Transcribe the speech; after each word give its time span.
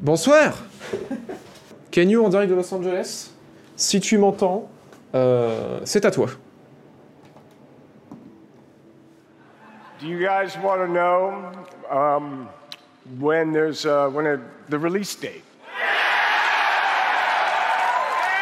Bonsoir 0.00 0.54
Kenyu 1.90 2.24
en 2.24 2.30
direct 2.30 2.48
de 2.48 2.54
Los 2.54 2.72
Angeles. 2.72 3.32
Si 3.76 4.00
tu 4.00 4.16
m'entends, 4.16 4.70
euh, 5.14 5.80
c'est 5.84 6.06
à 6.06 6.10
toi. 6.10 6.28
Do 10.00 10.06
you 10.06 10.18
guys 10.18 10.56
want 10.64 10.78
to 10.78 10.86
know 10.86 11.52
um, 11.90 12.48
when 13.20 13.52
there's 13.52 13.84
uh, 13.84 14.08
when 14.08 14.26
a, 14.26 14.38
the 14.70 14.78
release 14.78 15.14
date? 15.20 15.44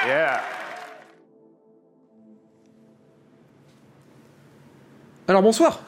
Yeah. 0.06 0.40
Alors 5.26 5.42
bonsoir 5.42 5.80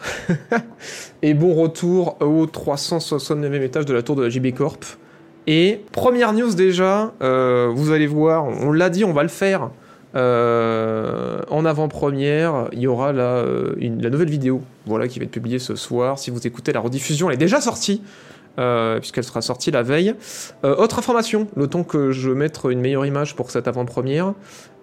Et 1.22 1.32
bon 1.32 1.54
retour 1.54 2.16
au 2.20 2.46
369e 2.46 3.62
étage 3.62 3.86
de 3.86 3.94
la 3.94 4.02
tour 4.02 4.16
de 4.16 4.24
la 4.24 4.30
JB 4.30 4.52
Corp. 4.52 4.98
Et 5.52 5.80
première 5.90 6.32
news 6.32 6.54
déjà, 6.54 7.12
euh, 7.22 7.72
vous 7.74 7.90
allez 7.90 8.06
voir, 8.06 8.44
on 8.44 8.70
l'a 8.70 8.88
dit, 8.88 9.02
on 9.04 9.12
va 9.12 9.24
le 9.24 9.28
faire. 9.28 9.70
Euh, 10.14 11.40
en 11.50 11.64
avant-première, 11.64 12.68
il 12.70 12.78
y 12.78 12.86
aura 12.86 13.12
la, 13.12 13.38
euh, 13.38 13.74
la 13.80 14.10
nouvelle 14.10 14.30
vidéo 14.30 14.62
voilà, 14.86 15.08
qui 15.08 15.18
va 15.18 15.24
être 15.24 15.32
publiée 15.32 15.58
ce 15.58 15.74
soir. 15.74 16.20
Si 16.20 16.30
vous 16.30 16.46
écoutez 16.46 16.72
la 16.72 16.78
rediffusion, 16.78 17.28
elle 17.30 17.34
est 17.34 17.36
déjà 17.36 17.60
sortie, 17.60 18.00
puisqu'elle 19.00 19.24
sera 19.24 19.42
sortie 19.42 19.72
la 19.72 19.82
veille. 19.82 20.14
Autre 20.62 21.00
information, 21.00 21.48
le 21.56 21.66
temps 21.66 21.82
que 21.82 22.12
je 22.12 22.30
mette 22.30 22.60
une 22.70 22.80
meilleure 22.80 23.06
image 23.06 23.34
pour 23.34 23.50
cette 23.50 23.66
avant-première, 23.66 24.34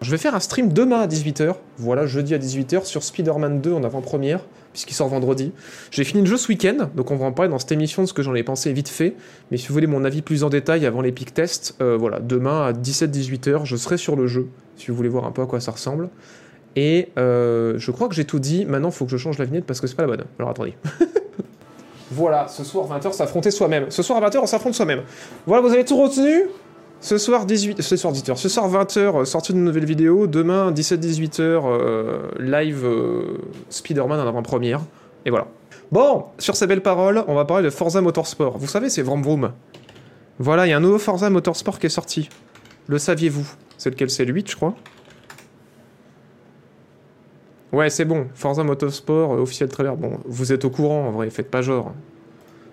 je 0.01 0.11
vais 0.11 0.17
faire 0.17 0.35
un 0.35 0.41
stream 0.41 0.73
demain 0.73 0.99
à 0.99 1.07
18h, 1.07 1.53
voilà, 1.77 2.07
jeudi 2.07 2.35
à 2.35 2.39
18h, 2.39 2.83
sur 2.83 3.03
Spider-Man 3.03 3.61
2 3.61 3.71
en 3.71 3.83
avant-première, 3.85 4.41
puisqu'il 4.77 4.93
sort 4.93 5.07
vendredi. 5.07 5.53
J'ai 5.89 6.03
fini 6.03 6.21
le 6.21 6.27
jeu 6.27 6.37
ce 6.37 6.49
week-end, 6.49 6.91
donc 6.93 7.09
on 7.09 7.15
va 7.15 7.25
en 7.25 7.31
parler 7.31 7.49
dans 7.49 7.57
cette 7.57 7.71
émission 7.71 8.03
de 8.03 8.07
ce 8.07 8.13
que 8.13 8.21
j'en 8.21 8.35
ai 8.35 8.43
pensé 8.43 8.71
vite 8.71 8.89
fait. 8.89 9.15
Mais 9.49 9.57
si 9.57 9.69
vous 9.69 9.73
voulez 9.73 9.87
mon 9.87 10.05
avis 10.05 10.21
plus 10.21 10.43
en 10.43 10.49
détail 10.49 10.85
avant 10.85 11.01
les 11.01 11.11
pic 11.11 11.33
tests, 11.33 11.75
euh, 11.81 11.97
voilà, 11.97 12.19
demain 12.19 12.67
à 12.67 12.73
17-18h, 12.73 13.65
je 13.65 13.75
serai 13.75 13.97
sur 13.97 14.15
le 14.15 14.27
jeu, 14.27 14.49
si 14.75 14.91
vous 14.91 14.95
voulez 14.95 15.09
voir 15.09 15.25
un 15.25 15.31
peu 15.31 15.41
à 15.41 15.47
quoi 15.47 15.59
ça 15.59 15.71
ressemble. 15.71 16.09
Et 16.75 17.09
euh, 17.17 17.73
je 17.79 17.89
crois 17.89 18.07
que 18.07 18.13
j'ai 18.13 18.25
tout 18.25 18.37
dit, 18.37 18.65
maintenant 18.65 18.89
il 18.89 18.93
faut 18.93 19.05
que 19.05 19.11
je 19.11 19.17
change 19.17 19.39
la 19.39 19.45
vignette 19.45 19.65
parce 19.65 19.81
que 19.81 19.87
c'est 19.87 19.95
pas 19.95 20.03
la 20.03 20.09
bonne. 20.09 20.25
Alors 20.37 20.51
attendez. 20.51 20.75
voilà, 22.11 22.47
ce 22.47 22.63
soir 22.63 22.87
20h, 22.87 23.13
s'affronter 23.13 23.49
soi-même. 23.49 23.89
Ce 23.89 24.03
soir 24.03 24.23
à 24.23 24.29
20h, 24.29 24.37
on 24.43 24.45
s'affronte 24.45 24.75
soi-même. 24.75 25.01
Voilà, 25.47 25.67
vous 25.67 25.73
avez 25.73 25.85
tout 25.85 25.99
retenu? 25.99 26.49
Ce 26.99 27.17
soir 27.17 27.45
18, 27.45 27.81
ce 27.81 27.95
soir 27.95 28.13
18h, 28.13 28.35
ce 28.37 28.49
soir 28.49 28.69
20h, 28.69 29.25
sortie 29.25 29.53
d'une 29.53 29.63
nouvelle 29.63 29.85
vidéo, 29.85 30.27
demain 30.27 30.71
17-18h, 30.71 31.41
euh, 31.41 32.29
live 32.39 32.83
euh, 32.85 33.37
Spider-Man 33.69 34.19
en 34.19 34.27
avant-première, 34.27 34.81
et 35.25 35.29
voilà. 35.29 35.47
Bon, 35.91 36.25
sur 36.37 36.55
ces 36.55 36.67
belles 36.67 36.81
paroles, 36.81 37.23
on 37.27 37.35
va 37.35 37.45
parler 37.45 37.63
de 37.63 37.69
Forza 37.69 38.01
Motorsport. 38.01 38.57
Vous 38.57 38.67
savez, 38.67 38.89
c'est 38.89 39.01
Vroom 39.01 39.21
Vroom. 39.21 39.51
Voilà, 40.39 40.67
il 40.67 40.71
y 40.71 40.73
a 40.73 40.77
un 40.77 40.81
nouveau 40.81 40.97
Forza 40.97 41.29
Motorsport 41.29 41.79
qui 41.79 41.85
est 41.85 41.89
sorti. 41.89 42.29
Le 42.87 42.97
saviez-vous? 42.97 43.47
C'est 43.77 43.89
lequel? 43.91 44.09
C'est 44.09 44.25
le 44.25 44.33
8, 44.33 44.51
je 44.51 44.55
crois 44.55 44.75
Ouais, 47.71 47.89
c'est 47.89 48.05
bon. 48.05 48.27
Forza 48.33 48.63
Motorsport, 48.63 49.33
euh, 49.33 49.41
officiel 49.41 49.69
trailer. 49.69 49.95
Bon, 49.95 50.19
vous 50.25 50.51
êtes 50.51 50.65
au 50.65 50.69
courant, 50.69 51.07
en 51.07 51.11
vrai, 51.11 51.29
faites 51.29 51.51
pas 51.51 51.61
genre. 51.61 51.93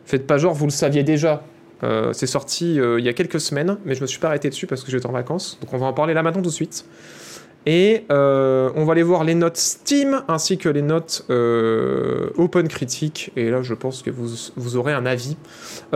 Faites 0.05 0.27
pas 0.27 0.39
genre, 0.39 0.55
vous 0.55 0.67
le 0.67 0.71
saviez 0.71 1.03
déjà. 1.03 1.43
Euh, 1.83 2.13
c'est 2.13 2.27
sorti 2.27 2.79
euh, 2.79 2.99
il 2.99 3.05
y 3.05 3.09
a 3.09 3.13
quelques 3.13 3.41
semaines, 3.41 3.79
mais 3.85 3.95
je 3.95 4.01
me 4.01 4.07
suis 4.07 4.19
pas 4.19 4.29
arrêté 4.29 4.49
dessus 4.49 4.67
parce 4.67 4.83
que 4.83 4.91
j'étais 4.91 5.07
en 5.07 5.13
vacances. 5.13 5.59
Donc 5.61 5.73
on 5.73 5.79
va 5.79 5.87
en 5.87 5.93
parler 5.93 6.15
là 6.15 6.23
maintenant 6.23 6.43
tout 6.43 6.49
de 6.49 6.55
suite. 6.55 6.85
Et 7.67 8.05
euh, 8.11 8.71
on 8.77 8.85
va 8.85 8.93
aller 8.93 9.03
voir 9.03 9.25
les 9.25 9.35
notes 9.35 9.57
Steam 9.57 10.23
ainsi 10.29 10.59
que 10.59 10.69
les 10.69 10.83
notes 10.83 11.25
Open 12.37 12.69
Critic. 12.69 13.33
Et 13.37 13.49
là, 13.49 13.63
je 13.63 13.73
pense 13.73 14.03
que 14.03 14.11
vous, 14.11 14.29
vous 14.55 14.77
aurez 14.77 14.93
un 14.93 15.07
avis. 15.07 15.39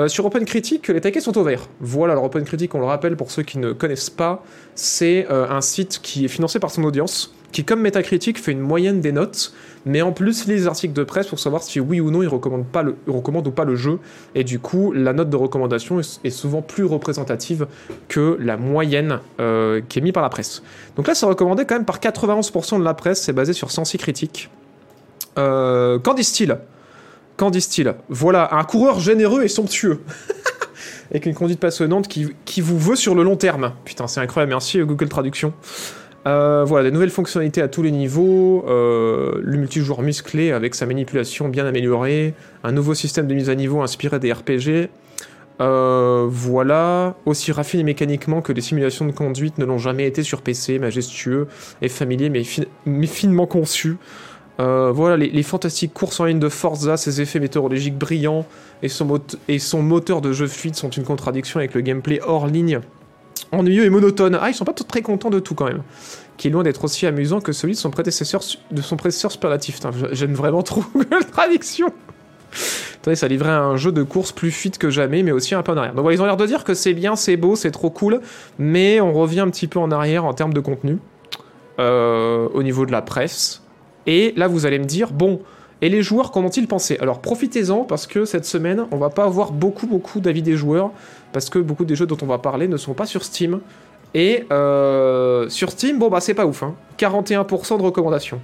Sur 0.06 0.24
Open 0.24 0.46
Critic, 0.46 0.88
les 0.88 1.02
taquets 1.02 1.20
sont 1.20 1.36
au 1.36 1.42
vert. 1.42 1.68
Voilà, 1.80 2.14
alors 2.14 2.24
Open 2.24 2.44
Critic, 2.44 2.74
on 2.74 2.80
le 2.80 2.86
rappelle 2.86 3.16
pour 3.16 3.30
ceux 3.30 3.42
qui 3.42 3.58
ne 3.58 3.72
connaissent 3.72 4.08
pas, 4.08 4.42
c'est 4.74 5.26
un 5.28 5.60
site 5.60 6.00
qui 6.02 6.24
est 6.24 6.28
financé 6.28 6.58
par 6.58 6.70
son 6.70 6.84
audience, 6.84 7.34
qui, 7.52 7.64
comme 7.64 7.82
Metacritic, 7.82 8.38
fait 8.38 8.52
une 8.52 8.60
moyenne 8.60 9.02
des 9.02 9.12
notes, 9.12 9.52
mais 9.86 10.02
en 10.02 10.12
plus 10.12 10.46
lit 10.46 10.54
les 10.54 10.66
articles 10.66 10.94
de 10.94 11.04
presse 11.04 11.26
pour 11.28 11.38
savoir 11.38 11.62
si 11.62 11.80
oui 11.80 12.00
ou 12.00 12.10
non 12.10 12.22
il 12.22 12.28
recommande, 12.28 12.66
pas 12.66 12.82
le, 12.82 12.96
il 13.06 13.12
recommande 13.12 13.46
ou 13.46 13.50
pas 13.50 13.64
le 13.64 13.76
jeu. 13.76 13.98
Et 14.34 14.44
du 14.44 14.58
coup, 14.58 14.92
la 14.92 15.12
note 15.12 15.30
de 15.30 15.36
recommandation 15.36 16.00
est, 16.00 16.30
souvent 16.30 16.62
plus 16.62 16.84
représentative 16.84 17.66
que 18.08 18.36
la 18.40 18.56
moyenne 18.56 19.20
euh, 19.40 19.80
qui 19.88 19.98
est 19.98 20.02
mise 20.02 20.12
par 20.12 20.22
la 20.22 20.28
presse. 20.28 20.62
Donc 20.96 21.08
là, 21.08 21.14
c'est 21.14 21.26
recommandé 21.26 21.64
quand 21.64 21.74
même 21.74 21.84
par 21.84 21.98
91% 22.00 22.78
de 22.78 22.84
la 22.84 22.94
presse, 22.94 23.22
c'est 23.22 23.32
basé 23.32 23.52
sur 23.52 23.70
Sensi 23.70 23.98
Critique. 23.98 24.50
Euh, 25.38 25.98
Qu'en 25.98 26.14
disent-ils? 26.14 26.58
Qu'en 27.36 27.50
disent-ils? 27.50 27.94
Voilà, 28.08 28.54
un 28.54 28.64
coureur 28.64 29.00
généreux 29.00 29.42
et 29.42 29.48
somptueux. 29.48 30.00
Avec 31.10 31.24
une 31.26 31.34
conduite 31.34 31.60
passionnante 31.60 32.08
qui, 32.08 32.34
qui 32.44 32.60
vous 32.60 32.78
veut 32.78 32.96
sur 32.96 33.14
le 33.14 33.22
long 33.22 33.36
terme. 33.36 33.72
Putain, 33.84 34.06
c'est 34.06 34.20
incroyable, 34.20 34.50
merci 34.50 34.78
Google 34.80 35.08
Traduction. 35.08 35.54
Euh, 36.26 36.64
voilà, 36.66 36.84
des 36.84 36.92
nouvelles 36.92 37.10
fonctionnalités 37.10 37.62
à 37.62 37.68
tous 37.68 37.82
les 37.82 37.92
niveaux, 37.92 38.64
euh, 38.68 39.40
le 39.42 39.56
multijoueur 39.56 40.02
musclé 40.02 40.52
avec 40.52 40.74
sa 40.74 40.84
manipulation 40.84 41.48
bien 41.48 41.64
améliorée, 41.64 42.34
un 42.64 42.72
nouveau 42.72 42.94
système 42.94 43.26
de 43.26 43.34
mise 43.34 43.48
à 43.48 43.54
niveau 43.54 43.80
inspiré 43.80 44.18
des 44.18 44.32
RPG. 44.32 44.90
Euh, 45.60 46.26
voilà, 46.28 47.16
aussi 47.26 47.50
raffiné 47.50 47.82
mécaniquement 47.82 48.42
que 48.42 48.52
les 48.52 48.60
simulations 48.60 49.06
de 49.06 49.12
conduite 49.12 49.58
ne 49.58 49.64
l'ont 49.64 49.78
jamais 49.78 50.06
été 50.06 50.22
sur 50.22 50.42
PC, 50.42 50.78
majestueux 50.78 51.48
et 51.82 51.88
familier 51.88 52.30
mais, 52.30 52.44
fi- 52.44 52.68
mais 52.84 53.06
finement 53.06 53.46
conçu. 53.46 53.96
Voilà, 54.58 55.16
les, 55.16 55.42
fantastiques 55.44 55.94
courses 55.94 56.18
en 56.18 56.24
ligne 56.24 56.40
de 56.40 56.48
Forza, 56.48 56.96
ses 56.96 57.20
effets 57.20 57.38
météorologiques 57.38 57.96
brillants 57.96 58.44
et 58.82 58.88
son, 58.88 59.20
et 59.46 59.60
son 59.60 59.82
moteur 59.82 60.20
de 60.20 60.32
jeu 60.32 60.48
fluide 60.48 60.74
sont 60.74 60.90
une 60.90 61.04
contradiction 61.04 61.60
avec 61.60 61.74
le 61.74 61.80
gameplay 61.80 62.20
hors 62.26 62.48
ligne, 62.48 62.80
ennuyeux 63.52 63.84
et 63.84 63.90
monotone. 63.90 64.38
Ah, 64.40 64.50
ils 64.50 64.54
sont 64.54 64.64
pas 64.64 64.72
très 64.72 65.02
contents 65.02 65.30
de 65.30 65.38
tout 65.38 65.54
quand 65.54 65.66
même. 65.66 65.82
Qui 66.36 66.48
est 66.48 66.50
loin 66.50 66.62
d'être 66.62 66.84
aussi 66.84 67.06
amusant 67.06 67.40
que 67.40 67.52
celui 67.52 67.74
de 67.74 67.78
son 67.78 67.90
prédécesseur, 67.90 68.42
de 68.70 68.82
son 68.82 68.96
prédécesseur 68.96 69.32
superlatif. 69.32 69.80
J'aime 70.12 70.34
vraiment 70.34 70.62
trop 70.64 70.84
la 71.10 71.22
traduction. 71.22 71.88
Attendez, 72.96 73.16
ça 73.16 73.28
livrait 73.28 73.50
un 73.50 73.76
jeu 73.76 73.92
de 73.92 74.02
course 74.02 74.32
plus 74.32 74.50
fluide 74.50 74.78
que 74.78 74.90
jamais, 74.90 75.22
mais 75.22 75.32
aussi 75.32 75.54
un 75.54 75.62
peu 75.62 75.72
en 75.72 75.76
arrière. 75.76 75.94
Donc 75.94 76.08
ils 76.10 76.20
ont 76.20 76.24
l'air 76.24 76.36
de 76.36 76.46
dire 76.46 76.64
que 76.64 76.74
c'est 76.74 76.94
bien, 76.94 77.16
c'est 77.16 77.36
beau, 77.36 77.56
c'est 77.56 77.70
trop 77.70 77.90
cool, 77.90 78.20
mais 78.58 79.00
on 79.00 79.12
revient 79.12 79.40
un 79.40 79.50
petit 79.50 79.66
peu 79.66 79.78
en 79.78 79.90
arrière 79.90 80.24
en 80.24 80.34
termes 80.34 80.54
de 80.54 80.60
contenu 80.60 80.98
euh, 81.78 82.48
au 82.54 82.62
niveau 82.62 82.86
de 82.86 82.92
la 82.92 83.02
presse. 83.02 83.62
Et 84.06 84.32
là, 84.36 84.48
vous 84.48 84.64
allez 84.64 84.78
me 84.78 84.84
dire, 84.84 85.12
bon, 85.12 85.40
et 85.80 85.88
les 85.88 86.02
joueurs, 86.02 86.32
qu'en 86.32 86.42
ont-ils 86.44 86.66
pensé? 86.66 86.98
Alors 87.00 87.20
profitez-en, 87.20 87.84
parce 87.84 88.06
que 88.06 88.24
cette 88.24 88.44
semaine, 88.44 88.86
on 88.90 88.96
va 88.96 89.10
pas 89.10 89.24
avoir 89.24 89.52
beaucoup, 89.52 89.86
beaucoup 89.86 90.18
d'avis 90.18 90.42
des 90.42 90.56
joueurs, 90.56 90.90
parce 91.32 91.50
que 91.50 91.58
beaucoup 91.58 91.84
des 91.84 91.94
jeux 91.94 92.06
dont 92.06 92.16
on 92.22 92.26
va 92.26 92.38
parler 92.38 92.68
ne 92.68 92.76
sont 92.76 92.94
pas 92.94 93.06
sur 93.06 93.24
Steam. 93.24 93.60
Et 94.14 94.46
euh, 94.50 95.48
sur 95.48 95.70
Steam, 95.70 95.98
bon 95.98 96.08
bah 96.08 96.20
c'est 96.20 96.34
pas 96.34 96.46
ouf, 96.46 96.62
hein. 96.62 96.74
41% 96.98 97.78
de 97.78 97.82
recommandations. 97.82 98.40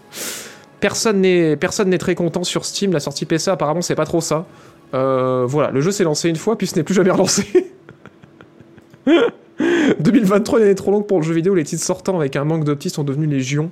personne 0.80 1.20
n'est 1.20 1.56
très 1.98 2.14
content 2.14 2.42
sur 2.42 2.64
Steam. 2.64 2.92
La 2.92 3.00
sortie 3.00 3.24
PC 3.24 3.50
apparemment 3.50 3.82
c'est 3.82 3.94
pas 3.94 4.06
trop 4.06 4.20
ça. 4.20 4.46
Euh, 4.92 5.44
voilà, 5.46 5.70
le 5.70 5.80
jeu 5.80 5.92
s'est 5.92 6.04
lancé 6.04 6.28
une 6.28 6.36
fois 6.36 6.58
puis 6.58 6.66
ce 6.66 6.76
n'est 6.76 6.82
plus 6.82 6.94
jamais 6.94 7.10
relancé. 7.10 7.46
2023 10.00 10.58
une 10.58 10.64
année 10.64 10.74
trop 10.74 10.90
longue 10.90 11.06
pour 11.06 11.18
le 11.18 11.24
jeu 11.24 11.34
vidéo. 11.34 11.54
Les 11.54 11.64
titres 11.64 11.84
sortants 11.84 12.18
avec 12.18 12.36
un 12.36 12.44
manque 12.44 12.64
d'opti 12.64 12.90
sont 12.90 13.04
devenus 13.04 13.28
légion. 13.28 13.70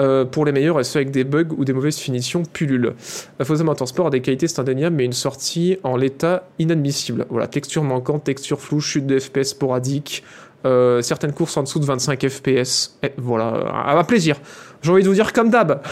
Euh, 0.00 0.24
pour 0.24 0.46
les 0.46 0.52
meilleurs 0.52 0.80
et 0.80 0.84
ceux 0.84 1.00
avec 1.00 1.10
des 1.10 1.22
bugs 1.22 1.52
ou 1.54 1.66
des 1.66 1.74
mauvaises 1.74 1.98
finitions 1.98 2.44
pullulent. 2.44 2.94
Forza 3.42 3.62
Motorsport 3.62 4.06
a 4.06 4.10
des 4.10 4.22
qualités 4.22 4.48
c'est 4.48 4.58
indéniable 4.58 4.96
mais 4.96 5.04
une 5.04 5.12
sortie 5.12 5.76
en 5.82 5.98
l'état 5.98 6.48
inadmissible. 6.58 7.26
Voilà, 7.28 7.46
texture 7.46 7.84
manquante, 7.84 8.24
texture 8.24 8.58
floue, 8.58 8.80
chute 8.80 9.06
de 9.06 9.18
FPS 9.18 9.48
sporadique, 9.50 10.24
euh, 10.64 11.02
certaines 11.02 11.32
courses 11.32 11.56
en 11.58 11.62
dessous 11.64 11.78
de 11.78 11.84
25 11.84 12.26
FPS. 12.26 12.96
Et 13.02 13.12
voilà, 13.18 13.48
à 13.84 13.94
ma 13.94 14.04
plaisir. 14.04 14.36
J'ai 14.80 14.90
envie 14.90 15.02
de 15.02 15.08
vous 15.08 15.14
dire 15.14 15.34
comme 15.34 15.50
d'hab. 15.50 15.82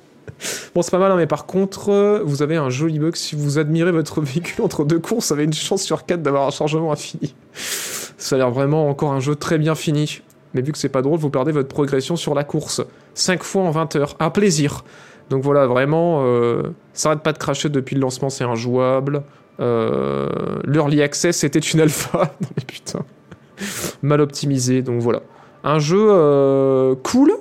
bon, 0.74 0.80
c'est 0.80 0.90
pas 0.90 0.98
mal, 0.98 1.12
hein, 1.12 1.16
mais 1.16 1.26
par 1.26 1.44
contre, 1.44 1.90
euh, 1.90 2.22
vous 2.24 2.42
avez 2.42 2.56
un 2.56 2.70
joli 2.70 2.98
bug. 2.98 3.16
Si 3.16 3.36
vous 3.36 3.58
admirez 3.58 3.92
votre 3.92 4.22
véhicule 4.22 4.64
entre 4.64 4.84
deux 4.84 4.98
courses, 4.98 5.28
vous 5.28 5.34
avez 5.34 5.44
une 5.44 5.52
chance 5.52 5.82
sur 5.82 6.06
4 6.06 6.22
d'avoir 6.22 6.46
un 6.46 6.50
chargement 6.50 6.90
infini. 6.90 7.34
Ça 7.52 8.36
a 8.36 8.38
l'air 8.38 8.50
vraiment 8.50 8.88
encore 8.88 9.12
un 9.12 9.20
jeu 9.20 9.34
très 9.34 9.58
bien 9.58 9.74
fini. 9.74 10.22
Mais 10.54 10.62
vu 10.62 10.72
que 10.72 10.78
c'est 10.78 10.88
pas 10.88 11.02
drôle, 11.02 11.18
vous 11.18 11.28
perdez 11.28 11.52
votre 11.52 11.68
progression 11.68 12.16
sur 12.16 12.34
la 12.34 12.44
course. 12.44 12.80
5 13.16 13.42
fois 13.42 13.62
en 13.62 13.70
20 13.70 13.96
heures. 13.96 14.14
Un 14.20 14.30
plaisir. 14.30 14.84
Donc 15.30 15.42
voilà, 15.42 15.66
vraiment, 15.66 16.20
euh, 16.22 16.62
ça 16.92 17.08
arrête 17.08 17.22
pas 17.22 17.32
de 17.32 17.38
cracher 17.38 17.68
depuis 17.68 17.96
le 17.96 18.00
lancement, 18.00 18.30
c'est 18.30 18.44
injouable. 18.44 19.24
Euh, 19.58 20.28
L'early 20.64 21.02
access 21.02 21.38
c'était 21.38 21.58
une 21.58 21.80
alpha. 21.80 22.18
non 22.40 22.48
mais 22.56 22.64
putain. 22.64 23.00
Mal 24.02 24.20
optimisé, 24.20 24.82
donc 24.82 25.00
voilà. 25.00 25.22
Un 25.64 25.78
jeu 25.78 26.06
euh, 26.10 26.94
cool, 27.02 27.32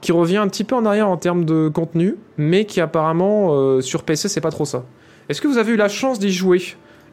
qui 0.00 0.12
revient 0.12 0.38
un 0.38 0.48
petit 0.48 0.64
peu 0.64 0.74
en 0.74 0.86
arrière 0.86 1.08
en 1.08 1.16
termes 1.16 1.44
de 1.44 1.68
contenu, 1.68 2.16
mais 2.38 2.64
qui 2.64 2.80
apparemment 2.80 3.50
euh, 3.52 3.80
sur 3.80 4.04
PC 4.04 4.28
c'est 4.28 4.40
pas 4.40 4.50
trop 4.50 4.64
ça. 4.64 4.84
Est-ce 5.28 5.42
que 5.42 5.48
vous 5.48 5.58
avez 5.58 5.72
eu 5.72 5.76
la 5.76 5.88
chance 5.88 6.18
d'y 6.18 6.32
jouer 6.32 6.62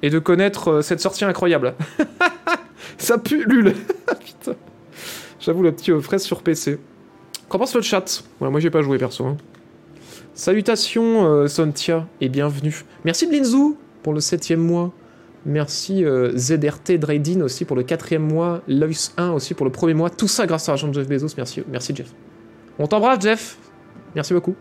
et 0.02 0.10
de 0.10 0.20
connaître 0.20 0.82
cette 0.82 1.02
sortie 1.02 1.26
incroyable? 1.26 1.74
Ça 2.98 3.18
pullule 3.18 3.74
Putain. 4.26 4.56
J'avoue, 5.40 5.64
le 5.64 5.72
petit 5.72 5.92
fraise 6.02 6.22
sur 6.22 6.44
PC. 6.44 6.80
Qu'en 7.52 7.60
pense 7.60 7.76
le 7.76 7.82
chat 7.82 8.24
Voilà, 8.40 8.50
Moi 8.50 8.62
j'ai 8.62 8.70
pas 8.70 8.82
joué 8.82 8.98
perso. 8.98 9.26
hein. 9.26 9.36
Salutations 10.34 11.26
euh, 11.26 11.48
Sontia 11.48 12.08
et 12.22 12.30
bienvenue. 12.30 12.86
Merci 13.04 13.28
Blinzou 13.28 13.78
pour 14.04 14.14
le 14.14 14.22
septième 14.22 14.62
mois. 14.62 14.94
Merci 15.46 16.06
euh, 16.06 16.32
ZRT 16.38 16.94
Dradin 16.98 17.42
aussi 17.42 17.66
pour 17.66 17.76
le 17.76 17.84
quatrième 17.84 18.26
mois. 18.26 18.62
Lois 18.70 18.88
1 19.18 19.32
aussi 19.32 19.54
pour 19.54 19.66
le 19.66 19.72
premier 19.74 19.94
mois. 19.94 20.10
Tout 20.10 20.30
ça 20.30 20.46
grâce 20.48 20.70
à 20.70 20.72
l'argent 20.72 20.88
de 20.88 20.94
Jeff 20.94 21.10
Bezos. 21.10 21.34
Merci, 21.36 21.62
merci 21.70 21.94
Jeff. 21.94 22.14
On 22.80 22.88
t'embrasse, 22.88 23.20
Jeff. 23.20 23.58
Merci 24.16 24.34
beaucoup. 24.34 24.56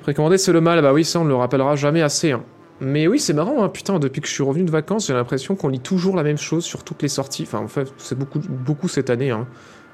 Précommandé, 0.00 0.38
c'est 0.38 0.52
le 0.54 0.62
mal. 0.62 0.80
Bah 0.80 0.94
oui, 0.94 1.04
ça, 1.04 1.20
on 1.20 1.24
ne 1.24 1.28
le 1.28 1.34
rappellera 1.34 1.76
jamais 1.76 2.00
assez. 2.00 2.32
hein. 2.32 2.42
Mais 2.80 3.06
oui, 3.08 3.18
c'est 3.18 3.34
marrant, 3.34 3.62
hein. 3.62 3.68
putain, 3.68 3.98
depuis 3.98 4.22
que 4.22 4.26
je 4.28 4.32
suis 4.32 4.42
revenu 4.42 4.64
de 4.64 4.70
vacances, 4.70 5.06
j'ai 5.08 5.12
l'impression 5.14 5.54
qu'on 5.54 5.68
lit 5.68 5.80
toujours 5.80 6.16
la 6.16 6.22
même 6.22 6.38
chose 6.38 6.64
sur 6.64 6.82
toutes 6.82 7.02
les 7.02 7.08
sorties. 7.08 7.42
Enfin, 7.42 7.58
en 7.58 7.68
fait, 7.68 7.92
c'est 7.98 8.18
beaucoup, 8.18 8.38
beaucoup 8.48 8.88
cette 8.88 9.10
année. 9.10 9.30
hein. 9.30 9.46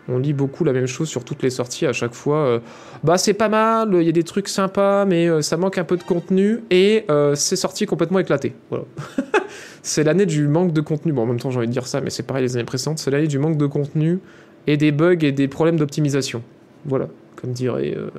On 0.09 0.19
lit 0.19 0.33
beaucoup 0.33 0.65
la 0.65 0.73
même 0.73 0.87
chose 0.87 1.09
sur 1.09 1.25
toutes 1.25 1.43
les 1.43 1.51
sorties 1.51 1.87
à 1.87 1.93
chaque 1.93 2.15
fois. 2.15 2.37
euh, 2.39 2.59
bah, 3.05 3.19
c'est 3.19 3.35
pas 3.35 3.49
mal, 3.49 3.91
il 3.95 4.03
y 4.03 4.09
a 4.09 4.13
des 4.13 4.25
trucs 4.25 4.49
sympas, 4.49 5.05
mais 5.05 5.29
euh, 5.29 5.43
ça 5.43 5.57
manque 5.57 5.79
un 5.79 5.85
peu 5.85 5.97
de 5.97 6.03
contenu 6.03 6.65
et 6.71 7.05
euh, 7.11 7.35
c'est 7.37 7.55
sorti 7.57 7.87
complètement 7.87 8.19
éclaté. 8.19 8.55
Voilà. 8.69 8.85
c'est 9.83 10.03
l'année 10.03 10.27
du 10.27 10.49
manque 10.49 10.73
de 10.73 10.81
contenu. 10.81 11.13
Bon, 11.13 11.23
en 11.23 11.27
même 11.27 11.39
temps, 11.39 11.51
j'ai 11.51 11.59
envie 11.59 11.69
de 11.69 11.73
dire 11.73 11.87
ça, 11.87 12.01
mais 12.01 12.11
c'est 12.11 12.25
pareil 12.25 12.43
les 12.43 12.57
années 12.57 12.65
précédentes. 12.65 12.99
C'est 12.99 13.13
l'année 13.13 13.29
du 13.29 13.39
manque 13.39 13.57
de 13.57 13.67
contenu 13.67 14.19
et 14.67 14.77
des 14.77 14.91
bugs 14.91 15.19
et 15.23 15.31
des 15.33 15.47
problèmes 15.49 15.77
d'optimisation. 15.77 16.43
Voilà, 16.85 17.07
comme 17.37 17.53
dirait 17.53 17.95
euh, 17.97 18.11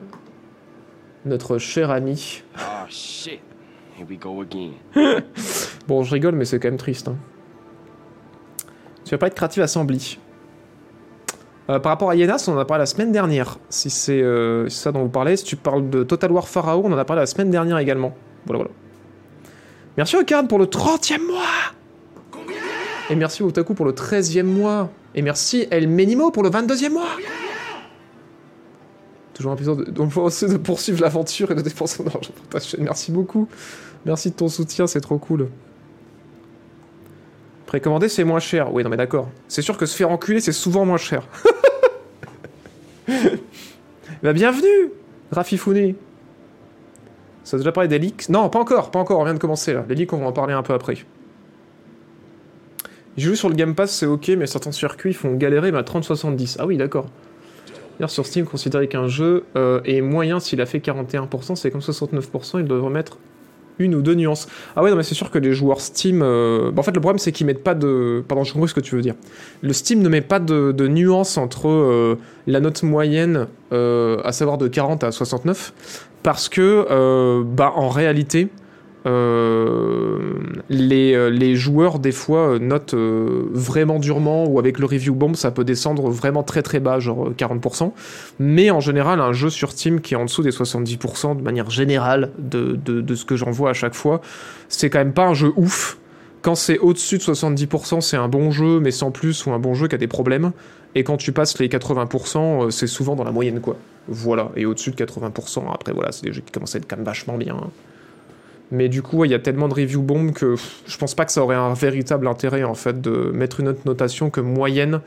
notre 1.26 1.58
cher 1.58 1.92
ami. 1.92 2.44
Oh 2.58 2.86
shit. 2.90 3.40
Here 3.98 4.08
we 4.10 4.18
go 4.18 4.42
again. 4.42 4.72
Bon, 5.88 6.02
je 6.04 6.14
rigole, 6.14 6.36
mais 6.36 6.46
c'est 6.46 6.60
quand 6.60 6.70
même 6.70 6.78
triste. 6.78 7.10
hein. 7.10 7.18
Tu 9.04 9.12
vas 9.12 9.18
pas 9.18 9.28
être 9.28 9.36
créatif 9.36 9.62
Assembly. 9.62 10.18
Euh, 11.70 11.80
par 11.80 11.92
rapport 11.92 12.10
à 12.10 12.16
Yenas, 12.16 12.46
on 12.48 12.54
en 12.54 12.58
a 12.58 12.66
parlé 12.66 12.82
la 12.82 12.86
semaine 12.86 13.12
dernière. 13.12 13.58
Si 13.70 13.90
c'est 13.90 14.22
euh, 14.22 14.68
ça 14.70 14.92
dont 14.92 15.04
vous 15.04 15.10
parlez, 15.10 15.38
si 15.38 15.46
tu 15.46 15.56
parles 15.56 15.90
de 15.90 16.04
Total 16.04 16.32
War 16.32 16.48
Pharaoh, 16.48 16.82
on 16.84 16.92
en 16.92 16.98
a 16.98 17.06
parlé 17.06 17.22
la 17.22 17.26
semaine 17.26 17.50
dernière 17.50 17.78
également. 17.78 18.14
Voilà, 18.46 18.64
voilà. 18.64 18.72
Merci 19.96 20.18
Okarn 20.18 20.48
pour 20.48 20.58
le 20.58 20.66
30e 20.66 21.26
mois 21.26 22.42
Et 23.12 23.16
merci 23.16 23.44
Otaku 23.44 23.76
pour 23.76 23.86
le 23.86 23.92
13e 23.92 24.42
mois 24.42 24.90
Et 25.14 25.22
merci 25.22 25.68
El 25.70 25.88
Menimo 25.88 26.32
pour 26.32 26.42
le 26.42 26.50
22e 26.50 26.90
mois 26.90 27.06
Toujours 29.36 29.52
un 29.52 29.56
plaisir 29.56 29.76
de, 29.76 30.58
poursuivre 30.58 31.02
l'aventure 31.02 31.52
et 31.52 31.56
de 31.56 31.62
dépenser 31.62 32.04
pour 32.04 32.22
ta 32.50 32.60
chaîne. 32.60 32.84
Merci 32.84 33.12
beaucoup. 33.12 33.48
Merci 34.06 34.32
de 34.32 34.36
ton 34.36 34.48
soutien, 34.48 34.86
c'est 34.86 35.02
trop 35.02 35.18
cool. 35.18 35.48
Précommander, 37.74 38.08
c'est 38.08 38.24
moins 38.24 38.40
cher. 38.40 38.72
Oui, 38.72 38.84
non, 38.84 38.92
mais 38.92 38.98
d'accord. 38.98 39.30
C'est 39.48 39.64
sûr 39.64 39.78
que 39.78 39.88
se 39.88 39.96
faire 39.96 40.12
enculer, 40.12 40.40
c'est 40.42 40.52
souvent 40.52 40.86
moins 40.86 40.98
cher. 40.98 41.24
bah, 44.22 44.32
bienvenue, 44.32 44.92
Rafifouné. 45.32 45.96
Ça 47.44 47.56
a 47.56 47.58
déjà 47.58 47.72
parlé 47.72 47.88
des 47.88 47.98
leaks? 47.98 48.30
Non, 48.30 48.48
pas 48.50 48.60
encore, 48.60 48.92
pas 48.92 49.00
encore, 49.00 49.18
on 49.18 49.24
vient 49.24 49.34
de 49.34 49.40
commencer 49.40 49.74
là. 49.74 49.84
Les 49.90 49.96
leaks, 49.96 50.14
on 50.14 50.20
va 50.20 50.28
en 50.28 50.32
parler 50.32 50.54
un 50.54 50.62
peu 50.62 50.74
après. 50.74 50.98
Vu 53.18 53.36
sur 53.36 53.50
le 53.50 53.56
Game 53.56 53.74
Pass, 53.74 53.90
c'est 53.90 54.06
ok, 54.06 54.28
mais 54.38 54.46
certains 54.46 54.72
circuits 54.72 55.16
font 55.16 55.34
galérer 55.34 55.70
à 55.70 55.82
30-70. 55.82 56.58
Ah 56.60 56.68
oui, 56.68 56.78
d'accord. 56.78 57.08
D'ailleurs, 57.98 58.12
sur 58.12 58.28
Steam, 58.28 58.46
considérer 58.46 58.88
qu'un 58.88 59.08
jeu 59.08 59.46
euh, 59.56 59.82
est 59.86 60.02
moyen 60.02 60.40
s'il 60.40 60.62
a 60.62 60.68
fait 60.68 60.78
41%, 60.78 61.56
c'est 61.56 61.72
comme 61.72 61.82
69%, 61.82 62.60
il 62.60 62.66
devrait 62.66 62.92
mettre 62.92 63.18
une 63.80 63.96
ou 63.96 64.02
deux 64.02 64.16
nuances. 64.16 64.48
Ah 64.76 64.84
ouais, 64.84 64.90
non, 64.90 64.96
mais 64.96 65.04
c'est 65.04 65.16
sûr 65.16 65.32
que 65.32 65.38
les 65.38 65.54
joueurs 65.54 65.82
Steam. 65.82 66.22
euh, 66.22 66.72
bah, 66.72 66.80
en 66.80 66.84
fait, 66.84 66.92
le 66.92 67.02
problème, 67.02 67.20
c'est 67.20 67.32
qu'ils 67.32 67.48
mettent 67.48 67.64
pas 67.64 67.76
de. 67.76 68.24
Pardon, 68.28 68.44
je 68.44 68.54
comprends 68.54 68.68
ce 68.68 68.74
que 68.74 68.80
tu 68.80 68.96
veux 68.96 69.02
dire. 69.02 69.16
Le 69.62 69.74
Steam 69.74 70.02
ne 70.02 70.10
met 70.10 70.22
pas 70.22 70.40
de, 70.40 70.88
nuance 70.88 71.38
entre 71.38 71.70
euh, 71.70 72.18
la 72.48 72.60
note 72.60 72.84
moyenne, 72.84 73.48
euh, 73.72 74.22
à 74.24 74.32
savoir 74.32 74.58
de 74.58 74.68
40 74.68 75.04
à 75.04 75.12
69, 75.12 75.74
parce 76.24 76.50
que, 76.50 77.44
bah, 77.44 77.74
en 77.76 77.90
réalité. 77.90 78.50
Euh, 79.06 80.34
les, 80.70 81.14
euh, 81.14 81.30
les 81.30 81.56
joueurs 81.56 82.00
des 82.00 82.12
fois 82.12 82.54
euh, 82.54 82.60
notent 82.60 82.96
vraiment 82.96 84.00
durement 84.00 84.46
ou 84.46 84.60
avec 84.60 84.80
le 84.80 84.86
review 84.86 85.14
bomb 85.14 85.36
ça 85.36 85.52
peut 85.52 85.66
descendre 85.66 86.10
vraiment 86.10 86.44
très 86.44 86.62
très 86.62 86.80
bas 86.80 87.00
genre 87.00 87.28
euh, 87.28 87.36
40% 87.38 87.92
mais 88.40 88.72
en 88.72 88.80
général 88.80 89.20
un 89.20 89.34
jeu 89.34 89.50
sur 89.50 89.72
Steam 89.72 90.00
qui 90.02 90.14
est 90.14 90.18
en 90.18 90.26
dessous 90.26 90.42
des 90.42 90.52
70% 90.52 91.38
de 91.38 91.42
manière 91.42 91.70
générale 91.70 92.32
de, 92.38 92.78
ce 93.16 93.26
que 93.26 93.36
j'en 93.36 93.52
vois 93.52 93.72
à 93.72 93.74
chaque 93.74 93.94
fois 93.94 94.22
c'est 94.70 94.90
quand 94.90 95.00
même 95.00 95.14
pas 95.14 95.28
un 95.28 95.34
jeu 95.34 95.52
ouf. 95.56 95.98
Quand 96.42 96.56
c'est 96.56 96.80
au-dessus 96.80 97.18
de 97.18 97.24
70% 97.24 98.02
c'est 98.02 98.18
un 98.18 98.28
bon 98.28 98.52
jeu 98.52 98.80
mais 98.80 98.92
sans 98.92 99.12
plus 99.12 99.46
ou 99.46 99.52
un 99.52 99.60
bon 99.60 99.74
jeu 99.74 99.88
qui 99.88 99.96
a 99.96 99.98
des 99.98 100.08
problèmes. 100.08 100.52
Et 100.96 101.04
quand 101.04 101.18
tu 101.18 101.32
passes 101.32 101.58
les 101.60 101.68
80% 101.68 102.68
euh, 102.68 102.70
c'est 102.70 102.88
souvent 102.88 103.16
dans 103.16 103.24
la 103.24 103.32
moyenne 103.32 103.60
quoi. 103.60 103.78
Voilà. 104.08 104.52
Et 104.56 104.66
au-dessus 104.66 104.92
de 104.92 104.96
80% 104.96 105.64
après 105.74 105.94
voilà 105.94 106.12
c'est 106.12 106.26
des 106.26 106.34
jeux 106.34 106.42
qui 106.42 106.52
commencent 106.52 106.76
à 106.76 106.78
être 106.78 106.88
quand 106.88 106.98
même 106.98 107.06
vachement 107.06 107.38
bien 107.38 107.58
mais 108.74 108.90
du 108.90 109.04
coup, 109.04 109.24
il 109.24 109.30
y 109.30 109.36
a 109.36 109.40
tellement 109.40 109.68
de 109.68 109.76
review 109.76 110.02
bombes 110.02 110.34
que 110.34 110.56
je 110.88 110.98
pense 110.98 111.14
pas 111.14 111.26
que 111.26 111.32
ça 111.32 111.44
aurait 111.44 111.56
un 111.56 111.76
véritable 111.76 112.28
intérêt 112.28 112.64
en 112.64 112.74
fait 112.74 113.00
de 113.00 113.32
mettre 113.32 113.60
une 113.60 113.68
autre 113.68 113.82
notation 113.86 114.32
que 114.32 114.42
moyenne 114.42 115.02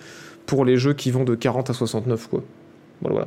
pour 0.47 0.65
les 0.65 0.77
jeux 0.77 0.95
qui 0.95 1.11
vont 1.11 1.25
de 1.25 1.35
40 1.35 1.71
à 1.71 1.73
69 1.73 2.29
quoi. 2.29 2.45
Voilà. 3.03 3.27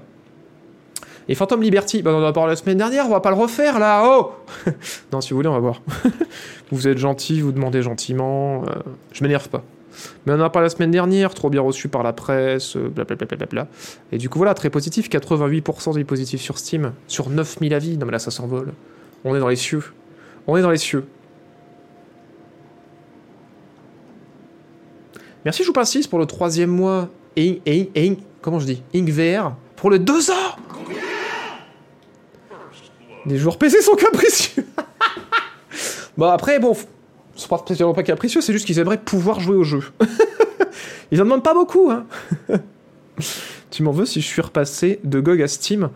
Et 1.27 1.35
Phantom 1.35 1.61
Liberty, 1.61 2.01
bah, 2.01 2.11
on 2.13 2.23
en 2.23 2.25
a 2.25 2.31
parlé 2.31 2.53
la 2.53 2.55
semaine 2.55 2.77
dernière, 2.77 3.05
on 3.05 3.09
va 3.09 3.19
pas 3.19 3.31
le 3.31 3.35
refaire 3.35 3.79
là, 3.79 4.03
oh 4.07 4.31
Non, 5.11 5.19
si 5.19 5.31
vous 5.31 5.35
voulez, 5.35 5.49
on 5.49 5.53
va 5.53 5.59
voir. 5.59 5.81
vous 6.71 6.87
êtes 6.87 6.97
gentil, 6.97 7.41
vous 7.41 7.51
demandez 7.51 7.81
gentiment, 7.81 8.63
euh, 8.63 8.79
je 9.11 9.21
m'énerve 9.21 9.49
pas. 9.49 9.63
Mais 10.25 10.31
on 10.31 10.37
en 10.37 10.43
a 10.43 10.49
parlé 10.49 10.67
la 10.67 10.69
semaine 10.69 10.91
dernière, 10.91 11.33
trop 11.33 11.49
bien 11.49 11.61
reçu 11.61 11.89
par 11.89 12.01
la 12.01 12.13
presse, 12.13 12.77
euh, 12.77 12.87
blablabla. 12.87 13.27
Bla, 13.27 13.37
bla, 13.37 13.45
bla. 13.45 13.67
Et 14.13 14.17
du 14.17 14.29
coup, 14.29 14.39
voilà, 14.39 14.53
très 14.53 14.69
positif, 14.69 15.09
88% 15.09 15.95
des 15.95 16.05
positifs 16.05 16.41
sur 16.41 16.57
Steam, 16.57 16.93
sur 17.07 17.29
9000 17.29 17.73
avis, 17.73 17.97
non 17.97 18.05
mais 18.05 18.13
là 18.13 18.19
ça 18.19 18.31
s'envole. 18.31 18.71
On 19.25 19.35
est 19.35 19.39
dans 19.39 19.49
les 19.49 19.57
cieux. 19.57 19.83
On 20.51 20.57
est 20.57 20.63
dans 20.63 20.71
les 20.71 20.77
cieux. 20.77 21.05
Merci 25.45 25.63
Choupa 25.63 25.85
6 25.85 26.07
pour 26.07 26.17
le 26.17 26.25
troisième 26.25 26.71
mois. 26.71 27.07
Et, 27.35 27.61
et, 27.67 27.91
et, 27.93 28.17
comment 28.41 28.59
je 28.59 28.65
dis? 28.65 28.81
InkVR 28.95 29.53
pour 29.75 29.91
le 29.91 29.99
2 29.99 30.31
ans 30.31 30.55
Les 33.27 33.37
joueurs 33.37 33.59
PC 33.59 33.79
sont 33.83 33.93
capricieux 33.93 34.65
Bon 36.17 36.25
après, 36.25 36.57
bon, 36.57 36.75
c'est 37.35 37.47
pas 37.47 37.59
spécialement 37.59 37.93
pas 37.93 38.01
capricieux, 38.01 38.41
c'est 38.41 38.51
juste 38.51 38.65
qu'ils 38.65 38.79
aimeraient 38.79 38.97
pouvoir 38.97 39.39
jouer 39.39 39.55
au 39.55 39.63
jeu. 39.63 39.83
Ils 41.11 41.21
en 41.21 41.25
demandent 41.25 41.43
pas 41.43 41.53
beaucoup, 41.53 41.91
hein 41.91 42.07
Tu 43.69 43.83
m'en 43.83 43.91
veux 43.91 44.07
si 44.07 44.19
je 44.19 44.25
suis 44.25 44.41
repassé 44.41 44.99
de 45.03 45.19
GOG 45.19 45.43
à 45.43 45.47
Steam? 45.47 45.91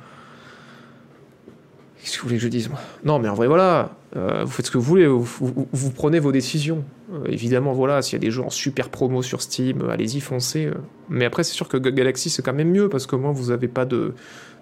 Qu'est-ce 2.03 2.17
que 2.17 2.23
vous 2.23 2.27
voulez 2.27 2.38
que 2.38 2.44
je 2.44 2.50
dise 2.50 2.69
Non, 3.05 3.17
mais 3.17 3.29
en 3.29 3.33
vrai, 3.33 3.47
voilà. 3.47 3.91
euh, 4.17 4.44
vous 4.44 4.51
faites 4.51 4.65
ce 4.65 4.71
que 4.71 4.77
vous 4.77 4.83
voulez, 4.83 5.07
vous, 5.07 5.91
prenez 5.95 6.19
vos 6.19 6.33
décisions. 6.33 6.83
Euh, 7.13 7.23
évidemment, 7.29 7.71
voilà, 7.71 8.01
s'il 8.01 8.13
y 8.13 8.15
a 8.17 8.19
des 8.19 8.29
jeux 8.29 8.43
en 8.43 8.50
super 8.50 8.89
promo 8.89 9.22
sur 9.22 9.41
Steam, 9.41 9.83
euh, 9.83 9.89
allez-y, 9.89 10.19
foncez. 10.19 10.69
Mais 11.07 11.24
après, 11.24 11.45
c'est 11.45 11.53
sûr 11.53 11.69
que 11.69 11.77
Galaxy, 11.77 12.29
c'est 12.29 12.41
quand 12.41 12.51
même 12.51 12.72
mieux, 12.72 12.89
parce 12.89 13.07
qu'au 13.07 13.17
moins, 13.17 13.31
vous 13.31 13.51
avez 13.51 13.69
pas 13.69 13.86
de, 13.86 14.15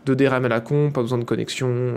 de 0.05 0.13
DRM 0.13 0.45
à 0.45 0.49
la 0.49 0.61
con, 0.61 0.91
pas 0.91 1.01
besoin 1.01 1.17
de 1.17 1.23
connexion. 1.23 1.95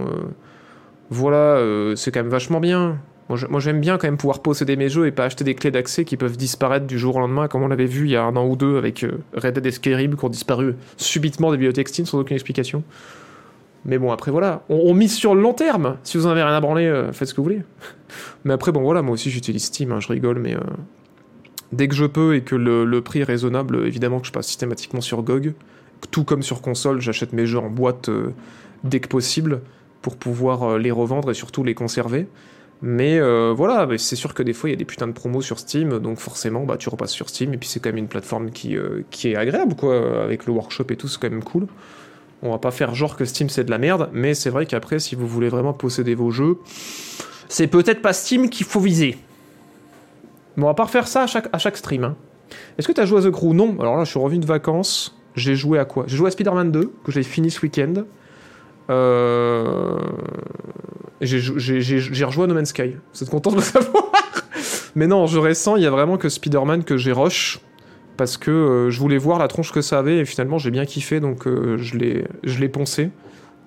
Voilà, 1.11 1.63
c'est 1.95 2.11
quand 2.11 2.21
même 2.21 2.33
vachement 2.33 2.61
bien. 2.61 2.99
Moi, 3.29 3.61
j'aime 3.61 3.81
bien 3.81 3.99
quand 3.99 4.07
même 4.07 4.17
pouvoir 4.17 4.41
posséder 4.41 4.77
mes 4.77 4.89
jeux 4.89 5.07
et 5.07 5.13
pas 5.13 5.27
acheter 5.27 5.45
des 5.45 5.55
clés 5.55 5.71
d'accès 5.71 6.07
qui 6.07 6.17
peuvent 6.17 6.39
disparaître 6.39 6.87
du 6.87 6.99
jour 6.99 7.17
au 7.17 7.21
lendemain, 7.21 7.49
comme 7.49 7.63
on 7.63 7.69
l'avait 7.69 7.85
vu 7.85 8.07
il 8.07 8.13
y 8.13 8.17
a 8.17 8.25
un 8.25 8.35
an 8.37 8.47
ou 8.47 8.57
deux 8.57 8.79
avec 8.79 9.05
Red 9.35 9.55
Dead 9.55 9.67
et 9.67 9.71
Skyrim, 9.71 10.17
qui 10.17 10.25
ont 10.25 10.31
disparu 10.31 10.75
subitement 10.97 11.51
des 11.51 11.59
bibliothèques 11.59 11.89
Steam 11.89 12.07
sans 12.07 12.19
aucune 12.19 12.37
explication. 12.37 12.83
Mais 13.87 13.99
bon, 13.99 14.11
après, 14.13 14.31
voilà. 14.31 14.63
On, 14.69 14.95
mise 14.95 15.15
sur 15.15 15.35
le 15.35 15.43
long 15.43 15.53
terme. 15.53 15.97
Si 16.05 16.17
vous 16.17 16.27
en 16.27 16.31
avez 16.31 16.43
rien 16.43 16.55
à 16.55 16.61
branler, 16.61 16.87
euh, 16.87 17.13
faites 17.13 17.29
ce 17.29 17.35
que 17.35 17.39
vous 17.39 17.45
voulez. 17.45 17.63
mais 18.45 18.55
après, 18.55 18.73
bon, 18.73 18.83
voilà, 18.83 19.03
moi 19.03 19.15
aussi, 19.15 19.31
j'utilise 19.31 19.65
Steam, 19.65 19.93
hein, 19.93 20.01
je 20.01 20.09
rigole, 20.09 20.39
mais 20.39 20.55
euh, 20.55 20.61
dès 21.73 21.89
que 21.89 21.95
je 21.95 22.07
peux 22.07 22.35
et 22.35 22.43
que 22.43 22.55
le, 22.55 23.01
prix 23.03 23.21
est 23.21 23.25
raisonnable, 23.25 23.87
évidemment 23.87 24.21
que 24.21 24.27
je 24.27 24.33
passe 24.33 24.47
systématiquement 24.47 25.01
sur 25.01 25.23
GOG. 25.23 25.55
Tout 26.11 26.25
comme 26.25 26.43
sur 26.43 26.63
console, 26.63 27.01
j'achète 27.01 27.33
mes 27.33 27.47
jeux 27.47 27.59
en 27.59 27.71
boîte 27.71 28.09
euh, 28.09 28.31
dès 28.85 29.01
que 29.01 29.09
possible 29.09 29.61
pour 30.03 30.17
pouvoir 30.17 30.63
euh, 30.63 30.79
les 30.79 30.91
revendre 30.91 31.31
et 31.31 31.35
surtout 31.35 31.63
les 31.65 31.75
conserver. 31.75 32.27
Mais 32.83 33.19
voilà, 33.53 33.89
c'est 33.97 34.17
sûr 34.17 34.35
que 34.35 34.43
des 34.43 34.53
fois 34.53 34.69
il 34.69 34.73
y 34.73 34.75
a 34.75 34.77
des 34.77 34.85
putains 34.85 35.07
de 35.07 35.13
promos 35.13 35.41
sur 35.41 35.59
Steam, 35.59 36.01
donc 36.01 36.19
forcément 36.19 36.65
bah, 36.65 36.77
tu 36.77 36.91
repasses 36.91 37.13
sur 37.13 37.31
Steam 37.31 37.55
et 37.55 37.57
puis 37.57 37.67
c'est 37.67 37.81
quand 37.81 37.89
même 37.89 37.97
une 37.97 38.09
plateforme 38.09 38.51
qui, 38.51 38.77
qui 39.11 39.29
est 39.29 39.37
agréable 39.37 39.75
quoi, 39.75 40.23
avec 40.23 40.45
le 40.45 40.53
workshop 40.53 40.85
et 40.91 40.97
tout, 40.97 41.09
c'est 41.09 41.19
quand 41.19 41.31
même 41.31 41.43
cool. 41.43 41.67
On 42.45 42.51
va 42.51 42.59
pas 42.59 42.71
faire 42.71 42.95
genre 42.95 43.17
que 43.17 43.25
Steam 43.25 43.49
c'est 43.49 43.65
de 43.65 43.71
la 43.71 43.79
merde, 43.79 44.11
mais 44.13 44.35
c'est 44.35 44.51
vrai 44.51 44.67
qu'après 44.67 44.99
si 44.99 45.15
vous 45.15 45.27
voulez 45.27 45.49
vraiment 45.49 45.73
posséder 45.73 46.15
vos 46.15 46.31
jeux, 46.31 46.59
c'est 47.49 47.67
peut-être 47.67 48.03
pas 48.03 48.13
Steam 48.13 48.51
qu'il 48.51 48.67
faut 48.67 48.81
viser. 48.81 49.17
Mais 50.57 50.65
on 50.65 50.67
va 50.67 50.75
pas 50.75 50.85
refaire 50.85 51.09
ça 51.09 51.23
à 51.23 51.27
chaque, 51.27 51.49
à 51.53 51.59
stream. 51.59 52.05
hein. 52.05 52.17
Est-ce 52.79 52.87
que 52.87 52.93
tu 52.93 53.01
as 53.01 53.07
joué 53.07 53.19
à 53.19 53.23
The 53.23 53.31
Crew? 53.31 53.55
Non. 53.55 53.77
Alors 53.81 53.97
là 53.97 54.05
je 54.05 54.11
suis 54.11 54.21
revenu 54.21 54.41
de 54.41 54.47
vacances, 54.47 55.17
j'ai 55.35 55.57
joué 55.57 55.79
à 55.79 55.85
quoi? 55.87 56.05
J'ai 56.07 56.17
joué 56.17 56.29
à 56.29 56.31
Spider-Man 56.31 56.71
2, 56.71 56.93
que 57.03 57.11
j'ai 57.11 57.23
fini 57.23 57.51
ce 57.51 57.61
week-end. 57.63 58.05
Euh... 58.91 59.99
J'ai 61.21 62.25
à 62.25 62.47
No 62.47 62.55
Man's 62.55 62.69
Sky. 62.69 62.97
Vous 63.15 63.23
êtes 63.23 63.31
content 63.31 63.51
de 63.51 63.57
le 63.57 63.63
savoir? 63.63 64.05
Mais 64.95 65.07
non, 65.07 65.27
jeu 65.27 65.41
récent, 65.41 65.77
il 65.77 65.83
y 65.83 65.87
a 65.87 65.91
vraiment 65.91 66.19
que 66.19 66.29
Spider-Man 66.29 66.85
que 66.85 66.97
j'ai 66.97 67.13
rush. 67.13 67.61
Parce 68.17 68.37
que 68.37 68.51
euh, 68.51 68.91
je 68.91 69.01
voulais 69.01 69.19
voir 69.19 69.39
la 69.39 69.49
tronche 69.49 69.73
que 69.73 69.83
ça 69.83 69.99
avait 69.99 70.19
et 70.19 70.25
finalement 70.25 70.59
j'ai 70.59 70.71
bien 70.71 70.85
kiffé 70.85 71.21
donc 71.21 71.47
euh, 71.47 71.77
je 71.79 71.97
l'ai 71.99 72.69
poncé. 72.69 73.11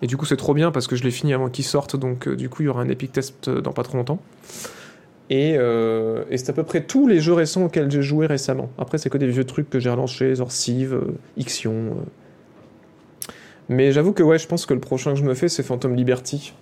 Et 0.01 0.07
du 0.07 0.15
coup 0.15 0.25
c'est 0.25 0.37
trop 0.37 0.53
bien 0.53 0.71
parce 0.71 0.87
que 0.87 0.95
je 0.95 1.03
l'ai 1.03 1.11
fini 1.11 1.33
avant 1.33 1.49
qu'il 1.49 1.65
sorte 1.65 1.95
donc 1.95 2.27
euh, 2.27 2.35
du 2.35 2.49
coup 2.49 2.61
il 2.61 2.65
y 2.65 2.69
aura 2.69 2.81
un 2.81 2.89
epic 2.89 3.11
test 3.11 3.49
dans 3.49 3.73
pas 3.73 3.83
trop 3.83 3.97
longtemps. 3.97 4.19
Et, 5.29 5.57
c'est 6.35 6.49
à 6.49 6.53
peu 6.53 6.63
près 6.63 6.83
tous 6.83 7.07
les 7.07 7.19
jeux 7.19 7.33
récents 7.33 7.63
auxquels 7.65 7.91
j'ai 7.91 8.01
joué 8.01 8.27
récemment. 8.27 8.69
Après, 8.77 8.97
c'est 8.97 9.09
que 9.09 9.17
des 9.17 9.27
vieux 9.27 9.43
trucs 9.43 9.69
que 9.69 9.79
j'ai 9.79 9.89
relancés, 9.89 10.35
genre 10.35 10.51
Civ, 10.51 10.93
euh, 10.93 11.17
Ixion. 11.35 11.97
Mais 13.69 13.91
j'avoue 13.91 14.13
que 14.13 14.23
ouais, 14.23 14.39
je 14.39 14.47
pense 14.47 14.65
que 14.65 14.73
le 14.73 14.79
prochain 14.79 15.11
que 15.13 15.19
je 15.19 15.23
me 15.23 15.33
fais, 15.33 15.49
c'est 15.49 15.63
Phantom 15.63 15.95
Liberty. 15.95 16.53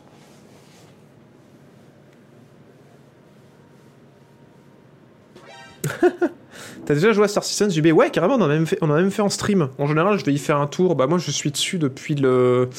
T'as 6.85 6.93
déjà 6.93 7.13
joué 7.13 7.25
à 7.25 7.27
Star 7.27 7.43
Citizen 7.43 7.71
JB 7.71 7.93
Ouais, 7.93 8.11
carrément, 8.11 8.35
on 8.35 8.41
en, 8.41 8.45
a 8.45 8.47
même 8.49 8.67
fait, 8.67 8.77
on 8.81 8.89
en 8.89 8.93
a 8.93 9.01
même 9.01 9.11
fait 9.11 9.23
en 9.23 9.29
stream. 9.29 9.69
En 9.79 9.87
général, 9.87 10.19
je 10.19 10.25
vais 10.25 10.33
y 10.33 10.37
faire 10.37 10.57
un 10.57 10.67
tour. 10.67 10.95
Bah, 10.95 11.07
moi, 11.07 11.17
je 11.17 11.31
suis 11.31 11.51
dessus 11.51 11.79
depuis 11.79 12.15
le. 12.15 12.69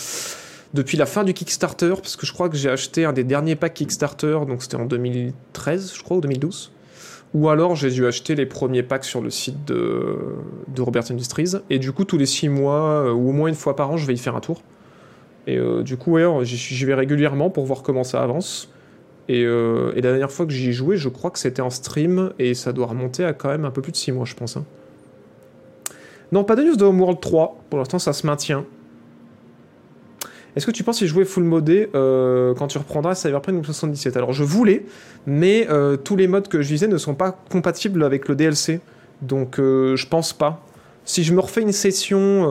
Depuis 0.74 0.96
la 0.96 1.06
fin 1.06 1.24
du 1.24 1.32
Kickstarter, 1.32 1.94
parce 1.96 2.16
que 2.16 2.26
je 2.26 2.32
crois 2.32 2.48
que 2.48 2.56
j'ai 2.56 2.68
acheté 2.68 3.04
un 3.04 3.12
des 3.12 3.24
derniers 3.24 3.56
packs 3.56 3.74
Kickstarter, 3.74 4.40
donc 4.46 4.62
c'était 4.62 4.76
en 4.76 4.84
2013, 4.84 5.94
je 5.96 6.02
crois, 6.02 6.18
ou 6.18 6.20
2012. 6.20 6.72
Ou 7.34 7.48
alors 7.48 7.76
j'ai 7.76 7.90
dû 7.90 8.06
acheter 8.06 8.34
les 8.34 8.46
premiers 8.46 8.82
packs 8.82 9.04
sur 9.04 9.20
le 9.20 9.30
site 9.30 9.64
de, 9.64 10.18
de 10.68 10.82
Robert 10.82 11.04
Industries. 11.10 11.52
Et 11.70 11.78
du 11.78 11.92
coup, 11.92 12.04
tous 12.04 12.18
les 12.18 12.26
6 12.26 12.48
mois, 12.48 13.04
euh, 13.04 13.12
ou 13.12 13.30
au 13.30 13.32
moins 13.32 13.48
une 13.48 13.54
fois 13.54 13.74
par 13.74 13.90
an, 13.90 13.96
je 13.96 14.06
vais 14.06 14.14
y 14.14 14.18
faire 14.18 14.36
un 14.36 14.40
tour. 14.40 14.62
Et 15.46 15.56
euh, 15.56 15.82
du 15.82 15.96
coup, 15.96 16.18
j'y 16.42 16.84
vais 16.84 16.94
régulièrement 16.94 17.48
pour 17.48 17.64
voir 17.64 17.82
comment 17.82 18.04
ça 18.04 18.22
avance. 18.22 18.68
Et, 19.28 19.44
euh, 19.44 19.92
et 19.96 20.02
la 20.02 20.10
dernière 20.10 20.30
fois 20.30 20.46
que 20.46 20.52
j'y 20.52 20.68
ai 20.68 20.72
joué, 20.72 20.96
je 20.96 21.08
crois 21.08 21.30
que 21.30 21.38
c'était 21.38 21.62
en 21.62 21.70
stream, 21.70 22.32
et 22.38 22.54
ça 22.54 22.72
doit 22.72 22.86
remonter 22.86 23.24
à 23.24 23.32
quand 23.32 23.48
même 23.48 23.64
un 23.64 23.70
peu 23.70 23.82
plus 23.82 23.92
de 23.92 23.96
6 23.96 24.12
mois, 24.12 24.24
je 24.24 24.34
pense. 24.34 24.56
hein. 24.56 24.64
Non, 26.32 26.44
pas 26.44 26.56
de 26.56 26.62
news 26.62 26.76
de 26.76 26.84
Homeworld 26.84 27.20
3. 27.20 27.64
Pour 27.70 27.78
l'instant, 27.78 27.98
ça 27.98 28.12
se 28.12 28.26
maintient. 28.26 28.64
Est-ce 30.54 30.66
que 30.66 30.70
tu 30.70 30.82
penses 30.84 31.00
y 31.02 31.06
jouer 31.06 31.24
full 31.24 31.44
modé 31.44 31.90
euh, 31.94 32.54
quand 32.54 32.66
tu 32.66 32.78
reprendras 32.78 33.14
Cyberpunk 33.14 33.56
2077 33.56 34.16
Alors, 34.16 34.32
je 34.32 34.42
voulais, 34.42 34.86
mais 35.26 35.66
euh, 35.70 35.96
tous 35.96 36.16
les 36.16 36.26
modes 36.28 36.48
que 36.48 36.62
je 36.62 36.68
visais 36.68 36.88
ne 36.88 36.96
sont 36.96 37.14
pas 37.14 37.38
compatibles 37.50 38.02
avec 38.02 38.28
le 38.28 38.34
DLC. 38.34 38.80
Donc, 39.22 39.56
je 39.58 40.06
pense 40.08 40.32
pas. 40.32 40.64
Si 41.04 41.24
je 41.24 41.32
me 41.32 41.40
refais 41.40 41.62
une 41.62 41.72
session 41.72 42.44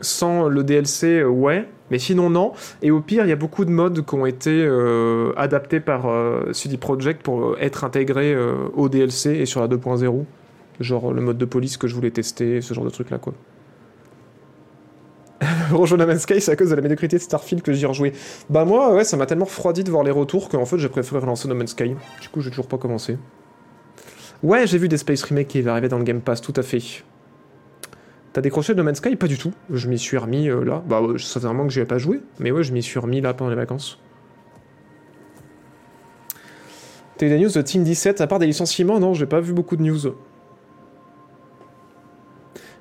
sans 0.00 0.48
le 0.48 0.64
DLC, 0.64 1.24
ouais. 1.24 1.68
Mais 1.90 1.98
sinon, 1.98 2.30
non. 2.30 2.52
Et 2.82 2.90
au 2.90 3.00
pire, 3.00 3.24
il 3.24 3.28
y 3.28 3.32
a 3.32 3.36
beaucoup 3.36 3.64
de 3.64 3.70
modes 3.70 4.04
qui 4.04 4.14
ont 4.14 4.26
été 4.26 4.50
euh, 4.50 5.32
adaptés 5.36 5.80
par 5.80 6.06
euh, 6.08 6.52
CD 6.52 6.76
Projekt 6.76 7.22
pour 7.22 7.44
euh, 7.44 7.56
être 7.60 7.84
intégrés 7.84 8.32
euh, 8.32 8.68
au 8.74 8.88
DLC 8.88 9.30
et 9.30 9.46
sur 9.46 9.60
la 9.60 9.68
2.0. 9.68 10.24
Genre 10.80 11.12
le 11.12 11.20
mode 11.20 11.38
de 11.38 11.44
police 11.44 11.76
que 11.76 11.86
je 11.86 11.94
voulais 11.94 12.10
tester, 12.10 12.60
ce 12.60 12.74
genre 12.74 12.84
de 12.84 12.90
truc 12.90 13.10
là, 13.10 13.18
quoi. 13.18 13.34
No 15.70 16.06
Man's 16.06 16.22
Sky, 16.22 16.40
c'est 16.40 16.52
à 16.52 16.56
cause 16.56 16.70
de 16.70 16.74
la 16.74 16.82
médiocrité 16.82 17.16
de 17.16 17.22
Starfield 17.22 17.62
que 17.62 17.72
j'y 17.72 17.84
ai 17.84 17.86
rejoué. 17.86 18.12
Bah, 18.48 18.64
moi, 18.64 18.94
ouais, 18.94 19.04
ça 19.04 19.16
m'a 19.16 19.26
tellement 19.26 19.44
refroidi 19.44 19.84
de 19.84 19.90
voir 19.90 20.04
les 20.04 20.10
retours 20.10 20.48
qu'en 20.48 20.64
fait, 20.64 20.78
j'ai 20.78 20.88
préféré 20.88 21.20
relancer 21.20 21.48
No 21.48 21.66
Sky. 21.66 21.94
Du 22.20 22.28
coup, 22.28 22.40
j'ai 22.40 22.50
toujours 22.50 22.66
pas 22.66 22.78
commencé. 22.78 23.18
Ouais, 24.42 24.66
j'ai 24.66 24.78
vu 24.78 24.88
des 24.88 24.96
Space 24.96 25.22
Remake 25.22 25.48
qui 25.48 25.66
arrivaient 25.68 25.88
dans 25.88 25.98
le 25.98 26.04
Game 26.04 26.20
Pass, 26.20 26.40
tout 26.40 26.52
à 26.56 26.62
fait. 26.62 27.02
T'as 28.34 28.40
décroché 28.40 28.74
No 28.74 28.82
Man's 28.82 28.98
Sky? 28.98 29.14
Pas 29.14 29.28
du 29.28 29.38
tout. 29.38 29.52
Je 29.70 29.88
m'y 29.88 29.96
suis 29.96 30.18
remis 30.18 30.48
euh, 30.48 30.64
là. 30.64 30.82
Bah, 30.88 31.00
ça 31.18 31.40
fait 31.40 31.46
vraiment 31.46 31.68
que 31.68 31.72
j'y 31.72 31.78
ai 31.78 31.84
pas 31.84 31.98
joué. 31.98 32.20
Mais 32.40 32.50
ouais, 32.50 32.64
je 32.64 32.72
m'y 32.72 32.82
suis 32.82 32.98
remis 32.98 33.20
là 33.20 33.32
pendant 33.32 33.48
les 33.48 33.56
vacances. 33.56 34.00
T'as 37.16 37.26
eu 37.26 37.28
des 37.28 37.38
news 37.38 37.50
de 37.50 37.62
Team 37.62 37.84
17 37.84 38.20
à 38.20 38.26
part 38.26 38.40
des 38.40 38.46
licenciements? 38.46 38.98
Non, 38.98 39.14
j'ai 39.14 39.26
pas 39.26 39.40
vu 39.40 39.52
beaucoup 39.52 39.76
de 39.76 39.82
news. 39.82 40.16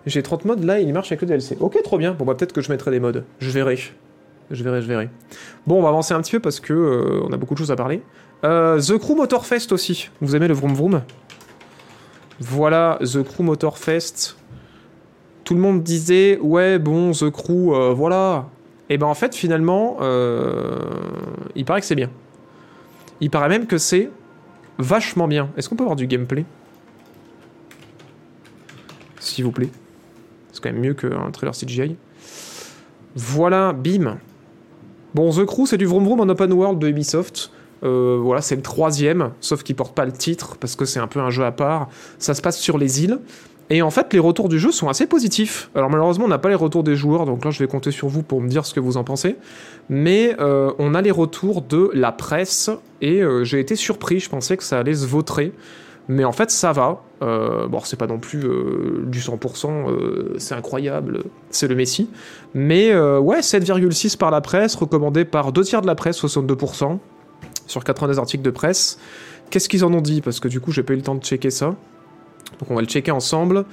J'ai 0.07 0.23
30 0.23 0.45
modes 0.45 0.63
là, 0.63 0.79
il 0.79 0.91
marche 0.91 1.11
avec 1.11 1.21
le 1.21 1.27
DLC. 1.27 1.55
Ok, 1.59 1.79
trop 1.83 1.99
bien. 1.99 2.13
Bon, 2.13 2.25
bah 2.25 2.33
peut-être 2.33 2.51
que 2.51 2.61
je 2.61 2.71
mettrai 2.71 2.89
des 2.89 2.99
modes. 2.99 3.23
Je 3.37 3.51
verrai. 3.51 3.77
Je 4.49 4.63
verrai, 4.63 4.81
je 4.81 4.87
verrai. 4.87 5.11
Bon, 5.67 5.77
on 5.77 5.83
va 5.83 5.89
avancer 5.89 6.15
un 6.15 6.21
petit 6.21 6.31
peu 6.31 6.39
parce 6.39 6.59
que 6.59 6.73
euh, 6.73 7.21
on 7.23 7.31
a 7.31 7.37
beaucoup 7.37 7.53
de 7.53 7.59
choses 7.59 7.71
à 7.71 7.75
parler. 7.75 8.01
Euh, 8.43 8.81
The 8.81 8.97
Crew 8.97 9.13
Motorfest 9.15 9.71
aussi. 9.71 10.09
Vous 10.19 10.35
aimez 10.35 10.47
le 10.47 10.55
vroom 10.55 10.73
vroom? 10.73 11.03
Voilà, 12.39 12.97
The 13.01 13.21
Crew 13.21 13.43
Motorfest. 13.43 14.35
Tout 15.43 15.55
le 15.55 15.59
monde 15.59 15.83
disait, 15.83 16.39
ouais, 16.39 16.79
bon, 16.79 17.11
The 17.11 17.29
Crew, 17.29 17.73
euh, 17.73 17.93
voilà. 17.93 18.47
Et 18.89 18.97
ben 18.97 19.07
en 19.07 19.13
fait, 19.13 19.35
finalement, 19.35 19.97
euh, 20.01 20.77
il 21.55 21.65
paraît 21.65 21.81
que 21.81 21.85
c'est 21.85 21.95
bien. 21.95 22.09
Il 23.19 23.29
paraît 23.29 23.49
même 23.49 23.65
que 23.67 23.77
c'est 23.77 24.09
vachement 24.77 25.27
bien. 25.27 25.49
Est-ce 25.57 25.69
qu'on 25.69 25.75
peut 25.75 25.83
avoir 25.83 25.95
du 25.95 26.07
gameplay? 26.07 26.45
S'il 29.19 29.43
vous 29.45 29.51
plaît. 29.51 29.69
C'est 30.51 30.61
quand 30.61 30.71
même 30.71 30.81
mieux 30.81 30.93
qu'un 30.93 31.31
trailer 31.31 31.53
CGI. 31.53 31.95
Voilà, 33.15 33.73
bim. 33.73 34.17
Bon, 35.13 35.31
The 35.31 35.45
Crew, 35.45 35.65
c'est 35.65 35.77
du 35.77 35.85
vroom 35.85 36.05
vroom 36.05 36.21
en 36.21 36.29
open 36.29 36.51
world 36.53 36.79
de 36.79 36.87
Ubisoft. 36.87 37.51
Euh, 37.83 38.19
voilà, 38.21 38.41
c'est 38.41 38.55
le 38.55 38.61
troisième, 38.61 39.31
sauf 39.41 39.63
qu'il 39.63 39.75
porte 39.75 39.93
pas 39.93 40.05
le 40.05 40.11
titre 40.11 40.57
parce 40.57 40.75
que 40.75 40.85
c'est 40.85 40.99
un 40.99 41.07
peu 41.07 41.19
un 41.19 41.29
jeu 41.29 41.43
à 41.43 41.51
part. 41.51 41.89
Ça 42.17 42.33
se 42.33 42.41
passe 42.41 42.59
sur 42.59 42.77
les 42.77 43.03
îles. 43.03 43.19
Et 43.73 43.81
en 43.81 43.89
fait, 43.89 44.13
les 44.13 44.19
retours 44.19 44.49
du 44.49 44.59
jeu 44.59 44.71
sont 44.71 44.87
assez 44.87 45.07
positifs. 45.07 45.71
Alors 45.73 45.89
malheureusement, 45.89 46.25
on 46.25 46.27
n'a 46.27 46.37
pas 46.37 46.49
les 46.49 46.53
retours 46.53 46.83
des 46.83 46.95
joueurs, 46.95 47.25
donc 47.25 47.43
là, 47.43 47.49
je 47.49 47.57
vais 47.57 47.65
compter 47.65 47.89
sur 47.89 48.07
vous 48.07 48.21
pour 48.21 48.39
me 48.39 48.47
dire 48.47 48.67
ce 48.67 48.73
que 48.75 48.79
vous 48.79 48.97
en 48.97 49.03
pensez. 49.03 49.35
Mais 49.89 50.35
euh, 50.39 50.71
on 50.77 50.93
a 50.93 51.01
les 51.01 51.09
retours 51.09 51.63
de 51.63 51.89
la 51.95 52.11
presse, 52.11 52.69
et 53.01 53.23
euh, 53.23 53.43
j'ai 53.43 53.59
été 53.59 53.75
surpris. 53.75 54.19
Je 54.19 54.29
pensais 54.29 54.57
que 54.57 54.63
ça 54.63 54.77
allait 54.77 54.93
se 54.93 55.07
vautrer. 55.07 55.53
Mais 56.07 56.23
en 56.23 56.33
fait, 56.33 56.51
ça 56.51 56.71
va. 56.71 57.01
Euh, 57.23 57.67
bon, 57.67 57.79
c'est 57.83 57.97
pas 57.97 58.05
non 58.05 58.19
plus 58.19 58.41
du 59.07 59.19
100%, 59.19 59.89
euh, 59.89 60.35
c'est 60.37 60.53
incroyable, 60.53 61.23
c'est 61.49 61.67
le 61.67 61.73
Messi. 61.73 62.11
Mais 62.53 62.95
ouais, 62.95 63.39
7,6 63.39 64.17
par 64.17 64.29
la 64.29 64.41
presse, 64.41 64.75
recommandé 64.75 65.25
par 65.25 65.51
deux 65.51 65.63
tiers 65.63 65.81
de 65.81 65.87
la 65.87 65.95
presse, 65.95 66.23
62%, 66.23 66.99
sur 67.65 67.83
90 67.83 68.19
articles 68.19 68.43
de 68.43 68.51
presse. 68.51 68.99
Qu'est-ce 69.49 69.67
qu'ils 69.67 69.83
en 69.83 69.91
ont 69.95 70.01
dit? 70.01 70.21
Parce 70.21 70.39
que 70.39 70.47
du 70.47 70.59
coup, 70.59 70.71
j'ai 70.71 70.83
pas 70.83 70.93
eu 70.93 70.97
le 70.97 71.01
temps 71.01 71.15
de 71.15 71.23
checker 71.23 71.49
ça. 71.49 71.75
Donc 72.59 72.69
on 72.71 72.75
va 72.75 72.81
le 72.81 72.87
checker 72.87 73.11
ensemble. 73.11 73.65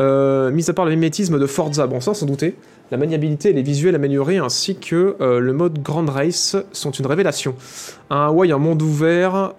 Euh, 0.00 0.50
mis 0.50 0.68
à 0.68 0.72
part 0.72 0.84
le 0.84 0.90
mimétisme 0.92 1.38
de 1.38 1.46
Forza, 1.46 1.86
bon 1.86 2.00
ça 2.00 2.14
sans 2.14 2.26
douter, 2.26 2.56
la 2.90 2.96
maniabilité 2.96 3.50
et 3.50 3.52
les 3.52 3.62
visuels 3.62 3.94
améliorés 3.94 4.38
ainsi 4.38 4.76
que 4.76 5.16
euh, 5.20 5.38
le 5.38 5.52
mode 5.52 5.82
Grand 5.82 6.04
Race 6.08 6.56
sont 6.72 6.90
une 6.90 7.06
révélation. 7.06 7.54
Un 8.10 8.26
Hawaii 8.26 8.52
en 8.52 8.58
monde 8.58 8.82
ouvert 8.82 9.52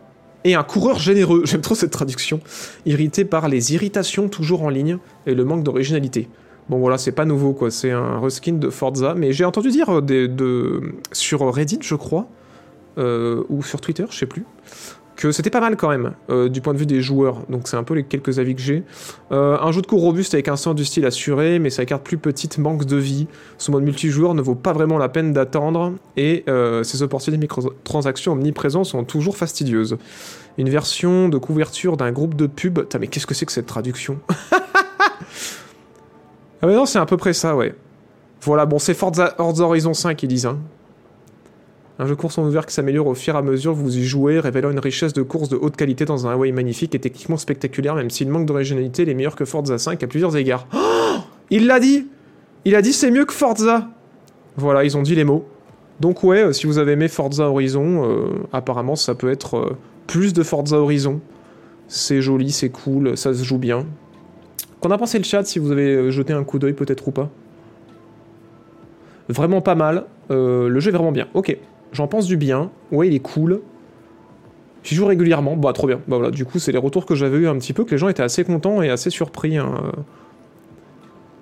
et 0.43 0.53
un 0.55 0.63
coureur 0.63 0.99
généreux, 0.99 1.41
j'aime 1.45 1.61
trop 1.61 1.75
cette 1.75 1.91
traduction, 1.91 2.39
irrité 2.85 3.25
par 3.25 3.47
les 3.47 3.73
irritations 3.73 4.27
toujours 4.29 4.63
en 4.63 4.69
ligne 4.69 4.97
et 5.25 5.33
le 5.33 5.45
manque 5.45 5.63
d'originalité. 5.63 6.27
Bon 6.69 6.79
voilà, 6.79 6.97
c'est 6.97 7.11
pas 7.11 7.25
nouveau 7.25 7.53
quoi, 7.53 7.71
c'est 7.71 7.91
un 7.91 8.19
reskin 8.19 8.53
de 8.53 8.69
Forza, 8.69 9.13
mais 9.15 9.31
j'ai 9.31 9.45
entendu 9.45 9.69
dire 9.69 10.01
des- 10.01 10.27
de, 10.27 10.81
sur 11.11 11.41
Reddit 11.53 11.79
je 11.81 11.95
crois, 11.95 12.27
euh, 12.97 13.43
ou 13.49 13.63
sur 13.63 13.79
Twitter, 13.81 14.05
je 14.09 14.17
sais 14.17 14.25
plus, 14.25 14.45
que 15.15 15.31
c'était 15.31 15.49
pas 15.49 15.61
mal 15.61 15.77
quand 15.77 15.89
même, 15.89 16.13
euh, 16.29 16.49
du 16.49 16.61
point 16.61 16.73
de 16.73 16.77
vue 16.77 16.85
des 16.85 17.01
joueurs. 17.01 17.43
Donc 17.49 17.67
c'est 17.67 17.77
un 17.77 17.83
peu 17.83 17.93
les 17.93 18.03
quelques 18.03 18.39
avis 18.39 18.55
que 18.55 18.61
j'ai. 18.61 18.83
Euh, 19.31 19.57
un 19.59 19.71
jeu 19.71 19.81
de 19.81 19.87
cours 19.87 20.01
robuste 20.01 20.33
avec 20.33 20.47
un 20.47 20.55
sens 20.55 20.75
du 20.75 20.85
style 20.85 21.05
assuré, 21.05 21.59
mais 21.59 21.69
sa 21.69 21.85
carte 21.85 22.03
plus 22.03 22.17
petite 22.17 22.57
manque 22.57 22.85
de 22.85 22.97
vie. 22.97 23.27
Son 23.57 23.71
mode 23.71 23.83
multijoueur 23.83 24.33
ne 24.33 24.41
vaut 24.41 24.55
pas 24.55 24.73
vraiment 24.73 24.97
la 24.97 25.09
peine 25.09 25.33
d'attendre, 25.33 25.93
et 26.17 26.43
euh, 26.49 26.83
ses 26.83 27.01
opportunités 27.01 27.37
de 27.37 27.41
microtransactions 27.41 28.33
omniprésentes 28.33 28.85
sont 28.85 29.03
toujours 29.03 29.37
fastidieuses. 29.37 29.97
Une 30.57 30.69
version 30.69 31.29
de 31.29 31.37
couverture 31.37 31.97
d'un 31.97 32.11
groupe 32.11 32.35
de 32.35 32.47
pub. 32.47 32.79
Putain, 32.79 32.99
mais 32.99 33.07
qu'est-ce 33.07 33.27
que 33.27 33.33
c'est 33.33 33.45
que 33.45 33.51
cette 33.51 33.67
traduction? 33.67 34.19
Ah 36.61 36.67
mais 36.67 36.73
non, 36.73 36.85
c'est 36.85 36.97
à 36.97 37.05
peu 37.05 37.17
près 37.17 37.33
ça, 37.33 37.55
ouais. 37.55 37.75
Voilà, 38.41 38.65
bon, 38.65 38.79
c'est 38.79 38.93
Forza 38.93 39.35
Horizon 39.37 39.93
5 39.93 40.23
ils 40.23 40.27
disent, 40.27 40.45
hein. 40.45 40.57
Un 41.97 42.07
jeu 42.07 42.15
course 42.15 42.37
en 42.37 42.45
ouvert 42.45 42.65
qui 42.65 42.73
s'améliore 42.73 43.07
au 43.07 43.15
fur 43.15 43.35
et 43.35 43.37
à 43.37 43.41
mesure 43.41 43.73
vous 43.73 43.97
y 43.97 44.03
jouez, 44.03 44.39
révélant 44.39 44.69
une 44.69 44.79
richesse 44.79 45.13
de 45.13 45.21
course 45.21 45.47
de 45.47 45.55
haute 45.55 45.77
qualité 45.77 46.03
dans 46.03 46.27
un 46.27 46.31
Hawaii 46.33 46.51
magnifique 46.51 46.93
et 46.93 46.99
techniquement 46.99 47.37
spectaculaire, 47.37 47.95
même 47.95 48.09
s'il 48.09 48.29
manque 48.29 48.45
d'originalité, 48.45 49.03
il 49.03 49.09
est 49.09 49.13
meilleur 49.13 49.35
que 49.35 49.45
Forza 49.45 49.77
5 49.77 50.03
à 50.03 50.07
plusieurs 50.07 50.35
égards. 50.35 50.67
Oh 50.73 50.77
il 51.51 51.67
l'a 51.67 51.79
dit 51.79 52.07
Il 52.65 52.75
a 52.75 52.81
dit 52.81 52.91
c'est 52.91 53.11
mieux 53.11 53.23
que 53.23 53.33
Forza 53.33 53.87
Voilà, 54.57 54.83
ils 54.83 54.97
ont 54.97 55.03
dit 55.03 55.15
les 55.15 55.23
mots. 55.23 55.45
Donc 56.01 56.23
ouais, 56.23 56.43
euh, 56.43 56.51
si 56.51 56.67
vous 56.67 56.79
avez 56.79 56.93
aimé 56.93 57.07
Forza 57.07 57.49
Horizon, 57.49 58.03
euh, 58.03 58.27
apparemment 58.51 58.97
ça 58.97 59.15
peut 59.15 59.31
être 59.31 59.55
euh, 59.55 59.77
plus 60.05 60.33
de 60.33 60.43
Forza 60.43 60.77
Horizon. 60.77 61.21
C'est 61.87 62.21
joli, 62.21 62.51
c'est 62.51 62.69
cool, 62.69 63.15
ça 63.15 63.33
se 63.33 63.43
joue 63.43 63.57
bien. 63.57 63.85
Qu'en 64.81 64.91
a 64.91 64.97
pensé 64.97 65.17
le 65.17 65.23
chat 65.23 65.45
si 65.45 65.59
vous 65.59 65.71
avez 65.71 66.11
jeté 66.11 66.33
un 66.33 66.43
coup 66.43 66.59
d'œil 66.59 66.73
peut-être 66.73 67.07
ou 67.07 67.11
pas? 67.11 67.29
Vraiment 69.29 69.61
pas 69.61 69.75
mal. 69.75 70.05
Le 70.29 70.79
jeu 70.79 70.89
est 70.89 70.93
vraiment 70.95 71.11
bien. 71.11 71.27
Ok, 71.33 71.57
j'en 71.95 72.07
pense 72.07 72.27
du 72.27 72.37
bien. 72.37 72.69
Ouais, 72.91 73.07
il 73.07 73.15
est 73.15 73.19
cool. 73.19 73.61
J'y 74.83 74.93
joue 74.93 75.05
régulièrement. 75.07 75.55
Bah, 75.55 75.73
trop 75.73 75.87
bien. 75.87 75.97
Bah 76.07 76.17
voilà, 76.17 76.29
du 76.31 76.45
coup, 76.45 76.59
c'est 76.59 76.71
les 76.71 76.77
retours 76.77 77.05
que 77.07 77.15
j'avais 77.15 77.37
eu 77.37 77.47
un 77.47 77.55
petit 77.57 77.73
peu, 77.73 77.85
que 77.85 77.91
les 77.91 77.97
gens 77.97 78.07
étaient 78.09 78.21
assez 78.23 78.43
contents 78.43 78.81
et 78.83 78.89
assez 78.91 79.09
surpris. 79.09 79.57
hein. 79.57 79.71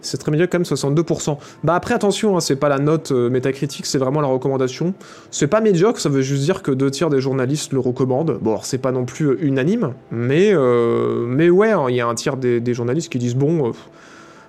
C'est 0.05 0.17
très 0.17 0.31
médiocre, 0.31 0.51
quand 0.51 0.59
même, 0.59 0.65
62%. 0.65 1.37
Bah 1.63 1.75
après, 1.75 1.93
attention, 1.93 2.35
hein, 2.35 2.41
c'est 2.41 2.57
pas 2.57 2.67
la 2.67 2.77
note 2.77 3.11
euh, 3.11 3.29
métacritique, 3.29 3.85
c'est 3.85 3.97
vraiment 3.97 4.19
la 4.19 4.27
recommandation. 4.27 4.93
C'est 5.31 5.47
pas 5.47 5.61
médiocre, 5.61 5.99
ça 5.99 6.09
veut 6.09 6.21
juste 6.21 6.43
dire 6.43 6.61
que 6.61 6.71
deux 6.71 6.91
tiers 6.91 7.09
des 7.09 7.21
journalistes 7.21 7.71
le 7.71 7.79
recommandent. 7.79 8.37
Bon, 8.41 8.59
c'est 8.63 8.79
pas 8.79 8.91
non 8.91 9.05
plus 9.05 9.27
euh, 9.27 9.37
unanime, 9.45 9.93
mais, 10.11 10.49
euh, 10.53 11.25
mais 11.25 11.49
ouais, 11.49 11.71
hein, 11.71 11.85
il 11.87 11.95
y 11.95 12.01
a 12.01 12.07
un 12.07 12.15
tiers 12.15 12.35
des, 12.35 12.59
des 12.59 12.73
journalistes 12.73 13.09
qui 13.09 13.17
disent 13.17 13.35
bon, 13.37 13.69
euh, 13.69 13.71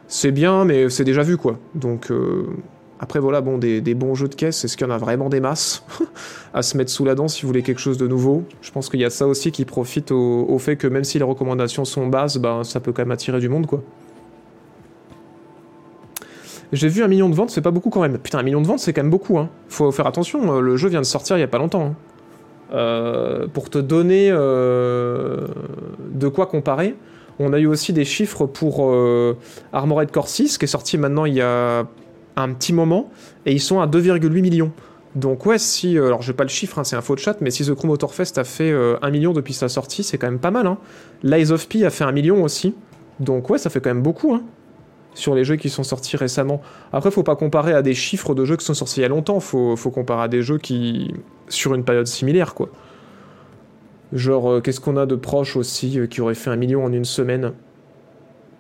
c'est 0.09 0.33
bien, 0.33 0.65
mais 0.65 0.91
c'est 0.91 1.05
déjà 1.05 1.23
vu, 1.23 1.37
quoi. 1.37 1.59
Donc, 1.77 2.11
Après, 3.05 3.21
voilà, 3.21 3.43
bon, 3.43 3.59
des, 3.59 3.83
bons 3.95 4.15
jeux 4.15 4.29
de 4.29 4.35
caisse, 4.35 4.65
est-ce 4.65 4.79
qu'il 4.79 4.87
y 4.87 4.91
en 4.91 4.95
a 4.95 4.97
vraiment 4.97 5.29
des 5.29 5.39
masses 5.39 5.85
à 6.55 6.63
se 6.63 6.75
mettre 6.79 6.91
sous 6.91 7.05
la 7.05 7.15
dent 7.15 7.29
si 7.29 7.43
vous 7.43 7.49
voulez 7.49 7.61
quelque 7.61 7.83
chose 7.83 7.99
de 7.99 8.09
nouveau? 8.09 8.45
Je 8.63 8.71
pense 8.71 8.89
qu'il 8.89 8.99
y 8.99 9.05
a 9.05 9.11
ça 9.11 9.27
aussi 9.27 9.53
qui 9.53 9.67
profite 9.67 10.11
au, 10.11 10.59
fait 10.59 10.77
que 10.77 10.87
même 10.87 11.05
si 11.05 11.19
les 11.19 11.25
recommandations 11.25 11.85
sont 11.85 12.07
basses, 12.07 12.39
bah, 12.39 12.63
ça 12.65 12.81
peut 12.81 12.93
quand 12.93 13.03
même 13.03 13.11
attirer 13.11 13.41
du 13.41 13.51
monde, 13.51 13.67
quoi. 13.67 13.83
J'ai 16.73 16.89
vu 16.89 17.03
un 17.03 17.09
million 17.09 17.29
de 17.29 17.35
ventes, 17.35 17.51
c'est 17.51 17.61
pas 17.61 17.71
beaucoup 17.71 17.91
quand 17.91 18.01
même. 18.01 18.17
Putain, 18.17 18.39
un 18.39 18.43
million 18.43 18.63
de 18.63 18.67
ventes, 18.67 18.79
c'est 18.79 18.95
quand 18.95 19.03
même 19.03 19.11
beaucoup. 19.11 19.39
Hein. 19.39 19.51
Faut 19.69 19.93
faire 19.93 20.07
attention, 20.07 20.57
euh, 20.57 20.61
le 20.63 20.79
jeu 20.79 20.89
vient 20.89 21.03
de 21.03 21.07
sortir 21.07 21.37
il 21.37 21.41
y 21.41 21.43
a 21.45 21.49
pas 21.49 21.59
longtemps. 21.59 21.85
hein. 21.85 21.95
Euh, 22.73 23.47
pour 23.49 23.69
te 23.69 23.77
donner 23.77 24.31
euh, 24.31 25.47
de 26.11 26.29
quoi 26.29 26.47
comparer, 26.47 26.97
on 27.39 27.53
a 27.53 27.59
eu 27.59 27.67
aussi 27.67 27.93
des 27.93 28.07
chiffres 28.07 28.47
pour 28.47 28.91
Armored 29.75 30.11
Core 30.11 30.29
6, 30.29 30.57
qui 30.57 30.65
est 30.65 30.69
sorti 30.69 30.97
maintenant 30.97 31.27
il 31.27 31.35
y 31.35 31.43
a 31.43 31.85
un 32.37 32.53
petit 32.53 32.73
moment, 32.73 33.11
et 33.47 33.53
ils 33.53 33.61
sont 33.61 33.81
à 33.81 33.87
2,8 33.87 34.41
millions. 34.41 34.73
Donc 35.15 35.47
ouais, 35.47 35.59
si, 35.59 35.97
euh, 35.97 36.07
alors 36.07 36.23
j'ai 36.23 36.33
pas 36.33 36.43
le 36.43 36.49
chiffre, 36.49 36.79
hein, 36.79 36.85
c'est 36.85 36.97
un 36.97 37.01
faux 37.01 37.17
chat, 37.17 37.41
mais 37.41 37.51
si 37.51 37.65
The 37.65 37.75
Crew 37.75 37.87
Motorfest 37.87 38.37
a 38.37 38.45
fait 38.45 38.71
euh, 38.71 38.97
1 39.03 39.11
million 39.11 39.33
depuis 39.33 39.55
sa 39.55 39.69
sortie, 39.69 40.03
c'est 40.03 40.19
quand 40.19 40.27
même 40.27 40.41
pas 40.41 40.51
mal. 40.51 40.67
Hein. 40.67 40.79
Lies 41.23 41.53
of 41.53 41.69
P 41.69 41.85
a 41.85 41.91
fait 41.91 42.05
1 42.05 42.13
million 42.13 42.43
aussi. 42.43 42.75
Donc 43.21 43.49
ouais, 43.49 43.59
ça 43.59 43.71
fait 43.71 43.81
quand 43.81 43.91
même 43.91 44.03
beaucoup. 44.03 44.35
Hein 44.35 44.43
sur 45.15 45.35
les 45.35 45.45
jeux 45.45 45.57
qui 45.57 45.71
sont 45.71 45.85
sortis 45.85 46.17
récemment. 46.17 46.61
Après, 46.93 47.11
faut 47.11 47.23
pas 47.23 47.37
comparer 47.37 47.73
à 47.73 47.83
des 47.83 47.95
chiffres 47.95 48.35
de 48.35 48.45
jeux 48.45 48.57
qui 48.57 48.65
sont 48.65 48.75
sortis 48.75 49.01
il 49.01 49.03
y 49.03 49.07
a 49.07 49.09
longtemps, 49.09 49.41
faut, 49.41 49.77
faut 49.77 49.91
comparer 49.91 50.25
à 50.25 50.29
des 50.29 50.43
jeux 50.43 50.59
qui. 50.59 51.15
sur 51.49 51.75
une 51.75 51.85
période 51.85 52.07
similaire, 52.07 52.55
quoi. 52.55 52.69
Genre, 54.13 54.53
euh, 54.53 54.61
qu'est-ce 54.61 54.81
qu'on 54.81 54.97
a 54.97 55.07
de 55.07 55.17
proche 55.17 55.57
aussi 55.57 55.99
euh, 55.99 56.07
qui 56.07 56.21
aurait 56.21 56.35
fait 56.35 56.51
un 56.51 56.57
million 56.57 56.85
en 56.85 56.93
une 56.93 57.05
semaine? 57.05 57.53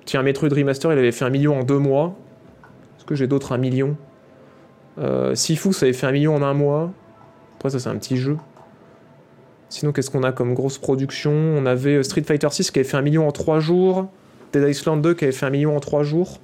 Tiens, 0.04 0.22
Metroid 0.22 0.48
Remaster, 0.48 0.92
il 0.92 0.98
avait 0.98 1.12
fait 1.12 1.24
un 1.24 1.30
million 1.30 1.58
en 1.58 1.64
deux 1.64 1.78
mois. 1.78 2.16
Que 3.06 3.14
j'ai 3.14 3.26
d'autres 3.26 3.52
un 3.52 3.58
million? 3.58 3.96
Euh, 4.98 5.34
Sifu, 5.34 5.72
ça 5.72 5.86
avait 5.86 5.92
fait 5.92 6.06
un 6.06 6.12
million 6.12 6.34
en 6.34 6.42
un 6.42 6.54
mois. 6.54 6.90
Après, 7.56 7.70
ça, 7.70 7.78
c'est 7.78 7.88
un 7.88 7.96
petit 7.96 8.16
jeu. 8.16 8.36
Sinon, 9.68 9.92
qu'est-ce 9.92 10.10
qu'on 10.10 10.22
a 10.22 10.32
comme 10.32 10.54
grosse 10.54 10.78
production? 10.78 11.32
On 11.32 11.66
avait 11.66 11.96
euh, 11.96 12.02
Street 12.02 12.22
Fighter 12.22 12.48
6 12.50 12.70
qui 12.70 12.78
avait 12.78 12.88
fait 12.88 12.96
un 12.96 13.02
million 13.02 13.26
en 13.26 13.32
trois 13.32 13.60
jours. 13.60 14.08
Dead 14.52 14.68
Island 14.68 15.02
2 15.02 15.14
qui 15.14 15.24
avait 15.24 15.32
fait 15.32 15.46
un 15.46 15.50
million 15.50 15.76
en 15.76 15.80
3 15.80 16.04
jours. 16.04 16.38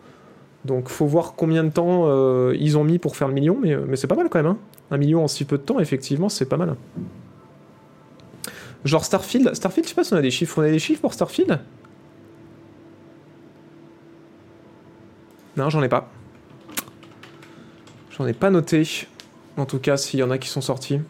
Donc 0.65 0.89
faut 0.89 1.07
voir 1.07 1.35
combien 1.37 1.65
de 1.65 1.71
temps 1.71 2.05
euh, 2.07 2.55
ils 2.59 2.77
ont 2.77 2.85
mis 2.85 2.99
pour 2.99 3.17
faire 3.17 3.29
le 3.29 3.35
million, 3.35 3.57
mais, 3.61 3.77
mais 3.77 3.97
c'est 3.97 4.09
pas 4.09 4.17
mal 4.17 4.29
quand 4.29 4.43
même. 4.43 4.51
Hein. 4.51 4.59
Un 4.91 4.99
million 4.99 5.23
en 5.23 5.29
si 5.29 5.45
peu 5.45 5.59
de 5.59 5.63
temps, 5.63 5.79
effectivement, 5.79 6.29
c'est 6.29 6.47
pas 6.47 6.57
mal. 6.57 6.75
Genre 8.85 9.05
Starfield, 9.05 9.55
Starfield, 9.55 9.87
je 9.87 9.91
sais 9.91 9.95
pas 9.95 10.05
si 10.05 10.13
on 10.13 10.17
a 10.17 10.23
des 10.23 10.31
chiffres. 10.31 10.59
On 10.59 10.63
a 10.63 10.71
des 10.71 10.79
chiffres 10.79 11.01
pour 11.01 11.15
Starfield? 11.15 11.61
Non, 15.57 15.71
j'en 15.71 15.83
ai 15.83 15.89
pas. 15.89 16.11
J'en 18.21 18.27
ai 18.27 18.35
pas 18.35 18.51
noté. 18.51 18.87
En 19.57 19.65
tout 19.65 19.79
cas, 19.79 19.97
s'il 19.97 20.21
y 20.21 20.23
en 20.23 20.31
a 20.31 20.37
qui 20.37 20.51
sont 20.51 20.61
sortis. 20.61 21.01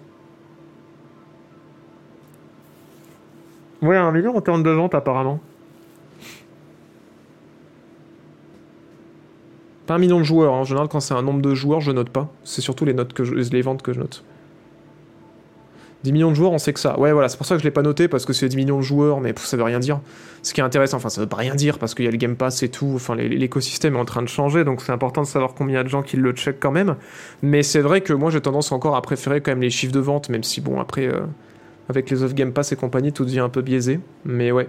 Ouais, 3.83 3.97
un 3.97 4.12
million 4.12 4.37
en 4.37 4.40
termes 4.40 4.62
de 4.62 4.71
vente 4.71 4.95
apparemment. 4.95 5.40
Pas 9.88 9.95
un 9.95 9.99
million 9.99 10.21
de 10.21 10.25
joueurs. 10.25 10.55
hein. 10.55 10.59
En 10.59 10.64
général, 10.64 10.87
quand 10.87 11.00
c'est 11.00 11.14
un 11.14 11.23
nombre 11.23 11.43
de 11.43 11.52
joueurs, 11.52 11.81
je 11.81 11.90
note 11.90 12.11
pas. 12.11 12.33
C'est 12.45 12.61
surtout 12.61 12.85
les 12.85 12.95
notes 12.95 13.12
que 13.12 13.25
je- 13.25 13.35
les 13.35 13.62
ventes 13.62 13.83
que 13.83 13.93
je 13.93 13.99
note. 13.99 14.23
10 16.02 16.12
millions 16.12 16.30
de 16.30 16.35
joueurs, 16.35 16.52
on 16.52 16.59
sait 16.59 16.73
que 16.73 16.80
ça. 16.80 16.99
Ouais, 16.99 17.12
voilà, 17.12 17.28
c'est 17.28 17.37
pour 17.37 17.47
ça 17.47 17.54
que 17.57 17.61
je 17.61 17.64
l'ai 17.64 17.71
pas 17.71 17.83
noté 17.83 18.09
parce 18.09 18.25
que 18.25 18.33
c'est 18.33 18.49
10 18.49 18.57
millions 18.57 18.78
de 18.78 18.83
joueurs, 18.83 19.21
mais 19.21 19.35
ça 19.37 19.57
veut 19.57 19.62
rien 19.62 19.78
dire. 19.78 20.00
Ce 20.42 20.54
qui 20.54 20.61
est 20.61 20.64
intéressant, 20.64 20.97
enfin, 20.97 21.11
ça 21.11 21.21
veut 21.21 21.26
pas 21.26 21.37
rien 21.37 21.54
dire 21.54 21.78
parce 21.78 21.95
qu'il 21.95 22.07
y 22.07 22.09
a 22.09 22.11
le 22.11 22.16
Game 22.16 22.37
Pass 22.37 22.62
et 22.62 22.71
tout. 22.71 22.92
Enfin, 22.95 23.14
l'écosystème 23.16 23.97
est 23.97 23.99
en 23.99 24.07
train 24.07 24.23
de 24.23 24.28
changer, 24.28 24.64
donc 24.64 24.80
c'est 24.80 24.92
important 24.92 25.21
de 25.21 25.26
savoir 25.26 25.52
combien 25.52 25.85
de 25.85 25.88
gens 25.88 26.02
qui 26.02 26.16
le 26.16 26.33
checkent 26.33 26.61
quand 26.61 26.71
même. 26.71 26.97
Mais 27.42 27.62
c'est 27.62 27.80
vrai 27.80 28.00
que 28.00 28.14
moi, 28.14 28.30
j'ai 28.30 28.40
tendance 28.40 28.73
encore 28.73 28.97
à 28.97 29.02
préférer 29.02 29.42
quand 29.42 29.50
même 29.50 29.61
les 29.61 29.71
chiffres 29.71 29.92
de 29.92 30.00
vente, 30.00 30.30
même 30.30 30.42
si 30.42 30.62
bon, 30.62 30.80
après, 30.80 31.07
euh, 31.07 31.21
avec 31.90 32.09
les 32.09 32.23
off 32.23 32.35
Game 32.35 32.52
Pass 32.52 32.73
et 32.73 32.76
compagnie, 32.76 33.12
tout 33.12 33.26
devient 33.26 33.40
un 33.40 33.50
peu 33.50 33.61
biaisé. 33.61 34.00
Mais 34.25 34.52
ouais. 34.52 34.69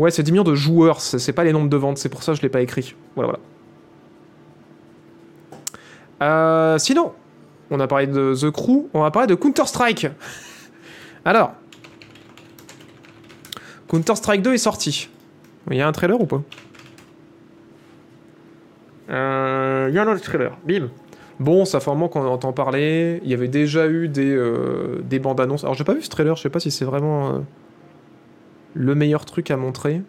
Ouais, 0.00 0.10
c'est 0.10 0.24
10 0.24 0.32
millions 0.32 0.44
de 0.44 0.54
joueurs, 0.54 1.00
c'est 1.00 1.32
pas 1.32 1.44
les 1.44 1.52
nombres 1.52 1.70
de 1.70 1.76
ventes, 1.76 1.98
c'est 1.98 2.08
pour 2.08 2.22
ça 2.22 2.32
que 2.32 2.38
je 2.38 2.42
l'ai 2.42 2.50
pas 2.50 2.60
écrit. 2.60 2.94
Voilà, 3.14 3.30
voilà. 3.30 3.40
Euh, 6.22 6.78
sinon, 6.78 7.12
on 7.70 7.80
a 7.80 7.86
parlé 7.86 8.06
de 8.06 8.34
The 8.34 8.50
Crew, 8.50 8.88
on 8.94 9.02
va 9.02 9.10
parler 9.10 9.26
de 9.26 9.34
Counter-Strike. 9.34 10.08
Alors, 11.24 11.54
Counter-Strike 13.88 14.42
2 14.42 14.54
est 14.54 14.58
sorti. 14.58 15.08
Il 15.70 15.76
y 15.76 15.80
a 15.80 15.88
un 15.88 15.92
trailer 15.92 16.20
ou 16.20 16.26
pas? 16.26 16.42
Euh, 19.10 19.86
Il 19.90 19.94
y 19.94 19.98
a 19.98 20.02
un 20.02 20.08
autre 20.08 20.22
trailer, 20.22 20.56
bim. 20.66 20.88
Bon, 21.38 21.64
ça 21.64 21.80
fait 21.80 21.90
un 21.90 21.94
moment 21.94 22.08
qu'on 22.08 22.22
en 22.22 22.32
entend 22.32 22.52
parler. 22.52 23.20
Il 23.22 23.30
y 23.30 23.34
avait 23.34 23.48
déjà 23.48 23.88
eu 23.88 24.08
des, 24.08 24.30
euh, 24.34 25.02
des 25.02 25.18
bandes 25.18 25.40
annonces. 25.40 25.64
Alors, 25.64 25.74
j'ai 25.74 25.84
pas 25.84 25.92
vu 25.94 26.02
ce 26.02 26.08
trailer, 26.08 26.34
je 26.36 26.42
sais 26.42 26.50
pas 26.50 26.60
si 26.60 26.70
c'est 26.70 26.84
vraiment 26.84 27.28
euh, 27.34 27.38
le 28.74 28.94
meilleur 28.94 29.24
truc 29.24 29.50
à 29.50 29.56
montrer. 29.56 30.02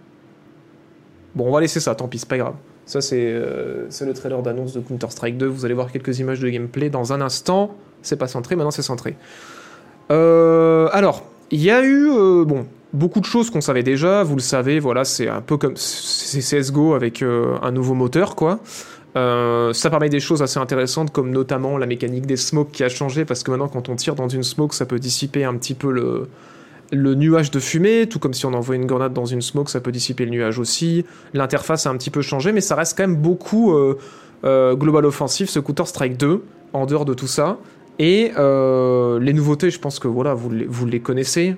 Bon, 1.36 1.48
on 1.48 1.52
va 1.52 1.62
laisser 1.62 1.80
ça, 1.80 1.96
tant 1.96 2.08
pis, 2.08 2.20
c'est 2.20 2.30
pas 2.30 2.38
grave. 2.38 2.56
Ça, 2.88 3.02
c'est 3.02 3.20
euh, 3.22 3.86
c'est 3.90 4.06
le 4.06 4.14
trailer 4.14 4.42
d'annonce 4.42 4.74
de 4.74 4.80
Counter-Strike 4.80 5.38
2. 5.38 5.46
Vous 5.46 5.66
allez 5.66 5.74
voir 5.74 5.92
quelques 5.92 6.20
images 6.20 6.40
de 6.40 6.50
gameplay 6.50 6.90
dans 6.90 7.12
un 7.12 7.20
instant. 7.20 7.76
C'est 8.02 8.16
pas 8.16 8.30
centré, 8.30 8.56
maintenant 8.56 8.72
c'est 8.72 8.82
centré. 8.82 9.18
Euh, 10.10 10.88
alors, 10.94 11.26
il 11.52 11.62
y 11.62 11.70
a 11.70 11.84
eu 11.84 12.10
euh, 12.10 12.46
bon, 12.46 12.66
beaucoup 12.94 13.20
de 13.20 13.26
choses 13.26 13.50
qu'on 13.50 13.60
savait 13.60 13.84
déjà. 13.84 14.24
Vous 14.24 14.36
le 14.36 14.42
savez, 14.42 14.80
voilà, 14.80 15.04
c'est 15.04 15.28
un 15.28 15.42
peu 15.42 15.58
comme 15.58 15.74
CSGO 15.74 16.94
avec 16.94 17.22
un 17.22 17.72
nouveau 17.72 17.94
moteur, 17.94 18.36
quoi. 18.36 18.60
Ça 19.16 19.90
permet 19.90 20.10
des 20.10 20.20
choses 20.20 20.42
assez 20.42 20.60
intéressantes, 20.60 21.12
comme 21.12 21.32
notamment 21.32 21.78
la 21.78 21.88
mécanique 21.88 22.28
des 22.28 22.38
smokes 22.38 22.72
qui 22.72 22.84
a 22.84 22.90
changé, 22.90 23.26
parce 23.26 23.44
que 23.44 23.52
maintenant, 23.52 23.68
quand 23.68 23.90
on 23.90 23.96
tire 23.96 24.16
dans 24.16 24.30
une 24.30 24.44
smoke, 24.44 24.76
ça 24.76 24.86
peut 24.86 25.00
dissiper 25.00 25.44
un 25.44 25.56
petit 25.56 25.74
peu 25.74 25.92
le, 25.92 26.30
le 26.92 27.16
nuage 27.16 27.52
de 27.52 27.60
fumée, 27.60 28.08
tout 28.08 28.20
comme 28.20 28.34
si 28.34 28.46
on 28.46 28.54
envoie 28.54 28.76
une 28.76 28.86
grenade 28.86 29.14
dans 29.14 29.26
une 29.26 29.42
smoke, 29.42 29.70
ça 29.70 29.82
peut 29.82 29.92
dissiper 29.92 30.26
le 30.26 30.32
nuage 30.32 30.60
aussi. 30.60 31.06
L'interface 31.34 31.86
a 31.86 31.90
un 31.90 31.98
petit 31.98 32.10
peu 32.10 32.22
changé, 32.22 32.52
mais 32.52 32.62
ça 32.62 32.76
reste 32.76 32.98
quand 32.98 33.04
même 33.04 33.18
beaucoup 33.18 33.74
euh, 33.74 33.98
euh, 34.46 34.76
global 34.76 35.06
offensif, 35.06 35.50
ce 35.50 35.60
Counter-Strike 35.60 36.18
2, 36.18 36.44
en 36.74 36.86
dehors 36.86 37.06
de 37.06 37.14
tout 37.14 37.28
ça. 37.28 37.58
Et 38.00 38.32
euh, 38.38 39.20
les 39.20 39.34
nouveautés, 39.34 39.72
je 39.72 39.80
pense 39.80 39.98
que 39.98 40.08
voilà, 40.08 40.36
vous 40.36 40.52
les, 40.52 40.66
vous 40.66 40.86
les 40.86 41.00
connaissez. 41.00 41.56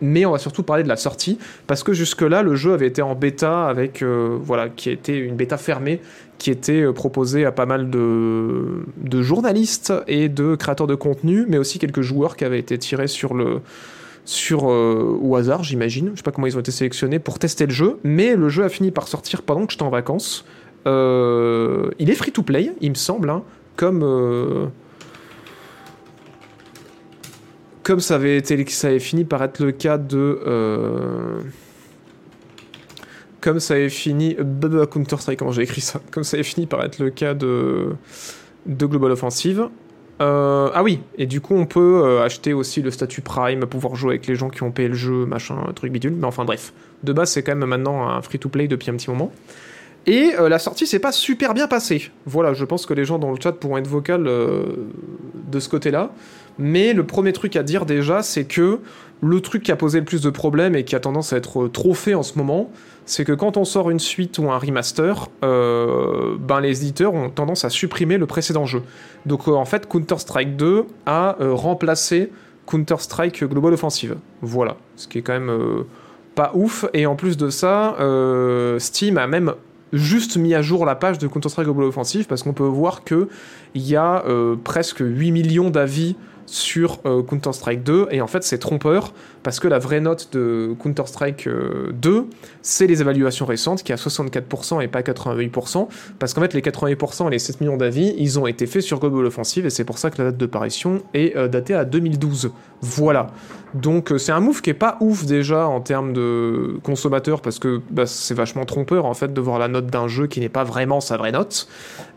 Mais 0.00 0.26
on 0.26 0.32
va 0.32 0.38
surtout 0.38 0.64
parler 0.64 0.82
de 0.82 0.88
la 0.88 0.96
sortie, 0.96 1.38
parce 1.66 1.82
que 1.82 1.92
jusque-là, 1.92 2.42
le 2.42 2.56
jeu 2.56 2.72
avait 2.72 2.88
été 2.88 3.00
en 3.00 3.14
bêta 3.14 3.66
avec, 3.66 4.02
voilà, 4.02 4.68
qui 4.68 4.90
était 4.90 5.16
une 5.16 5.36
bêta 5.36 5.56
fermée, 5.56 6.00
qui 6.38 6.50
était 6.50 6.82
euh, 6.82 6.92
proposée 6.92 7.44
à 7.44 7.52
pas 7.52 7.66
mal 7.66 7.90
de, 7.90 8.84
de 8.96 9.22
journalistes 9.22 9.92
et 10.06 10.28
de 10.28 10.56
créateurs 10.56 10.86
de 10.86 10.94
contenu, 10.94 11.46
mais 11.48 11.58
aussi 11.58 11.78
quelques 11.78 12.02
joueurs 12.02 12.36
qui 12.36 12.44
avaient 12.44 12.58
été 12.58 12.78
tirés 12.78 13.08
sur 13.08 13.34
le 13.34 13.60
sur 14.26 14.70
euh, 14.70 15.18
au 15.20 15.36
hasard, 15.36 15.62
j'imagine. 15.64 16.10
Je 16.12 16.16
sais 16.16 16.22
pas 16.22 16.32
comment 16.32 16.46
ils 16.46 16.56
ont 16.56 16.60
été 16.60 16.70
sélectionnés 16.70 17.18
pour 17.18 17.38
tester 17.38 17.66
le 17.66 17.72
jeu, 17.72 17.98
mais 18.04 18.36
le 18.36 18.48
jeu 18.48 18.64
a 18.64 18.70
fini 18.70 18.90
par 18.90 19.06
sortir 19.06 19.42
pendant 19.42 19.66
que 19.66 19.72
j'étais 19.72 19.82
en 19.82 19.90
vacances. 19.90 20.46
Euh, 20.86 21.90
il 21.98 22.08
est 22.08 22.14
free 22.14 22.32
to 22.32 22.42
play, 22.42 22.72
il 22.80 22.90
me 22.90 22.94
semble, 22.94 23.28
hein, 23.28 23.42
comme 23.76 24.70
comme 27.82 28.00
ça 28.00 28.14
avait 28.14 28.38
été, 28.38 28.64
ça 28.68 28.88
avait 28.88 28.98
fini 28.98 29.24
par 29.24 29.42
être 29.42 29.62
le 29.62 29.72
cas 29.72 29.98
de 29.98 30.38
comme 33.44 33.60
ça 33.60 33.74
avait 33.74 33.90
fini 33.90 34.34
Counter 34.90 35.18
Strike, 35.18 35.38
comment 35.38 35.52
j'ai 35.52 35.62
écrit 35.62 35.82
ça 35.82 36.00
Comme 36.10 36.24
ça 36.24 36.38
avait 36.38 36.44
fini 36.44 36.66
par 36.66 36.82
être 36.82 36.98
le 36.98 37.10
cas 37.10 37.34
de 37.34 37.90
de 38.64 38.86
Global 38.86 39.12
Offensive. 39.12 39.68
Euh, 40.22 40.70
ah 40.72 40.82
oui, 40.82 41.00
et 41.18 41.26
du 41.26 41.42
coup 41.42 41.54
on 41.54 41.66
peut 41.66 42.00
euh, 42.02 42.24
acheter 42.24 42.54
aussi 42.54 42.80
le 42.80 42.90
statut 42.90 43.20
Prime, 43.20 43.66
pouvoir 43.66 43.96
jouer 43.96 44.12
avec 44.12 44.26
les 44.26 44.34
gens 44.34 44.48
qui 44.48 44.62
ont 44.62 44.70
payé 44.70 44.88
le 44.88 44.94
jeu, 44.94 45.26
machin, 45.26 45.56
truc 45.74 45.92
bidule. 45.92 46.14
Mais 46.14 46.24
enfin 46.24 46.46
bref, 46.46 46.72
de 47.02 47.12
base 47.12 47.32
c'est 47.32 47.42
quand 47.42 47.54
même 47.54 47.68
maintenant 47.68 48.08
un 48.08 48.22
free-to-play 48.22 48.66
depuis 48.66 48.90
un 48.90 48.94
petit 48.94 49.10
moment. 49.10 49.30
Et 50.06 50.32
euh, 50.38 50.48
la 50.48 50.58
sortie 50.58 50.86
s'est 50.86 50.98
pas 50.98 51.12
super 51.12 51.52
bien 51.52 51.68
passée. 51.68 52.10
Voilà, 52.24 52.54
je 52.54 52.64
pense 52.64 52.86
que 52.86 52.94
les 52.94 53.04
gens 53.04 53.18
dans 53.18 53.30
le 53.30 53.36
chat 53.38 53.52
pourront 53.52 53.76
être 53.76 53.88
vocales 53.88 54.24
de 54.24 55.60
ce 55.60 55.68
côté-là. 55.68 56.12
Mais 56.58 56.92
le 56.92 57.04
premier 57.04 57.32
truc 57.32 57.56
à 57.56 57.62
dire 57.62 57.86
déjà, 57.86 58.22
c'est 58.22 58.44
que 58.44 58.80
le 59.22 59.40
truc 59.40 59.62
qui 59.62 59.72
a 59.72 59.76
posé 59.76 59.98
le 59.98 60.04
plus 60.04 60.22
de 60.22 60.30
problèmes 60.30 60.76
et 60.76 60.84
qui 60.84 60.94
a 60.94 61.00
tendance 61.00 61.32
à 61.32 61.36
être 61.36 61.68
trop 61.68 61.94
fait 61.94 62.14
en 62.14 62.22
ce 62.22 62.36
moment, 62.38 62.70
c'est 63.06 63.24
que 63.24 63.32
quand 63.32 63.56
on 63.56 63.64
sort 63.64 63.90
une 63.90 63.98
suite 63.98 64.38
ou 64.38 64.50
un 64.50 64.58
remaster, 64.58 65.28
euh, 65.42 66.36
ben 66.38 66.60
les 66.60 66.82
éditeurs 66.82 67.14
ont 67.14 67.30
tendance 67.30 67.64
à 67.64 67.70
supprimer 67.70 68.18
le 68.18 68.26
précédent 68.26 68.66
jeu. 68.66 68.82
Donc 69.26 69.48
euh, 69.48 69.52
en 69.52 69.64
fait, 69.64 69.88
Counter-Strike 69.88 70.56
2 70.56 70.84
a 71.06 71.36
euh, 71.40 71.52
remplacé 71.54 72.30
Counter-Strike 72.66 73.44
Global 73.44 73.74
Offensive. 73.74 74.16
Voilà, 74.40 74.76
ce 74.96 75.08
qui 75.08 75.18
est 75.18 75.22
quand 75.22 75.38
même 75.38 75.84
pas 76.34 76.52
ouf. 76.54 76.86
Et 76.94 77.04
en 77.04 77.14
plus 77.14 77.36
de 77.36 77.50
ça, 77.50 77.96
Steam 78.78 79.18
a 79.18 79.26
même 79.26 79.52
juste 79.92 80.38
mis 80.38 80.54
à 80.54 80.62
jour 80.62 80.86
la 80.86 80.94
page 80.94 81.18
de 81.18 81.28
Counter-Strike 81.28 81.66
Global 81.66 81.84
Offensive 81.84 82.26
parce 82.26 82.42
qu'on 82.42 82.54
peut 82.54 82.64
voir 82.64 83.04
que 83.04 83.28
il 83.74 83.86
y 83.86 83.96
a 83.96 84.24
presque 84.64 85.00
8 85.00 85.30
millions 85.30 85.68
d'avis 85.68 86.16
sur 86.46 86.98
euh, 87.06 87.22
Counter-Strike 87.22 87.82
2 87.82 88.08
et 88.10 88.20
en 88.20 88.26
fait 88.26 88.44
c'est 88.44 88.58
trompeur 88.58 89.12
parce 89.44 89.60
que 89.60 89.68
la 89.68 89.78
vraie 89.78 90.00
note 90.00 90.30
de 90.32 90.74
Counter-Strike 90.80 91.48
2 91.92 92.26
c'est 92.62 92.88
les 92.88 93.00
évaluations 93.00 93.46
récentes 93.46 93.84
qui 93.84 93.92
est 93.92 93.94
à 93.94 93.98
64% 93.98 94.82
et 94.82 94.88
pas 94.88 95.02
88% 95.02 95.86
parce 96.18 96.34
qu'en 96.34 96.40
fait 96.40 96.54
les 96.54 96.62
88% 96.62 97.28
et 97.28 97.30
les 97.30 97.38
7 97.38 97.60
millions 97.60 97.76
d'avis 97.76 98.12
ils 98.18 98.40
ont 98.40 98.48
été 98.48 98.66
faits 98.66 98.82
sur 98.82 98.98
Global 98.98 99.26
Offensive 99.26 99.66
et 99.66 99.70
c'est 99.70 99.84
pour 99.84 99.98
ça 99.98 100.10
que 100.10 100.20
la 100.20 100.30
date 100.30 100.38
de 100.38 100.46
parution 100.46 101.02
est 101.14 101.36
datée 101.48 101.74
à 101.74 101.84
2012 101.84 102.50
voilà. 102.84 103.28
Donc 103.72 104.12
c'est 104.18 104.30
un 104.30 104.40
move 104.40 104.60
qui 104.62 104.70
est 104.70 104.74
pas 104.74 104.98
ouf 105.00 105.24
déjà 105.24 105.66
en 105.66 105.80
termes 105.80 106.12
de 106.12 106.76
consommateurs 106.84 107.40
parce 107.40 107.58
que 107.58 107.80
bah, 107.90 108.06
c'est 108.06 108.34
vachement 108.34 108.64
trompeur 108.64 109.04
en 109.04 109.14
fait 109.14 109.32
de 109.32 109.40
voir 109.40 109.58
la 109.58 109.68
note 109.68 109.86
d'un 109.86 110.06
jeu 110.06 110.26
qui 110.26 110.38
n'est 110.40 110.48
pas 110.48 110.64
vraiment 110.64 111.00
sa 111.00 111.16
vraie 111.16 111.32
note. 111.32 111.66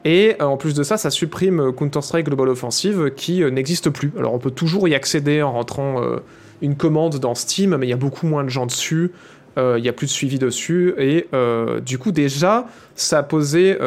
Et 0.05 0.35
en 0.39 0.57
plus 0.57 0.75
de 0.75 0.83
ça 0.83 0.97
ça 0.97 1.09
supprime 1.09 1.71
Counter-Strike 1.71 2.27
Global 2.27 2.49
Offensive 2.49 3.11
qui 3.15 3.43
n'existe 3.51 3.89
plus. 3.89 4.11
Alors 4.17 4.33
on 4.33 4.39
peut 4.39 4.51
toujours 4.51 4.87
y 4.87 4.93
accéder 4.93 5.41
en 5.41 5.53
rentrant 5.53 6.03
euh, 6.03 6.17
une 6.61 6.75
commande 6.75 7.19
dans 7.19 7.35
Steam, 7.35 7.75
mais 7.77 7.87
il 7.87 7.89
y 7.89 7.93
a 7.93 7.97
beaucoup 7.97 8.27
moins 8.27 8.43
de 8.43 8.49
gens 8.49 8.65
dessus, 8.65 9.11
euh, 9.57 9.75
il 9.77 9.81
n'y 9.81 9.89
a 9.89 9.93
plus 9.93 10.07
de 10.07 10.11
suivi 10.11 10.39
dessus, 10.39 10.93
et 10.97 11.27
euh, 11.33 11.79
du 11.79 11.97
coup 11.97 12.11
déjà, 12.11 12.67
ça 12.95 13.19
a 13.19 13.23
posé 13.23 13.77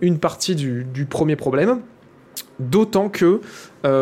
une 0.00 0.18
partie 0.18 0.54
du, 0.54 1.06
premier 1.08 1.36
problème, 1.36 1.80
d'autant 2.58 3.08
que 3.08 3.40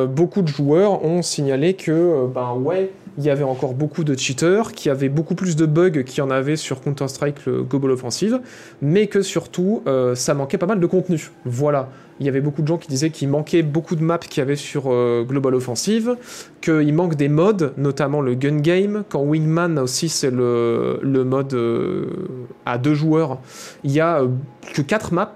beaucoup 0.06 0.42
de 0.42 0.48
joueurs 0.48 1.04
ont 1.04 1.22
signalé 1.22 1.74
que, 1.74 2.26
ben 2.26 2.54
ouais, 2.54 2.90
il 3.18 3.24
y 3.24 3.30
avait 3.30 3.44
encore 3.44 3.74
beaucoup 3.74 4.04
de 4.04 4.16
cheaters, 4.16 4.72
qu'il 4.72 4.88
y 4.88 4.92
avait 4.92 5.08
beaucoup 5.08 5.34
plus 5.34 5.56
de 5.56 5.66
bugs 5.66 6.02
qu'il 6.04 6.18
y 6.18 6.20
en 6.20 6.30
avait 6.30 6.56
sur 6.56 6.80
Counter-Strike 6.80 7.48
Global 7.68 7.90
Offensive, 7.90 8.40
mais 8.82 9.06
que 9.06 9.22
surtout, 9.22 9.82
ça 10.14 10.34
manquait 10.34 10.58
pas 10.58 10.66
mal 10.66 10.80
de 10.80 10.86
contenu. 10.86 11.30
Voilà 11.44 11.88
il 12.20 12.26
y 12.26 12.28
avait 12.28 12.42
beaucoup 12.42 12.60
de 12.60 12.66
gens 12.66 12.76
qui 12.76 12.88
disaient 12.88 13.10
qu'il 13.10 13.28
manquait 13.28 13.62
beaucoup 13.62 13.96
de 13.96 14.02
maps 14.02 14.18
qu'il 14.18 14.40
y 14.40 14.42
avait 14.42 14.56
sur 14.56 14.84
euh, 14.86 15.24
Global 15.26 15.54
Offensive, 15.54 16.16
qu'il 16.60 16.92
manque 16.92 17.14
des 17.14 17.30
modes, 17.30 17.72
notamment 17.78 18.20
le 18.20 18.34
gun 18.34 18.58
game. 18.58 19.04
Quand 19.08 19.22
Wingman 19.22 19.78
aussi, 19.78 20.10
c'est 20.10 20.30
le, 20.30 21.00
le 21.02 21.24
mode 21.24 21.54
euh, 21.54 22.06
à 22.66 22.76
deux 22.76 22.94
joueurs, 22.94 23.38
il 23.84 23.92
y 23.92 24.00
a 24.00 24.20
euh, 24.20 24.28
que 24.74 24.82
quatre 24.82 25.12
maps. 25.12 25.34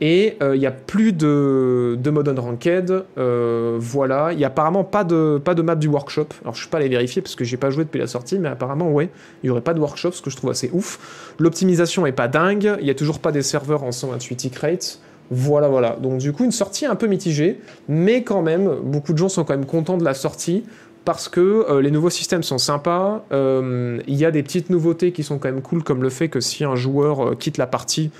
Et 0.00 0.36
il 0.40 0.60
n'y 0.60 0.66
a 0.66 0.70
plus 0.70 1.12
de, 1.12 1.98
de 2.00 2.10
mode 2.10 2.28
unranked, 2.28 3.02
voilà. 3.16 4.32
Il 4.32 4.38
n'y 4.38 4.44
a 4.44 4.46
apparemment 4.46 4.84
pas 4.84 5.02
de, 5.02 5.40
pas 5.44 5.56
de 5.56 5.62
map 5.62 5.74
du 5.74 5.88
workshop. 5.88 6.28
Alors 6.42 6.54
je 6.54 6.60
suis 6.60 6.70
pas 6.70 6.78
allé 6.78 6.88
vérifier 6.88 7.20
parce 7.20 7.34
que 7.34 7.42
j'ai 7.42 7.56
pas 7.56 7.70
joué 7.70 7.82
depuis 7.82 7.98
la 7.98 8.06
sortie, 8.06 8.38
mais 8.38 8.46
apparemment 8.46 8.92
ouais, 8.92 9.10
il 9.42 9.46
n'y 9.46 9.50
aurait 9.50 9.60
pas 9.60 9.74
de 9.74 9.80
workshop, 9.80 10.12
ce 10.12 10.22
que 10.22 10.30
je 10.30 10.36
trouve 10.36 10.50
assez 10.50 10.70
ouf. 10.72 11.34
L'optimisation 11.40 12.06
est 12.06 12.12
pas 12.12 12.28
dingue, 12.28 12.76
il 12.78 12.84
n'y 12.84 12.90
a 12.90 12.94
toujours 12.94 13.18
pas 13.18 13.32
des 13.32 13.42
serveurs 13.42 13.82
en 13.82 13.90
128 13.90 14.36
tick 14.36 14.54
rates. 14.58 15.00
Voilà, 15.30 15.68
voilà. 15.68 15.96
Donc 16.00 16.18
du 16.18 16.32
coup, 16.32 16.44
une 16.44 16.52
sortie 16.52 16.86
un 16.86 16.94
peu 16.94 17.06
mitigée, 17.06 17.60
mais 17.88 18.22
quand 18.22 18.42
même, 18.42 18.76
beaucoup 18.82 19.12
de 19.12 19.18
gens 19.18 19.28
sont 19.28 19.44
quand 19.44 19.54
même 19.54 19.66
contents 19.66 19.98
de 19.98 20.04
la 20.04 20.14
sortie 20.14 20.64
parce 21.04 21.28
que 21.28 21.40
euh, 21.70 21.80
les 21.80 21.90
nouveaux 21.90 22.10
systèmes 22.10 22.42
sont 22.42 22.58
sympas. 22.58 23.24
Euh, 23.32 23.98
il 24.06 24.16
y 24.16 24.24
a 24.24 24.30
des 24.30 24.42
petites 24.42 24.68
nouveautés 24.68 25.12
qui 25.12 25.22
sont 25.22 25.38
quand 25.38 25.48
même 25.48 25.62
cool, 25.62 25.82
comme 25.82 26.02
le 26.02 26.10
fait 26.10 26.28
que 26.28 26.40
si 26.40 26.64
un 26.64 26.76
joueur 26.76 27.28
euh, 27.28 27.34
quitte 27.34 27.56
la 27.56 27.66
partie 27.66 28.10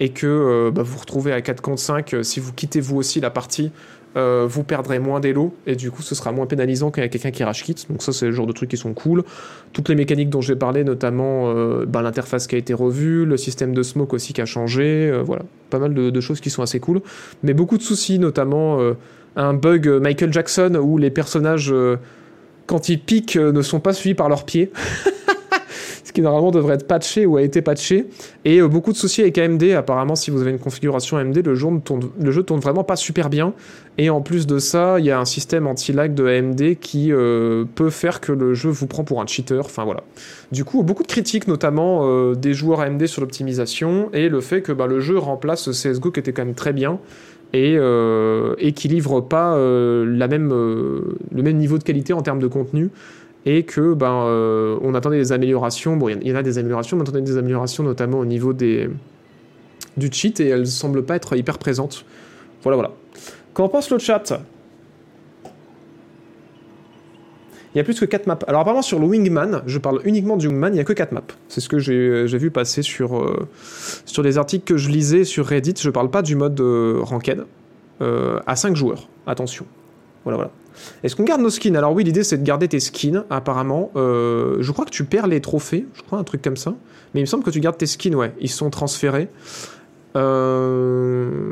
et 0.00 0.10
que 0.10 0.70
bah, 0.72 0.82
vous 0.82 0.92
vous 0.92 0.98
retrouvez 1.00 1.32
à 1.32 1.42
4 1.42 1.60
contre 1.60 1.80
5, 1.80 2.16
si 2.22 2.38
vous 2.38 2.52
quittez 2.52 2.80
vous 2.80 2.96
aussi 2.96 3.20
la 3.20 3.30
partie, 3.30 3.72
euh, 4.16 4.46
vous 4.48 4.64
perdrez 4.64 4.98
moins 4.98 5.20
d'élo 5.20 5.54
et 5.66 5.76
du 5.76 5.90
coup 5.90 6.02
ce 6.02 6.14
sera 6.14 6.32
moins 6.32 6.46
pénalisant 6.46 6.88
a 6.88 7.08
quelqu'un 7.08 7.30
qui 7.30 7.44
rage 7.44 7.62
quitte. 7.62 7.86
Donc 7.90 8.02
ça 8.02 8.12
c'est 8.12 8.26
le 8.26 8.32
genre 8.32 8.46
de 8.46 8.52
trucs 8.52 8.70
qui 8.70 8.76
sont 8.76 8.94
cool. 8.94 9.24
Toutes 9.72 9.88
les 9.88 9.94
mécaniques 9.94 10.30
dont 10.30 10.40
j'ai 10.40 10.56
parlé, 10.56 10.84
notamment 10.84 11.52
euh, 11.54 11.84
ben, 11.86 12.02
l'interface 12.02 12.46
qui 12.46 12.54
a 12.54 12.58
été 12.58 12.74
revue, 12.74 13.24
le 13.24 13.36
système 13.36 13.74
de 13.74 13.82
smoke 13.82 14.14
aussi 14.14 14.32
qui 14.32 14.40
a 14.40 14.46
changé, 14.46 15.10
euh, 15.10 15.22
voilà, 15.22 15.42
pas 15.70 15.78
mal 15.78 15.94
de, 15.94 16.10
de, 16.10 16.20
choses 16.20 16.40
qui 16.40 16.50
sont 16.50 16.62
assez 16.62 16.80
cool. 16.80 17.00
Mais 17.42 17.54
beaucoup 17.54 17.76
de 17.76 17.82
soucis, 17.82 18.18
notamment 18.18 18.78
un 19.36 19.54
bug 19.54 19.88
Michael 19.88 20.32
Jackson 20.32 20.78
où 20.82 20.98
les 20.98 21.10
personnages 21.10 21.72
quand 22.66 22.88
ils 22.88 23.00
piquent 23.00 23.36
ne 23.36 23.62
sont 23.62 23.80
pas 23.80 23.92
suivis 23.92 24.14
par 24.14 24.28
leurs 24.28 24.44
pieds. 24.44 24.70
qui 26.18 26.22
normalement 26.22 26.50
devrait 26.50 26.74
être 26.74 26.88
patché 26.88 27.26
ou 27.26 27.36
a 27.36 27.42
été 27.42 27.62
patché. 27.62 28.06
Et 28.44 28.60
euh, 28.60 28.66
beaucoup 28.66 28.90
de 28.90 28.96
soucis 28.96 29.22
avec 29.22 29.38
AMD. 29.38 29.62
Apparemment, 29.76 30.16
si 30.16 30.32
vous 30.32 30.40
avez 30.40 30.50
une 30.50 30.58
configuration 30.58 31.16
AMD, 31.16 31.46
le 31.46 31.54
jeu, 31.54 31.68
jeu 32.24 32.42
tourne 32.42 32.60
vraiment 32.60 32.82
pas 32.82 32.96
super 32.96 33.30
bien. 33.30 33.54
Et 33.98 34.10
en 34.10 34.20
plus 34.20 34.48
de 34.48 34.58
ça, 34.58 34.98
il 34.98 35.04
y 35.04 35.12
a 35.12 35.20
un 35.20 35.24
système 35.24 35.68
anti-lag 35.68 36.14
de 36.14 36.26
AMD 36.26 36.80
qui 36.80 37.12
euh, 37.12 37.64
peut 37.76 37.90
faire 37.90 38.20
que 38.20 38.32
le 38.32 38.52
jeu 38.52 38.68
vous 38.68 38.88
prend 38.88 39.04
pour 39.04 39.20
un 39.20 39.26
cheater. 39.28 39.64
Enfin 39.64 39.84
voilà. 39.84 40.02
Du 40.50 40.64
coup, 40.64 40.82
beaucoup 40.82 41.04
de 41.04 41.08
critiques, 41.08 41.46
notamment 41.46 42.00
euh, 42.02 42.34
des 42.34 42.52
joueurs 42.52 42.80
AMD 42.80 43.06
sur 43.06 43.20
l'optimisation 43.20 44.10
et 44.12 44.28
le 44.28 44.40
fait 44.40 44.60
que 44.60 44.72
bah, 44.72 44.88
le 44.88 44.98
jeu 44.98 45.18
remplace 45.18 45.70
CSGO 45.70 46.10
qui 46.10 46.18
était 46.18 46.32
quand 46.32 46.44
même 46.44 46.56
très 46.56 46.72
bien 46.72 46.98
et, 47.52 47.76
et 48.58 48.72
qui 48.72 48.88
livre 48.88 49.22
pas 49.22 49.56
le 49.56 50.04
même 50.18 51.56
niveau 51.56 51.78
de 51.78 51.82
qualité 51.82 52.12
en 52.12 52.20
termes 52.20 52.40
de 52.40 52.46
contenu 52.46 52.90
et 53.46 53.62
que 53.62 53.94
ben 53.94 54.24
euh, 54.26 54.78
on 54.82 54.94
attendait 54.94 55.18
des 55.18 55.32
améliorations. 55.32 55.96
Bon, 55.96 56.08
il 56.08 56.26
y, 56.26 56.32
en 56.32 56.36
a 56.36 56.42
des 56.42 56.58
améliorations, 56.58 56.96
mais 56.96 57.02
on 57.02 57.04
attendait 57.04 57.22
des 57.22 57.36
améliorations 57.36 57.82
notamment 57.82 58.18
au 58.18 58.24
niveau 58.24 58.52
des 58.52 58.90
du 59.96 60.10
cheat 60.12 60.40
et 60.40 60.48
elles 60.48 60.66
semblent 60.66 61.04
pas 61.04 61.16
être 61.16 61.36
hyper 61.36 61.58
présentes. 61.58 62.04
Voilà, 62.62 62.76
voilà. 62.76 62.92
Qu'en 63.54 63.68
pense 63.68 63.90
le 63.90 63.98
chat? 63.98 64.40
Il 67.74 67.78
y 67.78 67.80
a 67.80 67.84
plus 67.84 68.00
que 68.00 68.04
4 68.04 68.26
maps. 68.26 68.38
Alors 68.46 68.62
apparemment 68.62 68.82
sur 68.82 68.98
le 68.98 69.06
Wingman, 69.06 69.62
je 69.66 69.78
parle 69.78 70.00
uniquement 70.04 70.36
du 70.36 70.48
Wingman, 70.48 70.72
il 70.72 70.76
n'y 70.76 70.80
a 70.80 70.84
que 70.84 70.92
4 70.92 71.12
maps. 71.12 71.22
C'est 71.48 71.60
ce 71.60 71.68
que 71.68 71.78
j'ai 71.78 72.38
vu 72.38 72.50
passer 72.50 72.82
sur, 72.82 73.18
euh, 73.18 73.46
sur 74.04 74.22
les 74.22 74.38
articles 74.38 74.64
que 74.64 74.76
je 74.76 74.88
lisais 74.88 75.24
sur 75.24 75.46
Reddit. 75.46 75.74
Je 75.80 75.90
parle 75.90 76.10
pas 76.10 76.22
du 76.22 76.34
mode 76.34 76.60
euh, 76.60 77.00
Ranked. 77.02 77.44
à 78.00 78.56
5 78.56 78.74
joueurs, 78.74 79.08
attention. 79.26 79.66
Voilà, 80.24 80.36
voilà. 80.36 80.50
Est-ce 81.02 81.16
qu'on 81.16 81.24
garde 81.24 81.40
nos 81.40 81.50
skins? 81.50 81.76
Alors 81.76 81.92
oui, 81.92 82.04
l'idée 82.04 82.24
c'est 82.24 82.38
de 82.38 82.44
garder 82.44 82.68
tes 82.68 82.80
skins, 82.80 83.24
apparemment. 83.30 83.90
Euh, 83.96 84.56
je 84.60 84.72
crois 84.72 84.84
que 84.84 84.90
tu 84.90 85.04
perds 85.04 85.26
les 85.26 85.40
trophées, 85.40 85.86
je 85.94 86.02
crois, 86.02 86.18
un 86.18 86.24
truc 86.24 86.42
comme 86.42 86.56
ça. 86.56 86.74
Mais 87.14 87.20
il 87.20 87.22
me 87.22 87.26
semble 87.26 87.44
que 87.44 87.50
tu 87.50 87.60
gardes 87.60 87.78
tes 87.78 87.86
skins, 87.86 88.14
ouais. 88.14 88.34
Ils 88.40 88.50
sont 88.50 88.70
transférés. 88.70 89.28
Euh... 90.16 91.50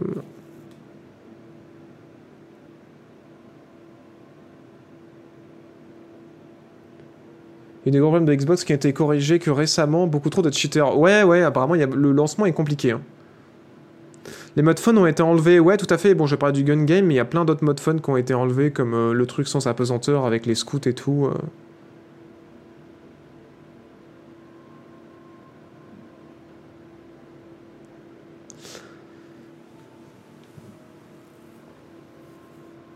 Il 7.84 7.90
y 7.90 7.90
a 7.90 7.92
des 7.92 7.98
gros 8.00 8.08
problèmes 8.08 8.26
de 8.26 8.34
Xbox 8.34 8.64
qui 8.64 8.72
ont 8.72 8.76
été 8.76 8.92
corrigés 8.92 9.38
que 9.38 9.50
récemment, 9.50 10.08
beaucoup 10.08 10.28
trop 10.28 10.42
de 10.42 10.52
cheaters. 10.52 10.98
Ouais, 10.98 11.22
ouais, 11.22 11.42
apparemment, 11.42 11.76
y 11.76 11.84
a... 11.84 11.86
le 11.86 12.10
lancement 12.10 12.44
est 12.44 12.52
compliqué. 12.52 12.90
Hein. 12.90 13.00
Les 14.56 14.62
modes 14.62 14.80
fun 14.80 14.96
ont 14.96 15.06
été 15.06 15.22
enlevés, 15.22 15.60
ouais, 15.60 15.76
tout 15.76 15.86
à 15.90 15.98
fait. 15.98 16.14
Bon, 16.14 16.26
je 16.26 16.34
parle 16.34 16.52
du 16.52 16.64
gun 16.64 16.84
game, 16.84 17.04
mais 17.04 17.14
il 17.14 17.16
y 17.18 17.20
a 17.20 17.26
plein 17.26 17.44
d'autres 17.44 17.62
modes 17.62 17.78
fun 17.78 17.98
qui 17.98 18.08
ont 18.08 18.16
été 18.16 18.32
enlevés, 18.32 18.70
comme 18.72 18.94
euh, 18.94 19.12
le 19.12 19.26
truc 19.26 19.48
sans 19.48 19.66
apesanteur 19.66 20.24
avec 20.24 20.46
les 20.46 20.54
scouts 20.54 20.80
et 20.86 20.94
tout. 20.94 21.26
Euh. 21.26 21.34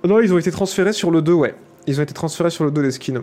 Non, 0.03 0.19
ils 0.21 0.33
ont 0.33 0.39
été 0.39 0.51
transférés 0.51 0.95
sur 0.95 1.11
le 1.11 1.21
2, 1.21 1.35
ouais. 1.35 1.55
Ils 1.87 2.01
ont 2.01 2.03
été 2.03 2.15
transférés 2.15 2.49
sur 2.49 2.65
le 2.65 2.71
2 2.71 2.83
des 2.83 2.91
skins. 2.91 3.23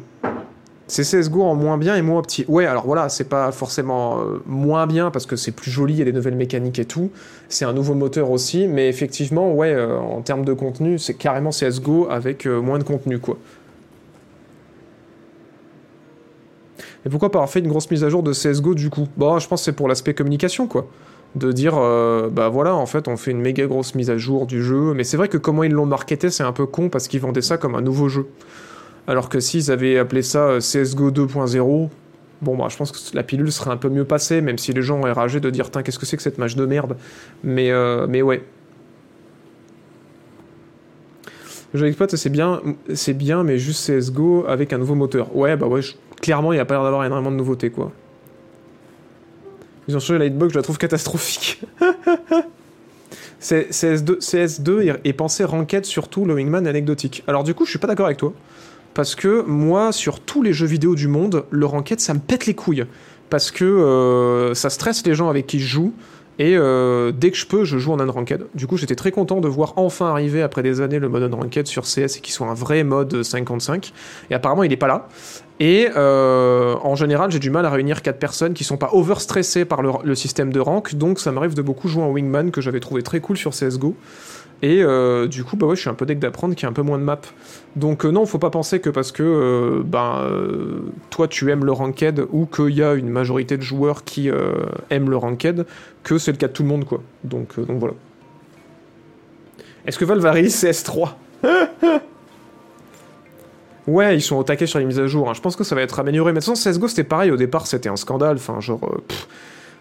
C'est 0.89 1.03
CSGO 1.03 1.43
en 1.43 1.55
moins 1.55 1.77
bien 1.77 1.97
et 1.97 2.01
moins 2.01 2.21
petit. 2.21 2.45
Ouais, 2.47 2.65
alors 2.65 2.85
voilà, 2.85 3.09
c'est 3.09 3.25
pas 3.27 3.51
forcément 3.51 4.21
euh, 4.21 4.41
moins 4.45 4.87
bien 4.87 5.11
parce 5.11 5.25
que 5.25 5.35
c'est 5.35 5.51
plus 5.51 5.69
joli, 5.69 5.95
il 5.95 5.99
y 5.99 6.01
a 6.01 6.05
des 6.05 6.13
nouvelles 6.13 6.37
mécaniques 6.37 6.79
et 6.79 6.85
tout. 6.85 7.11
C'est 7.49 7.65
un 7.65 7.73
nouveau 7.73 7.93
moteur 7.93 8.31
aussi, 8.31 8.67
mais 8.67 8.87
effectivement, 8.87 9.53
ouais, 9.53 9.73
euh, 9.73 9.97
en 9.97 10.21
termes 10.21 10.45
de 10.45 10.53
contenu, 10.53 10.97
c'est 10.97 11.15
carrément 11.15 11.49
CSGO 11.49 12.07
avec 12.09 12.45
euh, 12.45 12.61
moins 12.61 12.79
de 12.79 12.85
contenu, 12.85 13.19
quoi. 13.19 13.37
Et 17.05 17.09
pourquoi 17.09 17.31
pas 17.31 17.39
avoir 17.39 17.49
fait 17.49 17.59
une 17.59 17.67
grosse 17.67 17.91
mise 17.91 18.05
à 18.05 18.09
jour 18.09 18.23
de 18.23 18.31
CSGO 18.31 18.73
du 18.73 18.89
coup? 18.89 19.07
Bon, 19.17 19.39
je 19.39 19.47
pense 19.47 19.61
que 19.61 19.65
c'est 19.65 19.73
pour 19.73 19.89
l'aspect 19.89 20.13
communication, 20.13 20.67
quoi. 20.67 20.87
De 21.35 21.51
dire, 21.51 21.75
bah 22.31 22.49
voilà, 22.49 22.75
en 22.75 22.85
fait, 22.85 23.07
on 23.07 23.15
fait 23.15 23.31
une 23.31 23.39
méga 23.39 23.65
grosse 23.65 23.93
mise 23.95 24.09
à 24.09 24.17
jour 24.17 24.45
du 24.45 24.63
jeu. 24.63 24.93
Mais 24.93 25.03
c'est 25.03 25.15
vrai 25.15 25.27
que 25.27 25.37
comment 25.37 25.63
ils 25.63 25.71
l'ont 25.71 25.85
marketé, 25.85 26.29
c'est 26.29 26.43
un 26.43 26.51
peu 26.51 26.65
con 26.65 26.89
parce 26.89 27.07
qu'ils 27.07 27.19
vendaient 27.21 27.41
ça 27.41 27.57
comme 27.57 27.75
un 27.75 27.81
nouveau 27.81 28.09
jeu. 28.09 28.27
Alors 29.07 29.29
que 29.29 29.39
s'ils 29.39 29.71
avaient 29.71 29.97
appelé 29.97 30.21
ça 30.21 30.47
euh, 30.49 30.59
CSGO 30.59 31.11
2.0, 31.11 31.89
bon, 32.41 32.57
bah, 32.57 32.67
je 32.69 32.75
pense 32.75 32.91
que 32.91 33.15
la 33.15 33.23
pilule 33.23 33.51
serait 33.51 33.71
un 33.71 33.77
peu 33.77 33.89
mieux 33.89 34.03
passée, 34.03 34.41
même 34.41 34.57
si 34.57 34.73
les 34.73 34.81
gens 34.81 34.99
auraient 34.99 35.13
ragé 35.13 35.39
de 35.39 35.49
dire, 35.49 35.71
qu'est-ce 35.71 35.97
que 35.97 36.05
c'est 36.05 36.17
que 36.17 36.23
cette 36.23 36.37
match 36.37 36.55
de 36.55 36.65
merde? 36.65 36.97
Mais, 37.43 37.71
euh, 37.71 38.05
mais 38.07 38.21
ouais. 38.21 38.43
Le 41.73 41.79
jeu 41.79 41.87
Exploit, 41.87 42.07
c'est 42.09 42.29
bien, 42.29 42.61
c'est 42.93 43.13
bien, 43.13 43.43
mais 43.43 43.57
juste 43.57 43.89
CSGO 43.89 44.45
avec 44.47 44.73
un 44.73 44.77
nouveau 44.77 44.95
moteur. 44.95 45.35
Ouais, 45.35 45.55
bah 45.55 45.67
ouais, 45.67 45.81
clairement, 46.21 46.51
il 46.51 46.55
n'y 46.55 46.61
a 46.61 46.65
pas 46.65 46.75
l'air 46.75 46.83
d'avoir 46.83 47.05
énormément 47.05 47.31
de 47.31 47.37
nouveautés, 47.37 47.69
quoi. 47.69 47.91
Ils 49.87 49.95
ont 49.95 49.99
changé 49.99 50.19
la 50.19 50.25
hitbox, 50.25 50.51
je 50.53 50.59
la 50.59 50.63
trouve 50.63 50.77
catastrophique. 50.77 51.61
CS2, 53.41 54.19
CS2 54.19 54.99
est 55.03 55.13
pensé 55.13 55.43
ranked 55.43 55.85
surtout 55.85 56.25
le 56.25 56.33
wingman 56.33 56.67
anecdotique. 56.67 57.23
Alors 57.27 57.43
du 57.43 57.53
coup, 57.53 57.65
je 57.65 57.69
suis 57.69 57.79
pas 57.79 57.87
d'accord 57.87 58.07
avec 58.07 58.17
toi 58.17 58.33
parce 58.97 59.13
que 59.13 59.43
moi, 59.43 59.91
sur 59.91 60.19
tous 60.19 60.41
les 60.41 60.53
jeux 60.53 60.65
vidéo 60.65 60.95
du 60.95 61.07
monde, 61.07 61.45
le 61.51 61.67
ranked, 61.67 61.99
ça 61.99 62.15
me 62.15 62.19
pète 62.19 62.47
les 62.47 62.55
couilles. 62.55 62.83
Parce 63.29 63.51
que 63.51 63.63
euh, 63.63 64.55
ça 64.55 64.71
stresse 64.71 65.05
les 65.05 65.13
gens 65.13 65.29
avec 65.29 65.45
qui 65.45 65.59
je 65.59 65.67
joue. 65.67 65.93
Et 66.39 66.57
euh, 66.57 67.11
dès 67.11 67.29
que 67.29 67.37
je 67.37 67.45
peux, 67.45 67.63
je 67.63 67.77
joue 67.77 67.91
en 67.91 67.99
unranked. 67.99 68.47
Du 68.55 68.65
coup, 68.65 68.75
j'étais 68.75 68.95
très 68.95 69.11
content 69.11 69.39
de 69.39 69.47
voir 69.47 69.73
enfin 69.75 70.07
arriver 70.07 70.41
après 70.41 70.63
des 70.63 70.81
années 70.81 70.97
le 70.97 71.09
mode 71.09 71.21
unranked 71.21 71.67
sur 71.67 71.83
CS 71.83 72.17
et 72.17 72.21
qu'il 72.21 72.33
soit 72.33 72.47
un 72.47 72.55
vrai 72.55 72.83
mode 72.83 73.21
55. 73.21 73.93
Et 74.31 74.33
apparemment, 74.33 74.63
il 74.63 74.69
n'est 74.69 74.77
pas 74.77 74.87
là. 74.87 75.07
Et 75.59 75.89
euh, 75.95 76.75
en 76.81 76.95
général, 76.95 77.29
j'ai 77.29 77.37
du 77.37 77.51
mal 77.51 77.67
à 77.67 77.69
réunir 77.69 78.01
4 78.01 78.17
personnes 78.17 78.55
qui 78.55 78.63
sont 78.63 78.77
pas 78.77 78.89
overstressées 78.93 79.65
par 79.65 79.83
le, 79.83 79.91
le 80.03 80.15
système 80.15 80.51
de 80.51 80.59
rank. 80.59 80.95
Donc, 80.95 81.19
ça 81.19 81.31
m'arrive 81.31 81.53
de 81.53 81.61
beaucoup 81.61 81.87
jouer 81.87 82.01
en 82.01 82.09
wingman 82.09 82.49
que 82.49 82.61
j'avais 82.61 82.79
trouvé 82.79 83.03
très 83.03 83.19
cool 83.19 83.37
sur 83.37 83.51
CSGO. 83.51 83.95
Et 84.63 84.81
euh, 84.83 85.27
du 85.27 85.43
coup, 85.43 85.55
bah 85.55 85.67
ouais, 85.67 85.75
je 85.75 85.81
suis 85.81 85.89
un 85.89 85.93
peu 85.93 86.05
deck 86.05 86.17
d'apprendre 86.17 86.55
qu'il 86.55 86.63
y 86.63 86.65
a 86.65 86.69
un 86.69 86.73
peu 86.73 86.81
moins 86.81 86.97
de 86.97 87.03
maps. 87.03 87.19
Donc 87.75 88.05
euh, 88.05 88.09
non, 88.09 88.25
faut 88.25 88.39
pas 88.39 88.49
penser 88.49 88.79
que 88.79 88.89
parce 88.89 89.11
que 89.11 89.21
euh, 89.21 89.83
ben, 89.85 90.27
toi 91.11 91.27
tu 91.27 91.51
aimes 91.51 91.63
le 91.63 91.71
ranked 91.71 92.25
ou 92.31 92.47
qu'il 92.47 92.69
y 92.75 92.81
a 92.81 92.95
une 92.95 93.09
majorité 93.09 93.55
de 93.57 93.61
joueurs 93.61 94.03
qui 94.03 94.31
aiment 94.89 95.09
le 95.09 95.17
ranked, 95.17 95.65
que 96.03 96.17
c'est 96.17 96.31
le 96.31 96.37
cas 96.37 96.47
de 96.47 96.53
tout 96.53 96.63
le 96.63 96.69
monde 96.69 96.85
quoi. 96.85 97.01
Donc, 97.23 97.59
donc 97.59 97.77
voilà. 97.79 97.93
Est-ce 99.85 99.99
que 99.99 100.05
Valve 100.05 100.21
va 100.21 100.31
release 100.31 100.63
CS3 100.63 101.09
Ouais, 103.85 104.17
ils 104.17 104.21
sont 104.21 104.35
au 104.35 104.43
taquet 104.43 104.65
sur 104.65 104.79
les 104.79 104.85
mises 104.85 104.99
à 104.99 105.07
jour. 105.07 105.29
hein. 105.29 105.33
Je 105.33 105.39
pense 105.39 105.55
que 105.55 105.63
ça 105.63 105.73
va 105.75 105.81
être 105.81 105.99
amélioré. 105.99 106.33
Mais 106.33 106.39
de 106.39 106.45
toute 106.45 106.57
façon, 106.57 106.71
CSGO 106.71 106.89
c'était 106.89 107.05
pareil. 107.05 107.31
Au 107.31 107.37
départ, 107.37 107.67
c'était 107.67 107.87
un 107.87 107.95
scandale. 107.95 108.35
Enfin, 108.35 108.59
genre. 108.59 108.81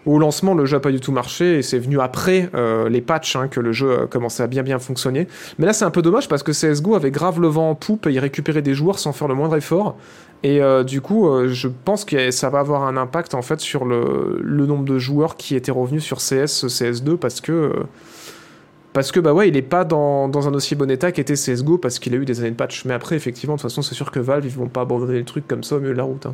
Au 0.07 0.19
lancement, 0.19 0.53
le 0.53 0.65
jeu 0.65 0.77
n'a 0.77 0.79
pas 0.79 0.91
du 0.91 0.99
tout 0.99 1.11
marché 1.11 1.59
et 1.59 1.61
c'est 1.61 1.79
venu 1.79 1.99
après 1.99 2.49
euh, 2.55 2.87
les 2.89 3.01
patchs 3.01 3.35
hein, 3.35 3.47
que 3.47 3.59
le 3.59 3.71
jeu 3.73 4.03
a 4.03 4.07
commencé 4.07 4.41
à 4.41 4.47
bien 4.47 4.63
bien 4.63 4.79
fonctionner. 4.79 5.27
Mais 5.59 5.65
là, 5.65 5.73
c'est 5.73 5.85
un 5.85 5.91
peu 5.91 6.01
dommage 6.01 6.27
parce 6.29 6.43
que 6.43 6.51
CSGO 6.51 6.95
avait 6.95 7.11
grave 7.11 7.41
le 7.41 7.47
vent 7.47 7.69
en 7.69 7.75
poupe 7.75 8.07
et 8.07 8.11
il 8.11 8.19
récupérait 8.19 8.61
des 8.61 8.73
joueurs 8.73 8.99
sans 8.99 9.11
faire 9.11 9.27
le 9.27 9.35
moindre 9.35 9.55
effort. 9.57 9.97
Et 10.43 10.61
euh, 10.61 10.83
du 10.83 11.01
coup, 11.01 11.27
euh, 11.27 11.47
je 11.49 11.67
pense 11.67 12.05
que 12.05 12.31
ça 12.31 12.49
va 12.49 12.59
avoir 12.59 12.83
un 12.83 12.95
impact 12.95 13.33
en 13.33 13.41
fait 13.41 13.59
sur 13.59 13.85
le, 13.85 14.41
nombre 14.43 14.85
de 14.85 14.97
joueurs 14.97 15.35
qui 15.35 15.55
étaient 15.55 15.71
revenus 15.71 16.03
sur 16.03 16.17
CS, 16.17 16.65
CS2 16.65 17.17
parce 17.17 17.41
que. 17.41 17.51
euh, 17.51 17.83
parce 18.93 19.11
que 19.11 19.19
bah 19.19 19.31
ouais, 19.31 19.49
il 19.49 19.55
est 19.55 19.61
pas 19.61 19.83
dans, 19.83 20.27
dans 20.27 20.47
un 20.47 20.53
aussi 20.55 20.73
bon 20.73 20.89
état 20.89 21.11
qu'était 21.11 21.35
CSGO 21.35 21.77
parce 21.77 21.99
qu'il 21.99 22.15
a 22.15 22.17
eu 22.17 22.25
des 22.25 22.39
années 22.39 22.49
de 22.51 22.55
patch. 22.55 22.83
Mais 22.85 22.95
après, 22.95 23.15
effectivement, 23.15 23.55
de 23.55 23.61
toute 23.61 23.69
façon, 23.69 23.83
c'est 23.83 23.93
sûr 23.93 24.09
que 24.09 24.19
Valve, 24.19 24.45
ils 24.45 24.51
vont 24.51 24.69
pas 24.69 24.81
abandonner 24.81 25.19
le 25.19 25.25
truc 25.25 25.47
comme 25.47 25.63
ça 25.63 25.75
au 25.75 25.79
milieu 25.79 25.93
de 25.93 25.97
la 25.97 26.03
route. 26.03 26.25
hein. 26.25 26.33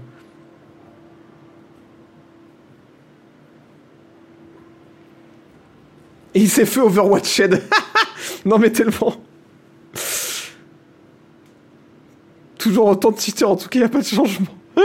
Et 6.36 6.42
il 6.42 6.50
s'est 6.50 6.66
fait 6.66 6.80
Overwatched. 6.80 7.62
non 8.46 8.58
mais 8.58 8.72
tellement. 8.72 9.16
Toujours 12.58 12.88
autant 12.88 13.12
de 13.12 13.18
titres, 13.18 13.46
en 13.46 13.56
tout 13.56 13.68
cas, 13.68 13.80
il 13.80 13.82
n'y 13.82 13.86
a 13.86 13.90
pas 13.90 14.00
de 14.00 14.06
changement. 14.06 14.48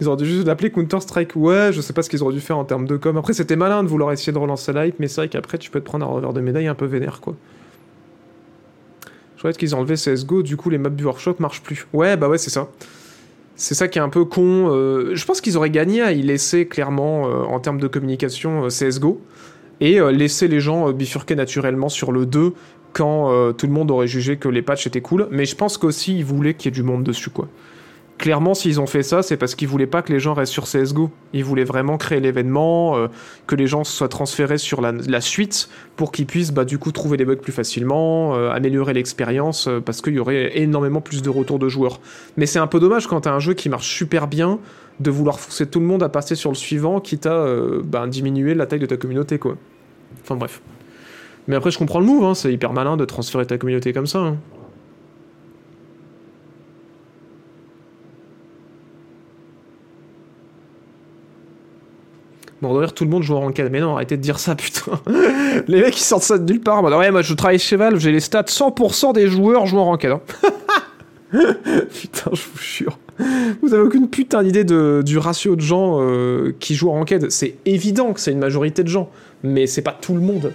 ils 0.00 0.08
auraient 0.08 0.18
dû 0.18 0.26
juste 0.26 0.46
l'appeler 0.46 0.70
Counter-Strike. 0.70 1.36
Ouais, 1.36 1.72
je 1.72 1.80
sais 1.80 1.94
pas 1.94 2.02
ce 2.02 2.10
qu'ils 2.10 2.22
auraient 2.22 2.34
dû 2.34 2.40
faire 2.40 2.58
en 2.58 2.64
termes 2.64 2.86
de 2.86 2.96
com. 2.96 3.16
Après, 3.16 3.32
c'était 3.32 3.56
malin 3.56 3.82
de 3.82 3.88
vouloir 3.88 4.12
essayer 4.12 4.32
de 4.32 4.38
relancer 4.38 4.72
la 4.72 4.86
hype, 4.86 4.96
mais 4.98 5.08
c'est 5.08 5.22
vrai 5.22 5.28
qu'après, 5.28 5.58
tu 5.58 5.70
peux 5.70 5.80
te 5.80 5.86
prendre 5.86 6.04
un 6.04 6.08
revers 6.08 6.34
de 6.34 6.40
médaille 6.40 6.66
un 6.66 6.74
peu 6.74 6.84
vénère, 6.84 7.20
quoi. 7.20 7.34
Je 9.36 9.42
regarde 9.42 9.56
qu'ils 9.56 9.74
ont 9.74 9.78
enlevé 9.78 9.94
CSGO, 9.94 10.42
du 10.42 10.56
coup, 10.56 10.70
les 10.70 10.78
maps 10.78 10.90
du 10.90 11.04
workshop 11.04 11.36
marchent 11.38 11.62
plus. 11.62 11.86
Ouais, 11.92 12.16
bah 12.16 12.28
ouais, 12.28 12.38
c'est 12.38 12.50
ça. 12.50 12.68
C'est 13.56 13.74
ça 13.74 13.88
qui 13.88 13.98
est 13.98 14.02
un 14.02 14.08
peu 14.08 14.24
con. 14.24 14.68
euh, 14.70 15.14
je 15.14 15.24
pense 15.24 15.40
qu'ils 15.40 15.56
auraient 15.56 15.70
gagné 15.70 16.02
à 16.02 16.12
y 16.12 16.22
laisser 16.22 16.66
clairement, 16.66 17.26
euh, 17.26 17.42
en 17.44 17.58
termes 17.58 17.80
de 17.80 17.88
communication, 17.88 18.64
euh, 18.64 18.68
CSGO 18.68 19.20
et 19.82 19.98
euh, 19.98 20.12
laisser 20.12 20.48
les 20.48 20.60
gens 20.60 20.88
euh, 20.88 20.92
bifurquer 20.92 21.34
naturellement 21.34 21.90
sur 21.90 22.12
le 22.12 22.24
2 22.24 22.54
quand 22.92 23.32
euh, 23.32 23.52
tout 23.52 23.66
le 23.66 23.72
monde 23.72 23.90
aurait 23.90 24.06
jugé 24.06 24.36
que 24.36 24.48
les 24.48 24.62
patchs 24.62 24.86
étaient 24.86 25.00
cool. 25.00 25.26
Mais 25.30 25.44
je 25.44 25.56
pense 25.56 25.76
qu'aussi 25.76 26.16
ils 26.16 26.24
voulaient 26.24 26.54
qu'il 26.54 26.70
y 26.70 26.72
ait 26.72 26.76
du 26.76 26.84
monde 26.84 27.02
dessus, 27.02 27.30
quoi. 27.30 27.48
Clairement, 28.18 28.54
s'ils 28.54 28.80
ont 28.80 28.86
fait 28.86 29.02
ça, 29.02 29.22
c'est 29.22 29.36
parce 29.36 29.56
qu'ils 29.56 29.66
voulaient 29.66 29.88
pas 29.88 30.00
que 30.00 30.12
les 30.12 30.20
gens 30.20 30.32
restent 30.32 30.52
sur 30.52 30.64
CSGO. 30.64 31.10
Ils 31.32 31.44
voulaient 31.44 31.64
vraiment 31.64 31.98
créer 31.98 32.20
l'événement, 32.20 33.08
que 33.48 33.56
les 33.56 33.66
gens 33.66 33.82
soient 33.82 34.10
transférés 34.10 34.58
sur 34.58 34.80
la, 34.80 35.20
suite 35.20 35.68
pour 35.96 36.12
qu'ils 36.12 36.26
puissent 36.26 36.52
bah, 36.52 36.64
du 36.64 36.78
coup 36.78 36.92
trouver 36.92 37.16
les 37.16 37.24
bugs 37.24 37.34
plus 37.34 37.50
facilement, 37.50 38.34
améliorer 38.34 38.92
l'expérience, 38.92 39.68
parce 39.84 40.02
qu'il 40.02 40.14
y 40.14 40.20
aurait 40.20 40.56
énormément 40.60 41.00
plus 41.00 41.22
de 41.22 41.30
retours 41.30 41.58
de 41.58 41.68
joueurs. 41.68 41.98
Mais 42.36 42.46
c'est 42.46 42.60
un 42.60 42.68
peu 42.68 42.78
dommage 42.78 43.08
quand 43.08 43.22
t'as 43.22 43.32
un 43.32 43.40
jeu 43.40 43.54
qui 43.54 43.68
marche 43.68 43.92
super 43.92 44.28
bien 44.28 44.60
de 45.00 45.10
vouloir 45.10 45.40
forcer 45.40 45.66
tout 45.66 45.80
le 45.80 45.86
monde 45.86 46.04
à 46.04 46.08
passer 46.08 46.36
sur 46.36 46.50
le 46.50 46.56
suivant, 46.56 47.00
quitte 47.00 47.26
à 47.26 47.44
bah, 47.82 48.06
diminuer 48.06 48.54
la 48.54 48.66
taille 48.66 48.78
de 48.78 48.86
ta 48.86 48.98
communauté, 48.98 49.40
quoi. 49.40 49.56
Enfin 50.22 50.36
bref. 50.36 50.60
Mais 51.48 51.56
après, 51.56 51.70
je 51.70 51.78
comprends 51.78 51.98
le 52.00 52.06
move, 52.06 52.24
hein, 52.24 52.34
c'est 52.34 52.52
hyper 52.52 52.72
malin 52.72 52.96
de 52.96 53.04
transférer 53.04 53.46
ta 53.46 53.58
communauté 53.58 53.92
comme 53.92 54.06
ça. 54.06 54.18
hein. 54.18 54.36
Bon, 62.60 62.74
d'ailleurs, 62.74 62.92
tout 62.94 63.02
le 63.04 63.10
monde 63.10 63.24
joue 63.24 63.34
en 63.34 63.40
ranked. 63.40 63.70
Mais 63.72 63.80
non, 63.80 63.94
arrêtez 63.96 64.16
de 64.16 64.22
dire 64.22 64.38
ça, 64.38 64.54
putain. 64.56 64.92
Les 65.66 65.80
mecs, 65.80 65.96
ils 65.98 66.04
sortent 66.04 66.22
ça 66.22 66.38
de 66.38 66.50
nulle 66.50 66.60
part. 66.62 66.82
ouais, 66.84 67.10
moi, 67.10 67.22
je 67.22 67.34
travaille 67.34 67.58
chez 67.58 67.76
Valve, 67.76 67.98
j'ai 67.98 68.12
les 68.12 68.20
stats 68.20 68.42
100% 68.42 69.12
des 69.14 69.26
joueurs 69.28 69.66
jouent 69.66 69.78
en 69.80 69.86
ranked. 69.86 70.10
hein. 70.10 70.20
putain, 72.00 72.30
je 72.32 72.42
vous 72.42 72.58
jure. 72.58 72.98
Vous 73.62 73.74
avez 73.74 73.82
aucune 73.82 74.08
putain 74.08 74.42
d'idée 74.42 74.64
du 74.64 75.18
ratio 75.18 75.56
de 75.56 75.60
gens 75.60 75.98
euh, 76.00 76.54
qui 76.60 76.74
jouent 76.74 76.90
en 76.90 76.94
ranked. 76.94 77.30
C'est 77.30 77.56
évident 77.64 78.12
que 78.12 78.20
c'est 78.20 78.32
une 78.32 78.38
majorité 78.38 78.82
de 78.82 78.88
gens, 78.88 79.10
mais 79.42 79.66
c'est 79.66 79.82
pas 79.82 79.96
tout 79.98 80.14
le 80.14 80.20
monde. 80.20 80.52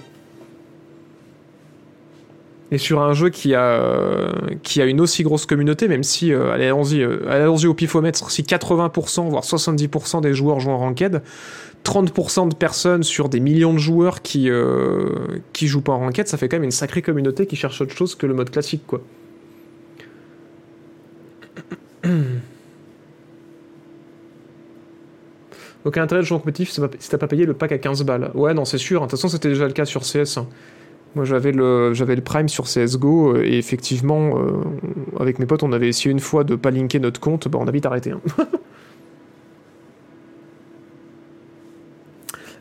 Et 2.70 2.78
sur 2.78 3.02
un 3.02 3.14
jeu 3.14 3.30
qui 3.30 3.56
a, 3.56 3.62
euh, 3.62 4.32
une 4.76 5.00
aussi 5.00 5.24
grosse 5.24 5.46
communauté, 5.46 5.88
même 5.88 6.04
si, 6.04 6.34
euh, 6.34 6.52
allez, 6.52 6.66
allons-y, 6.66 7.66
au 7.66 7.74
pifomètre, 7.74 8.30
si 8.30 8.44
80%, 8.44 9.30
voire 9.30 9.44
70% 9.44 10.22
des 10.22 10.34
joueurs 10.34 10.60
jouent 10.60 10.72
en 10.72 10.78
ranked, 10.78 11.22
30% 11.86 12.50
de 12.50 12.56
personnes 12.56 13.04
sur 13.04 13.30
des 13.30 13.40
millions 13.40 13.74
de 13.74 13.80
joueurs 13.80 14.22
qui, 14.22 14.50
qui 15.54 15.68
jouent 15.68 15.82
pas 15.82 15.94
en 15.94 16.00
ranked, 16.00 16.28
ça 16.28 16.38
fait 16.38 16.50
quand 16.50 16.58
même 16.58 16.66
une 16.66 16.72
sacrée 16.72 17.02
communauté 17.02 17.46
qui 17.46 17.56
cherche 17.56 17.80
autre 17.80 17.96
chose 17.96 18.16
que 18.16 18.26
le 18.26 18.34
mode 18.34 18.50
classique, 18.50 18.82
quoi. 18.86 19.02
Aucun 25.86 26.04
intérêt 26.04 26.22
de 26.22 26.26
jouer 26.26 26.36
en 26.36 26.40
compétitif 26.40 26.72
si 26.72 27.10
t'as 27.10 27.18
pas- 27.18 27.28
payé 27.28 27.46
le 27.46 27.54
pack 27.54 27.72
à 27.72 27.78
15 27.78 28.04
balles. 28.04 28.32
Ouais, 28.34 28.54
non, 28.54 28.66
c'est 28.66 28.78
sûr. 28.78 29.00
De 29.02 29.06
toute 29.06 29.12
façon, 29.12 29.30
c'était 29.30 29.50
déjà 29.50 29.68
le 29.68 29.74
cas 29.74 29.86
sur 29.86 30.02
CS. 30.04 30.38
hein. 30.38 30.48
Moi, 31.16 31.24
j'avais 31.26 31.52
le, 31.54 31.94
j'avais 31.94 32.16
le 32.16 32.22
Prime 32.22 32.50
sur 32.50 32.66
CSGO, 32.66 33.36
euh, 33.38 33.44
et 33.44 33.58
effectivement, 33.58 34.38
euh, 34.40 34.52
avec 35.20 35.40
mes 35.40 35.46
potes, 35.46 35.64
on 35.64 35.72
avait 35.72 35.88
essayé 35.88 36.12
une 36.12 36.20
fois 36.20 36.44
de 36.44 36.56
pas 36.56 36.70
linker 36.72 37.00
notre 37.02 37.20
compte, 37.20 37.48
bah, 37.48 37.58
on 37.62 37.68
a 37.68 37.72
vite 37.72 37.86
arrêté. 37.86 38.12
hein. 38.12 38.22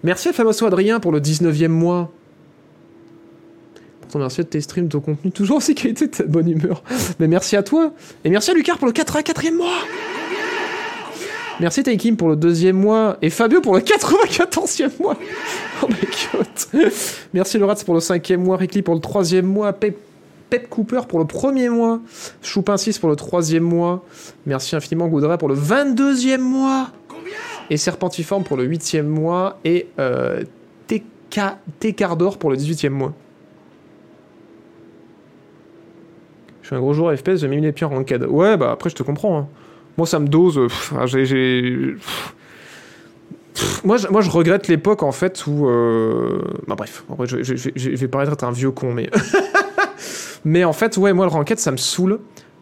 merci 0.05 0.29
à 0.29 0.33
Famoso 0.33 0.67
Adrien 0.67 1.01
pour 1.01 1.13
le 1.13 1.21
19e 1.21 1.69
mois. 1.69 2.13
Merci 4.19 4.43
de 4.43 4.47
tes 4.47 4.61
streams, 4.61 4.89
ton 4.89 5.01
contenu, 5.01 5.31
toujours 5.31 5.59
aussi 5.59 5.75
qualité 5.75 6.07
de 6.07 6.13
ta 6.13 6.25
bonne 6.25 6.49
humeur. 6.49 6.83
Mais 7.21 7.29
merci 7.29 7.57
à 7.57 7.63
toi. 7.63 7.93
Et 8.25 8.31
merci 8.31 8.51
à 8.51 8.55
Lucas 8.55 8.77
pour 8.77 8.87
le 8.87 8.93
84e 8.93 9.55
mois. 9.55 9.67
Merci 11.59 11.83
Taikim 11.83 12.17
pour 12.17 12.29
le 12.29 12.37
deuxième 12.37 12.77
mois 12.77 13.17
et 13.23 13.31
Fabio 13.31 13.63
pour 13.63 13.75
le 13.75 13.81
94e 13.81 14.91
mois. 15.01 15.17
Oh 15.83 15.89
my 15.89 15.95
god. 16.33 16.83
Merci 17.33 17.59
le 17.59 17.65
Rats 17.65 17.83
pour 17.85 17.95
le 17.95 18.01
cinquième 18.01 18.43
mois, 18.43 18.57
Rickly 18.57 18.83
pour 18.83 18.95
le 18.95 19.01
troisième 19.01 19.47
mois, 19.47 19.73
Pep, 19.73 19.97
Pep 20.51 20.69
Cooper 20.69 21.01
pour 21.09 21.19
le 21.19 21.25
premier 21.25 21.69
mois, 21.69 22.01
Choupin 22.43 22.77
6 22.77 22.99
pour 22.99 23.09
le 23.09 23.17
troisième 23.17 23.63
mois. 23.63 24.05
Merci 24.45 24.77
infiniment 24.77 25.09
Goudra 25.09 25.39
pour 25.39 25.49
le 25.49 25.55
22e 25.55 26.39
mois. 26.39 26.91
Et 27.69 27.79
Serpentiforme 27.79 28.45
pour 28.45 28.57
le 28.57 28.65
huitième 28.65 29.07
mois 29.07 29.59
et 29.65 29.89
euh, 29.99 30.45
Técardor 31.81 32.39
pour 32.39 32.51
le 32.51 32.57
18e 32.57 32.91
mois. 32.91 33.13
Je 36.67 36.71
suis 36.71 36.77
un 36.77 36.81
gros 36.81 36.95
joueur 36.95 37.17
FPS, 37.17 37.37
j'ai 37.37 37.47
mis 37.47 37.61
les 37.61 37.71
pieds 37.71 37.87
en 37.87 37.91
ranked. 37.91 38.25
Ouais, 38.29 38.57
bah 38.57 38.73
après 38.73 38.91
je 38.91 38.97
te 38.97 39.05
comprends. 39.05 39.39
hein. 39.39 39.47
Moi, 39.97 40.05
ça 40.05 40.19
me 40.19 40.27
dose. 40.27 40.59
euh, 40.59 40.67
ah, 40.97 41.05
Moi 43.85 43.97
je, 43.99 44.31
regrette 44.31 44.67
l'époque 44.67 45.05
en 45.05 45.13
fait 45.13 45.47
où. 45.47 45.69
euh, 45.69 46.41
Bah, 46.67 46.75
bref, 46.77 47.05
en 47.09 47.15
vrai, 47.15 47.29
je, 47.29 47.89
vais 47.89 48.09
paraître 48.09 48.33
être 48.33 48.43
un 48.43 48.51
vieux 48.51 48.73
con, 48.73 48.93
mais. 48.93 49.09
mais 50.45 50.65
en 50.65 50.73
fait, 50.73 50.97
ouais, 50.97 51.13
moi, 51.13 51.27
le 51.27 51.31
ranked, 51.31 51.57
ça 51.61 51.71
me 51.71 51.77
saoule 51.77 52.19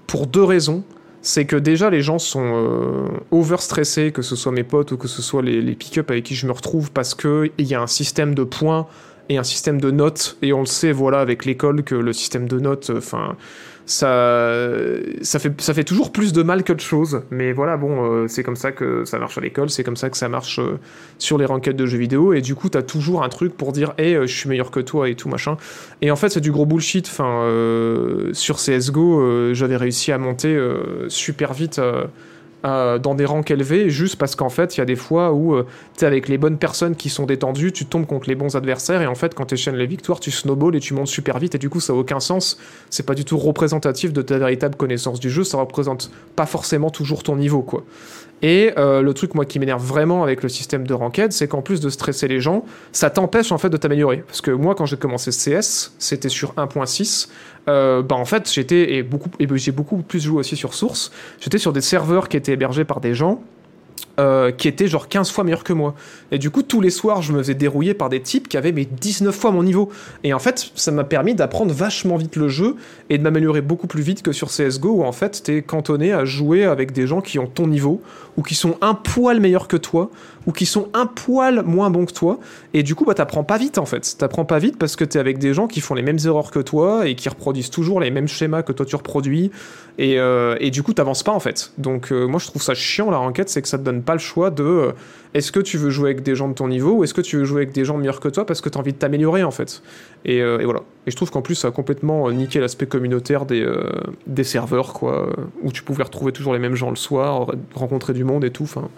pour 0.07 0.27
deux 0.27 0.45
raisons. 0.45 0.85
C'est 1.23 1.47
que 1.47 1.57
déjà, 1.57 1.89
les 1.89 2.03
gens 2.03 2.19
sont 2.19 2.45
euh, 2.45 3.07
over-stressés, 3.31 4.13
que 4.13 4.21
ce 4.21 4.37
soit 4.37 4.53
mes 4.53 4.65
potes 4.65 4.93
ou 4.93 4.99
que 4.99 5.09
ce 5.09 5.23
soit 5.23 5.41
les, 5.41 5.63
les 5.63 5.75
pick-up 5.77 6.11
avec 6.11 6.25
qui 6.25 6.35
je 6.35 6.47
me 6.47 6.53
retrouve, 6.53 6.93
parce 6.93 7.15
qu'il 7.15 7.51
y 7.57 7.75
a 7.75 7.81
un 7.81 7.87
système 7.87 8.35
de 8.35 8.45
points 8.45 8.87
et 9.31 9.39
un 9.39 9.45
système 9.45 9.81
de 9.81 9.91
notes. 9.91 10.37
Et 10.43 10.53
on 10.53 10.61
le 10.61 10.67
sait, 10.67 10.93
voilà, 10.93 11.21
avec 11.21 11.47
l'école, 11.47 11.83
que 11.85 11.95
le 11.95 12.13
système 12.13 12.47
de 12.49 12.61
notes, 12.61 12.93
enfin 12.95 13.37
ça, 13.87 14.67
ça, 15.23 15.39
fait, 15.39 15.61
ça 15.61 15.75
fait 15.75 15.85
toujours 15.85 16.13
plus 16.13 16.33
de 16.33 16.43
mal 16.43 16.65
qu'autre 16.65 16.83
chose. 16.83 17.23
Mais 17.31 17.53
voilà, 17.53 17.77
bon, 17.77 18.05
euh, 18.05 18.29
c'est 18.29 18.43
comme 18.43 18.57
ça 18.57 18.73
que 18.73 19.05
ça 19.05 19.19
marche 19.19 19.37
à 19.39 19.41
l'école, 19.41 19.71
c'est 19.71 19.85
comme 19.85 19.97
ça 19.97 20.11
que 20.11 20.17
ça 20.17 20.29
marche 20.29 20.59
euh, 20.59 20.79
sur 21.19 21.39
les 21.39 21.45
ranked 21.45 21.77
de 21.77 21.87
jeux 21.87 21.99
vidéo. 21.99 22.33
Et 22.33 22.41
du 22.41 22.55
coup, 22.55 22.69
t'as 22.69 22.83
toujours 22.83 23.23
un 23.23 23.29
truc 23.29 23.57
pour 23.57 23.73
dire, 23.73 23.95
hé, 23.99 24.17
je 24.23 24.35
suis 24.35 24.49
meilleur 24.49 24.71
que 24.71 24.81
toi 24.81 25.09
et 25.09 25.15
tout 25.15 25.29
machin. 25.29 25.57
Et 26.01 26.11
en 26.11 26.17
fait, 26.17 26.29
c'est 26.29 26.41
du 26.41 26.53
gros 26.53 26.67
bullshit. 26.67 27.07
Enfin, 27.07 27.43
euh, 27.45 28.33
sur 28.33 28.57
CSGO, 28.57 29.21
euh, 29.21 29.55
j'avais 29.55 29.77
réussi 29.77 30.13
à 30.13 30.19
monter 30.19 30.55
euh, 30.55 31.09
super 31.09 31.53
vite. 31.53 31.81
Euh, 32.65 32.99
dans 32.99 33.15
des 33.15 33.25
rangs 33.25 33.43
élevés, 33.43 33.91
juste 33.91 34.17
parce 34.17 34.37
qu'en 34.37 34.49
fait, 34.49 34.77
il 34.77 34.81
y 34.81 34.83
a 34.83 34.87
des 34.87 34.97
fois 34.97 35.33
où, 35.33 35.55
euh, 35.55 35.67
avec 36.01 36.29
les 36.29 36.39
bonnes 36.39 36.57
personnes 36.57 36.97
qui 36.97 37.11
sont 37.11 37.27
détendues, 37.27 37.73
tu 37.73 37.87
tombes 37.87 38.07
contre 38.07 38.29
les 38.29 38.35
bons 38.35 38.57
adversaires, 38.57 39.03
et 39.03 39.07
en 39.07 39.15
fait, 39.15 39.35
quand 39.35 39.47
tu 39.47 39.71
les 39.71 39.87
victoires, 39.87 40.21
tu 40.21 40.31
snowballs 40.31 40.77
et 40.77 40.81
tu 40.81 40.95
montes 40.95 41.09
super 41.09 41.39
vite, 41.39 41.55
et 41.55 41.59
du 41.59 41.69
coup, 41.69 41.81
ça 41.81 41.93
n'a 41.93 41.99
aucun 41.99 42.21
sens. 42.21 42.59
C'est 42.91 43.05
pas 43.05 43.15
du 43.15 43.25
tout 43.25 43.37
représentatif 43.37 44.13
de 44.13 44.23
ta 44.23 44.39
véritable 44.39 44.77
connaissance 44.77 45.21
du 45.21 45.31
jeu, 45.31 45.45
ça 45.45 45.59
représente 45.59 46.11
pas 46.37 46.47
forcément 46.47 46.91
toujours 46.91 47.23
ton 47.23 47.37
niveau, 47.37 47.63
quoi. 47.63 47.85
Et 48.43 48.73
euh, 48.77 49.01
le 49.01 49.15
truc, 49.15 49.35
moi, 49.35 49.45
qui 49.45 49.59
m'énerve 49.59 49.83
vraiment 49.83 50.23
avec 50.23 50.43
le 50.43 50.49
système 50.49 50.87
de 50.87 50.95
ranked, 50.95 51.33
c'est 51.33 51.49
qu'en 51.49 51.63
plus 51.63 51.81
de 51.81 51.89
stresser 51.89 52.29
les 52.29 52.41
gens, 52.41 52.65
ça 52.93 53.11
t'empêche 53.11 53.53
en 53.53 53.59
fait 53.59 53.71
de 53.71 53.77
t'améliorer. 53.77 54.19
Parce 54.27 54.41
que 54.41 54.51
moi, 54.51 54.75
quand 54.75 54.87
j'ai 54.87 54.97
commencé 54.97 55.31
CS, 55.31 55.95
c'était 55.99 56.29
sur 56.29 56.53
1.6. 56.55 57.29
Euh, 57.67 58.03
bah 58.03 58.17
en 58.17 58.27
fait, 58.27 58.51
j'étais 58.53 59.03
beaucoup 59.03 59.31
j'ai 59.55 59.73
beaucoup 59.73 59.97
plus 60.03 60.23
joué 60.23 60.41
aussi 60.41 60.57
sur 60.57 60.75
Source. 60.75 61.11
J'étais 61.41 61.59
sur 61.59 61.73
des 61.73 61.81
serveurs 61.81 62.29
qui 62.29 62.37
étaient 62.37 62.53
hébergés 62.53 62.85
par 62.85 63.01
des 63.01 63.15
gens 63.15 63.43
euh, 64.21 64.53
qui 64.53 64.69
étaient 64.69 64.87
genre 64.87 65.09
15 65.09 65.31
fois 65.31 65.43
meilleurs 65.45 65.65
que 65.65 65.73
moi. 65.73 65.95
Et 66.31 66.39
du 66.39 66.51
coup, 66.51 66.63
tous 66.63 66.81
les 66.81 66.91
soirs, 66.91 67.23
je 67.23 67.33
me 67.33 67.39
faisais 67.39 67.55
dérouiller 67.55 67.95
par 67.95 68.09
des 68.09 68.21
types 68.21 68.49
qui 68.49 68.57
avaient 68.57 68.73
mes 68.73 68.85
19 68.85 69.35
fois 69.35 69.51
mon 69.51 69.63
niveau. 69.63 69.91
Et 70.23 70.33
en 70.33 70.39
fait, 70.39 70.71
ça 70.75 70.93
m'a 70.93 71.05
permis 71.05 71.35
d'apprendre 71.35 71.73
vachement 71.73 72.17
vite 72.17 72.37
le 72.37 72.49
jeu 72.49 72.77
et 73.11 73.19
de 73.19 73.23
m'améliorer 73.23 73.61
beaucoup 73.61 73.87
plus 73.87 74.03
vite 74.03 74.23
que 74.23 74.33
sur 74.33 74.49
CSGO 74.49 74.91
où 74.91 75.05
en 75.05 75.13
fait, 75.13 75.43
t'es 75.43 75.63
cantonné 75.63 76.13
à 76.13 76.25
jouer 76.25 76.65
avec 76.65 76.93
des 76.93 77.07
gens 77.07 77.21
qui 77.21 77.39
ont 77.39 77.47
ton 77.47 77.67
niveau 77.67 78.03
ou 78.37 78.43
qui 78.43 78.55
sont 78.55 78.77
un 78.81 78.95
poil 78.95 79.41
meilleurs 79.41 79.69
que 79.69 79.77
toi 79.77 80.11
ou 80.47 80.53
qui 80.53 80.67
sont 80.67 80.89
un 80.95 81.07
poil 81.07 81.63
moins 81.65 81.91
bons 81.91 82.07
que 82.07 82.13
toi. 82.13 82.39
Et 82.73 82.83
du 82.83 82.95
coup, 82.95 83.05
bah, 83.05 83.15
t'apprends 83.15 83.45
pas 83.45 83.59
vite 83.59 83.79
en 83.79 83.87
fait. 83.87 84.17
T'apprends 84.19 84.45
pas 84.45 84.59
vite 84.59 84.79
parce 84.79 84.97
que 84.97 85.05
t'es 85.05 85.19
avec 85.19 85.39
des 85.39 85.55
gens 85.55 85.67
qui 85.67 85.81
font 85.81 85.95
les 85.95 86.03
mêmes 86.03 86.19
erreurs 86.25 86.51
que 86.51 86.61
toi 86.61 87.09
et 87.09 87.15
qui 87.15 87.29
reproduisent 87.29 87.71
toujours 87.71 88.01
les 88.01 88.11
mêmes 88.11 88.29
schémas 88.29 88.63
que 88.63 88.73
toi 88.73 88.87
tu 88.87 88.97
reproduis. 88.97 89.51
Et, 89.99 90.19
euh, 90.19 90.57
du 90.71 90.83
coup, 90.83 90.93
t'avances 90.93 91.23
pas 91.23 91.33
en 91.33 91.41
fait. 91.41 91.73
Donc, 91.79 92.11
euh, 92.11 92.27
moi, 92.27 92.41
je 92.41 92.47
trouve 92.47 92.63
ça 92.63 92.75
chiant 92.75 93.11
la 93.11 93.19
ranked, 93.19 93.49
c'est 93.49 93.63
que 93.63 93.69
ça 93.69 93.79
te 93.79 93.85
donne 93.85 94.03
pas 94.03 94.15
le 94.15 94.19
choix 94.19 94.51
de 94.51 94.65
euh, 94.65 94.93
est-ce 95.35 95.53
que 95.53 95.61
tu 95.61 95.79
veux 95.79 95.91
jouer 95.91 96.11
avec 96.11 96.23
des 96.23 96.35
gens 96.35 96.49
de 96.49 96.55
ton 96.55 96.67
niveau 96.67 96.95
ou 96.97 97.05
est-ce 97.05 97.15
que 97.15 97.21
tu 97.21 97.37
veux 97.37 97.45
jouer 97.45 97.63
avec 97.63 97.73
des 97.73 97.85
gens 97.85 97.97
meilleurs 97.97 98.21
que 98.21 98.29
toi 98.29 98.45
parce 98.45 98.61
que 98.61 98.69
t'as 98.69 98.81
envie 98.81 98.93
de 98.93 98.99
t'améliorer 98.99 99.45
en 99.45 99.51
fait. 99.51 99.83
Et, 100.25 100.43
voilà. 100.65 100.81
Je 101.07 101.15
trouve 101.15 101.31
qu'en 101.31 101.43
plus, 101.43 101.55
ça 101.55 101.69
a 101.69 101.71
complètement 101.71 102.31
niqué 102.31 102.61
l'aspect 102.61 102.87
communautaire 102.87 103.45
des, 103.45 103.67
des 104.27 104.45
serveurs, 104.45 104.95
quoi, 104.95 105.29
où 105.63 105.71
tu 105.71 105.83
pouvais 105.83 106.03
retrouver 106.03 106.33
toujours 106.33 106.55
les 106.55 106.59
mêmes 106.59 106.77
gens 106.77 106.89
le 106.89 106.97
soir, 106.97 107.53
rencontrer 107.75 108.15
du 108.15 108.25
monde 108.25 108.45
et 108.45 108.51
tout. 108.51 108.63
Enfin, 108.63 108.89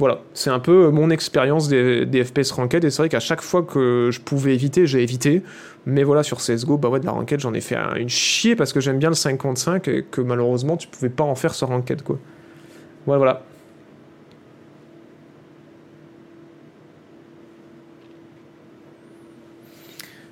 voilà, 0.00 0.20
c'est 0.32 0.48
un 0.48 0.60
peu 0.60 0.88
mon 0.88 1.10
expérience 1.10 1.68
des, 1.68 2.24
FPS 2.24 2.52
ranked, 2.52 2.82
et 2.86 2.90
c'est 2.90 3.02
vrai 3.02 3.10
qu'à 3.10 3.20
chaque 3.20 3.42
fois 3.42 3.62
que 3.62 4.08
je 4.10 4.18
pouvais 4.18 4.54
éviter, 4.54 4.86
j'ai 4.86 5.02
évité. 5.02 5.42
Mais 5.84 6.04
voilà, 6.04 6.22
sur 6.22 6.38
CSGO, 6.38 6.78
bah 6.78 6.88
ouais, 6.88 7.00
de 7.00 7.04
la 7.04 7.12
ranked, 7.12 7.38
j'en 7.38 7.52
ai 7.52 7.60
fait 7.60 7.76
un- 7.76 7.96
une 7.96 8.08
chier 8.08 8.56
parce 8.56 8.72
que 8.72 8.80
j'aime 8.80 8.98
bien 8.98 9.10
le 9.10 9.14
5 9.14 9.36
contre 9.36 9.60
5 9.60 9.88
et 9.88 10.02
que 10.10 10.22
malheureusement, 10.22 10.78
tu 10.78 10.88
pouvais 10.88 11.10
pas 11.10 11.24
en 11.24 11.34
faire 11.34 11.54
sur 11.54 11.68
ranked, 11.68 12.00
quoi. 12.02 12.18
Ouais, 13.06 13.18
voilà. 13.18 13.42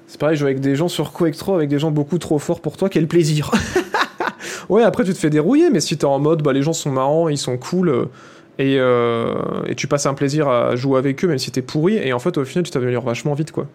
C'est 0.07 0.19
pareil, 0.19 0.39
jouer 0.39 0.53
avec 0.53 0.61
des 0.61 0.77
gens 0.77 0.89
sur 0.89 1.13
Quake 1.13 1.37
3, 1.37 1.57
avec 1.57 1.69
des 1.69 1.79
gens 1.79 1.91
beaucoup 1.91 2.17
trop 2.17 2.39
forts 2.39 2.63
pour 2.63 2.79
toi, 2.79 2.89
quel 2.89 3.07
plaisir 3.07 3.51
Ouais, 4.71 4.83
après 4.83 5.05
tu 5.05 5.13
te 5.13 5.19
fais 5.19 5.31
dérouiller, 5.31 5.69
mais 5.69 5.81
si 5.81 5.99
t'es 5.99 6.07
en 6.07 6.19
mode, 6.19 6.43
bah 6.43 6.55
les 6.55 6.63
gens 6.63 6.73
sont 6.73 6.91
marrants, 6.91 7.29
ils 7.29 7.37
sont 7.39 7.59
cool, 7.59 7.91
euh, 7.91 8.07
et, 8.59 8.77
euh, 8.79 9.35
et 9.67 9.75
tu 9.75 9.87
passes 9.87 10.07
un 10.07 10.15
plaisir 10.15 10.49
à 10.49 10.75
jouer 10.75 10.99
avec 10.99 11.25
eux, 11.25 11.29
même 11.29 11.39
si 11.39 11.51
t'es 11.51 11.63
pourri, 11.63 11.97
et 11.97 12.13
en 12.13 12.19
fait 12.19 12.37
au 12.39 12.45
final 12.45 12.65
tu 12.65 12.71
t'améliores 12.71 13.05
vachement 13.05 13.35
vite, 13.35 13.53
quoi. 13.53 13.67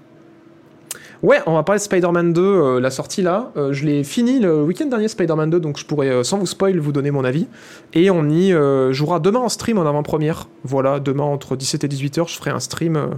Ouais, 1.22 1.40
on 1.46 1.54
va 1.54 1.64
parler 1.64 1.80
de 1.80 1.84
Spider-Man 1.84 2.34
2, 2.34 2.42
euh, 2.42 2.80
la 2.82 2.92
sortie 2.92 3.22
là. 3.22 3.54
Euh, 3.56 3.72
je 3.72 3.86
l'ai 3.86 4.04
fini 4.04 4.42
le 4.42 4.62
week-end 4.62 4.88
dernier, 4.88 5.08
Spider-Man 5.08 5.50
2, 5.52 5.62
donc 5.62 5.80
je 5.80 5.86
pourrais, 5.86 6.22
sans 6.26 6.38
vous 6.38 6.46
spoil, 6.46 6.78
vous 6.80 6.92
donner 6.92 7.12
mon 7.12 7.24
avis. 7.24 7.48
Et 7.94 8.12
on 8.12 8.28
y 8.28 8.54
jouera 8.94 9.22
demain 9.22 9.40
en 9.40 9.48
stream 9.48 9.78
en 9.78 9.86
avant-première. 9.86 10.50
Voilà, 10.66 11.00
demain 11.00 11.24
entre 11.24 11.56
17 11.56 11.86
et 11.86 11.88
18h, 11.88 12.30
je 12.30 12.36
ferai 12.36 12.52
un 12.52 12.60
stream 12.60 13.12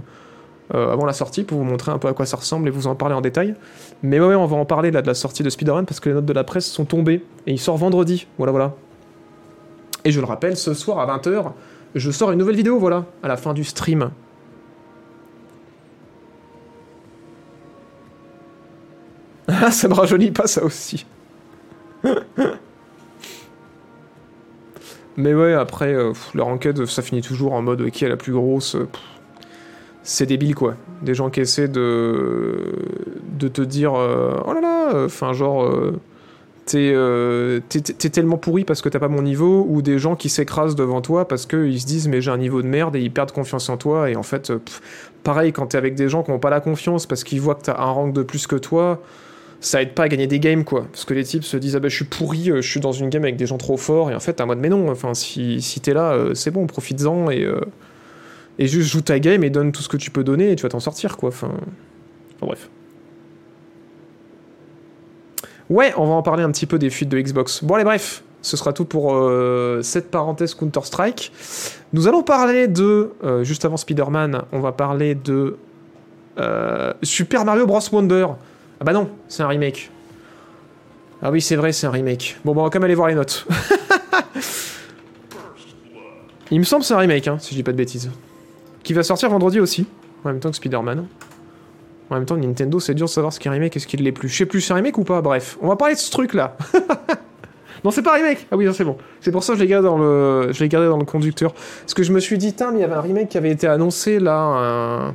avant 0.72 1.04
la 1.04 1.12
sortie 1.12 1.42
pour 1.42 1.58
vous 1.58 1.64
montrer 1.64 1.90
un 1.90 1.98
peu 1.98 2.06
à 2.06 2.12
quoi 2.12 2.26
ça 2.26 2.36
ressemble 2.36 2.68
et 2.68 2.70
vous 2.70 2.86
en 2.86 2.94
parler 2.94 3.16
en 3.16 3.20
détail. 3.20 3.56
Mais 4.04 4.20
ouais, 4.20 4.36
on 4.36 4.46
va 4.46 4.56
en 4.56 4.64
parler 4.64 4.92
là 4.92 5.02
de 5.02 5.08
la 5.08 5.14
sortie 5.14 5.42
de 5.42 5.50
Spider-Man 5.50 5.84
parce 5.84 5.98
que 5.98 6.08
les 6.08 6.14
notes 6.14 6.26
de 6.26 6.32
la 6.32 6.44
presse 6.44 6.66
sont 6.66 6.84
tombées. 6.84 7.24
Et 7.48 7.52
il 7.54 7.58
sort 7.58 7.76
vendredi. 7.76 8.28
Voilà, 8.38 8.52
voilà. 8.52 8.76
Et 10.06 10.12
je 10.12 10.20
le 10.20 10.26
rappelle, 10.26 10.56
ce 10.56 10.72
soir 10.72 11.00
à 11.00 11.18
20h, 11.18 11.52
je 11.96 12.10
sors 12.12 12.30
une 12.30 12.38
nouvelle 12.38 12.54
vidéo, 12.56 12.78
voilà, 12.78 13.06
à 13.24 13.28
la 13.28 13.36
fin 13.36 13.52
du 13.54 13.64
stream. 13.64 14.12
Ah, 19.48 19.70
ça 19.70 19.88
me 19.88 19.94
rajeunit 19.94 20.30
pas 20.32 20.46
ça 20.46 20.64
aussi. 20.64 21.06
Mais 25.16 25.34
ouais, 25.34 25.54
après, 25.54 25.94
euh, 25.94 26.10
pff, 26.10 26.34
leur 26.34 26.48
enquête, 26.48 26.84
ça 26.86 27.02
finit 27.02 27.22
toujours 27.22 27.52
en 27.54 27.62
mode 27.62 27.80
euh, 27.82 27.88
qui 27.90 28.04
est 28.04 28.08
la 28.08 28.16
plus 28.16 28.32
grosse. 28.32 28.74
euh, 28.74 28.88
c'est 30.02 30.26
débile 30.26 30.54
quoi. 30.54 30.76
Des 31.02 31.14
gens 31.14 31.30
qui 31.30 31.40
essaient 31.40 31.68
de, 31.68 32.74
de 33.38 33.48
te 33.48 33.62
dire 33.62 33.94
euh, 33.94 34.40
oh 34.46 34.52
là 34.52 34.60
là, 34.60 35.04
enfin 35.04 35.32
genre 35.32 35.68
t'es 36.66 36.92
euh, 36.94 37.60
t'es- 37.68 38.10
tellement 38.10 38.36
pourri 38.36 38.64
parce 38.64 38.82
que 38.82 38.88
t'as 38.88 38.98
pas 38.98 39.08
mon 39.08 39.22
niveau, 39.22 39.64
ou 39.68 39.80
des 39.82 39.98
gens 39.98 40.16
qui 40.16 40.28
s'écrasent 40.28 40.74
devant 40.76 41.00
toi 41.00 41.26
parce 41.26 41.46
qu'ils 41.46 41.80
se 41.80 41.86
disent 41.86 42.08
mais 42.08 42.20
j'ai 42.20 42.30
un 42.30 42.38
niveau 42.38 42.60
de 42.60 42.66
merde 42.66 42.96
et 42.96 43.00
ils 43.00 43.10
perdent 43.12 43.32
confiance 43.32 43.68
en 43.68 43.76
toi 43.76 44.10
et 44.10 44.16
en 44.16 44.22
fait 44.22 44.50
euh, 44.50 44.58
pareil 45.22 45.52
quand 45.52 45.66
t'es 45.68 45.78
avec 45.78 45.94
des 45.94 46.08
gens 46.08 46.22
qui 46.22 46.30
ont 46.32 46.38
pas 46.38 46.50
la 46.50 46.60
confiance 46.60 47.06
parce 47.06 47.24
qu'ils 47.24 47.40
voient 47.40 47.54
que 47.54 47.62
t'as 47.62 47.78
un 47.80 47.90
rank 47.90 48.12
de 48.12 48.22
plus 48.22 48.46
que 48.46 48.56
toi. 48.56 49.00
Ça 49.60 49.80
aide 49.80 49.94
pas 49.94 50.02
à 50.04 50.08
gagner 50.08 50.26
des 50.26 50.38
games 50.38 50.64
quoi, 50.64 50.86
parce 50.92 51.06
que 51.06 51.14
les 51.14 51.24
types 51.24 51.42
se 51.42 51.56
disent 51.56 51.76
ah 51.76 51.80
bah 51.80 51.88
je 51.88 51.96
suis 51.96 52.04
pourri, 52.04 52.50
euh, 52.50 52.60
je 52.60 52.70
suis 52.70 52.80
dans 52.80 52.92
une 52.92 53.08
game 53.08 53.22
avec 53.24 53.36
des 53.36 53.46
gens 53.46 53.56
trop 53.58 53.78
forts 53.78 54.10
et 54.10 54.14
en 54.14 54.20
fait 54.20 54.34
t'es 54.34 54.42
en 54.42 54.46
mode 54.46 54.58
mais 54.58 54.68
non, 54.68 54.90
enfin 54.90 55.14
si, 55.14 55.60
t'es 55.82 55.94
là 55.94 56.18
c'est 56.34 56.50
bon, 56.50 56.66
profites-en 56.66 57.30
et 57.30 57.48
et 58.58 58.66
juste 58.68 58.90
joue 58.90 59.00
ta 59.02 59.18
game 59.18 59.44
et 59.44 59.50
donne 59.50 59.72
tout 59.72 59.82
ce 59.82 59.88
que 59.88 59.96
tu 59.96 60.10
peux 60.10 60.24
donner 60.24 60.52
et 60.52 60.56
tu 60.56 60.62
vas 60.62 60.68
t'en 60.70 60.80
sortir 60.80 61.16
quoi. 61.16 61.28
Enfin, 61.30 61.50
enfin, 62.36 62.46
bref. 62.46 62.70
Ouais, 65.68 65.92
on 65.96 66.06
va 66.06 66.14
en 66.14 66.22
parler 66.22 66.42
un 66.42 66.50
petit 66.50 66.66
peu 66.66 66.78
des 66.78 66.90
fuites 66.90 67.08
de 67.08 67.20
Xbox. 67.20 67.64
Bon 67.64 67.74
allez 67.74 67.84
bref, 67.84 68.22
ce 68.42 68.56
sera 68.56 68.72
tout 68.72 68.84
pour 68.84 69.14
euh, 69.14 69.80
cette 69.82 70.10
parenthèse 70.10 70.54
Counter 70.54 70.80
Strike. 70.84 71.32
Nous 71.92 72.06
allons 72.06 72.22
parler 72.22 72.68
de 72.68 73.12
euh, 73.24 73.42
juste 73.42 73.64
avant 73.64 73.76
Spider-Man, 73.76 74.42
on 74.52 74.60
va 74.60 74.72
parler 74.72 75.14
de 75.14 75.56
euh, 76.38 76.92
Super 77.02 77.44
Mario 77.44 77.66
Bros 77.66 77.80
Wonder. 77.92 78.26
Ah 78.80 78.84
bah 78.84 78.92
non, 78.92 79.10
c'est 79.28 79.42
un 79.42 79.48
remake. 79.48 79.90
Ah 81.22 81.30
oui, 81.30 81.40
c'est 81.40 81.56
vrai, 81.56 81.72
c'est 81.72 81.86
un 81.86 81.90
remake. 81.90 82.36
Bon, 82.44 82.54
bah, 82.54 82.60
on 82.60 82.64
va 82.64 82.70
quand 82.70 82.78
même 82.78 82.84
aller 82.84 82.94
voir 82.94 83.08
les 83.08 83.14
notes. 83.14 83.46
Il 86.50 86.60
me 86.60 86.64
semble 86.64 86.82
que 86.82 86.86
c'est 86.86 86.94
un 86.94 86.98
remake, 86.98 87.26
hein, 87.26 87.38
si 87.40 87.50
je 87.50 87.56
dis 87.56 87.62
pas 87.62 87.72
de 87.72 87.76
bêtises 87.76 88.10
qui 88.86 88.92
va 88.92 89.02
sortir 89.02 89.28
vendredi 89.30 89.58
aussi, 89.58 89.84
en 90.24 90.28
même 90.28 90.38
temps 90.38 90.50
que 90.50 90.56
Spider-Man. 90.56 91.06
En 92.10 92.14
même 92.14 92.24
temps, 92.24 92.36
Nintendo, 92.36 92.78
c'est 92.78 92.94
dur 92.94 93.06
de 93.06 93.10
savoir 93.10 93.32
ce 93.32 93.40
qui 93.40 93.48
est 93.48 93.50
un 93.50 93.54
remake 93.54 93.76
et 93.76 93.80
ce 93.80 93.86
qui 93.86 93.96
l'est 93.96 94.12
plus. 94.12 94.28
Je 94.28 94.36
sais 94.36 94.46
plus, 94.46 94.60
c'est 94.60 94.72
un 94.72 94.76
remake 94.76 94.96
ou 94.98 95.04
pas 95.04 95.20
Bref, 95.20 95.58
on 95.60 95.68
va 95.68 95.76
parler 95.76 95.94
de 95.94 95.98
ce 95.98 96.10
truc-là. 96.10 96.56
non, 97.84 97.90
c'est 97.90 98.02
pas 98.02 98.12
un 98.14 98.16
remake 98.16 98.46
Ah 98.50 98.56
oui, 98.56 98.68
c'est 98.72 98.84
bon. 98.84 98.96
C'est 99.20 99.32
pour 99.32 99.42
ça 99.42 99.54
que 99.54 99.58
je 99.58 99.64
l'ai 99.64 99.68
gardé 99.68 99.88
dans 99.88 99.98
le, 99.98 100.52
je 100.52 100.64
gardé 100.66 100.88
dans 100.88 100.98
le 100.98 101.04
conducteur. 101.04 101.52
Parce 101.52 101.94
que 101.94 102.02
je 102.02 102.12
me 102.12 102.20
suis 102.20 102.38
dit, 102.38 102.52
tiens, 102.52 102.70
mais 102.70 102.78
il 102.78 102.82
y 102.82 102.84
avait 102.84 102.94
un 102.94 103.00
remake 103.00 103.28
qui 103.28 103.38
avait 103.38 103.50
été 103.50 103.66
annoncé 103.66 104.20
là, 104.20 105.12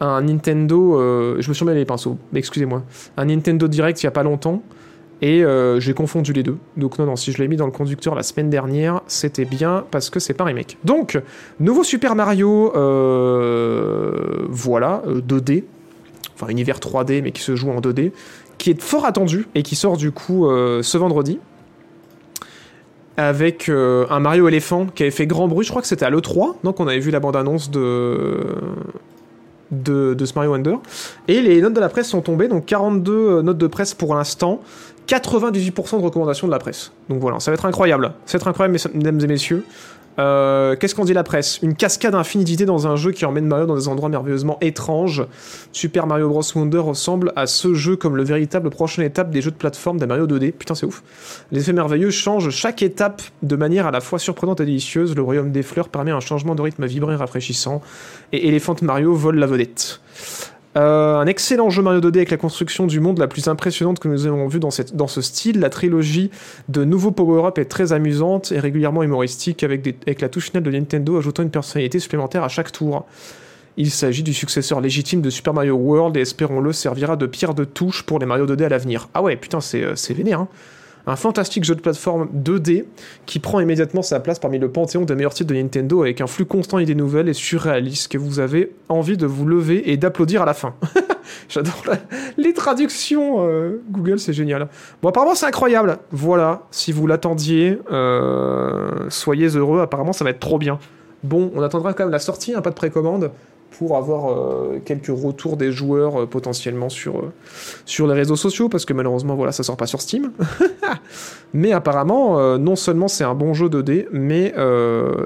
un, 0.00 0.22
Nintendo. 0.22 1.00
euh, 1.00 1.36
je 1.38 1.48
me 1.48 1.54
suis 1.54 1.64
remis 1.64 1.76
les 1.76 1.84
pinceaux, 1.84 2.18
excusez-moi. 2.34 2.82
Un 3.16 3.26
Nintendo 3.26 3.68
Direct 3.68 4.02
il 4.02 4.06
y 4.06 4.08
a 4.08 4.12
pas 4.12 4.24
longtemps. 4.24 4.62
Et 5.22 5.42
euh, 5.44 5.80
j'ai 5.80 5.94
confondu 5.94 6.32
les 6.32 6.42
deux. 6.42 6.58
Donc 6.76 6.98
non, 6.98 7.06
non, 7.06 7.16
si 7.16 7.32
je 7.32 7.38
l'ai 7.38 7.48
mis 7.48 7.56
dans 7.56 7.66
le 7.66 7.72
conducteur 7.72 8.14
la 8.14 8.22
semaine 8.22 8.50
dernière, 8.50 9.00
c'était 9.06 9.46
bien 9.46 9.84
parce 9.90 10.10
que 10.10 10.20
c'est 10.20 10.34
pas 10.34 10.44
un 10.44 10.48
remake. 10.48 10.76
Donc, 10.84 11.18
nouveau 11.58 11.84
Super 11.84 12.14
Mario, 12.14 12.72
euh, 12.76 14.46
voilà, 14.50 15.02
euh, 15.06 15.22
2D, 15.22 15.64
enfin 16.36 16.48
univers 16.48 16.78
3D 16.78 17.22
mais 17.22 17.32
qui 17.32 17.42
se 17.42 17.56
joue 17.56 17.70
en 17.70 17.80
2D, 17.80 18.12
qui 18.58 18.70
est 18.70 18.80
fort 18.80 19.04
attendu 19.04 19.48
et 19.54 19.62
qui 19.62 19.76
sort 19.76 19.96
du 19.96 20.12
coup 20.12 20.46
euh, 20.46 20.82
ce 20.82 20.98
vendredi. 20.98 21.38
Avec 23.18 23.70
euh, 23.70 24.04
un 24.10 24.20
Mario 24.20 24.46
éléphant 24.46 24.86
qui 24.94 25.02
avait 25.02 25.10
fait 25.10 25.26
grand 25.26 25.48
bruit, 25.48 25.64
je 25.64 25.70
crois 25.70 25.80
que 25.80 25.88
c'était 25.88 26.04
à 26.04 26.10
l'E3, 26.10 26.56
donc 26.64 26.80
on 26.80 26.86
avait 26.86 26.98
vu 26.98 27.10
la 27.10 27.20
bande-annonce 27.20 27.70
de... 27.70 28.54
De, 29.72 30.14
de 30.14 30.24
ce 30.26 30.34
Mario 30.36 30.52
Wonder. 30.52 30.76
Et 31.26 31.40
les 31.40 31.60
notes 31.60 31.72
de 31.72 31.80
la 31.80 31.88
presse 31.88 32.08
sont 32.08 32.20
tombées, 32.20 32.46
donc 32.46 32.66
42 32.66 33.42
notes 33.42 33.58
de 33.58 33.66
presse 33.66 33.94
pour 33.94 34.14
l'instant, 34.14 34.60
98% 35.08 35.98
de 35.98 36.04
recommandations 36.04 36.46
de 36.46 36.52
la 36.52 36.60
presse. 36.60 36.92
Donc 37.08 37.20
voilà, 37.20 37.40
ça 37.40 37.50
va 37.50 37.54
être 37.54 37.66
incroyable. 37.66 38.12
Ça 38.26 38.38
va 38.38 38.42
être 38.42 38.48
incroyable, 38.48 38.78
mesdames 38.94 39.20
et 39.20 39.26
messieurs. 39.26 39.64
Euh, 40.18 40.76
Qu'est-ce 40.76 40.94
qu'on 40.94 41.04
dit 41.04 41.12
la 41.12 41.22
presse? 41.22 41.60
Une 41.62 41.74
cascade 41.74 42.14
infinie 42.14 42.44
d'idées 42.44 42.64
dans 42.64 42.86
un 42.86 42.96
jeu 42.96 43.12
qui 43.12 43.24
emmène 43.24 43.46
Mario 43.46 43.66
dans 43.66 43.76
des 43.76 43.88
endroits 43.88 44.08
merveilleusement 44.08 44.58
étranges. 44.60 45.24
Super 45.72 46.06
Mario 46.06 46.28
Bros. 46.28 46.42
Wonder 46.54 46.78
ressemble 46.78 47.32
à 47.36 47.46
ce 47.46 47.74
jeu 47.74 47.96
comme 47.96 48.16
le 48.16 48.24
véritable 48.24 48.70
prochaine 48.70 49.04
étape 49.04 49.30
des 49.30 49.42
jeux 49.42 49.50
de 49.50 49.56
plateforme 49.56 49.98
des 49.98 50.06
Mario 50.06 50.26
2D. 50.26 50.52
Putain, 50.52 50.74
c'est 50.74 50.86
ouf. 50.86 51.02
Les 51.52 51.60
effets 51.60 51.72
merveilleux 51.72 52.10
changent 52.10 52.50
chaque 52.50 52.82
étape 52.82 53.22
de 53.42 53.56
manière 53.56 53.86
à 53.86 53.90
la 53.90 54.00
fois 54.00 54.18
surprenante 54.18 54.60
et 54.60 54.66
délicieuse. 54.66 55.14
Le 55.14 55.22
royaume 55.22 55.52
des 55.52 55.62
fleurs 55.62 55.88
permet 55.88 56.10
un 56.10 56.20
changement 56.20 56.54
de 56.54 56.62
rythme 56.62 56.86
vibrant 56.86 57.12
et 57.12 57.16
rafraîchissant. 57.16 57.80
Et 58.32 58.48
Elephant 58.48 58.76
Mario 58.82 59.14
vole 59.14 59.36
la 59.36 59.46
vedette. 59.46 60.00
Euh, 60.76 61.16
un 61.16 61.26
excellent 61.26 61.70
jeu 61.70 61.80
Mario 61.80 62.00
2D 62.00 62.16
avec 62.16 62.30
la 62.30 62.36
construction 62.36 62.86
du 62.86 63.00
monde 63.00 63.18
la 63.18 63.28
plus 63.28 63.48
impressionnante 63.48 63.98
que 63.98 64.08
nous 64.08 64.26
avons 64.26 64.46
vu 64.46 64.60
dans, 64.60 64.70
ce 64.70 65.22
style. 65.22 65.58
La 65.58 65.70
trilogie 65.70 66.30
de 66.68 66.84
nouveaux 66.84 67.12
power-up 67.12 67.58
est 67.58 67.64
très 67.64 67.92
amusante 67.92 68.52
et 68.52 68.60
régulièrement 68.60 69.02
humoristique 69.02 69.62
avec, 69.62 69.80
des- 69.80 69.96
la 70.20 70.28
touche 70.28 70.50
finale 70.50 70.64
de 70.64 70.70
Nintendo 70.70 71.16
ajoutant 71.16 71.42
une 71.42 71.50
personnalité 71.50 71.98
supplémentaire 71.98 72.44
à 72.44 72.48
chaque 72.48 72.72
tour. 72.72 73.06
Il 73.78 73.90
s'agit 73.90 74.22
du 74.22 74.34
successeur 74.34 74.80
légitime 74.80 75.22
de 75.22 75.30
Super 75.30 75.54
Mario 75.54 75.76
World 75.76 76.16
et 76.16 76.20
espérons-le 76.20 76.72
servira 76.72 77.16
de 77.16 77.26
pierre 77.26 77.54
de 77.54 77.64
touche 77.64 78.02
pour 78.02 78.18
les 78.18 78.26
Mario 78.26 78.46
2D 78.46 78.64
à 78.64 78.68
l'avenir. 78.68 79.08
Ah 79.14 79.22
ouais, 79.22 79.36
putain, 79.36 79.60
c'est 79.60 79.82
euh, 79.82 79.94
vénère. 80.10 80.40
Hein. 80.40 80.48
Un 81.08 81.16
fantastique 81.16 81.62
jeu 81.62 81.74
de 81.74 81.80
plateforme 81.80 82.28
2D 82.34 82.84
qui 83.26 83.38
prend 83.38 83.60
immédiatement 83.60 84.02
sa 84.02 84.18
place 84.18 84.38
parmi 84.40 84.58
le 84.58 84.70
panthéon 84.70 85.02
des 85.02 85.14
meilleurs 85.14 85.34
titres 85.34 85.52
de 85.52 85.58
Nintendo 85.58 86.02
avec 86.02 86.20
un 86.20 86.26
flux 86.26 86.46
constant 86.46 86.78
d'idées 86.78 86.96
nouvelles 86.96 87.28
et 87.28 87.34
surréalistes 87.34 88.10
que 88.10 88.18
vous 88.18 88.40
avez 88.40 88.72
envie 88.88 89.16
de 89.16 89.26
vous 89.26 89.46
lever 89.46 89.90
et 89.90 89.96
d'applaudir 89.96 90.42
à 90.42 90.44
la 90.44 90.54
fin. 90.54 90.74
J'adore 91.48 91.82
les 92.36 92.52
traductions 92.52 93.46
euh, 93.46 93.82
Google, 93.90 94.18
c'est 94.18 94.32
génial. 94.32 94.68
Bon, 95.02 95.08
apparemment, 95.08 95.34
c'est 95.34 95.46
incroyable. 95.46 95.98
Voilà, 96.10 96.62
si 96.70 96.92
vous 96.92 97.06
l'attendiez, 97.06 97.78
euh, 97.90 99.08
soyez 99.08 99.48
heureux. 99.48 99.80
Apparemment, 99.80 100.12
ça 100.12 100.24
va 100.24 100.30
être 100.30 100.40
trop 100.40 100.58
bien. 100.58 100.78
Bon, 101.22 101.50
on 101.54 101.62
attendra 101.62 101.92
quand 101.92 102.04
même 102.04 102.12
la 102.12 102.18
sortie, 102.18 102.54
hein, 102.54 102.62
pas 102.62 102.70
de 102.70 102.74
précommande, 102.74 103.30
pour 103.78 103.96
avoir 103.96 104.30
euh, 104.30 104.80
quelques 104.84 105.08
retours 105.08 105.56
des 105.56 105.70
joueurs 105.70 106.22
euh, 106.22 106.26
potentiellement 106.26 106.88
sur, 106.88 107.18
euh, 107.18 107.32
sur 107.84 108.06
les 108.06 108.14
réseaux 108.14 108.36
sociaux, 108.36 108.68
parce 108.68 108.84
que 108.84 108.92
malheureusement, 108.92 109.34
voilà, 109.34 109.52
ça 109.52 109.62
sort 109.62 109.76
pas 109.76 109.86
sur 109.86 110.00
Steam. 110.00 110.32
mais 111.54 111.72
apparemment, 111.72 112.58
non 112.58 112.76
seulement 112.76 113.08
c'est 113.08 113.24
un 113.24 113.34
bon 113.34 113.54
jeu 113.54 113.68
2D, 113.68 114.06
mais 114.12 114.54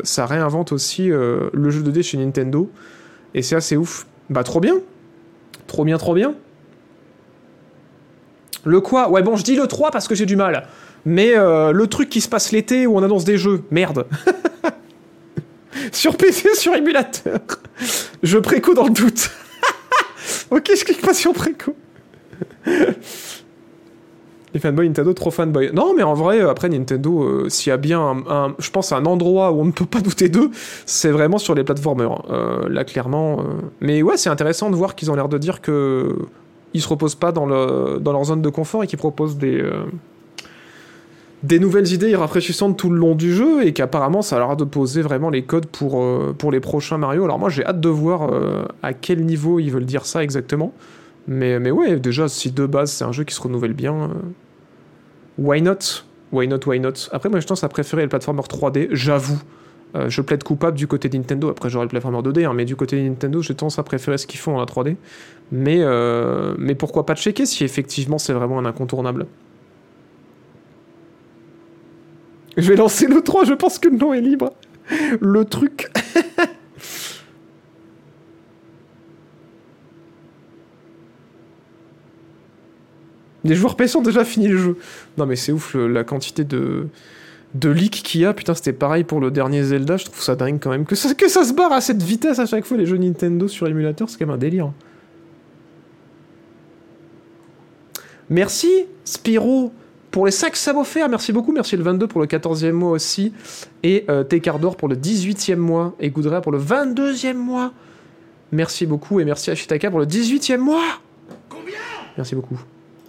ça 0.04 0.26
réinvente 0.26 0.72
aussi 0.72 1.08
le 1.08 1.70
jeu 1.70 1.82
2D 1.82 2.02
chez 2.02 2.18
Nintendo. 2.18 2.70
Et 3.34 3.42
c'est 3.42 3.56
assez 3.56 3.76
ouf. 3.76 4.06
Bah, 4.28 4.44
trop 4.44 4.60
bien. 4.60 4.74
Trop 5.66 5.84
bien, 5.84 5.98
trop 5.98 6.14
bien. 6.14 6.34
Le 8.64 8.80
quoi? 8.80 9.10
Ouais, 9.10 9.22
bon, 9.22 9.36
je 9.36 9.44
dis 9.44 9.56
le 9.56 9.66
3 9.66 9.90
parce 9.90 10.08
que 10.08 10.14
j'ai 10.14 10.26
du 10.26 10.36
mal. 10.36 10.66
Mais 11.04 11.34
le 11.34 11.86
truc 11.86 12.08
qui 12.08 12.20
se 12.20 12.28
passe 12.28 12.52
l'été 12.52 12.86
où 12.86 12.96
on 12.96 13.02
annonce 13.02 13.24
des 13.24 13.38
jeux, 13.38 13.62
merde. 13.70 14.06
sur 15.92 16.16
PC, 16.16 16.54
sur 16.54 16.74
émulateur. 16.74 17.38
Je 18.22 18.38
préco 18.38 18.74
dans 18.74 18.84
le 18.84 18.90
doute. 18.90 19.30
ok, 20.50 20.70
je 20.76 20.84
clique 20.84 21.00
pas 21.02 21.14
sur 21.14 21.32
préco. 21.32 21.74
Les 24.52 24.58
fanboys 24.58 24.88
Nintendo, 24.88 25.12
trop 25.12 25.30
fanboy. 25.30 25.70
Non, 25.72 25.94
mais 25.94 26.02
en 26.02 26.14
vrai, 26.14 26.40
après 26.40 26.68
Nintendo, 26.68 27.22
euh, 27.22 27.48
s'il 27.48 27.70
y 27.70 27.72
a 27.72 27.76
bien, 27.76 28.24
un, 28.28 28.54
je 28.58 28.70
pense, 28.70 28.90
un 28.90 29.04
endroit 29.06 29.52
où 29.52 29.60
on 29.60 29.64
ne 29.64 29.70
peut 29.70 29.86
pas 29.86 30.00
douter 30.00 30.28
d'eux, 30.28 30.50
c'est 30.86 31.10
vraiment 31.12 31.38
sur 31.38 31.54
les 31.54 31.62
platformers. 31.62 32.24
Euh, 32.30 32.68
là, 32.68 32.82
clairement. 32.82 33.38
euh, 33.38 33.44
Mais 33.80 34.02
ouais, 34.02 34.16
c'est 34.16 34.28
intéressant 34.28 34.68
de 34.70 34.74
voir 34.74 34.96
qu'ils 34.96 35.08
ont 35.10 35.14
l'air 35.14 35.28
de 35.28 35.38
dire 35.38 35.60
que 35.60 36.16
ils 36.74 36.82
se 36.82 36.88
reposent 36.88 37.14
pas 37.14 37.30
dans, 37.30 37.46
le, 37.46 37.98
dans 38.00 38.12
leur 38.12 38.24
zone 38.24 38.42
de 38.42 38.48
confort 38.48 38.82
et 38.82 38.88
qu'ils 38.88 38.98
proposent 38.98 39.36
des, 39.38 39.60
euh, 39.60 39.84
des 41.42 41.58
nouvelles 41.58 41.90
idées 41.92 42.14
rafraîchissantes 42.14 42.76
tout 42.76 42.90
le 42.90 42.98
long 42.98 43.14
du 43.14 43.34
jeu 43.34 43.66
et 43.66 43.72
qu'apparemment 43.72 44.22
ça 44.22 44.44
a 44.44 44.56
de 44.56 44.64
poser 44.64 45.00
vraiment 45.00 45.30
les 45.30 45.42
codes 45.42 45.66
pour, 45.66 46.02
euh, 46.02 46.34
pour 46.36 46.52
les 46.52 46.60
prochains 46.60 46.98
Mario. 46.98 47.24
Alors 47.24 47.38
moi 47.38 47.48
j'ai 47.48 47.64
hâte 47.64 47.80
de 47.80 47.88
voir 47.88 48.32
euh, 48.32 48.64
à 48.82 48.92
quel 48.92 49.24
niveau 49.24 49.58
ils 49.58 49.70
veulent 49.70 49.86
dire 49.86 50.04
ça 50.04 50.22
exactement. 50.22 50.74
Mais, 51.26 51.58
mais 51.58 51.70
ouais, 51.70 51.98
déjà 51.98 52.28
si 52.28 52.50
de 52.50 52.66
base 52.66 52.92
c'est 52.92 53.04
un 53.04 53.12
jeu 53.12 53.24
qui 53.24 53.34
se 53.34 53.40
renouvelle 53.40 53.72
bien, 53.72 53.94
euh, 53.94 54.08
why 55.38 55.62
not? 55.62 56.04
Why 56.32 56.46
not, 56.46 56.60
why 56.66 56.78
not? 56.78 57.08
Après 57.10 57.28
moi 57.28 57.40
je 57.40 57.46
tendance 57.46 57.64
à 57.64 57.68
préférer 57.68 58.02
les 58.02 58.08
platformers 58.08 58.44
3D, 58.44 58.88
j'avoue. 58.92 59.40
Je 60.06 60.20
plaide 60.20 60.44
coupable 60.44 60.76
du 60.76 60.86
côté 60.86 61.08
de 61.08 61.16
Nintendo, 61.16 61.48
après 61.48 61.68
j'aurai 61.68 61.86
le 61.86 61.88
platformer 61.88 62.18
2D, 62.18 62.46
hein, 62.46 62.52
mais 62.54 62.64
du 62.64 62.76
côté 62.76 62.96
de 62.96 63.08
Nintendo 63.08 63.42
j'ai 63.42 63.56
tendance 63.56 63.80
à 63.80 63.82
préférer 63.82 64.18
ce 64.18 64.28
qu'ils 64.28 64.38
font 64.38 64.54
en 64.54 64.60
la 64.60 64.64
3D. 64.64 64.94
Mais, 65.50 65.84
mais 66.58 66.76
pourquoi 66.76 67.04
pas 67.06 67.16
checker 67.16 67.44
si 67.44 67.64
effectivement 67.64 68.18
c'est 68.18 68.32
vraiment 68.32 68.60
un 68.60 68.66
incontournable? 68.66 69.26
Je 72.60 72.68
vais 72.68 72.76
lancer 72.76 73.06
le 73.06 73.22
3, 73.22 73.44
je 73.44 73.54
pense 73.54 73.78
que 73.78 73.88
le 73.88 73.96
nom 73.96 74.12
est 74.12 74.20
libre. 74.20 74.52
Le 75.20 75.44
truc. 75.44 75.90
Les 83.44 83.54
joueurs 83.54 83.76
PC 83.76 83.96
ont 83.96 84.02
déjà 84.02 84.24
fini 84.24 84.48
le 84.48 84.58
jeu. 84.58 84.76
Non 85.16 85.24
mais 85.24 85.36
c'est 85.36 85.52
ouf 85.52 85.74
la 85.74 86.04
quantité 86.04 86.44
de 86.44 86.88
de 87.54 87.70
leaks 87.70 88.02
qu'il 88.02 88.20
y 88.20 88.26
a. 88.26 88.34
Putain, 88.34 88.54
c'était 88.54 88.74
pareil 88.74 89.04
pour 89.04 89.20
le 89.20 89.30
dernier 89.30 89.62
Zelda. 89.62 89.96
Je 89.96 90.04
trouve 90.04 90.20
ça 90.20 90.36
dingue 90.36 90.58
quand 90.60 90.70
même 90.70 90.84
que 90.84 90.94
ça, 90.94 91.14
que 91.14 91.28
ça 91.28 91.44
se 91.44 91.54
barre 91.54 91.72
à 91.72 91.80
cette 91.80 92.02
vitesse 92.02 92.38
à 92.38 92.46
chaque 92.46 92.66
fois 92.66 92.76
les 92.76 92.86
jeux 92.86 92.98
Nintendo 92.98 93.48
sur 93.48 93.66
émulateur. 93.66 94.10
C'est 94.10 94.18
quand 94.18 94.26
même 94.26 94.34
un 94.34 94.38
délire. 94.38 94.70
Merci 98.28 98.84
Spiro 99.04 99.72
pour 100.10 100.26
les 100.26 100.32
5 100.32 100.56
subs 100.56 100.76
offerts. 100.76 101.08
Merci 101.08 101.32
beaucoup. 101.32 101.52
Merci 101.52 101.76
le 101.76 101.82
22 101.82 102.06
pour 102.06 102.20
le 102.20 102.26
14e 102.26 102.72
mois 102.72 102.90
aussi. 102.90 103.32
Et 103.82 104.04
euh, 104.08 104.24
Tekardor 104.24 104.76
pour 104.76 104.88
le 104.88 104.96
18e 104.96 105.56
mois. 105.56 105.94
Et 106.00 106.10
Goudrea 106.10 106.40
pour 106.40 106.52
le 106.52 106.58
22e 106.58 107.34
mois. 107.34 107.72
Merci 108.52 108.86
beaucoup. 108.86 109.20
Et 109.20 109.24
merci 109.24 109.50
à 109.50 109.54
Shitaka 109.54 109.90
pour 109.90 110.00
le 110.00 110.06
18e 110.06 110.58
mois. 110.58 110.82
Merci 112.16 112.34
beaucoup 112.34 112.60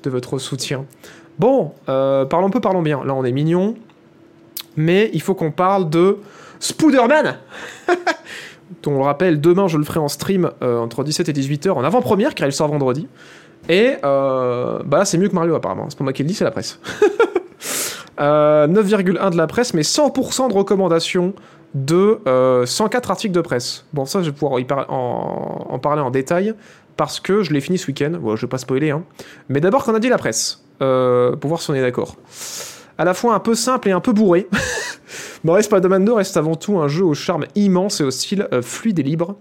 de 0.03 0.09
votre 0.09 0.37
soutien. 0.39 0.85
Bon, 1.39 1.73
euh, 1.89 2.25
parlons 2.25 2.49
peu, 2.49 2.59
parlons 2.59 2.81
bien. 2.81 3.03
Là, 3.03 3.15
on 3.15 3.23
est 3.23 3.31
mignon. 3.31 3.75
Mais 4.75 5.09
il 5.13 5.21
faut 5.21 5.35
qu'on 5.35 5.51
parle 5.51 5.89
de 5.89 6.17
Spooderman 6.59 7.37
On 8.87 8.91
le 8.91 9.03
rappelle, 9.03 9.41
demain, 9.41 9.67
je 9.67 9.77
le 9.77 9.83
ferai 9.83 9.99
en 9.99 10.07
stream 10.07 10.49
euh, 10.61 10.79
entre 10.79 11.03
17 11.03 11.29
et 11.29 11.33
18h 11.33 11.71
en 11.71 11.83
avant-première, 11.83 12.33
car 12.33 12.47
il 12.47 12.53
sort 12.53 12.69
vendredi. 12.69 13.07
Et 13.69 13.95
euh, 14.03 14.79
bah 14.85 15.05
c'est 15.05 15.17
mieux 15.17 15.29
que 15.29 15.35
Mario 15.35 15.55
apparemment. 15.55 15.85
C'est 15.89 15.97
pas 15.97 16.03
moi 16.03 16.13
qui 16.13 16.23
le 16.23 16.27
dis, 16.27 16.33
c'est 16.35 16.43
la 16.43 16.51
presse. 16.51 16.79
Euh, 18.19 18.67
9,1 18.67 19.31
de 19.31 19.37
la 19.37 19.47
presse, 19.47 19.73
mais 19.73 19.81
100% 19.81 20.49
de 20.49 20.53
recommandations 20.53 21.33
de 21.73 22.19
euh, 22.27 22.65
104 22.65 23.11
articles 23.11 23.33
de 23.33 23.41
presse. 23.41 23.85
Bon, 23.93 24.05
ça, 24.05 24.21
je 24.21 24.29
vais 24.29 24.35
pouvoir 24.35 24.61
en, 24.89 25.79
parler 25.79 26.01
en 26.01 26.11
détail 26.11 26.53
parce 26.97 27.19
que 27.19 27.43
je 27.43 27.51
l'ai 27.53 27.61
fini 27.61 27.77
ce 27.77 27.87
week-end. 27.87 28.11
Bon, 28.21 28.35
je 28.35 28.41
vais 28.41 28.49
pas 28.49 28.57
spoiler, 28.57 28.91
hein. 28.91 29.03
Mais 29.49 29.61
d'abord, 29.61 29.83
qu'en 29.83 29.95
a 29.95 29.99
dit 29.99 30.09
la 30.09 30.17
presse 30.17 30.63
euh, 30.81 31.35
Pour 31.35 31.49
voir 31.49 31.61
si 31.61 31.71
on 31.71 31.73
est 31.73 31.81
d'accord. 31.81 32.15
À 32.97 33.05
la 33.05 33.13
fois 33.13 33.33
un 33.33 33.39
peu 33.39 33.55
simple 33.55 33.89
et 33.89 33.91
un 33.91 34.01
peu 34.01 34.11
bourré. 34.11 34.47
Mario 35.43 35.63
Spider-Man 35.63 36.05
2 36.05 36.13
reste 36.13 36.37
avant 36.37 36.55
tout 36.55 36.77
un 36.79 36.87
jeu 36.87 37.03
au 37.03 37.13
charme 37.13 37.45
immense 37.55 38.01
et 38.01 38.03
au 38.03 38.11
style 38.11 38.47
euh, 38.53 38.61
fluide 38.61 38.99
et 38.99 39.03
libre. 39.03 39.37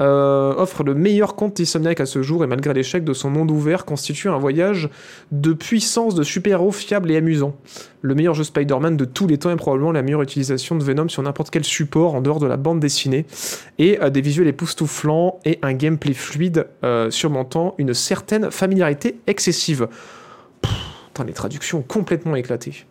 Euh, 0.00 0.54
offre 0.56 0.84
le 0.84 0.94
meilleur 0.94 1.36
compte 1.36 1.56
d'Insomniac 1.56 2.00
à 2.00 2.06
ce 2.06 2.22
jour 2.22 2.44
et 2.44 2.46
malgré 2.46 2.74
l'échec 2.74 3.02
de 3.02 3.14
son 3.14 3.30
monde 3.30 3.50
ouvert 3.50 3.84
constitue 3.84 4.28
un 4.28 4.36
voyage 4.36 4.90
de 5.32 5.54
puissance 5.54 6.14
de 6.14 6.22
super-héros 6.22 6.72
fiable 6.72 7.10
et 7.10 7.16
amusant. 7.16 7.56
Le 8.02 8.14
meilleur 8.14 8.34
jeu 8.34 8.44
Spider-Man 8.44 8.96
de 8.96 9.04
tous 9.04 9.26
les 9.26 9.38
temps 9.38 9.50
est 9.50 9.56
probablement 9.56 9.92
la 9.92 10.02
meilleure 10.02 10.22
utilisation 10.22 10.76
de 10.76 10.84
Venom 10.84 11.08
sur 11.08 11.22
n'importe 11.22 11.50
quel 11.50 11.64
support 11.64 12.14
en 12.14 12.20
dehors 12.20 12.40
de 12.40 12.46
la 12.46 12.56
bande 12.56 12.78
dessinée 12.78 13.26
et 13.78 13.98
des 14.10 14.20
visuels 14.20 14.48
époustouflants 14.48 15.40
et 15.44 15.58
un 15.62 15.72
gameplay 15.72 16.12
fluide 16.12 16.66
euh, 16.84 17.10
surmontant 17.10 17.74
une 17.78 17.94
certaine 17.94 18.50
familiarité 18.50 19.18
excessive. 19.26 19.88
Les 21.24 21.32
traductions 21.32 21.82
complètement 21.82 22.36
éclatées. 22.36 22.84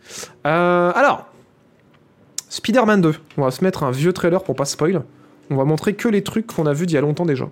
Euh, 0.47 0.91
alors, 0.95 1.27
Spider-Man 2.49 3.01
2. 3.01 3.15
On 3.37 3.43
va 3.43 3.51
se 3.51 3.63
mettre 3.63 3.83
un 3.83 3.91
vieux 3.91 4.13
trailer 4.13 4.43
pour 4.43 4.55
pas 4.55 4.65
spoil. 4.65 5.03
On 5.49 5.55
va 5.55 5.63
montrer 5.65 5.93
que 5.93 6.07
les 6.07 6.23
trucs 6.23 6.47
qu'on 6.47 6.65
a 6.65 6.73
vus 6.73 6.85
d'il 6.85 6.95
y 6.95 6.97
a 6.97 7.01
longtemps 7.01 7.25
déjà. 7.25 7.47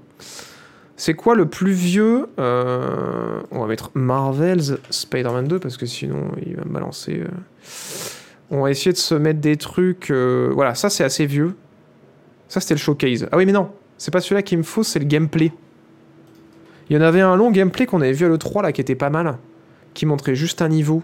C'est 0.96 1.14
quoi 1.16 1.36
le 1.36 1.48
plus 1.48 1.72
vieux 1.72 2.28
Euh, 2.40 3.42
On 3.52 3.60
va 3.60 3.68
mettre 3.68 3.92
Marvel's 3.94 4.74
Spider-Man 4.90 5.48
2 5.48 5.60
parce 5.60 5.78
que 5.78 5.86
sinon 5.86 6.32
il 6.46 6.56
va 6.56 6.66
me 6.66 6.72
balancer. 6.72 7.22
euh. 7.22 7.28
On 8.52 8.62
va 8.62 8.72
essayer 8.72 8.92
de 8.92 8.98
se 8.98 9.16
mettre 9.16 9.40
des 9.40 9.58
trucs. 9.58 10.12
euh, 10.12 10.52
Voilà, 10.54 10.76
ça 10.76 10.90
c'est 10.90 11.04
assez 11.04 11.26
vieux. 11.26 11.56
Ça 12.48 12.60
c'était 12.60 12.76
le 12.76 12.80
showcase. 12.80 13.28
Ah 13.32 13.38
oui, 13.38 13.46
mais 13.46 13.52
non, 13.52 13.72
c'est 13.98 14.12
pas 14.12 14.22
celui-là 14.22 14.44
qu'il 14.44 14.58
me 14.60 14.64
faut, 14.64 14.84
c'est 14.84 15.00
le 15.00 15.06
gameplay. 15.06 15.52
Il 16.90 16.96
y 16.96 17.00
en 17.00 17.02
avait 17.02 17.22
un 17.22 17.36
long 17.36 17.50
gameplay 17.50 17.86
qu'on 17.86 18.02
avait 18.02 18.12
vu 18.12 18.26
à 18.26 18.30
l'E3 18.30 18.62
là 18.62 18.72
qui 18.72 18.82
était 18.82 18.96
pas 18.96 19.10
mal, 19.10 19.38
qui 19.94 20.06
montrait 20.06 20.36
juste 20.36 20.62
un 20.62 20.68
niveau. 20.70 21.02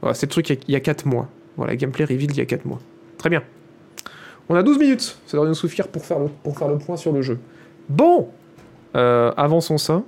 Voilà, 0.00 0.14
c'est 0.14 0.26
le 0.26 0.30
truc 0.30 0.48
il 0.48 0.58
y 0.72 0.76
a 0.76 0.80
4 0.80 1.04
mois. 1.06 1.28
Voilà, 1.56 1.76
gameplay 1.76 2.04
reveal 2.06 2.30
il 2.30 2.36
y 2.38 2.40
a 2.40 2.46
4 2.46 2.64
mois. 2.64 2.78
Très 3.18 3.28
bien. 3.28 3.42
On 4.52 4.56
a 4.56 4.64
12 4.64 4.78
minutes, 4.80 5.16
ça 5.26 5.36
devrait 5.36 5.48
nous 5.48 5.54
suffire 5.54 5.86
pour 5.86 6.04
faire 6.04 6.18
le, 6.18 6.78
point 6.78 6.96
sur 6.96 7.12
le 7.12 7.22
jeu. 7.22 7.38
Bon 7.88 8.28
Euh, 8.96 9.30
Avançons 9.36 9.78
ça. 9.78 10.02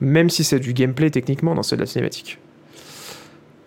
Même 0.00 0.30
si 0.30 0.44
c'est 0.44 0.58
du 0.58 0.72
gameplay 0.72 1.10
techniquement, 1.10 1.54
non, 1.54 1.62
c'est 1.62 1.76
de 1.76 1.82
la 1.82 1.86
cinématique. 1.86 2.38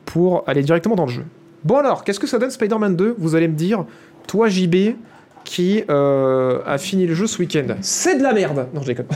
Pour 0.05 0.43
aller 0.47 0.63
directement 0.63 0.95
dans 0.95 1.05
le 1.05 1.11
jeu. 1.11 1.25
Bon 1.63 1.77
alors, 1.77 2.03
qu'est-ce 2.03 2.19
que 2.19 2.25
ça 2.25 2.39
donne 2.39 2.49
Spider-Man 2.49 2.95
2 2.95 3.17
Vous 3.19 3.35
allez 3.35 3.47
me 3.47 3.53
dire, 3.53 3.85
toi 4.25 4.49
JB, 4.49 4.95
qui 5.43 5.83
euh, 5.91 6.61
a 6.65 6.79
fini 6.79 7.05
le 7.05 7.13
jeu 7.13 7.27
ce 7.27 7.37
week-end. 7.37 7.67
C'est 7.81 8.17
de 8.17 8.23
la 8.23 8.33
merde 8.33 8.65
Non, 8.73 8.81
je 8.81 8.87
déconne. 8.87 9.07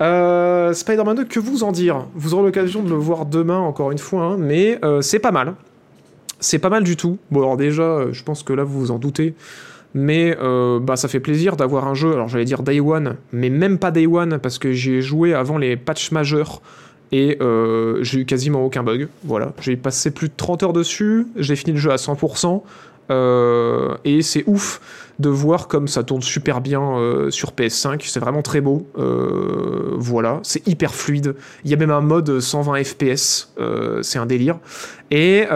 Euh, 0.00 0.72
Spider-Man 0.74 1.16
2, 1.16 1.24
que 1.24 1.40
vous 1.40 1.64
en 1.64 1.72
dire? 1.72 2.06
Vous 2.14 2.32
aurez 2.32 2.44
l'occasion 2.44 2.84
de 2.84 2.88
le 2.88 2.94
voir 2.94 3.26
demain, 3.26 3.58
encore 3.58 3.90
une 3.90 3.98
fois, 3.98 4.22
hein, 4.22 4.36
mais 4.38 4.78
c'est 5.00 5.18
pas 5.18 5.32
mal. 5.32 5.56
C'est 6.40 6.58
pas 6.58 6.70
mal 6.70 6.84
du 6.84 6.96
tout. 6.96 7.18
Bon, 7.30 7.40
alors 7.40 7.56
déjà, 7.56 7.82
euh, 7.82 8.12
je 8.12 8.22
pense 8.22 8.42
que 8.42 8.52
là, 8.52 8.64
vous 8.64 8.78
vous 8.80 8.90
en 8.90 8.98
doutez. 8.98 9.34
mais 9.94 10.36
euh, 10.40 10.78
bah, 10.80 10.96
ça 10.96 11.08
fait 11.08 11.20
plaisir 11.20 11.56
d'avoir 11.56 11.86
un 11.88 11.94
jeu, 11.94 12.12
alors 12.12 12.28
j'allais 12.28 12.44
dire 12.44 12.62
Day 12.62 12.80
One, 12.80 13.16
mais 13.32 13.50
même 13.50 13.78
pas 13.78 13.90
Day 13.90 14.06
One, 14.06 14.38
parce 14.38 14.58
que 14.58 14.72
j'ai 14.72 15.00
joué 15.00 15.34
avant 15.34 15.58
les 15.58 15.76
patchs 15.76 16.12
majeurs, 16.12 16.60
et 17.10 17.38
euh, 17.40 18.02
j'ai 18.02 18.20
eu 18.20 18.24
quasiment 18.26 18.64
aucun 18.64 18.82
bug. 18.82 19.08
Voilà, 19.24 19.52
j'ai 19.60 19.76
passé 19.76 20.10
plus 20.10 20.28
de 20.28 20.34
30 20.36 20.62
heures 20.62 20.72
dessus, 20.72 21.26
j'ai 21.36 21.56
fini 21.56 21.72
le 21.72 21.78
jeu 21.78 21.90
à 21.90 21.96
100%, 21.96 22.62
euh, 23.10 23.94
et 24.04 24.22
c'est 24.22 24.44
ouf 24.46 24.80
de 25.18 25.28
voir 25.28 25.68
comme 25.68 25.88
ça 25.88 26.02
tourne 26.04 26.22
super 26.22 26.60
bien 26.60 26.80
euh, 26.80 27.30
sur 27.30 27.50
PS5, 27.50 28.02
c'est 28.04 28.20
vraiment 28.20 28.42
très 28.42 28.60
beau. 28.60 28.86
Euh, 28.98 29.94
voilà, 29.96 30.40
c'est 30.42 30.66
hyper 30.66 30.94
fluide. 30.94 31.34
Il 31.64 31.70
y 31.70 31.74
a 31.74 31.76
même 31.76 31.90
un 31.90 32.00
mode 32.00 32.40
120 32.40 32.84
FPS, 32.84 33.52
euh, 33.58 34.02
c'est 34.02 34.18
un 34.18 34.26
délire. 34.26 34.58
Et 35.10 35.46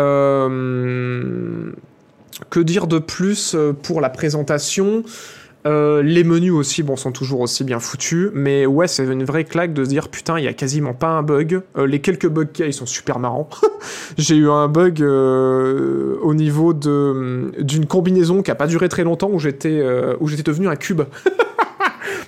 que 2.50 2.60
dire 2.60 2.86
de 2.86 2.98
plus 2.98 3.54
pour 3.82 4.00
la 4.00 4.08
présentation? 4.10 5.04
Euh, 5.64 6.02
les 6.02 6.24
menus 6.24 6.52
aussi, 6.52 6.82
bon, 6.82 6.96
sont 6.96 7.12
toujours 7.12 7.40
aussi 7.40 7.62
bien 7.62 7.78
foutus, 7.78 8.30
mais 8.34 8.66
ouais, 8.66 8.88
c'est 8.88 9.04
une 9.04 9.24
vraie 9.24 9.44
claque 9.44 9.72
de 9.72 9.84
se 9.84 9.88
dire 9.88 10.08
putain, 10.08 10.38
il 10.38 10.44
y 10.44 10.48
a 10.48 10.52
quasiment 10.52 10.94
pas 10.94 11.08
un 11.08 11.22
bug. 11.22 11.62
Euh, 11.76 11.86
les 11.86 12.00
quelques 12.00 12.28
bugs 12.28 12.46
qu'il 12.46 12.64
y 12.64 12.66
a, 12.66 12.70
ils 12.70 12.74
sont 12.74 12.86
super 12.86 13.18
marrants. 13.18 13.48
J'ai 14.18 14.36
eu 14.36 14.50
un 14.50 14.68
bug 14.68 15.02
euh, 15.02 16.16
au 16.22 16.34
niveau 16.34 16.72
de 16.74 17.52
d'une 17.60 17.86
combinaison 17.86 18.42
qui 18.42 18.50
a 18.50 18.54
pas 18.54 18.66
duré 18.66 18.88
très 18.88 19.04
longtemps 19.04 19.30
où 19.32 19.38
j'étais 19.38 19.82
où 20.20 20.28
j'étais 20.28 20.42
devenu 20.42 20.68
un 20.68 20.76
cube. 20.76 21.02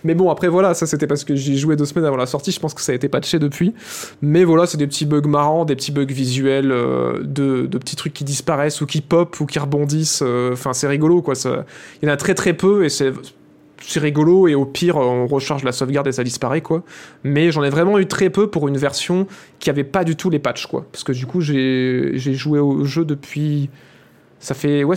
Mais 0.05 0.15
bon, 0.15 0.31
après 0.31 0.49
voilà, 0.49 0.75
ça 0.75 0.87
c'était 0.87 1.07
parce 1.07 1.25
que 1.25 1.35
j'y 1.35 1.59
joué 1.59 1.77
deux 1.77 1.85
semaines 1.85 2.05
avant 2.05 2.17
la 2.17 2.27
sortie, 2.27 2.53
je 2.53 2.61
pense 2.61 2.75
que 2.75 2.81
ça 2.81 2.93
a 2.93 2.95
été 2.95 3.09
patché 3.09 3.39
depuis. 3.39 3.75
Mais 4.23 4.45
voilà, 4.45 4.67
c'est 4.67 4.79
des 4.79 4.87
petits 4.87 5.07
bugs 5.07 5.29
marrants, 5.29 5.65
des 5.65 5.77
petits 5.77 5.93
bugs 5.93 6.05
visuels, 6.07 6.73
euh, 6.73 7.23
de, 7.23 7.67
petits 7.79 7.97
trucs 7.97 8.13
qui 8.15 8.25
disparaissent 8.25 8.81
ou 8.81 8.87
qui 8.87 9.01
pop 9.01 9.39
ou 9.41 9.47
qui 9.47 9.59
rebondissent. 9.59 10.23
euh, 10.25 10.53
Enfin, 10.53 10.73
c'est 10.73 10.87
rigolo 10.89 11.23
quoi. 11.23 11.35
Il 12.03 12.07
y 12.07 12.11
en 12.11 12.13
a 12.13 12.17
très 12.17 12.35
très 12.35 12.53
peu 12.55 12.85
et 12.85 12.89
c'est. 12.89 13.13
Rigolo 13.97 14.49
et 14.49 14.55
au 14.55 14.65
pire 14.65 14.97
on 14.97 15.27
recharge 15.27 15.63
la 15.63 15.73
sauvegarde 15.73 16.07
et 16.07 16.13
ça 16.13 16.25
disparaît 16.25 16.63
quoi. 16.63 16.83
Mais 17.23 17.51
j'en 17.51 17.63
ai 17.63 17.69
vraiment 17.69 17.99
eu 17.99 18.07
très 18.07 18.31
peu 18.31 18.49
pour 18.49 18.67
une 18.67 18.79
version 18.79 19.27
qui 19.59 19.69
avait 19.69 19.85
pas 19.85 20.05
du 20.05 20.17
tout 20.17 20.31
les 20.31 20.39
patchs 20.39 20.67
quoi. 20.67 20.87
Parce 20.91 21.05
que 21.05 21.13
du 21.13 21.27
coup 21.27 21.43
j'ai 21.43 22.17
joué 22.17 22.61
au 22.61 22.87
jeu 22.87 23.05
depuis. 23.05 23.69
Ça 24.41 24.55
fait. 24.55 24.85
Ouais, 24.85 24.97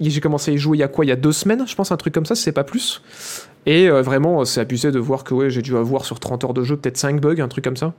j'ai 0.00 0.20
commencé 0.20 0.50
à 0.50 0.54
y 0.54 0.58
jouer 0.58 0.78
il 0.78 0.80
y 0.80 0.82
a 0.82 0.88
quoi? 0.88 1.04
Il 1.04 1.08
y 1.08 1.12
a 1.12 1.16
deux 1.16 1.32
semaines, 1.32 1.66
je 1.66 1.74
pense, 1.74 1.92
un 1.92 1.96
truc 1.98 2.14
comme 2.14 2.24
ça, 2.24 2.34
c'est 2.34 2.52
pas 2.52 2.64
plus. 2.64 3.02
Et 3.66 3.88
euh, 3.88 4.02
vraiment, 4.02 4.44
c'est 4.44 4.60
abusé 4.60 4.90
de 4.90 4.98
voir 4.98 5.24
que 5.24 5.48
j'ai 5.48 5.62
dû 5.62 5.76
avoir 5.76 6.04
sur 6.04 6.18
30 6.18 6.44
heures 6.44 6.54
de 6.54 6.64
jeu 6.64 6.76
peut-être 6.76 6.96
5 6.96 7.20
bugs, 7.20 7.40
un 7.40 7.48
truc 7.48 7.64
comme 7.64 7.76
ça. 7.76 7.92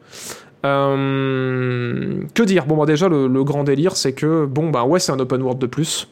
Euh, 0.65 2.21
que 2.33 2.43
dire? 2.43 2.65
Bon, 2.65 2.77
bah, 2.77 2.85
déjà, 2.85 3.07
le, 3.07 3.27
le 3.27 3.43
grand 3.43 3.63
délire, 3.63 3.95
c'est 3.95 4.13
que, 4.13 4.45
bon, 4.45 4.69
bah 4.69 4.83
ouais, 4.83 4.99
c'est 4.99 5.11
un 5.11 5.19
open 5.19 5.41
world 5.41 5.59
de 5.59 5.67
plus. 5.67 6.07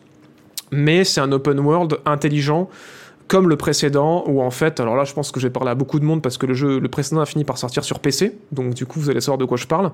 Mais 0.72 1.04
c'est 1.04 1.20
un 1.22 1.32
open 1.32 1.60
world 1.60 1.97
intelligent, 2.06 2.70
comme 3.32 3.47
le 3.47 3.55
précédent, 3.55 4.25
où 4.27 4.41
en 4.41 4.51
fait, 4.51 4.82
alors 4.82 4.97
là, 4.97 5.05
je 5.05 5.13
pense 5.13 5.32
que 5.32 5.39
j'ai 5.39 5.49
parlé 5.49 5.71
à 5.71 5.75
beaucoup 5.75 6.01
de 6.01 6.03
monde 6.03 6.21
parce 6.21 6.38
que 6.38 6.45
le 6.45 6.53
jeu, 6.53 6.82
le 6.82 6.89
précédent 6.89 7.21
a 7.21 7.25
fini 7.25 7.45
par 7.45 7.57
sortir 7.57 7.86
sur 7.86 7.99
PC, 7.99 8.38
donc 8.51 8.73
du 8.73 8.86
coup, 8.86 8.99
vous 8.99 9.09
allez 9.09 9.21
savoir 9.21 9.38
de 9.38 9.45
quoi 9.45 9.55
je 9.55 9.67
parle. 9.67 9.93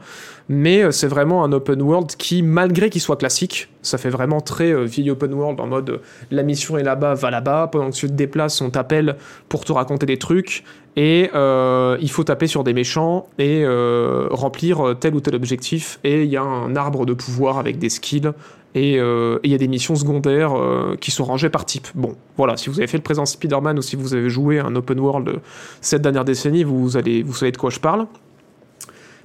Mais 0.50 0.82
euh, 0.82 0.90
c'est 0.90 1.06
vraiment 1.06 1.44
un 1.44 1.52
open 1.52 1.80
world 1.84 2.16
qui, 2.18 2.42
malgré 2.42 2.90
qu'il 2.90 3.00
soit 3.00 3.16
classique, 3.16 3.70
ça 3.84 3.98
fait 3.98 4.10
vraiment 4.10 4.42
très 4.42 4.72
euh, 4.72 4.86
vieil 4.86 5.12
open 5.12 5.34
world 5.36 5.60
en 5.60 5.68
mode 5.68 5.90
euh, 5.92 5.98
la 6.32 6.42
mission 6.42 6.80
est 6.80 6.84
là-bas, 6.84 7.14
va 7.14 7.30
là-bas, 7.30 7.70
pendant 7.72 7.92
que 7.92 7.96
tu 7.96 8.08
te 8.08 8.14
déplaces, 8.14 8.60
on 8.60 8.72
t'appelle 8.72 9.18
pour 9.50 9.66
te 9.66 9.72
raconter 9.72 10.08
des 10.08 10.18
trucs, 10.18 10.64
et 10.96 11.30
euh, 11.36 11.96
il 12.02 12.10
faut 12.10 12.24
taper 12.24 12.48
sur 12.48 12.64
des 12.64 12.74
méchants 12.74 13.28
et 13.38 13.64
remplir 14.32 14.96
tel 15.00 15.14
ou 15.14 15.22
tel 15.22 15.36
objectif, 15.36 16.00
et 16.04 16.24
il 16.24 16.30
y 16.30 16.38
a 16.38 16.42
un 16.42 16.76
arbre 16.76 17.06
de 17.06 17.14
pouvoir 17.14 17.60
avec 17.60 17.78
des 17.78 17.90
skills, 17.90 18.32
et 18.78 19.00
euh, 19.00 19.38
et 19.38 19.48
il 19.48 19.52
y 19.52 19.56
a 19.56 19.58
des 19.58 19.68
missions 19.68 19.96
secondaires 19.96 20.54
euh, 20.56 20.96
qui 21.00 21.12
sont 21.12 21.24
rangées 21.24 21.50
par 21.50 21.66
type. 21.66 21.88
Bon, 21.96 22.16
voilà, 22.38 22.58
si 22.58 22.70
vous 22.70 22.80
avez 22.80 22.88
fait 22.88 22.98
le 22.98 23.04
présent 23.04 23.26
Spider-Man 23.26 23.80
ou 23.80 23.82
si 23.82 23.96
vous 23.96 24.14
avez 24.14 24.30
joué 24.30 24.60
un 24.60 24.76
open 24.76 25.00
world 25.00 25.40
cette 25.82 26.02
dernière 26.02 26.26
décennie, 26.26 26.64
vous, 26.64 26.90
savez 26.90 27.24
de 27.24 27.58
quoi 27.58 27.70
je 27.70 27.80
parle. 27.80 28.08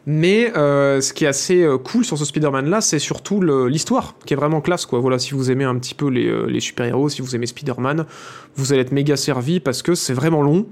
Mais 0.07 0.57
euh, 0.57 1.01
ce 1.01 1.13
qui 1.13 1.25
est 1.25 1.29
assez 1.29 1.65
cool 1.85 2.05
sur 2.05 2.19
ce 2.19 2.25
Spider-Man 2.25 2.69
là, 2.69 2.81
c'est 2.81 2.99
surtout 2.99 3.41
l'histoire, 3.41 4.15
qui 4.25 4.35
est 4.35 4.37
vraiment 4.37 4.61
classe. 4.61 4.87
Voilà, 4.91 5.19
si 5.19 5.35
vous 5.35 5.51
aimez 5.51 5.65
un 5.65 5.77
petit 5.77 5.95
peu 5.95 6.09
les, 6.09 6.47
les 6.49 6.61
super-héros, 6.61 7.09
si 7.09 7.23
vous 7.23 7.37
aimez 7.37 7.47
Spider-Man, 7.47 8.07
vous 8.57 8.73
allez 8.73 8.83
être 8.83 8.93
méga 8.93 9.17
servi 9.17 9.61
parce 9.61 9.83
que 9.83 9.95
c'est 9.95 10.15
vraiment 10.15 10.43
long. 10.43 10.67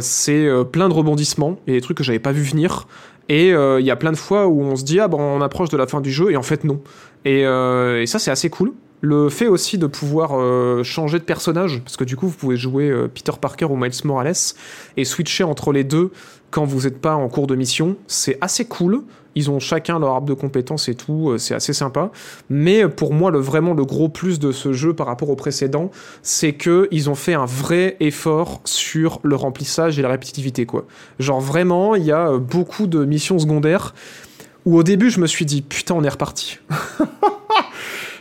C'est 0.00 0.48
plein 0.72 0.88
de 0.88 0.94
rebondissements, 0.94 1.60
a 1.68 1.70
des 1.70 1.80
trucs 1.80 1.98
que 1.98 2.04
j'avais 2.04 2.18
pas 2.18 2.32
vu 2.32 2.42
venir. 2.42 2.88
Et 3.28 3.50
il 3.50 3.84
y 3.84 3.90
a 3.90 3.96
plein 3.96 4.10
de 4.10 4.16
fois 4.16 4.48
où 4.48 4.62
on 4.62 4.74
se 4.74 4.84
dit 4.84 4.98
ah 4.98 5.06
bon 5.06 5.20
on 5.20 5.40
approche 5.40 5.68
de 5.68 5.76
la 5.76 5.86
fin 5.86 6.00
du 6.00 6.10
jeu 6.10 6.32
et 6.32 6.36
en 6.36 6.42
fait 6.42 6.64
non. 6.64 6.80
Et, 7.24 7.46
euh, 7.46 8.02
et 8.02 8.06
ça 8.06 8.18
c'est 8.18 8.30
assez 8.30 8.50
cool. 8.50 8.72
Le 9.00 9.28
fait 9.28 9.48
aussi 9.48 9.76
de 9.76 9.86
pouvoir 9.86 10.30
euh, 10.32 10.82
changer 10.82 11.18
de 11.18 11.24
personnage, 11.24 11.80
parce 11.84 11.98
que 11.98 12.04
du 12.04 12.16
coup 12.16 12.26
vous 12.26 12.36
pouvez 12.36 12.56
jouer 12.56 12.88
euh, 12.88 13.06
Peter 13.06 13.32
Parker 13.38 13.66
ou 13.66 13.76
Miles 13.76 13.92
Morales 14.04 14.32
et 14.96 15.04
switcher 15.04 15.44
entre 15.44 15.72
les 15.72 15.84
deux 15.84 16.10
quand 16.50 16.64
vous 16.64 16.82
n'êtes 16.82 17.00
pas 17.00 17.14
en 17.14 17.28
cours 17.28 17.46
de 17.46 17.54
mission, 17.54 17.96
c'est 18.06 18.38
assez 18.40 18.64
cool. 18.64 19.02
Ils 19.34 19.50
ont 19.50 19.58
chacun 19.58 19.98
leur 19.98 20.10
arbre 20.10 20.28
de 20.28 20.32
compétences 20.32 20.88
et 20.88 20.94
tout, 20.94 21.30
euh, 21.30 21.38
c'est 21.38 21.54
assez 21.54 21.72
sympa. 21.72 22.12
Mais 22.48 22.88
pour 22.88 23.12
moi, 23.12 23.30
le, 23.30 23.40
vraiment 23.40 23.74
le 23.74 23.84
gros 23.84 24.08
plus 24.08 24.38
de 24.38 24.52
ce 24.52 24.72
jeu 24.72 24.94
par 24.94 25.06
rapport 25.08 25.28
au 25.28 25.36
précédent, 25.36 25.90
c'est 26.22 26.52
que 26.52 26.88
ils 26.92 27.10
ont 27.10 27.14
fait 27.14 27.34
un 27.34 27.44
vrai 27.44 27.96
effort 28.00 28.62
sur 28.64 29.20
le 29.22 29.34
remplissage 29.34 29.98
et 29.98 30.02
la 30.02 30.08
répétitivité, 30.08 30.64
quoi. 30.64 30.86
Genre 31.18 31.40
vraiment, 31.40 31.94
il 31.94 32.04
y 32.04 32.12
a 32.12 32.38
beaucoup 32.38 32.86
de 32.86 33.04
missions 33.04 33.38
secondaires 33.38 33.92
où 34.64 34.76
au 34.76 34.82
début 34.82 35.10
je 35.10 35.20
me 35.20 35.26
suis 35.26 35.46
dit 35.46 35.62
putain 35.62 35.94
on 35.94 36.02
est 36.04 36.08
reparti. 36.08 36.58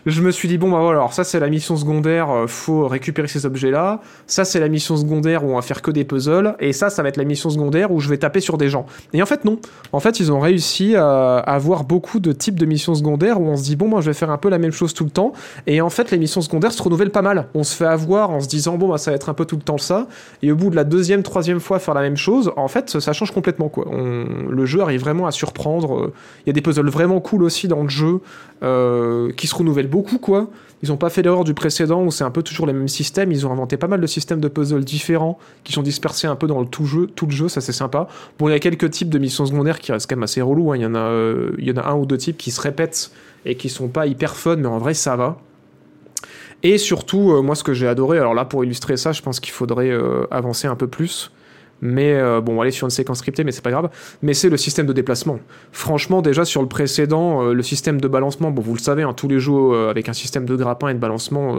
je 0.06 0.22
me 0.22 0.32
suis 0.32 0.48
dit 0.48 0.58
bon 0.58 0.72
bah 0.72 0.80
voilà 0.80 1.00
alors 1.00 1.14
ça 1.14 1.24
c'est 1.24 1.40
la 1.40 1.50
mission 1.50 1.78
secondaire 1.78 2.30
euh, 2.30 2.48
faut 2.48 2.88
récupérer 2.88 3.28
ces 3.28 3.46
objets 3.46 3.72
là 3.72 4.02
ça 4.28 4.46
c'est 4.46 4.60
la 4.60 4.70
mission 4.70 4.98
secondaire 4.98 5.46
où 5.46 5.52
on 5.52 5.56
va 5.56 5.62
faire 5.62 5.82
que 5.82 5.92
des 5.92 6.04
puzzles. 6.04 6.56
Et 6.60 6.74
ça 6.74 6.90
ça 6.90 7.04
va 7.04 7.10
être 7.10 7.18
la 7.18 7.24
mission 7.24 7.50
secondaire 7.50 7.92
où 7.92 8.00
je 8.00 8.10
vais 8.10 8.18
taper 8.18 8.40
sur 8.40 8.58
des 8.58 8.70
gens. 8.70 8.86
Et 9.14 9.22
en 9.22 9.26
fait 9.26 9.46
non. 9.46 9.60
En 9.92 10.00
fait 10.00 10.20
ils 10.20 10.32
ont 10.32 10.40
réussi 10.40 10.96
à, 10.96 11.38
avoir 11.38 11.84
beaucoup 11.84 12.20
de 12.20 12.32
types 12.32 12.60
de 12.60 12.66
missions 12.66 12.96
secondaires 12.96 13.40
où 13.40 13.46
on 13.46 13.56
se 13.56 13.64
dit 13.64 13.76
bon 13.76 13.88
moi 13.88 14.02
je 14.02 14.08
vais 14.08 14.14
faire 14.14 14.32
un 14.32 14.38
peu 14.38 14.50
la 14.50 14.58
même 14.58 14.72
chose 14.72 14.94
tout 14.94 15.04
le 15.04 15.10
temps. 15.10 15.34
Et 15.68 15.82
en 15.82 15.90
fait 15.90 16.12
les 16.12 16.18
missions 16.18 16.42
secondaires 16.42 16.72
se 16.72 16.82
renouvellent 16.82 17.12
pas 17.12 17.22
mal. 17.22 17.48
On 17.54 17.64
se 17.64 17.76
fait 17.76 17.86
avoir 17.86 18.32
en 18.32 18.42
se 18.42 18.48
disant 18.48 18.78
bon 18.78 18.90
bah 18.90 18.98
ça 18.98 19.12
va 19.12 19.16
être 19.16 19.30
un 19.30 19.34
peu 19.34 19.46
tout 19.46 19.56
le 19.56 19.62
temps 19.62 19.78
ça. 19.78 20.08
Et 20.42 20.52
au 20.52 20.56
bout 20.56 20.70
de 20.70 20.76
la 20.76 20.84
deuxième 20.84 21.24
troisième 21.24 21.60
fois 21.60 21.80
faire 21.80 21.94
la 21.94 22.02
même 22.02 22.18
chose 22.18 22.52
en 22.56 22.68
fait 22.68 23.00
ça 23.00 23.14
change 23.14 23.32
complètement 23.32 23.70
quoi. 23.70 23.86
Le 23.94 24.66
jeu 24.66 24.82
arrive 24.82 25.02
vraiment 25.02 25.28
à 25.28 25.32
surprendre. 25.32 26.12
Il 26.46 26.48
y 26.48 26.50
a 26.50 26.54
des 26.54 26.62
puzzles 26.62 26.90
vraiment 26.90 27.20
cool 27.20 27.44
aussi 27.44 27.68
dans 27.68 27.84
le 27.84 27.90
jeu 27.90 28.20
euh, 28.64 29.32
qui 29.34 29.48
se 29.48 29.56
renouvellent 29.56 29.88
beaucoup 29.94 30.18
quoi. 30.18 30.50
Ils 30.82 30.92
ont 30.92 30.98
pas 30.98 31.10
fait 31.10 31.22
l'erreur 31.22 31.44
du 31.44 31.54
précédent 31.54 32.04
où 32.04 32.10
c'est 32.12 32.24
un 32.24 32.32
peu 32.32 32.42
toujours 32.42 32.66
les 32.66 32.74
mêmes 32.74 32.88
systèmes. 32.90 33.32
Ils 33.32 33.46
ont 33.46 33.52
inventé 33.52 33.78
pas 33.78 33.88
mal 33.88 34.02
de 34.02 34.08
systèmes 34.08 34.42
de 34.42 34.48
puzzles 34.50 34.84
différents 34.84 35.38
qui 35.64 35.72
sont 35.72 35.84
dispersés 35.84 36.26
un 36.28 36.36
peu 36.36 36.48
dans 36.48 36.60
le 36.60 36.66
tout 36.66 36.86
jeu, 36.86 37.08
tout 37.16 37.28
le 37.28 37.32
jeu. 37.32 37.48
Ça 37.48 37.62
c'est 37.62 37.72
sympa. 37.72 38.08
Bon, 38.40 38.50
il 38.50 38.52
y 38.52 38.56
a 38.56 38.60
quelques 38.60 38.90
types 38.90 39.10
de 39.10 39.20
missions 39.20 39.46
secondaires 39.46 39.80
qui 39.80 39.92
restent 39.92 40.10
quand 40.10 40.16
même 40.18 40.24
assez 40.24 40.42
relous. 40.42 40.72
hein. 40.72 40.78
Il 40.78 40.82
y 40.82 40.86
en 40.86 40.96
a, 40.96 41.00
euh, 41.00 41.54
un 41.86 41.96
ou 41.96 42.06
deux 42.06 42.18
types 42.18 42.38
qui 42.38 42.52
se 42.52 42.60
répètent 42.60 43.12
et 43.46 43.56
qui 43.56 43.70
sont 43.70 43.88
pas 43.88 44.08
hyper 44.08 44.36
fun, 44.36 44.56
mais 44.58 44.68
en 44.68 44.80
vrai 44.80 44.94
ça 44.96 45.16
va. 45.16 45.38
Et 46.64 46.78
surtout, 46.78 47.32
euh, 47.32 47.42
moi 47.42 47.56
ce 47.56 47.64
que 47.64 47.74
j'ai 47.74 47.88
adoré, 47.88 48.18
alors 48.18 48.34
là 48.34 48.46
pour 48.46 48.64
illustrer 48.66 48.98
ça, 48.98 49.12
je 49.12 49.22
pense 49.22 49.40
qu'il 49.40 49.54
faudrait 49.54 49.92
euh, 49.92 50.26
avancer 50.32 50.68
un 50.68 50.76
peu 50.76 50.88
plus. 50.88 51.32
Mais 51.82 52.14
euh, 52.14 52.40
bon, 52.42 52.54
on 52.54 52.56
va 52.56 52.62
aller 52.64 52.72
sur 52.72 52.88
une 52.88 52.92
séquence 52.92 53.20
scriptée, 53.20 53.44
mais 53.44 53.52
c'est 53.52 53.64
pas 53.64 53.72
grave. 53.72 53.90
Mais 54.22 54.34
c'est 54.34 54.50
le 54.50 54.58
système 54.58 54.86
de 54.86 54.94
déplacement. 54.94 55.40
Franchement, 55.72 56.22
déjà 56.22 56.46
sur 56.46 56.62
le 56.62 56.68
précédent, 56.68 57.44
euh, 57.44 57.54
le 57.54 57.64
système 57.64 58.00
de 58.00 58.08
balancement, 58.08 58.52
bon, 58.52 58.62
vous 58.62 58.74
le 58.74 58.80
savez, 58.80 59.04
hein, 59.04 59.14
tous 59.14 59.28
les 59.28 59.40
jeux 59.40 59.54
euh, 59.54 59.90
avec 59.90 60.08
un 60.08 60.14
système 60.14 60.46
de 60.46 60.56
grappin 60.56 60.90
et 60.90 60.94
de 60.94 61.00
balancement 61.00 61.58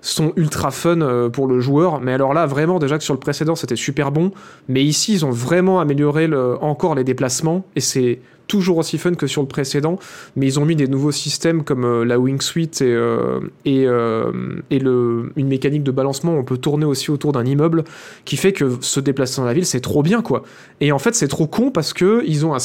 sont 0.00 0.32
ultra 0.34 0.72
fun 0.72 1.30
pour 1.32 1.46
le 1.46 1.60
joueur. 1.60 2.00
Mais 2.00 2.12
alors 2.12 2.34
là, 2.34 2.44
vraiment, 2.46 2.80
déjà 2.80 2.98
que 2.98 3.04
sur 3.04 3.14
le 3.14 3.20
précédent, 3.20 3.54
c'était 3.54 3.76
super 3.76 4.10
bon. 4.10 4.32
Mais 4.68 4.82
ici, 4.82 5.12
ils 5.12 5.24
ont 5.24 5.30
vraiment 5.30 5.78
amélioré 5.78 6.28
encore 6.60 6.96
les 6.96 7.04
déplacements. 7.04 7.64
Et 7.76 7.80
c'est 7.80 8.18
toujours 8.52 8.76
aussi 8.78 8.98
fun 8.98 9.14
que 9.14 9.26
sur 9.26 9.40
le 9.42 9.48
précédent. 9.48 9.98
Mais 10.36 10.46
ils 10.46 10.60
ont 10.60 10.64
mis 10.66 10.76
des 10.76 10.86
nouveaux 10.88 11.10
systèmes 11.12 11.64
comme 11.64 11.84
euh, 11.84 12.04
la 12.04 12.18
wingsuit 12.18 12.70
et, 12.80 12.84
euh, 12.84 13.40
et, 13.64 13.86
euh, 13.86 14.30
le, 14.70 15.32
une 15.36 15.48
mécanique 15.48 15.82
de 15.82 15.90
balancement. 15.90 16.34
On 16.36 16.44
peut 16.44 16.58
tourner 16.58 16.84
aussi 16.84 17.10
autour 17.10 17.32
d'un 17.32 17.44
immeuble 17.46 17.84
qui 18.26 18.36
fait 18.36 18.52
que 18.52 18.76
se 18.80 19.00
déplacer 19.00 19.40
dans 19.40 19.46
la 19.46 19.54
ville, 19.54 19.64
c'est 19.66 19.80
trop 19.80 20.02
bien, 20.02 20.20
quoi. 20.20 20.42
Et 20.80 20.92
en 20.92 20.98
fait, 20.98 21.14
c'est 21.14 21.28
trop 21.28 21.46
con 21.46 21.70
parce 21.70 21.92
que 21.94 22.22
ils 22.26 22.44
ont 22.44 22.54
un 22.54 22.58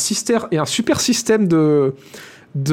et 0.51 0.57
un 0.57 0.65
super 0.65 0.99
système 0.99 1.47
de 1.47 1.93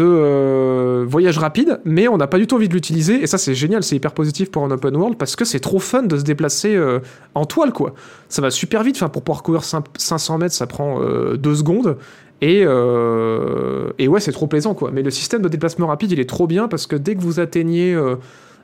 euh, 0.03 1.05
voyage 1.07 1.37
rapide, 1.39 1.81
mais 1.85 2.09
on 2.09 2.17
n'a 2.17 2.27
pas 2.27 2.39
du 2.39 2.47
tout 2.47 2.55
envie 2.57 2.69
de 2.69 2.75
l'utiliser. 2.75 3.23
Et 3.23 3.27
ça, 3.27 3.39
c'est 3.39 3.55
génial, 3.55 3.83
c'est 3.83 3.97
hyper 3.97 4.13
positif 4.13 4.51
pour 4.51 4.65
un 4.65 4.71
open 4.71 4.97
world 4.97 5.17
parce 5.19 5.37
que 5.37 5.45
c'est 5.45 5.61
trop 5.61 5.79
fun 5.79 6.03
de 6.05 6.17
se 6.17 6.23
déplacer 6.23 6.75
euh, 6.75 7.01
en 7.35 7.45
toile, 7.45 7.73
quoi. 7.73 7.95
Ça 8.29 8.41
va 8.41 8.51
super 8.51 8.83
vite. 8.83 8.97
Enfin, 8.97 9.09
pour 9.09 9.23
pouvoir 9.23 9.43
courir 9.43 9.61
cin- 9.63 9.85
500 9.99 10.39
mètres, 10.39 10.55
ça 10.55 10.67
prend 10.67 11.01
2 11.35 11.55
secondes. 11.55 11.97
Et, 12.41 12.63
euh, 12.65 13.91
et 13.99 14.09
ouais, 14.09 14.21
c'est 14.21 14.33
trop 14.33 14.47
plaisant, 14.47 14.75
quoi. 14.75 14.91
Mais 14.93 15.03
le 15.03 15.11
système 15.11 15.43
de 15.43 15.49
déplacement 15.49 15.87
rapide, 15.87 16.13
il 16.13 16.21
est 16.21 16.29
trop 16.29 16.47
bien 16.47 16.69
parce 16.69 16.87
que 16.87 16.97
dès 16.97 17.15
que 17.15 17.21
vous 17.21 17.41
atteignez 17.41 17.95
euh, 17.95 18.17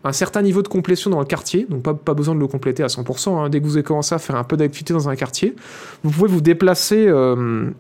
un 0.05 0.12
certain 0.12 0.43
niveau 0.43 0.62
de 0.62 0.68
complétion 0.68 1.11
dans 1.11 1.21
le 1.21 1.25
quartier, 1.25 1.66
donc 1.68 1.83
pas, 1.83 1.95
pas 1.95 2.14
besoin 2.14 2.35
de 2.35 2.41
le 2.41 2.47
compléter 2.47 2.83
à 2.83 2.89
100%, 2.89 3.39
hein, 3.39 3.49
dès 3.49 3.61
que 3.61 3.64
vous 3.64 3.77
avez 3.77 3.85
commencé 3.85 4.14
à 4.14 4.18
faire 4.18 4.37
un 4.37 4.45
peu 4.45 4.57
d'activité 4.57 4.93
dans 4.93 5.09
un 5.09 5.16
quartier, 5.16 5.55
vous 6.03 6.11
pouvez 6.11 6.29
vous 6.29 6.41
déplacer 6.41 7.07
euh, 7.07 7.71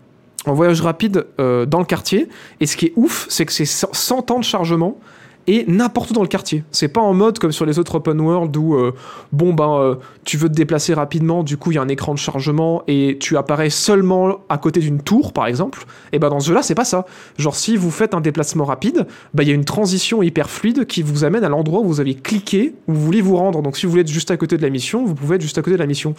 en 0.46 0.54
voyage 0.54 0.80
rapide 0.80 1.26
dans 1.38 1.78
le 1.78 1.84
quartier. 1.84 2.28
Et 2.60 2.66
ce 2.66 2.76
qui 2.76 2.86
est 2.86 2.92
ouf, 2.96 3.26
c'est 3.28 3.44
que 3.44 3.52
c'est 3.52 3.66
100 3.66 3.88
100 3.92 4.22
temps 4.22 4.38
de 4.38 4.44
chargement. 4.44 4.98
Et 5.50 5.64
n'importe 5.66 6.12
où 6.12 6.14
dans 6.14 6.22
le 6.22 6.28
quartier. 6.28 6.62
C'est 6.70 6.86
pas 6.86 7.00
en 7.00 7.12
mode 7.12 7.40
comme 7.40 7.50
sur 7.50 7.66
les 7.66 7.80
autres 7.80 7.96
open 7.96 8.20
world 8.20 8.56
où, 8.56 8.76
euh, 8.76 8.94
bon, 9.32 9.52
ben, 9.52 9.80
euh, 9.80 9.94
tu 10.22 10.36
veux 10.36 10.48
te 10.48 10.54
déplacer 10.54 10.94
rapidement, 10.94 11.42
du 11.42 11.56
coup, 11.56 11.72
il 11.72 11.74
y 11.74 11.78
a 11.78 11.82
un 11.82 11.88
écran 11.88 12.14
de 12.14 12.20
chargement 12.20 12.84
et 12.86 13.18
tu 13.18 13.36
apparais 13.36 13.68
seulement 13.68 14.38
à 14.48 14.58
côté 14.58 14.78
d'une 14.78 15.02
tour, 15.02 15.32
par 15.32 15.48
exemple. 15.48 15.86
Et 16.12 16.20
ben, 16.20 16.28
dans 16.28 16.38
ce 16.38 16.46
jeu-là, 16.46 16.62
c'est 16.62 16.76
pas 16.76 16.84
ça. 16.84 17.04
Genre, 17.36 17.56
si 17.56 17.76
vous 17.76 17.90
faites 17.90 18.14
un 18.14 18.20
déplacement 18.20 18.64
rapide, 18.64 19.08
ben, 19.34 19.42
il 19.42 19.48
y 19.48 19.50
a 19.50 19.54
une 19.56 19.64
transition 19.64 20.22
hyper 20.22 20.48
fluide 20.48 20.86
qui 20.86 21.02
vous 21.02 21.24
amène 21.24 21.42
à 21.42 21.48
l'endroit 21.48 21.80
où 21.80 21.88
vous 21.88 21.98
avez 21.98 22.14
cliqué, 22.14 22.74
où 22.86 22.92
vous 22.92 23.04
voulez 23.04 23.20
vous 23.20 23.36
rendre. 23.36 23.60
Donc, 23.60 23.76
si 23.76 23.86
vous 23.86 23.90
voulez 23.90 24.02
être 24.02 24.08
juste 24.08 24.30
à 24.30 24.36
côté 24.36 24.56
de 24.56 24.62
la 24.62 24.70
mission, 24.70 25.04
vous 25.04 25.16
pouvez 25.16 25.34
être 25.34 25.42
juste 25.42 25.58
à 25.58 25.62
côté 25.62 25.72
de 25.74 25.82
la 25.82 25.86
mission. 25.86 26.14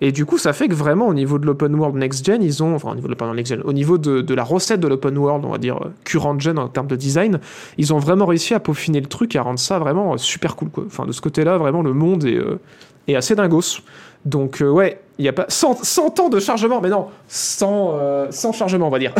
Et 0.00 0.12
du 0.12 0.26
coup, 0.26 0.38
ça 0.38 0.52
fait 0.52 0.68
que 0.68 0.74
vraiment, 0.74 1.06
au 1.06 1.14
niveau 1.14 1.38
de 1.38 1.46
l'open 1.46 1.74
world 1.74 1.96
next 1.96 2.24
gen, 2.24 2.42
ils 2.42 2.62
ont, 2.62 2.74
enfin, 2.74 2.90
au 2.90 2.94
niveau 2.94 3.06
de 3.06 3.12
l'open 3.12 3.28
world 3.28 3.38
next 3.38 3.52
gen, 3.52 3.62
au 3.64 3.72
niveau 3.72 3.98
de, 3.98 4.34
la 4.34 4.44
recette 4.44 4.80
de 4.80 4.88
l'open 4.88 5.16
world, 5.16 5.44
on 5.44 5.50
va 5.50 5.58
dire, 5.58 5.76
euh, 5.82 5.90
current 6.04 6.38
gen 6.38 6.58
en 6.58 6.68
termes 6.68 6.86
de 6.86 6.96
design, 6.96 7.40
ils 7.78 7.94
ont 7.94 7.98
vraiment 7.98 8.26
réussi 8.26 8.54
à 8.54 8.60
peaufiner 8.60 9.00
le 9.00 9.06
truc 9.06 9.34
et 9.34 9.38
à 9.38 9.42
rendre 9.42 9.58
ça 9.58 9.78
vraiment 9.78 10.12
euh, 10.12 10.16
super 10.18 10.56
cool. 10.56 10.68
Enfin, 10.86 11.06
de 11.06 11.12
ce 11.12 11.20
côté-là, 11.20 11.56
vraiment, 11.56 11.82
le 11.82 11.94
monde 11.94 12.24
est, 12.24 12.36
euh, 12.36 12.60
est 13.08 13.14
assez 13.14 13.34
dingos. 13.34 13.80
Donc, 14.24 14.58
ouais, 14.60 15.00
il 15.18 15.22
n'y 15.22 15.28
a 15.28 15.32
pas 15.32 15.46
100, 15.48 15.78
100 15.82 16.20
ans 16.20 16.28
de 16.28 16.40
chargement, 16.40 16.80
mais 16.80 16.90
non, 16.90 17.06
100, 17.28 17.90
euh, 17.94 18.26
100 18.30 18.52
chargement, 18.52 18.88
on 18.88 18.90
va 18.90 18.98
dire. 18.98 19.14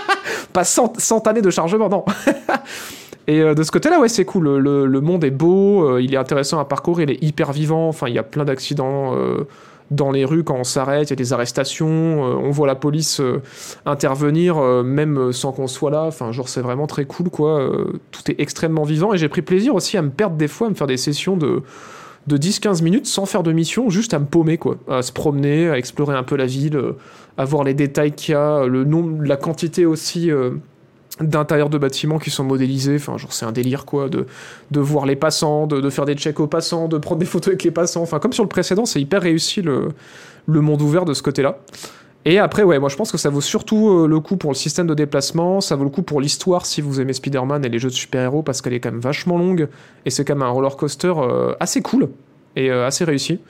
pas 0.52 0.64
100, 0.64 0.94
100 0.98 1.26
années 1.26 1.42
de 1.42 1.50
chargement, 1.50 1.88
non. 1.88 2.04
Et 3.28 3.40
de 3.40 3.62
ce 3.62 3.70
côté-là, 3.70 4.00
ouais, 4.00 4.08
c'est 4.08 4.24
cool. 4.24 4.58
Le, 4.58 4.84
le 4.84 5.00
monde 5.00 5.22
est 5.22 5.30
beau, 5.30 5.96
il 5.98 6.12
est 6.12 6.16
intéressant 6.16 6.58
à 6.58 6.64
parcourir, 6.64 7.08
il 7.08 7.14
est 7.14 7.22
hyper 7.22 7.52
vivant. 7.52 7.86
Enfin, 7.86 8.08
il 8.08 8.14
y 8.14 8.18
a 8.18 8.24
plein 8.24 8.44
d'accidents 8.44 9.14
dans 9.92 10.10
les 10.10 10.24
rues 10.24 10.44
quand 10.44 10.56
on 10.56 10.64
s'arrête, 10.64 11.08
il 11.08 11.10
y 11.10 11.12
a 11.12 11.16
des 11.16 11.32
arrestations, 11.32 11.88
euh, 11.88 12.34
on 12.34 12.50
voit 12.50 12.66
la 12.66 12.74
police 12.74 13.20
euh, 13.20 13.42
intervenir, 13.86 14.58
euh, 14.58 14.82
même 14.82 15.32
sans 15.32 15.52
qu'on 15.52 15.66
soit 15.66 15.90
là. 15.90 16.04
Enfin, 16.04 16.32
genre, 16.32 16.48
c'est 16.48 16.60
vraiment 16.60 16.86
très 16.86 17.04
cool, 17.04 17.30
quoi. 17.30 17.70
Tout 18.10 18.30
est 18.30 18.40
extrêmement 18.40 18.84
vivant 18.84 19.12
et 19.12 19.18
j'ai 19.18 19.28
pris 19.28 19.42
plaisir 19.42 19.74
aussi 19.74 19.96
à 19.96 20.02
me 20.02 20.10
perdre 20.10 20.36
des 20.36 20.48
fois, 20.48 20.66
à 20.66 20.70
me 20.70 20.74
faire 20.74 20.86
des 20.86 20.96
sessions 20.96 21.36
de 21.36 21.62
de 22.28 22.36
10-15 22.36 22.84
minutes 22.84 23.06
sans 23.06 23.26
faire 23.26 23.42
de 23.42 23.50
mission, 23.50 23.90
juste 23.90 24.14
à 24.14 24.20
me 24.20 24.26
paumer, 24.26 24.56
quoi. 24.56 24.76
À 24.88 25.02
se 25.02 25.10
promener, 25.10 25.68
à 25.68 25.76
explorer 25.76 26.16
un 26.16 26.22
peu 26.22 26.36
la 26.36 26.46
ville, 26.46 26.80
à 27.36 27.44
voir 27.44 27.64
les 27.64 27.74
détails 27.74 28.12
qu'il 28.12 28.34
y 28.34 28.36
a, 28.36 28.64
le 28.64 28.84
nombre, 28.84 29.24
la 29.24 29.36
quantité 29.36 29.86
aussi 29.86 30.30
d'intérieurs 31.20 31.68
de 31.68 31.78
bâtiments 31.78 32.18
qui 32.18 32.30
sont 32.30 32.44
modélisés. 32.44 32.96
Enfin, 32.96 33.16
genre, 33.18 33.32
c'est 33.32 33.44
un 33.44 33.52
délire, 33.52 33.84
quoi, 33.84 34.08
de, 34.08 34.26
voir 34.80 35.06
les 35.06 35.16
passants, 35.16 35.66
de, 35.66 35.90
faire 35.90 36.04
des 36.04 36.14
checks 36.14 36.40
aux 36.40 36.46
passants, 36.46 36.88
de 36.88 36.98
prendre 36.98 37.18
des 37.18 37.26
photos 37.26 37.48
avec 37.48 37.64
les 37.64 37.70
passants. 37.70 38.02
Enfin, 38.02 38.18
comme 38.18 38.32
sur 38.32 38.44
le 38.44 38.48
précédent, 38.48 38.86
c'est 38.86 39.00
hyper 39.00 39.22
réussi 39.22 39.62
le, 39.62 39.88
le 40.46 40.60
monde 40.60 40.82
ouvert 40.82 41.04
de 41.04 41.14
ce 41.14 41.22
côté-là. 41.22 41.58
Et 42.24 42.38
après, 42.38 42.62
ouais, 42.62 42.78
moi 42.78 42.88
je 42.88 42.94
pense 42.94 43.10
que 43.10 43.18
ça 43.18 43.30
vaut 43.30 43.40
surtout 43.40 43.88
euh, 43.88 44.06
le 44.06 44.20
coup 44.20 44.36
pour 44.36 44.52
le 44.52 44.54
système 44.54 44.86
de 44.86 44.94
déplacement, 44.94 45.60
ça 45.60 45.74
vaut 45.74 45.82
le 45.82 45.90
coup 45.90 46.02
pour 46.02 46.20
l'histoire 46.20 46.66
si 46.66 46.80
vous 46.80 47.00
aimez 47.00 47.14
Spider-Man 47.14 47.64
et 47.64 47.68
les 47.68 47.80
jeux 47.80 47.88
de 47.88 47.94
super-héros 47.94 48.42
parce 48.42 48.62
qu'elle 48.62 48.74
est 48.74 48.80
quand 48.80 48.92
même 48.92 49.00
vachement 49.00 49.36
longue 49.36 49.68
et 50.04 50.10
c'est 50.10 50.24
quand 50.24 50.36
même 50.36 50.42
un 50.46 50.50
roller 50.50 50.76
coaster 50.76 51.12
euh, 51.16 51.54
assez 51.58 51.82
cool 51.82 52.10
et 52.56 52.70
euh, 52.70 52.86
assez 52.86 53.04
réussi. 53.04 53.40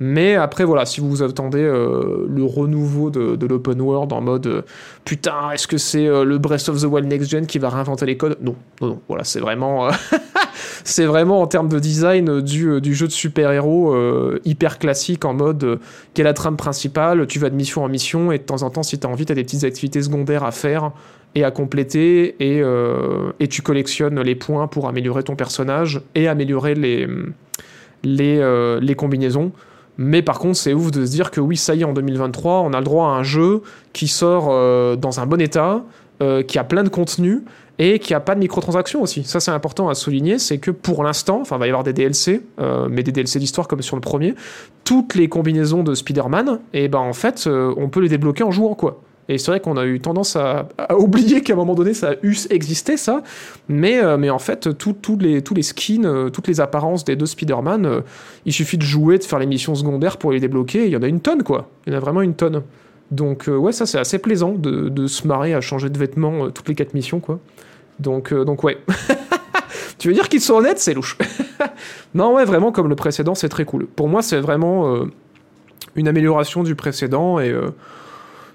Mais 0.00 0.36
après, 0.36 0.62
voilà, 0.64 0.86
si 0.86 1.00
vous 1.00 1.10
vous 1.10 1.22
attendez 1.24 1.60
euh, 1.60 2.24
le 2.28 2.44
renouveau 2.44 3.10
de, 3.10 3.46
l'open 3.46 3.80
world 3.80 4.12
en 4.12 4.20
mode 4.20 4.46
euh, 4.46 4.62
putain, 5.04 5.50
est-ce 5.52 5.66
que 5.66 5.76
c'est 5.76 6.06
le 6.06 6.38
Breath 6.38 6.68
of 6.68 6.80
the 6.80 6.84
Wild 6.84 7.08
Next 7.08 7.28
Gen 7.28 7.46
qui 7.46 7.58
va 7.58 7.68
réinventer 7.68 8.06
les 8.06 8.16
codes? 8.16 8.38
Non, 8.40 8.54
non, 8.80 8.88
non, 8.88 9.00
voilà, 9.08 9.24
c'est 9.24 9.40
vraiment. 9.40 9.88
c'est 10.84 11.04
vraiment 11.04 11.40
en 11.40 11.48
termes 11.48 11.68
de 11.68 11.80
design 11.80 12.40
du, 12.40 12.80
du 12.80 12.94
jeu 12.94 13.08
de 13.08 13.12
super-héros 13.12 13.94
hyper 14.44 14.78
classique 14.78 15.24
en 15.24 15.34
mode 15.34 15.80
quelle 16.14 16.26
est 16.26 16.28
la 16.28 16.34
trame 16.34 16.56
principale, 16.56 17.26
tu 17.26 17.38
vas 17.38 17.50
de 17.50 17.56
mission 17.56 17.82
en 17.82 17.88
mission 17.88 18.30
et 18.30 18.38
de 18.38 18.42
temps 18.44 18.62
en 18.62 18.70
temps, 18.70 18.82
si 18.82 18.98
tu 18.98 19.06
as 19.06 19.10
envie, 19.10 19.26
tu 19.26 19.32
as 19.32 19.34
des 19.34 19.44
petites 19.44 19.64
activités 19.64 20.00
secondaires 20.02 20.44
à 20.44 20.52
faire 20.52 20.92
et 21.34 21.44
à 21.44 21.50
compléter 21.50 22.36
et, 22.40 22.62
et 23.40 23.48
tu 23.48 23.62
collectionnes 23.62 24.20
les 24.20 24.34
points 24.34 24.68
pour 24.68 24.88
améliorer 24.88 25.24
ton 25.24 25.36
personnage 25.36 26.00
et 26.14 26.28
améliorer 26.28 26.74
les, 26.74 27.08
les, 28.04 28.38
euh, 28.38 28.80
les 28.80 28.94
combinaisons. 28.94 29.52
Mais 29.96 30.22
par 30.22 30.38
contre, 30.38 30.56
c'est 30.56 30.74
ouf 30.74 30.90
de 30.90 31.04
se 31.04 31.10
dire 31.10 31.30
que 31.30 31.40
oui, 31.40 31.56
ça 31.56 31.74
y 31.74 31.80
est, 31.80 31.84
en 31.84 31.92
2023, 31.92 32.60
on 32.60 32.72
a 32.72 32.78
le 32.78 32.84
droit 32.84 33.08
à 33.08 33.10
un 33.10 33.22
jeu 33.22 33.62
qui 33.92 34.06
sort 34.06 34.48
euh, 34.50 34.96
dans 34.96 35.20
un 35.20 35.26
bon 35.26 35.40
état, 35.40 35.82
euh, 36.22 36.42
qui 36.42 36.58
a 36.58 36.64
plein 36.64 36.84
de 36.84 36.88
contenu 36.88 37.42
et 37.80 37.98
qui 37.98 38.14
a 38.14 38.20
pas 38.20 38.34
de 38.34 38.40
microtransactions 38.40 39.02
aussi. 39.02 39.24
Ça, 39.24 39.40
c'est 39.40 39.50
important 39.50 39.88
à 39.88 39.94
souligner, 39.94 40.38
c'est 40.38 40.58
que 40.58 40.70
pour 40.70 41.04
l'instant, 41.04 41.40
enfin, 41.40 41.58
va 41.58 41.66
y 41.66 41.70
avoir 41.70 41.84
des 41.84 41.92
DLC, 41.92 42.42
mais 42.90 43.04
des 43.04 43.12
DLC 43.12 43.38
d'histoire 43.38 43.68
comme 43.68 43.82
sur 43.82 43.94
le 43.94 44.00
premier, 44.00 44.34
toutes 44.82 45.14
les 45.14 45.28
combinaisons 45.28 45.84
de 45.84 45.94
Spider-Man, 45.94 46.58
et 46.72 46.88
ben 46.88 46.98
en 46.98 47.12
fait, 47.12 47.48
on 47.48 47.88
peut 47.88 48.00
les 48.00 48.08
débloquer 48.08 48.42
en 48.42 48.50
jouant, 48.50 48.74
quoi. 48.74 49.00
Et 49.28 49.36
c'est 49.36 49.50
vrai 49.50 49.60
qu'on 49.60 49.76
a 49.76 49.84
eu 49.84 50.00
tendance 50.00 50.36
à, 50.36 50.68
oublier 50.96 51.42
qu'à 51.42 51.52
un 51.52 51.56
moment 51.56 51.74
donné, 51.74 51.92
ça 51.92 52.12
a 52.12 52.14
eu 52.22 52.34
existé, 52.48 52.96
ça. 52.96 53.22
Mais, 53.68 54.02
euh, 54.02 54.16
mais 54.16 54.30
en 54.30 54.38
fait, 54.38 54.76
tout 54.78 54.96
les, 55.20 55.42
tous 55.42 55.52
les 55.52 55.62
skins, 55.62 56.06
euh, 56.06 56.30
toutes 56.30 56.48
les 56.48 56.60
apparences 56.60 57.04
des 57.04 57.14
deux 57.14 57.26
Spider-Man, 57.26 57.84
euh, 57.84 58.00
il 58.46 58.54
suffit 58.54 58.78
de 58.78 58.82
jouer, 58.82 59.18
de 59.18 59.24
faire 59.24 59.38
les 59.38 59.46
missions 59.46 59.74
secondaires 59.74 60.16
pour 60.16 60.32
les 60.32 60.40
débloquer. 60.40 60.86
Il 60.86 60.92
y 60.92 60.96
en 60.96 61.02
a 61.02 61.06
une 61.08 61.20
tonne, 61.20 61.42
quoi. 61.42 61.68
Il 61.86 61.92
y 61.92 61.94
en 61.94 61.98
a 61.98 62.00
vraiment 62.00 62.22
une 62.22 62.34
tonne. 62.34 62.62
Donc, 63.10 63.48
ouais, 63.48 63.72
ça, 63.72 63.84
c'est 63.84 63.98
assez 63.98 64.18
plaisant 64.18 64.52
de, 64.52 65.06
se 65.06 65.26
marrer 65.26 65.54
à 65.54 65.60
changer 65.60 65.90
de 65.90 65.98
vêtements 65.98 66.50
toutes 66.50 66.68
les 66.68 66.74
quatre 66.74 66.94
missions, 66.94 67.20
quoi. 67.20 67.38
Donc, 67.98 68.32
donc 68.32 68.64
ouais. 68.64 68.78
tu 69.98 70.08
veux 70.08 70.14
dire 70.14 70.28
qu'ils 70.28 70.40
sont 70.40 70.54
honnêtes 70.54 70.78
C'est 70.78 70.94
louche. 70.94 71.18
non, 72.14 72.34
ouais, 72.34 72.44
vraiment, 72.44 72.70
comme 72.70 72.88
le 72.88 72.96
précédent, 72.96 73.34
c'est 73.34 73.48
très 73.48 73.64
cool. 73.64 73.86
Pour 73.86 74.08
moi, 74.08 74.22
c'est 74.22 74.40
vraiment 74.40 75.06
une 75.96 76.08
amélioration 76.08 76.62
du 76.62 76.74
précédent 76.74 77.38
et. 77.40 77.54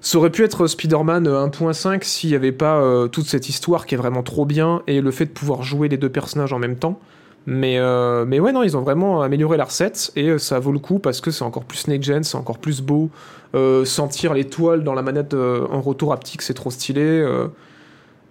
Euh, 0.04 0.08
ça 0.08 0.18
aurait 0.18 0.30
pu 0.30 0.43
être 0.43 0.68
Spider-Man 0.68 1.28
euh, 1.28 1.47
1.5 1.47 2.04
s'il 2.04 2.30
n'y 2.32 2.36
avait 2.36 2.51
pas 2.51 2.82
euh, 2.82 3.08
toute 3.08 3.26
cette 3.26 3.49
histoire 3.49 3.86
qui 3.86 3.95
est 3.95 3.97
vraiment 3.97 4.24
trop 4.24 4.45
bien 4.45 4.82
et 4.88 5.01
le 5.01 5.12
fait 5.12 5.26
de 5.26 5.32
pouvoir 5.32 5.64
jouer 5.64 5.88
les 5.88 5.97
deux 5.97 6.10
personnages 6.10 6.54
en 6.54 6.60
même 6.60 6.76
temps. 6.76 6.99
Mais, 7.45 7.78
euh, 7.78 8.24
mais 8.26 8.39
ouais, 8.39 8.54
non, 8.54 8.64
ils 8.64 8.78
ont 8.78 8.82
vraiment 8.82 9.22
amélioré 9.22 9.58
la 9.58 9.66
recette 9.66 10.12
et 10.16 10.30
euh, 10.30 10.38
ça 10.38 10.60
vaut 10.60 10.72
le 10.72 10.80
coup 10.80 10.99
parce 10.99 11.20
que 11.20 11.32
c'est 11.32 11.43
encore 11.43 11.66
plus 11.66 11.88
next-gen, 11.88 12.24
c'est 12.24 12.38
encore 12.38 12.58
plus 12.60 12.82
beau. 12.82 13.10
Euh, 13.56 13.86
sentir 13.86 14.34
les 14.34 14.45
toiles 14.45 14.84
dans 14.84 14.93
la 14.93 15.01
manette 15.01 15.34
euh, 15.34 15.68
en 15.70 15.82
retour 15.82 16.14
haptique, 16.14 16.41
c'est 16.41 16.54
trop 16.54 16.72
stylé. 16.72 17.01
euh, 17.01 17.47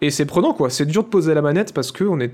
et 0.01 0.11
c'est 0.11 0.27
prenant, 0.27 0.53
quoi. 0.55 0.71
C'est 0.71 0.87
dur 0.87 1.05
de 1.05 1.09
poser 1.09 1.35
la 1.35 1.43
manette 1.43 1.73
parce 1.75 1.93
qu'on 1.93 2.21
est 2.21 2.33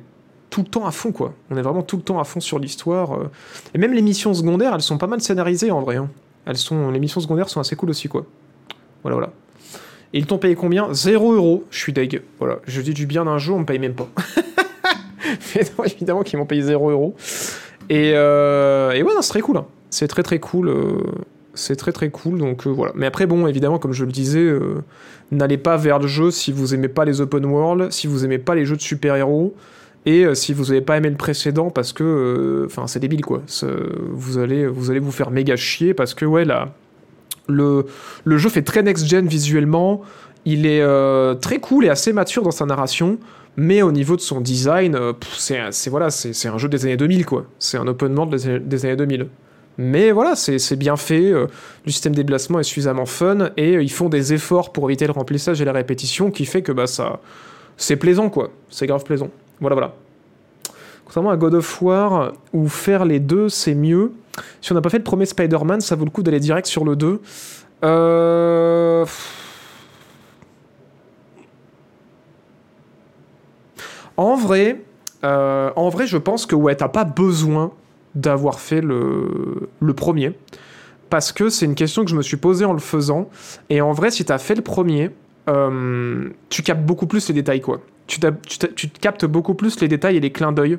tout 0.51 0.62
le 0.62 0.68
temps 0.68 0.86
à 0.86 0.93
fond, 0.93 1.12
quoi. 1.12 1.34
On 1.51 1.57
est 1.57 1.62
vraiment 1.62 1.82
tout 1.82 1.97
le 1.97 2.03
temps 2.03 2.18
à 2.20 2.24
fond 2.24 2.41
sur 2.41 2.59
l'histoire. 2.59 3.12
euh. 3.14 3.30
Et 3.74 3.78
même 3.78 3.93
les 3.93 4.03
missions 4.03 4.32
secondaires, 4.32 4.74
elles 4.74 4.80
sont 4.82 4.99
pas 4.99 5.07
mal 5.09 5.20
scénarisées 5.20 5.70
en 5.70 5.80
vrai. 5.82 5.97
hein. 5.97 6.11
Elles 6.47 6.57
sont, 6.57 6.91
les 6.91 7.01
missions 7.01 7.20
secondaires 7.20 7.49
sont 7.51 7.61
assez 7.61 7.76
cool 7.76 7.91
aussi, 7.91 8.09
quoi. 8.09 8.24
Voilà, 9.03 9.14
voilà. 9.16 9.32
Et 10.12 10.18
ils 10.18 10.26
t'ont 10.26 10.38
payé 10.38 10.55
combien? 10.55 10.92
0 10.92 11.32
euros. 11.34 11.64
Je 11.70 11.78
suis 11.78 11.92
deg. 11.92 12.22
Voilà. 12.38 12.59
Je 12.66 12.80
dis 12.80 12.94
du 12.94 13.07
bien 13.07 13.24
d'un 13.24 13.38
jeu, 13.38 13.53
on 13.53 13.61
me 13.61 13.64
paye 13.66 13.78
même 13.78 13.94
pas. 13.94 14.09
Mais 15.55 15.62
non, 15.78 15.84
évidemment 15.84 16.22
qu'ils 16.22 16.38
m'ont 16.38 16.46
payé 16.46 16.62
0 16.62 16.90
euros. 16.90 17.14
Et, 17.90 18.12
euh, 18.14 18.90
ouais, 18.90 19.12
c'est 19.20 19.28
très 19.28 19.40
cool. 19.40 19.59
hein. 19.59 19.66
C'est 19.90 20.09
très 20.09 20.22
très 20.22 20.38
cool. 20.38 20.68
euh, 20.68 20.99
c'est 21.55 21.76
très 21.76 21.92
très 21.92 22.09
cool. 22.11 22.38
Donc 22.38 22.66
euh, 22.66 22.70
voilà. 22.70 22.92
Mais 22.94 23.07
après, 23.07 23.26
bon, 23.26 23.46
évidemment, 23.46 23.78
comme 23.78 23.92
je 23.92 24.05
le 24.05 24.12
disais, 24.12 24.40
euh, 24.40 24.82
n'allez 25.30 25.59
pas 25.59 25.76
vers 25.76 25.99
le 25.99 26.07
jeu 26.07 26.30
si 26.30 26.53
vous 26.53 26.74
aimez 26.74 26.88
pas 26.88 27.05
les 27.05 27.20
open 27.20 27.44
world, 27.44 27.92
si 27.92 28.07
vous 28.07 28.24
aimez 28.24 28.38
pas 28.38 28.55
les 28.55 28.64
jeux 28.64 28.76
de 28.76 28.80
super-héros. 28.82 29.55
Et 30.07 30.24
si 30.34 30.55
vous 30.55 30.66
n'avez 30.66 30.80
pas 30.80 30.96
aimé 30.96 31.11
le 31.11 31.16
précédent, 31.16 31.68
parce 31.68 31.92
que, 31.92 32.62
enfin, 32.64 32.86
c'est 32.86 33.01
débile 33.01 33.20
quoi. 33.22 33.42
Vous 34.12 34.38
allez, 34.38 34.66
vous 34.66 34.90
allez 34.90 35.01
vous 35.01 35.11
faire 35.11 35.30
méga 35.30 35.55
chier 35.57 35.92
parce 35.92 36.14
que 36.14 36.24
ouais 36.24 36.46
là, 36.46 36.72
le, 37.49 37.86
jeu 38.26 38.49
fait 38.49 38.62
très 38.62 38.82
next-gen 38.82 39.26
visuellement. 39.26 40.03
Il 40.44 40.66
est 40.66 40.80
euh, 40.82 41.34
très 41.34 41.59
cool 41.59 41.84
et 41.86 41.88
assez 41.88 42.12
mature 42.12 42.42
dans 42.42 42.51
sa 42.51 42.64
narration. 42.66 43.18
Mais 43.57 43.82
au 43.82 43.90
niveau 43.90 44.14
de 44.14 44.20
son 44.20 44.40
design, 44.40 44.94
euh, 44.94 45.12
c'est 45.36 45.90
voilà, 45.90 46.07
un 46.07 46.59
jeu 46.59 46.68
des 46.68 46.84
années 46.84 46.96
2000 46.96 47.26
quoi. 47.26 47.44
C'est 47.59 47.76
un 47.76 47.88
open 47.88 48.14
world 48.16 48.32
des, 48.32 48.46
années- 48.46 48.61
des 48.61 48.86
années 48.86 48.96
2000. 48.96 49.26
Mais 49.78 50.11
voilà, 50.12 50.34
c'est 50.36 50.76
bien 50.76 50.96
fait. 50.96 51.32
euh, 51.32 51.46
le 51.84 51.90
système 51.92 52.12
de 52.12 52.18
déplacement 52.18 52.61
est 52.61 52.64
suffisamment 52.64 53.07
fun 53.07 53.51
et 53.57 53.76
euh, 53.76 53.82
ils 53.82 53.90
font 53.92 54.09
des 54.09 54.32
efforts 54.32 54.72
pour 54.72 54.88
éviter 54.88 55.07
le 55.07 55.12
remplissage 55.12 55.61
et 55.61 55.64
la 55.64 55.72
répétition, 55.72 56.30
qui 56.30 56.46
fait 56.46 56.62
que 56.62 56.72
bah 56.72 56.86
ça, 56.86 57.20
c'est 57.76 57.96
plaisant 57.96 58.28
quoi. 58.28 58.51
C'est 58.70 58.86
grave 58.86 59.03
plaisant. 59.05 59.30
Voilà 59.61 59.74
voilà. 59.74 59.94
Contrairement 61.05 61.30
à 61.30 61.36
God 61.36 61.55
of 61.55 61.82
War, 61.82 62.32
où 62.53 62.68
faire 62.68 63.05
les 63.05 63.18
deux 63.20 63.49
c'est 63.49 63.74
mieux. 63.74 64.12
Si 64.61 64.72
on 64.72 64.74
n'a 64.74 64.80
pas 64.80 64.91
fait 64.91 64.99
le 64.99 65.05
premier 65.05 65.26
Spider-Man, 65.26 65.80
ça 65.80 65.97
vaut 65.97 66.05
le 66.05 66.11
coup 66.11 66.22
d'aller 66.22 66.41
direct 66.41 66.66
sur 66.66 66.84
le 66.84 66.97
2. 66.97 67.20
Euh... 67.84 69.07
En 74.16 74.34
vrai, 74.34 74.80
euh, 75.24 75.70
en 75.76 75.89
vrai, 75.89 76.07
je 76.07 76.16
pense 76.16 76.47
que 76.47 76.55
ouais, 76.55 76.74
t'as 76.74 76.89
pas 76.89 77.05
besoin 77.05 77.72
d'avoir 78.14 78.61
fait 78.61 78.80
le, 78.80 79.68
premier. 79.97 80.32
Parce 81.11 81.32
que 81.32 81.49
c'est 81.49 81.66
une 81.66 81.74
question 81.74 82.05
que 82.05 82.11
je 82.11 82.16
me 82.16 82.22
suis 82.22 82.36
posée 82.36 82.64
en 82.64 82.72
le 82.72 82.80
faisant. 82.80 83.30
Et 83.70 83.80
en 83.80 83.93
vrai, 83.93 84.11
si 84.11 84.24
t'as 84.24 84.39
fait 84.39 84.55
le 84.55 84.62
premier, 84.62 85.11
euh, 85.49 86.28
tu 86.51 86.62
captes 86.62 86.84
beaucoup 86.84 87.07
plus 87.07 87.28
les 87.28 87.34
détails, 87.34 87.61
quoi. 87.61 87.80
Tu 88.07 88.18
captes 89.01 89.26
beaucoup 89.26 89.55
plus 89.55 89.80
les 89.80 89.89
détails 89.89 90.16
et 90.16 90.20
les 90.20 90.32
clins 90.32 90.53
d'œil. 90.53 90.78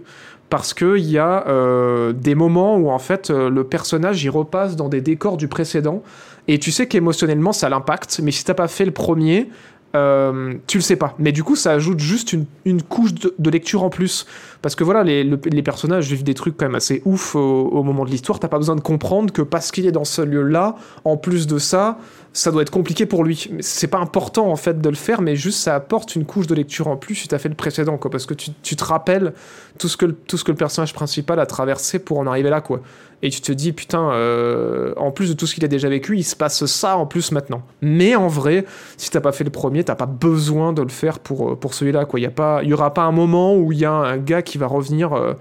Parce 0.50 0.74
qu'il 0.74 1.06
y 1.06 1.18
a 1.18 1.48
euh, 1.48 2.12
des 2.12 2.34
moments 2.34 2.78
où, 2.78 2.90
en 2.90 3.00
fait, 3.00 3.30
euh, 3.30 3.50
le 3.50 3.64
personnage, 3.64 4.24
il 4.24 4.30
repasse 4.30 4.76
dans 4.76 4.90
des 4.90 5.02
décors 5.02 5.38
du 5.38 5.48
précédent. 5.48 6.02
Et 6.48 6.58
tu 6.58 6.72
sais 6.72 6.88
qu'émotionnellement, 6.88 7.54
ça 7.54 7.70
l'impacte. 7.70 8.20
Mais 8.24 8.32
si 8.32 8.44
t'as 8.44 8.56
pas 8.56 8.68
fait 8.68 8.86
le 8.86 8.92
premier, 8.92 9.50
euh, 9.96 10.54
tu 10.68 10.78
le 10.78 10.84
sais 10.84 10.96
pas. 10.96 11.16
Mais 11.18 11.32
du 11.32 11.44
coup, 11.44 11.56
ça 11.56 11.72
ajoute 11.72 12.00
juste 12.00 12.34
une, 12.66 12.82
couche 12.84 13.14
de, 13.14 13.50
lecture 13.50 13.84
en 13.84 13.90
plus. 13.90 14.26
Parce 14.62 14.76
que 14.76 14.84
voilà, 14.84 15.04
les, 15.04 15.24
le- 15.24 15.40
les 15.46 15.64
personnages 15.64 16.08
vivent 16.08 16.24
des 16.24 16.36
trucs 16.36 16.58
quand 16.58 16.66
même 16.66 16.76
assez 16.76 17.02
ouf 17.06 17.36
au, 17.36 17.84
moment 17.84 18.06
de 18.06 18.12
l'histoire. 18.12 18.40
T'as 18.40 18.48
pas 18.48 18.58
besoin 18.58 18.76
de 18.76 18.82
comprendre 18.82 19.34
que 19.34 19.42
parce 19.42 19.72
qu'il 19.72 19.88
est 19.88 19.92
dans 19.92 20.06
ce 20.06 20.22
lieu-là, 20.22 20.76
en 21.06 21.18
plus 21.18 21.48
de 21.48 21.58
ça, 21.58 21.98
ça 22.34 22.52
doit 22.52 22.62
être 22.62 22.70
compliqué 22.70 23.06
pour 23.06 23.24
lui. 23.24 23.50
C'est 23.62 23.88
pas 23.88 23.98
important 23.98 24.52
en 24.52 24.56
fait 24.56 24.80
de 24.80 24.90
le 24.90 24.96
faire, 24.96 25.22
mais 25.22 25.36
juste 25.36 25.60
ça 25.60 25.76
apporte 25.76 26.16
une 26.16 26.26
couche 26.26 26.46
de 26.46 26.54
lecture 26.54 26.88
en 26.88 26.96
plus 26.96 27.16
si 27.16 27.28
t'as 27.28 27.40
fait 27.40 27.50
le 27.50 27.56
précédent, 27.56 27.98
quoi. 27.98 28.12
Parce 28.12 28.26
que 28.26 28.36
tu, 28.36 28.76
te 28.76 28.84
rappelles 28.84 29.34
tout 29.80 29.88
ce, 29.88 29.98
que, 29.98 30.06
tout 30.06 30.38
ce 30.38 30.44
que 30.44 30.52
le 30.52 30.58
personnage 30.58 30.94
principal 30.94 31.40
a 31.40 31.46
traversé 31.46 31.98
pour 31.98 32.20
en 32.20 32.28
arriver 32.28 32.50
là, 32.50 32.62
quoi. 32.62 32.82
Et 33.22 33.30
tu 33.30 33.42
te 33.42 33.52
dis, 33.52 33.74
putain, 33.74 34.12
euh, 34.12 34.94
en 34.96 35.12
plus 35.12 35.28
de 35.30 35.34
tout 35.34 35.46
ce 35.46 35.54
qu'il 35.54 35.66
a 35.66 35.68
déjà 35.68 35.90
vécu, 35.90 36.18
il 36.18 36.24
se 36.24 36.36
passe 36.38 36.66
ça 36.66 36.96
en 36.96 37.06
plus 37.06 37.32
maintenant. 37.34 37.62
Mais 37.82 38.16
en 38.16 38.28
vrai, 38.30 38.64
si 38.96 39.10
t'as 39.12 39.20
pas 39.20 39.34
fait 39.34 39.44
le 39.44 39.50
premier, 39.50 39.84
t'as 39.84 39.96
pas 39.96 40.06
besoin 40.06 40.72
de 40.72 40.82
le 40.82 40.88
faire 40.90 41.20
pour, 41.20 41.52
euh, 41.52 41.56
pour 41.56 41.74
celui-là, 41.74 42.06
quoi. 42.06 42.20
Il 42.20 42.24
y, 42.24 42.28
a 42.28 42.32
pas- 42.32 42.62
il 42.64 42.70
y 42.70 42.74
aura 42.74 42.94
pas 42.94 43.04
un 43.04 43.12
moment 43.12 43.56
où 43.58 43.74
il 43.74 43.80
y 43.80 43.86
a 43.86 43.92
un 43.92 44.18
gars 44.18 44.42
qui 44.42 44.58
va 44.58 44.68
revenir. 44.68 45.14
euh, 45.14 45.34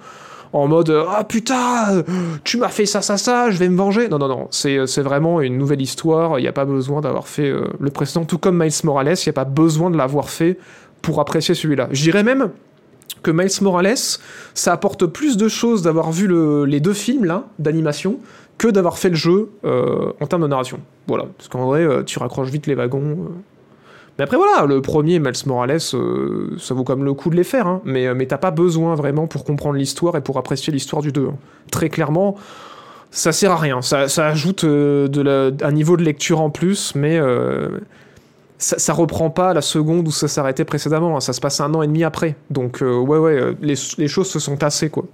en 0.55 0.67
mode 0.67 0.91
ah 1.11 1.25
putain 1.25 2.03
tu 2.43 2.57
m'as 2.57 2.71
fait 2.71 2.87
ça 2.87 3.03
ça 3.03 3.19
ça 3.19 3.51
je 3.51 3.59
vais 3.59 3.69
me 3.69 3.77
venger 3.77 4.09
non 4.09 4.17
non 4.17 4.29
non 4.29 4.49
c'est 4.51 4.87
c'est 4.87 5.03
vraiment 5.03 5.43
une 5.43 5.59
nouvelle 5.59 5.83
histoire 5.83 6.39
il 6.39 6.43
n'y 6.43 6.49
a 6.49 6.53
pas 6.55 6.65
besoin 6.65 7.03
d'avoir 7.03 7.29
fait 7.29 7.53
le 7.79 7.91
précédent 7.91 8.25
tout 8.25 8.39
comme 8.39 8.57
Miles 8.59 8.73
Morales 8.83 9.09
il 9.09 9.29
n'y 9.29 9.31
a 9.31 9.35
pas 9.35 9.45
besoin 9.45 9.91
de 9.91 9.99
l'avoir 9.99 10.31
fait 10.31 10.57
pour 11.03 11.21
apprécier 11.21 11.55
celui-là 11.55 11.89
je 11.93 12.03
dirais 12.03 12.23
même 12.23 12.49
que 13.23 13.31
Miles 13.31 13.51
Morales 13.63 13.95
ça 14.55 14.73
apporte 14.73 15.07
plus 15.07 15.37
de 15.37 15.49
choses 15.49 15.83
d'avoir 15.83 16.13
vu 16.13 16.27
le- 16.27 16.65
les 16.65 16.81
deux 16.81 16.93
films 16.93 17.43
d'animation 17.59 18.19
que 18.59 18.69
d'avoir 18.69 18.99
fait 18.99 19.09
le 19.11 19.17
jeu 19.17 19.51
euh, 19.65 20.13
en 20.21 20.27
termes 20.27 20.43
de 20.43 20.49
narration 20.49 20.81
voilà 21.07 21.27
parce 21.37 21.49
qu'en 21.49 21.67
vrai 21.67 21.83
euh, 21.85 22.03
tu 22.03 22.19
raccroches 22.19 22.51
vite 22.51 22.67
les 22.67 22.75
wagons 22.75 23.01
euh. 23.01 23.29
mais 24.19 24.25
après 24.25 24.37
voilà, 24.37 24.67
le 24.67 24.83
premier 24.83 25.19
Miles 25.21 25.33
Morales, 25.47 25.81
ça 25.81 26.75
vaut 26.75 26.85
comme 26.85 27.05
le 27.05 27.15
coup 27.15 27.31
de 27.31 27.37
les 27.37 27.45
faire, 27.45 27.67
hein. 27.69 27.81
mais, 27.85 28.13
mais 28.15 28.27
t'as 28.27 28.37
pas 28.39 28.51
besoin 28.51 28.95
vraiment 28.97 29.27
pour 29.29 29.45
comprendre 29.45 29.77
l'histoire 29.77 30.17
et 30.17 30.21
pour 30.21 30.39
apprécier 30.39 30.73
l'histoire 30.73 31.03
du 31.03 31.13
2. 31.13 31.27
hein. 31.29 31.37
Très 31.71 31.89
clairement, 31.89 32.35
ça 33.13 33.31
sert 33.33 33.53
à 33.53 33.57
rien. 33.57 33.81
Ça, 33.81 34.07
ajoute 34.27 34.65
un 34.65 35.73
niveau 35.73 35.97
de 35.97 36.03
lecture 36.03 36.41
en 36.41 36.51
plus, 36.51 36.95
mais 36.97 37.19
ça, 38.59 38.93
reprend 38.93 39.31
pas 39.31 39.55
la 39.55 39.63
seconde 39.63 40.09
où 40.09 40.11
ça 40.11 40.27
s'arrêtait 40.27 40.65
précédemment. 40.65 41.17
hein. 41.17 41.21
Ça 41.21 41.33
se 41.33 41.41
passe 41.41 41.61
un 41.61 41.73
an 41.75 41.83
et 41.83 41.87
demi 41.87 42.03
après. 42.05 42.37
Donc 42.51 42.83
euh, 42.83 42.99
ouais, 42.99 43.19
ouais, 43.19 43.41
euh, 43.41 43.55
les, 43.61 44.09
choses 44.09 44.29
se 44.29 44.39
sont 44.39 44.57
tassées, 44.57 44.91
quoi. 44.91 45.05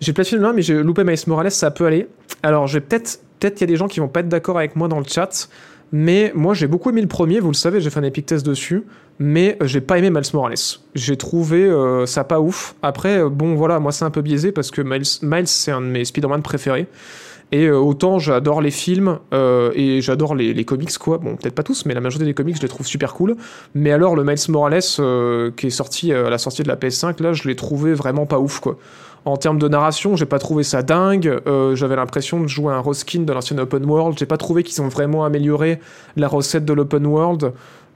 J'ai 0.00 0.14
platiné 0.14 0.40
le 0.40 0.46
1, 0.46 0.52
mais 0.54 0.62
j'ai 0.62 0.82
loupé 0.82 1.04
Miles 1.04 1.18
Morales, 1.26 1.50
ça 1.50 1.70
peut 1.70 1.84
aller. 1.84 2.08
Alors, 2.42 2.66
je 2.66 2.78
peut-être. 2.78 3.20
Peut-être 3.38 3.54
qu'il 3.54 3.62
y 3.62 3.70
a 3.70 3.72
des 3.72 3.76
gens 3.76 3.88
qui 3.88 4.00
vont 4.00 4.08
pas 4.08 4.20
être 4.20 4.28
d'accord 4.28 4.58
avec 4.58 4.76
moi 4.76 4.86
dans 4.86 4.98
le 4.98 5.06
chat, 5.06 5.48
mais 5.92 6.30
moi 6.34 6.52
j'ai 6.52 6.66
beaucoup 6.66 6.90
aimé 6.90 7.00
le 7.00 7.08
premier, 7.08 7.40
vous 7.40 7.48
le 7.48 7.54
savez, 7.54 7.80
j'ai 7.80 7.88
fait 7.88 7.98
un 7.98 8.02
epic 8.02 8.26
test 8.26 8.44
dessus, 8.44 8.84
mais 9.18 9.56
euh, 9.62 9.66
j'ai 9.66 9.80
pas 9.80 9.96
aimé 9.96 10.10
Miles 10.10 10.28
Morales. 10.34 10.56
J'ai 10.94 11.16
trouvé 11.16 11.72
ça 12.04 12.22
pas 12.24 12.38
ouf. 12.38 12.74
Après, 12.82 13.24
bon 13.30 13.54
voilà, 13.54 13.80
moi 13.80 13.92
c'est 13.92 14.04
un 14.04 14.10
peu 14.10 14.20
biaisé 14.20 14.52
parce 14.52 14.70
que 14.70 14.82
Miles, 14.82 15.06
Miles 15.22 15.46
c'est 15.46 15.70
un 15.70 15.80
de 15.80 15.86
mes 15.86 16.04
Spider-Man 16.04 16.42
préférés. 16.42 16.86
Et 17.52 17.66
euh, 17.66 17.78
autant 17.78 18.18
j'adore 18.18 18.60
les 18.60 18.70
films 18.70 19.18
euh, 19.34 19.72
et 19.74 20.00
j'adore 20.00 20.34
les, 20.34 20.54
les 20.54 20.64
comics, 20.64 20.96
quoi. 20.98 21.18
Bon, 21.18 21.36
peut-être 21.36 21.54
pas 21.54 21.62
tous, 21.62 21.84
mais 21.84 21.94
la 21.94 22.00
majorité 22.00 22.24
des 22.24 22.34
comics, 22.34 22.56
je 22.56 22.62
les 22.62 22.68
trouve 22.68 22.86
super 22.86 23.14
cool. 23.14 23.36
Mais 23.74 23.90
alors, 23.90 24.14
le 24.14 24.24
Miles 24.24 24.38
Morales 24.48 24.80
euh, 24.98 25.50
qui 25.56 25.66
est 25.66 25.70
sorti 25.70 26.12
euh, 26.12 26.26
à 26.26 26.30
la 26.30 26.38
sortie 26.38 26.62
de 26.62 26.68
la 26.68 26.76
PS5, 26.76 27.22
là, 27.22 27.32
je 27.32 27.48
l'ai 27.48 27.56
trouvé 27.56 27.92
vraiment 27.92 28.26
pas 28.26 28.38
ouf, 28.38 28.60
quoi. 28.60 28.78
En 29.26 29.36
termes 29.36 29.58
de 29.58 29.68
narration, 29.68 30.16
j'ai 30.16 30.24
pas 30.24 30.38
trouvé 30.38 30.62
ça 30.62 30.82
dingue. 30.82 31.40
Euh, 31.46 31.74
J'avais 31.74 31.96
l'impression 31.96 32.40
de 32.40 32.46
jouer 32.46 32.72
un 32.72 32.80
reskin 32.80 33.20
de 33.20 33.32
l'ancienne 33.32 33.60
open 33.60 33.84
world. 33.84 34.16
J'ai 34.18 34.26
pas 34.26 34.38
trouvé 34.38 34.62
qu'ils 34.62 34.80
ont 34.80 34.88
vraiment 34.88 35.24
amélioré 35.24 35.78
la 36.16 36.26
recette 36.26 36.64
de 36.64 36.72
l'open 36.72 37.06
world. 37.06 37.52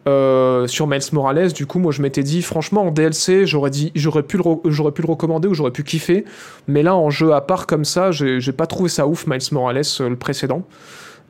Euh, 0.07 0.67
sur 0.67 0.87
Miles 0.87 1.01
Morales, 1.13 1.53
du 1.53 1.67
coup, 1.67 1.79
moi 1.79 1.93
je 1.93 2.03
m'étais 2.03 2.23
dit, 2.23 2.43
franchement, 2.43 2.83
en 2.87 2.91
DLC, 2.91 3.47
j'aurais 3.47 3.71
dit, 3.71 3.91
j'aurais 3.95 4.23
pu, 4.23 4.37
le 4.37 4.43
j'aurais 4.67 4.93
pu 4.93 5.03
le 5.03 5.09
recommander 5.09 5.49
ou 5.49 5.55
j'aurais 5.55 5.71
pu 5.71 5.83
kiffer. 5.85 6.25
Mais 6.69 6.83
là, 6.83 6.95
en 6.95 7.11
jeu 7.11 7.33
à 7.33 7.41
part 7.41 7.67
comme 7.67 7.85
ça, 7.85 8.11
j'ai 8.11 8.41
j'ai 8.41 8.53
pas 8.53 8.67
trouvé 8.67 8.89
ça 8.89 9.07
ouf, 9.07 9.27
Miles 9.27 9.41
Morales, 9.53 9.83
euh, 10.01 10.09
le 10.09 10.17
précédent. 10.17 10.65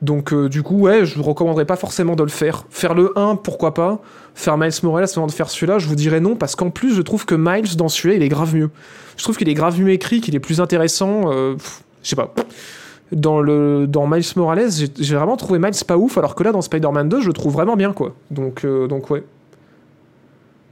Donc, 0.03 0.33
euh, 0.33 0.49
du 0.49 0.63
coup, 0.63 0.81
ouais, 0.81 1.07
je 1.07 1.15
vous 1.15 1.23
recommanderais 1.23 1.65
pas 1.65 1.77
forcément 1.77 2.17
de 2.17 2.23
le 2.23 2.29
faire. 2.29 2.65
Faire 2.69 2.95
le 2.95 3.17
1, 3.17 3.37
pourquoi 3.37 3.75
pas. 3.75 4.01
Faire 4.35 4.59
Miles 4.59 4.73
Morales 4.83 5.07
avant 5.17 5.27
de 5.27 5.33
faire 5.33 5.49
celui-là, 5.49 5.79
je 5.79 5.87
vous 5.87 5.95
dirais 5.95 6.21
non, 6.21 6.37
parce 6.37 6.57
qu'en 6.57 6.71
plus, 6.71 6.95
je 6.95 7.03
trouve 7.03 7.25
que 7.25 7.35
Miles, 7.35 7.77
dans 7.77 7.89
celui-là, 7.89 8.17
il 8.17 8.23
est 8.23 8.29
grave 8.29 8.55
mieux. 8.55 8.71
Je 9.17 9.23
trouve 9.23 9.37
qu'il 9.37 9.49
est 9.49 9.55
grave 9.55 9.81
mieux 9.81 9.91
écrit, 9.91 10.21
qu'il 10.21 10.35
est 10.35 10.41
plus 10.41 10.61
intéressant. 10.61 11.33
euh, 11.33 11.55
je 12.03 12.09
sais 12.11 12.17
pas. 12.17 12.35
Dans, 13.13 13.41
le, 13.41 13.87
dans 13.87 14.07
Miles 14.07 14.25
Morales, 14.37 14.71
j'ai 14.99 15.15
vraiment 15.15 15.37
trouvé 15.37 15.59
Miles 15.59 15.73
pas 15.87 15.97
ouf, 15.97 16.19
alors 16.19 16.35
que 16.35 16.43
là, 16.43 16.53
dans 16.53 16.63
Spider-Man 16.63 17.09
2, 17.09 17.21
je 17.21 17.27
le 17.29 17.33
trouve 17.33 17.53
vraiment 17.53 17.77
bien, 17.77 17.93
quoi. 17.93 18.15
Donc, 18.31 18.65
euh, 18.65 18.89
donc 18.89 19.11
ouais. 19.11 19.23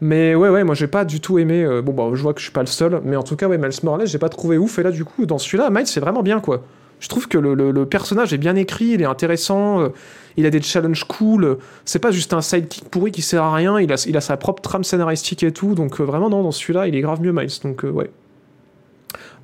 Mais 0.00 0.34
ouais, 0.34 0.48
ouais, 0.48 0.64
moi 0.64 0.74
j'ai 0.74 0.88
pas 0.88 1.04
du 1.04 1.20
tout 1.20 1.38
aimé. 1.38 1.62
euh, 1.62 1.80
bon, 1.82 1.92
bah, 1.92 2.08
je 2.14 2.22
vois 2.22 2.32
que 2.34 2.40
je 2.40 2.44
suis 2.46 2.52
pas 2.52 2.62
le 2.62 2.66
seul, 2.66 3.00
mais 3.04 3.14
en 3.16 3.22
tout 3.22 3.36
cas, 3.36 3.46
ouais, 3.48 3.58
Miles 3.58 3.70
Morales, 3.84 4.06
j'ai 4.06 4.18
pas 4.18 4.28
trouvé 4.28 4.58
ouf. 4.58 4.78
Et 4.78 4.82
là, 4.82 4.90
du 4.90 5.04
coup, 5.04 5.26
dans 5.26 5.38
celui-là, 5.38 5.70
Miles, 5.70 5.86
c'est 5.86 6.00
vraiment 6.00 6.22
bien, 6.22 6.40
quoi. 6.40 6.62
Je 6.98 7.08
trouve 7.08 7.28
que 7.28 7.38
le, 7.38 7.54
le- 7.54 7.86
personnage 7.86 8.32
est 8.32 8.38
bien 8.38 8.54
écrit, 8.56 8.86
il 8.86 9.02
est 9.02 9.06
intéressant, 9.06 9.80
euh, 9.80 9.88
il 10.36 10.46
a 10.46 10.50
des 10.50 10.62
challenges 10.62 11.04
cool. 11.04 11.44
euh, 11.44 11.54
C'est 11.84 11.98
pas 11.98 12.10
juste 12.12 12.32
un 12.32 12.40
sidekick 12.40 12.88
pourri 12.88 13.10
qui 13.12 13.22
sert 13.22 13.42
à 13.42 13.54
rien, 13.54 13.78
il 13.80 13.92
a, 13.92 14.04
il 14.08 14.16
a 14.16 14.20
sa 14.20 14.36
propre 14.36 14.62
trame 14.62 14.84
scénaristique 14.84 15.42
et 15.44 15.52
tout. 15.52 15.74
Donc, 15.74 16.00
vraiment, 16.00 16.30
non, 16.30 16.42
dans 16.42 16.52
celui-là, 16.52 16.88
il 16.88 16.94
est 16.96 17.00
grave 17.00 17.20
mieux, 17.20 17.32
Miles. 17.32 17.50
Donc, 17.62 17.82
ouais. 17.84 17.92
Ouais, 17.92 18.10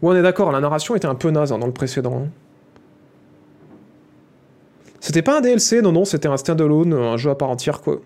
on 0.02 0.14
est 0.14 0.22
d'accord, 0.22 0.50
la 0.52 0.60
narration 0.60 0.94
était 0.96 1.06
un 1.08 1.14
peu 1.16 1.30
naze 1.30 1.52
hein, 1.52 1.58
dans 1.58 1.66
le 1.66 1.72
précédent. 1.72 2.22
hein. 2.24 2.28
C'était 5.00 5.22
pas 5.22 5.38
un 5.38 5.40
DLC, 5.40 5.80
non, 5.82 5.92
non, 5.92 6.04
c'était 6.04 6.28
un 6.28 6.36
standalone, 6.36 6.92
un 6.92 7.16
jeu 7.16 7.30
à 7.30 7.34
part 7.34 7.50
entière, 7.50 7.80
quoi. 7.80 8.00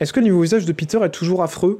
Est-ce 0.00 0.12
que 0.12 0.20
le 0.20 0.24
niveau 0.24 0.40
visage 0.40 0.64
de 0.64 0.72
Peter 0.72 0.98
est 1.02 1.10
toujours 1.10 1.42
affreux? 1.42 1.78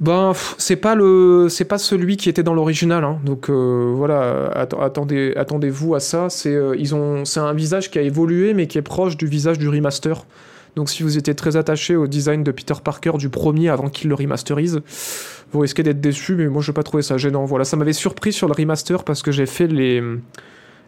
Ben, 0.00 0.32
c'est 0.58 0.76
pas 0.76 0.94
le, 0.94 1.46
c'est 1.48 1.64
pas 1.64 1.78
celui 1.78 2.18
qui 2.18 2.28
était 2.28 2.42
dans 2.42 2.52
l'original, 2.52 3.04
hein. 3.04 3.18
donc 3.24 3.48
euh, 3.48 3.92
voilà, 3.96 4.48
att- 4.54 4.74
attendez, 4.78 5.32
attendez-vous 5.34 5.94
à 5.94 6.00
ça. 6.00 6.28
C'est, 6.28 6.54
euh, 6.54 6.76
ils 6.78 6.94
ont, 6.94 7.24
c'est 7.24 7.40
un 7.40 7.54
visage 7.54 7.90
qui 7.90 7.98
a 7.98 8.02
évolué, 8.02 8.52
mais 8.52 8.66
qui 8.66 8.76
est 8.76 8.82
proche 8.82 9.16
du 9.16 9.26
visage 9.26 9.58
du 9.58 9.66
remaster. 9.68 10.26
Donc 10.78 10.90
si 10.90 11.02
vous 11.02 11.18
étiez 11.18 11.34
très 11.34 11.56
attaché 11.56 11.96
au 11.96 12.06
design 12.06 12.44
de 12.44 12.52
Peter 12.52 12.74
Parker 12.82 13.10
du 13.18 13.30
premier 13.30 13.68
avant 13.68 13.88
qu'il 13.88 14.10
le 14.10 14.14
remasterise, 14.14 14.80
vous 15.50 15.58
risquez 15.58 15.82
d'être 15.82 16.00
déçu, 16.00 16.36
mais 16.36 16.46
moi 16.46 16.62
je 16.62 16.70
n'ai 16.70 16.74
pas 16.74 16.84
trouvé 16.84 17.02
ça 17.02 17.16
gênant. 17.16 17.44
Voilà, 17.46 17.64
ça 17.64 17.76
m'avait 17.76 17.92
surpris 17.92 18.32
sur 18.32 18.46
le 18.46 18.54
remaster 18.56 19.02
parce 19.02 19.22
que 19.22 19.32
j'ai 19.32 19.46
fait 19.46 19.66
les, 19.66 20.00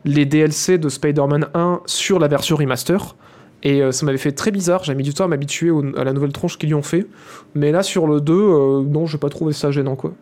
les 0.04 0.26
DLC 0.26 0.78
de 0.78 0.88
Spider-Man 0.88 1.48
1 1.54 1.80
sur 1.86 2.20
la 2.20 2.28
version 2.28 2.54
remaster. 2.54 3.16
Et 3.64 3.82
euh, 3.82 3.90
ça 3.90 4.06
m'avait 4.06 4.16
fait 4.16 4.30
très 4.30 4.52
bizarre, 4.52 4.84
j'ai 4.84 4.94
mis 4.94 5.02
du 5.02 5.12
temps 5.12 5.24
à 5.24 5.28
m'habituer 5.28 5.72
à 5.96 6.04
la 6.04 6.12
nouvelle 6.12 6.32
tronche 6.32 6.56
qu'ils 6.56 6.68
lui 6.68 6.76
ont 6.76 6.82
fait. 6.82 7.08
Mais 7.56 7.72
là 7.72 7.82
sur 7.82 8.06
le 8.06 8.20
2, 8.20 8.32
euh, 8.32 8.82
non, 8.84 9.06
j'ai 9.06 9.18
pas 9.18 9.28
trouvé 9.28 9.52
ça 9.52 9.72
gênant 9.72 9.96
quoi. 9.96 10.12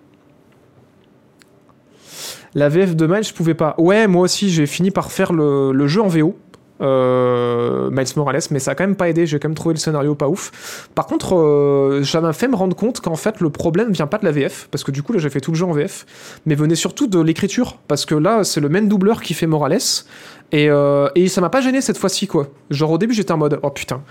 La 2.54 2.70
VF 2.70 2.96
de 2.96 3.06
Miles, 3.06 3.24
je 3.24 3.34
pouvais 3.34 3.52
pas. 3.52 3.74
Ouais, 3.76 4.06
moi 4.06 4.22
aussi, 4.22 4.48
j'ai 4.48 4.64
fini 4.64 4.90
par 4.90 5.12
faire 5.12 5.34
le, 5.34 5.72
le 5.72 5.86
jeu 5.86 6.00
en 6.00 6.08
VO. 6.08 6.38
Euh, 6.81 7.91
Miles 7.91 8.07
Morales, 8.16 8.41
mais 8.51 8.59
ça 8.59 8.72
a 8.72 8.74
quand 8.74 8.85
même 8.85 8.97
pas 8.97 9.09
aidé, 9.09 9.26
j'ai 9.26 9.39
quand 9.39 9.49
même 9.49 9.57
trouvé 9.57 9.74
le 9.74 9.79
scénario 9.79 10.14
pas 10.14 10.29
ouf. 10.29 10.89
Par 10.95 11.07
contre, 11.07 11.37
euh, 11.37 12.05
ça 12.05 12.20
m'a 12.20 12.33
fait 12.33 12.49
me 12.49 12.57
rendre 12.57 12.76
compte 12.76 13.01
qu'en 13.01 13.16
fait 13.16 13.41
le 13.41 13.51
problème 13.51 13.93
vient 13.93 14.07
pas 14.07 14.18
de 14.18 14.24
la 14.24 14.31
VF, 14.31 14.68
parce 14.70 14.85
que 14.85 14.91
du 14.91 15.03
coup 15.03 15.12
là 15.12 15.18
j'ai 15.18 15.31
fait 15.31 15.41
tout 15.41 15.51
le 15.51 15.57
jeu 15.57 15.64
en 15.64 15.72
VF, 15.72 16.07
mais 16.47 16.55
venait 16.55 16.76
surtout 16.76 17.07
de 17.07 17.20
l'écriture, 17.20 17.79
parce 17.89 18.07
que 18.07 18.14
là 18.14 18.45
c'est 18.45 18.61
le 18.61 18.68
même 18.68 18.89
doubleur 18.89 19.22
qui 19.22 19.35
fait 19.35 19.47
Morales, 19.47 19.79
et, 20.53 20.70
euh, 20.70 21.09
et 21.14 21.29
ça 21.29 21.41
m'a 21.41 21.51
pas 21.51 21.61
gêné 21.61 21.81
cette 21.81 21.99
fois-ci 21.99 22.26
quoi. 22.26 22.49
Genre 22.70 22.91
au 22.91 22.99
début 22.99 23.14
j'étais 23.14 23.33
en 23.33 23.39
mode 23.39 23.59
oh 23.62 23.70
putain, 23.70 24.03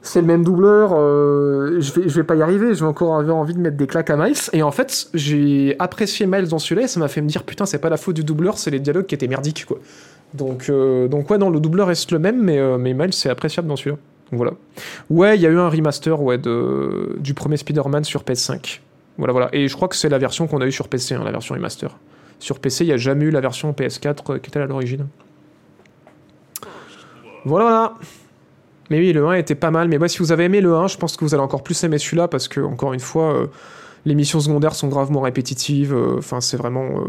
c'est 0.00 0.20
le 0.20 0.26
même 0.26 0.44
doubleur, 0.44 0.90
je, 0.90 2.14
vais, 2.14 2.24
pas 2.24 2.36
y 2.36 2.42
arriver, 2.42 2.72
je 2.72 2.80
vais 2.80 2.86
encore 2.86 3.18
avoir 3.18 3.36
envie 3.36 3.52
de 3.52 3.58
mettre 3.58 3.76
des 3.76 3.86
claques 3.86 4.10
à 4.10 4.16
Miles, 4.16 4.36
et 4.54 4.62
en 4.62 4.70
fait 4.70 5.08
j'ai 5.12 5.76
apprécié 5.78 6.26
Miles 6.26 6.48
dans 6.48 6.58
celui-là, 6.58 6.88
ça 6.88 7.00
m'a 7.00 7.08
fait 7.08 7.20
me 7.20 7.28
dire 7.28 7.42
putain 7.42 7.66
c'est 7.66 7.80
pas 7.80 7.90
la 7.90 7.98
faute 7.98 8.16
du 8.16 8.24
doubleur, 8.24 8.56
c'est 8.56 8.70
les 8.70 8.80
dialogues 8.80 9.06
qui 9.06 9.14
étaient 9.14 9.28
merdiques 9.28 9.66
quoi. 9.66 9.78
Donc, 10.34 10.68
euh, 10.68 11.08
donc 11.08 11.30
ouais, 11.30 11.38
non, 11.38 11.50
le 11.50 11.60
doubleur 11.60 11.88
reste 11.88 12.12
le 12.12 12.18
même, 12.18 12.42
mais, 12.42 12.58
euh, 12.58 12.78
mais 12.78 12.94
Miles, 12.94 13.14
c'est 13.14 13.30
appréciable 13.30 13.68
dans 13.68 13.76
celui-là. 13.76 13.96
Voilà. 14.30 14.52
Ouais, 15.08 15.36
il 15.36 15.40
y 15.40 15.46
a 15.46 15.48
eu 15.48 15.58
un 15.58 15.70
remaster 15.70 16.20
ouais, 16.20 16.36
de, 16.36 17.16
du 17.18 17.32
premier 17.32 17.56
Spider-Man 17.56 18.04
sur 18.04 18.24
PS5. 18.24 18.80
Voilà, 19.16 19.32
voilà. 19.32 19.48
Et 19.52 19.68
je 19.68 19.74
crois 19.74 19.88
que 19.88 19.96
c'est 19.96 20.10
la 20.10 20.18
version 20.18 20.46
qu'on 20.46 20.60
a 20.60 20.66
eu 20.66 20.72
sur 20.72 20.88
PC, 20.88 21.14
hein, 21.14 21.22
la 21.24 21.32
version 21.32 21.54
remaster. 21.54 21.96
Sur 22.38 22.60
PC, 22.60 22.84
il 22.84 22.88
n'y 22.88 22.92
a 22.92 22.98
jamais 22.98 23.24
eu 23.24 23.30
la 23.30 23.40
version 23.40 23.72
PS4 23.72 24.16
euh, 24.34 24.38
qui 24.38 24.50
était 24.50 24.60
à 24.60 24.66
l'origine. 24.66 25.06
Voilà, 27.44 27.64
voilà. 27.64 27.94
Mais 28.90 28.98
oui, 28.98 29.12
le 29.12 29.26
1 29.26 29.34
était 29.34 29.54
pas 29.54 29.70
mal. 29.70 29.88
Mais 29.88 29.98
ouais, 29.98 30.08
si 30.08 30.18
vous 30.18 30.30
avez 30.30 30.44
aimé 30.44 30.60
le 30.60 30.74
1, 30.74 30.88
je 30.88 30.98
pense 30.98 31.16
que 31.16 31.24
vous 31.24 31.34
allez 31.34 31.42
encore 31.42 31.62
plus 31.62 31.82
aimer 31.84 31.98
celui-là 31.98 32.28
parce 32.28 32.48
que, 32.48 32.60
encore 32.60 32.92
une 32.92 33.00
fois, 33.00 33.48
les 34.06 34.14
missions 34.14 34.40
secondaires 34.40 34.74
sont 34.74 34.88
gravement 34.88 35.20
répétitives. 35.20 35.94
Enfin, 36.16 36.40
c'est 36.40 36.56
vraiment 36.56 37.02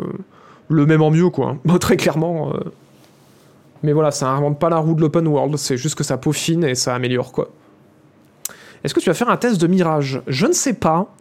le 0.67 0.85
même 0.85 1.01
en 1.01 1.09
mieux, 1.09 1.29
quoi. 1.29 1.57
hein. 1.67 1.77
Très 1.79 1.95
clairement. 1.95 2.51
Mais 3.83 3.93
voilà, 3.93 4.11
ça 4.11 4.29
invente 4.29 4.59
pas 4.59 4.69
la 4.69 4.77
roue 4.77 4.93
de 4.93 5.01
l'open 5.01 5.27
world, 5.27 5.57
c'est 5.57 5.77
juste 5.77 5.95
que 5.95 6.03
ça 6.03 6.17
peaufine 6.17 6.63
et 6.63 6.75
ça 6.75 6.95
améliore 6.95 7.31
quoi. 7.31 7.49
Est-ce 8.83 8.93
que 8.93 8.99
tu 8.99 9.09
vas 9.09 9.13
faire 9.13 9.29
un 9.29 9.37
test 9.37 9.59
de 9.59 9.67
Mirage? 9.67 10.21
Je 10.27 10.45
ne 10.45 10.53
sais 10.53 10.73
pas. 10.73 11.13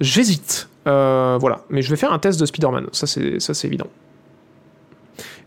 J'hésite. 0.00 0.68
Euh, 0.86 1.36
voilà, 1.40 1.62
mais 1.70 1.82
je 1.82 1.90
vais 1.90 1.96
faire 1.96 2.12
un 2.12 2.18
test 2.18 2.40
de 2.40 2.46
Spider-Man, 2.46 2.86
ça 2.92 3.06
c'est 3.06 3.64
évident. 3.64 3.86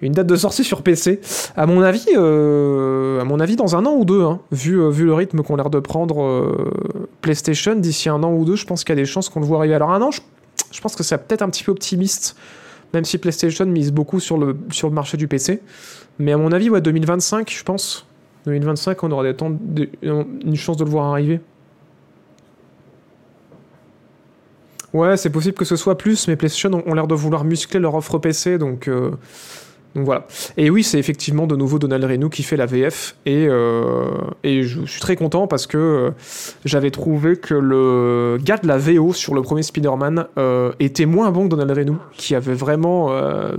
une 0.02 0.14
date 0.14 0.28
de 0.28 0.36
sortie 0.36 0.64
sur 0.64 0.84
PC. 0.84 1.22
À 1.56 1.66
mon 1.66 1.82
avis, 1.82 2.06
euh, 2.16 3.20
à 3.20 3.24
mon 3.24 3.40
avis 3.40 3.56
dans 3.56 3.76
un 3.76 3.86
an 3.86 3.94
ou 3.94 4.06
deux, 4.06 4.22
hein, 4.22 4.40
vu, 4.52 4.80
euh, 4.80 4.90
vu 4.90 5.06
le 5.06 5.14
rythme 5.14 5.42
qu'ont 5.42 5.56
l'air 5.56 5.70
de 5.70 5.80
prendre 5.80 6.56
PlayStation, 7.22 7.76
d'ici 7.76 8.10
un 8.10 8.22
an 8.22 8.32
ou 8.32 8.46
deux, 8.46 8.56
je 8.56 8.66
pense 8.66 8.84
qu'il 8.84 8.96
y 8.96 9.00
a 9.00 9.02
des 9.02 9.08
chances 9.08 9.28
qu'on 9.28 9.40
le 9.40 9.46
voit 9.46 9.58
arriver. 9.58 9.74
Alors 9.74 9.92
un 9.92 10.02
an, 10.02 10.12
je, 10.12 10.22
je 10.72 10.82
pense 10.82 10.96
que 10.96 11.04
c'est 11.04 11.18
peut-être 11.18 11.42
un 11.42 11.50
petit 11.50 11.64
peu 11.64 11.72
optimiste, 11.72 12.36
même 12.94 13.06
si 13.06 13.18
PlayStation 13.18 13.66
mise 13.66 13.92
beaucoup 13.92 14.20
sur 14.20 14.38
le, 14.38 14.56
sur 14.72 14.88
le 14.88 14.94
marché 14.94 15.18
du 15.18 15.28
PC. 15.28 15.62
Mais 16.20 16.32
à 16.32 16.38
mon 16.38 16.52
avis, 16.52 16.70
ouais, 16.70 16.82
2025, 16.82 17.50
je 17.52 17.64
pense. 17.64 18.06
2025, 18.46 19.04
on 19.04 19.12
aura 19.12 19.24
des 19.24 19.36
des- 19.62 19.90
une 20.04 20.56
chance 20.56 20.78
de 20.78 20.84
le 20.84 20.90
voir 20.90 21.12
arriver. 21.12 21.40
Ouais, 24.94 25.18
c'est 25.18 25.32
possible 25.32 25.56
que 25.58 25.66
ce 25.66 25.76
soit 25.76 25.98
plus, 25.98 26.28
mais 26.28 26.36
PlayStation 26.36 26.72
ont, 26.74 26.84
ont 26.86 26.94
l'air 26.94 27.08
de 27.08 27.16
vouloir 27.16 27.44
muscler 27.46 27.80
leur 27.80 27.96
offre 27.96 28.20
PC, 28.20 28.60
donc, 28.60 28.88
euh, 28.88 29.12
donc 29.96 30.06
voilà. 30.06 30.26
Et 30.58 30.70
oui, 30.70 30.84
c'est 30.84 30.98
effectivement 30.98 31.46
de 31.46 31.56
nouveau 31.56 31.78
Donald 31.78 32.04
Renou 32.04 32.30
qui 32.30 32.42
fait 32.42 32.58
la 32.58 32.66
VF, 32.66 33.16
et, 33.26 33.46
euh, 33.48 34.06
et 34.44 34.64
je 34.64 34.86
suis 34.86 35.00
très 35.00 35.16
content 35.16 35.46
parce 35.46 35.68
que 35.68 35.78
euh, 35.78 36.10
j'avais 36.66 36.90
trouvé 36.90 37.36
que 37.36 37.54
le 37.54 38.40
gars 38.44 38.58
de 38.58 38.68
la 38.68 38.78
VO 38.78 39.14
sur 39.14 39.36
le 39.36 39.44
premier 39.44 39.62
Spider-Man 39.62 40.26
euh, 40.40 40.72
était 40.80 41.06
moins 41.06 41.30
bon 41.32 41.44
que 41.44 41.50
Donald 41.50 41.78
Renou, 41.78 41.98
qui 42.14 42.34
avait 42.34 42.56
vraiment, 42.56 43.10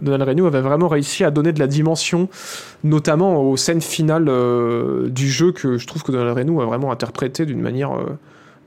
Donald 0.01 0.28
Renou 0.28 0.47
avait 0.47 0.61
vraiment 0.61 0.89
réussi 0.89 1.22
à 1.22 1.30
donner 1.30 1.53
de 1.53 1.61
la 1.61 1.68
dimension, 1.68 2.28
notamment 2.82 3.41
aux 3.41 3.57
scènes 3.57 3.80
finales 3.80 4.30
du 5.11 5.30
jeu 5.30 5.53
que 5.53 5.78
je 5.78 5.87
trouve 5.87 6.03
que 6.03 6.11
Donald 6.11 6.37
Renou 6.37 6.61
a 6.61 6.66
vraiment 6.66 6.91
interprété 6.91 7.47
d'une 7.47 7.61
manière 7.61 7.93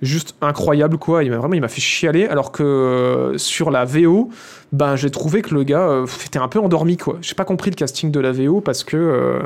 juste 0.02 0.36
incroyable 0.42 0.98
quoi. 0.98 1.24
Il 1.24 1.32
m'a 1.32 1.38
vraiment 1.38 1.68
fait 1.68 1.82
chialer 1.82 2.26
alors 2.28 2.52
que 2.52 2.64
euh, 2.64 3.38
sur 3.38 3.72
la 3.72 3.86
VO 3.86 4.30
ben 4.72 4.96
j'ai 4.96 5.10
trouvé 5.10 5.42
que 5.42 5.54
le 5.54 5.64
gars 5.64 5.88
euh, 5.88 6.06
était 6.26 6.40
un 6.40 6.48
peu 6.48 6.60
endormi 6.60 6.98
quoi. 6.98 7.18
J'ai 7.22 7.36
pas 7.36 7.46
compris 7.46 7.70
le 7.70 7.76
casting 7.76 8.12
de 8.12 8.20
la 8.20 8.32
VO 8.32 8.62
parce 8.62 8.84
que 8.84 8.98
euh, 8.98 9.40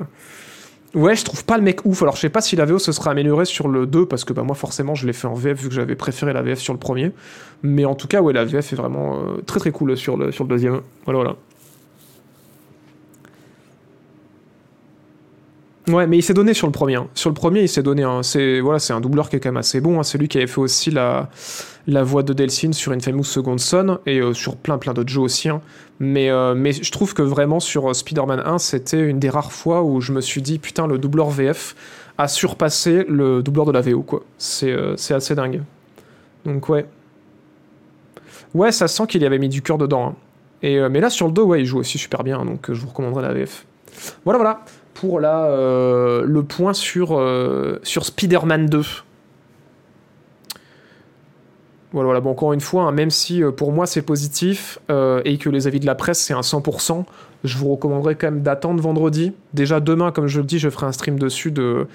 ouais 0.94 1.16
je 1.16 1.24
trouve 1.24 1.46
pas 1.46 1.58
le 1.58 1.64
mec 1.64 1.86
ouf. 1.86 2.02
Alors 2.02 2.16
je 2.16 2.22
sais 2.22 2.30
pas 2.30 2.42
si 2.42 2.56
la 2.56 2.66
VO 2.66 2.80
se 2.80 2.92
sera 2.92 3.12
améliorée 3.12 3.46
sur 3.46 3.68
le 3.68 3.86
2 3.86 4.06
parce 4.06 4.24
que 4.24 4.34
bah 4.34 4.44
moi 4.44 4.56
forcément 4.56 4.96
je 4.96 5.08
l'ai 5.08 5.14
fait 5.14 5.28
en 5.28 5.34
VF 5.34 5.62
vu 5.62 5.70
que 5.70 5.76
j'avais 5.76 5.96
préféré 5.96 6.34
la 6.34 6.42
VF 6.42 6.60
sur 6.60 6.74
le 6.74 6.80
premier. 6.80 7.12
Mais 7.64 7.86
en 7.86 7.96
tout 7.96 8.08
cas 8.08 8.22
ouais 8.22 8.34
la 8.34 8.46
VF 8.46 8.74
est 8.74 8.76
vraiment 8.76 9.20
très 9.46 9.60
très 9.60 9.72
cool 9.72 9.96
sur 9.96 10.18
le, 10.18 10.32
sur 10.32 10.44
le 10.44 10.50
deuxième. 10.50 10.82
Voilà 11.06 11.20
voilà 11.20 11.36
Ouais, 15.88 16.06
mais 16.06 16.18
il 16.18 16.22
s'est 16.22 16.36
donné 16.36 16.54
sur 16.54 16.68
le 16.68 16.72
premier. 16.72 16.96
hein. 16.96 17.08
Sur 17.16 17.30
le 17.32 17.34
premier, 17.34 17.62
il 17.62 17.70
s'est 17.70 17.82
donné. 17.82 18.04
un- 18.04 18.22
C'est 18.24 18.60
voilà, 18.60 18.78
c'est 18.80 18.94
un 18.94 19.02
doubleur 19.02 19.30
qui 19.30 19.36
est 19.36 19.40
quand 19.40 19.50
même 19.50 19.58
assez 19.58 19.82
bon. 19.82 20.00
hein. 20.00 20.04
C'est 20.04 20.18
lui 20.20 20.28
qui 20.28 20.38
avait 20.38 20.46
fait 20.48 20.62
aussi 20.62 20.92
la, 20.92 21.30
la 21.88 22.04
voix 22.04 22.22
de 22.22 22.34
Delphine 22.34 22.72
sur 22.74 22.92
Infamous 22.92 23.24
Second 23.24 23.58
Son 23.58 24.00
et 24.06 24.20
euh, 24.20 24.34
sur 24.34 24.58
plein 24.58 24.78
plein 24.78 24.94
d'autres 24.94 25.10
jeux 25.10 25.22
aussi. 25.22 25.50
hein. 25.50 25.62
Mais, 26.00 26.30
euh, 26.30 26.54
mais 26.56 26.72
je 26.72 26.92
trouve 26.92 27.14
que 27.16 27.24
vraiment 27.24 27.60
sur 27.60 27.90
euh, 27.90 27.94
Spider-Man 27.94 28.44
1, 28.46 28.58
c'était 28.60 29.00
une 29.02 29.18
des 29.20 29.30
rares 29.30 29.52
fois 29.52 29.82
où 29.84 30.02
je 30.02 30.12
me 30.14 30.22
suis 30.22 30.42
dit 30.44 30.60
putain, 30.60 30.86
le 30.86 30.98
doubleur 31.00 31.30
VF 31.32 31.76
a 32.20 32.28
surpassé 32.28 33.04
le 33.10 33.42
doubleur 33.42 33.66
de 33.66 33.72
la 33.72 33.82
VO 33.82 34.04
quoi. 34.04 34.24
C'est 34.38 34.72
euh, 34.72 34.94
assez 35.10 35.34
dingue. 35.34 35.64
Donc 36.46 36.70
ouais. 36.70 36.86
Ouais, 38.54 38.72
ça 38.72 38.88
sent 38.88 39.08
qu'il 39.08 39.22
y 39.24 39.26
avait 39.26 39.40
mis 39.40 39.50
du 39.50 39.62
cœur 39.64 39.78
dedans. 39.80 40.10
hein. 40.10 40.16
Et, 40.62 40.80
mais 40.90 41.00
là 41.00 41.10
sur 41.10 41.26
le 41.26 41.34
2, 41.34 41.42
ouais, 41.42 41.62
il 41.62 41.66
joue 41.66 41.80
aussi 41.80 41.98
super 41.98 42.24
bien. 42.24 42.46
Donc 42.46 42.72
je 42.72 42.80
vous 42.80 42.90
recommanderais 42.90 43.24
la 43.24 43.34
VF. 43.34 43.66
Voilà, 44.26 44.38
voilà 44.38 44.62
pour 45.02 45.20
la, 45.20 45.46
euh, 45.46 46.24
le 46.28 46.44
point 46.44 46.76
sur, 46.76 47.18
euh, 47.18 47.80
Spider-Man 47.84 48.68
2. 48.68 48.84
Voilà. 51.92 52.22
Bon, 52.22 52.30
encore 52.30 52.54
une 52.54 52.62
fois, 52.62 52.84
hein, 52.84 52.92
même 52.92 53.10
si 53.10 53.44
euh, 53.44 53.50
pour 53.50 53.72
moi 53.72 53.88
c'est 53.88 54.04
positif 54.04 54.78
et 55.26 55.38
que 55.40 55.50
les 55.50 55.66
avis 55.66 55.80
de 55.80 55.88
la 55.88 55.96
presse 55.96 56.20
c'est 56.20 56.36
un 56.36 56.42
100%, 56.42 57.06
je 57.44 57.58
vous 57.58 57.72
recommanderais 57.72 58.14
quand 58.14 58.28
même 58.28 58.44
d'attendre 58.44 58.80
vendredi. 58.80 59.34
Déjà 59.56 59.80
demain, 59.80 60.12
comme 60.12 60.28
je 60.28 60.40
le 60.40 60.46
dis, 60.46 60.60
je 60.60 60.70
ferai 60.70 60.86
un 60.86 60.92
stream 60.92 61.18
dessus 61.18 61.50
de, 61.50 61.88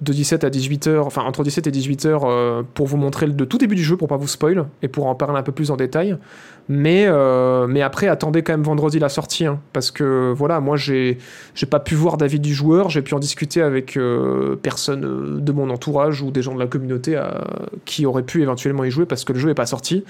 de 0.00 0.12
17 0.12 0.44
à 0.44 0.50
18h, 0.50 1.00
enfin 1.00 1.22
entre 1.22 1.42
17 1.42 1.66
et 1.66 1.70
18h 1.70 2.20
euh, 2.24 2.62
pour 2.74 2.86
vous 2.86 2.96
montrer 2.96 3.26
le 3.26 3.46
tout 3.46 3.58
début 3.58 3.74
du 3.74 3.82
jeu 3.82 3.96
pour 3.96 4.08
pas 4.08 4.16
vous 4.16 4.28
spoil 4.28 4.66
et 4.82 4.88
pour 4.88 5.06
en 5.06 5.14
parler 5.14 5.38
un 5.38 5.42
peu 5.42 5.52
plus 5.52 5.70
en 5.70 5.76
détail. 5.76 6.16
Mais, 6.68 7.04
euh, 7.06 7.68
mais 7.68 7.80
après, 7.80 8.08
attendez 8.08 8.42
quand 8.42 8.52
même 8.52 8.64
vendredi 8.64 8.98
la 8.98 9.08
sortie, 9.08 9.46
hein, 9.46 9.60
parce 9.72 9.92
que 9.92 10.32
voilà, 10.36 10.58
moi 10.60 10.76
j'ai 10.76 11.18
j'ai 11.54 11.66
pas 11.66 11.78
pu 11.78 11.94
voir 11.94 12.16
d'avis 12.16 12.40
du 12.40 12.52
joueur, 12.52 12.90
j'ai 12.90 13.02
pu 13.02 13.14
en 13.14 13.20
discuter 13.20 13.62
avec 13.62 13.96
euh, 13.96 14.56
personne 14.56 15.40
de 15.40 15.52
mon 15.52 15.70
entourage 15.70 16.22
ou 16.22 16.32
des 16.32 16.42
gens 16.42 16.54
de 16.54 16.58
la 16.58 16.66
communauté 16.66 17.18
qui 17.84 18.04
auraient 18.04 18.24
pu 18.24 18.42
éventuellement 18.42 18.84
y 18.84 18.90
jouer 18.90 19.06
parce 19.06 19.24
que 19.24 19.32
le 19.32 19.38
jeu 19.38 19.50
est 19.50 19.54
pas 19.54 19.66
sorti. 19.66 20.04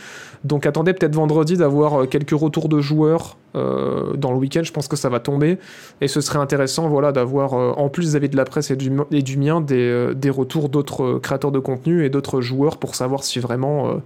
Donc 0.44 0.66
attendez 0.66 0.94
peut-être 0.94 1.14
vendredi 1.14 1.56
d'avoir 1.56 2.08
quelques 2.08 2.30
retours 2.30 2.68
de 2.68 2.80
joueurs 2.80 3.36
dans 3.54 4.32
le 4.32 4.36
week-end, 4.36 4.62
je 4.64 4.72
pense 4.72 4.86
que 4.86 4.96
ça 4.96 5.08
va 5.08 5.18
tomber 5.18 5.58
et 6.02 6.08
ce 6.08 6.20
serait 6.20 6.38
intéressant 6.38 6.88
voilà 6.88 7.10
d'avoir 7.10 7.54
en 7.54 7.88
plus 7.88 8.10
des 8.10 8.16
avis 8.16 8.28
de 8.28 8.36
la 8.36 8.44
presse 8.44 8.70
et 8.70 8.76
du, 8.76 8.92
et 9.10 9.22
du 9.22 9.38
mien 9.38 9.62
des, 9.62 9.75
euh, 9.76 10.14
des 10.14 10.30
retours 10.30 10.68
d'autres 10.68 11.04
euh, 11.04 11.18
créateurs 11.18 11.52
de 11.52 11.58
contenu 11.58 12.04
et 12.04 12.10
d'autres 12.10 12.40
joueurs 12.40 12.78
pour 12.78 12.94
savoir 12.94 13.24
si 13.24 13.38
vraiment 13.38 14.00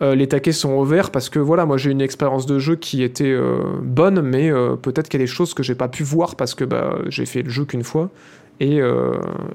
euh, 0.00 0.14
les 0.14 0.26
taquets 0.28 0.52
sont 0.52 0.72
au 0.72 0.86
parce 1.12 1.28
que 1.28 1.38
voilà, 1.38 1.64
moi 1.64 1.76
j'ai 1.76 1.90
une 1.90 2.00
expérience 2.00 2.46
de 2.46 2.58
jeu 2.58 2.74
qui 2.74 3.04
était 3.04 3.36
bonne, 3.82 4.20
mais 4.20 4.50
peut-être 4.82 5.08
qu'il 5.08 5.20
y 5.20 5.22
a 5.22 5.26
des 5.26 5.30
choses 5.30 5.54
que 5.54 5.62
j'ai 5.62 5.76
pas 5.76 5.86
pu 5.86 6.02
voir 6.02 6.34
parce 6.34 6.56
que 6.56 6.64
bah, 6.64 6.98
j'ai 7.06 7.24
fait 7.24 7.42
le 7.42 7.50
jeu 7.50 7.64
qu'une 7.64 7.84
fois 7.84 8.10
et, 8.58 8.80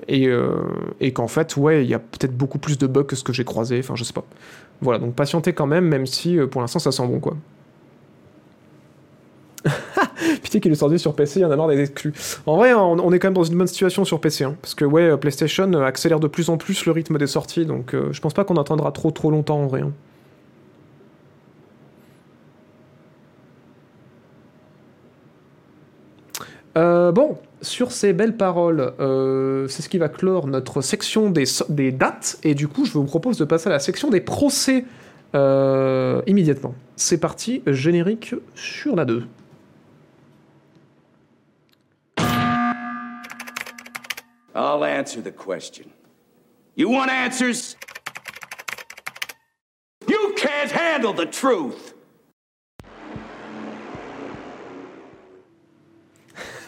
et, 0.08 1.14
qu'en 1.14 1.28
fait, 1.28 1.58
ouais, 1.58 1.84
il 1.84 1.90
y 1.90 1.94
a 1.94 2.00
peut-être 2.00 2.36
beaucoup 2.36 2.60
plus 2.60 2.78
de 2.78 2.88
bugs 2.88 3.04
que 3.04 3.18
ce 3.18 3.26
que 3.26 3.34
j'ai 3.34 3.44
croisé, 3.44 3.80
enfin 3.80 3.96
je 3.96 4.06
sais 4.06 4.14
pas. 4.14 4.24
Voilà, 4.80 5.00
donc 5.00 5.16
patientez 5.16 5.52
quand 5.52 5.68
même, 5.68 5.86
même 5.86 6.06
si 6.06 6.38
pour 6.50 6.62
l'instant 6.62 6.80
ça 6.80 6.94
sent 6.94 7.06
bon 7.08 7.20
quoi. 7.20 7.36
Putain 10.44 10.60
qu'il 10.60 10.72
est 10.72 10.76
sorti 10.76 11.00
sur 11.00 11.16
PC, 11.16 11.40
il 11.40 11.44
y 11.44 11.46
en 11.46 11.52
a 11.52 11.56
marre 11.56 11.68
des 11.68 11.80
exclus. 11.80 12.14
En 12.46 12.58
vrai, 12.58 12.74
on, 12.74 13.12
est 13.12 13.20
quand 13.20 13.28
même 13.28 13.34
dans 13.34 13.44
une 13.44 13.58
bonne 13.58 13.68
situation 13.68 14.06
sur 14.06 14.20
PC, 14.20 14.44
hein, 14.44 14.56
parce 14.62 14.76
que 14.76 14.86
ouais, 14.86 15.04
euh, 15.04 15.18
PlayStation 15.18 15.72
euh, 15.74 15.84
accélère 15.84 16.20
de 16.20 16.28
plus 16.28 16.50
en 16.50 16.58
plus 16.58 16.86
le 16.86 16.92
rythme 16.92 17.18
des 17.18 17.28
sorties, 17.28 17.66
donc 17.66 17.94
euh, 17.94 18.10
je 18.12 18.22
pense 18.22 18.34
pas 18.34 18.44
qu'on 18.44 18.58
attendra 18.58 18.92
trop 18.92 19.12
trop 19.12 19.32
longtemps 19.32 19.60
en 19.60 19.68
vrai. 19.68 19.82
hein. 19.82 19.92
Bon, 26.76 27.38
sur 27.64 27.92
ces 27.92 28.14
belles 28.14 28.38
paroles, 28.38 28.94
c'est 29.68 29.82
ce 29.82 29.90
qui 29.90 29.98
va 29.98 30.10
clore 30.10 30.46
notre 30.46 30.82
section 30.82 31.32
des, 31.32 31.92
dates, 31.92 32.38
et 32.44 32.54
du 32.54 32.68
coup, 32.68 32.86
je 32.86 32.92
vous 32.92 33.06
propose 33.06 33.38
de 33.40 33.46
passer 33.46 33.70
à 33.70 33.72
la 33.72 33.80
section 33.80 34.12
des 34.12 34.22
procès 34.22 34.86
immédiatement. 35.34 36.76
C'est 36.96 37.18
parti, 37.18 37.64
générique 37.66 38.36
sur 38.54 38.96
la 38.96 39.06
2. 39.06 39.24
I'll 44.58 44.84
answer 44.84 45.22
the 45.22 45.32
question. 45.32 45.92
You 46.76 46.90
want 46.90 47.12
answers? 47.12 47.76
You 50.08 50.34
can't 50.36 50.72
handle 50.72 51.14
the 51.14 51.28
truth! 51.28 51.94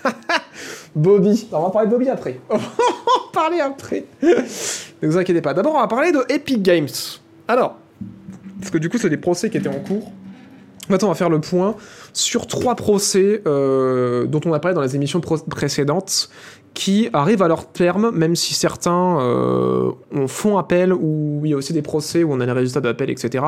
Bobby. 0.96 1.48
on 1.52 1.64
va 1.64 1.70
parler 1.72 1.88
de 1.88 1.92
Bobby 1.92 2.10
après. 2.10 2.40
on 2.50 2.58
va 2.58 2.64
parler 3.34 3.60
après. 3.60 4.06
ne 4.22 5.08
vous 5.08 5.18
inquiétez 5.18 5.42
pas. 5.42 5.56
D'abord, 5.56 5.74
on 5.74 5.80
va 5.80 5.88
parler 5.88 6.12
de 6.12 6.24
Epic 6.30 6.62
Games. 6.62 6.88
Alors, 7.48 7.78
parce 8.60 8.70
que 8.70 8.78
du 8.78 8.90
coup, 8.90 9.00
c'est 9.00 9.10
des 9.10 9.18
procès 9.18 9.50
qui 9.50 9.58
étaient 9.58 9.68
en 9.68 9.80
cours. 9.80 10.12
Maintenant, 10.90 11.08
on 11.08 11.12
va 11.12 11.18
faire 11.18 11.30
le 11.30 11.42
point 11.42 11.76
sur 12.14 12.46
trois 12.48 12.76
procès 12.76 13.42
euh, 13.48 14.26
dont 14.26 14.42
on 14.46 14.54
a 14.54 14.60
parlé 14.60 14.76
dans 14.76 14.82
les 14.82 14.96
émissions 14.96 15.22
précédentes 15.22 16.30
qui 16.80 17.10
arrivent 17.12 17.42
à 17.42 17.50
leur 17.50 17.70
terme, 17.70 18.10
même 18.12 18.38
si 18.38 18.54
certains 18.54 19.20
euh, 19.20 19.92
font 20.28 20.58
appel, 20.58 20.94
ou 20.94 21.42
il 21.44 21.52
y 21.52 21.54
a 21.54 21.58
aussi 21.58 21.74
des 21.74 21.82
procès 21.82 22.24
où 22.24 22.32
on 22.32 22.40
a 22.40 22.46
les 22.46 22.54
résultats 22.54 22.80
d'appel, 22.80 23.10
etc. 23.10 23.44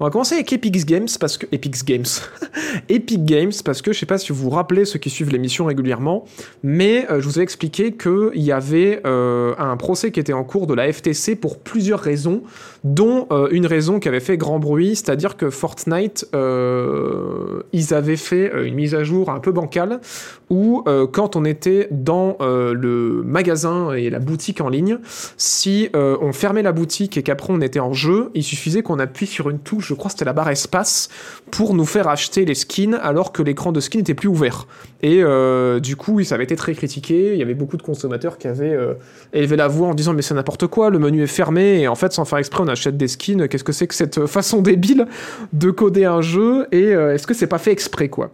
On 0.00 0.04
va 0.04 0.10
commencer 0.10 0.36
avec 0.36 0.50
Epic 0.50 0.86
Games, 0.86 1.06
parce 1.20 1.36
que... 1.36 1.44
Epic 1.52 1.84
Games. 1.84 2.06
Epic 2.88 3.22
Games, 3.26 3.52
parce 3.66 3.82
que 3.82 3.92
je 3.92 3.98
sais 3.98 4.06
pas 4.06 4.16
si 4.16 4.32
vous 4.32 4.44
vous 4.44 4.48
rappelez, 4.48 4.86
ceux 4.86 4.98
qui 4.98 5.10
suivent 5.10 5.30
l'émission 5.30 5.66
régulièrement, 5.66 6.24
mais 6.62 7.06
euh, 7.10 7.20
je 7.20 7.28
vous 7.28 7.38
ai 7.38 7.42
expliqué 7.42 7.92
qu'il 7.92 8.30
y 8.42 8.50
avait 8.50 9.02
euh, 9.04 9.52
un 9.58 9.76
procès 9.76 10.10
qui 10.10 10.18
était 10.18 10.32
en 10.32 10.44
cours 10.44 10.66
de 10.66 10.72
la 10.72 10.90
FTC 10.90 11.36
pour 11.36 11.58
plusieurs 11.58 12.00
raisons, 12.00 12.44
dont 12.84 13.26
euh, 13.30 13.48
une 13.50 13.66
raison 13.66 14.00
qui 14.00 14.08
avait 14.08 14.20
fait 14.20 14.36
grand 14.36 14.58
bruit, 14.58 14.96
c'est-à-dire 14.96 15.36
que 15.36 15.50
Fortnite, 15.50 16.26
euh, 16.34 17.62
ils 17.72 17.92
avaient 17.94 18.16
fait 18.16 18.52
euh, 18.52 18.66
une 18.66 18.74
mise 18.74 18.94
à 18.94 19.04
jour 19.04 19.30
un 19.30 19.40
peu 19.40 19.52
bancale, 19.52 20.00
où 20.48 20.82
euh, 20.86 21.06
quand 21.06 21.36
on 21.36 21.44
était 21.44 21.88
dans 21.90 22.36
le 22.40 23.22
magasin 23.24 23.92
et 23.92 24.10
la 24.10 24.18
boutique 24.18 24.60
en 24.60 24.68
ligne, 24.68 24.98
si 25.36 25.88
on 25.94 26.32
fermait 26.32 26.62
la 26.62 26.72
boutique 26.72 27.16
et 27.16 27.22
qu'après 27.22 27.52
on 27.52 27.60
était 27.60 27.80
en 27.80 27.92
jeu, 27.92 28.30
il 28.34 28.42
suffisait 28.42 28.82
qu'on 28.82 28.98
appuie 28.98 29.26
sur 29.26 29.50
une 29.50 29.58
touche, 29.58 29.88
je 29.88 29.94
crois 29.94 30.06
que 30.06 30.12
c'était 30.12 30.24
la 30.24 30.32
barre 30.32 30.50
espace, 30.50 31.08
pour 31.50 31.74
nous 31.74 31.84
faire 31.84 32.08
acheter 32.08 32.44
les 32.44 32.54
skins 32.54 32.98
alors 33.02 33.32
que 33.32 33.42
l'écran 33.42 33.72
de 33.72 33.80
skin 33.80 33.98
n'était 33.98 34.14
plus 34.14 34.28
ouvert. 34.28 34.66
Et 35.02 35.22
euh, 35.22 35.80
du 35.80 35.96
coup, 35.96 36.22
ça 36.24 36.34
avait 36.34 36.44
été 36.44 36.56
très 36.56 36.74
critiqué. 36.74 37.32
Il 37.32 37.38
y 37.38 37.42
avait 37.42 37.54
beaucoup 37.54 37.76
de 37.76 37.82
consommateurs 37.82 38.38
qui 38.38 38.48
avaient 38.48 38.74
euh, 38.74 38.94
élevé 39.32 39.56
la 39.56 39.68
voix 39.68 39.88
en 39.88 39.94
disant 39.94 40.12
mais 40.12 40.22
c'est 40.22 40.34
n'importe 40.34 40.66
quoi, 40.66 40.90
le 40.90 40.98
menu 40.98 41.22
est 41.22 41.26
fermé. 41.26 41.80
Et 41.80 41.88
en 41.88 41.94
fait, 41.94 42.12
sans 42.12 42.24
faire 42.24 42.38
exprès, 42.38 42.62
on 42.62 42.68
achète 42.68 42.96
des 42.96 43.08
skins. 43.08 43.48
Qu'est-ce 43.48 43.64
que 43.64 43.72
c'est 43.72 43.86
que 43.86 43.94
cette 43.94 44.26
façon 44.26 44.60
débile 44.60 45.06
de 45.52 45.70
coder 45.70 46.04
un 46.04 46.20
jeu? 46.20 46.66
Et 46.72 46.90
est-ce 46.90 47.26
que 47.26 47.34
c'est 47.34 47.46
pas 47.46 47.58
fait 47.58 47.72
exprès, 47.72 48.08
quoi? 48.08 48.30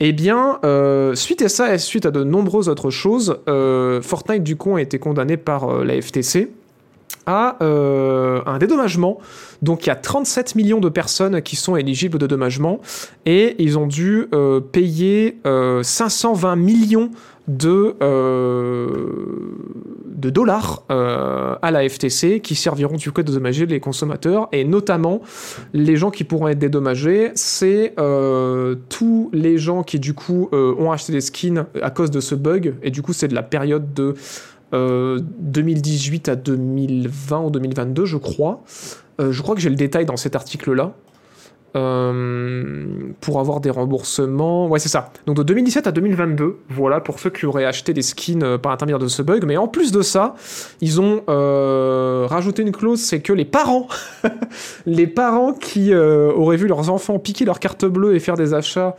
Eh 0.00 0.12
bien, 0.12 0.58
suite 1.14 1.42
à 1.42 1.48
ça 1.48 1.74
et 1.74 1.78
suite 1.78 2.06
à 2.06 2.10
de 2.10 2.24
nombreuses 2.24 2.68
autres 2.68 2.90
choses, 2.90 3.38
Fortnite, 4.02 4.42
du 4.42 4.56
coup, 4.56 4.76
a 4.76 4.82
été 4.82 4.98
condamné 4.98 5.36
par 5.36 5.84
la 5.84 6.00
FTC 6.00 6.50
à 7.30 7.56
un 7.60 8.58
dédommagement. 8.58 9.18
Donc 9.62 9.86
il 9.86 9.88
y 9.88 9.92
a 9.92 9.96
37 9.96 10.54
millions 10.54 10.80
de 10.80 10.88
personnes 10.88 11.42
qui 11.42 11.56
sont 11.56 11.76
éligibles 11.76 12.16
au 12.16 12.18
dédommagement 12.18 12.80
et 13.26 13.56
ils 13.62 13.78
ont 13.78 13.86
dû 13.86 14.28
payer 14.72 15.40
520 15.44 16.56
millions 16.56 17.10
de, 17.50 17.96
euh, 18.00 18.86
dollars 20.14 20.84
euh, 20.90 21.56
à 21.62 21.70
la 21.70 21.88
FTC 21.88 22.40
qui 22.40 22.54
serviront 22.54 22.96
du 22.96 23.10
coup 23.10 23.20
à 23.20 23.24
dédommager 23.24 23.66
les 23.66 23.80
consommateurs 23.80 24.48
et 24.52 24.64
notamment 24.64 25.20
les 25.72 25.96
gens 25.96 26.10
qui 26.10 26.22
pourront 26.24 26.48
être 26.48 26.58
dédommagés, 26.58 27.32
c'est 27.34 27.94
euh, 27.98 28.76
tous 28.88 29.30
les 29.32 29.58
gens 29.58 29.82
qui 29.82 29.98
du 29.98 30.14
coup 30.14 30.48
ont 30.52 30.92
acheté 30.92 31.12
des 31.12 31.20
skins 31.20 31.66
à 31.82 31.90
cause 31.90 32.10
de 32.10 32.20
ce 32.20 32.34
bug 32.34 32.74
et 32.82 32.90
du 32.90 33.02
coup 33.02 33.12
c'est 33.12 33.28
de 33.28 33.34
la 33.34 33.42
période 33.42 33.92
de 33.94 34.14
2018 34.72 36.28
à 36.28 36.36
2020 36.36 37.40
ou 37.40 37.50
2022 37.50 38.04
je 38.04 38.16
crois. 38.16 38.62
je 39.18 39.42
crois 39.42 39.54
que 39.54 39.60
j'ai 39.60 39.70
le 39.70 39.76
détail 39.76 40.06
dans 40.06 40.16
cet 40.16 40.36
article 40.36 40.72
là. 40.72 40.94
Euh, 41.76 43.12
pour 43.20 43.38
avoir 43.38 43.60
des 43.60 43.70
remboursements. 43.70 44.66
Ouais, 44.66 44.80
c'est 44.80 44.88
ça. 44.88 45.12
Donc 45.26 45.36
de 45.36 45.44
2017 45.44 45.86
à 45.86 45.92
2022, 45.92 46.56
voilà, 46.68 47.00
pour 47.00 47.20
ceux 47.20 47.30
qui 47.30 47.46
auraient 47.46 47.64
acheté 47.64 47.92
des 47.92 48.02
skins 48.02 48.42
euh, 48.42 48.58
par 48.58 48.72
intermédiaire 48.72 48.98
de 48.98 49.06
ce 49.06 49.22
bug. 49.22 49.44
Mais 49.46 49.56
en 49.56 49.68
plus 49.68 49.92
de 49.92 50.02
ça, 50.02 50.34
ils 50.80 51.00
ont 51.00 51.22
euh, 51.28 52.26
rajouté 52.28 52.62
une 52.62 52.72
clause, 52.72 52.98
c'est 52.98 53.20
que 53.20 53.32
les 53.32 53.44
parents, 53.44 53.86
les 54.86 55.06
parents 55.06 55.52
qui 55.52 55.94
auraient 55.94 56.56
vu 56.56 56.66
leurs 56.66 56.90
enfants 56.90 57.20
piquer 57.20 57.44
leur 57.44 57.60
carte 57.60 57.84
bleue 57.84 58.16
et 58.16 58.18
faire 58.18 58.36
des 58.36 58.52
achats 58.52 58.96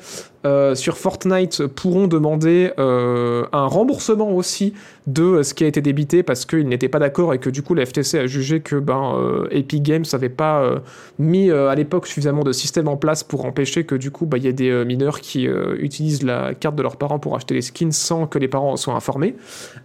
sur 0.75 0.97
Fortnite 0.97 1.67
pourront 1.67 2.07
demander 2.07 2.71
un 2.77 3.65
remboursement 3.67 4.31
aussi 4.31 4.73
de 5.07 5.41
ce 5.43 5.53
qui 5.53 5.63
a 5.63 5.67
été 5.67 5.81
débité 5.81 6.23
parce 6.23 6.45
qu'ils 6.45 6.67
n'étaient 6.67 6.89
pas 6.89 6.99
d'accord 6.99 7.33
et 7.33 7.39
que 7.39 7.49
du 7.49 7.63
coup 7.63 7.73
la 7.73 7.85
FTC 7.85 8.19
a 8.19 8.27
jugé 8.27 8.59
que 8.61 8.75
ben, 8.75 9.47
Epic 9.51 9.83
Games 9.83 10.05
n'avait 10.11 10.29
pas 10.29 10.81
mis 11.19 11.51
à 11.51 11.75
l'époque 11.75 12.07
suffisamment 12.07 12.43
de 12.43 12.51
système 12.51 12.87
en 12.87 12.97
place 12.97 13.23
pour 13.23 13.45
empêcher 13.45 13.85
que 13.85 13.95
du 13.95 14.11
coup, 14.11 14.25
bah, 14.25 14.37
il 14.37 14.43
y 14.43 14.47
ait 14.47 14.53
des 14.53 14.69
euh, 14.69 14.85
mineurs 14.85 15.21
qui 15.21 15.47
euh, 15.47 15.75
utilisent 15.79 16.23
la 16.23 16.53
carte 16.53 16.75
de 16.75 16.83
leurs 16.83 16.97
parents 16.97 17.19
pour 17.19 17.35
acheter 17.35 17.53
les 17.53 17.61
skins 17.61 17.91
sans 17.91 18.27
que 18.27 18.39
les 18.39 18.47
parents 18.47 18.73
en 18.73 18.77
soient 18.77 18.93
informés. 18.93 19.35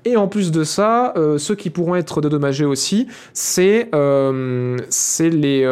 Et 0.05 0.17
en 0.17 0.29
plus 0.29 0.51
de 0.51 0.65
ça, 0.65 1.13
euh, 1.17 1.39
ceux 1.39 1.55
qui 1.55 1.71
pourront 1.71 1.97
être 1.97 2.21
dédommagés 2.21 2.65
aussi, 2.65 3.07
c'est 3.33 3.91
c'est 4.89 5.31
les, 5.31 5.67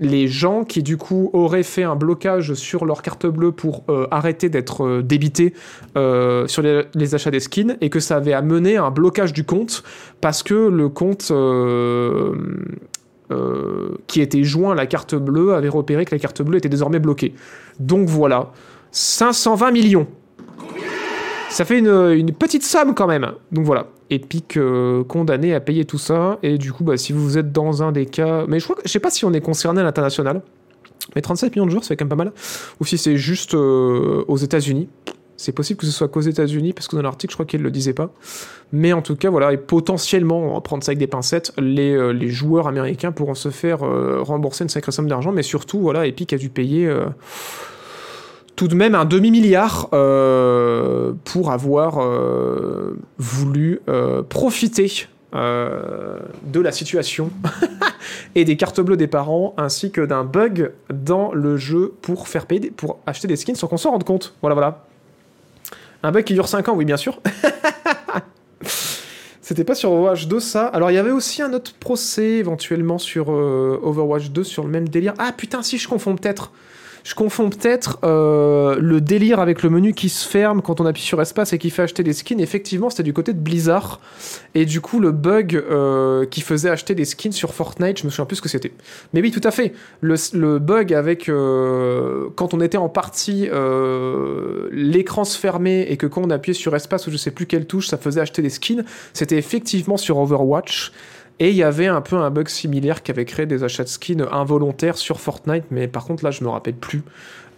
les 0.00 0.28
gens 0.28 0.64
qui 0.64 0.82
du 0.82 0.96
coup 0.96 1.30
auraient 1.32 1.62
fait 1.62 1.82
un 1.82 1.96
blocage 1.96 2.54
sur 2.54 2.84
leur 2.84 3.02
carte 3.02 3.26
bleue 3.26 3.52
pour 3.52 3.84
arrêter 4.16 4.48
d'être 4.48 5.00
débités 5.02 5.54
sur 5.94 6.62
les, 6.62 7.14
achats 7.14 7.30
des 7.30 7.40
skins 7.40 7.76
et 7.80 7.90
que 7.90 8.00
ça 8.00 8.16
avait 8.16 8.32
amené 8.32 8.76
un 8.76 8.90
blocage 8.90 9.32
du 9.32 9.44
compte 9.44 9.82
parce 10.20 10.42
que 10.42 10.54
le 10.54 10.88
compte 10.88 11.30
euh, 13.30 13.96
qui 14.06 14.20
était 14.20 14.44
joint 14.44 14.72
à 14.72 14.74
la 14.74 14.84
carte 14.84 15.14
bleue 15.14 15.54
avait 15.54 15.70
repéré 15.70 16.04
que 16.04 16.14
la 16.14 16.18
carte 16.18 16.42
bleue 16.42 16.58
était 16.58 16.68
désormais 16.68 16.98
bloquée. 16.98 17.32
Donc 17.80 18.06
voilà, 18.06 18.52
520 18.92 19.70
millions. 19.70 20.06
Ça 21.48 21.64
fait 21.64 21.78
une, 21.78 22.32
petite 22.38 22.64
somme 22.64 22.94
quand 22.94 23.06
même. 23.06 23.32
Donc 23.50 23.64
voilà, 23.64 23.86
Epic 24.10 24.58
euh, 24.58 25.04
condamné 25.04 25.54
à 25.54 25.60
payer 25.60 25.86
tout 25.86 25.96
ça. 25.96 26.38
Et 26.42 26.58
du 26.58 26.70
coup, 26.70 26.84
bah, 26.84 26.98
si 26.98 27.14
vous 27.14 27.38
êtes 27.38 27.50
dans 27.50 27.82
un 27.82 27.92
des 27.92 28.04
cas... 28.04 28.44
Mais 28.46 28.58
je 28.58 28.64
crois 28.64 28.76
que, 28.76 28.82
je 28.84 28.92
sais 28.92 29.00
pas 29.00 29.10
si 29.10 29.24
on 29.24 29.32
est 29.32 29.40
concerné 29.40 29.80
à 29.80 29.84
l'international. 29.84 30.42
Mais 31.14 31.22
37 31.22 31.54
millions 31.54 31.66
de 31.66 31.70
joueurs, 31.70 31.84
c'est 31.84 31.96
quand 31.96 32.04
même 32.04 32.10
pas 32.10 32.16
mal. 32.16 32.32
Ou 32.80 32.84
si 32.84 32.98
c'est 32.98 33.16
juste 33.16 33.54
euh, 33.54 34.24
aux 34.28 34.36
États-Unis. 34.36 34.88
C'est 35.36 35.52
possible 35.52 35.80
que 35.80 35.86
ce 35.86 35.92
soit 35.92 36.06
qu'aux 36.06 36.20
États-Unis, 36.20 36.72
parce 36.72 36.86
que 36.86 36.94
dans 36.94 37.02
l'article, 37.02 37.32
je 37.32 37.36
crois 37.36 37.44
qu'il 37.44 37.58
ne 37.58 37.64
le 37.64 37.72
disait 37.72 37.92
pas. 37.92 38.12
Mais 38.72 38.92
en 38.92 39.02
tout 39.02 39.16
cas, 39.16 39.30
voilà, 39.30 39.52
et 39.52 39.56
potentiellement, 39.56 40.38
on 40.38 40.54
va 40.54 40.60
prendre 40.60 40.84
ça 40.84 40.90
avec 40.90 40.98
des 40.98 41.08
pincettes, 41.08 41.52
les, 41.58 41.92
euh, 41.92 42.28
joueurs 42.28 42.68
américains 42.68 43.10
pourront 43.10 43.34
se 43.34 43.50
faire 43.50 43.82
euh, 43.82 44.22
rembourser 44.22 44.62
une 44.62 44.70
sacrée 44.70 44.92
somme 44.92 45.08
d'argent, 45.08 45.32
mais 45.32 45.42
surtout, 45.42 45.80
voilà, 45.80 46.06
Epic 46.06 46.32
a 46.32 46.38
dû 46.38 46.50
payer 46.50 46.88
tout 48.54 48.68
de 48.68 48.76
même 48.76 48.94
un 48.94 49.04
demi-milliard 49.04 49.88
pour 49.90 51.50
avoir 51.50 51.98
voulu 53.18 53.80
profiter 54.28 55.08
de 55.34 56.60
la 56.60 56.72
situation 56.72 57.30
et 58.34 58.44
des 58.44 58.56
cartes 58.56 58.80
bleues 58.80 58.96
des 58.96 59.06
parents, 59.06 59.54
ainsi 59.56 59.90
que 59.90 60.00
d'un 60.00 60.24
bug 60.24 60.72
dans 60.92 61.32
le 61.32 61.56
jeu 61.56 61.94
pour 62.02 62.28
faire 62.28 62.46
payer, 62.46 62.70
pour 62.70 62.98
acheter 63.06 63.28
des 63.28 63.36
skins 63.36 63.56
sans 63.56 63.66
qu'on 63.66 63.76
s'en 63.76 63.90
rende 63.90 64.04
compte. 64.04 64.34
Voilà, 64.42 64.54
voilà. 64.54 64.84
Un 66.02 66.12
bug 66.12 66.24
qui 66.24 66.34
dure 66.34 66.48
5 66.48 66.68
ans, 66.68 66.74
oui, 66.74 66.84
bien 66.84 66.96
sûr. 66.96 67.20
C'était 69.44 69.64
pas 69.64 69.74
sur 69.74 69.92
Overwatch 69.92 70.26
2 70.26 70.40
ça. 70.40 70.66
Alors 70.68 70.90
il 70.90 70.94
y 70.94 70.98
avait 70.98 71.10
aussi 71.10 71.42
un 71.42 71.52
autre 71.52 71.74
procès 71.74 72.36
éventuellement 72.36 72.96
sur 72.96 73.30
euh, 73.30 73.78
Overwatch 73.82 74.30
2 74.30 74.42
sur 74.42 74.64
le 74.64 74.70
même 74.70 74.88
délire. 74.88 75.12
Ah 75.18 75.32
putain 75.36 75.62
si 75.62 75.76
je 75.76 75.86
confonds 75.86 76.16
peut-être. 76.16 76.50
Je 77.04 77.14
confonds 77.14 77.50
peut-être 77.50 77.98
euh, 78.02 78.76
le 78.80 78.98
délire 79.02 79.38
avec 79.38 79.62
le 79.62 79.68
menu 79.68 79.92
qui 79.92 80.08
se 80.08 80.26
ferme 80.26 80.62
quand 80.62 80.80
on 80.80 80.86
appuie 80.86 81.02
sur 81.02 81.20
espace 81.20 81.52
et 81.52 81.58
qui 81.58 81.68
fait 81.68 81.82
acheter 81.82 82.02
des 82.02 82.14
skins. 82.14 82.40
Effectivement, 82.40 82.88
c'était 82.88 83.02
du 83.02 83.12
côté 83.12 83.34
de 83.34 83.38
Blizzard. 83.38 84.00
Et 84.54 84.64
du 84.64 84.80
coup, 84.80 85.00
le 85.00 85.12
bug 85.12 85.54
euh, 85.54 86.24
qui 86.24 86.40
faisait 86.40 86.70
acheter 86.70 86.94
des 86.94 87.04
skins 87.04 87.32
sur 87.32 87.52
Fortnite, 87.52 87.98
je 87.98 88.06
me 88.06 88.10
souviens 88.10 88.24
plus 88.24 88.36
ce 88.36 88.42
que 88.42 88.48
c'était. 88.48 88.72
Mais 89.12 89.20
oui, 89.20 89.30
tout 89.30 89.42
à 89.44 89.50
fait. 89.50 89.74
Le, 90.00 90.58
bug 90.58 90.94
avec 90.94 91.28
euh, 91.28 92.30
quand 92.36 92.54
on 92.54 92.60
était 92.62 92.78
en 92.78 92.88
partie, 92.88 93.50
l'écran 94.72 95.24
se 95.24 95.38
fermait 95.38 95.92
et 95.92 95.98
que 95.98 96.06
quand 96.06 96.22
on 96.24 96.30
appuyait 96.30 96.54
sur 96.54 96.74
espace 96.74 97.06
ou 97.06 97.10
je 97.10 97.18
sais 97.18 97.30
plus 97.30 97.44
quelle 97.44 97.66
touche, 97.66 97.88
ça 97.88 97.98
faisait 97.98 98.22
acheter 98.22 98.40
des 98.40 98.48
skins. 98.48 98.82
C'était 99.12 99.36
effectivement 99.36 99.98
sur 99.98 100.16
Overwatch. 100.16 100.92
Et 101.40 101.50
il 101.50 101.56
y 101.56 101.64
avait 101.64 101.88
un 101.88 102.00
peu 102.00 102.16
un 102.16 102.30
bug 102.30 102.48
similaire 102.48 103.02
qui 103.02 103.10
avait 103.10 103.24
créé 103.24 103.46
des 103.46 103.64
achats 103.64 103.82
de 103.82 103.88
skins 103.88 104.26
involontaires 104.30 104.96
sur 104.96 105.20
Fortnite, 105.20 105.64
mais 105.70 105.88
par 105.88 106.04
contre 106.04 106.24
là 106.24 106.30
je 106.30 106.44
me 106.44 106.48
rappelle 106.48 106.74
plus 106.74 107.02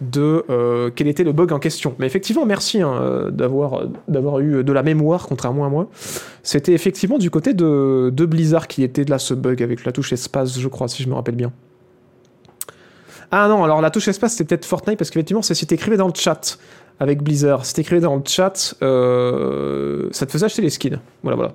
de 0.01 0.45
euh, 0.49 0.89
quel 0.95 1.07
était 1.07 1.23
le 1.23 1.31
bug 1.31 1.51
en 1.51 1.59
question. 1.59 1.95
Mais 1.99 2.05
effectivement, 2.05 2.45
merci 2.45 2.81
hein, 2.81 2.93
euh, 2.93 3.31
d'avoir, 3.31 3.83
d'avoir 4.07 4.39
eu 4.39 4.63
de 4.63 4.73
la 4.73 4.83
mémoire, 4.83 5.27
contrairement 5.27 5.65
à 5.65 5.69
moi. 5.69 5.89
C'était 6.43 6.73
effectivement 6.73 7.17
du 7.17 7.29
côté 7.29 7.53
de, 7.53 8.11
Blizzard 8.11 8.67
qui 8.67 8.83
était 8.83 9.03
là 9.05 9.19
ce 9.19 9.33
bug 9.33 9.61
avec 9.63 9.85
la 9.85 9.91
touche 9.91 10.13
espace, 10.13 10.59
je 10.59 10.67
crois, 10.67 10.87
si 10.87 11.03
je 11.03 11.09
me 11.09 11.15
rappelle 11.15 11.35
bien. 11.35 11.51
Ah 13.31 13.47
non, 13.49 13.63
alors 13.63 13.81
la 13.81 13.91
touche 13.91 14.07
espace 14.07 14.33
c'était 14.33 14.55
peut-être 14.55 14.65
Fortnite 14.65 14.97
parce 14.97 15.09
qu'effectivement 15.09 15.41
c'est 15.41 15.53
si 15.53 15.67
t'écrivais 15.67 15.97
dans 15.97 16.07
le 16.07 16.13
chat 16.15 16.57
avec 16.99 17.21
Blizzard, 17.21 17.65
si 17.65 17.73
t'écrivais 17.73 17.99
dans 17.99 18.15
le 18.15 18.21
chat, 18.25 18.75
euh, 18.81 20.07
ça 20.11 20.25
te 20.25 20.31
faisait 20.31 20.45
acheter 20.45 20.61
les 20.61 20.69
skins. 20.69 20.99
Voilà, 21.23 21.35
voilà. 21.35 21.53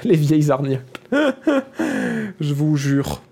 les 0.04 0.16
vieilles 0.16 0.50
arnières. 0.50 0.82
je 1.12 2.54
vous 2.54 2.76
jure. 2.76 3.22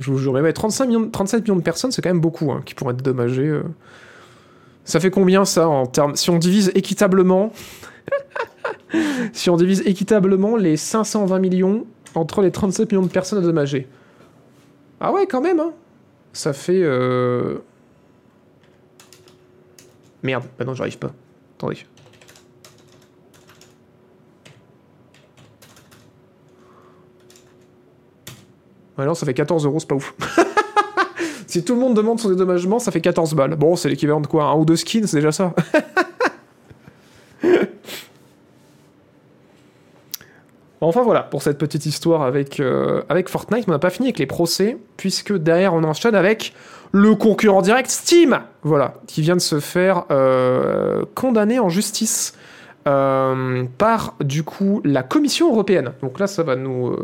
Je 0.00 0.10
vous 0.10 0.18
jure. 0.18 0.32
Mais 0.34 0.52
35 0.52 0.86
millions, 0.86 1.10
37 1.10 1.42
millions 1.42 1.56
de 1.56 1.62
personnes, 1.62 1.92
c'est 1.92 2.02
quand 2.02 2.10
même 2.10 2.20
beaucoup 2.20 2.50
hein, 2.52 2.62
qui 2.64 2.74
pourraient 2.74 2.94
être 2.94 3.02
dommagées. 3.02 3.48
Euh. 3.48 3.62
Ça 4.84 5.00
fait 5.00 5.10
combien 5.10 5.44
ça 5.44 5.68
en 5.68 5.86
termes. 5.86 6.16
Si 6.16 6.30
on 6.30 6.38
divise 6.38 6.70
équitablement. 6.74 7.52
si 9.32 9.50
on 9.50 9.56
divise 9.56 9.82
équitablement 9.86 10.56
les 10.56 10.76
520 10.76 11.38
millions 11.38 11.86
entre 12.14 12.42
les 12.42 12.50
37 12.50 12.92
millions 12.92 13.06
de 13.06 13.10
personnes 13.10 13.42
dommagées. 13.42 13.88
Ah 15.00 15.12
ouais, 15.12 15.26
quand 15.26 15.40
même, 15.40 15.60
hein. 15.60 15.72
Ça 16.32 16.52
fait. 16.52 16.82
Euh... 16.82 17.58
Merde, 20.22 20.44
bah 20.58 20.64
non, 20.64 20.74
j'arrive 20.74 20.98
pas. 20.98 21.12
Attendez. 21.56 21.78
Non, 28.98 29.14
ça 29.14 29.26
fait 29.26 29.34
14 29.34 29.64
euros, 29.66 29.80
c'est 29.80 29.88
pas 29.88 29.96
ouf. 29.96 30.14
si 31.46 31.64
tout 31.64 31.74
le 31.74 31.80
monde 31.80 31.94
demande 31.94 32.20
son 32.20 32.28
dédommagement, 32.28 32.78
ça 32.78 32.92
fait 32.92 33.00
14 33.00 33.34
balles. 33.34 33.56
Bon, 33.56 33.74
c'est 33.76 33.88
l'équivalent 33.88 34.20
de 34.20 34.26
quoi 34.26 34.44
Un 34.44 34.54
ou 34.54 34.64
deux 34.64 34.76
skins, 34.76 35.06
c'est 35.06 35.16
déjà 35.16 35.32
ça. 35.32 35.52
enfin 40.80 41.02
voilà, 41.02 41.22
pour 41.22 41.42
cette 41.42 41.58
petite 41.58 41.86
histoire 41.86 42.22
avec, 42.22 42.60
euh, 42.60 43.02
avec 43.08 43.28
Fortnite, 43.28 43.64
on 43.66 43.72
n'a 43.72 43.80
pas 43.80 43.90
fini 43.90 44.08
avec 44.08 44.18
les 44.18 44.26
procès, 44.26 44.78
puisque 44.96 45.32
derrière 45.36 45.74
on 45.74 45.82
enchaîne 45.82 46.14
avec 46.14 46.54
le 46.92 47.16
concurrent 47.16 47.62
direct 47.62 47.90
Steam, 47.90 48.38
voilà, 48.62 48.94
qui 49.08 49.22
vient 49.22 49.34
de 49.34 49.40
se 49.40 49.58
faire 49.58 50.04
euh, 50.12 51.04
condamner 51.16 51.58
en 51.58 51.68
justice 51.68 52.34
euh, 52.86 53.64
par 53.78 54.14
du 54.20 54.44
coup 54.44 54.80
la 54.84 55.02
Commission 55.02 55.50
européenne. 55.50 55.94
Donc 56.02 56.20
là, 56.20 56.28
ça 56.28 56.44
va 56.44 56.54
nous 56.54 56.94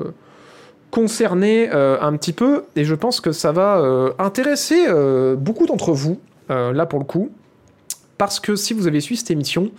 concerné 0.90 1.70
euh, 1.72 1.98
un 2.00 2.16
petit 2.16 2.32
peu, 2.32 2.64
et 2.76 2.84
je 2.84 2.94
pense 2.94 3.20
que 3.20 3.32
ça 3.32 3.52
va 3.52 3.78
euh, 3.78 4.12
intéresser 4.18 4.86
euh, 4.88 5.36
beaucoup 5.36 5.66
d'entre 5.66 5.92
vous, 5.92 6.20
là 6.48 6.84
pour 6.84 6.98
le 6.98 7.04
coup. 7.04 7.30
parce 8.18 8.40
que 8.40 8.56
si 8.56 8.74
vous 8.74 8.88
avez 8.88 9.00
suivi 9.00 9.18
cette 9.18 9.30
émission, 9.30 9.70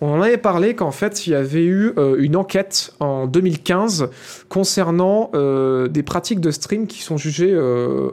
on 0.00 0.12
en 0.12 0.22
avait 0.22 0.38
parlé 0.38 0.76
qu'en 0.76 0.92
fait, 0.92 1.26
il 1.26 1.30
y 1.30 1.34
avait 1.34 1.64
eu 1.64 1.94
une 2.16 2.36
enquête 2.36 2.94
en 3.00 3.26
2015 3.26 4.08
concernant 4.48 5.32
des 5.34 6.02
pratiques 6.04 6.38
de 6.38 6.52
stream 6.52 6.86
qui 6.86 7.02
sont 7.02 7.16
jugées 7.16 7.58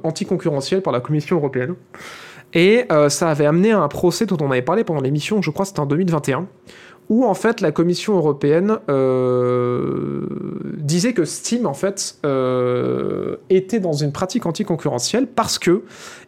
anticoncurrentielles 0.04 0.82
par 0.82 0.91
la 0.91 1.02
Commission 1.02 1.36
européenne. 1.38 1.76
Et 2.54 2.88
ça 3.10 3.30
avait 3.30 3.45
amené 3.45 3.72
à 3.72 3.80
un 3.80 3.88
procès 3.88 4.26
dont 4.26 4.38
on 4.41 4.50
avait 4.50 4.64
parlé 4.64 4.84
pendant 4.84 5.02
l'émission, 5.02 5.43
je 5.43 5.52
crois 5.52 5.66
c'était 5.66 5.82
en 5.82 5.86
2021, 5.86 6.47
où 7.10 7.26
en 7.26 7.34
fait 7.34 7.60
la 7.60 7.72
Commission 7.72 8.16
européenne 8.16 8.78
euh, 8.88 10.22
disait 10.78 11.14
que 11.14 11.26
Steam 11.26 11.66
en 11.66 11.74
fait 11.74 12.18
euh, 12.24 13.38
était 13.49 13.80
dans 13.80 13.93
une 13.93 14.12
pratique 14.12 14.45
anticoncurrentielle 14.45 15.28
parce 15.28 15.57
que 15.57 15.84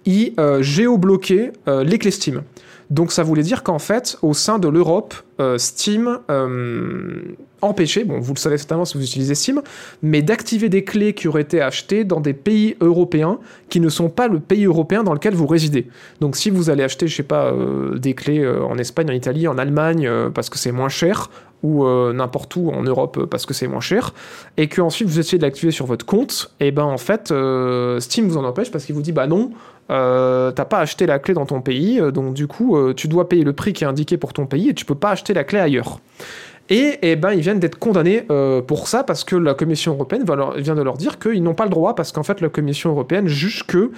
il 0.06 0.34
euh, 0.40 0.62
géobloquait 0.64 1.54
les 1.68 1.98
clés 2.00 2.12
Steam. 2.12 2.42
Donc 2.92 3.14
ça 3.14 3.24
voulait 3.24 3.42
dire 3.42 3.64
qu'en 3.64 3.80
fait, 3.80 4.18
au 4.22 4.34
sein 4.34 4.60
de 4.60 4.68
l'Europe, 4.68 5.16
euh, 5.40 5.58
Steam 5.58 6.20
euh, 6.30 7.22
empêchait, 7.62 8.04
bon 8.04 8.20
vous 8.20 8.34
le 8.34 8.38
savez 8.38 8.58
certainement 8.58 8.84
si 8.84 8.98
vous 8.98 9.04
utilisez 9.06 9.34
Steam, 9.34 9.62
mais 10.04 10.22
d'activer 10.22 10.68
des 10.68 10.84
clés 10.84 11.14
qui 11.14 11.30
auraient 11.30 11.42
été 11.42 11.62
achetées 11.62 12.04
dans 12.04 12.20
des 12.20 12.34
pays 12.34 12.76
européens 12.82 13.40
qui 13.70 13.80
ne 13.80 13.88
sont 13.88 14.10
pas 14.10 14.28
le 14.28 14.42
pays 14.42 14.66
européen 14.66 15.04
dans 15.04 15.14
lequel 15.14 15.34
vous 15.34 15.48
résidez. 15.48 15.88
Donc 16.20 16.36
si 16.36 16.50
vous 16.50 16.70
allez 16.70 16.84
acheter, 16.84 17.08
je 17.08 17.16
sais 17.16 17.24
pas, 17.24 17.46
euh, 17.46 17.98
des 17.98 18.14
clés 18.14 18.46
en 18.46 18.78
Espagne, 18.78 19.10
en 19.10 19.14
Italie, 19.14 19.48
en 19.48 19.58
Allemagne, 19.58 20.12
parce 20.34 20.50
que 20.50 20.58
c'est 20.58 20.74
moins 20.74 20.90
cher, 20.90 21.30
ou 21.64 21.86
n'importe 22.12 22.56
où 22.56 22.72
en 22.72 22.82
Europe 22.82 23.26
parce 23.30 23.46
que 23.46 23.54
c'est 23.54 23.68
moins 23.68 23.82
cher, 23.82 24.14
et 24.58 24.68
que 24.68 24.82
ensuite 24.82 25.08
vous 25.08 25.20
essayez 25.20 25.38
de 25.38 25.44
l'activer 25.44 25.72
sur 25.72 25.86
votre 25.86 26.06
compte, 26.06 26.54
et 26.60 26.72
ben 26.72 26.84
en 26.84 26.98
fait 26.98 27.34
Steam 28.00 28.28
vous 28.28 28.38
en 28.38 28.44
empêche 28.44 28.72
parce 28.72 28.84
qu'il 28.84 28.96
vous 28.96 29.04
dit 29.04 29.12
bah 29.12 29.28
non, 29.28 29.52
euh, 29.92 30.52
t'as 30.52 30.66
pas 30.66 30.80
acheté 30.80 31.06
la 31.06 31.20
clé 31.20 31.34
dans 31.34 31.46
ton 31.46 31.62
pays, 31.62 32.00
euh, 32.00 32.12
donc 32.12 32.34
du 32.34 32.48
coup 32.48 32.78
euh, 32.78 32.94
tu 32.94 33.08
dois 33.08 33.28
payer 33.28 33.44
le 33.44 33.54
prix 33.54 33.74
qui 33.74 33.84
est 33.84 33.88
indiqué 33.88 34.18
pour 34.18 34.32
ton 34.32 34.46
pays 34.46 34.70
et 34.70 34.74
tu 34.74 34.86
peux 34.86 34.96
pas 34.96 35.12
acheter 35.12 35.34
la 35.34 35.44
clé 35.44 35.60
ailleurs. 35.60 36.00
Et 36.70 37.00
eh 37.02 37.18
ben, 37.18 37.34
ils 37.34 37.42
viennent 37.42 37.60
d'être 37.60 37.78
condamnés 37.78 38.26
pour 38.66 38.88
ça 38.88 39.04
parce 39.04 39.26
que 39.26 39.36
la 39.36 39.54
Commission 39.54 39.92
européenne 39.92 40.24
vient 40.56 40.76
de 40.76 40.82
leur 40.82 40.96
dire 40.96 41.20
qu'ils 41.20 41.44
n'ont 41.44 41.56
pas 41.56 41.66
le 41.66 41.70
droit 41.70 41.96
parce 41.96 42.14
qu'en 42.14 42.24
fait 42.24 42.40
la 42.40 42.48
Commission 42.48 42.92
européenne 42.92 43.28
juge 43.28 43.68
que 43.68 43.92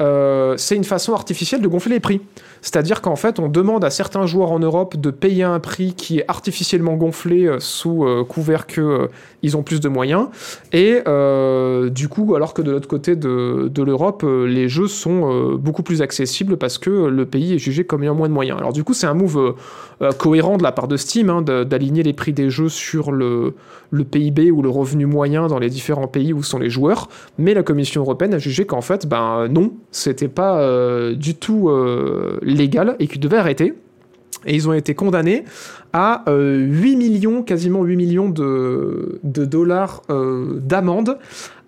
euh, 0.00 0.54
c'est 0.56 0.76
une 0.76 0.84
façon 0.84 1.14
artificielle 1.14 1.62
de 1.62 1.68
gonfler 1.68 1.94
les 1.94 2.00
prix. 2.00 2.20
C'est-à-dire 2.66 3.00
qu'en 3.00 3.16
fait 3.16 3.38
on 3.38 3.48
demande 3.48 3.84
à 3.84 3.90
certains 3.90 4.26
joueurs 4.26 4.50
en 4.50 4.58
Europe 4.58 4.96
de 4.96 5.10
payer 5.10 5.44
un 5.44 5.60
prix 5.60 5.94
qui 5.94 6.18
est 6.18 6.24
artificiellement 6.28 6.94
gonflé 6.94 7.46
euh, 7.46 7.60
sous 7.60 8.04
euh, 8.04 8.24
couvert 8.24 8.66
euh, 8.78 9.06
ils 9.42 9.56
ont 9.56 9.62
plus 9.62 9.80
de 9.80 9.88
moyens. 9.88 10.26
Et 10.72 11.00
du 11.90 12.08
coup, 12.08 12.34
alors 12.34 12.52
que 12.52 12.62
de 12.62 12.72
l'autre 12.72 12.88
côté 12.88 13.14
de, 13.14 13.82
l'Europe, 13.82 14.24
les 14.24 14.68
jeux 14.68 14.88
sont 14.88 15.54
beaucoup 15.54 15.84
plus 15.84 16.02
accessibles 16.02 16.56
parce 16.56 16.78
que 16.78 16.90
le 16.90 17.26
pays 17.26 17.54
est 17.54 17.58
jugé 17.58 17.84
comme 17.84 18.02
ayant 18.02 18.16
moins 18.16 18.28
de 18.28 18.32
moyens. 18.32 18.58
Alors 18.58 18.72
du 18.72 18.82
coup, 18.82 18.92
c'est 18.92 19.06
un 19.06 19.14
move 19.14 19.54
cohérent 20.18 20.56
de 20.56 20.64
la 20.64 20.72
part 20.72 20.88
de 20.88 20.96
Steam 20.96 21.30
hein, 21.30 21.42
d'aligner 21.42 22.02
les 22.02 22.12
prix 22.12 22.32
des 22.32 22.50
jeux 22.50 22.68
sur 22.68 23.12
le, 23.12 23.54
le 23.90 24.04
PIB 24.04 24.50
ou 24.50 24.62
le 24.62 24.68
revenu 24.68 25.06
moyen 25.06 25.46
dans 25.46 25.60
les 25.60 25.68
différents 25.68 26.08
pays 26.08 26.32
où 26.32 26.42
sont 26.42 26.58
les 26.58 26.70
joueurs. 26.70 27.08
Mais 27.38 27.54
la 27.54 27.62
Commission 27.62 28.02
européenne 28.02 28.34
a 28.34 28.38
jugé 28.38 28.66
qu'en 28.66 28.80
fait, 28.80 29.06
ben 29.06 29.46
non, 29.48 29.72
c'était 29.96 30.28
pas 30.28 30.58
euh, 30.58 31.14
du 31.14 31.34
tout 31.34 31.70
euh, 31.70 32.38
légal 32.42 32.96
et 32.98 33.08
qu'ils 33.08 33.20
devaient 33.20 33.38
arrêter. 33.38 33.72
Et 34.44 34.54
ils 34.54 34.68
ont 34.68 34.74
été 34.74 34.94
condamnés 34.94 35.44
à 35.92 36.24
euh, 36.28 36.58
8 36.58 36.96
millions, 36.96 37.42
quasiment 37.42 37.82
8 37.82 37.96
millions 37.96 38.28
de, 38.28 39.20
dollars 39.22 40.02
euh, 40.10 40.60
d'amende 40.60 41.18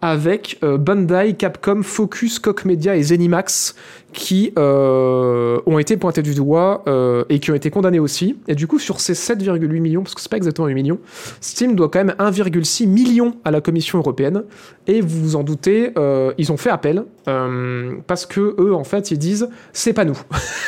avec 0.00 0.58
euh, 0.62 0.78
Bandai, 0.78 1.34
Capcom, 1.34 1.82
Focus, 1.82 2.38
Koch 2.38 2.64
Media 2.64 2.96
et 2.96 3.02
Zenimax 3.02 3.74
qui 4.12 4.52
euh, 4.58 5.60
ont 5.66 5.78
été 5.78 5.96
pointés 5.96 6.22
du 6.22 6.34
doigt 6.34 6.82
euh, 6.86 7.24
et 7.28 7.40
qui 7.40 7.50
ont 7.50 7.54
été 7.54 7.70
condamnés 7.70 7.98
aussi. 7.98 8.36
Et 8.48 8.54
du 8.54 8.66
coup, 8.66 8.78
sur 8.78 9.00
ces 9.00 9.12
7,8 9.12 9.66
millions, 9.80 10.02
parce 10.02 10.14
que 10.14 10.20
c'est 10.20 10.30
pas 10.30 10.36
exactement 10.36 10.68
8 10.68 10.74
millions, 10.74 10.98
Steam 11.40 11.74
doit 11.74 11.88
quand 11.88 12.04
même 12.04 12.14
1,6 12.18 12.86
million 12.86 13.34
à 13.44 13.50
la 13.50 13.60
Commission 13.60 13.98
européenne. 13.98 14.44
Et 14.86 15.00
vous 15.00 15.20
vous 15.20 15.36
en 15.36 15.42
doutez, 15.42 15.92
euh, 15.98 16.32
ils 16.38 16.52
ont 16.52 16.56
fait 16.56 16.70
appel 16.70 17.04
euh, 17.28 17.96
parce 18.06 18.24
que 18.24 18.56
eux, 18.58 18.74
en 18.74 18.84
fait, 18.84 19.10
ils 19.10 19.18
disent 19.18 19.48
c'est 19.72 19.92
pas 19.92 20.04
nous. 20.04 20.18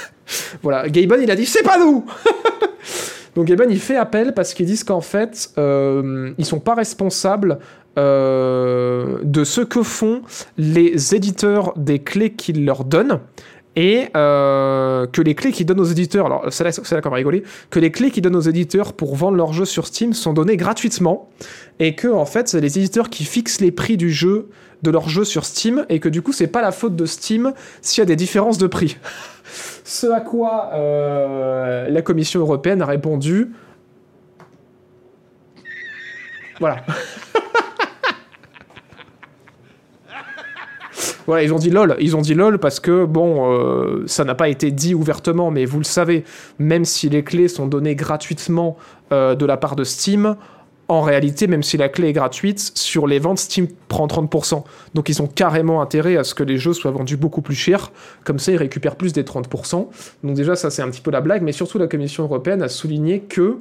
voilà, 0.62 0.88
Gaben, 0.88 1.22
il 1.22 1.30
a 1.30 1.36
dit 1.36 1.46
c'est 1.46 1.62
pas 1.62 1.78
nous. 1.78 2.04
Donc 3.34 3.46
Gaben, 3.46 3.70
il 3.70 3.80
fait 3.80 3.96
appel 3.96 4.34
parce 4.34 4.54
qu'ils 4.54 4.66
disent 4.66 4.84
qu'en 4.84 5.00
fait, 5.00 5.50
euh, 5.58 6.32
ils 6.38 6.44
sont 6.44 6.60
pas 6.60 6.74
responsables 6.74 7.58
euh, 7.98 9.18
de 9.22 9.44
ce 9.44 9.60
que 9.60 9.82
font 9.82 10.22
les 10.58 11.14
éditeurs 11.14 11.72
des 11.76 12.00
clés 12.00 12.32
qu'ils 12.32 12.64
leur 12.64 12.84
donnent 12.84 13.20
et 13.76 14.08
euh, 14.16 15.06
que 15.06 15.22
les 15.22 15.34
clés 15.34 15.52
qu'ils 15.52 15.66
donnent 15.66 15.80
aux 15.80 15.84
éditeurs, 15.84 16.26
alors 16.26 16.44
c'est 16.50 16.64
là, 16.64 17.00
qu'on 17.00 17.10
va 17.10 17.16
rigoler, 17.16 17.44
que 17.70 17.78
les 17.78 17.92
clés 17.92 18.10
qu'ils 18.10 18.22
donnent 18.22 18.36
aux 18.36 18.40
éditeurs 18.40 18.92
pour 18.92 19.14
vendre 19.14 19.36
leurs 19.36 19.52
jeux 19.52 19.64
sur 19.64 19.86
Steam 19.86 20.12
sont 20.12 20.32
données 20.32 20.56
gratuitement 20.56 21.28
et 21.78 21.94
que 21.94 22.08
en 22.08 22.26
fait 22.26 22.48
c'est 22.48 22.60
les 22.60 22.78
éditeurs 22.78 23.10
qui 23.10 23.24
fixent 23.24 23.60
les 23.60 23.70
prix 23.70 23.96
du 23.96 24.10
jeu 24.10 24.48
de 24.82 24.90
leur 24.90 25.08
jeu 25.08 25.24
sur 25.24 25.44
Steam 25.44 25.86
et 25.88 26.00
que 26.00 26.08
du 26.08 26.20
coup 26.20 26.32
c'est 26.32 26.48
pas 26.48 26.62
la 26.62 26.72
faute 26.72 26.96
de 26.96 27.06
Steam 27.06 27.52
s'il 27.80 28.00
y 28.00 28.02
a 28.02 28.06
des 28.06 28.16
différences 28.16 28.58
de 28.58 28.66
prix. 28.66 28.96
Ce 29.84 30.06
à 30.06 30.20
quoi 30.20 30.70
euh, 30.74 31.88
la 31.88 32.02
Commission 32.02 32.40
européenne 32.40 32.82
a 32.82 32.86
répondu. 32.86 33.52
Voilà. 36.58 36.84
Voilà, 41.26 41.44
ils 41.44 41.54
ont 41.54 41.58
dit 41.58 41.70
lol. 41.70 41.94
Ils 42.00 42.16
ont 42.16 42.22
dit 42.22 42.34
lol 42.34 42.58
parce 42.58 42.80
que, 42.80 43.04
bon, 43.04 43.52
euh, 43.52 44.02
ça 44.06 44.24
n'a 44.24 44.34
pas 44.34 44.48
été 44.48 44.72
dit 44.72 44.96
ouvertement, 44.96 45.52
mais 45.52 45.64
vous 45.64 45.78
le 45.78 45.84
savez, 45.84 46.24
même 46.58 46.84
si 46.84 47.08
les 47.08 47.22
clés 47.22 47.46
sont 47.46 47.66
données 47.66 47.94
gratuitement 47.94 48.76
euh, 49.12 49.36
de 49.36 49.46
la 49.46 49.56
part 49.56 49.76
de 49.76 49.84
Steam, 49.84 50.34
en 50.90 51.02
réalité, 51.02 51.46
même 51.46 51.62
si 51.62 51.76
la 51.76 51.88
clé 51.88 52.08
est 52.08 52.12
gratuite, 52.12 52.72
sur 52.74 53.06
les 53.06 53.20
ventes, 53.20 53.38
Steam 53.38 53.68
prend 53.86 54.08
30%. 54.08 54.64
Donc 54.94 55.08
ils 55.08 55.22
ont 55.22 55.28
carrément 55.28 55.80
intérêt 55.80 56.16
à 56.16 56.24
ce 56.24 56.34
que 56.34 56.42
les 56.42 56.56
jeux 56.56 56.72
soient 56.72 56.90
vendus 56.90 57.16
beaucoup 57.16 57.42
plus 57.42 57.54
cher. 57.54 57.92
Comme 58.24 58.40
ça, 58.40 58.50
ils 58.50 58.56
récupèrent 58.56 58.96
plus 58.96 59.12
des 59.12 59.22
30%. 59.22 59.86
Donc 60.24 60.34
déjà, 60.34 60.56
ça, 60.56 60.68
c'est 60.68 60.82
un 60.82 60.90
petit 60.90 61.00
peu 61.00 61.12
la 61.12 61.20
blague. 61.20 61.42
Mais 61.42 61.52
surtout, 61.52 61.78
la 61.78 61.86
Commission 61.86 62.24
européenne 62.24 62.60
a 62.60 62.68
souligné 62.68 63.20
que, 63.20 63.58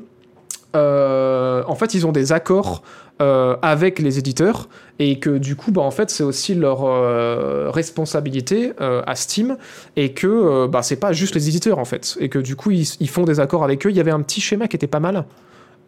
euh, 0.76 1.64
en 1.68 1.76
fait, 1.76 1.94
ils 1.94 2.08
ont 2.08 2.12
des 2.12 2.32
accords 2.32 2.82
euh, 3.22 3.58
avec 3.62 4.00
les 4.00 4.18
éditeurs 4.18 4.68
et 4.98 5.20
que 5.20 5.38
du 5.38 5.56
coup, 5.56 5.72
bah, 5.72 5.84
en 5.84 5.92
fait, 5.92 6.10
c'est 6.10 6.24
aussi 6.24 6.56
leur 6.56 6.84
euh, 6.84 7.70
responsabilité 7.70 8.72
à 8.80 9.14
Steam 9.14 9.56
et 9.96 10.14
que 10.14 10.66
bah, 10.66 10.82
c'est 10.82 11.00
pas 11.00 11.14
juste 11.14 11.36
les 11.36 11.48
éditeurs 11.48 11.78
en 11.78 11.86
fait 11.86 12.18
et 12.20 12.28
que 12.30 12.40
du 12.40 12.56
coup, 12.56 12.72
ils 12.72 13.10
font 13.10 13.24
des 13.24 13.40
accords 13.40 13.64
avec 13.64 13.86
eux. 13.86 13.92
Il 13.92 13.98
y 13.98 14.00
avait 14.00 14.10
un 14.10 14.22
petit 14.22 14.42
schéma 14.42 14.68
qui 14.68 14.76
était 14.76 14.88
pas 14.88 15.00
mal 15.00 15.26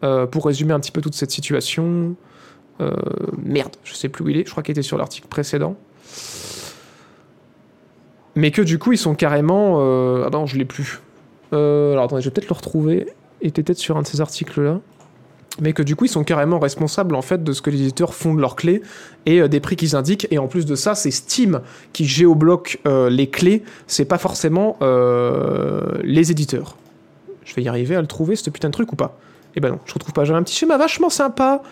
euh, 0.04 0.26
pour 0.26 0.46
résumer 0.46 0.72
un 0.72 0.80
petit 0.80 0.92
peu 0.92 1.00
toute 1.00 1.14
cette 1.14 1.30
situation. 1.30 2.14
Euh, 2.80 2.90
merde, 3.42 3.76
je 3.84 3.94
sais 3.94 4.08
plus 4.08 4.24
où 4.24 4.28
il 4.28 4.38
est. 4.38 4.46
Je 4.46 4.50
crois 4.50 4.62
qu'il 4.62 4.72
était 4.72 4.82
sur 4.82 4.98
l'article 4.98 5.28
précédent. 5.28 5.76
Mais 8.34 8.50
que 8.50 8.62
du 8.62 8.78
coup, 8.78 8.92
ils 8.92 8.98
sont 8.98 9.14
carrément. 9.14 9.76
euh, 9.80 10.24
Ah 10.26 10.30
non, 10.30 10.46
je 10.46 10.56
l'ai 10.56 10.64
plus. 10.64 11.00
Alors 11.52 12.04
attendez, 12.04 12.22
je 12.22 12.28
vais 12.28 12.32
peut-être 12.32 12.48
le 12.48 12.54
retrouver. 12.54 13.06
Il 13.42 13.48
était 13.48 13.62
peut-être 13.62 13.78
sur 13.78 13.96
un 13.96 14.02
de 14.02 14.06
ces 14.06 14.20
articles-là. 14.20 14.80
Mais 15.60 15.74
que 15.74 15.82
du 15.82 15.96
coup, 15.96 16.06
ils 16.06 16.10
sont 16.10 16.24
carrément 16.24 16.58
responsables 16.58 17.14
en 17.14 17.20
fait 17.20 17.44
de 17.44 17.52
ce 17.52 17.60
que 17.60 17.68
les 17.68 17.82
éditeurs 17.82 18.14
font 18.14 18.32
de 18.32 18.40
leurs 18.40 18.56
clés 18.56 18.80
et 19.26 19.46
des 19.50 19.60
prix 19.60 19.76
qu'ils 19.76 19.94
indiquent. 19.94 20.26
Et 20.30 20.38
en 20.38 20.48
plus 20.48 20.64
de 20.64 20.74
ça, 20.74 20.94
c'est 20.94 21.10
Steam 21.10 21.60
qui 21.92 22.06
géobloque 22.06 22.80
les 22.86 23.28
clés. 23.28 23.62
C'est 23.86 24.06
pas 24.06 24.16
forcément 24.16 24.78
les 26.02 26.30
éditeurs. 26.30 26.76
Je 27.44 27.54
vais 27.54 27.62
y 27.62 27.68
arriver 27.68 27.96
à 27.96 28.00
le 28.00 28.06
trouver, 28.06 28.34
ce 28.34 28.48
putain 28.48 28.68
de 28.68 28.72
truc 28.72 28.92
ou 28.92 28.96
pas? 28.96 29.18
Eh 29.56 29.60
ben 29.60 29.70
non, 29.70 29.78
je 29.84 29.94
retrouve 29.94 30.12
pas. 30.12 30.24
J'avais 30.24 30.38
un 30.38 30.42
petit 30.42 30.54
schéma 30.54 30.76
vachement 30.76 31.10
sympa 31.10 31.62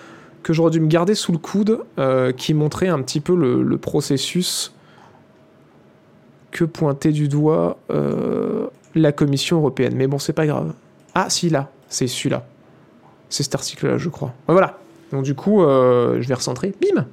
que 0.42 0.52
j'aurais 0.52 0.70
dû 0.70 0.80
me 0.80 0.88
garder 0.88 1.14
sous 1.14 1.32
le 1.32 1.38
coude 1.38 1.80
euh, 1.98 2.32
qui 2.32 2.54
montrait 2.54 2.88
un 2.88 3.02
petit 3.02 3.20
peu 3.20 3.34
le, 3.34 3.78
processus 3.78 4.72
que 6.50 6.64
pointait 6.64 7.12
du 7.12 7.28
doigt 7.28 7.78
euh, 7.90 8.66
la 8.94 9.12
Commission 9.12 9.58
européenne. 9.58 9.94
Mais 9.94 10.06
bon, 10.06 10.18
c'est 10.18 10.32
pas 10.32 10.46
grave. 10.46 10.72
Ah, 11.14 11.30
si, 11.30 11.50
là, 11.50 11.70
c'est 11.88 12.06
celui-là. 12.06 12.46
C'est 13.28 13.42
cet 13.42 13.54
article-là, 13.54 13.98
je 13.98 14.08
crois. 14.08 14.32
Voilà. 14.48 14.78
Donc, 15.12 15.24
du 15.24 15.34
coup, 15.34 15.62
euh, 15.62 16.20
je 16.20 16.28
vais 16.28 16.34
recentrer. 16.34 16.74
Bim 16.80 17.06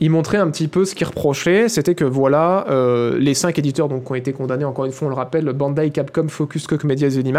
il 0.00 0.10
montrait 0.10 0.38
un 0.38 0.50
petit 0.50 0.68
peu 0.68 0.84
ce 0.84 0.94
qu'il 0.94 1.06
reprochait, 1.06 1.68
c'était 1.68 1.94
que 1.94 2.04
voilà, 2.04 2.66
euh, 2.68 3.18
les 3.18 3.34
cinq 3.34 3.58
éditeurs 3.58 3.88
donc, 3.88 4.04
qui 4.04 4.12
ont 4.12 4.14
été 4.14 4.32
condamnés, 4.32 4.64
encore 4.64 4.84
une 4.84 4.92
fois, 4.92 5.06
on 5.06 5.10
le 5.10 5.16
rappelle, 5.16 5.44
Bandai, 5.52 5.90
Capcom, 5.90 6.28
Focus, 6.28 6.66
Koch 6.66 6.84
Media 6.84 7.08
et 7.08 7.32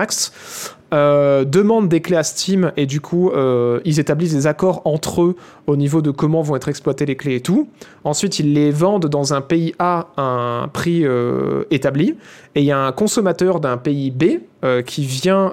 euh, 0.94 1.44
demandent 1.44 1.90
des 1.90 2.02
clés 2.02 2.16
à 2.16 2.24
Steam 2.24 2.72
et 2.78 2.86
du 2.86 3.02
coup, 3.02 3.30
euh, 3.30 3.80
ils 3.84 4.00
établissent 4.00 4.34
des 4.34 4.48
accords 4.48 4.82
entre 4.86 5.22
eux 5.22 5.36
au 5.68 5.76
niveau 5.76 6.02
de 6.02 6.12
comment 6.12 6.42
vont 6.42 6.56
être 6.56 6.70
exploitées 6.70 7.06
les 7.06 7.16
clés 7.16 7.36
et 7.36 7.42
tout. 7.42 7.68
Ensuite, 8.04 8.40
ils 8.40 8.54
les 8.54 8.72
vendent 8.72 9.08
dans 9.08 9.34
un 9.34 9.42
pays 9.42 9.74
A 9.80 10.08
à 10.16 10.22
un 10.22 10.68
prix 10.70 11.06
établi 11.72 12.16
et 12.56 12.62
il 12.62 12.66
y 12.66 12.72
a 12.72 12.80
un 12.80 12.92
consommateur 12.94 13.60
d'un 13.60 13.78
pays 13.78 14.12
B 14.12 14.40
qui 14.86 15.04
vient 15.04 15.52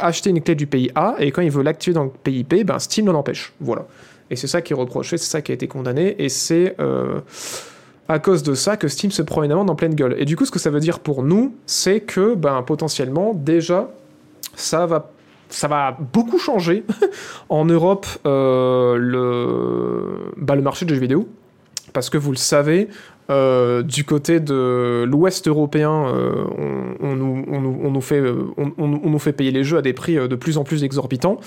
acheter 0.00 0.30
une 0.30 0.40
clé 0.40 0.54
du 0.54 0.68
pays 0.68 0.90
A 0.94 1.16
et 1.18 1.32
quand 1.32 1.42
il 1.42 1.50
veut 1.50 1.64
l'activer 1.64 1.94
dans 1.94 2.04
le 2.04 2.10
pays 2.10 2.44
B, 2.44 2.62
ben 2.64 2.78
Steam 2.78 3.06
l'en 3.06 3.14
empêche. 3.14 3.52
Voilà. 3.60 3.86
Et 4.30 4.36
c'est 4.36 4.46
ça 4.46 4.62
qui 4.62 4.72
est 4.72 4.76
reproché, 4.76 5.16
c'est 5.18 5.30
ça 5.30 5.42
qui 5.42 5.52
a 5.52 5.54
été 5.54 5.68
condamné, 5.68 6.16
et 6.22 6.28
c'est 6.28 6.74
euh, 6.80 7.20
à 8.08 8.18
cause 8.18 8.42
de 8.42 8.54
ça 8.54 8.76
que 8.76 8.88
Steam 8.88 9.10
se 9.10 9.22
prend 9.22 9.42
une 9.42 9.52
amende 9.52 9.70
en 9.70 9.74
pleine 9.74 9.94
gueule. 9.94 10.16
Et 10.18 10.24
du 10.24 10.36
coup, 10.36 10.44
ce 10.44 10.50
que 10.50 10.58
ça 10.58 10.70
veut 10.70 10.80
dire 10.80 11.00
pour 11.00 11.22
nous, 11.22 11.54
c'est 11.66 12.00
que 12.00 12.34
ben, 12.34 12.62
potentiellement, 12.62 13.34
déjà, 13.34 13.90
ça 14.54 14.86
va, 14.86 15.10
ça 15.48 15.68
va 15.68 15.96
beaucoup 16.12 16.38
changer 16.38 16.84
en 17.48 17.64
Europe 17.64 18.06
euh, 18.26 18.96
le, 18.96 20.32
bah, 20.36 20.56
le 20.56 20.62
marché 20.62 20.86
de 20.86 20.94
jeux 20.94 21.00
vidéo. 21.00 21.28
Parce 21.92 22.10
que 22.10 22.18
vous 22.18 22.32
le 22.32 22.36
savez, 22.36 22.88
euh, 23.30 23.82
du 23.82 24.04
côté 24.04 24.40
de 24.40 25.04
l'Ouest 25.06 25.48
européen, 25.48 26.12
on, 27.00 27.16
nous, 27.16 29.18
fait, 29.18 29.32
payer 29.32 29.50
les 29.50 29.64
jeux 29.64 29.78
à 29.78 29.82
des 29.82 29.92
prix 29.92 30.18
euh, 30.18 30.28
de 30.28 30.36
plus 30.36 30.58
en 30.58 30.64
plus 30.64 30.84
exorbitants, 30.84 31.40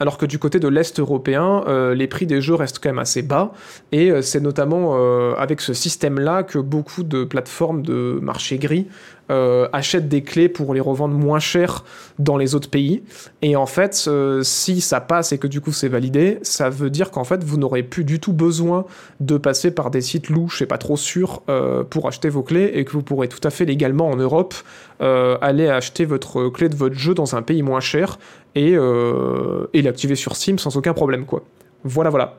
alors 0.00 0.18
que 0.18 0.26
du 0.26 0.38
côté 0.38 0.58
de 0.58 0.68
l'Est 0.68 0.98
européen, 0.98 1.64
euh, 1.68 1.94
les 1.94 2.06
prix 2.06 2.26
des 2.26 2.40
jeux 2.40 2.54
restent 2.54 2.78
quand 2.78 2.88
même 2.88 2.98
assez 2.98 3.22
bas, 3.22 3.52
et 3.92 4.10
euh, 4.10 4.22
c'est 4.22 4.40
notamment 4.40 4.96
avec 5.36 5.60
ce 5.60 5.74
système-là 5.74 6.42
que 6.42 6.58
beaucoup 6.58 7.02
de 7.02 7.24
plateformes 7.24 7.82
de 7.82 8.18
marché 8.22 8.58
gris 8.58 8.86
euh, 9.30 9.68
achètent 9.72 10.08
des 10.08 10.22
clés 10.22 10.48
pour 10.48 10.72
les 10.72 10.80
revendre 10.80 11.14
moins 11.14 11.40
cher 11.40 11.84
dans 12.18 12.36
les 12.36 12.54
autres 12.54 12.70
pays. 12.70 13.02
Et 13.42 13.56
en 13.56 13.66
fait, 13.66 14.04
euh, 14.06 14.42
si 14.42 14.80
ça 14.80 15.00
passe 15.00 15.32
et 15.32 15.38
que 15.38 15.46
du 15.46 15.60
coup 15.60 15.72
c'est 15.72 15.88
validé, 15.88 16.38
ça 16.42 16.70
veut 16.70 16.90
dire 16.90 17.10
qu'en 17.10 17.24
fait 17.24 17.42
vous 17.42 17.56
n'aurez 17.56 17.82
plus 17.82 18.04
du 18.04 18.20
tout 18.20 18.32
besoin 18.32 18.84
de 19.20 19.36
passer 19.36 19.70
par 19.70 19.90
des 19.90 20.00
sites 20.00 20.28
louches 20.28 20.62
et 20.62 20.66
pas 20.66 20.78
trop 20.78 20.96
sûrs 20.96 21.42
euh, 21.48 21.82
pour 21.82 22.06
acheter 22.06 22.28
vos 22.28 22.42
clés 22.42 22.70
et 22.74 22.84
que 22.84 22.92
vous 22.92 23.02
pourrez 23.02 23.28
tout 23.28 23.40
à 23.42 23.50
fait 23.50 23.64
légalement 23.64 24.08
en 24.08 24.16
Europe 24.16 24.54
aller 24.98 25.68
acheter 25.68 26.06
votre 26.06 26.48
clé 26.48 26.70
de 26.70 26.74
votre 26.74 26.94
jeu 26.94 27.12
dans 27.12 27.36
un 27.36 27.42
pays 27.42 27.62
moins 27.62 27.80
cher 27.80 28.18
et, 28.54 28.72
et 28.72 29.82
l'activer 29.82 30.14
sur 30.14 30.36
Steam 30.36 30.58
sans 30.58 30.74
aucun 30.78 30.94
problème 30.94 31.26
quoi. 31.26 31.42
Voilà 31.84 32.08
voilà. 32.08 32.38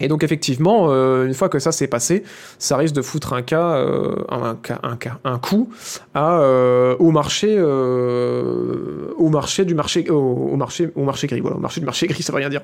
Et 0.00 0.08
donc 0.08 0.22
effectivement, 0.22 0.88
euh, 0.90 1.26
une 1.26 1.34
fois 1.34 1.48
que 1.48 1.58
ça 1.58 1.72
s'est 1.72 1.86
passé, 1.86 2.22
ça 2.58 2.76
risque 2.76 2.94
de 2.94 3.02
foutre 3.02 3.32
un 3.32 3.42
cas, 3.42 3.76
euh, 3.76 4.14
un, 4.28 4.54
cas, 4.54 4.78
un, 4.82 4.96
cas, 4.96 5.18
un 5.24 5.38
coup 5.38 5.70
à, 6.14 6.40
euh, 6.40 6.96
au 6.98 7.10
marché, 7.10 7.54
euh, 7.56 9.12
au 9.16 9.28
marché 9.28 9.64
du 9.64 9.74
marché, 9.74 10.08
au, 10.10 10.16
au 10.52 10.56
marché, 10.56 10.90
au 10.94 11.04
marché 11.04 11.26
gris. 11.26 11.40
Voilà, 11.40 11.56
au 11.56 11.60
marché 11.60 11.80
du 11.80 11.86
marché 11.86 12.06
gris, 12.06 12.22
ça 12.22 12.32
veut 12.32 12.38
rien 12.38 12.50
dire. 12.50 12.62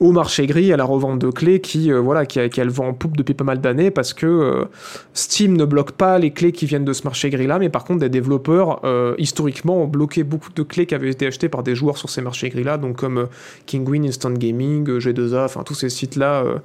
Au 0.00 0.12
marché 0.12 0.46
gris, 0.46 0.72
à 0.72 0.76
la 0.76 0.84
revente 0.84 1.18
de 1.20 1.30
clés 1.30 1.60
qui, 1.60 1.92
euh, 1.92 2.00
voilà, 2.00 2.26
qui, 2.26 2.40
qui 2.48 2.60
en 2.60 2.94
poupe 2.94 3.16
depuis 3.16 3.34
pas 3.34 3.44
mal 3.44 3.60
d'années 3.60 3.90
parce 3.90 4.12
que 4.12 4.26
euh, 4.26 4.64
Steam 5.12 5.56
ne 5.56 5.64
bloque 5.64 5.92
pas 5.92 6.18
les 6.18 6.32
clés 6.32 6.52
qui 6.52 6.66
viennent 6.66 6.84
de 6.84 6.92
ce 6.92 7.04
marché 7.04 7.30
gris 7.30 7.46
là, 7.46 7.58
mais 7.58 7.68
par 7.68 7.84
contre 7.84 8.00
des 8.00 8.08
développeurs 8.08 8.80
euh, 8.84 9.14
historiquement 9.18 9.82
ont 9.82 9.86
bloqué 9.86 10.24
beaucoup 10.24 10.52
de 10.52 10.62
clés 10.62 10.86
qui 10.86 10.94
avaient 10.94 11.10
été 11.10 11.26
achetées 11.26 11.48
par 11.48 11.62
des 11.62 11.74
joueurs 11.74 11.98
sur 11.98 12.10
ces 12.10 12.22
marchés 12.22 12.48
gris 12.48 12.64
là, 12.64 12.78
donc 12.78 12.96
comme 12.96 13.28
Kingwin, 13.66 14.06
Instant 14.06 14.30
Gaming, 14.32 14.88
euh, 14.88 14.98
G2A, 14.98 15.44
enfin 15.44 15.62
tous 15.62 15.74
ces 15.74 15.88
sites 15.88 16.16
là. 16.16 16.42
euh, 16.44 16.58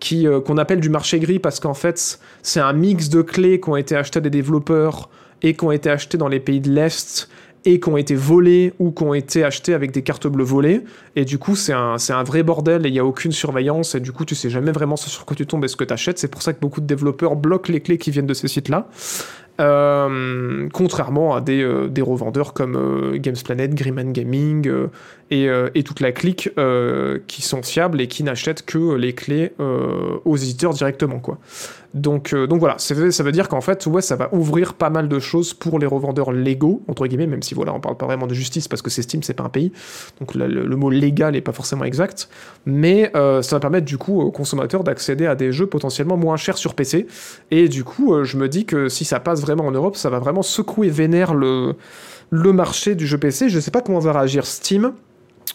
qui 0.00 0.26
qu'on 0.44 0.58
appelle 0.58 0.80
du 0.80 0.88
marché 0.88 1.20
gris 1.20 1.38
parce 1.38 1.60
qu'en 1.60 1.74
fait 1.74 2.18
c'est 2.42 2.58
un 2.58 2.72
mix 2.72 3.08
de 3.08 3.22
clés 3.22 3.60
qui 3.60 3.68
ont 3.68 3.76
été 3.76 3.94
achetées 3.94 4.18
à 4.18 4.20
des 4.20 4.30
développeurs 4.30 5.08
et 5.42 5.54
qui 5.54 5.64
ont 5.64 5.70
été 5.70 5.90
achetées 5.90 6.18
dans 6.18 6.26
les 6.26 6.40
pays 6.40 6.60
de 6.60 6.72
l'Est 6.72 7.28
et 7.64 7.80
qui 7.80 7.88
ont 7.88 7.96
été 7.96 8.14
volées 8.14 8.72
ou 8.78 8.90
qui 8.90 9.02
ont 9.02 9.14
été 9.14 9.44
achetées 9.44 9.74
avec 9.74 9.92
des 9.92 10.02
cartes 10.02 10.26
bleues 10.26 10.44
volées. 10.44 10.82
Et 11.16 11.24
du 11.24 11.38
coup, 11.38 11.56
c'est 11.56 11.72
un, 11.72 11.96
un 12.08 12.22
vrai 12.24 12.42
bordel 12.42 12.86
et 12.86 12.88
il 12.88 12.92
n'y 12.92 12.98
a 12.98 13.04
aucune 13.04 13.32
surveillance. 13.32 13.94
Et 13.94 14.00
du 14.00 14.12
coup, 14.12 14.24
tu 14.24 14.34
sais 14.34 14.50
jamais 14.50 14.72
vraiment 14.72 14.96
ce 14.96 15.08
sur 15.08 15.24
quoi 15.24 15.36
tu 15.36 15.46
tombes 15.46 15.64
et 15.64 15.68
ce 15.68 15.76
que 15.76 15.84
tu 15.84 15.92
achètes. 15.92 16.18
C'est 16.18 16.28
pour 16.28 16.42
ça 16.42 16.52
que 16.52 16.60
beaucoup 16.60 16.80
de 16.80 16.86
développeurs 16.86 17.36
bloquent 17.36 17.72
les 17.72 17.80
clés 17.80 17.98
qui 17.98 18.10
viennent 18.10 18.26
de 18.26 18.34
ces 18.34 18.48
sites-là. 18.48 18.88
Euh, 19.60 20.68
contrairement 20.72 21.34
à 21.34 21.42
des, 21.42 21.62
euh, 21.62 21.86
des 21.86 22.00
revendeurs 22.00 22.54
comme 22.54 22.74
euh, 22.74 23.18
Games 23.18 23.36
Planet, 23.44 23.74
Gaming 23.74 24.70
et, 25.32 25.48
euh, 25.48 25.70
et 25.74 25.82
toute 25.82 26.00
la 26.00 26.12
clique 26.12 26.50
euh, 26.58 27.18
qui 27.26 27.40
sont 27.40 27.62
fiables 27.62 28.02
et 28.02 28.06
qui 28.06 28.22
n'achètent 28.22 28.66
que 28.66 28.94
les 28.94 29.14
clés 29.14 29.52
euh, 29.60 30.18
aux 30.26 30.36
éditeurs 30.36 30.74
directement. 30.74 31.20
Quoi. 31.20 31.38
Donc, 31.94 32.34
donc 32.34 32.58
voilà, 32.58 32.76
ça 32.78 32.94
veut, 32.94 33.32
dire 33.32 33.48
qu'en 33.48 33.60
fait, 33.60 33.86
ouais, 33.86 34.00
ça 34.00 34.16
va 34.16 34.28
ouvrir 34.32 34.74
pas 34.74 34.88
mal 34.88 35.08
de 35.08 35.18
choses 35.18 35.52
pour 35.52 35.78
les 35.78 35.86
revendeurs 35.86 36.32
légaux, 36.32 36.82
entre 36.88 37.06
guillemets, 37.06 37.26
même 37.26 37.42
si 37.42 37.54
voilà, 37.54 37.74
on 37.74 37.80
parle 37.80 37.96
pas 37.98 38.06
vraiment 38.06 38.26
de 38.26 38.32
justice 38.32 38.66
parce 38.66 38.80
que 38.80 38.88
c'est 38.88 39.02
Steam, 39.02 39.22
c'est 39.22 39.34
pas 39.34 39.44
un 39.44 39.50
pays. 39.50 39.72
Donc 40.18 40.34
le, 40.34 40.46
le 40.46 40.76
mot 40.76 40.88
légal 40.88 41.36
est 41.36 41.42
pas 41.42 41.52
forcément 41.52 41.84
exact. 41.84 42.30
Mais 42.64 43.10
ça 43.14 43.40
va 43.56 43.60
permettre 43.60 43.84
du 43.84 43.98
coup 43.98 44.20
aux 44.20 44.30
consommateurs 44.30 44.84
d'accéder 44.84 45.26
à 45.26 45.34
des 45.34 45.52
jeux 45.52 45.66
potentiellement 45.66 46.16
moins 46.16 46.36
chers 46.36 46.56
sur 46.56 46.74
PC. 46.74 47.06
Et 47.50 47.68
du 47.68 47.84
coup, 47.84 48.24
je 48.24 48.38
me 48.38 48.48
dis 48.48 48.64
que 48.64 48.88
si 48.88 49.04
ça 49.04 49.20
passe 49.20 49.42
vraiment 49.42 49.66
en 49.66 49.72
Europe, 49.72 49.96
ça 49.96 50.08
va 50.08 50.18
vraiment 50.18 50.42
secouer 50.42 50.88
vénère 50.88 51.34
le, 51.34 51.74
le 52.30 52.52
marché 52.54 52.94
du 52.94 53.06
jeu 53.06 53.18
PC. 53.18 53.50
Je 53.50 53.60
sais 53.60 53.70
pas 53.70 53.82
comment 53.82 53.98
va 53.98 54.12
réagir 54.12 54.46
Steam. 54.46 54.94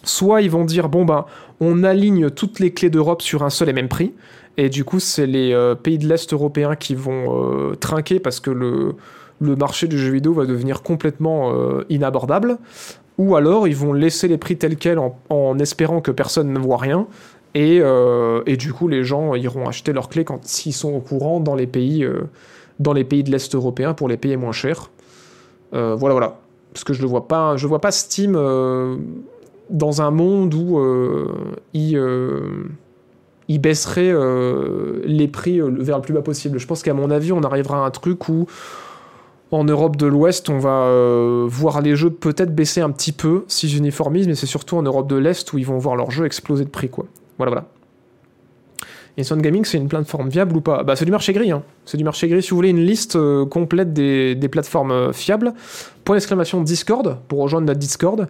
Soit 0.03 0.41
ils 0.41 0.51
vont 0.51 0.63
dire 0.63 0.89
bon 0.89 1.05
ben 1.05 1.25
on 1.59 1.83
aligne 1.83 2.29
toutes 2.29 2.59
les 2.59 2.71
clés 2.71 2.89
d'Europe 2.89 3.21
sur 3.21 3.43
un 3.43 3.49
seul 3.49 3.69
et 3.69 3.73
même 3.73 3.87
prix 3.87 4.13
et 4.57 4.69
du 4.69 4.83
coup 4.83 4.99
c'est 4.99 5.27
les 5.27 5.53
euh, 5.53 5.75
pays 5.75 5.97
de 5.97 6.07
l'Est 6.07 6.33
européens 6.33 6.75
qui 6.75 6.95
vont 6.95 7.25
euh, 7.29 7.75
trinquer 7.75 8.19
parce 8.19 8.39
que 8.39 8.49
le, 8.49 8.95
marché 9.39 9.87
du 9.87 9.97
jeu 9.97 10.11
vidéo 10.11 10.33
va 10.33 10.45
devenir 10.45 10.81
complètement 10.81 11.53
euh, 11.53 11.85
inabordable. 11.89 12.57
Ou 13.19 13.35
alors 13.35 13.67
ils 13.67 13.75
vont 13.75 13.93
laisser 13.93 14.27
les 14.27 14.37
prix 14.37 14.57
tels 14.57 14.75
quels 14.75 14.99
en, 14.99 15.59
espérant 15.59 16.01
que 16.01 16.11
personne 16.11 16.51
ne 16.53 16.59
voit 16.59 16.77
rien 16.77 17.07
et, 17.55 17.81
du 18.57 18.73
coup 18.73 18.87
les 18.87 19.03
gens 19.03 19.33
iront 19.33 19.67
acheter 19.67 19.91
leurs 19.93 20.09
clés 20.09 20.23
quand 20.23 20.45
s'ils 20.45 20.73
sont 20.73 20.93
au 20.93 20.99
courant 20.99 21.39
dans 21.39 21.55
les 21.55 21.65
pays 21.65 22.05
de 22.79 23.31
l'Est 23.31 23.55
européen 23.55 23.95
pour 23.95 24.07
les 24.07 24.17
payer 24.17 24.37
moins 24.37 24.51
cher. 24.51 24.91
Voilà 25.71 25.95
voilà. 25.97 26.39
Parce 26.73 26.83
que 26.83 26.93
je 26.93 27.01
le 27.01 27.07
vois 27.07 27.27
pas 27.27 27.57
je 27.57 27.65
vois 27.65 27.81
pas 27.81 27.89
Steam 27.89 28.35
dans 29.69 30.01
un 30.01 30.11
monde 30.11 30.53
où 30.53 30.79
euh, 30.79 31.55
il, 31.73 31.97
euh, 31.97 32.65
il 33.47 33.59
baisserait 33.59 34.11
euh, 34.11 35.01
les 35.05 35.27
prix 35.27 35.59
vers 35.59 35.97
le 35.97 36.01
plus 36.01 36.13
bas 36.13 36.21
possible. 36.21 36.59
Je 36.59 36.67
pense 36.67 36.83
qu'à 36.83 36.93
mon 36.93 37.11
avis, 37.11 37.31
on 37.31 37.43
arrivera 37.43 37.83
à 37.83 37.87
un 37.87 37.91
truc 37.91 38.29
où 38.29 38.47
en 39.51 39.63
Europe 39.63 39.95
de 39.95 40.05
l'Ouest, 40.05 40.49
on 40.49 40.59
va 40.59 40.91
voir 41.47 41.81
les 41.81 41.95
jeux 41.95 42.09
peut-être 42.09 42.53
baisser 42.53 42.81
un 42.81 42.89
petit 42.89 43.13
peu 43.13 43.45
si 43.47 43.69
j'uniformise, 43.69 44.27
mais 44.27 44.35
c'est 44.35 44.45
surtout 44.45 44.75
en 44.75 44.83
Europe 44.83 45.07
de 45.07 45.15
l'Est 45.15 45.53
où 45.53 45.57
ils 45.57 45.65
vont 45.65 45.77
voir 45.77 45.95
leurs 45.95 46.11
jeux 46.11 46.25
exploser 46.25 46.65
de 46.65 46.69
prix. 46.69 46.89
Quoi. 46.89 47.05
Voilà, 47.37 47.51
voilà. 47.51 47.67
Instant 49.19 49.37
Gaming, 49.37 49.65
c'est 49.65 49.77
une 49.77 49.87
plateforme 49.87 50.29
viable 50.29 50.55
ou 50.55 50.61
pas? 50.61 50.83
Bah, 50.83 50.95
c'est 50.95 51.05
du 51.05 51.11
marché 51.11 51.33
gris. 51.33 51.51
Hein. 51.51 51.63
C'est 51.85 51.97
du 51.97 52.03
marché 52.03 52.27
gris. 52.27 52.43
Si 52.43 52.51
vous 52.51 52.55
voulez 52.55 52.69
une 52.69 52.85
liste 52.85 53.15
euh, 53.15 53.45
complète 53.47 53.91
des, 53.91 54.35
des 54.35 54.47
plateformes 54.47 54.91
euh, 54.91 55.11
fiables, 55.11 55.53
point 56.05 56.15
d'exclamation 56.15 56.61
Discord 56.61 57.17
pour 57.27 57.39
rejoindre 57.39 57.65
notre 57.65 57.79
Discord. 57.79 58.27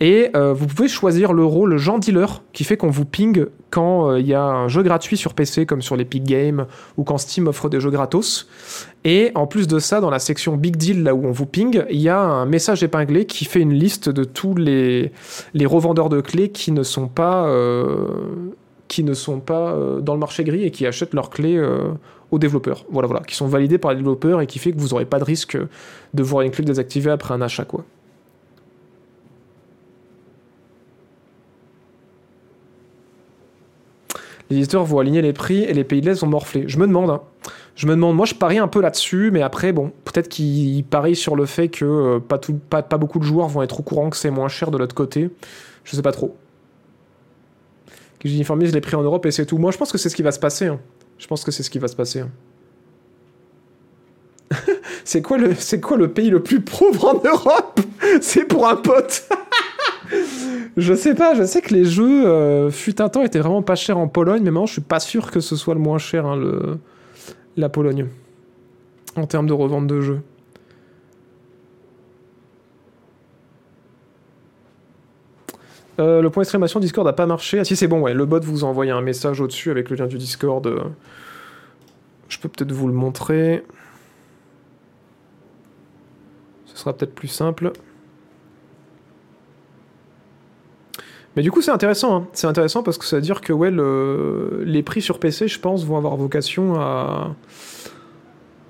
Et 0.00 0.30
euh, 0.34 0.52
vous 0.52 0.66
pouvez 0.66 0.88
choisir 0.88 1.32
le 1.32 1.44
rôle 1.44 1.76
Jean 1.76 1.98
Dealer 1.98 2.42
qui 2.52 2.64
fait 2.64 2.76
qu'on 2.76 2.90
vous 2.90 3.04
ping 3.04 3.46
quand 3.70 4.16
il 4.16 4.26
y 4.26 4.34
a 4.34 4.42
un 4.42 4.66
jeu 4.66 4.82
gratuit 4.82 5.16
sur 5.16 5.34
PC 5.34 5.66
comme 5.66 5.82
sur 5.82 5.96
l'Epic 5.96 6.24
Game 6.24 6.66
ou 6.96 7.04
quand 7.04 7.16
Steam 7.16 7.46
offre 7.46 7.68
des 7.68 7.78
jeux 7.78 7.90
gratos. 7.90 8.48
Et 9.04 9.30
en 9.36 9.46
plus 9.46 9.68
de 9.68 9.78
ça, 9.78 10.00
dans 10.00 10.10
la 10.10 10.18
section 10.18 10.56
Big 10.56 10.76
Deal, 10.76 11.04
là 11.04 11.14
où 11.14 11.24
on 11.24 11.30
vous 11.30 11.46
ping, 11.46 11.84
il 11.90 12.00
y 12.00 12.08
a 12.08 12.18
un 12.18 12.44
message 12.44 12.82
épinglé 12.82 13.24
qui 13.24 13.44
fait 13.44 13.60
une 13.60 13.72
liste 13.72 14.08
de 14.08 14.24
tous 14.24 14.56
les, 14.56 15.12
les 15.54 15.66
revendeurs 15.66 16.08
de 16.08 16.20
clés 16.20 16.50
qui 16.50 16.72
ne 16.72 16.82
sont 16.82 17.06
pas, 17.06 17.46
qui 18.88 19.04
ne 19.04 19.14
sont 19.14 19.40
pas 19.40 19.72
euh, 19.72 20.00
dans 20.00 20.14
le 20.14 20.20
marché 20.20 20.44
gris 20.44 20.64
et 20.64 20.70
qui 20.70 20.86
achètent 20.86 21.14
leurs 21.14 21.30
clés 21.30 21.56
euh, 21.56 21.88
aux 22.30 22.38
développeurs. 22.38 22.84
Voilà, 22.90 23.08
voilà, 23.08 23.24
qui 23.24 23.34
sont 23.34 23.46
validés 23.46 23.78
par 23.78 23.92
les 23.92 23.96
développeurs 23.98 24.40
et 24.40 24.46
qui 24.46 24.58
fait 24.58 24.72
que 24.72 24.78
vous 24.78 24.88
n'aurez 24.88 25.06
pas 25.06 25.18
de 25.18 25.24
risque 25.24 25.56
de 26.14 26.22
voir 26.22 26.42
une 26.42 26.50
clé 26.50 26.64
désactivée 26.64 27.10
après 27.10 27.34
un 27.34 27.40
achat, 27.40 27.64
quoi. 27.64 27.84
Les 34.50 34.58
éditeurs 34.58 34.84
vont 34.84 34.98
aligner 34.98 35.22
les 35.22 35.32
prix 35.32 35.62
et 35.64 35.72
les 35.72 35.84
pays 35.84 36.00
de 36.00 36.06
l'Est 36.06 36.20
vont 36.20 36.26
morfler. 36.26 36.64
Je 36.66 36.78
me 36.78 36.86
demande. 36.86 37.10
hein. 37.10 37.22
Je 37.76 37.86
me 37.86 37.92
demande. 37.92 38.14
Moi, 38.14 38.26
je 38.26 38.34
parie 38.34 38.58
un 38.58 38.68
peu 38.68 38.80
là-dessus, 38.80 39.30
mais 39.32 39.42
après, 39.42 39.72
bon, 39.72 39.90
peut-être 40.04 40.28
qu'ils 40.28 40.84
parient 40.84 41.14
sur 41.16 41.34
le 41.34 41.46
fait 41.46 41.68
que 41.68 41.84
euh, 41.84 42.20
pas, 42.20 42.38
tout, 42.38 42.54
pas, 42.54 42.82
pas 42.82 42.98
beaucoup 42.98 43.18
de 43.18 43.24
joueurs 43.24 43.48
vont 43.48 43.62
être 43.62 43.80
au 43.80 43.82
courant 43.82 44.10
que 44.10 44.16
c'est 44.16 44.30
moins 44.30 44.48
cher 44.48 44.70
de 44.70 44.78
l'autre 44.78 44.94
côté. 44.94 45.30
Je 45.84 45.96
sais 45.96 46.02
pas 46.02 46.12
trop. 46.12 46.36
Qu'ils 48.24 48.36
uniformisent 48.36 48.72
les 48.72 48.80
prix 48.80 48.96
en 48.96 49.02
Europe 49.02 49.26
et 49.26 49.30
c'est 49.30 49.44
tout. 49.44 49.58
Moi, 49.58 49.70
je 49.70 49.76
pense 49.76 49.92
que 49.92 49.98
c'est 49.98 50.08
ce 50.08 50.16
qui 50.16 50.22
va 50.22 50.32
se 50.32 50.38
passer. 50.38 50.66
hein. 50.66 50.80
Je 51.18 51.26
pense 51.26 51.44
que 51.44 51.50
c'est 51.50 51.62
ce 51.62 51.68
qui 51.68 51.78
va 51.78 51.88
se 51.88 51.94
passer. 51.94 52.20
hein. 52.20 52.30
c'est 55.04 55.20
quoi, 55.20 55.36
le, 55.36 55.54
quoi 55.80 55.98
le 55.98 56.10
pays 56.10 56.30
le 56.30 56.42
plus 56.42 56.62
pauvre 56.62 57.04
en 57.14 57.20
Europe? 57.22 57.80
C'est 58.22 58.44
pour 58.46 58.66
un 58.66 58.76
pote 58.76 59.28
Je 60.76 60.94
sais 60.94 61.14
pas, 61.14 61.34
je 61.34 61.44
sais 61.44 61.60
que 61.60 61.74
les 61.74 61.84
jeux, 61.84 62.26
euh, 62.26 62.70
fut 62.70 63.00
un 63.02 63.08
temps, 63.10 63.22
étaient 63.22 63.40
vraiment 63.40 63.62
pas 63.62 63.74
chers 63.74 63.98
en 63.98 64.08
Pologne, 64.08 64.42
mais 64.42 64.50
maintenant 64.50 64.66
je 64.66 64.72
suis 64.72 64.80
pas 64.80 65.00
sûr 65.00 65.30
que 65.30 65.40
ce 65.40 65.54
soit 65.56 65.74
le 65.74 65.80
moins 65.80 65.98
cher, 65.98 66.26
hein, 66.26 66.36
le... 66.36 66.78
la 67.56 67.68
Pologne, 67.68 68.06
en 69.16 69.26
termes 69.26 69.46
de 69.46 69.52
revente 69.52 69.86
de 69.86 70.00
jeux. 70.00 70.20
Euh, 76.00 76.20
le 76.22 76.30
point 76.30 76.42
d'exclamation 76.42 76.80
Discord 76.80 77.06
a 77.06 77.12
pas 77.12 77.26
marché. 77.26 77.60
Ah 77.60 77.64
si 77.64 77.76
c'est 77.76 77.86
bon, 77.86 78.00
ouais, 78.00 78.14
le 78.14 78.26
bot 78.26 78.40
vous 78.42 78.64
a 78.64 78.68
envoyé 78.68 78.90
un 78.90 79.00
message 79.00 79.40
au-dessus 79.40 79.70
avec 79.70 79.90
le 79.90 79.96
lien 79.96 80.06
du 80.06 80.18
Discord. 80.18 80.68
Je 82.28 82.38
peux 82.38 82.48
peut-être 82.48 82.72
vous 82.72 82.88
le 82.88 82.94
montrer. 82.94 83.62
Ce 86.66 86.76
sera 86.78 86.92
peut-être 86.92 87.14
plus 87.14 87.28
simple. 87.28 87.70
Mais 91.36 91.42
du 91.42 91.50
coup, 91.50 91.62
c'est 91.62 91.70
intéressant. 91.70 92.16
hein. 92.16 92.26
C'est 92.32 92.46
intéressant 92.46 92.82
parce 92.82 92.98
que 92.98 93.04
ça 93.04 93.16
veut 93.16 93.22
dire 93.22 93.40
que 93.40 93.52
ouais, 93.52 93.70
le- 93.70 94.62
les 94.64 94.82
prix 94.82 95.02
sur 95.02 95.18
PC, 95.20 95.46
je 95.48 95.58
pense, 95.60 95.84
vont 95.84 95.96
avoir 95.96 96.16
vocation 96.16 96.74
à, 96.80 97.34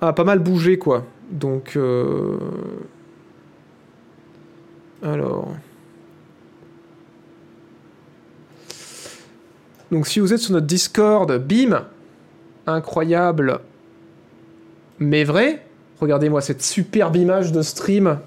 pas 0.00 0.24
mal 0.24 0.38
bougé, 0.40 0.78
quoi. 0.78 1.04
Donc. 1.30 1.76
euh, 1.76 2.36
Alors. 5.02 5.48
Donc, 9.94 10.08
si 10.08 10.18
vous 10.18 10.32
êtes 10.32 10.40
sur 10.40 10.52
notre 10.52 10.66
Discord, 10.66 11.38
bim 11.38 11.84
Incroyable, 12.66 13.60
mais 14.98 15.22
vrai. 15.22 15.64
Regardez-moi 16.00 16.40
cette 16.40 16.62
superbe 16.62 17.14
image 17.14 17.52
de 17.52 17.62
stream 17.62 18.18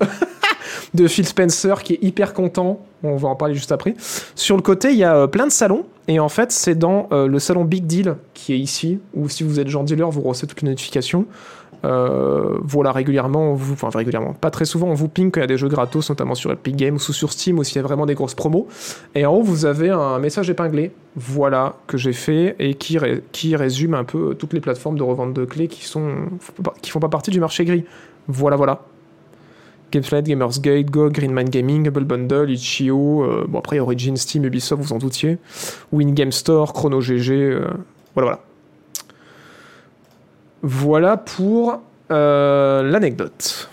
de 0.94 1.08
Phil 1.10 1.28
Spencer 1.28 1.84
qui 1.84 1.96
est 1.96 2.00
hyper 2.02 2.34
content. 2.34 2.86
On 3.04 3.18
va 3.18 3.28
en 3.28 3.36
parler 3.36 3.54
juste 3.54 3.74
après. 3.74 3.96
Sur 4.34 4.56
le 4.56 4.62
côté, 4.62 4.92
il 4.92 4.98
y 4.98 5.04
a 5.04 5.14
euh, 5.14 5.28
plein 5.28 5.46
de 5.46 5.52
salons. 5.52 5.86
Et 6.08 6.22
en 6.22 6.30
fait, 6.30 6.54
c'est 6.54 6.76
dans 6.76 7.10
euh, 7.12 7.28
le 7.28 7.38
salon 7.38 7.66
Big 7.66 7.86
Deal 7.86 8.16
qui 8.34 8.54
est 8.54 8.60
ici, 8.60 9.00
où 9.14 9.28
si 9.28 9.44
vous 9.44 9.60
êtes 9.60 9.68
genre 9.68 9.84
dealer, 9.84 10.10
vous 10.10 10.22
recevez 10.22 10.48
toutes 10.48 10.62
les 10.62 10.70
notifications. 10.70 11.26
Euh, 11.86 12.58
voilà, 12.64 12.92
régulièrement, 12.92 13.54
enfin 13.54 13.90
régulièrement, 13.94 14.34
pas 14.34 14.50
très 14.50 14.66
souvent, 14.66 14.88
on 14.88 14.94
vous 14.96 15.08
ping 15.08 15.30
quand 15.30 15.40
il 15.40 15.44
y 15.44 15.46
a 15.46 15.48
des 15.48 15.58
jeux 15.58 15.68
gratos, 15.70 16.10
notamment 16.10 16.34
sur 16.34 16.52
Epic 16.52 16.76
Games 16.76 16.96
ou 16.96 17.14
sur 17.14 17.32
Steam, 17.32 17.60
ou 17.60 17.64
s'il 17.64 17.76
y 17.76 17.80
a 17.80 17.84
vraiment 17.84 18.06
des 18.06 18.16
grosses 18.16 18.34
promos. 18.34 18.68
Et 19.14 19.26
en 19.26 19.34
haut, 19.36 19.44
vous 19.44 19.66
avez 19.66 19.90
un 19.92 20.18
message 20.20 20.50
épinglé, 20.50 20.92
voilà, 21.16 21.76
que 21.86 21.98
j'ai 21.98 22.14
fait 22.14 22.56
et 22.60 22.74
qui, 22.74 22.98
ré- 22.98 23.24
qui 23.32 23.56
résume 23.56 23.94
un 23.94 24.04
peu 24.04 24.34
toutes 24.34 24.54
les 24.54 24.60
plateformes 24.60 24.98
de 24.98 25.04
revente 25.04 25.34
de 25.34 25.46
clés 25.46 25.68
qui 25.68 25.86
sont 25.86 26.12
qui 26.82 26.90
font 26.90 27.00
pas 27.00 27.10
partie 27.10 27.32
du 27.32 27.40
marché 27.40 27.64
gris. 27.64 27.86
Voilà, 28.28 28.56
voilà. 28.56 28.82
Gamesnet, 29.92 30.24
Gamersgate, 30.24 30.88
Go, 30.92 31.10
Greenman 31.10 31.48
Gaming, 31.48 31.88
Hubble 31.88 32.04
Bundle, 32.04 32.50
Itch.io, 32.50 33.24
euh, 33.24 33.46
bon 33.48 33.60
après 33.60 33.80
Origin, 33.80 34.18
Steam, 34.18 34.44
Ubisoft, 34.44 34.82
vous 34.82 34.92
en 34.94 34.98
doutiez, 34.98 35.38
Win 35.94 36.14
Game 36.14 36.34
Store, 36.34 36.74
Chrono 36.74 37.00
GG, 37.00 37.32
euh, 37.34 37.60
voilà, 38.14 38.28
voilà. 38.28 38.40
Voilà 40.62 41.18
pour 41.18 41.82
euh, 42.12 42.84
l'anecdote. 42.84 43.70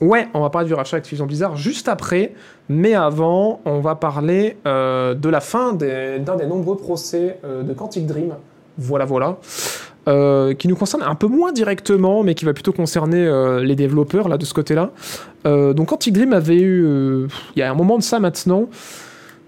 Ouais, 0.00 0.28
on 0.34 0.40
va 0.40 0.50
parler 0.50 0.68
du 0.68 0.74
rachat 0.74 0.96
Activision 0.96 1.26
Blizzard 1.26 1.56
juste 1.56 1.88
après, 1.88 2.34
mais 2.68 2.94
avant, 2.94 3.60
on 3.64 3.80
va 3.80 3.96
parler 3.96 4.56
euh, 4.66 5.14
de 5.14 5.28
la 5.28 5.40
fin 5.40 5.72
d'un 5.72 6.36
des, 6.36 6.46
nombreux 6.46 6.76
procès 6.76 7.38
euh, 7.44 7.62
de 7.62 7.72
Quantic 7.72 8.06
Dream. 8.06 8.34
Voilà, 8.76 9.04
voilà. 9.04 9.38
Qui 10.58 10.68
nous 10.68 10.76
concerne 10.76 11.02
un 11.02 11.14
peu 11.14 11.26
moins 11.26 11.52
directement, 11.52 12.22
mais 12.22 12.34
qui 12.34 12.46
va 12.46 12.54
plutôt 12.54 12.72
concerner 12.72 13.28
les 13.62 13.76
développeurs 13.76 14.30
là 14.30 14.38
de 14.38 14.44
ce 14.46 14.54
côté-là. 14.54 14.90
Donc 15.44 15.88
Quantic 15.88 16.14
Dream 16.14 16.32
avait 16.32 16.56
eu, 16.56 17.26
il 17.54 17.58
y 17.58 17.62
a 17.62 17.70
un 17.70 17.74
moment 17.74 17.98
de 17.98 18.02
ça 18.02 18.18
maintenant, 18.18 18.68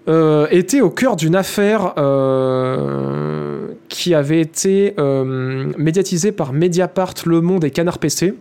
euh, 0.09 0.47
était 0.51 0.81
au 0.81 0.91
cœur 0.91 1.15
d'une 1.17 1.37
affaire 1.37 1.93
euh, 1.99 3.69
qui 3.89 4.15
avait 4.15 4.41
été 4.41 4.95
euh, 4.99 5.71
médiatisée 5.77 6.33
par 6.33 6.53
Mediapart, 6.53 7.15
Le 7.27 7.41
Monde 7.41 7.65
et 7.65 7.71
Canard 7.71 7.99
PC 7.99 8.35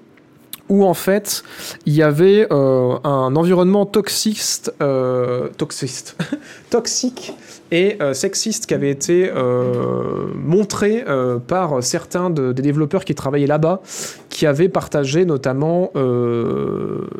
où 0.70 0.86
en 0.86 0.94
fait 0.94 1.44
il 1.88 1.96
y 1.96 2.04
avait 2.04 2.46
un 2.52 3.36
environnement 3.36 3.88
toxiste, 3.88 4.72
toxique 6.70 7.34
et 7.72 7.98
sexiste 8.14 8.68
qui 8.68 8.76
avait 8.76 8.92
été 8.92 9.32
montré 10.36 11.04
par 11.48 11.82
certains 11.84 12.30
de- 12.30 12.52
des 12.54 12.62
développeurs 12.62 13.04
qui 13.04 13.16
travaillaient 13.16 13.48
là-bas, 13.48 13.82
qui 14.30 14.46
avaient 14.46 14.70
partagé 14.70 15.26
notamment 15.26 15.92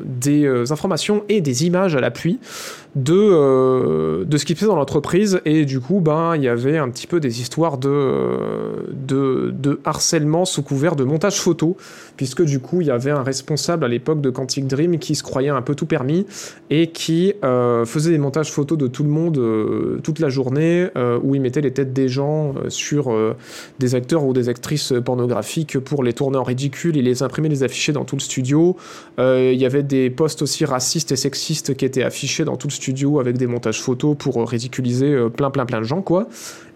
des 0.06 0.72
informations 0.72 1.24
et 1.28 1.42
des 1.42 1.66
images 1.66 1.96
à 1.96 2.02
l'appui 2.02 2.40
de, 2.96 3.14
euh, 3.14 4.26
de 4.26 4.38
ce 4.38 4.46
qui 4.46 4.54
se 4.54 4.60
faisait 4.60 4.70
dans 4.70 4.76
l'entreprise. 4.76 5.42
Et 5.46 5.66
du 5.66 5.80
coup 5.80 6.00
ben 6.00 6.36
il 6.36 6.44
y 6.44 6.48
avait 6.48 6.78
un 6.78 6.90
petit 6.90 7.08
peu 7.08 7.20
des 7.20 7.42
histoires 7.42 7.78
de, 7.78 7.90
euh, 7.90 8.84
de, 8.92 9.54
de 9.58 9.80
harcèlement 9.86 10.46
sous 10.46 10.64
couvert 10.64 10.96
de 10.96 11.04
montage 11.04 11.40
photo. 11.40 11.78
Puisque 12.18 12.44
du 12.44 12.60
coup 12.60 12.82
il 12.82 12.88
y 12.88 12.92
avait 12.92 13.12
un 13.12 13.24
responsable 13.24 13.86
à 13.86 13.88
l'époque 13.88 14.22
de 14.22 14.30
Quantic 14.30 14.68
Dream 14.68 14.98
qui 14.98 15.16
se 15.16 15.24
croyait 15.24 15.50
un 15.50 15.62
peu 15.62 15.76
tout 15.76 15.86
permis 15.86 16.26
et 16.70 16.88
qui 16.88 17.34
euh, 17.44 17.86
faisait 17.86 18.12
des 18.12 18.18
montages 18.18 18.52
photos 18.52 18.78
de 18.78 18.88
tout 18.88 19.04
le 19.04 19.10
monde 19.10 19.40
toute 20.04 20.20
la 20.20 20.30
journée 20.30 20.88
où 21.24 21.36
il 21.36 21.42
mettait 21.42 21.62
les 21.62 21.72
têtes 21.72 21.94
des 21.94 22.08
gens 22.08 22.56
sur 22.68 23.16
des 23.80 23.96
acteurs 23.96 24.26
ou 24.26 24.34
des 24.34 24.50
actrices 24.50 24.94
pornographiques 25.04 25.80
pour 25.80 26.04
les 26.04 26.14
tourner 26.14 26.38
en 26.38 26.44
ridicule. 26.44 26.98
Et 26.98 27.02
les 27.02 27.24
imprimer, 27.24 27.50
les 27.50 27.64
afficher 27.64 27.94
dans 27.94 28.06
tout 28.06 28.16
le 28.16 28.22
studio. 28.22 28.76
Il 29.18 29.56
y 29.56 29.66
avait 29.66 29.84
des 29.84 30.10
posts 30.10 30.42
aussi 30.42 30.66
racistes 30.66 31.12
et 31.12 31.16
sexistes 31.16 31.76
qui 31.76 31.86
étaient 31.86 32.04
affichés 32.04 32.44
dans 32.44 32.58
tout 32.58 32.68
le 32.68 32.74
studio 32.74 32.79
avec 33.20 33.38
des 33.38 33.48
montages 33.48 33.82
photos 33.82 34.16
pour 34.18 34.38
euh, 34.38 34.44
ridiculiser 34.44 35.14
euh, 35.14 35.30
plein 35.30 35.50
plein 35.50 35.66
plein 35.66 35.80
de 35.80 35.86
gens 35.86 36.02
quoi. 36.02 36.28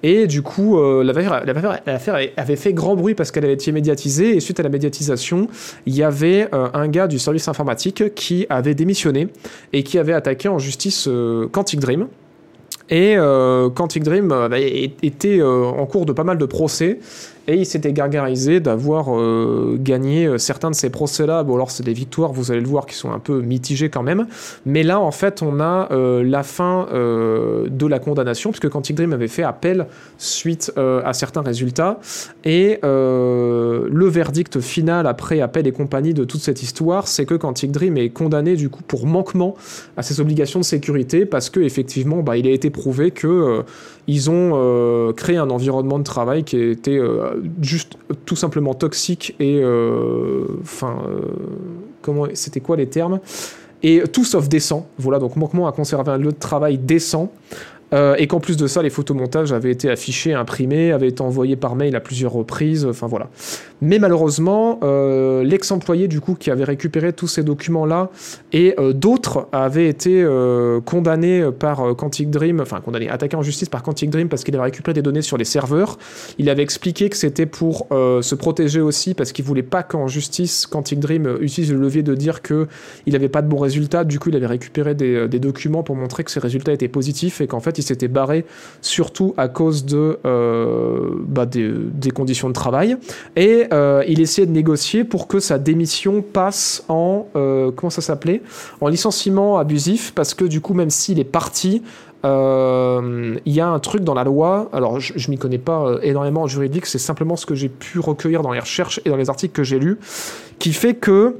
Et 0.05 0.27
du 0.27 0.41
coup, 0.41 0.77
euh, 0.77 1.01
l'affaire 1.01 2.15
avait 2.35 2.55
fait 2.57 2.73
grand 2.73 2.95
bruit 2.95 3.15
parce 3.15 3.31
qu'elle 3.31 3.45
avait 3.45 3.53
été 3.53 3.71
médiatisée. 3.71 4.35
Et 4.35 4.41
suite 4.41 4.59
à 4.59 4.63
la 4.63 4.67
médiatisation, 4.69 5.47
il 5.85 5.95
y 5.95 6.03
avait 6.03 6.49
un 6.51 6.89
gars 6.89 7.07
du 7.07 7.19
service 7.19 7.47
informatique 7.47 8.13
qui 8.13 8.45
avait 8.49 8.75
démissionné 8.75 9.30
et 9.71 9.84
qui 9.84 9.97
avait 9.97 10.11
attaqué 10.11 10.49
en 10.49 10.59
justice 10.59 11.07
Quantic 11.53 11.80
Dream. 11.80 12.07
Et 12.89 13.15
Quantic 13.75 14.03
Dream 14.03 14.27
bah, 14.27 14.59
était 14.59 15.41
en 15.41 15.85
cours 15.85 16.05
de 16.05 16.11
pas 16.11 16.25
mal 16.25 16.38
de 16.38 16.45
procès 16.45 16.99
et 17.48 17.56
il 17.56 17.65
s'était 17.65 17.91
gargarisé 17.91 18.60
d'avoir 18.60 19.07
euh, 19.10 19.78
gagné 19.80 20.26
euh, 20.26 20.38
certains 20.38 20.70
de 20.70 20.76
ces 20.76 20.90
procès-là. 20.90 21.44
Bon, 21.44 21.56
alors 21.56 21.72
c'est 21.72 21.84
des 21.84 21.94
victoires, 21.94 22.32
vous 22.32 22.52
allez 22.52 22.61
le 22.61 22.68
voir, 22.68 22.86
qui 22.86 22.95
sont 22.95 23.11
un 23.11 23.20
peu 23.20 23.41
mitigées 23.41 23.90
quand 23.90 24.03
même. 24.03 24.28
Mais 24.65 24.84
là, 24.84 24.99
en 24.99 25.11
fait, 25.11 25.41
on 25.41 25.60
a 25.60 25.90
euh, 25.91 26.24
la 26.24 26.44
fin 26.44 26.88
de 26.94 27.88
la 27.88 27.99
condamnation, 27.99 28.52
puisque 28.52 28.70
Quantic 28.70 28.95
Dream 28.95 29.14
avait 29.14 29.28
fait 29.28 29.44
appel 29.44 29.88
suite 30.18 30.72
à 30.78 31.14
certains 31.14 31.41
résultats. 31.41 31.99
Et 32.44 32.80
le 32.84 34.06
verdict 34.07 34.60
final, 34.60 35.07
après 35.07 35.41
appel 35.41 35.68
et 35.68 35.72
compagnie 35.72 36.14
de 36.14 36.24
toute 36.24 36.41
cette 36.41 36.61
histoire, 36.61 37.07
c'est 37.07 37.26
que 37.26 37.36
Quantic 37.36 37.72
Dream 37.72 37.98
est 37.98 38.10
condamné 38.10 38.56
du 38.56 38.70
coup 38.70 38.84
pour 38.84 39.06
manquement 39.06 39.56
à 39.98 40.03
ses 40.03 40.20
obligations 40.20 40.60
de 40.60 40.65
sécurité, 40.65 41.26
parce 41.26 41.49
que 41.49 41.60
effectivement, 41.60 42.22
bah, 42.22 42.38
il 42.38 42.48
a 42.48 42.52
été 42.52 42.70
prouvé 42.70 43.11
que 43.11 43.64
ils 44.07 44.30
ont 44.30 44.51
euh, 44.53 45.13
créé 45.13 45.38
un 45.38 45.49
environnement 45.49 45.99
de 45.99 46.03
travail 46.03 46.43
qui 46.43 46.57
était 46.57 46.97
euh, 46.97 47.41
juste 47.61 47.97
tout 48.25 48.35
simplement 48.35 48.73
toxique 48.73 49.35
et 49.39 49.59
euh, 49.61 50.45
enfin 50.61 50.97
comment 52.01 52.27
c'était 52.34 52.59
quoi 52.59 52.75
les 52.75 52.88
termes? 52.88 53.19
Et 53.85 54.03
tout 54.11 54.23
sauf 54.23 54.47
décent. 54.47 54.88
Voilà 54.97 55.19
donc 55.19 55.35
manquement 55.35 55.67
à 55.67 55.71
conserver 55.71 56.11
un 56.11 56.17
lieu 56.17 56.31
de 56.31 56.39
travail 56.39 56.77
décent 56.77 57.31
Euh, 57.94 58.15
et 58.18 58.28
qu'en 58.28 58.40
plus 58.40 58.57
de 58.57 58.68
ça, 58.68 58.82
les 58.82 58.90
photomontages 58.90 59.53
avaient 59.53 59.72
été 59.72 59.90
affichés, 59.90 60.34
imprimés, 60.34 60.91
avaient 60.91 61.10
été 61.10 61.22
envoyés 61.22 61.56
par 61.56 61.76
mail 61.76 61.95
à 61.95 61.99
plusieurs 61.99 62.34
reprises, 62.34 62.86
enfin 62.86 63.07
voilà. 63.07 63.30
Mais 63.84 63.99
malheureusement, 63.99 64.80
euh, 64.84 65.44
l'ex-employé 65.44 66.07
du 66.07 66.22
coup 66.22 66.36
qui 66.36 66.49
avait 66.49 66.64
récupéré 66.64 67.11
tous 67.11 67.28
ces 67.28 67.44
documents-là 67.44 68.11
et 68.53 68.76
euh, 68.80 68.94
d'autres 68.94 69.49
avaient 69.52 69.90
été 69.90 70.24
euh, 70.24 70.80
condamnés 70.80 71.49
par 71.60 71.94
Quantic 71.98 72.30
Dream, 72.30 72.61
enfin 72.61 72.80
condamnés, 72.80 73.10
attaqués 73.10 73.36
en 73.36 73.41
justice 73.41 73.68
par 73.68 73.84
Quantic 73.84 74.10
Dream 74.10 74.30
parce 74.30 74.45
qu'il 74.45 74.56
avait 74.56 74.64
récupéré 74.64 74.94
des 74.94 75.02
données 75.02 75.22
sur 75.22 75.36
les 75.36 75.44
serveurs. 75.44 75.98
Il 76.38 76.49
avait 76.49 76.64
expliqué 76.64 77.10
que 77.10 77.18
c'était 77.18 77.45
pour 77.45 77.88
se 77.90 78.36
protéger 78.36 78.80
aussi 78.80 79.14
parce 79.14 79.34
qu'il 79.34 79.44
voulait 79.44 79.64
pas 79.64 79.84
qu'en 79.84 80.07
justice 80.07 80.65
Quantic 80.65 81.02
Dream 81.02 81.38
utilise 81.41 81.72
le 81.74 81.80
levier 81.80 82.03
de 82.03 82.15
dire 82.15 82.41
que 82.41 82.68
il 83.06 83.18
avait 83.18 83.28
pas 83.28 83.41
de 83.41 83.49
bons 83.49 83.60
résultats. 83.60 84.06
Du 84.06 84.18
coup, 84.18 84.30
il 84.30 84.36
avait 84.38 84.48
récupéré 84.48 84.95
des, 84.95 85.28
documents 85.40 85.84
pour 85.84 85.98
montrer 85.98 86.24
que 86.24 86.32
ses 86.32 86.40
résultats 86.40 86.72
étaient 86.72 86.88
positifs 86.88 87.41
et 87.41 87.48
qu'en 87.48 87.60
fait, 87.60 87.80
s'était 87.84 88.07
barré 88.07 88.45
surtout 88.81 89.34
à 89.38 89.47
cause 89.47 89.85
de 89.85 90.19
euh, 90.26 91.10
bah, 91.27 91.45
des, 91.45 92.11
conditions 92.11 92.47
de 92.47 92.53
travail. 92.53 92.97
Et 93.35 93.65
euh, 93.73 94.03
il 94.07 94.22
essayait 94.22 94.47
de 94.47 94.51
négocier 94.51 95.03
pour 95.03 95.27
que 95.27 95.39
sa 95.39 95.57
démission 95.57 96.22
passe 96.22 96.84
en 96.89 97.27
euh, 97.35 97.72
comment 97.72 97.89
ça 97.89 98.01
s'appelait? 98.01 98.41
En 98.81 98.88
licenciement 98.88 99.57
abusif 99.57 100.14
parce 100.14 100.34
que 100.34 100.45
du 100.45 100.61
coup, 100.61 100.73
même 100.73 100.89
s'il 100.89 101.19
est 101.19 101.23
parti, 101.23 101.81
il 102.26 103.41
y 103.45 103.60
a 103.60 103.68
un 103.68 103.80
truc 103.80 104.01
dans 104.03 104.14
la 104.14 104.23
loi, 104.23 104.69
alors 104.72 105.01
je, 105.01 105.11
je 105.18 105.30
m'y 105.30 105.38
connais 105.38 105.57
pas 105.57 105.97
énormément 106.03 106.43
en 106.43 106.47
juridique, 106.47 106.85
c'est 106.85 106.97
simplement 106.97 107.35
ce 107.35 107.45
que 107.45 107.53
j'ai 107.53 107.68
pu 107.68 107.99
recueillir 107.99 108.41
dans 108.41 108.53
les 108.53 108.61
recherches 108.61 109.01
et 109.03 109.10
dans 109.10 109.18
les 109.18 109.30
articles 109.30 109.53
que 109.53 109.64
j'ai 109.64 109.77
lus, 109.77 109.97
qui 110.57 110.72
fait 110.72 110.93
que 110.93 111.35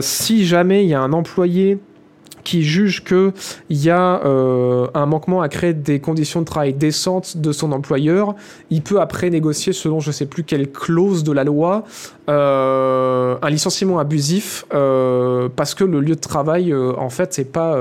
si 0.00 0.46
jamais 0.46 0.84
il 0.84 0.88
y 0.88 0.94
a 0.94 1.00
un 1.00 1.12
employé 1.12 1.80
qui 2.44 2.62
juge 2.62 3.04
que 3.04 3.32
il 3.68 3.82
y 3.82 3.90
a 3.90 4.24
euh, 4.24 4.86
un 4.94 5.06
manquement 5.06 5.42
à 5.42 5.48
créer 5.48 5.74
des 5.74 6.00
conditions 6.00 6.40
de 6.40 6.46
travail 6.46 6.74
décentes 6.74 7.36
de 7.36 7.52
son 7.52 7.72
employeur, 7.72 8.34
il 8.70 8.82
peut 8.82 9.00
après 9.00 9.30
négocier 9.30 9.72
selon 9.72 10.00
je 10.00 10.10
sais 10.10 10.26
plus 10.26 10.44
quelle 10.44 10.70
clause 10.70 11.24
de 11.24 11.32
la 11.32 11.44
loi 11.44 11.84
euh, 12.28 13.36
un 13.42 13.50
licenciement 13.50 13.98
abusif 13.98 14.64
euh, 14.72 15.48
parce 15.54 15.74
que 15.74 15.84
le 15.84 16.00
lieu 16.00 16.14
de 16.14 16.20
travail 16.20 16.72
en 16.74 17.10
fait 17.10 17.32
c'est 17.34 17.44
pas 17.44 17.78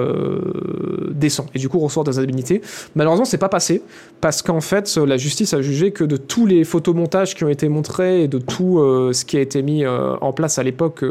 décent 1.12 1.46
et 1.54 1.60
du 1.60 1.70
coup 1.70 1.80
ressort 1.80 2.04
des 2.04 2.20
indemnités. 2.20 2.62
Malheureusement 2.96 3.26
c'est 3.26 3.38
pas 3.38 3.50
passé 3.50 3.82
parce 4.22 4.42
qu'en 4.42 4.62
fait 4.62 4.96
la 4.98 5.18
justice 5.18 5.54
a 5.54 5.62
jugé 5.62 5.92
que 5.92 6.04
de 6.04 6.18
tous 6.18 6.46
les 6.46 6.64
photomontages 6.64 7.36
qui 7.36 7.44
ont 7.44 7.50
été 7.50 7.70
montrés 7.70 8.24
et 8.24 8.28
de 8.28 8.40
tout 8.40 8.80
ce 9.14 9.26
qui 9.26 9.38
a 9.38 9.42
été 9.42 9.62
mis 9.62 9.86
en 9.86 10.34
place 10.34 10.60
à 10.60 10.64
l'époque 10.64 11.04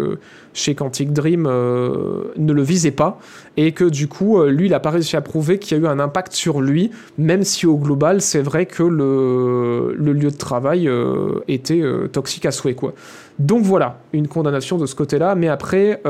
chez 0.59 0.75
Quantic 0.75 1.13
Dream 1.13 1.43
ne 1.45 2.53
le 2.53 2.63
visait 2.63 2.91
pas 2.91 3.19
et 3.57 3.73
que 3.73 3.85
du 3.85 4.09
coup, 4.09 4.43
lui, 4.45 4.67
il 4.67 4.75
a 4.75 4.81
pas 4.81 4.91
réussi 4.91 5.17
à 5.17 5.21
prouver 5.21 5.59
qu'il 5.59 5.77
y 5.77 5.81
a 5.81 5.83
eu 5.85 5.87
un 5.87 5.99
impact 5.99 6.33
sur 6.33 6.61
lui, 6.61 6.91
même 7.17 7.45
si 7.45 7.67
au 7.67 7.77
global, 7.77 8.21
c'est 8.21 8.43
vrai 8.43 8.67
que 8.67 8.83
le, 8.83 9.95
lieu 9.97 10.31
de 10.31 10.37
travail 10.37 10.91
était 11.49 11.83
toxique 12.13 12.47
à 12.47 12.51
souhait, 12.51 12.75
quoi. 12.75 12.93
Donc 13.39 13.63
voilà, 13.63 14.01
une 14.13 14.27
condamnation 14.29 14.79
de 14.79 14.87
ce 14.87 14.95
côté-là, 14.95 15.35
mais 15.35 15.49
après, 15.49 16.01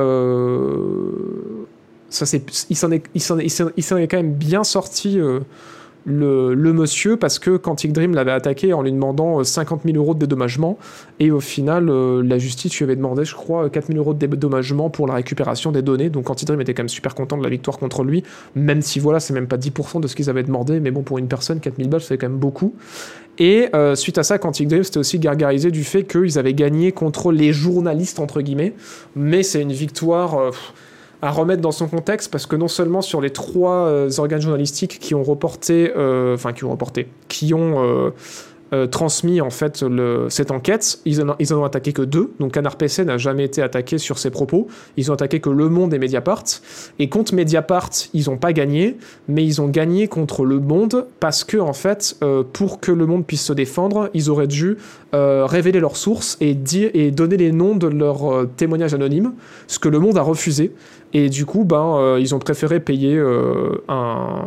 ça 2.10 2.24
il 2.70 2.76
s'en 2.76 2.90
est, 2.90 3.04
est, 3.14 3.60
est, 3.60 4.08
quand 4.08 4.16
même 4.16 4.32
bien 4.32 4.64
sorti 4.64 5.20
le, 6.08 6.72
monsieur 6.72 7.16
parce 7.16 7.38
que 7.38 7.56
Quantic 7.56 7.92
Dream 7.92 8.14
l'avait 8.14 8.32
attaqué 8.32 8.72
en 8.72 8.82
lui 8.82 8.92
demandant 8.92 9.42
50 9.44 9.80
euh, 9.80 9.92
000 9.92 10.02
euros 10.02 10.14
de 10.14 10.20
dédommagement 10.20 10.78
et 11.20 11.30
au 11.30 11.40
final 11.40 11.88
euh, 11.88 12.22
la 12.22 12.38
justice 12.38 12.76
lui 12.78 12.84
avait 12.84 12.96
demandé 12.96 13.24
je 13.24 13.34
crois 13.34 13.68
4 13.68 13.88
000 13.88 13.98
euros 13.98 14.14
de 14.14 14.26
dédommagement 14.26 14.90
pour 14.90 15.06
la 15.06 15.14
récupération 15.14 15.72
des 15.72 15.82
données 15.82 16.10
donc 16.10 16.24
Quantic 16.24 16.46
Dream 16.46 16.60
était 16.60 16.74
quand 16.74 16.82
même 16.82 16.88
super 16.88 17.14
content 17.14 17.36
de 17.36 17.42
la 17.42 17.50
victoire 17.50 17.78
contre 17.78 18.04
lui 18.04 18.22
même 18.54 18.82
si 18.82 18.98
voilà 18.98 19.20
c'est 19.20 19.34
même 19.34 19.48
pas 19.48 19.56
10% 19.56 20.00
de 20.00 20.08
ce 20.08 20.16
qu'ils 20.16 20.30
avaient 20.30 20.42
demandé 20.42 20.80
mais 20.80 20.90
bon 20.90 21.02
pour 21.02 21.18
une 21.18 21.28
personne 21.28 21.60
4 21.60 21.76
000 21.76 21.88
balles 21.88 22.00
c'est 22.00 22.16
quand 22.16 22.28
même 22.28 22.38
beaucoup 22.38 22.74
et 23.40 23.68
euh, 23.72 23.94
suite 23.94 24.18
à 24.18 24.24
ça, 24.24 24.36
Quantic 24.38 24.66
Dream 24.66 24.82
c'était 24.82 24.98
aussi 24.98 25.20
gargarisé 25.20 25.70
du 25.70 25.84
fait 25.84 26.02
qu'ils 26.02 26.40
avaient 26.40 26.54
gagné 26.54 26.90
contre 26.90 27.30
les 27.30 27.52
journalistes, 27.52 28.18
entre 28.18 28.40
guillemets. 28.40 28.72
Mais 29.14 29.44
c'est 29.44 29.62
une 29.62 29.70
victoire 29.70 30.50
à 31.22 31.30
remettre 31.30 31.62
dans 31.62 31.72
son 31.72 31.88
contexte 31.88 32.30
parce 32.30 32.46
que 32.46 32.56
non 32.56 32.68
seulement 32.68 33.02
sur 33.02 33.20
les 33.20 33.30
trois 33.30 33.86
euh, 33.86 34.10
organes 34.18 34.40
journalistiques 34.40 34.98
qui 35.00 35.14
ont 35.14 35.22
reporté, 35.22 35.92
euh, 35.96 36.34
enfin 36.34 36.52
qui 36.52 36.64
ont 36.64 36.70
reporté, 36.70 37.08
qui 37.28 37.54
ont 37.54 38.12
euh, 38.74 38.86
transmis 38.86 39.40
en 39.40 39.50
fait 39.50 39.84
cette 40.28 40.50
enquête. 40.50 41.00
Ils 41.06 41.22
en, 41.22 41.36
ils 41.38 41.54
ont 41.54 41.64
attaqué 41.64 41.92
que 41.92 42.02
deux. 42.02 42.32
Donc 42.38 42.52
Canard 42.52 42.76
PC 42.76 43.04
n'a 43.04 43.16
jamais 43.16 43.44
été 43.44 43.62
attaqué 43.62 43.96
sur 43.96 44.18
ses 44.18 44.30
propos. 44.30 44.68
Ils 44.96 45.10
ont 45.10 45.14
attaqué 45.14 45.40
que 45.40 45.48
Le 45.48 45.68
Monde 45.68 45.94
et 45.94 45.98
Mediapart. 45.98 46.44
Et 46.98 47.08
contre 47.08 47.34
Mediapart, 47.34 47.90
ils 48.12 48.28
n'ont 48.28 48.36
pas 48.36 48.52
gagné, 48.52 48.96
mais 49.26 49.44
ils 49.44 49.62
ont 49.62 49.68
gagné 49.68 50.06
contre 50.06 50.44
Le 50.44 50.58
Monde 50.58 51.06
parce 51.18 51.44
que 51.44 51.56
en 51.56 51.72
fait, 51.72 52.16
euh, 52.22 52.42
pour 52.52 52.80
que 52.80 52.92
Le 52.92 53.06
Monde 53.06 53.26
puisse 53.26 53.44
se 53.44 53.54
défendre, 53.54 54.10
ils 54.12 54.28
auraient 54.28 54.46
dû 54.46 54.76
euh, 55.14 55.46
révéler 55.46 55.80
leurs 55.80 55.96
sources 55.96 56.36
et 56.40 56.54
dire 56.54 56.90
et 56.92 57.10
donner 57.10 57.38
les 57.38 57.52
noms 57.52 57.74
de 57.74 57.86
leurs 57.86 58.46
témoignages 58.56 58.92
anonymes, 58.92 59.32
ce 59.66 59.78
que 59.78 59.88
Le 59.88 59.98
Monde 59.98 60.18
a 60.18 60.22
refusé. 60.22 60.72
Et 61.14 61.30
du 61.30 61.46
coup, 61.46 61.64
ben, 61.64 62.18
ils 62.18 62.34
ont 62.34 62.38
préféré 62.38 62.80
payer 62.80 63.18
un 63.88 64.44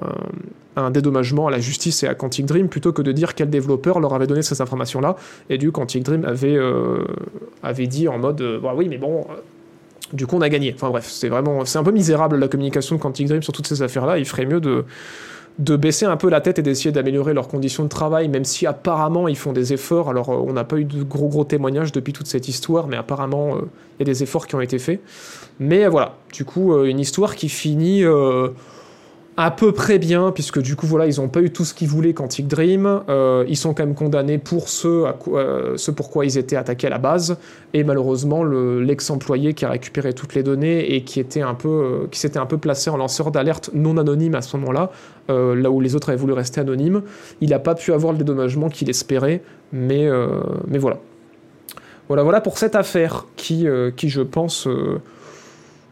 un 0.76 0.91
dédommagement 0.91 1.48
à 1.48 1.52
la 1.52 1.60
justice 1.60 2.03
et 2.03 2.07
à 2.07 2.15
Quantic 2.15 2.45
Dream 2.45 2.69
plutôt 2.69 2.93
que 2.93 3.02
de 3.02 3.11
dire 3.11 3.35
quel 3.35 3.49
développeur 3.49 3.99
leur 3.99 4.14
avait 4.14 4.27
donné 4.27 4.41
ces 4.41 4.61
informations-là. 4.61 5.15
Et 5.49 5.57
du 5.57 5.72
Quantic 5.72 6.03
Dream 6.03 6.26
avait, 6.26 6.56
euh, 6.56 7.03
dit 7.88 8.07
en 8.07 8.18
mode 8.18 8.41
euh, 8.41 8.60
bah 8.60 8.73
oui, 8.76 8.88
mais 8.89 8.98
bon, 8.98 9.22
euh, 9.22 9.34
du 10.14 10.27
coup 10.27 10.38
on 10.38 10.41
a 10.41 10.49
gagné. 10.49 10.73
Enfin 10.76 10.89
bref, 10.89 11.07
c'est 11.10 11.30
vraiment 11.30 11.65
c'est 11.65 11.77
un 11.77 11.84
peu 11.84 11.91
misérable 11.91 12.38
la 12.38 12.48
communication 12.48 12.95
de 12.95 13.02
Quantic 13.02 13.27
Dream 13.27 13.43
sur 13.43 13.53
toutes 13.53 13.68
ces 13.68 13.81
affaires-là. 13.81 14.18
Il 14.18 14.26
ferait 14.26 14.45
mieux 14.45 14.61
de 14.61 14.85
de 15.60 15.76
baisser 15.76 16.06
un 16.06 16.15
peu 16.15 16.30
la 16.30 16.39
tête 16.39 16.60
et 16.60 16.61
d'essayer 16.61 16.93
d'améliorer 16.93 17.34
leurs 17.34 17.49
conditions 17.49 17.84
de 17.84 17.89
travail, 17.89 18.30
même 18.30 18.45
si 18.45 18.65
apparemment 18.65 19.27
ils 19.27 19.38
font 19.38 19.52
des 19.52 19.73
efforts. 19.73 20.10
Alors 20.10 20.30
on 20.30 20.53
n'a 20.53 20.64
pas 20.64 20.77
eu 20.77 20.85
de 20.85 21.03
gros 21.03 21.27
gros 21.27 21.43
témoignages 21.43 21.91
depuis 21.91 22.14
toute 22.14 22.27
cette 22.27 22.48
histoire, 22.48 22.88
mais 22.88 22.95
apparemment 22.95 23.57
il 23.57 23.99
y 23.99 24.02
a 24.03 24.06
des 24.06 24.23
efforts 24.23 24.48
qui 24.48 24.56
ont 24.56 24.61
été 24.61 24.80
faits. 24.80 25.02
Mais 25.60 25.88
voilà, 25.88 26.15
du 26.31 26.45
coup 26.45 26.81
une 26.85 27.02
histoire 27.02 27.35
qui 27.35 27.49
finit 27.49 28.06
à 29.38 29.49
peu 29.49 29.72
près 29.72 29.98
bien, 29.98 30.32
puisque 30.32 30.62
du 30.62 30.76
coup, 30.76 30.86
voilà, 30.86 31.08
ils 31.08 31.20
n'ont 31.22 31.30
pas 31.30 31.41
eu 31.41 31.52
tout 31.52 31.64
ce 31.64 31.74
qu'ils 31.74 31.88
voulaient 31.88 32.14
Quantic 32.14 32.48
Dream. 32.48 33.02
Euh, 33.08 33.45
ils 33.48 33.56
sont 33.56 33.74
quand 33.74 33.86
même 33.86 33.95
condamnés 33.95 34.38
pour 34.38 34.68
ce, 34.68 35.06
à 35.06 35.14
quoi, 35.14 35.40
euh, 35.40 35.78
pourquoi 35.95 36.26
ils 36.26 36.38
étaient 36.38 36.58
attaqués 36.58 36.88
à 36.88 36.90
la 36.90 36.98
base. 36.98 37.38
Et 37.74 37.86
malheureusement, 37.86 38.44
l'ex-employé 38.44 39.53
qui 39.53 39.64
a 39.64 39.70
récupéré 39.70 40.14
toutes 40.14 40.36
les 40.36 40.44
données 40.44 40.95
et 40.95 41.03
qui, 41.03 41.22
était 41.22 41.41
un 41.41 41.58
euh, 41.66 42.08
s'était 42.12 42.40
un 42.40 42.45
peu 42.45 42.58
placé 42.58 42.90
en 42.90 42.98
lanceur 42.98 43.32
d'alerte 43.32 43.70
non 43.74 43.95
anonyme 43.98 44.36
à 44.36 44.41
ce 44.41 44.58
moment-là, 44.58 44.91
là 45.30 45.72
où 45.72 45.80
les 45.80 45.95
autres 45.95 46.10
avaient 46.10 46.18
voulu 46.18 46.34
rester 46.34 46.60
anonymes, 46.60 47.03
il 47.40 47.52
n'a 47.52 47.60
pas 47.60 47.74
pu 47.74 47.94
avoir 47.94 48.12
le 48.12 48.18
dédommagement 48.18 48.68
qu'il 48.68 48.90
espérait. 48.90 49.41
Mais, 49.72 50.10
mais 50.68 50.78
voilà. 50.78 50.98
Voilà, 52.10 52.24
voilà 52.24 52.41
pour 52.41 52.58
cette 52.58 52.76
affaire 52.76 53.26
qui, 53.38 53.66
qui 53.95 54.10
je 54.10 54.22
pense 54.22 54.68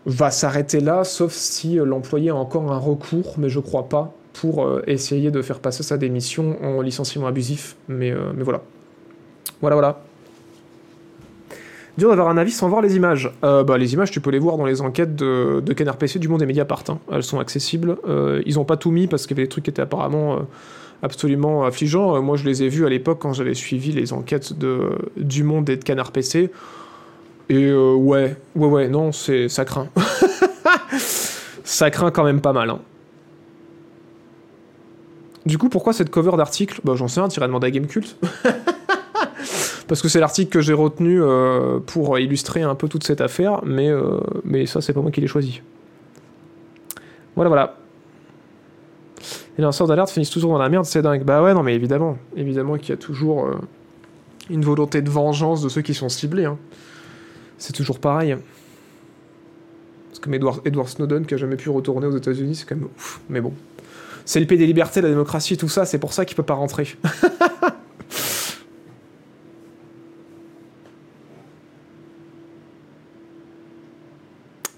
va 0.09 0.31
s'arrêter 0.31 0.79
là, 0.79 1.03
sauf 1.03 1.33
si 1.33 1.79
euh, 1.79 1.85
l'employé 1.85 2.31
a 2.31 2.35
encore 2.35 2.71
un 2.71 2.77
recours, 2.77 3.35
mais 3.37 3.49
je 3.49 3.59
crois 3.59 3.87
pas, 3.87 4.13
pour 4.33 4.65
euh, 4.65 4.81
essayer 4.87 5.31
de 5.31 5.41
faire 5.41 5.59
passer 5.59 5.83
sa 5.83 5.97
démission 5.97 6.57
en 6.63 6.81
licenciement 6.81 7.27
abusif. 7.27 7.75
Mais, 7.87 8.11
euh, 8.11 8.31
mais 8.35 8.43
voilà. 8.43 8.61
Voilà, 9.61 9.75
voilà. 9.75 10.01
Dur 11.97 12.09
d'avoir 12.09 12.29
un 12.29 12.37
avis 12.37 12.51
sans 12.51 12.69
voir 12.69 12.81
les 12.81 12.95
images. 12.95 13.29
bah, 13.41 13.77
les 13.77 13.93
images, 13.93 14.09
tu 14.09 14.21
peux 14.21 14.29
les 14.29 14.39
voir 14.39 14.55
dans 14.55 14.65
les 14.65 14.79
enquêtes 14.79 15.17
de, 15.17 15.61
Canard 15.73 15.97
PC 15.97 16.17
du 16.17 16.29
Monde 16.29 16.41
et 16.41 16.45
Mediapart. 16.45 16.83
Hein. 16.87 16.97
Elles 17.11 17.23
sont 17.23 17.39
accessibles. 17.39 17.97
ils 18.45 18.57
ont 18.57 18.63
pas 18.63 18.77
tout 18.77 18.89
mis 18.89 19.07
parce 19.07 19.27
qu'il 19.27 19.35
y 19.35 19.39
avait 19.41 19.47
des 19.47 19.49
trucs 19.49 19.65
qui 19.65 19.69
étaient 19.69 19.81
apparemment 19.81 20.39
absolument 21.01 21.65
affligeants. 21.65 22.21
moi, 22.21 22.37
je 22.37 22.45
les 22.45 22.63
ai 22.63 22.69
vus 22.69 22.85
à 22.85 22.89
l'époque 22.89 23.19
quand 23.19 23.33
j'avais 23.33 23.53
suivi 23.53 23.91
les 23.91 24.13
enquêtes 24.13 24.57
de, 24.57 24.91
du 25.17 25.43
Monde 25.43 25.69
et 25.69 25.75
de 25.75 25.83
Canard 25.83 26.13
PC. 26.13 26.51
Et 27.49 27.65
euh, 27.65 27.95
ouais, 27.95 28.37
ouais, 28.55 28.67
ouais, 28.67 28.87
non, 28.87 29.11
c'est 29.11 29.49
ça 29.49 29.65
craint. 29.65 29.87
ça 31.63 31.89
craint 31.89 32.11
quand 32.11 32.23
même 32.23 32.41
pas 32.41 32.53
mal. 32.53 32.69
Hein. 32.69 32.79
Du 35.47 35.57
coup, 35.57 35.67
pourquoi 35.69 35.93
cette 35.93 36.11
cover 36.11 36.37
d'article? 36.37 36.79
Bah, 36.83 36.93
j'en 36.95 37.07
sais 37.07 37.19
rien, 37.19 37.27
tu 37.27 37.39
iras 37.39 37.47
demander 37.47 37.67
à 37.67 37.71
Gamecult. 37.71 38.17
Parce 39.87 40.03
que 40.03 40.09
c'est 40.09 40.19
l'article 40.19 40.51
que 40.51 40.61
j'ai 40.61 40.73
retenu 40.73 41.19
euh, 41.23 41.79
pour 41.79 42.19
illustrer 42.19 42.61
un 42.61 42.75
peu 42.75 42.87
toute 42.87 43.03
cette 43.03 43.21
affaire, 43.21 43.61
mais, 43.65 43.89
euh, 43.89 44.19
mais 44.43 44.67
ça, 44.67 44.81
c'est 44.81 44.93
pas 44.93 45.01
moi 45.01 45.09
qui 45.09 45.19
l'ai 45.19 45.27
choisi. 45.27 45.63
Voilà, 47.35 47.49
voilà. 47.49 47.77
Les 49.57 49.63
lanceurs 49.63 49.87
d'alerte 49.87 50.11
finissent 50.11 50.29
toujours 50.29 50.51
dans 50.51 50.59
la 50.59 50.69
merde, 50.69 50.85
c'est 50.85 51.01
dingue. 51.01 51.23
Bah 51.23 51.41
ouais, 51.41 51.55
non, 51.55 51.63
mais 51.63 51.73
évidemment. 51.73 52.19
Évidemment 52.35 52.77
qu'il 52.77 52.89
y 52.89 52.93
a 52.93 52.97
toujours 52.97 53.49
une 54.51 54.63
volonté 54.63 55.01
de 55.01 55.09
vengeance 55.09 55.63
de 55.63 55.69
ceux 55.69 55.81
qui 55.81 55.95
sont 55.95 56.09
ciblés. 56.09 56.45
Hein. 56.45 56.59
C'est 57.59 57.73
toujours 57.73 57.99
pareil. 57.99 58.35
Parce 60.09 60.19
que 60.19 60.31
Edward, 60.33 60.61
Edward 60.65 60.89
Snowden, 60.89 61.25
qui 61.25 61.35
a 61.35 61.37
jamais 61.37 61.57
pu 61.57 61.69
retourner 61.69 62.07
aux 62.07 62.17
États-Unis, 62.17 62.55
c'est 62.55 62.65
quand 62.65 62.75
même 62.75 62.89
ouf. 62.97 63.19
Mais 63.29 63.41
bon. 63.41 63.53
C'est 64.25 64.39
le 64.39 64.47
pays 64.47 64.57
des 64.57 64.65
libertés, 64.65 65.01
la 65.01 65.09
démocratie, 65.09 65.57
tout 65.57 65.69
ça, 65.69 65.85
c'est 65.85 65.99
pour 65.99 66.13
ça 66.13 66.25
qu'il 66.25 66.35
peut 66.35 66.43
pas 66.43 66.55
rentrer. 66.55 66.87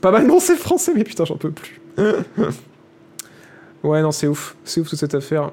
pas 0.02 0.12
mal 0.12 0.26
non 0.26 0.40
c'est 0.40 0.56
français, 0.56 0.94
mais 0.95 1.03
putain, 1.03 1.26
j'en 1.26 1.38
peux 1.38 1.52
plus. 1.52 1.80
ouais, 3.84 4.02
non, 4.02 4.12
c'est 4.12 4.28
ouf. 4.28 4.56
C'est 4.64 4.82
ouf 4.82 4.90
toute 4.90 4.99
cette 4.99 5.16
affaire. 5.16 5.52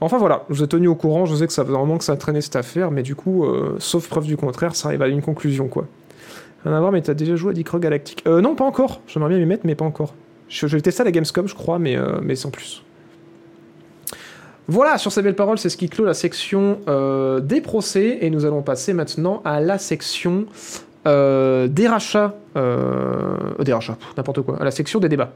Enfin 0.00 0.16
voilà, 0.18 0.44
je 0.48 0.54
vous 0.54 0.64
ai 0.64 0.68
tenu 0.68 0.88
au 0.88 0.94
courant, 0.94 1.26
je 1.26 1.34
sais 1.34 1.46
que 1.46 1.52
ça 1.52 1.62
faisait 1.62 1.76
vraiment 1.76 1.98
que 1.98 2.04
ça 2.04 2.16
traînait 2.16 2.40
cette 2.40 2.56
affaire, 2.56 2.90
mais 2.90 3.02
du 3.02 3.14
coup, 3.14 3.44
euh, 3.44 3.76
sauf 3.78 4.08
preuve 4.08 4.24
du 4.24 4.36
contraire, 4.36 4.74
ça 4.74 4.88
arrive 4.88 5.02
à 5.02 5.08
une 5.08 5.20
conclusion 5.20 5.68
quoi. 5.68 5.86
Rien 6.64 6.74
à 6.74 6.80
voir, 6.80 6.92
mais 6.92 7.00
t'as 7.00 7.14
déjà 7.14 7.36
joué 7.36 7.50
à 7.50 7.54
Dick 7.54 7.74
Galactic 7.74 8.22
Euh, 8.26 8.40
non, 8.40 8.54
pas 8.54 8.64
encore. 8.64 9.00
J'aimerais 9.06 9.30
bien 9.30 9.38
m'y 9.38 9.46
mettre, 9.46 9.64
mais 9.64 9.74
pas 9.74 9.84
encore. 9.84 10.14
Je, 10.48 10.66
vais 10.66 10.80
tester 10.80 11.02
à 11.02 11.04
la 11.04 11.10
Gamescom, 11.10 11.48
je 11.48 11.54
crois, 11.54 11.78
mais, 11.78 11.96
euh, 11.96 12.18
mais 12.22 12.34
sans 12.34 12.50
plus. 12.50 12.82
Voilà, 14.68 14.98
sur 14.98 15.10
ces 15.10 15.22
belles 15.22 15.36
paroles, 15.36 15.58
c'est 15.58 15.68
ce 15.68 15.76
qui 15.76 15.88
clôt 15.88 16.04
la 16.04 16.14
section 16.14 16.78
euh, 16.86 17.40
des 17.40 17.60
procès, 17.60 18.18
et 18.20 18.30
nous 18.30 18.44
allons 18.44 18.62
passer 18.62 18.92
maintenant 18.92 19.40
à 19.44 19.60
la 19.60 19.78
section 19.78 20.46
des 21.04 21.88
rachats. 21.88 22.34
des 22.54 23.72
rachats, 23.72 23.96
n'importe 24.16 24.42
quoi, 24.42 24.60
à 24.60 24.64
la 24.64 24.70
section 24.70 25.00
des 25.00 25.08
débats. 25.08 25.32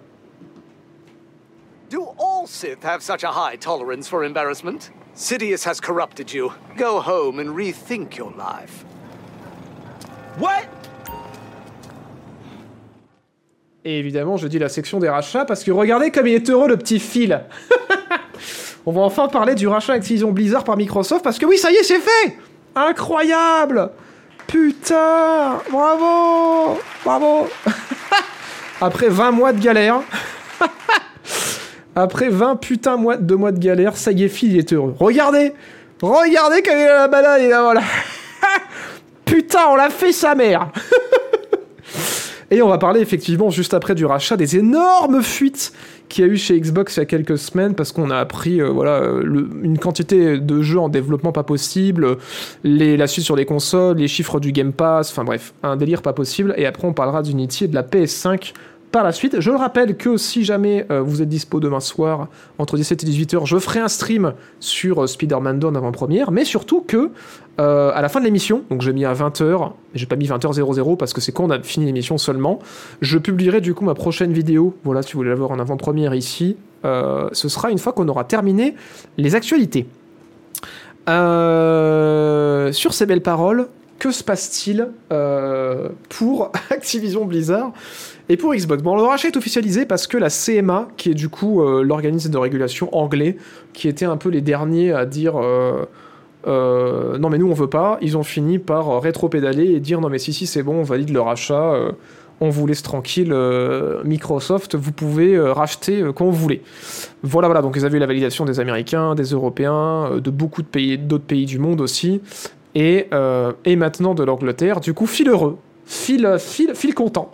What? 10.40 10.50
Et 13.84 13.98
évidemment, 13.98 14.36
je 14.36 14.46
dis 14.46 14.58
la 14.58 14.68
section 14.68 14.98
des 15.00 15.08
rachats 15.08 15.44
parce 15.44 15.64
que 15.64 15.72
regardez 15.72 16.12
comme 16.12 16.26
il 16.28 16.34
est 16.34 16.48
heureux 16.48 16.68
le 16.68 16.76
petit 16.76 17.00
fil. 17.00 17.42
On 18.86 18.92
va 18.92 19.00
enfin 19.00 19.28
parler 19.28 19.54
du 19.56 19.66
rachat 19.66 19.94
Activision 19.94 20.30
Blizzard 20.30 20.62
par 20.62 20.76
Microsoft 20.76 21.24
parce 21.24 21.38
que 21.38 21.46
oui, 21.46 21.58
ça 21.58 21.72
y 21.72 21.74
est, 21.74 21.82
c'est 21.82 21.98
fait. 21.98 22.38
Incroyable. 22.76 23.90
Putain 24.46 25.58
Bravo 25.70 26.78
Bravo. 27.04 27.48
Après 28.80 29.08
20 29.08 29.32
mois 29.32 29.52
de 29.52 29.60
galère, 29.60 30.02
après 31.96 32.28
20 32.28 32.56
putains 32.56 32.98
de 33.18 33.34
mois 33.34 33.52
de 33.52 33.58
galère, 33.58 33.94
y 34.10 34.24
est, 34.24 34.42
il 34.42 34.74
heureux. 34.74 34.94
Regardez 34.98 35.52
Regardez 36.02 36.62
comme 36.62 36.76
il 36.76 36.82
a 36.82 36.98
la 36.98 37.08
balade, 37.08 37.40
et 37.42 37.48
là, 37.48 37.62
voilà 37.62 37.82
Putain, 39.24 39.60
on 39.70 39.76
l'a 39.76 39.90
fait 39.90 40.12
sa 40.12 40.34
mère 40.34 40.70
Et 42.50 42.60
on 42.62 42.68
va 42.68 42.78
parler 42.78 43.00
effectivement 43.00 43.50
juste 43.50 43.74
après 43.74 43.94
du 43.94 44.04
rachat 44.04 44.36
des 44.36 44.56
énormes 44.56 45.22
fuites 45.22 45.72
qu'il 46.08 46.24
y 46.24 46.28
a 46.28 46.30
eu 46.30 46.36
chez 46.36 46.60
Xbox 46.60 46.96
il 46.96 47.00
y 47.00 47.02
a 47.02 47.06
quelques 47.06 47.38
semaines 47.38 47.74
parce 47.74 47.90
qu'on 47.90 48.10
a 48.10 48.18
appris 48.18 48.60
euh, 48.60 48.68
voilà 48.68 49.00
euh, 49.00 49.48
une 49.62 49.78
quantité 49.78 50.38
de 50.38 50.62
jeux 50.62 50.78
en 50.78 50.90
développement 50.90 51.32
pas 51.32 51.42
possible, 51.42 52.18
la 52.62 53.06
suite 53.06 53.24
sur 53.24 53.34
les 53.34 53.46
consoles, 53.46 53.96
les 53.96 54.08
chiffres 54.08 54.38
du 54.38 54.52
Game 54.52 54.72
Pass, 54.72 55.10
enfin 55.10 55.24
bref, 55.24 55.54
un 55.62 55.76
délire 55.76 56.02
pas 56.02 56.12
possible. 56.12 56.54
Et 56.58 56.66
après 56.66 56.86
on 56.86 56.92
parlera 56.92 57.22
d'Unity 57.22 57.64
et 57.64 57.68
de 57.68 57.74
la 57.74 57.82
PS5 57.82 58.52
par 58.94 59.02
la 59.02 59.10
suite. 59.10 59.40
Je 59.40 59.50
le 59.50 59.56
rappelle 59.56 59.96
que 59.96 60.16
si 60.16 60.44
jamais 60.44 60.86
euh, 60.88 61.02
vous 61.02 61.20
êtes 61.20 61.28
dispo 61.28 61.58
demain 61.58 61.80
soir 61.80 62.28
entre 62.58 62.76
17 62.76 63.02
et 63.02 63.06
18 63.06 63.34
h 63.34 63.44
je 63.44 63.58
ferai 63.58 63.80
un 63.80 63.88
stream 63.88 64.34
sur 64.60 65.02
euh, 65.02 65.08
Spider-Man 65.08 65.58
Dawn 65.58 65.76
avant-première, 65.76 66.30
mais 66.30 66.44
surtout 66.44 66.80
que 66.80 67.10
euh, 67.58 67.90
à 67.92 68.00
la 68.02 68.08
fin 68.08 68.20
de 68.20 68.24
l'émission, 68.24 68.62
donc 68.70 68.82
j'ai 68.82 68.92
mis 68.92 69.04
à 69.04 69.12
20h, 69.12 69.72
j'ai 69.94 70.06
pas 70.06 70.14
mis 70.14 70.28
20h00 70.28 70.96
parce 70.96 71.12
que 71.12 71.20
c'est 71.20 71.32
quand 71.32 71.42
on 71.42 71.50
a 71.50 71.60
fini 71.60 71.86
l'émission 71.86 72.18
seulement, 72.18 72.60
je 73.00 73.18
publierai 73.18 73.60
du 73.60 73.74
coup 73.74 73.84
ma 73.84 73.94
prochaine 73.94 74.32
vidéo, 74.32 74.76
voilà 74.84 75.02
si 75.02 75.14
vous 75.14 75.18
voulez 75.18 75.30
la 75.30 75.34
voir 75.34 75.50
en 75.50 75.58
avant-première 75.58 76.14
ici, 76.14 76.56
ce 76.84 77.48
sera 77.48 77.72
une 77.72 77.78
fois 77.78 77.94
qu'on 77.94 78.06
aura 78.06 78.22
terminé 78.22 78.76
les 79.16 79.34
actualités. 79.34 79.88
Sur 81.08 82.94
ces 82.94 83.06
belles 83.06 83.22
paroles, 83.22 83.66
que 83.98 84.12
se 84.12 84.22
passe-t-il 84.22 84.88
pour 86.10 86.52
Activision 86.70 87.24
Blizzard? 87.24 87.72
Et 88.28 88.36
pour 88.36 88.54
Xbox 88.54 88.82
Bon, 88.82 88.96
le 88.96 89.02
rachat 89.02 89.28
est 89.28 89.36
officialisé 89.36 89.84
parce 89.84 90.06
que 90.06 90.16
la 90.16 90.30
CMA, 90.30 90.88
qui 90.96 91.10
est 91.10 91.14
du 91.14 91.28
coup 91.28 91.62
euh, 91.62 91.82
l'organisme 91.82 92.30
de 92.30 92.38
régulation 92.38 92.94
anglais, 92.96 93.36
qui 93.74 93.86
était 93.86 94.06
un 94.06 94.16
peu 94.16 94.30
les 94.30 94.40
derniers 94.40 94.92
à 94.92 95.04
dire 95.04 95.36
euh, 95.36 95.84
euh, 96.46 97.18
non 97.18 97.28
mais 97.28 97.36
nous 97.36 97.50
on 97.50 97.54
veut 97.54 97.68
pas, 97.68 97.98
ils 98.00 98.16
ont 98.16 98.22
fini 98.22 98.58
par 98.58 99.00
rétro-pédaler 99.02 99.72
et 99.72 99.80
dire 99.80 100.00
non 100.00 100.08
mais 100.08 100.18
si 100.18 100.32
si 100.32 100.46
c'est 100.46 100.62
bon, 100.62 100.76
on 100.76 100.82
valide 100.82 101.10
le 101.10 101.20
rachat, 101.20 101.74
on 102.40 102.48
vous 102.48 102.66
laisse 102.66 102.82
tranquille, 102.82 103.34
Microsoft, 104.04 104.74
vous 104.74 104.92
pouvez 104.92 105.38
racheter 105.38 106.02
quand 106.14 106.24
vous 106.24 106.32
voulez. 106.32 106.62
Voilà, 107.22 107.48
voilà, 107.48 107.60
donc 107.60 107.74
ils 107.76 107.84
avaient 107.84 107.98
eu 107.98 108.00
la 108.00 108.06
validation 108.06 108.44
des 108.46 108.58
Américains, 108.58 109.14
des 109.14 109.30
Européens, 109.32 110.18
de 110.18 110.30
beaucoup 110.30 110.62
de 110.62 110.66
pays, 110.66 110.98
d'autres 110.98 111.24
pays 111.24 111.46
du 111.46 111.58
monde 111.58 111.80
aussi, 111.80 112.20
et, 112.74 113.08
et 113.64 113.76
maintenant 113.76 114.14
de 114.14 114.24
l'Angleterre. 114.24 114.80
Du 114.80 114.94
coup, 114.94 115.06
fil 115.06 115.28
heureux, 115.28 115.58
fil, 115.86 116.36
fil, 116.38 116.74
fil 116.74 116.94
content. 116.94 117.30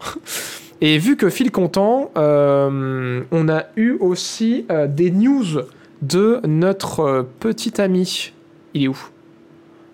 Et 0.83 0.97
vu 0.97 1.17
que 1.17 1.29
fil 1.29 1.51
content, 1.51 2.11
euh, 2.17 3.23
on 3.31 3.49
a 3.51 3.65
eu 3.77 3.93
aussi 4.01 4.65
euh, 4.71 4.87
des 4.87 5.11
news 5.11 5.63
de 6.01 6.41
notre 6.47 7.01
euh, 7.01 7.23
petit 7.39 7.81
ami. 7.81 8.33
Il 8.73 8.85
est 8.85 8.89
où? 8.89 8.99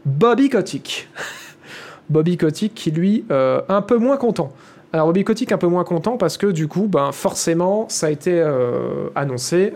Bobby 0.04 0.48
Kotick. 0.48 1.08
Bobby 2.08 2.36
Kotick 2.36 2.72
qui 2.74 2.92
lui 2.92 3.24
un 3.30 3.82
peu 3.82 3.96
moins 3.98 4.16
content. 4.16 4.52
Alors 4.92 5.08
Bobby 5.08 5.24
Kotick 5.24 5.50
un 5.50 5.58
peu 5.58 5.66
moins 5.66 5.82
content 5.82 6.16
parce 6.16 6.36
que 6.36 6.46
du 6.46 6.68
coup, 6.68 6.86
ben 6.86 7.10
forcément, 7.10 7.86
ça 7.88 8.06
a 8.06 8.10
été 8.10 8.40
annoncé, 9.16 9.72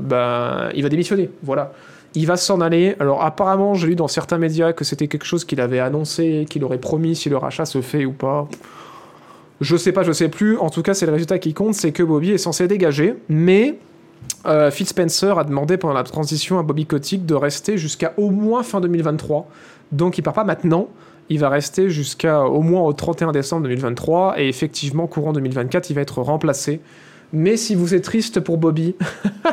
ben 0.00 0.68
il 0.76 0.84
va 0.84 0.88
démissionner. 0.88 1.28
Voilà. 1.42 1.72
Il 2.14 2.28
va 2.28 2.36
s'en 2.36 2.60
aller. 2.60 2.94
Alors 3.00 3.24
apparemment, 3.24 3.74
j'ai 3.74 3.88
lu 3.88 3.96
dans 3.96 4.06
certains 4.06 4.38
médias 4.38 4.72
que 4.72 4.84
c'était 4.84 5.08
quelque 5.08 5.24
chose 5.24 5.44
qu'il 5.44 5.60
avait 5.60 5.80
annoncé, 5.80 6.46
qu'il 6.48 6.62
aurait 6.62 6.78
promis 6.78 7.16
si 7.16 7.28
le 7.28 7.36
rachat 7.36 7.64
se 7.64 7.80
fait 7.80 8.04
ou 8.04 8.12
pas. 8.12 8.46
Je 9.62 9.76
sais 9.76 9.92
pas, 9.92 10.02
je 10.02 10.10
sais 10.10 10.28
plus. 10.28 10.58
En 10.58 10.70
tout 10.70 10.82
cas, 10.82 10.92
c'est 10.92 11.06
le 11.06 11.12
résultat 11.12 11.38
qui 11.38 11.54
compte, 11.54 11.74
c'est 11.74 11.92
que 11.92 12.02
Bobby 12.02 12.32
est 12.32 12.38
censé 12.38 12.66
dégager, 12.66 13.14
mais 13.28 13.78
euh, 14.44 14.72
Phil 14.72 14.88
Spencer 14.88 15.38
a 15.38 15.44
demandé 15.44 15.76
pendant 15.76 15.94
la 15.94 16.02
transition 16.02 16.58
à 16.58 16.64
Bobby 16.64 16.84
Kotick 16.84 17.24
de 17.26 17.34
rester 17.34 17.78
jusqu'à 17.78 18.12
au 18.16 18.30
moins 18.30 18.64
fin 18.64 18.80
2023. 18.80 19.48
Donc 19.92 20.18
il 20.18 20.22
part 20.22 20.34
pas 20.34 20.42
maintenant, 20.42 20.88
il 21.28 21.38
va 21.38 21.48
rester 21.48 21.90
jusqu'à 21.90 22.42
au 22.42 22.60
moins 22.62 22.82
au 22.82 22.92
31 22.92 23.30
décembre 23.30 23.62
2023 23.62 24.40
et 24.40 24.48
effectivement 24.48 25.06
courant 25.06 25.32
2024 25.32 25.90
il 25.90 25.94
va 25.94 26.00
être 26.00 26.20
remplacé. 26.22 26.80
Mais 27.32 27.56
si 27.56 27.76
vous 27.76 27.94
êtes 27.94 28.02
triste 28.02 28.40
pour 28.40 28.58
Bobby, 28.58 28.96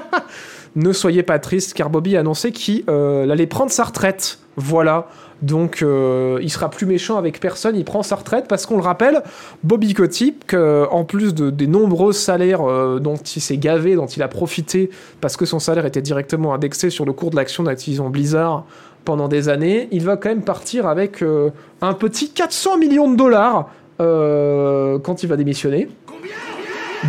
ne 0.76 0.92
soyez 0.92 1.22
pas 1.22 1.38
triste 1.38 1.74
car 1.74 1.92
Bobby 1.92 2.18
a 2.18 2.22
annoncé 2.22 2.52
qu'il 2.52 2.84
euh, 2.90 3.30
allait 3.30 3.46
prendre 3.46 3.72
sa 3.72 3.84
retraite. 3.84 4.40
Voilà. 4.56 5.08
Donc 5.42 5.82
euh, 5.82 6.40
il 6.42 6.50
sera 6.50 6.70
plus 6.70 6.86
méchant 6.86 7.18
avec 7.18 7.40
personne, 7.40 7.76
il 7.76 7.86
prend 7.86 8.04
sa 8.04 8.18
retraite 8.18 8.48
parce 8.48 8.66
qu'on 8.66 8.76
le 8.76 8.84
rappelle, 8.84 9.24
Bobby 9.64 9.94
Kotick, 9.94 10.54
euh, 10.54 10.86
en 10.92 11.06
plus 11.06 11.34
de, 11.34 11.50
des 11.50 11.68
nombreux 11.68 12.12
salaires 12.12 12.62
euh, 12.70 13.00
dont 13.00 13.16
il 13.16 13.42
s'est 13.42 13.58
gavé, 13.58 13.96
dont 13.96 14.06
il 14.06 14.22
a 14.22 14.28
profité 14.28 14.90
parce 15.22 15.38
que 15.38 15.46
son 15.46 15.60
salaire 15.60 15.86
était 15.86 16.02
directement 16.02 16.54
indexé 16.54 16.90
sur 16.90 17.06
le 17.06 17.14
cours 17.14 17.30
de 17.30 17.38
l'action 17.38 17.64
d'Activision 17.64 18.10
Blizzard 18.10 18.66
pendant 19.06 19.28
des 19.28 19.50
années, 19.50 19.88
il 19.92 20.04
va 20.04 20.18
quand 20.18 20.30
même 20.30 20.44
partir 20.44 20.88
avec 20.88 21.24
euh, 21.24 21.50
un 21.82 21.94
petit 21.94 22.30
400 22.32 22.78
millions 22.78 23.10
de 23.10 23.18
dollars 23.18 23.70
euh, 24.02 25.00
quand 25.00 25.24
il 25.24 25.28
va 25.28 25.36
démissionner. 25.36 25.88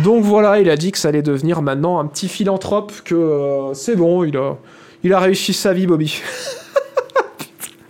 Donc 0.03 0.23
voilà, 0.23 0.59
il 0.59 0.69
a 0.69 0.77
dit 0.77 0.91
que 0.91 0.97
ça 0.97 1.09
allait 1.09 1.21
devenir 1.21 1.61
maintenant 1.61 1.99
un 1.99 2.07
petit 2.07 2.29
philanthrope, 2.29 2.93
que 3.03 3.13
euh, 3.13 3.73
c'est 3.73 3.95
bon, 3.95 4.23
il 4.23 4.37
a, 4.37 4.57
il 5.03 5.13
a 5.13 5.19
réussi 5.19 5.53
sa 5.53 5.73
vie, 5.73 5.85
Bobby. 5.85 6.21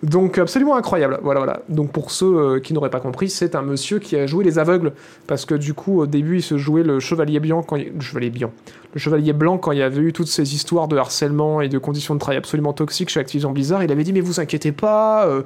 Donc 0.03 0.37
absolument 0.37 0.75
incroyable. 0.75 1.19
Voilà, 1.23 1.39
voilà. 1.39 1.61
Donc 1.69 1.91
pour 1.91 2.11
ceux 2.11 2.25
euh, 2.37 2.59
qui 2.59 2.73
n'auraient 2.73 2.91
pas 2.91 2.99
compris, 2.99 3.29
c'est 3.29 3.55
un 3.55 3.63
monsieur 3.63 3.97
qui 3.97 4.15
a 4.15 4.27
joué 4.27 4.43
les 4.43 4.59
aveugles 4.59 4.93
parce 5.25 5.45
que 5.45 5.55
du 5.55 5.73
coup 5.73 6.01
au 6.01 6.05
début 6.05 6.37
il 6.37 6.43
se 6.43 6.57
jouait 6.57 6.83
le 6.83 6.99
chevalier 6.99 7.39
blanc 7.39 7.63
quand 7.63 7.77
il... 7.77 7.93
le 7.93 7.99
chevalier 7.99 8.29
blanc, 8.29 8.51
le 8.93 8.99
chevalier 8.99 9.33
blanc 9.33 9.57
quand 9.57 9.71
il 9.71 9.79
y 9.79 9.81
avait 9.81 10.01
eu 10.01 10.13
toutes 10.13 10.27
ces 10.27 10.53
histoires 10.53 10.87
de 10.87 10.97
harcèlement 10.97 11.61
et 11.61 11.69
de 11.69 11.79
conditions 11.79 12.13
de 12.13 12.19
travail 12.19 12.37
absolument 12.37 12.73
toxiques 12.73 13.09
chez 13.09 13.19
Activision 13.19 13.51
Blizzard. 13.51 13.83
Il 13.83 13.91
avait 13.91 14.03
dit 14.03 14.13
mais 14.13 14.21
vous 14.21 14.39
inquiétez 14.39 14.71
pas, 14.71 15.25
euh, 15.25 15.41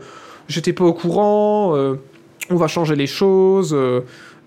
j'étais 0.49 0.73
pas 0.73 0.83
au 0.83 0.93
courant, 0.93 1.73
euh, 1.77 1.95
on 2.49 2.57
va 2.57 2.67
changer 2.67 2.95
les 2.95 3.07
choses. 3.07 3.73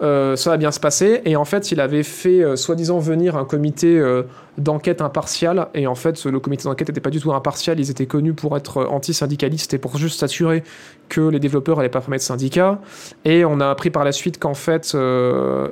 Euh, 0.02 0.34
ça 0.34 0.50
va 0.50 0.56
bien 0.56 0.72
se 0.72 0.80
passer. 0.80 1.22
Et 1.24 1.36
en 1.36 1.44
fait, 1.44 1.70
il 1.70 1.80
avait 1.80 2.02
fait 2.02 2.42
euh, 2.42 2.56
soi-disant 2.56 2.98
venir 2.98 3.36
un 3.36 3.44
comité 3.44 3.98
euh, 3.98 4.24
d'enquête 4.58 5.00
impartial. 5.00 5.68
Et 5.74 5.86
en 5.86 5.94
fait, 5.94 6.24
le 6.24 6.40
comité 6.40 6.64
d'enquête 6.64 6.88
n'était 6.88 7.00
pas 7.00 7.10
du 7.10 7.20
tout 7.20 7.32
impartial. 7.32 7.78
Ils 7.78 7.90
étaient 7.90 8.06
connus 8.06 8.34
pour 8.34 8.56
être 8.56 8.84
anti-syndicalistes 8.84 9.72
et 9.74 9.78
pour 9.78 9.96
juste 9.96 10.18
s'assurer 10.18 10.64
que 11.08 11.20
les 11.20 11.38
développeurs 11.38 11.76
n'allaient 11.76 11.88
pas 11.88 12.00
former 12.00 12.16
de 12.16 12.22
syndicats. 12.22 12.80
Et 13.24 13.44
on 13.44 13.60
a 13.60 13.70
appris 13.70 13.90
par 13.90 14.04
la 14.04 14.12
suite 14.12 14.38
qu'en 14.38 14.54
fait, 14.54 14.96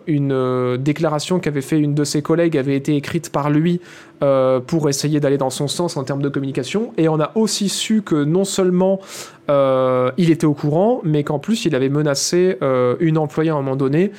une 0.07 0.77
déclaration 0.77 1.41
qu'avait 1.41 1.61
fait 1.63 1.79
une 1.79 1.95
de 1.95 2.05
ses 2.05 2.23
collègues 2.23 2.57
avait 2.57 2.77
été 2.77 2.97
écrite 2.97 3.31
par 3.31 3.51
lui 3.51 3.81
euh, 4.23 4.61
pour 4.61 4.89
essayer 4.89 5.19
d'aller 5.19 5.37
dans 5.37 5.51
son 5.51 5.67
sens 5.67 5.97
en 5.97 6.05
termes 6.05 6.23
de 6.23 6.29
communication. 6.29 6.93
Et 6.97 7.09
on 7.09 7.19
a 7.19 7.33
aussi 7.35 7.69
su 7.69 8.03
que 8.03 8.23
non 8.23 8.45
seulement 8.45 9.01
euh, 9.51 10.13
il 10.17 10.31
était 10.31 10.47
au 10.47 10.55
courant, 10.55 11.01
mais 11.03 11.25
qu'en 11.25 11.41
plus 11.41 11.65
il 11.65 11.75
avait 11.75 11.89
menacé 11.89 12.57
euh, 12.63 12.95
une 13.01 13.19
employée 13.19 13.51
à 13.51 13.55
un 13.55 13.57
moment 13.57 13.77
donné 13.77 14.13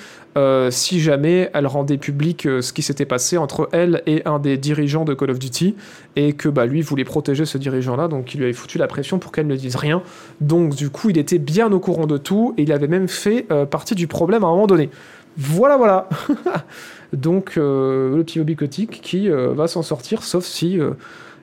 si 0.72 1.00
jamais 1.00 1.52
elle 1.54 1.68
rendait 1.68 2.00
public 2.00 2.48
ce 2.60 2.74
qui 2.74 2.82
s'était 2.82 3.06
passé 3.06 3.38
entre 3.38 3.70
elle 3.72 4.02
et 4.08 4.24
un 4.26 4.40
des 4.40 4.58
dirigeants 4.58 5.06
de 5.06 5.14
Call 5.14 5.30
of 5.30 5.38
Duty, 5.38 5.76
et 6.16 6.34
que 6.34 6.50
bah, 6.50 6.66
lui 6.66 6.82
voulait 6.82 7.04
protéger 7.04 7.46
ce 7.46 7.60
dirigeant-là, 7.60 8.08
donc 8.08 8.34
il 8.34 8.38
lui 8.38 8.46
avait 8.46 8.54
foutu 8.54 8.80
la 8.80 8.88
pression 8.88 9.20
pour 9.20 9.32
qu'elle 9.32 9.46
ne 9.46 9.56
dise 9.56 9.76
rien. 9.76 10.02
Donc 10.42 10.74
du 10.74 10.90
coup, 10.90 11.12
il 11.12 11.20
était 11.20 11.38
bien 11.38 11.72
au 11.72 11.80
courant 11.80 12.08
de 12.08 12.18
tout, 12.18 12.56
et 12.58 12.64
il 12.64 12.72
avait 12.72 12.88
même 12.88 13.08
fait 13.08 13.46
partie 13.70 13.94
du 13.94 14.08
problème 14.08 14.44
à 14.44 14.48
un 14.48 14.54
moment 14.54 14.66
donné. 14.66 14.90
Voilà, 15.38 15.78
voilà. 15.78 16.10
donc 17.14 17.58
euh, 17.58 18.18
le 18.18 18.24
petit 18.24 18.56
Kotick 18.56 19.02
qui 19.02 19.30
euh, 19.30 19.54
va 19.54 19.68
s'en 19.68 19.84
sortir, 19.84 20.24
sauf 20.24 20.44
si 20.44 20.80
euh, 20.80 20.92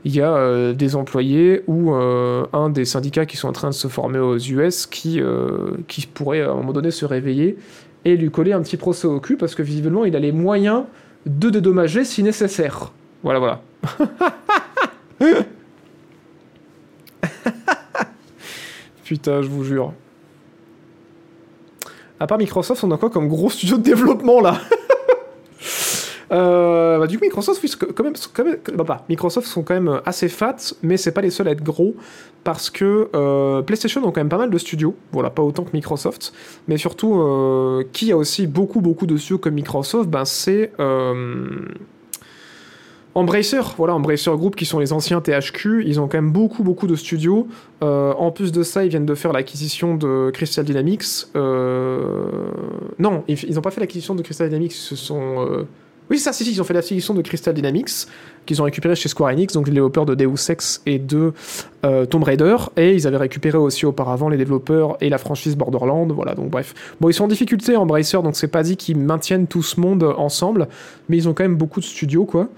il 0.04 0.14
y 0.14 0.20
a 0.22 0.72
des 0.72 0.96
employés 0.96 1.62
ou 1.66 1.92
un 1.92 2.70
des 2.70 2.86
syndicats 2.86 3.26
qui 3.26 3.36
sont 3.36 3.48
en 3.48 3.52
train 3.52 3.68
de 3.68 3.74
se 3.74 3.86
former 3.86 4.18
aux 4.18 4.38
US 4.38 4.86
qui, 4.86 5.20
qui 5.88 6.06
pourrait 6.06 6.40
à 6.40 6.52
un 6.52 6.54
moment 6.54 6.72
donné 6.72 6.90
se 6.90 7.04
réveiller 7.04 7.58
et 8.06 8.16
lui 8.16 8.30
coller 8.30 8.54
un 8.54 8.62
petit 8.62 8.78
procès 8.78 9.06
au 9.06 9.20
cul 9.20 9.36
parce 9.36 9.54
que 9.54 9.62
visiblement 9.62 10.06
il 10.06 10.16
a 10.16 10.18
les 10.18 10.32
moyens 10.32 10.84
de 11.26 11.50
dédommager 11.50 12.06
si 12.06 12.22
nécessaire. 12.22 12.92
Voilà, 13.22 13.40
voilà. 13.40 13.60
Putain, 19.04 19.42
je 19.42 19.48
vous 19.48 19.64
jure. 19.64 19.92
À 22.18 22.26
part 22.26 22.38
Microsoft, 22.38 22.82
on 22.84 22.90
a 22.90 22.96
quoi 22.96 23.10
comme 23.10 23.28
gros 23.28 23.50
studio 23.50 23.76
de 23.76 23.82
développement 23.82 24.40
là? 24.40 24.58
Euh, 26.32 26.98
bah, 26.98 27.06
du 27.06 27.18
coup, 27.18 27.24
Microsoft, 27.24 27.60
quand 27.94 28.04
même, 28.04 28.12
quand 28.32 28.44
même- 28.44 28.58
bah, 28.74 28.84
pas. 28.84 29.04
Microsoft 29.08 29.46
sont 29.48 29.62
quand 29.62 29.74
même 29.74 30.00
assez 30.04 30.28
fat, 30.28 30.56
mais 30.82 30.96
c'est 30.96 31.12
pas 31.12 31.22
les 31.22 31.30
seuls 31.30 31.48
à 31.48 31.50
être 31.52 31.62
gros 31.62 31.94
parce 32.44 32.70
que 32.70 33.08
euh, 33.14 33.62
PlayStation 33.62 34.00
ont 34.04 34.12
quand 34.12 34.20
même 34.20 34.28
pas 34.28 34.38
mal 34.38 34.50
de 34.50 34.58
studios. 34.58 34.94
Voilà, 35.12 35.30
pas 35.30 35.42
autant 35.42 35.64
que 35.64 35.70
Microsoft, 35.72 36.32
mais 36.68 36.76
surtout 36.78 37.20
euh, 37.20 37.82
qui 37.92 38.12
a 38.12 38.16
aussi 38.16 38.46
beaucoup 38.46 38.80
beaucoup 38.80 39.06
de 39.06 39.16
studios 39.16 39.38
comme 39.38 39.54
Microsoft, 39.54 40.08
ben 40.08 40.24
c'est 40.24 40.70
Embracer, 43.16 43.60
voilà, 43.76 43.94
Embracer 43.96 44.30
Group 44.36 44.54
qui 44.54 44.64
sont 44.64 44.78
les 44.78 44.92
anciens 44.92 45.20
THQ, 45.20 45.82
ils 45.84 45.98
ont 46.00 46.06
quand 46.06 46.18
même 46.18 46.30
beaucoup 46.30 46.62
beaucoup 46.62 46.86
de 46.86 46.94
studios. 46.94 47.48
En 47.82 48.30
plus 48.30 48.52
de 48.52 48.62
ça, 48.62 48.84
ils 48.84 48.88
viennent 48.88 49.04
de 49.04 49.16
faire 49.16 49.32
l'acquisition 49.32 49.96
de 49.96 50.30
Crystal 50.32 50.64
Dynamics. 50.64 51.26
Euh, 51.34 52.24
Non, 53.00 53.24
ils 53.26 53.52
n'ont 53.54 53.62
pas 53.62 53.72
fait 53.72 53.80
l'acquisition 53.80 54.14
de 54.14 54.22
Crystal 54.22 54.48
Dynamics, 54.48 54.72
ils 54.74 54.78
se 54.78 54.94
sont... 54.96 55.66
Oui, 56.10 56.18
ça, 56.18 56.32
si, 56.32 56.44
si, 56.44 56.50
ils 56.50 56.60
ont 56.60 56.64
fait 56.64 56.74
l'acquisition 56.74 57.14
de 57.14 57.22
Crystal 57.22 57.54
Dynamics, 57.54 58.06
qu'ils 58.44 58.60
ont 58.60 58.64
récupéré 58.64 58.96
chez 58.96 59.08
Square 59.08 59.30
Enix, 59.30 59.54
donc 59.54 59.68
les 59.68 59.72
développeurs 59.72 60.06
de 60.06 60.16
Deus 60.16 60.50
Ex 60.50 60.82
et 60.84 60.98
de 60.98 61.32
euh, 61.84 62.04
Tomb 62.04 62.24
Raider, 62.24 62.56
et 62.76 62.94
ils 62.94 63.06
avaient 63.06 63.16
récupéré 63.16 63.56
aussi 63.56 63.86
auparavant 63.86 64.28
les 64.28 64.36
développeurs 64.36 64.96
et 65.00 65.08
la 65.08 65.18
franchise 65.18 65.56
Borderlands, 65.56 66.08
voilà, 66.08 66.34
donc 66.34 66.50
bref. 66.50 66.74
Bon, 67.00 67.08
ils 67.08 67.14
sont 67.14 67.24
en 67.24 67.28
difficulté, 67.28 67.76
Embracer, 67.76 68.20
donc 68.22 68.34
c'est 68.34 68.48
pas 68.48 68.64
dit 68.64 68.76
qu'ils 68.76 68.98
maintiennent 68.98 69.46
tout 69.46 69.62
ce 69.62 69.80
monde 69.80 70.02
ensemble, 70.02 70.68
mais 71.08 71.16
ils 71.16 71.28
ont 71.28 71.32
quand 71.32 71.44
même 71.44 71.56
beaucoup 71.56 71.78
de 71.78 71.84
studios, 71.84 72.24
quoi. 72.24 72.48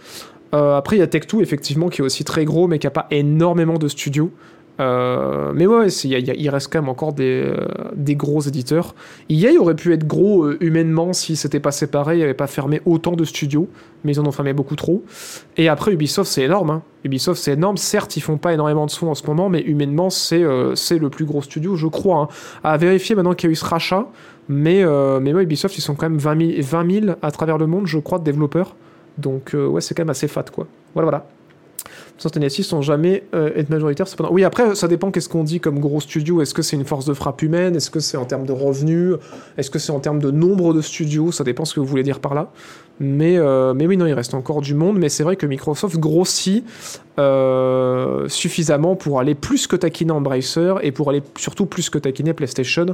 Euh, 0.55 0.77
après, 0.77 0.97
il 0.97 1.01
y 1.01 1.03
a 1.03 1.07
Tech2, 1.07 1.41
effectivement, 1.41 1.89
qui 1.89 2.01
est 2.01 2.05
aussi 2.05 2.25
très 2.25 2.45
gros, 2.45 2.69
mais 2.69 2.79
qui 2.79 2.87
a 2.87 2.91
pas 2.91 3.07
énormément 3.11 3.79
de 3.79 3.89
studios. 3.89 4.31
Euh, 4.81 5.53
mais 5.55 5.67
ouais, 5.67 5.89
il 5.89 6.51
reste 6.51 6.73
quand 6.73 6.81
même 6.81 6.89
encore 6.89 7.13
des, 7.13 7.45
euh, 7.45 8.15
gros 8.15 8.41
éditeurs. 8.41 8.95
EA 9.29 9.53
aurait 9.61 9.75
pu 9.75 9.93
être 9.93 10.07
gros 10.07 10.45
euh, 10.45 10.57
humainement 10.61 11.13
si 11.13 11.37
c'était 11.37 11.61
pas 11.61 11.73
séparé, 11.73 12.15
il 12.15 12.19
n'y 12.19 12.25
avait 12.25 12.35
pas 12.35 12.47
fermé 12.47 12.81
autant 12.87 13.13
de 13.13 13.25
studios, 13.25 13.69
mais 14.03 14.13
ils 14.13 14.21
en 14.21 14.27
ont 14.27 14.33
fermé 14.33 14.53
beaucoup 14.55 14.75
trop. 14.77 15.05
Et 15.57 15.69
après, 15.69 15.93
Ubisoft, 15.93 16.31
c'est 16.31 16.43
énorme. 16.45 16.71
hein. 16.71 16.83
Ubisoft, 17.05 17.41
c'est 17.41 17.53
énorme. 17.53 17.77
Certes, 17.77 18.17
ils 18.17 18.21
font 18.23 18.39
pas 18.39 18.55
énormément 18.55 18.87
de 18.87 18.91
sous 18.91 19.07
en 19.07 19.15
ce 19.15 19.27
moment, 19.27 19.49
mais 19.49 19.61
humainement, 19.61 20.09
c'est 20.11 20.43
euh, 20.43 20.75
c'est 20.75 20.99
le 20.99 21.11
plus 21.11 21.27
gros 21.27 21.43
studio, 21.43 21.77
je 21.77 21.87
crois. 21.87 22.23
hein. 22.23 22.29
À 22.65 22.77
vérifier 22.79 23.15
maintenant 23.15 23.35
qu'il 23.35 23.49
y 23.49 23.51
a 23.51 23.53
eu 23.53 23.57
ce 23.57 23.65
rachat, 23.67 24.07
mais, 24.49 24.85
mais 25.21 25.33
ouais, 25.35 25.45
Ubisoft, 25.45 25.77
ils 25.79 25.83
sont 25.83 25.95
quand 25.95 26.09
même 26.09 26.19
20 26.19 26.53
000, 26.57 26.63
20 26.63 27.01
000 27.07 27.07
à 27.23 27.31
travers 27.31 27.59
le 27.59 27.67
monde, 27.67 27.87
je 27.87 27.99
crois, 27.99 28.19
de 28.19 28.25
développeurs. 28.25 28.75
Donc, 29.19 29.55
ouais, 29.55 29.81
c'est 29.81 29.95
quand 29.95 30.03
même 30.03 30.11
assez 30.11 30.29
fat, 30.29 30.45
quoi. 30.53 30.67
Voilà, 30.95 31.05
voilà. 31.11 31.27
Tennessee 32.19 32.63
sont 32.63 32.83
jamais 32.83 33.25
euh, 33.35 33.51
être 33.57 33.71
majoritaires. 33.71 34.07
Oui, 34.31 34.45
après, 34.45 34.75
ça 34.75 34.89
dépend 34.89 35.11
qu'est-ce 35.11 35.29
qu'on 35.29 35.45
dit 35.45 35.61
comme 35.61 35.81
gros 35.81 36.01
studio. 36.01 36.41
Est-ce 36.41 36.55
que 36.55 36.63
c'est 36.63 36.77
une 36.77 36.85
force 36.85 37.05
de 37.05 37.15
frappe 37.15 37.43
humaine? 37.43 37.77
Est-ce 37.77 37.91
que 37.91 38.01
c'est 38.01 38.17
en 38.17 38.25
termes 38.25 38.47
de 38.47 38.53
revenus? 38.53 39.17
Est-ce 39.59 39.71
que 39.71 39.79
c'est 39.79 39.93
en 39.93 40.01
termes 40.01 40.21
de 40.21 40.31
nombre 40.31 40.75
de 40.75 40.81
studios? 40.81 41.33
Ça 41.33 41.45
dépend 41.45 41.65
ce 41.65 41.75
que 41.75 41.81
vous 41.81 41.87
voulez 41.87 42.03
dire 42.03 42.21
par 42.21 42.35
là. 42.35 42.51
Mais, 43.01 43.37
euh, 43.39 43.75
oui, 43.75 43.97
non, 43.97 44.07
il 44.07 44.13
reste 44.13 44.35
encore 44.35 44.61
du 44.61 44.75
monde. 44.75 44.99
Mais 44.99 45.09
c'est 45.09 45.25
vrai 45.25 45.37
que 45.37 45.47
Microsoft 45.47 45.99
grossit 45.99 46.65
euh, 47.19 48.29
suffisamment 48.29 48.95
pour 48.95 49.19
aller 49.19 49.35
plus 49.35 49.67
que 49.67 49.77
taquiner 49.77 50.13
Embracer 50.13 50.75
et 50.83 50.93
pour 50.93 51.11
aller 51.11 51.23
surtout 51.37 51.67
plus 51.67 51.91
que 51.91 51.99
taquiner 51.99 52.35
PlayStation 52.35 52.87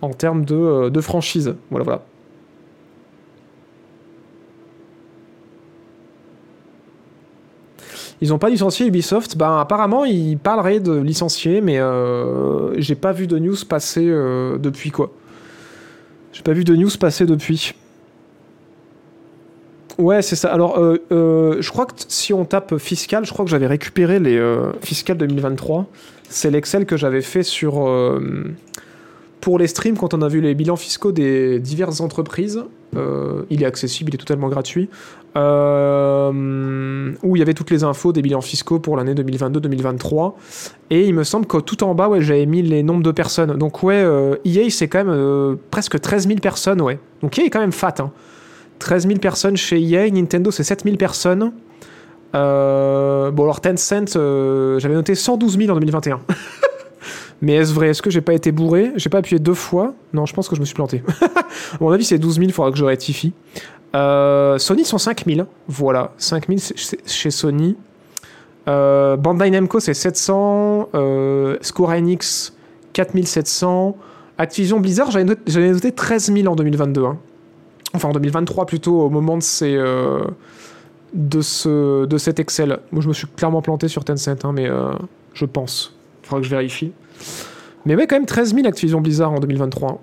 en 0.00 0.10
termes 0.10 0.44
de, 0.44 0.88
de 0.88 1.00
franchise. 1.00 1.54
Voilà, 1.70 1.84
voilà. 1.84 2.02
Ils 8.22 8.28
n'ont 8.28 8.38
pas 8.38 8.50
licencié 8.50 8.86
Ubisoft. 8.86 9.36
Ben, 9.36 9.58
apparemment, 9.58 10.04
ils 10.04 10.38
parleraient 10.38 10.78
de 10.78 10.92
licencier, 10.92 11.60
mais 11.60 11.80
euh, 11.80 12.80
j'ai 12.80 12.94
pas 12.94 13.10
vu 13.10 13.26
de 13.26 13.36
news 13.36 13.56
passer 13.68 14.06
euh, 14.06 14.58
depuis 14.58 14.92
quoi. 14.92 15.10
J'ai 16.32 16.42
pas 16.42 16.52
vu 16.52 16.62
de 16.62 16.76
news 16.76 16.88
passer 17.00 17.26
depuis. 17.26 17.74
Ouais, 19.98 20.22
c'est 20.22 20.36
ça. 20.36 20.52
Alors, 20.52 20.78
euh, 20.78 21.56
je 21.58 21.68
crois 21.70 21.86
que 21.86 21.94
si 22.06 22.32
on 22.32 22.44
tape 22.44 22.78
fiscal, 22.78 23.26
je 23.26 23.32
crois 23.32 23.44
que 23.44 23.50
j'avais 23.50 23.66
récupéré 23.66 24.20
les 24.20 24.40
fiscales 24.82 25.18
2023. 25.18 25.86
C'est 26.28 26.50
l'Excel 26.52 26.86
que 26.86 26.96
j'avais 26.96 27.22
fait 27.22 27.42
sur 27.42 27.90
pour 29.40 29.58
les 29.58 29.66
streams 29.66 29.98
quand 29.98 30.14
on 30.14 30.22
a 30.22 30.28
vu 30.28 30.40
les 30.40 30.54
bilans 30.54 30.76
fiscaux 30.76 31.10
des 31.10 31.58
diverses 31.58 32.00
entreprises. 32.00 32.62
Euh, 32.96 33.42
il 33.50 33.62
est 33.62 33.66
accessible, 33.66 34.10
il 34.10 34.14
est 34.14 34.18
totalement 34.18 34.48
gratuit. 34.48 34.88
Euh, 35.34 37.12
où 37.22 37.36
il 37.36 37.38
y 37.38 37.42
avait 37.42 37.54
toutes 37.54 37.70
les 37.70 37.84
infos 37.84 38.12
des 38.12 38.20
bilans 38.20 38.42
fiscaux 38.42 38.78
pour 38.78 38.96
l'année 38.98 39.14
2022-2023. 39.14 40.34
Et 40.90 41.06
il 41.06 41.14
me 41.14 41.24
semble 41.24 41.46
que 41.46 41.56
tout 41.56 41.84
en 41.84 41.94
bas, 41.94 42.08
ouais, 42.08 42.20
j'avais 42.20 42.44
mis 42.44 42.60
les 42.60 42.82
nombres 42.82 43.02
de 43.02 43.12
personnes. 43.12 43.56
Donc 43.56 43.82
ouais, 43.82 44.02
euh, 44.02 44.36
EA, 44.44 44.68
c'est 44.68 44.88
quand 44.88 44.98
même 44.98 45.14
euh, 45.14 45.56
presque 45.70 45.98
13 45.98 46.28
000 46.28 46.40
personnes, 46.40 46.82
ouais. 46.82 46.98
Donc 47.22 47.38
EA 47.38 47.44
est 47.44 47.50
quand 47.50 47.60
même 47.60 47.72
fat, 47.72 47.94
hein. 48.00 48.10
13 48.78 49.06
000 49.06 49.20
personnes 49.20 49.56
chez 49.56 49.80
EA, 49.80 50.10
Nintendo 50.10 50.50
c'est 50.50 50.64
7 50.64 50.82
000 50.84 50.96
personnes. 50.96 51.52
Bon 52.34 53.42
alors 53.42 53.60
Tencent, 53.60 54.14
j'avais 54.14 54.94
noté 54.94 55.14
112 55.14 55.56
000 55.56 55.70
en 55.70 55.74
2021. 55.74 56.20
Mais 57.42 57.54
est-ce 57.54 57.74
vrai? 57.74 57.88
Est-ce 57.88 58.00
que 58.02 58.08
j'ai 58.10 58.20
pas 58.22 58.32
été 58.34 58.52
bourré? 58.52 58.92
J'ai 58.96 59.10
pas 59.10 59.18
appuyé 59.18 59.38
deux 59.38 59.52
fois? 59.54 59.94
Non, 60.14 60.24
je 60.26 60.32
pense 60.32 60.48
que 60.48 60.54
je 60.56 60.60
me 60.60 60.64
suis 60.64 60.74
planté. 60.74 61.02
à 61.20 61.76
mon 61.80 61.90
avis 61.90 62.04
c'est 62.04 62.18
12 62.18 62.34
000, 62.36 62.46
il 62.46 62.52
faudra 62.52 62.70
que 62.70 62.78
je 62.78 62.84
rectifie. 62.84 63.32
Euh, 63.94 64.56
Sony 64.58 64.84
sont 64.86 64.96
5 64.98 65.24
000, 65.26 65.46
voilà, 65.68 66.12
5 66.16 66.46
000 66.46 66.58
c'est- 66.60 66.78
c'est 66.78 67.06
chez 67.08 67.30
Sony. 67.30 67.76
Euh, 68.68 69.16
Bandai 69.16 69.50
Namco 69.50 69.80
c'est 69.80 69.92
700, 69.92 70.88
euh, 70.94 71.56
Square 71.60 71.90
Enix 71.90 72.54
4700, 72.92 73.96
Activision 74.38 74.78
Blizzard 74.80 75.10
j'avais 75.10 75.24
noté, 75.24 75.70
noté 75.70 75.92
13 75.92 76.32
000 76.32 76.46
en 76.46 76.54
2022. 76.56 77.04
hein 77.04 77.18
enfin 77.94 78.08
en 78.08 78.12
2023 78.12 78.64
plutôt 78.66 79.00
au 79.02 79.10
moment 79.10 79.36
de 79.36 79.42
ces 79.42 79.74
euh, 79.76 80.20
de 81.12 81.40
ce 81.42 82.06
de 82.06 82.16
cet 82.18 82.38
Excel. 82.40 82.78
Moi 82.92 83.02
je 83.02 83.08
me 83.08 83.12
suis 83.12 83.26
clairement 83.26 83.60
planté 83.62 83.88
sur 83.88 84.04
Tencent, 84.04 84.44
hein, 84.44 84.52
mais 84.54 84.68
euh, 84.70 84.92
je 85.34 85.44
pense. 85.44 85.94
Il 86.22 86.28
faudra 86.28 86.40
que 86.40 86.46
je 86.46 86.50
vérifie. 86.50 86.92
Mais 87.84 87.96
ouais, 87.96 88.06
quand 88.06 88.16
même 88.16 88.26
13 88.26 88.54
000 88.54 88.66
Activision 88.66 89.00
Blizzard 89.00 89.32
en 89.32 89.40
2023. 89.40 90.00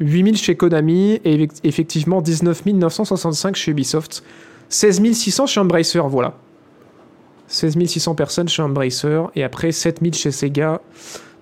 8 0.00 0.24
000 0.24 0.36
chez 0.36 0.54
Konami 0.56 1.20
et 1.24 1.34
effect- 1.34 1.60
effectivement 1.64 2.22
19 2.22 2.64
965 2.66 3.56
chez 3.56 3.72
Ubisoft. 3.72 4.22
16 4.68 5.12
600 5.12 5.46
chez 5.46 5.60
Embracer, 5.60 6.00
voilà. 6.08 6.34
16 7.48 7.76
600 7.86 8.14
personnes 8.14 8.48
chez 8.48 8.62
Embracer 8.62 9.22
et 9.34 9.42
après 9.42 9.72
7 9.72 10.00
000 10.02 10.12
chez 10.14 10.30
Sega. 10.30 10.80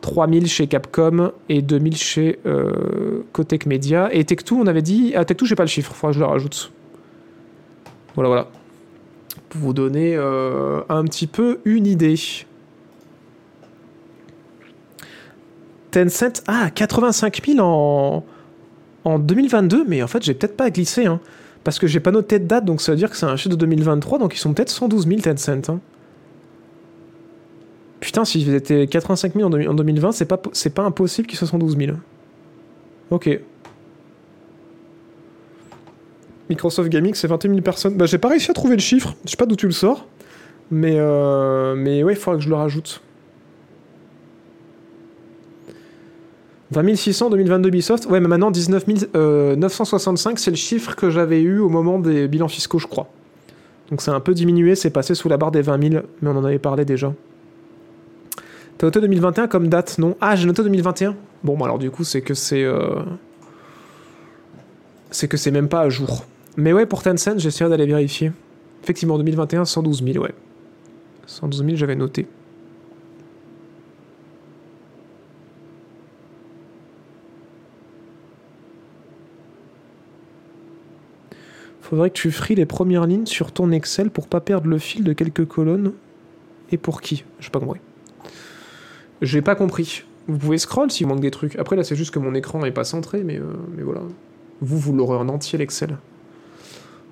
3000 0.02 0.46
chez 0.46 0.66
Capcom 0.68 1.32
et 1.48 1.62
2000 1.62 1.96
chez 1.96 2.38
euh, 2.46 3.22
Media. 3.66 4.08
Et 4.14 4.22
Tech2, 4.22 4.52
on 4.54 4.66
avait 4.66 4.82
dit. 4.82 5.12
Ah, 5.16 5.22
Tech2, 5.24 5.44
j'ai 5.46 5.54
pas 5.56 5.64
le 5.64 5.68
chiffre, 5.68 5.92
faudra 5.94 6.12
que 6.12 6.14
je 6.14 6.20
le 6.20 6.26
rajoute. 6.26 6.70
Voilà, 8.14 8.28
voilà. 8.28 8.48
Pour 9.48 9.60
vous 9.60 9.72
donner 9.72 10.14
euh, 10.16 10.82
un 10.88 11.02
petit 11.04 11.26
peu 11.26 11.58
une 11.64 11.86
idée. 11.86 12.14
Tencent, 15.90 16.42
ah, 16.46 16.70
85 16.74 17.42
000 17.46 17.58
en, 17.60 18.24
en 19.04 19.18
2022, 19.18 19.84
mais 19.86 20.02
en 20.02 20.06
fait, 20.06 20.22
j'ai 20.22 20.34
peut-être 20.34 20.56
pas 20.56 20.70
glissé, 20.70 21.06
hein, 21.06 21.20
parce 21.64 21.78
que 21.78 21.86
j'ai 21.86 22.00
pas 22.00 22.10
noté 22.10 22.38
de 22.38 22.46
date, 22.46 22.64
donc 22.64 22.80
ça 22.80 22.92
veut 22.92 22.98
dire 22.98 23.10
que 23.10 23.16
c'est 23.16 23.26
un 23.26 23.36
chiffre 23.36 23.50
de 23.50 23.56
2023, 23.56 24.18
donc 24.18 24.34
ils 24.34 24.38
sont 24.38 24.52
peut-être 24.52 24.70
112 24.70 25.06
000 25.06 25.20
Tencent. 25.20 25.68
hein. 25.70 25.80
Putain, 28.00 28.24
s'ils 28.24 28.54
étaient 28.54 28.86
85 28.86 29.34
000 29.34 29.46
en, 29.46 29.50
deux- 29.50 29.66
en 29.66 29.74
2020, 29.74 30.12
c'est 30.12 30.26
pas, 30.26 30.84
impossible 30.84 31.26
qu'ils 31.26 31.38
soient 31.38 31.48
112 31.48 31.76
000. 31.78 31.96
Ok. 33.10 33.40
Microsoft 36.50 36.88
Gaming, 36.90 37.14
c'est 37.14 37.26
21 37.26 37.50
000 37.50 37.62
personnes. 37.62 37.96
Bah, 37.96 38.06
j'ai 38.06 38.18
pas 38.18 38.28
réussi 38.28 38.50
à 38.50 38.54
trouver 38.54 38.76
le 38.76 38.82
chiffre. 38.82 39.14
Je 39.24 39.30
sais 39.30 39.36
pas 39.36 39.46
d'où 39.46 39.56
tu 39.56 39.66
le 39.66 39.72
sors. 39.72 40.06
Mais, 40.70 40.96
euh, 40.98 41.74
mais 41.76 42.02
ouais, 42.04 42.12
il 42.12 42.16
faudra 42.16 42.36
que 42.38 42.44
je 42.44 42.48
le 42.48 42.54
rajoute. 42.54 43.00
20 46.72 46.96
600 46.96 47.26
en 47.26 47.30
2022 47.30 47.68
Ubisoft. 47.68 48.06
Ouais, 48.06 48.20
mais 48.20 48.28
maintenant 48.28 48.50
19 48.50 48.84
euh, 49.14 49.56
965, 49.56 50.38
c'est 50.38 50.50
le 50.50 50.56
chiffre 50.56 50.96
que 50.96 51.10
j'avais 51.10 51.40
eu 51.40 51.58
au 51.58 51.68
moment 51.68 51.98
des 51.98 52.26
bilans 52.28 52.48
fiscaux, 52.48 52.78
je 52.78 52.86
crois. 52.86 53.08
Donc 53.90 54.02
c'est 54.02 54.10
un 54.10 54.20
peu 54.20 54.34
diminué, 54.34 54.74
c'est 54.74 54.90
passé 54.90 55.14
sous 55.14 55.28
la 55.28 55.36
barre 55.36 55.52
des 55.52 55.62
20 55.62 55.90
000, 55.90 56.04
mais 56.20 56.30
on 56.30 56.36
en 56.36 56.44
avait 56.44 56.58
parlé 56.58 56.84
déjà. 56.84 57.12
T'as 58.78 58.88
noté 58.88 59.00
2021 59.00 59.46
comme 59.46 59.68
date, 59.68 59.98
non? 59.98 60.16
Ah, 60.20 60.36
j'ai 60.36 60.46
noté 60.46 60.62
2021 60.62 61.14
Bon, 61.44 61.56
bah 61.56 61.66
alors 61.66 61.78
du 61.78 61.90
coup, 61.90 62.04
c'est 62.04 62.20
que 62.20 62.34
c'est... 62.34 62.64
euh, 62.64 63.02
C'est 65.10 65.28
que 65.28 65.36
c'est 65.36 65.52
même 65.52 65.68
pas 65.68 65.80
à 65.82 65.88
jour. 65.88 66.24
Mais 66.56 66.72
ouais, 66.72 66.84
pour 66.84 67.02
Tencent, 67.02 67.38
j'essaierai 67.38 67.70
d'aller 67.70 67.86
vérifier. 67.86 68.32
Effectivement, 68.82 69.18
2021, 69.18 69.64
112 69.64 70.02
000, 70.04 70.24
ouais. 70.24 70.34
112 71.26 71.64
000, 71.64 71.76
j'avais 71.76 71.94
noté. 71.96 72.26
Faudrait 81.88 82.10
que 82.10 82.16
tu 82.16 82.32
fries 82.32 82.56
les 82.56 82.66
premières 82.66 83.06
lignes 83.06 83.26
sur 83.26 83.52
ton 83.52 83.70
Excel 83.70 84.10
pour 84.10 84.26
pas 84.26 84.40
perdre 84.40 84.68
le 84.68 84.76
fil 84.78 85.04
de 85.04 85.12
quelques 85.12 85.46
colonnes. 85.46 85.92
Et 86.72 86.78
pour 86.78 87.00
qui? 87.00 87.24
J'ai 87.38 87.50
pas 87.50 87.60
compris. 87.60 87.78
J'ai 89.22 89.40
pas 89.40 89.54
compris. 89.54 90.02
Vous 90.26 90.36
pouvez 90.36 90.58
scroll 90.58 90.90
s'il 90.90 91.06
manque 91.06 91.20
des 91.20 91.30
trucs. 91.30 91.54
Après 91.60 91.76
là 91.76 91.84
c'est 91.84 91.94
juste 91.94 92.12
que 92.12 92.18
mon 92.18 92.34
écran 92.34 92.64
est 92.64 92.72
pas 92.72 92.82
centré, 92.82 93.22
mais, 93.22 93.36
euh, 93.36 93.44
mais 93.76 93.84
voilà. 93.84 94.00
Vous, 94.60 94.78
vous 94.78 94.94
l'aurez 94.94 95.16
en 95.16 95.28
entier 95.28 95.60
l'Excel. 95.60 95.96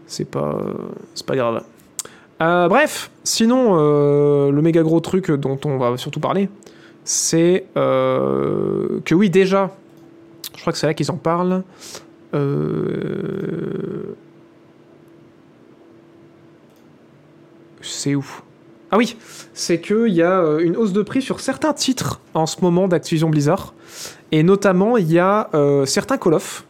C'est 0.08 0.28
pas, 0.28 0.58
euh, 0.60 0.74
c'est 1.14 1.24
pas 1.24 1.36
grave. 1.36 1.62
Euh, 2.42 2.66
bref, 2.66 3.12
sinon 3.22 3.76
le 3.76 4.60
méga 4.60 4.82
gros 4.82 4.98
truc 4.98 5.30
dont 5.30 5.60
on 5.66 5.78
va 5.78 5.96
surtout 5.98 6.18
parler, 6.18 6.48
c'est 7.04 7.66
que 7.76 9.14
oui 9.14 9.30
déjà, 9.30 9.70
je 10.56 10.60
crois 10.62 10.72
que 10.72 10.80
c'est 10.80 10.88
là 10.88 10.94
qu'ils 10.94 11.12
en 11.12 11.16
parlent. 11.16 11.62
Euh... 12.34 14.16
C'est 17.84 18.14
où 18.14 18.24
Ah 18.90 18.96
oui, 18.96 19.16
c'est 19.52 19.80
qu'il 19.80 20.08
y 20.08 20.22
a 20.22 20.40
euh, 20.40 20.58
une 20.58 20.76
hausse 20.76 20.92
de 20.92 21.02
prix 21.02 21.22
sur 21.22 21.40
certains 21.40 21.72
titres 21.72 22.20
en 22.34 22.46
ce 22.46 22.60
moment 22.62 22.88
d'Activision 22.88 23.30
Blizzard. 23.30 23.74
Et 24.32 24.42
notamment, 24.42 24.96
il 24.96 25.12
y 25.12 25.18
a 25.18 25.50
euh, 25.54 25.86
certains 25.86 26.18
Call 26.18 26.34
of 26.34 26.64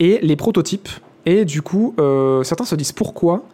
et 0.00 0.18
les 0.22 0.36
prototypes. 0.36 0.88
Et 1.26 1.44
du 1.44 1.60
coup, 1.60 1.94
euh, 1.98 2.42
certains 2.42 2.64
se 2.64 2.74
disent 2.74 2.92
pourquoi. 2.92 3.44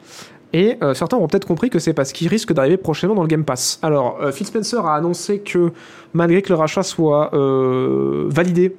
Et 0.54 0.78
euh, 0.82 0.94
certains 0.94 1.16
ont 1.16 1.26
peut-être 1.26 1.48
compris 1.48 1.68
que 1.68 1.80
c'est 1.80 1.92
parce 1.92 2.12
qu'il 2.12 2.28
risque 2.28 2.52
d'arriver 2.52 2.76
prochainement 2.76 3.16
dans 3.16 3.22
le 3.22 3.28
Game 3.28 3.44
Pass. 3.44 3.80
Alors, 3.82 4.18
euh, 4.22 4.30
Phil 4.30 4.46
Spencer 4.46 4.86
a 4.86 4.94
annoncé 4.94 5.40
que 5.40 5.72
malgré 6.12 6.42
que 6.42 6.50
le 6.50 6.54
rachat 6.54 6.84
soit 6.84 7.34
euh, 7.34 8.26
validé, 8.28 8.76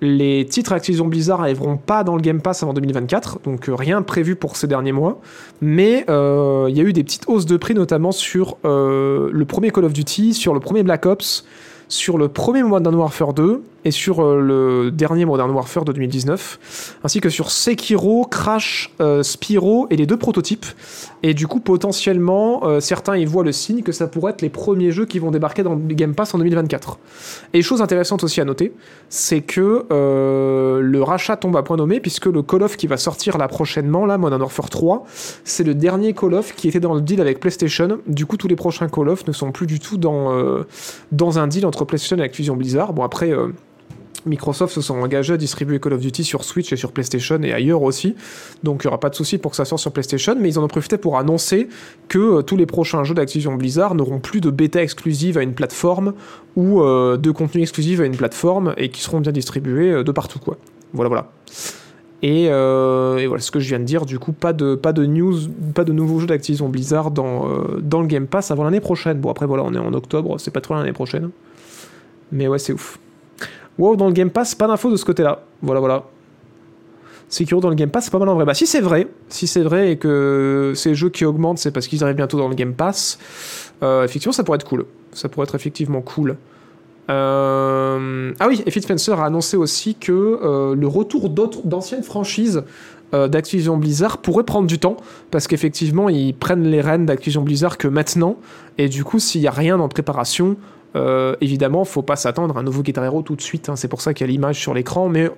les 0.00 0.46
titres 0.46 0.72
Activision 0.72 1.06
Blizzard 1.06 1.40
n'arriveront 1.40 1.76
pas 1.76 2.02
dans 2.02 2.16
le 2.16 2.22
Game 2.22 2.40
Pass 2.40 2.62
avant 2.62 2.72
2024, 2.72 3.40
donc 3.44 3.66
rien 3.68 4.00
prévu 4.00 4.36
pour 4.36 4.56
ces 4.56 4.66
derniers 4.66 4.92
mois. 4.92 5.20
Mais 5.60 6.06
il 6.08 6.76
y 6.76 6.80
a 6.80 6.82
eu 6.82 6.94
des 6.94 7.04
petites 7.04 7.24
hausses 7.26 7.46
de 7.46 7.58
prix, 7.58 7.74
notamment 7.74 8.12
sur 8.12 8.56
le 8.64 9.42
premier 9.46 9.70
Call 9.70 9.84
of 9.84 9.92
Duty, 9.92 10.32
sur 10.32 10.54
le 10.54 10.60
premier 10.60 10.82
Black 10.82 11.04
Ops, 11.04 11.44
sur 11.88 12.16
le 12.16 12.28
premier 12.28 12.62
Modern 12.62 12.94
Warfare 12.94 13.34
2 13.34 13.62
et 13.84 13.90
sur 13.90 14.20
euh, 14.20 14.40
le 14.40 14.90
dernier 14.90 15.24
Modern 15.24 15.50
Warfare 15.50 15.84
de 15.84 15.92
2019, 15.92 16.96
ainsi 17.04 17.20
que 17.20 17.30
sur 17.30 17.50
Sekiro, 17.50 18.24
Crash, 18.24 18.92
euh, 19.00 19.22
Spyro 19.22 19.86
et 19.90 19.96
les 19.96 20.06
deux 20.06 20.16
prototypes. 20.16 20.66
Et 21.22 21.34
du 21.34 21.46
coup, 21.46 21.60
potentiellement, 21.60 22.60
euh, 22.64 22.80
certains 22.80 23.16
y 23.16 23.24
voient 23.24 23.44
le 23.44 23.52
signe 23.52 23.82
que 23.82 23.92
ça 23.92 24.06
pourrait 24.06 24.32
être 24.32 24.42
les 24.42 24.48
premiers 24.48 24.92
jeux 24.92 25.04
qui 25.04 25.18
vont 25.18 25.30
débarquer 25.30 25.62
dans 25.62 25.74
le 25.74 25.94
Game 25.94 26.14
Pass 26.14 26.34
en 26.34 26.38
2024. 26.38 26.98
Et 27.54 27.62
chose 27.62 27.82
intéressante 27.82 28.22
aussi 28.24 28.40
à 28.40 28.44
noter, 28.44 28.72
c'est 29.08 29.40
que 29.40 29.86
euh, 29.90 30.80
le 30.80 31.02
rachat 31.02 31.36
tombe 31.36 31.56
à 31.56 31.62
point 31.62 31.76
nommé, 31.76 32.00
puisque 32.00 32.26
le 32.26 32.42
Call 32.42 32.62
of 32.62 32.76
qui 32.76 32.86
va 32.86 32.96
sortir 32.96 33.38
là 33.38 33.48
prochainement, 33.48 34.06
là, 34.06 34.18
Modern 34.18 34.40
Warfare 34.40 34.70
3, 34.70 35.04
c'est 35.44 35.64
le 35.64 35.74
dernier 35.74 36.12
Call 36.12 36.34
of 36.34 36.54
qui 36.54 36.68
était 36.68 36.80
dans 36.80 36.94
le 36.94 37.00
deal 37.00 37.20
avec 37.20 37.40
PlayStation. 37.40 37.98
Du 38.06 38.26
coup, 38.26 38.36
tous 38.36 38.48
les 38.48 38.56
prochains 38.56 38.88
Call 38.88 39.08
of 39.08 39.26
ne 39.26 39.32
sont 39.32 39.50
plus 39.50 39.66
du 39.66 39.80
tout 39.80 39.98
dans, 39.98 40.64
dans 41.10 41.38
un 41.38 41.46
deal 41.46 41.66
entre 41.66 41.84
PlayStation 41.84 42.18
et 42.18 42.22
Activision 42.22 42.56
Blizzard. 42.56 42.92
Bon, 42.92 43.02
après. 43.02 43.32
Microsoft 44.26 44.74
se 44.74 44.80
sont 44.80 44.96
engagés 44.96 45.34
à 45.34 45.36
distribuer 45.36 45.78
Call 45.80 45.92
of 45.92 46.00
Duty 46.00 46.24
sur 46.24 46.44
Switch 46.44 46.72
et 46.72 46.76
sur 46.76 46.92
PlayStation 46.92 47.40
et 47.42 47.52
ailleurs 47.52 47.82
aussi. 47.82 48.14
Donc 48.62 48.82
il 48.82 48.86
n'y 48.86 48.88
aura 48.88 49.00
pas 49.00 49.10
de 49.10 49.14
souci 49.14 49.38
pour 49.38 49.52
que 49.52 49.56
ça 49.56 49.64
sorte 49.64 49.80
sur 49.80 49.92
PlayStation, 49.92 50.36
mais 50.38 50.48
ils 50.48 50.58
en 50.58 50.64
ont 50.64 50.68
profité 50.68 50.98
pour 50.98 51.18
annoncer 51.18 51.68
que 52.08 52.18
euh, 52.18 52.42
tous 52.42 52.56
les 52.56 52.66
prochains 52.66 53.04
jeux 53.04 53.14
d'Activision 53.14 53.54
Blizzard 53.54 53.94
n'auront 53.94 54.20
plus 54.20 54.40
de 54.40 54.50
bêta 54.50 54.82
exclusive 54.82 55.38
à 55.38 55.42
une 55.42 55.54
plateforme 55.54 56.14
ou 56.56 56.82
euh, 56.82 57.16
de 57.16 57.30
contenu 57.30 57.62
exclusif 57.62 58.00
à 58.00 58.04
une 58.04 58.16
plateforme 58.16 58.74
et 58.76 58.88
qui 58.90 59.00
seront 59.00 59.20
bien 59.20 59.32
distribués 59.32 59.90
euh, 59.90 60.04
de 60.04 60.12
partout. 60.12 60.40
Voilà 60.92 61.08
voilà. 61.08 61.30
Et, 62.22 62.46
et 62.46 63.26
voilà 63.28 63.38
ce 63.38 63.52
que 63.52 63.60
je 63.60 63.68
viens 63.68 63.78
de 63.78 63.84
dire. 63.84 64.04
Du 64.04 64.18
coup, 64.18 64.32
pas 64.32 64.52
de, 64.52 65.06
news, 65.06 65.36
pas 65.72 65.84
de 65.84 65.92
nouveaux 65.92 66.18
jeux 66.18 66.26
d'Activision 66.26 66.68
Blizzard 66.68 67.12
dans, 67.12 67.46
dans 67.80 68.00
le 68.00 68.08
Game 68.08 68.26
Pass 68.26 68.50
avant 68.50 68.64
l'année 68.64 68.80
prochaine. 68.80 69.20
Bon 69.20 69.30
après 69.30 69.46
voilà, 69.46 69.62
on 69.62 69.72
est 69.72 69.78
en 69.78 69.94
octobre, 69.94 70.40
c'est 70.40 70.50
pas 70.50 70.60
trop 70.60 70.74
l'année 70.74 70.92
prochaine. 70.92 71.30
Mais 72.32 72.48
ouais, 72.48 72.58
c'est 72.58 72.72
ouf. 72.72 72.98
Wow, 73.78 73.96
dans 73.96 74.06
le 74.06 74.12
Game 74.12 74.30
Pass, 74.30 74.54
pas 74.54 74.66
d'infos 74.66 74.90
de 74.90 74.96
ce 74.96 75.04
côté-là. 75.04 75.42
Voilà, 75.62 75.80
voilà. 75.80 76.04
Sekiro 77.28 77.60
dans 77.60 77.68
le 77.68 77.74
Game 77.74 77.90
Pass, 77.90 78.06
c'est 78.06 78.10
pas 78.10 78.18
mal 78.18 78.28
en 78.28 78.34
vrai. 78.34 78.44
Bah, 78.44 78.54
si 78.54 78.66
c'est 78.66 78.80
vrai, 78.80 79.08
si 79.28 79.46
c'est 79.46 79.62
vrai 79.62 79.92
et 79.92 79.96
que 79.96 80.72
ces 80.74 80.94
jeux 80.94 81.10
qui 81.10 81.24
augmentent, 81.24 81.58
c'est 81.58 81.70
parce 81.70 81.86
qu'ils 81.86 82.02
arrivent 82.02 82.16
bientôt 82.16 82.38
dans 82.38 82.48
le 82.48 82.54
Game 82.54 82.74
Pass, 82.74 83.18
euh, 83.82 84.04
effectivement, 84.04 84.32
ça 84.32 84.44
pourrait 84.44 84.56
être 84.56 84.66
cool. 84.66 84.86
Ça 85.12 85.28
pourrait 85.28 85.44
être 85.44 85.54
effectivement 85.54 86.00
cool. 86.00 86.36
Euh, 87.10 88.32
Ah 88.38 88.48
oui, 88.48 88.62
et 88.66 88.80
Spencer 88.80 89.18
a 89.20 89.26
annoncé 89.26 89.56
aussi 89.56 89.94
que 89.94 90.12
euh, 90.12 90.74
le 90.74 90.86
retour 90.86 91.30
d'anciennes 91.30 92.02
franchises 92.02 92.64
d'Activision 93.10 93.78
Blizzard 93.78 94.18
pourrait 94.18 94.44
prendre 94.44 94.66
du 94.66 94.78
temps, 94.78 94.98
parce 95.30 95.46
qu'effectivement, 95.48 96.10
ils 96.10 96.34
prennent 96.34 96.64
les 96.64 96.82
rênes 96.82 97.06
d'Activision 97.06 97.40
Blizzard 97.40 97.78
que 97.78 97.88
maintenant, 97.88 98.36
et 98.76 98.90
du 98.90 99.02
coup, 99.02 99.18
s'il 99.18 99.40
n'y 99.40 99.46
a 99.46 99.50
rien 99.50 99.80
en 99.80 99.88
préparation, 99.88 100.58
euh, 100.96 101.36
évidemment, 101.40 101.84
faut 101.84 102.02
pas 102.02 102.16
s'attendre 102.16 102.56
à 102.56 102.60
un 102.60 102.62
nouveau 102.62 102.82
Guitar 102.82 103.04
Hero 103.04 103.22
tout 103.22 103.36
de 103.36 103.42
suite. 103.42 103.68
hein. 103.68 103.76
C'est 103.76 103.88
pour 103.88 104.00
ça 104.00 104.14
qu'il 104.14 104.26
y 104.26 104.30
a 104.30 104.32
l'image 104.32 104.58
sur 104.58 104.74
l'écran, 104.74 105.08
mais 105.08 105.30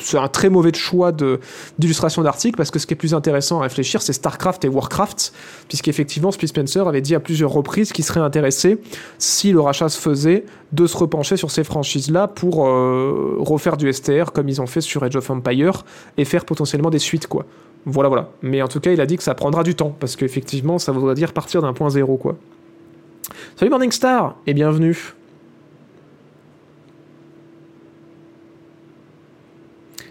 c'est 0.00 0.18
un 0.18 0.28
très 0.28 0.48
mauvais 0.48 0.72
choix 0.72 1.12
d'illustration 1.78 2.22
d'article 2.22 2.56
parce 2.56 2.70
que 2.70 2.78
ce 2.78 2.86
qui 2.86 2.94
est 2.94 2.96
plus 2.96 3.14
intéressant 3.14 3.58
à 3.58 3.62
réfléchir, 3.64 4.00
c'est 4.00 4.12
StarCraft 4.12 4.64
et 4.64 4.68
Warcraft, 4.68 5.32
puisqu'effectivement, 5.68 6.30
Phil 6.32 6.48
Spencer 6.48 6.86
avait 6.86 7.00
dit 7.00 7.14
à 7.14 7.20
plusieurs 7.20 7.50
reprises 7.50 7.92
qu'il 7.92 8.04
serait 8.04 8.20
intéressé, 8.20 8.80
si 9.18 9.52
le 9.52 9.60
rachat 9.60 9.88
se 9.88 10.00
faisait, 10.00 10.44
de 10.72 10.86
se 10.86 10.96
repencher 10.96 11.36
sur 11.36 11.50
ces 11.50 11.64
franchises-là 11.64 12.28
pour 12.28 12.66
euh, 12.66 13.36
refaire 13.40 13.76
du 13.76 13.92
STR 13.92 14.32
comme 14.32 14.48
ils 14.48 14.60
ont 14.60 14.66
fait 14.66 14.80
sur 14.80 15.02
Age 15.02 15.16
of 15.16 15.28
Empire 15.30 15.84
et 16.16 16.24
faire 16.24 16.44
potentiellement 16.44 16.90
des 16.90 16.98
suites, 16.98 17.26
quoi. 17.26 17.44
Voilà, 17.84 18.08
voilà. 18.08 18.30
Mais 18.42 18.60
en 18.60 18.68
tout 18.68 18.80
cas, 18.80 18.92
il 18.92 19.00
a 19.00 19.06
dit 19.06 19.16
que 19.16 19.22
ça 19.22 19.34
prendra 19.34 19.62
du 19.62 19.74
temps 19.74 19.96
parce 19.98 20.14
qu'effectivement, 20.16 20.78
ça 20.78 20.92
voudrait 20.92 21.14
dire 21.14 21.32
partir 21.32 21.62
d'un 21.62 21.72
point 21.72 21.90
zéro, 21.90 22.16
quoi. 22.16 22.36
Salut 23.56 23.70
Morningstar 23.70 24.36
et 24.46 24.54
bienvenue. 24.54 24.96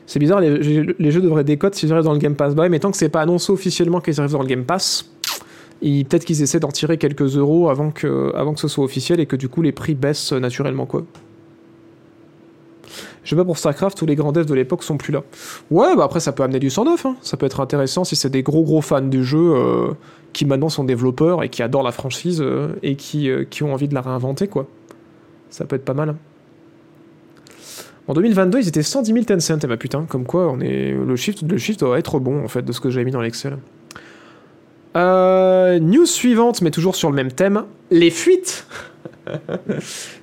C'est 0.05 0.19
bizarre, 0.19 0.39
les, 0.39 0.63
jeux- 1.11 1.21
devraient 1.21 1.43
décoder 1.43 1.75
s'ils 1.75 1.91
arrivent 1.91 2.05
dans 2.05 2.13
le 2.13 2.19
Game 2.19 2.35
Pass. 2.35 2.55
Bah 2.55 2.69
mais 2.69 2.79
tant 2.79 2.91
que 2.91 2.97
c'est 2.97 3.09
pas 3.09 3.21
annoncé 3.21 3.51
officiellement 3.51 3.99
qu'ils 3.99 4.19
arrivent 4.21 4.31
dans 4.31 4.41
le 4.41 4.47
Game 4.47 4.63
Pass, 4.63 5.11
peut-être 5.81 6.23
qu'ils 6.23 6.41
essaient 6.41 6.61
d'en 6.61 6.69
tirer 6.69 6.97
quelques 6.97 7.35
euros 7.35 7.69
avant 7.69 7.91
que, 7.91 8.33
avant 8.35 8.53
que 8.53 8.59
ce 8.59 8.67
soit 8.69 8.85
officiel 8.85 9.19
et 9.19 9.25
que 9.25 9.35
du 9.35 9.49
coup 9.49 9.61
les 9.61 9.73
prix 9.73 9.95
baissent 9.95 10.31
naturellement, 10.31 10.85
quoi. 10.85 11.03
Je 13.27 13.31
sais 13.31 13.35
pas 13.35 13.43
pour 13.43 13.57
StarCraft, 13.57 13.97
tous 13.97 14.05
les 14.05 14.15
grands 14.15 14.31
devs 14.31 14.45
de 14.45 14.53
l'époque 14.53 14.83
sont 14.83 14.95
plus 14.95 15.11
là. 15.11 15.21
Ouais, 15.69 15.97
bah 15.97 16.05
après 16.05 16.21
ça 16.21 16.31
peut 16.31 16.43
amener 16.43 16.59
du 16.59 16.69
109, 16.69 17.05
hein. 17.05 17.17
ça 17.21 17.35
peut 17.35 17.45
être 17.45 17.59
intéressant 17.59 18.05
si 18.05 18.15
c'est 18.15 18.29
des 18.29 18.41
gros 18.41 18.63
gros 18.63 18.79
fans 18.79 19.01
du 19.01 19.21
jeu 19.25 19.37
euh, 19.53 19.91
qui 20.31 20.45
maintenant 20.45 20.69
sont 20.69 20.85
développeurs 20.85 21.43
et 21.43 21.49
qui 21.49 21.61
adorent 21.61 21.83
la 21.83 21.91
franchise 21.91 22.39
euh, 22.39 22.69
et 22.83 22.95
qui, 22.95 23.29
euh, 23.29 23.43
qui 23.43 23.63
ont 23.63 23.73
envie 23.73 23.89
de 23.89 23.93
la 23.93 23.99
réinventer, 23.99 24.47
quoi. 24.47 24.65
Ça 25.49 25.65
peut 25.65 25.75
être 25.75 25.83
pas 25.83 25.93
mal. 25.93 26.15
En 28.07 28.13
2022, 28.13 28.59
ils 28.59 28.69
étaient 28.69 28.81
110 28.81 29.11
000 29.11 29.25
Tencent, 29.25 29.61
et 29.61 29.67
bah 29.67 29.75
putain, 29.75 30.05
comme 30.07 30.23
quoi 30.23 30.49
on 30.49 30.61
est... 30.61 30.93
le, 30.93 31.15
shift, 31.17 31.41
le 31.41 31.57
shift 31.57 31.81
doit 31.81 31.99
être 31.99 32.21
bon 32.21 32.45
en 32.45 32.47
fait 32.47 32.61
de 32.61 32.71
ce 32.71 32.79
que 32.79 32.89
j'avais 32.89 33.03
mis 33.03 33.11
dans 33.11 33.19
l'Excel. 33.19 33.57
News 34.95 36.05
suivante, 36.05 36.61
mais 36.61 36.71
toujours 36.71 36.95
sur 36.95 37.09
le 37.09 37.15
même 37.17 37.33
thème, 37.33 37.65
les 37.91 38.09
fuites 38.09 38.65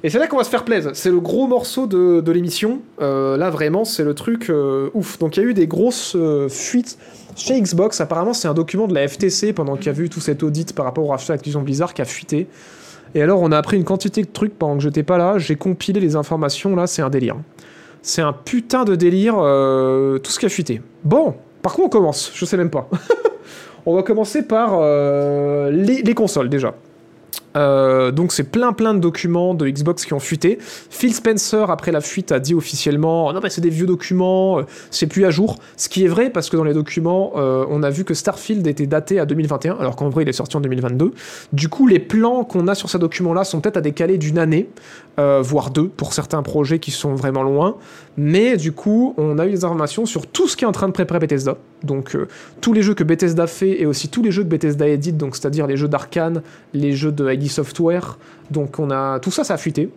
Et 0.02 0.10
c'est 0.10 0.18
là 0.18 0.26
qu'on 0.26 0.36
va 0.36 0.44
se 0.44 0.50
faire 0.50 0.64
plaisir. 0.64 0.90
C'est 0.94 1.10
le 1.10 1.20
gros 1.20 1.46
morceau 1.46 1.86
de, 1.86 2.32
l'émission. 2.32 2.80
Euh, 3.00 3.36
là, 3.36 3.50
vraiment, 3.50 3.84
c'est 3.84 4.04
le 4.04 4.14
truc 4.14 4.50
euh, 4.50 4.90
ouf. 4.94 5.18
Donc, 5.18 5.36
il 5.36 5.42
y 5.42 5.46
a 5.46 5.48
eu 5.48 5.54
des 5.54 5.66
grosses 5.66 6.14
euh, 6.16 6.48
fuites 6.48 6.98
chez 7.36 7.60
Xbox. 7.60 8.00
Apparemment, 8.00 8.32
c'est 8.32 8.48
un 8.48 8.54
document 8.54 8.86
de 8.86 8.94
la 8.94 9.06
FTC 9.06 9.52
pendant 9.52 9.76
qu'il 9.76 9.92
y 9.92 9.96
a 9.96 9.98
eu 9.98 10.08
tout 10.08 10.20
cet 10.20 10.42
audit 10.42 10.74
par 10.74 10.84
rapport 10.84 11.04
au 11.04 11.08
rachat 11.08 11.32
d'Activision 11.32 11.62
Blizzard 11.62 11.94
qui 11.94 12.02
a 12.02 12.04
fuité. 12.04 12.46
Et 13.14 13.22
alors, 13.22 13.40
on 13.40 13.52
a 13.52 13.58
appris 13.58 13.76
une 13.76 13.84
quantité 13.84 14.22
de 14.22 14.28
trucs 14.32 14.58
pendant 14.58 14.76
que 14.76 14.82
j'étais 14.82 15.04
pas 15.04 15.18
là. 15.18 15.38
J'ai 15.38 15.56
compilé 15.56 16.00
les 16.00 16.16
informations. 16.16 16.74
Là, 16.74 16.86
c'est 16.86 17.02
un 17.02 17.10
délire. 17.10 17.36
C'est 18.02 18.22
un 18.22 18.32
putain 18.32 18.84
de 18.84 18.96
délire, 18.96 19.34
tout 19.34 20.30
ce 20.30 20.38
qui 20.38 20.44
a 20.44 20.48
fuité. 20.50 20.82
Bon, 21.04 21.34
par 21.62 21.72
quoi 21.72 21.86
on 21.86 21.88
commence? 21.88 22.32
Je 22.34 22.44
sais 22.44 22.58
même 22.58 22.68
pas. 22.68 22.90
on 23.86 23.94
va 23.94 24.02
commencer 24.02 24.42
par 24.46 24.78
les 25.70 26.14
consoles 26.14 26.50
déjà. 26.50 26.74
Euh, 27.56 28.10
donc 28.10 28.32
c'est 28.32 28.44
plein 28.44 28.72
plein 28.72 28.94
de 28.94 28.98
documents 28.98 29.54
de 29.54 29.68
Xbox 29.68 30.04
qui 30.04 30.12
ont 30.12 30.20
fuité. 30.20 30.58
Phil 30.60 31.14
Spencer 31.14 31.70
après 31.70 31.92
la 31.92 32.00
fuite 32.00 32.32
a 32.32 32.40
dit 32.40 32.54
officiellement 32.54 33.32
non 33.32 33.40
mais 33.42 33.50
c'est 33.50 33.60
des 33.60 33.70
vieux 33.70 33.86
documents, 33.86 34.58
euh, 34.58 34.62
c'est 34.90 35.06
plus 35.06 35.24
à 35.24 35.30
jour. 35.30 35.58
Ce 35.76 35.88
qui 35.88 36.04
est 36.04 36.08
vrai 36.08 36.30
parce 36.30 36.50
que 36.50 36.56
dans 36.56 36.64
les 36.64 36.74
documents 36.74 37.32
euh, 37.36 37.64
on 37.70 37.82
a 37.82 37.90
vu 37.90 38.04
que 38.04 38.14
Starfield 38.14 38.66
était 38.66 38.86
daté 38.86 39.20
à 39.20 39.26
2021 39.26 39.76
alors 39.78 39.94
qu'en 39.94 40.08
vrai 40.08 40.24
il 40.24 40.28
est 40.28 40.32
sorti 40.32 40.56
en 40.56 40.60
2022. 40.60 41.12
Du 41.52 41.68
coup 41.68 41.86
les 41.86 42.00
plans 42.00 42.44
qu'on 42.44 42.66
a 42.66 42.74
sur 42.74 42.90
ces 42.90 42.98
documents 42.98 43.34
là 43.34 43.44
sont 43.44 43.60
peut-être 43.60 43.76
à 43.76 43.82
décaler 43.82 44.18
d'une 44.18 44.38
année, 44.38 44.68
voire 45.16 45.70
deux 45.70 45.88
pour 45.88 46.12
certains 46.12 46.42
projets 46.42 46.78
qui 46.80 46.90
sont 46.90 47.14
vraiment 47.14 47.42
loin. 47.42 47.76
Mais 48.16 48.56
du 48.56 48.72
coup 48.72 49.14
on 49.16 49.38
a 49.38 49.46
eu 49.46 49.50
des 49.50 49.64
informations 49.64 50.06
sur 50.06 50.26
tout 50.26 50.48
ce 50.48 50.56
qui 50.56 50.64
est 50.64 50.66
en 50.66 50.72
train 50.72 50.88
de 50.88 50.92
préparer 50.92 51.20
Bethesda. 51.20 51.56
Donc 51.84 52.16
tous 52.60 52.72
les 52.72 52.82
jeux 52.82 52.94
que 52.94 53.04
Bethesda 53.04 53.46
fait 53.46 53.80
et 53.80 53.86
aussi 53.86 54.08
tous 54.08 54.22
les 54.22 54.32
jeux 54.32 54.42
que 54.42 54.48
Bethesda 54.48 54.88
édite, 54.88 55.16
donc 55.16 55.36
c'est-à-dire 55.36 55.66
les 55.66 55.76
jeux 55.76 55.88
d'Arkane, 55.88 56.42
les 56.72 56.92
jeux 56.92 57.12
de 57.12 57.24
Software. 57.48 58.18
Donc 58.50 58.78
on 58.78 58.90
a 58.90 59.18
tout 59.20 59.30
ça, 59.30 59.44
ça 59.44 59.54
a 59.54 59.58
fuité. 59.58 59.90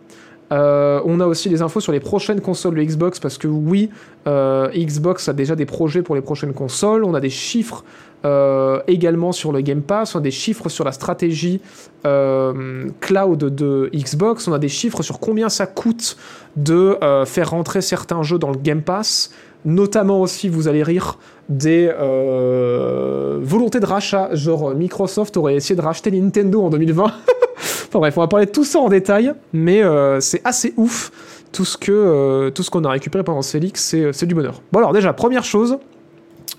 Euh, 0.50 1.00
on 1.04 1.20
a 1.20 1.26
aussi 1.26 1.48
des 1.48 1.60
infos 1.62 1.80
sur 1.80 1.92
les 1.92 2.00
prochaines 2.00 2.40
consoles 2.40 2.74
de 2.74 2.82
Xbox 2.82 3.20
parce 3.20 3.36
que 3.36 3.46
oui, 3.46 3.90
euh, 4.26 4.68
Xbox 4.70 5.28
a 5.28 5.32
déjà 5.32 5.54
des 5.54 5.66
projets 5.66 6.02
pour 6.02 6.14
les 6.14 6.22
prochaines 6.22 6.54
consoles. 6.54 7.04
On 7.04 7.14
a 7.14 7.20
des 7.20 7.30
chiffres 7.30 7.84
euh, 8.24 8.80
également 8.86 9.32
sur 9.32 9.52
le 9.52 9.60
Game 9.60 9.82
Pass. 9.82 10.14
On 10.14 10.18
a 10.18 10.22
des 10.22 10.30
chiffres 10.30 10.68
sur 10.68 10.84
la 10.84 10.92
stratégie 10.92 11.60
cloud 12.02 13.38
de 13.38 13.90
Xbox. 13.94 14.48
On 14.48 14.52
a 14.54 14.58
des 14.58 14.68
chiffres 14.68 15.02
sur 15.02 15.20
combien 15.20 15.50
ça 15.50 15.66
coûte 15.66 16.16
de 16.56 16.96
faire 17.26 17.50
rentrer 17.50 17.82
certains 17.82 18.22
jeux 18.22 18.38
dans 18.38 18.50
le 18.50 18.56
Game 18.56 18.82
Pass. 18.82 19.30
Notamment 19.64 20.20
aussi, 20.20 20.48
vous 20.48 20.68
allez 20.68 20.82
rire, 20.82 21.18
des 21.48 21.90
euh, 21.92 23.38
volontés 23.42 23.80
de 23.80 23.86
rachat. 23.86 24.34
Genre 24.34 24.74
Microsoft 24.74 25.36
aurait 25.36 25.56
essayé 25.56 25.74
de 25.74 25.80
racheter 25.80 26.10
Nintendo 26.10 26.62
en 26.62 26.70
2020. 26.70 27.04
enfin 27.56 27.98
bref, 27.98 28.16
on 28.16 28.20
va 28.20 28.28
parler 28.28 28.46
de 28.46 28.50
tout 28.50 28.64
ça 28.64 28.78
en 28.78 28.88
détail, 28.88 29.32
mais 29.52 29.82
euh, 29.82 30.20
c'est 30.20 30.40
assez 30.44 30.74
ouf. 30.76 31.10
Tout 31.50 31.64
ce 31.64 31.78
que 31.78 31.90
euh, 31.90 32.50
tout 32.50 32.62
ce 32.62 32.70
qu'on 32.70 32.84
a 32.84 32.90
récupéré 32.90 33.24
pendant 33.24 33.42
Célix, 33.42 33.82
c'est 33.82 34.12
c'est 34.12 34.26
du 34.26 34.34
bonheur. 34.34 34.60
Bon 34.70 34.78
alors 34.78 34.92
déjà, 34.92 35.12
première 35.12 35.44
chose, 35.44 35.78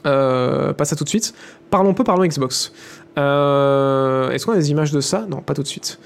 pas 0.03 0.83
ça 0.83 0.95
tout 0.95 1.03
de 1.03 1.09
suite. 1.09 1.33
Parlons 1.69 1.93
peu, 1.93 2.03
parlons 2.03 2.25
Xbox. 2.25 2.73
Est-ce 3.15 4.45
qu'on 4.45 4.53
a 4.53 4.57
des 4.57 4.71
images 4.71 4.91
de 4.91 5.01
ça? 5.01 5.25
Non, 5.29 5.41
pas 5.41 5.53
tout 5.53 5.61
de 5.61 5.67
suite. 5.67 5.99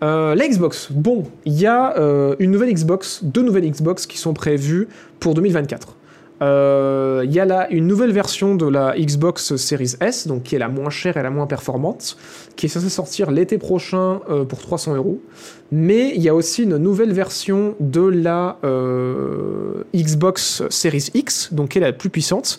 La 0.00 0.48
Xbox. 0.48 0.88
Bon, 0.90 1.24
il 1.44 1.60
y 1.60 1.66
a 1.66 1.94
une 2.38 2.50
nouvelle 2.50 2.72
Xbox, 2.72 3.20
deux 3.22 3.42
nouvelles 3.42 3.70
Xbox 3.70 4.06
qui 4.06 4.16
sont 4.16 4.32
prévues 4.32 4.88
pour 5.18 5.34
2024. 5.34 5.96
Euh, 6.42 7.22
Il 7.24 7.32
y 7.32 7.40
a 7.40 7.44
là 7.44 7.68
une 7.70 7.86
nouvelle 7.86 8.12
version 8.12 8.54
de 8.54 8.66
la 8.66 8.94
Xbox 8.98 9.56
Series 9.56 9.94
S, 10.00 10.26
donc 10.26 10.44
qui 10.44 10.56
est 10.56 10.58
la 10.58 10.68
moins 10.68 10.90
chère 10.90 11.16
et 11.16 11.22
la 11.22 11.30
moins 11.30 11.46
performante, 11.46 12.16
qui 12.56 12.66
est 12.66 12.68
censée 12.68 12.88
sortir 12.88 13.30
l'été 13.30 13.58
prochain 13.58 14.20
euh, 14.30 14.44
pour 14.44 14.58
300 14.60 14.96
euros. 14.96 15.20
Mais 15.70 16.12
il 16.14 16.22
y 16.22 16.28
a 16.28 16.34
aussi 16.34 16.62
une 16.62 16.78
nouvelle 16.78 17.12
version 17.12 17.74
de 17.78 18.02
la 18.02 18.58
euh, 18.64 19.84
Xbox 19.94 20.62
Series 20.70 21.10
X, 21.14 21.52
donc 21.52 21.70
qui 21.70 21.78
est 21.78 21.82
la 21.82 21.92
plus 21.92 22.10
puissante. 22.10 22.58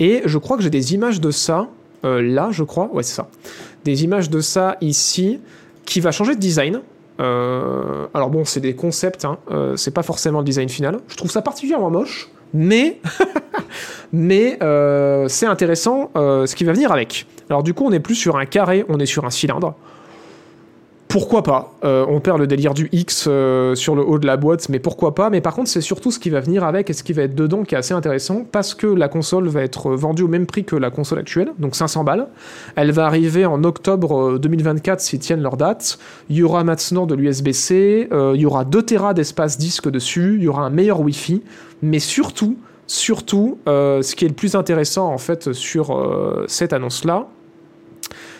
Et 0.00 0.22
je 0.24 0.38
crois 0.38 0.56
que 0.56 0.62
j'ai 0.62 0.70
des 0.70 0.94
images 0.94 1.20
de 1.20 1.30
ça, 1.30 1.68
là 2.02 2.48
je 2.50 2.64
crois, 2.64 2.90
ouais 2.92 3.02
c'est 3.02 3.14
ça. 3.14 3.28
Des 3.84 4.04
images 4.04 4.30
de 4.30 4.40
ça 4.40 4.76
ici, 4.80 5.40
qui 5.84 6.00
va 6.00 6.12
changer 6.12 6.34
de 6.34 6.40
design. 6.40 6.80
Alors 7.18 8.30
bon, 8.30 8.44
c'est 8.44 8.60
des 8.60 8.74
concepts, 8.74 9.24
hein, 9.24 9.38
c'est 9.76 9.92
pas 9.92 10.02
forcément 10.02 10.38
le 10.38 10.44
design 10.44 10.68
final. 10.68 10.98
Je 11.08 11.16
trouve 11.16 11.30
ça 11.30 11.42
particulièrement 11.42 11.90
moche, 11.90 12.30
mais, 12.54 13.00
mais 14.12 14.58
euh, 14.62 15.28
c'est 15.28 15.46
intéressant 15.46 16.10
euh, 16.16 16.46
ce 16.46 16.54
qui 16.54 16.64
va 16.64 16.72
venir 16.72 16.92
avec. 16.92 17.26
Alors 17.48 17.62
du 17.62 17.74
coup, 17.74 17.84
on 17.86 17.90
n'est 17.90 18.00
plus 18.00 18.14
sur 18.14 18.36
un 18.36 18.46
carré, 18.46 18.84
on 18.88 18.98
est 18.98 19.06
sur 19.06 19.24
un 19.24 19.30
cylindre. 19.30 19.74
Pourquoi 21.08 21.42
pas 21.42 21.74
Euh, 21.82 22.06
On 22.08 22.20
perd 22.20 22.38
le 22.38 22.46
délire 22.46 22.72
du 22.72 22.88
X 22.92 23.22
sur 23.22 23.96
le 23.96 24.02
haut 24.04 24.20
de 24.20 24.26
la 24.28 24.36
boîte, 24.36 24.68
mais 24.68 24.78
pourquoi 24.78 25.12
pas 25.12 25.28
Mais 25.28 25.40
par 25.40 25.56
contre, 25.56 25.68
c'est 25.68 25.80
surtout 25.80 26.12
ce 26.12 26.20
qui 26.20 26.30
va 26.30 26.38
venir 26.38 26.62
avec 26.62 26.88
et 26.88 26.92
ce 26.92 27.02
qui 27.02 27.12
va 27.12 27.22
être 27.22 27.34
dedans 27.34 27.64
qui 27.64 27.74
est 27.74 27.78
assez 27.78 27.94
intéressant, 27.94 28.44
parce 28.50 28.74
que 28.74 28.86
la 28.86 29.08
console 29.08 29.48
va 29.48 29.62
être 29.62 29.90
vendue 29.90 30.22
au 30.22 30.28
même 30.28 30.46
prix 30.46 30.62
que 30.62 30.76
la 30.76 30.90
console 30.90 31.18
actuelle, 31.18 31.50
donc 31.58 31.74
500 31.74 32.04
balles. 32.04 32.28
Elle 32.76 32.92
va 32.92 33.06
arriver 33.06 33.44
en 33.44 33.64
octobre 33.64 34.34
euh, 34.34 34.38
2024 34.38 35.00
s'ils 35.00 35.18
tiennent 35.18 35.42
leur 35.42 35.56
date. 35.56 35.98
Il 36.28 36.36
y 36.36 36.44
aura 36.44 36.62
maintenant 36.62 37.06
de 37.06 37.16
l'USB-C, 37.16 38.08
il 38.12 38.40
y 38.40 38.46
aura 38.46 38.64
2 38.64 38.80
Tera 38.82 39.12
d'espace 39.12 39.58
disque 39.58 39.90
dessus, 39.90 40.36
il 40.36 40.44
y 40.44 40.48
aura 40.48 40.62
un 40.62 40.70
meilleur 40.70 41.00
Wi-Fi, 41.00 41.42
mais 41.82 41.98
surtout, 41.98 42.56
surtout, 42.86 43.58
euh, 43.68 44.02
ce 44.02 44.14
qui 44.14 44.24
est 44.24 44.28
le 44.28 44.34
plus 44.34 44.54
intéressant 44.54 45.12
en 45.12 45.18
fait 45.18 45.52
sur 45.52 45.96
euh, 45.96 46.44
cette 46.48 46.72
annonce-là, 46.72 47.26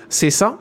c'est 0.08 0.30
ça, 0.30 0.58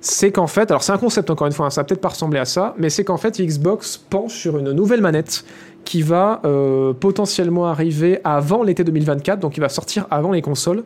c'est 0.00 0.30
qu'en 0.30 0.46
fait, 0.46 0.70
alors 0.70 0.82
c'est 0.82 0.92
un 0.92 0.98
concept 0.98 1.30
encore 1.30 1.46
une 1.46 1.52
fois, 1.52 1.66
hein, 1.66 1.70
ça 1.70 1.80
va 1.80 1.84
peut-être 1.86 2.00
pas 2.00 2.10
ressembler 2.10 2.38
à 2.38 2.44
ça, 2.44 2.74
mais 2.78 2.90
c'est 2.90 3.04
qu'en 3.04 3.16
fait 3.16 3.40
Xbox 3.40 3.96
penche 3.96 4.34
sur 4.34 4.58
une 4.58 4.72
nouvelle 4.72 5.00
manette 5.00 5.44
qui 5.84 6.02
va 6.02 6.40
euh, 6.44 6.92
potentiellement 6.92 7.66
arriver 7.66 8.20
avant 8.24 8.62
l'été 8.62 8.84
2024, 8.84 9.40
donc 9.40 9.56
il 9.56 9.60
va 9.60 9.68
sortir 9.68 10.06
avant 10.10 10.32
les 10.32 10.42
consoles. 10.42 10.84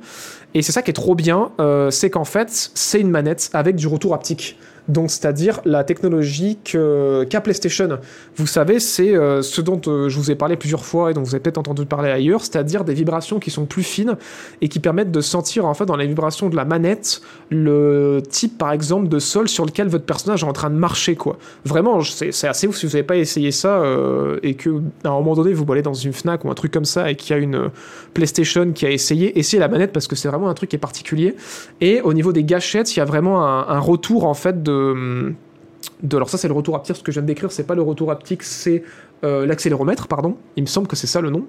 Et 0.55 0.63
c'est 0.63 0.73
ça 0.73 0.83
qui 0.83 0.91
est 0.91 0.95
trop 0.95 1.15
bien, 1.15 1.51
c'est 1.91 2.11
qu'en 2.11 2.25
fait 2.25 2.71
c'est 2.75 3.01
une 3.01 3.11
manette 3.11 3.51
avec 3.53 3.77
du 3.77 3.87
retour 3.87 4.15
haptique. 4.15 4.57
Donc 4.89 5.11
c'est-à-dire 5.11 5.61
la 5.65 5.85
technologie 5.85 6.59
qu'a 6.65 7.41
PlayStation. 7.41 7.99
Vous 8.37 8.47
savez, 8.47 8.81
c'est 8.81 9.15
euh, 9.15 9.43
ce 9.43 9.61
dont 9.61 9.81
euh, 9.87 10.09
je 10.09 10.17
vous 10.17 10.31
ai 10.31 10.35
parlé 10.35 10.57
plusieurs 10.57 10.85
fois 10.85 11.11
et 11.11 11.15
dont 11.15 11.23
vous 11.23 11.35
avez 11.35 11.41
peut-être 11.41 11.59
entendu 11.59 11.85
parler 11.85 12.11
ailleurs, 12.11 12.41
c'est-à-dire 12.41 12.85
des 12.85 12.95
vibrations 12.95 13.39
qui 13.39 13.51
sont 13.51 13.67
plus 13.67 13.83
fines 13.83 14.17
et 14.63 14.69
qui 14.69 14.81
permettent 14.81 15.11
de 15.11 15.21
sentir 15.21 15.67
en 15.67 15.75
fait 15.75 15.85
dans 15.85 15.97
les 15.97 16.07
vibrations 16.07 16.49
de 16.49 16.57
la 16.57 16.65
manette 16.65 17.21
le 17.51 18.23
type 18.29 18.57
par 18.57 18.73
exemple 18.73 19.09
de 19.09 19.19
sol 19.19 19.49
sur 19.49 19.67
lequel 19.67 19.89
votre 19.89 20.05
personnage 20.05 20.43
est 20.43 20.47
en 20.47 20.53
train 20.53 20.71
de 20.71 20.77
marcher 20.77 21.17
quoi. 21.17 21.39
Vraiment, 21.65 22.01
c'est 22.01 22.49
assez 22.49 22.67
ouf 22.67 22.77
si 22.77 22.87
vous 22.87 22.93
n'avez 22.93 23.03
pas 23.03 23.17
essayé 23.17 23.51
ça 23.51 23.81
euh, 23.81 24.39
et 24.43 24.55
que 24.55 24.81
à 25.05 25.09
un 25.09 25.13
moment 25.13 25.35
donné 25.35 25.53
vous 25.53 25.71
allez 25.71 25.83
dans 25.83 25.95
une 25.95 26.15
Fnac 26.15 26.45
ou 26.45 26.51
un 26.51 26.55
truc 26.55 26.73
comme 26.73 26.87
ça 26.87 27.11
et 27.11 27.15
qu'il 27.15 27.37
y 27.37 27.39
a 27.39 27.43
une 27.43 27.71
PlayStation 28.15 28.73
qui 28.73 28.87
a 28.87 28.91
essayé, 28.91 29.39
essayez 29.39 29.61
la 29.61 29.69
manette 29.69 29.93
parce 29.93 30.07
que 30.07 30.17
c'est 30.17 30.29
vraiment 30.29 30.49
un 30.49 30.55
truc 30.55 30.71
qui 30.71 30.77
est 30.77 30.79
particulier. 30.79 31.37
Et 31.83 32.01
au 32.01 32.15
niveau 32.15 32.33
des 32.33 32.45
gâchettes, 32.45 32.97
il 32.97 33.01
y 33.01 33.03
a 33.03 33.05
vraiment 33.05 33.45
un 33.45 33.79
retour 33.79 34.25
en 34.25 34.35
fait 34.35 34.63
de 34.63 34.78
alors 36.13 36.31
ça 36.31 36.39
c'est 36.39 36.49
le 36.49 36.55
retour 36.55 36.77
haptique 36.77 36.97
ce 36.97 37.03
que 37.03 37.13
je 37.13 37.19
viens 37.19 37.23
de 37.23 37.27
décrire 37.27 37.51
c'est 37.53 37.67
pas 37.67 37.75
le 37.75 37.83
retour 37.83 38.11
haptique 38.11 38.43
c'est 38.43 38.83
euh, 39.25 39.47
l'accéléromètre 39.47 40.07
pardon. 40.07 40.37
Il 40.55 40.63
me 40.63 40.69
semble 40.69 40.87
que 40.87 40.95
c'est 40.95 41.09
ça 41.09 41.21
le 41.21 41.31
nom. 41.31 41.45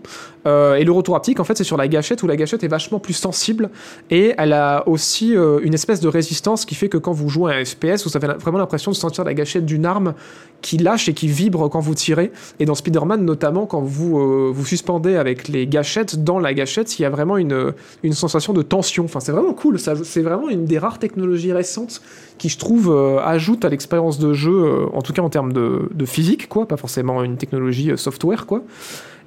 Euh, 0.47 0.76
et 0.76 0.84
le 0.84 0.91
retour 0.91 1.15
haptique 1.15 1.39
en 1.39 1.43
fait 1.43 1.56
c'est 1.56 1.64
sur 1.64 1.77
la 1.77 1.88
gâchette 1.88 2.23
où 2.23 2.27
la 2.27 2.35
gâchette 2.35 2.64
est 2.64 2.68
vachement 2.68 2.99
plus 2.99 3.14
sensible 3.14 3.69
et 4.10 4.34
elle 4.39 4.53
a 4.53 4.88
aussi 4.88 5.35
euh, 5.35 5.60
une 5.61 5.76
espèce 5.76 5.99
de 5.99 6.07
résistance 6.07 6.65
qui 6.65 6.73
fait 6.73 6.89
que 6.89 6.97
quand 6.97 7.11
vous 7.11 7.30
jouez 7.30 7.53
à 7.53 7.57
un 7.57 7.65
FPS 7.65 8.07
vous 8.07 8.18
avez 8.18 8.27
vraiment 8.39 8.57
l'impression 8.57 8.89
de 8.89 8.95
sentir 8.95 9.23
la 9.23 9.35
gâchette 9.35 9.65
d'une 9.65 9.85
arme 9.85 10.15
qui 10.61 10.80
lâche 10.80 11.10
et 11.10 11.14
qui 11.14 11.27
vibre 11.27 11.69
quand 11.69 11.80
vous 11.80 11.93
tirez. 11.93 12.31
Et 12.60 12.65
dans 12.65 12.73
Spider-Man 12.73 13.23
notamment 13.23 13.68
quand 13.68 13.81
vous 13.81 14.51
vous 14.51 14.65
suspendez 14.65 15.15
avec 15.15 15.47
les 15.47 15.68
gâchettes 15.68 16.23
dans 16.23 16.39
la 16.39 16.56
gâchette 16.56 16.97
il 16.97 17.03
y 17.03 17.06
a 17.06 17.11
vraiment 17.11 17.38
une, 17.38 17.73
une 18.01 18.14
sensation 18.14 18.53
de 18.53 18.64
tension. 18.64 19.06
Enfin 19.06 19.19
c'est 19.19 19.31
vraiment 19.31 19.53
cool 19.53 19.77
c'est 19.77 20.23
vraiment 20.23 20.49
une 20.49 20.65
des 20.65 20.80
rares 20.80 20.97
technologies 20.97 21.53
récentes 21.53 22.01
qui 22.40 22.49
je 22.49 22.57
trouve 22.57 22.91
euh, 22.91 23.20
ajoute 23.20 23.64
à 23.66 23.70
l'expérience 23.70 24.18
de 24.18 24.34
jeu, 24.34 24.52
euh, 24.52 24.86
en 24.94 25.03
tout 25.03 25.14
cas 25.14 25.22
en 25.22 25.30
termes 25.30 25.53
de, 25.53 26.06
physique, 26.06 26.49
quoi, 26.49 26.68
pas 26.68 26.78
forcément 26.78 27.24
une 27.24 27.38
technologie 27.38 27.91
euh, 27.91 27.98
software, 27.98 28.48
quoi. 28.48 28.64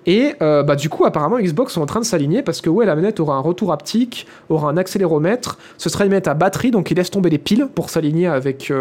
Et 0.04 0.34
bah, 0.40 0.74
du 0.74 0.88
coup, 0.88 1.04
apparemment, 1.04 1.38
Xbox 1.38 1.74
sont 1.74 1.80
en 1.80 1.86
train 1.86 2.00
de 2.00 2.04
s'aligner 2.04 2.42
parce 2.42 2.60
que 2.60 2.68
ouais, 2.68 2.84
la 2.84 2.96
manette 2.96 3.20
aura 3.20 3.36
un 3.36 3.40
retour 3.40 3.72
haptique, 3.72 4.26
aura 4.48 4.68
un 4.68 4.76
accéléromètre, 4.76 5.58
ce 5.78 5.88
sera 5.88 6.02
une 6.02 6.10
manette 6.10 6.26
à 6.26 6.34
batterie, 6.34 6.72
donc 6.72 6.90
il 6.90 6.96
laisse 6.96 7.12
tomber 7.12 7.30
les 7.30 7.38
piles 7.38 7.68
pour 7.72 7.88
s'aligner 7.88 8.26
avec, 8.26 8.72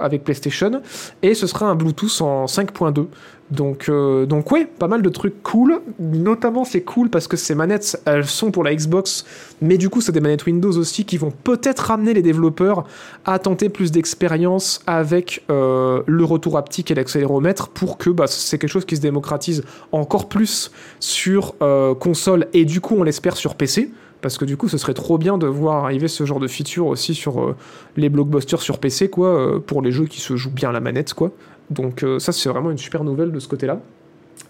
avec 0.00 0.24
PlayStation, 0.24 0.80
et 1.20 1.34
ce 1.34 1.46
sera 1.46 1.66
un 1.66 1.74
Bluetooth 1.74 2.22
en 2.22 2.46
5.2. 2.46 3.08
Donc, 3.50 3.88
euh, 3.88 4.24
donc 4.26 4.50
ouais, 4.52 4.66
pas 4.66 4.88
mal 4.88 5.02
de 5.02 5.08
trucs 5.08 5.42
cool. 5.42 5.80
Notamment, 5.98 6.64
c'est 6.64 6.80
cool 6.80 7.10
parce 7.10 7.28
que 7.28 7.36
ces 7.36 7.54
manettes, 7.54 8.00
elles 8.06 8.26
sont 8.26 8.50
pour 8.50 8.64
la 8.64 8.74
Xbox, 8.74 9.24
mais 9.60 9.76
du 9.76 9.90
coup, 9.90 10.00
c'est 10.00 10.12
des 10.12 10.20
manettes 10.20 10.46
Windows 10.46 10.76
aussi 10.76 11.04
qui 11.04 11.18
vont 11.18 11.30
peut-être 11.30 11.80
ramener 11.80 12.14
les 12.14 12.22
développeurs 12.22 12.84
à 13.24 13.38
tenter 13.38 13.68
plus 13.68 13.92
d'expérience 13.92 14.80
avec 14.86 15.44
euh, 15.50 16.02
le 16.06 16.24
retour 16.24 16.56
haptique 16.56 16.90
et 16.90 16.94
l'accéléromètre 16.94 17.68
pour 17.68 17.98
que 17.98 18.10
bah, 18.10 18.26
c'est 18.26 18.58
quelque 18.58 18.70
chose 18.70 18.86
qui 18.86 18.96
se 18.96 19.02
démocratise 19.02 19.62
encore 19.92 20.28
plus 20.28 20.70
sur 21.00 21.54
euh, 21.62 21.94
console 21.94 22.46
et 22.54 22.64
du 22.64 22.80
coup, 22.80 22.96
on 22.96 23.02
l'espère 23.02 23.36
sur 23.36 23.54
PC. 23.54 23.90
Parce 24.22 24.38
que 24.38 24.46
du 24.46 24.56
coup, 24.56 24.70
ce 24.70 24.78
serait 24.78 24.94
trop 24.94 25.18
bien 25.18 25.36
de 25.36 25.46
voir 25.46 25.84
arriver 25.84 26.08
ce 26.08 26.24
genre 26.24 26.40
de 26.40 26.48
feature 26.48 26.86
aussi 26.86 27.14
sur 27.14 27.54
les 27.98 28.08
blockbusters 28.08 28.62
sur 28.62 28.78
PC, 28.78 29.10
quoi, 29.10 29.62
pour 29.66 29.82
les 29.82 29.92
jeux 29.92 30.06
qui 30.06 30.18
se 30.18 30.34
jouent 30.34 30.50
bien 30.50 30.72
la 30.72 30.80
manette, 30.80 31.12
quoi. 31.12 31.30
Donc 31.70 32.02
euh, 32.02 32.18
ça, 32.18 32.32
c'est 32.32 32.48
vraiment 32.48 32.70
une 32.70 32.78
super 32.78 33.04
nouvelle 33.04 33.32
de 33.32 33.38
ce 33.38 33.48
côté-là. 33.48 33.80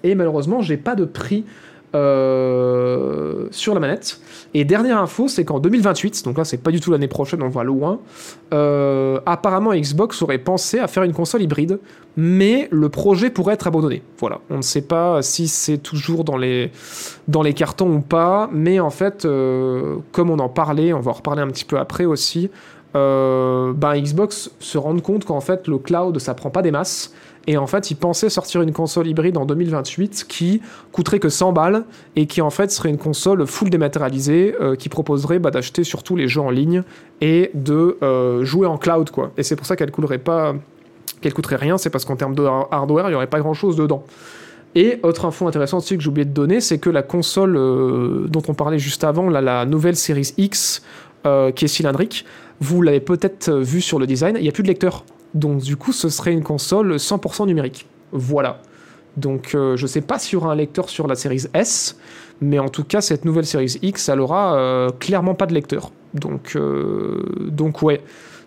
Et 0.03 0.15
malheureusement, 0.15 0.61
j'ai 0.61 0.77
pas 0.77 0.95
de 0.95 1.05
prix 1.05 1.45
euh, 1.95 3.47
sur 3.51 3.73
la 3.73 3.81
manette. 3.81 4.21
Et 4.53 4.65
dernière 4.65 4.99
info, 4.99 5.29
c'est 5.29 5.45
qu'en 5.45 5.61
2028, 5.61 6.25
donc 6.25 6.39
là, 6.39 6.45
c'est 6.45 6.59
pas 6.59 6.71
du 6.71 6.81
tout 6.81 6.91
l'année 6.91 7.09
prochaine, 7.09 7.43
on 7.43 7.49
va 7.49 7.63
loin. 7.63 8.01
euh, 8.53 9.21
apparemment, 9.27 9.73
Xbox 9.73 10.21
aurait 10.23 10.39
pensé 10.39 10.79
à 10.79 10.89
faire 10.89 11.05
une 11.05 11.13
console 11.13 11.43
hybride, 11.43 11.79
mais 12.17 12.69
le 12.71 12.89
projet 12.89 13.31
pourrait 13.31 13.55
être 13.55 13.67
abandonné. 13.67 14.03
Voilà, 14.19 14.41
on 14.51 14.57
ne 14.59 14.63
sait 14.63 14.83
pas 14.83 15.23
si 15.23 15.47
c'est 15.49 15.79
toujours 15.79 16.25
dans 16.25 16.37
les 16.37 16.73
dans 17.29 17.43
les 17.43 17.55
cartons 17.55 17.93
ou 17.93 18.01
pas, 18.01 18.49
mais 18.53 18.81
en 18.81 18.91
fait, 18.91 19.23
comme 19.23 20.31
on 20.31 20.39
en 20.39 20.49
parlait, 20.49 20.93
on 20.93 21.01
va 21.01 21.13
en 21.13 21.15
reparler 21.15 21.43
un 21.43 21.49
petit 21.49 21.65
peu 21.65 21.79
après 21.79 22.05
aussi. 22.05 22.51
Euh, 22.97 23.73
ben 23.73 23.97
Xbox 24.01 24.51
se 24.61 24.79
rend 24.79 24.97
compte 25.01 25.25
qu'en 25.25 25.41
fait 25.41 25.67
le 25.67 25.79
cloud 25.79 26.19
ça 26.19 26.35
prend 26.35 26.51
pas 26.51 26.63
des 26.63 26.71
masses. 26.71 27.13
Et 27.47 27.59
en 27.59 27.67
fait 27.67 27.91
ils 27.91 27.97
pensaient 27.97 28.31
sortir 28.31 28.63
une 28.63 28.73
console 28.73 29.07
hybride 29.09 29.37
en 29.37 29.45
2028 29.45 30.27
qui 30.29 30.63
coûterait 30.93 31.19
que 31.19 31.29
100 31.29 31.53
balles 31.53 31.85
et 32.17 32.27
qui 32.27 32.41
en 32.41 32.51
fait 32.51 32.71
serait 32.71 32.89
une 32.91 32.97
console 32.99 33.47
full 33.47 33.69
dématérialisée 33.69 34.55
euh, 34.61 34.77
qui 34.77 34.89
proposerait 34.89 35.41
bah, 35.41 35.51
d'acheter 35.51 35.85
surtout 35.85 36.17
les 36.17 36.29
jeux 36.29 36.41
en 36.41 36.51
ligne 36.51 36.83
et 37.21 37.51
de 37.55 37.99
euh, 38.03 38.45
jouer 38.45 38.67
en 38.67 38.79
cloud 38.79 39.11
quoi. 39.11 39.33
Et 39.37 39.43
c'est 39.43 39.57
pour 39.57 39.67
ça 39.67 39.77
qu'elle 39.77 39.91
coûterait 39.91 40.19
pas 40.19 40.55
qu'elle 41.21 41.35
coûterait 41.35 41.57
rien. 41.57 41.77
C'est 41.79 41.91
parce 41.91 42.05
qu'en 42.05 42.17
termes 42.17 42.35
de 42.35 42.45
har- 42.45 42.69
hardware 42.71 43.11
il 43.11 43.13
y 43.13 43.17
aurait 43.17 43.27
pas 43.27 43.41
grand 43.41 43.55
chose 43.55 43.77
dedans. 43.77 44.05
Et 44.77 44.99
autre 45.03 45.25
info 45.25 45.47
intéressante 45.47 45.83
aussi 45.83 45.97
que 45.97 46.03
j'ai 46.03 46.09
oublié 46.09 46.25
de 46.25 46.33
donner, 46.33 46.61
c'est 46.61 46.79
que 46.79 46.91
la 46.91 47.03
console 47.03 47.55
dont 48.29 48.43
on 48.49 48.55
parlait 48.55 48.81
juste 48.81 49.05
avant, 49.05 49.29
la 49.31 49.65
nouvelle 49.67 49.95
Series 49.95 50.33
X, 50.37 50.83
euh, 51.27 51.53
qui 51.53 51.65
est 51.65 51.69
cylindrique, 51.69 52.25
vous 52.61 52.83
l'avez 52.83 53.01
peut-être 53.01 53.49
euh, 53.49 53.61
vu 53.61 53.81
sur 53.81 53.99
le 53.99 54.07
design, 54.07 54.37
il 54.37 54.43
n'y 54.43 54.49
a 54.49 54.53
plus 54.53 54.63
de 54.63 54.69
lecteur. 54.69 55.05
Donc 55.35 55.63
du 55.63 55.77
coup, 55.77 55.93
ce 55.93 56.09
serait 56.09 56.33
une 56.33 56.43
console 56.43 56.97
100% 56.97 57.47
numérique. 57.47 57.87
Voilà. 58.13 58.61
Donc 59.17 59.55
euh, 59.55 59.77
je 59.77 59.87
sais 59.87 60.01
pas 60.01 60.19
s'il 60.19 60.35
y 60.35 60.37
aura 60.37 60.53
un 60.53 60.55
lecteur 60.55 60.89
sur 60.89 61.07
la 61.07 61.15
Series 61.15 61.47
S, 61.55 61.99
mais 62.41 62.59
en 62.59 62.69
tout 62.69 62.85
cas, 62.85 63.01
cette 63.01 63.25
nouvelle 63.25 63.47
Series 63.47 63.79
X, 63.83 64.09
elle 64.09 64.21
aura 64.21 64.89
clairement 64.99 65.35
pas 65.35 65.47
de 65.47 65.55
lecteur. 65.55 65.91
Donc, 66.15 66.59
donc 67.41 67.83
ouais, 67.83 68.03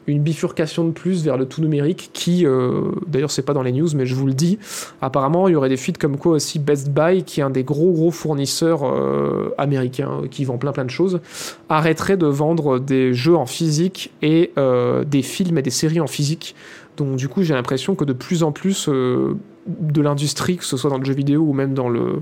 une 0.08 0.22
bifurcation 0.22 0.86
de 0.86 0.92
plus 0.92 1.24
vers 1.24 1.38
le 1.38 1.46
tout 1.46 1.62
numérique 1.62 2.10
qui, 2.14 2.46
euh, 2.46 2.92
d'ailleurs 3.08 3.32
c'est 3.32 3.42
pas 3.42 3.54
dans 3.54 3.62
les 3.62 3.74
news, 3.74 3.90
mais 3.94 4.06
je 4.06 4.16
vous 4.16 4.26
le 4.26 4.34
dis, 4.34 4.58
apparemment 5.02 5.48
il 5.48 5.52
y 5.52 5.56
aurait 5.56 5.70
des 5.70 5.78
fuites 5.78 5.98
comme 5.98 6.18
quoi 6.18 6.34
aussi 6.34 6.60
Best 6.60 6.90
Buy, 6.90 7.24
qui 7.24 7.42
est 7.42 7.44
un 7.44 7.50
des 7.50 7.64
gros 7.64 7.92
gros 7.92 8.12
fournisseurs 8.12 8.84
euh, 8.86 9.54
américains 9.58 10.22
qui 10.32 10.46
vend 10.46 10.58
plein 10.58 10.72
plein 10.72 10.86
de 10.86 10.90
choses, 10.90 11.20
arrêterait 11.68 12.18
de 12.18 12.26
vendre 12.26 12.80
des 12.80 13.14
jeux 13.14 13.36
en 13.36 13.46
physique 13.46 14.12
et 14.22 14.52
euh, 14.58 15.04
des 15.04 15.22
films 15.22 15.58
et 15.58 15.62
des 15.62 15.72
séries 15.72 16.00
en 16.00 16.08
physique. 16.08 16.56
Donc 16.96 17.18
du 17.18 17.28
coup 17.28 17.44
j'ai 17.44 17.54
l'impression 17.54 17.96
que 17.96 18.06
de 18.06 18.14
plus 18.14 18.44
en 18.44 18.54
plus 18.54 18.88
euh, 18.88 19.36
de 19.68 20.02
l'industrie, 20.02 20.58
que 20.58 20.66
ce 20.66 20.78
soit 20.78 20.90
dans 20.90 20.98
le 20.98 21.06
jeu 21.06 21.14
vidéo 21.14 21.42
ou 21.42 21.54
même 21.54 21.74
dans 21.74 21.90
le, 21.90 22.22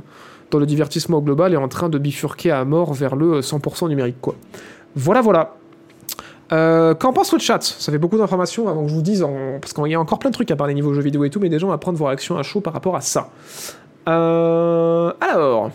dans 0.49 0.57
le 0.57 0.65
divertissement 0.65 1.21
global, 1.21 1.53
est 1.53 1.57
en 1.57 1.67
train 1.67 1.89
de 1.89 1.99
bifurquer 1.99 2.49
à 2.49 2.65
mort 2.65 2.93
vers 2.93 3.15
le 3.15 3.41
100% 3.41 3.89
numérique. 3.89 4.17
Quoi. 4.21 4.35
Voilà 4.95 5.21
voilà. 5.21 5.55
Euh, 6.51 6.93
Qu'en 6.93 7.13
pense 7.13 7.33
le 7.33 7.39
chat? 7.39 7.61
Ça 7.61 7.91
fait 7.91 7.97
beaucoup 7.97 8.17
d'informations 8.17 8.67
avant 8.67 8.83
que 8.83 8.89
je 8.89 8.93
vous 8.93 9.01
dise, 9.01 9.25
parce 9.61 9.73
qu'il 9.73 9.87
y 9.87 9.95
a 9.95 9.99
encore 9.99 10.19
plein 10.19 10.29
de 10.29 10.35
trucs 10.35 10.51
à 10.51 10.55
parler 10.55 10.73
niveau 10.73 10.93
jeux 10.93 11.01
vidéo 11.01 11.23
et 11.23 11.29
tout, 11.29 11.39
mais 11.39 11.49
déjà 11.49 11.65
on 11.65 11.69
va 11.69 11.77
prendre 11.77 11.97
vos 11.97 12.05
réactions 12.05 12.37
à 12.37 12.43
chaud 12.43 12.61
par 12.61 12.73
rapport 12.73 12.95
à 12.95 13.01
ça. 13.01 13.29
Euh, 14.07 15.11
Alors, 15.19 15.71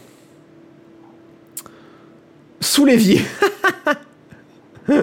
Sous 2.60 2.84
l'évier. 2.84 3.20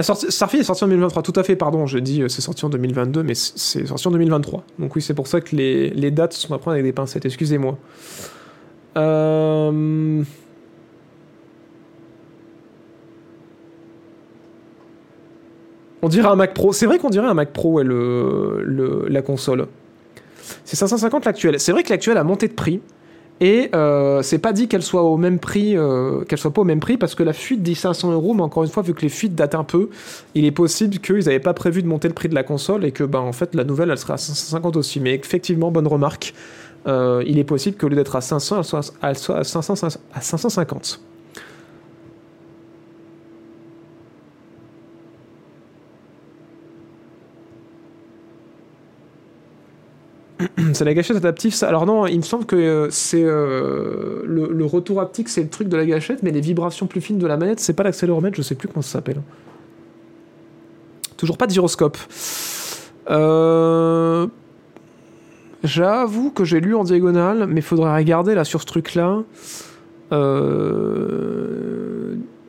Starfield 0.00 0.62
est 0.62 0.66
sorti 0.66 0.84
en 0.84 0.88
2023, 0.88 1.22
tout 1.22 1.32
à 1.36 1.42
fait, 1.42 1.56
pardon, 1.56 1.86
je 1.86 1.98
dis 1.98 2.22
euh, 2.22 2.28
c'est 2.28 2.40
sorti 2.40 2.64
en 2.64 2.70
2022, 2.70 3.22
mais 3.22 3.34
c'est 3.34 3.86
sorti 3.86 4.08
en 4.08 4.10
2023. 4.10 4.64
Donc 4.78 4.96
oui, 4.96 5.02
c'est 5.02 5.14
pour 5.14 5.26
ça 5.26 5.40
que 5.40 5.54
les, 5.54 5.90
les 5.90 6.10
dates 6.10 6.32
sont 6.32 6.54
à 6.54 6.58
prendre 6.58 6.72
avec 6.72 6.84
des 6.84 6.92
pincettes, 6.92 7.26
excusez-moi. 7.26 7.76
Euh... 8.96 10.22
On 16.02 16.08
dirait 16.08 16.28
un 16.28 16.36
Mac 16.36 16.52
Pro. 16.52 16.72
C'est 16.72 16.86
vrai 16.86 16.98
qu'on 16.98 17.10
dirait 17.10 17.28
un 17.28 17.34
Mac 17.34 17.52
Pro, 17.52 17.82
le, 17.82 19.06
la 19.08 19.22
console. 19.22 19.66
C'est 20.64 20.76
550 20.76 21.24
l'actuel. 21.24 21.60
C'est 21.60 21.72
vrai 21.72 21.84
que 21.84 21.90
l'actuel 21.90 22.16
a 22.16 22.24
monté 22.24 22.48
de 22.48 22.52
prix. 22.52 22.80
Et 23.40 23.70
euh, 23.74 24.22
c'est 24.22 24.38
pas 24.38 24.52
dit 24.52 24.68
qu'elle 24.68 24.82
soit 24.82 25.02
au 25.02 25.16
même 25.16 25.40
prix, 25.40 25.76
euh, 25.76 26.22
qu'elle 26.24 26.38
soit 26.38 26.52
pas 26.52 26.60
au 26.60 26.64
même 26.64 26.78
prix 26.78 26.96
parce 26.96 27.16
que 27.16 27.24
la 27.24 27.32
fuite 27.32 27.60
dit 27.60 27.74
500 27.74 28.12
euros, 28.12 28.34
mais 28.34 28.42
encore 28.42 28.62
une 28.62 28.68
fois, 28.68 28.84
vu 28.84 28.94
que 28.94 29.00
les 29.00 29.08
fuites 29.08 29.34
datent 29.34 29.56
un 29.56 29.64
peu, 29.64 29.90
il 30.36 30.44
est 30.44 30.52
possible 30.52 30.98
qu'ils 30.98 31.24
n'avaient 31.24 31.40
pas 31.40 31.54
prévu 31.54 31.82
de 31.82 31.88
monter 31.88 32.06
le 32.06 32.14
prix 32.14 32.28
de 32.28 32.36
la 32.36 32.44
console 32.44 32.84
et 32.84 32.92
que, 32.92 33.02
ben, 33.02 33.18
en 33.18 33.32
fait, 33.32 33.54
la 33.56 33.64
nouvelle, 33.64 33.90
elle 33.90 33.98
sera 33.98 34.14
à 34.14 34.18
550 34.18 34.76
aussi. 34.76 35.00
Mais 35.00 35.14
effectivement, 35.14 35.72
bonne 35.72 35.88
remarque. 35.88 36.34
Euh, 36.86 37.22
il 37.26 37.38
est 37.38 37.44
possible 37.44 37.76
qu'au 37.76 37.88
lieu 37.88 37.96
d'être 37.96 38.14
à 38.14 38.20
500, 38.20 38.58
elle 38.58 38.64
soit, 38.64 38.92
à, 39.36 39.44
500, 39.44 39.88
à 40.14 40.20
550. 40.20 41.00
C'est 50.72 50.84
la 50.84 50.94
gâchette 50.94 51.16
adaptive, 51.16 51.54
ça. 51.54 51.68
Alors 51.68 51.86
non, 51.86 52.06
il 52.06 52.16
me 52.18 52.22
semble 52.22 52.44
que 52.46 52.56
euh, 52.56 52.90
c'est 52.90 53.22
euh, 53.22 54.22
le, 54.24 54.64
retour 54.64 55.00
haptique, 55.00 55.28
c'est 55.28 55.42
le 55.42 55.48
truc 55.48 55.68
de 55.68 55.76
la 55.76 55.84
gâchette, 55.84 56.22
mais 56.22 56.30
les 56.30 56.40
vibrations 56.40 56.86
plus 56.86 57.00
fines 57.00 57.18
de 57.18 57.26
la 57.26 57.36
manette, 57.36 57.60
c'est 57.60 57.72
pas 57.72 57.82
l'accéléromètre, 57.82 58.36
je 58.36 58.42
sais 58.42 58.54
plus 58.54 58.68
comment 58.68 58.82
ça 58.82 58.92
s'appelle. 58.92 59.20
Toujours 61.16 61.36
pas 61.36 61.46
de 61.46 61.52
gyroscope. 61.52 61.98
Euh... 63.10 64.26
J'avoue 65.64 66.30
que 66.30 66.44
j'ai 66.44 66.58
lu 66.60 66.74
en 66.74 66.82
diagonale, 66.82 67.46
mais 67.46 67.60
faudrait 67.60 67.94
regarder 67.94 68.34
là 68.34 68.44
sur 68.44 68.60
ce 68.60 68.66
truc-là. 68.66 69.22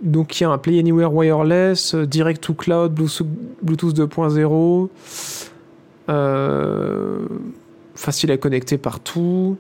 Donc 0.02 0.40
il 0.40 0.44
y 0.44 0.45
a 0.45 0.49
un 0.49 0.57
Play 0.57 0.80
Anywhere 0.80 1.14
Wireless, 1.14 1.94
Direct 1.95 2.41
to 2.44 2.53
Cloud, 2.56 2.94
Bluetooth 2.94 3.95
2.0. 3.95 4.90
Euh 6.10 7.20
facile 8.03 8.31
à 8.31 8.38
connecter 8.38 8.77
partout. 8.77 9.57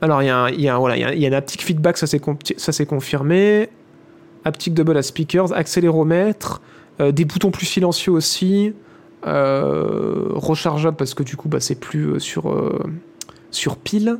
Alors, 0.00 0.22
il 0.22 0.26
y 0.26 0.30
a 0.30 0.44
un, 0.44 0.50
y 0.50 1.42
feedback, 1.58 1.96
ça 1.96 2.06
c'est 2.06 2.86
confirmé. 2.86 3.68
Haptic 4.44 4.74
double 4.74 4.96
à 4.96 5.02
speakers, 5.02 5.52
accéléromètre, 5.52 6.60
euh, 7.00 7.10
des 7.10 7.24
boutons 7.24 7.50
plus 7.50 7.66
silencieux 7.66 8.12
aussi. 8.12 8.74
euh, 9.26 10.28
rechargeable 10.34 10.96
parce 10.96 11.14
que 11.14 11.22
du 11.22 11.36
coup, 11.36 11.48
bah, 11.48 11.58
c'est 11.58 11.74
plus 11.74 12.12
euh, 12.12 12.18
sur, 13.50 13.76
pile. 13.78 14.18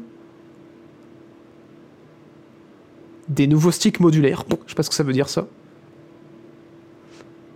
Des 3.28 3.46
nouveaux 3.46 3.70
sticks 3.70 4.00
modulaires. 4.00 4.44
Bon, 4.48 4.58
je 4.66 4.70
sais 4.70 4.74
pas 4.74 4.82
ce 4.82 4.88
que 4.88 4.96
ça 4.96 5.04
veut 5.04 5.12
dire 5.12 5.28
ça. 5.28 5.46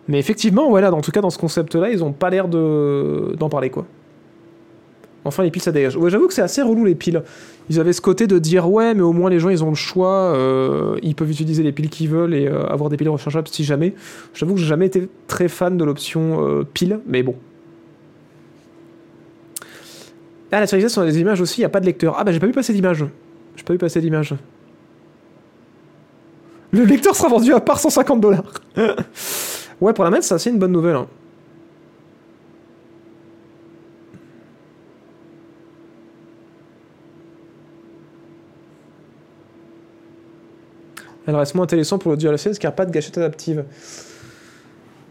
Mais 0.08 0.18
effectivement, 0.18 0.68
voilà, 0.68 0.92
en 0.92 1.00
tout 1.00 1.12
cas 1.12 1.20
dans 1.20 1.30
ce 1.30 1.38
concept-là, 1.38 1.90
ils 1.90 2.04
ont 2.04 2.12
pas 2.12 2.30
l'air 2.30 2.48
de 2.48 3.34
d'en 3.38 3.48
parler 3.48 3.70
quoi. 3.70 3.86
Enfin, 5.24 5.42
les 5.42 5.50
piles, 5.50 5.62
ça 5.62 5.72
dégage. 5.72 5.98
J'avoue 6.06 6.28
que 6.28 6.34
c'est 6.34 6.42
assez 6.42 6.62
relou, 6.62 6.84
les 6.84 6.94
piles. 6.94 7.22
Ils 7.68 7.78
avaient 7.78 7.92
ce 7.92 8.00
côté 8.00 8.26
de 8.26 8.38
dire, 8.38 8.70
ouais, 8.70 8.94
mais 8.94 9.02
au 9.02 9.12
moins 9.12 9.30
les 9.30 9.38
gens, 9.38 9.50
ils 9.50 9.62
ont 9.62 9.68
le 9.68 9.76
choix, 9.76 10.34
euh, 10.34 10.96
ils 11.02 11.14
peuvent 11.14 11.30
utiliser 11.30 11.62
les 11.62 11.72
piles 11.72 11.88
qu'ils 11.88 12.08
veulent 12.08 12.34
et 12.34 12.48
euh, 12.48 12.64
avoir 12.66 12.90
des 12.90 12.96
piles 12.96 13.08
rechargeables 13.08 13.48
si 13.48 13.62
jamais. 13.64 13.94
J'avoue 14.34 14.54
que 14.54 14.60
j'ai 14.60 14.66
jamais 14.66 14.86
été 14.86 15.08
très 15.26 15.48
fan 15.48 15.76
de 15.76 15.84
l'option 15.84 16.44
euh, 16.48 16.64
pile, 16.64 17.00
mais 17.06 17.22
bon. 17.22 17.36
Ah, 20.52 20.58
la 20.58 20.66
sérisation 20.66 21.04
des 21.04 21.20
images 21.20 21.40
aussi, 21.40 21.60
il 21.60 21.62
n'y 21.62 21.66
a 21.66 21.70
pas 21.70 21.80
de 21.80 21.86
lecteur. 21.86 22.16
Ah, 22.18 22.24
bah, 22.24 22.32
j'ai 22.32 22.40
pas 22.40 22.46
vu 22.46 22.52
passer 22.52 22.72
d'image. 22.72 23.04
J'ai 23.54 23.62
pas 23.62 23.72
vu 23.74 23.78
passer 23.78 24.00
d'image. 24.00 24.34
Le 26.72 26.84
lecteur 26.84 27.14
sera 27.14 27.28
vendu 27.28 27.52
à 27.52 27.60
part 27.60 27.78
150 27.78 28.20
dollars. 28.20 28.52
ouais, 29.80 29.92
pour 29.92 30.04
la 30.04 30.10
mettre, 30.10 30.24
c'est 30.24 30.50
une 30.50 30.58
bonne 30.58 30.72
nouvelle. 30.72 30.96
hein. 30.96 31.06
Elle 41.30 41.36
reste 41.36 41.54
moins 41.54 41.62
intéressant 41.62 41.98
pour 41.98 42.10
le 42.10 42.16
DualSense 42.16 42.58
car 42.58 42.74
pas 42.74 42.84
de 42.84 42.90
gâchette 42.90 43.16
adaptive. 43.16 43.64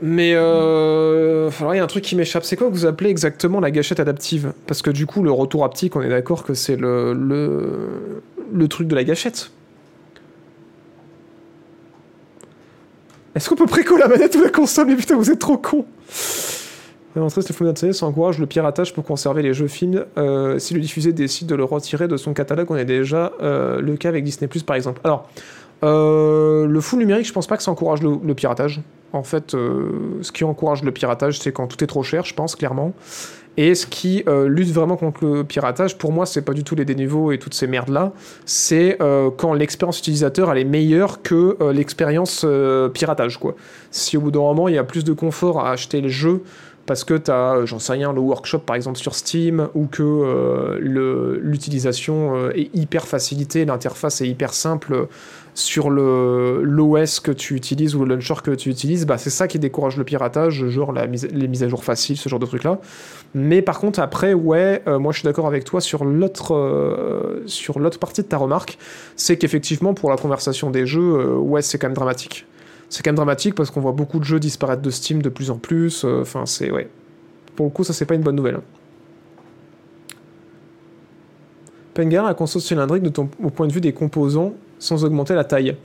Mais 0.01 0.33
euh... 0.35 1.49
il 1.61 1.77
y 1.77 1.79
a 1.79 1.83
un 1.83 1.87
truc 1.87 2.03
qui 2.03 2.17
m'échappe. 2.17 2.43
C'est 2.43 2.57
quoi 2.57 2.67
que 2.67 2.73
vous 2.73 2.85
appelez 2.85 3.09
exactement 3.09 3.61
la 3.61 3.71
gâchette 3.71 4.01
adaptive? 4.01 4.51
Parce 4.67 4.81
que 4.81 4.89
du 4.89 5.05
coup, 5.05 5.23
le 5.23 5.31
retour 5.31 5.63
haptique, 5.63 5.95
on 5.95 6.01
est 6.01 6.09
d'accord 6.09 6.43
que 6.43 6.53
c'est 6.53 6.75
le, 6.75 8.67
truc 8.69 8.89
de 8.89 8.95
la 8.95 9.05
gâchette. 9.05 9.51
Est-ce 13.33 13.47
qu'on 13.47 13.55
peut 13.55 13.65
préco 13.65 13.95
la 13.95 14.09
manette 14.09 14.35
ou 14.35 14.43
la 14.43 14.49
console? 14.49 14.87
Mais 14.87 14.97
putain, 14.97 15.15
vous 15.15 15.31
êtes 15.31 15.39
trop 15.39 15.57
con. 15.57 15.85
L'entrée, 17.15 17.41
c'est 17.41 17.57
le 17.57 17.93
ça 17.93 18.05
encourage 18.05 18.39
le 18.39 18.45
piratage 18.45 18.93
pour 18.93 19.05
conserver 19.05 19.41
les 19.41 19.53
jeux 19.53 19.67
films. 19.67 20.03
Euh, 20.17 20.59
si 20.59 20.73
le 20.73 20.81
diffusé 20.81 21.13
décide 21.13 21.47
de 21.47 21.55
le 21.55 21.63
retirer 21.63 22.09
de 22.09 22.17
son 22.17 22.33
catalogue, 22.33 22.69
on 22.69 22.75
est 22.75 22.83
déjà 22.83 23.31
euh, 23.41 23.79
le 23.79 23.95
cas 23.95 24.09
avec 24.09 24.25
Disney 24.25 24.49
par 24.65 24.75
exemple. 24.75 24.99
Alors, 25.05 25.29
euh, 25.83 26.65
le 26.65 26.81
full 26.81 26.99
numérique, 26.99 27.25
je 27.25 27.33
pense 27.33 27.47
pas 27.47 27.57
que 27.57 27.63
ça 27.63 27.71
encourage 27.71 28.01
le, 28.01 28.33
piratage. 28.33 28.81
En 29.13 29.23
fait, 29.23 29.53
euh, 29.53 30.19
ce 30.21 30.31
qui 30.31 30.43
encourage 30.43 30.83
le 30.83 30.91
piratage, 30.91 31.39
c'est 31.39 31.51
quand 31.51 31.67
tout 31.67 31.83
est 31.83 31.87
trop 31.87 32.03
cher, 32.03 32.25
je 32.25 32.33
pense, 32.33 32.55
clairement. 32.55 32.93
Et 33.57 33.75
ce 33.75 33.85
qui 33.85 34.23
euh, 34.27 34.47
lutte 34.47 34.71
vraiment 34.71 34.95
contre 34.95 35.25
le 35.25 35.43
piratage, 35.43 35.97
pour 35.97 36.13
moi, 36.13 36.25
c'est 36.25 36.43
pas 36.43 36.53
du 36.53 36.63
tout 36.63 36.75
les 36.75 36.85
déniveaux 36.85 37.31
et 37.31 37.39
toutes 37.39 37.53
ces 37.53 37.67
merdes-là. 37.67 38.13
C'est 38.45 38.97
quand 39.37 39.53
l'expérience 39.53 39.99
utilisateur, 39.99 40.51
elle 40.51 40.59
est 40.59 40.63
meilleure 40.63 41.21
que 41.21 41.57
l'expérience 41.71 42.45
piratage, 42.93 43.37
quoi. 43.37 43.55
Si 43.91 44.17
au 44.17 44.21
bout 44.21 44.31
d'un 44.31 44.39
moment, 44.39 44.67
il 44.67 44.75
y 44.75 44.77
a 44.77 44.83
plus 44.83 45.03
de 45.03 45.13
confort 45.13 45.59
à 45.59 45.71
acheter 45.71 45.99
le 46.01 46.09
jeu 46.09 46.43
parce 46.89 47.03
que 47.03 47.13
tu 47.13 47.29
as, 47.29 47.65
j'en 47.65 47.77
sais 47.77 47.93
rien, 47.93 48.13
le 48.13 48.19
workshop 48.19 48.61
par 48.61 48.75
exemple 48.75 48.97
sur 48.97 49.13
Steam, 49.13 49.69
ou 49.75 49.85
que 49.85 50.01
euh, 50.01 50.79
l'utilisation 51.39 52.35
euh, 52.35 52.51
est 52.55 52.75
hyper 52.75 53.07
facilitée, 53.07 53.63
l'interface 53.63 54.21
est 54.21 54.27
hyper 54.27 54.55
simple 54.55 55.07
sur 55.53 55.91
l'OS 55.91 57.19
que 57.19 57.31
tu 57.31 57.55
utilises 57.55 57.95
ou 57.95 58.05
le 58.05 58.15
launcher 58.15 58.33
que 58.43 58.51
tu 58.51 58.69
utilises, 58.69 59.05
bah, 59.05 59.19
c'est 59.19 59.29
ça 59.29 59.47
qui 59.47 59.59
décourage 59.59 59.97
le 59.97 60.03
piratage, 60.03 60.67
genre 60.69 60.91
les 60.91 61.47
mises 61.47 61.63
à 61.63 61.67
jour 61.67 61.83
faciles, 61.83 62.17
ce 62.17 62.27
genre 62.27 62.39
de 62.39 62.47
trucs-là. 62.47 62.79
Mais 63.35 63.61
par 63.61 63.79
contre, 63.79 63.99
après, 63.99 64.33
ouais, 64.33 64.81
euh, 64.87 64.97
moi 64.97 65.11
je 65.11 65.19
suis 65.19 65.25
d'accord 65.25 65.45
avec 65.45 65.65
toi 65.65 65.81
sur 65.81 66.05
l'autre 66.05 66.55
euh, 66.55 67.45
partie 67.99 68.23
de 68.23 68.27
ta 68.27 68.37
remarque, 68.37 68.79
c'est 69.15 69.37
qu'effectivement 69.37 69.93
pour 69.93 70.09
la 70.09 70.17
conversation 70.17 70.71
des 70.71 70.87
jeux, 70.87 71.19
euh, 71.19 71.35
ouais, 71.35 71.61
c'est 71.61 71.77
quand 71.77 71.87
même 71.87 71.93
dramatique. 71.93 72.47
C'est 72.89 73.03
quand 73.03 73.09
même 73.11 73.15
dramatique 73.17 73.53
parce 73.55 73.69
qu'on 73.71 73.81
voit 73.81 73.91
beaucoup 73.91 74.19
de 74.19 74.23
jeux 74.23 74.39
disparaître 74.39 74.81
de 74.81 74.89
Steam 74.89 75.21
de 75.21 75.29
plus 75.29 75.51
en 75.51 75.57
plus. 75.57 76.03
euh, 76.05 76.21
Enfin, 76.21 76.45
c'est 76.45 76.71
ouais. 76.71 76.89
Pour 77.55 77.65
le 77.67 77.71
coup, 77.71 77.83
ça 77.83 77.93
c'est 77.93 78.05
pas 78.05 78.15
une 78.15 78.21
bonne 78.23 78.35
nouvelle. 78.35 78.59
Pengar, 81.93 82.25
la 82.25 82.33
console 82.33 82.61
cylindrique 82.61 83.03
de 83.03 83.11
au 83.43 83.49
point 83.49 83.67
de 83.67 83.73
vue 83.73 83.81
des 83.81 83.93
composants 83.93 84.53
sans 84.77 85.03
augmenter 85.03 85.33
la 85.33 85.43
taille. 85.43 85.75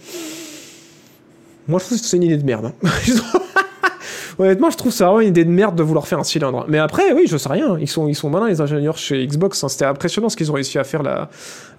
Moi, 1.67 1.79
je 1.81 1.85
trouve 1.87 1.99
que 2.01 2.05
c'est 2.07 2.17
une 2.17 2.23
idée 2.23 2.37
de 2.37 2.45
merde. 2.45 2.73
hein. 2.85 2.89
Honnêtement, 4.39 4.69
je 4.71 4.77
trouve 4.77 4.93
ça 4.93 5.07
vraiment 5.07 5.21
une 5.21 5.29
idée 5.29 5.45
de 5.45 5.51
merde 5.51 5.77
de 5.77 5.83
vouloir 5.83 6.07
faire 6.09 6.19
un 6.19 6.25
cylindre. 6.25 6.65
Mais 6.69 6.79
après, 6.79 7.13
oui, 7.13 7.27
je 7.29 7.37
sais 7.37 7.49
rien. 7.49 7.79
Ils 7.79 7.89
sont, 7.89 8.09
ils 8.09 8.15
sont 8.17 8.31
malins, 8.31 8.49
les 8.49 8.61
ingénieurs 8.61 8.99
chez 8.99 9.25
Xbox. 9.27 9.63
hein. 9.63 9.69
C'était 9.69 9.85
impressionnant 9.85 10.29
ce 10.29 10.37
qu'ils 10.37 10.51
ont 10.51 10.55
réussi 10.55 10.79
à 10.79 10.85
faire 10.85 11.03
là, 11.03 11.31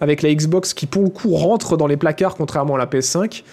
avec 0.01 0.21
la 0.21 0.33
Xbox 0.33 0.73
qui, 0.73 0.85
pour 0.85 1.03
le 1.03 1.09
coup, 1.09 1.35
rentre 1.35 1.75
dans 1.77 1.87
les 1.87 1.97
placards, 1.97 2.35
contrairement 2.35 2.75
à 2.75 2.77
la 2.77 2.85
PS5. 2.87 3.43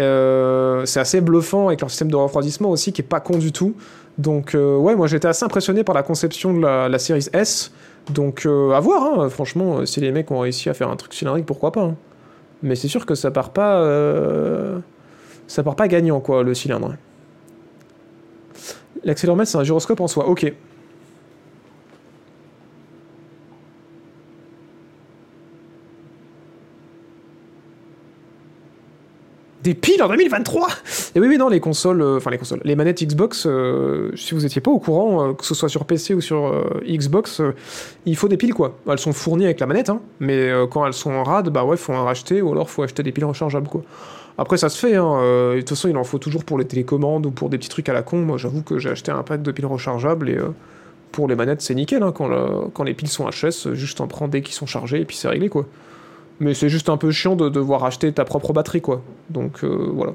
Euh, 0.00 0.84
c'est 0.84 1.00
assez 1.00 1.20
bluffant 1.20 1.68
avec 1.68 1.80
leur 1.80 1.90
système 1.90 2.10
de 2.10 2.16
refroidissement 2.16 2.70
aussi, 2.70 2.92
qui 2.92 3.02
est 3.02 3.04
pas 3.04 3.20
con 3.20 3.38
du 3.38 3.52
tout. 3.52 3.74
Donc, 4.18 4.54
euh, 4.54 4.76
ouais, 4.76 4.94
moi 4.94 5.06
j'étais 5.06 5.28
assez 5.28 5.44
impressionné 5.44 5.84
par 5.84 5.94
la 5.94 6.02
conception 6.02 6.54
de 6.54 6.60
la, 6.60 6.88
la 6.88 6.98
série 6.98 7.26
S. 7.32 7.72
Donc, 8.12 8.46
euh, 8.46 8.72
à 8.72 8.80
voir, 8.80 9.20
hein. 9.20 9.28
franchement, 9.28 9.84
si 9.84 10.00
les 10.00 10.12
mecs 10.12 10.30
ont 10.30 10.38
réussi 10.40 10.68
à 10.68 10.74
faire 10.74 10.90
un 10.90 10.96
truc 10.96 11.12
cylindrique, 11.14 11.46
pourquoi 11.46 11.72
pas. 11.72 11.82
hein. 11.82 11.96
Mais 12.62 12.76
c'est 12.76 12.88
sûr 12.88 13.04
que 13.04 13.14
ça 13.14 13.30
part 13.30 13.50
pas. 13.50 13.82
Ça 15.46 15.62
part 15.62 15.76
pas 15.76 15.88
gagnant, 15.88 16.20
quoi, 16.20 16.42
le 16.42 16.54
cylindre. 16.54 16.94
L'accéléromètre, 19.04 19.50
c'est 19.50 19.58
un 19.58 19.64
gyroscope 19.64 20.00
en 20.00 20.08
soi, 20.08 20.26
ok. 20.26 20.52
Piles 29.74 30.02
en 30.02 30.08
2023 30.08 30.68
Et 31.14 31.20
oui, 31.20 31.28
oui, 31.28 31.38
non, 31.38 31.48
les 31.48 31.60
consoles, 31.60 32.00
euh, 32.02 32.16
enfin 32.16 32.30
les 32.30 32.38
consoles, 32.38 32.60
les 32.64 32.76
manettes 32.76 33.02
Xbox, 33.02 33.46
euh, 33.46 34.10
si 34.16 34.34
vous 34.34 34.44
étiez 34.44 34.60
pas 34.60 34.70
au 34.70 34.78
courant, 34.78 35.28
euh, 35.28 35.32
que 35.32 35.44
ce 35.44 35.54
soit 35.54 35.68
sur 35.68 35.84
PC 35.84 36.14
ou 36.14 36.20
sur 36.20 36.52
Xbox, 36.86 37.42
il 38.04 38.16
faut 38.16 38.28
des 38.28 38.36
piles 38.36 38.54
quoi. 38.54 38.78
Elles 38.88 38.98
sont 38.98 39.12
fournies 39.12 39.44
avec 39.44 39.60
la 39.60 39.66
manette, 39.66 39.90
hein, 39.90 40.00
mais 40.20 40.50
quand 40.70 40.86
elles 40.86 40.92
sont 40.92 41.12
en 41.12 41.24
rade, 41.24 41.50
bah 41.50 41.64
ouais, 41.64 41.76
faut 41.76 41.92
en 41.92 42.04
racheter 42.04 42.42
ou 42.42 42.52
alors 42.52 42.70
faut 42.70 42.82
acheter 42.82 43.02
des 43.02 43.12
piles 43.12 43.24
rechargeables 43.24 43.68
quoi. 43.68 43.82
Après, 44.38 44.58
ça 44.58 44.68
se 44.68 44.78
fait, 44.78 44.96
hein, 44.96 45.54
de 45.54 45.58
toute 45.60 45.70
façon, 45.70 45.88
il 45.88 45.96
en 45.96 46.04
faut 46.04 46.18
toujours 46.18 46.44
pour 46.44 46.58
les 46.58 46.66
télécommandes 46.66 47.24
ou 47.24 47.30
pour 47.30 47.48
des 47.48 47.56
petits 47.56 47.70
trucs 47.70 47.88
à 47.88 47.94
la 47.94 48.02
con. 48.02 48.18
Moi, 48.18 48.36
j'avoue 48.36 48.62
que 48.62 48.78
j'ai 48.78 48.90
acheté 48.90 49.10
un 49.10 49.22
pack 49.22 49.42
de 49.42 49.50
piles 49.50 49.64
rechargeables 49.64 50.28
et 50.28 50.38
pour 51.10 51.26
les 51.26 51.34
manettes, 51.34 51.62
c'est 51.62 51.74
nickel. 51.74 52.02
hein, 52.02 52.12
quand 52.12 52.84
les 52.84 52.94
piles 52.94 53.08
sont 53.08 53.26
HS, 53.26 53.72
juste 53.72 54.02
en 54.02 54.06
prends 54.06 54.28
dès 54.28 54.42
qu'ils 54.42 54.54
sont 54.54 54.66
chargés 54.66 55.00
et 55.00 55.04
puis 55.06 55.16
c'est 55.16 55.28
réglé 55.28 55.48
quoi. 55.48 55.66
Mais 56.40 56.54
c'est 56.54 56.68
juste 56.68 56.88
un 56.88 56.96
peu 56.96 57.10
chiant 57.10 57.36
de 57.36 57.48
devoir 57.48 57.84
acheter 57.84 58.12
ta 58.12 58.24
propre 58.24 58.52
batterie 58.52 58.82
quoi. 58.82 59.02
Donc 59.30 59.64
euh, 59.64 59.90
voilà. 59.92 60.12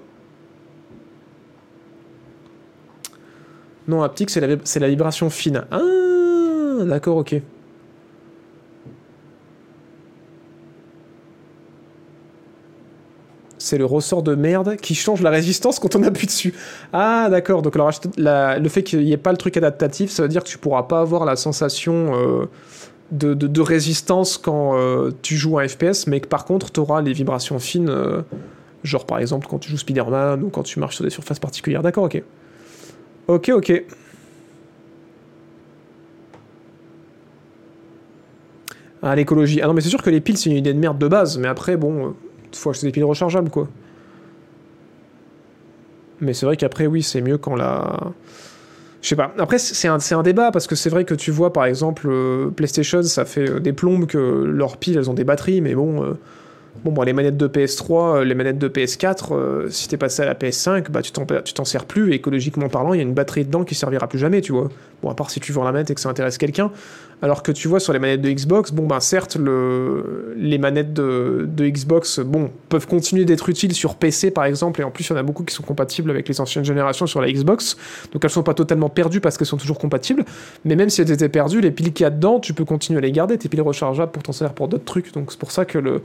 Non, 3.87 4.03
haptique, 4.03 4.29
c'est 4.29 4.79
la, 4.79 4.87
vibration 4.87 5.29
fine. 5.29 5.65
Ah, 5.71 6.85
d'accord, 6.85 7.17
ok. 7.17 7.35
C'est 13.57 13.77
le 13.77 13.85
ressort 13.85 14.23
de 14.23 14.35
merde 14.35 14.75
qui 14.77 14.95
change 14.95 15.21
la 15.21 15.29
résistance 15.29 15.79
quand 15.79 15.95
on 15.95 16.03
appuie 16.03 16.27
dessus. 16.27 16.53
Ah, 16.93 17.27
d'accord. 17.29 17.61
Donc, 17.61 17.75
le 17.75 18.69
fait 18.69 18.83
qu'il 18.83 18.99
n'y 18.99 19.11
ait 19.11 19.17
pas 19.17 19.31
le 19.31 19.37
truc 19.37 19.57
adaptatif, 19.57 20.09
ça 20.11 20.23
veut 20.23 20.29
dire 20.29 20.43
que 20.43 20.49
tu 20.49 20.57
pourras 20.57 20.83
pas 20.83 21.01
avoir 21.01 21.25
la 21.25 21.35
sensation 21.35 22.13
euh, 22.15 22.45
de, 23.11 23.61
résistance 23.61 24.37
quand 24.37 24.77
euh, 24.77 25.11
tu 25.21 25.35
joues 25.35 25.59
un 25.59 25.67
FPS, 25.67 26.07
mais 26.07 26.19
que 26.19 26.27
par 26.27 26.45
contre, 26.45 26.71
tu 26.71 26.79
auras 26.79 27.01
les 27.01 27.13
vibrations 27.13 27.59
fines, 27.59 27.89
euh, 27.89 28.21
genre 28.83 29.05
par 29.05 29.19
exemple 29.19 29.47
quand 29.49 29.59
tu 29.59 29.69
joues 29.69 29.77
Spider-Man 29.77 30.43
ou 30.43 30.49
quand 30.49 30.63
tu 30.63 30.79
marches 30.79 30.95
sur 30.95 31.03
des 31.03 31.09
surfaces 31.09 31.39
particulières. 31.39 31.81
D'accord, 31.81 32.05
ok. 32.05 32.23
Ok, 33.27 33.49
ok. 33.49 33.83
Ah, 39.03 39.15
l'écologie. 39.15 39.61
Ah 39.61 39.67
non, 39.67 39.73
mais 39.73 39.81
c'est 39.81 39.89
sûr 39.89 40.01
que 40.01 40.09
les 40.09 40.21
piles, 40.21 40.37
c'est 40.37 40.49
une 40.49 40.57
idée 40.57 40.73
de 40.73 40.79
merde 40.79 40.97
de 40.99 41.07
base, 41.07 41.37
mais 41.37 41.47
après, 41.47 41.75
bon, 41.75 42.07
euh, 42.07 42.11
faut 42.53 42.69
acheter 42.69 42.85
des 42.87 42.91
piles 42.91 43.03
rechargeables, 43.03 43.49
quoi. 43.49 43.67
Mais 46.19 46.33
c'est 46.33 46.45
vrai 46.45 46.55
qu'après, 46.55 46.85
oui, 46.85 47.01
c'est 47.01 47.21
mieux 47.21 47.37
quand 47.37 47.55
la. 47.55 48.11
Je 49.01 49.07
sais 49.07 49.15
pas. 49.15 49.33
Après, 49.39 49.57
c'est 49.57 49.87
un, 49.87 50.23
débat, 50.23 50.51
parce 50.51 50.67
que 50.67 50.75
c'est 50.75 50.89
vrai 50.89 51.05
que 51.05 51.15
tu 51.15 51.31
vois, 51.31 51.51
par 51.53 51.65
exemple, 51.65 52.07
euh, 52.07 52.49
PlayStation, 52.49 53.01
ça 53.01 53.25
fait 53.25 53.49
euh, 53.49 53.59
des 53.59 53.73
plombes 53.73 54.05
que 54.05 54.17
leurs 54.17 54.77
piles, 54.77 54.97
elles 54.97 55.09
ont 55.09 55.15
des 55.15 55.23
batteries, 55.23 55.61
mais 55.61 55.73
bon. 55.73 56.03
euh, 56.03 56.13
Bon, 56.83 56.91
bon, 56.91 57.01
les 57.03 57.13
manettes 57.13 57.37
de 57.37 57.47
PS3, 57.47 58.15
euh, 58.15 58.23
les 58.23 58.33
manettes 58.33 58.57
de 58.57 58.67
PS4, 58.69 59.33
euh, 59.33 59.69
si 59.69 59.87
t'es 59.87 59.97
passé 59.97 60.23
à 60.23 60.25
la 60.25 60.33
PS5, 60.35 60.89
bah, 60.89 61.01
tu 61.01 61.11
t'en 61.11 61.65
sers 61.65 61.85
plus, 61.85 62.13
écologiquement 62.13 62.69
parlant, 62.69 62.93
il 62.93 62.97
y 62.97 62.99
a 63.01 63.03
une 63.03 63.13
batterie 63.13 63.43
dedans 63.43 63.65
qui 63.65 63.75
servira 63.75 64.07
plus 64.07 64.17
jamais, 64.17 64.41
tu 64.41 64.53
vois. 64.53 64.69
Bon, 65.03 65.09
à 65.09 65.13
part 65.13 65.29
si 65.29 65.39
tu 65.39 65.51
vends 65.51 65.63
la 65.63 65.73
manette 65.73 65.91
et 65.91 65.95
que 65.95 66.01
ça 66.01 66.09
intéresse 66.09 66.37
quelqu'un. 66.37 66.71
Alors 67.23 67.43
que 67.43 67.51
tu 67.51 67.67
vois, 67.67 67.79
sur 67.79 67.93
les 67.93 67.99
manettes 67.99 68.21
de 68.21 68.31
Xbox, 68.31 68.71
bon, 68.71 68.87
ben 68.87 68.99
certes, 68.99 69.35
le... 69.35 70.33
les 70.37 70.57
manettes 70.57 70.93
de... 70.93 71.47
Xbox, 71.59 72.19
bon, 72.19 72.49
peuvent 72.69 72.87
continuer 72.87 73.25
d'être 73.25 73.47
utiles 73.49 73.73
sur 73.73 73.95
PC, 73.95 74.31
par 74.31 74.45
exemple, 74.45 74.81
et 74.81 74.83
en 74.83 74.89
plus, 74.89 75.07
il 75.07 75.11
y 75.11 75.13
en 75.13 75.17
a 75.17 75.23
beaucoup 75.23 75.43
qui 75.43 75.53
sont 75.53 75.61
compatibles 75.63 76.09
avec 76.09 76.27
les 76.27 76.41
anciennes 76.41 76.65
générations 76.65 77.05
sur 77.05 77.21
la 77.21 77.31
Xbox, 77.31 77.77
donc 78.11 78.23
elles 78.23 78.31
sont 78.31 78.41
pas 78.41 78.55
totalement 78.55 78.89
perdues 78.89 79.21
parce 79.21 79.37
qu'elles 79.37 79.47
sont 79.47 79.57
toujours 79.57 79.77
compatibles, 79.77 80.25
mais 80.65 80.75
même 80.75 80.89
si 80.89 81.01
elles 81.01 81.11
étaient 81.11 81.29
perdues, 81.29 81.61
les 81.61 81.71
piles 81.71 81.93
qu'il 81.93 82.03
y 82.03 82.07
a 82.07 82.09
dedans, 82.09 82.39
tu 82.39 82.53
peux 82.53 82.65
continuer 82.65 82.97
à 82.97 83.01
les 83.01 83.11
garder, 83.11 83.37
tes 83.37 83.49
piles 83.49 83.61
rechargeables 83.61 84.11
pour 84.11 84.23
t'en 84.23 84.31
servir 84.31 84.55
pour 84.55 84.67
d'autres 84.67 84.85
trucs, 84.85 85.13
donc 85.13 85.31
c'est 85.31 85.39
pour 85.39 85.51
ça 85.51 85.65
que 85.65 85.77
le 85.77 86.01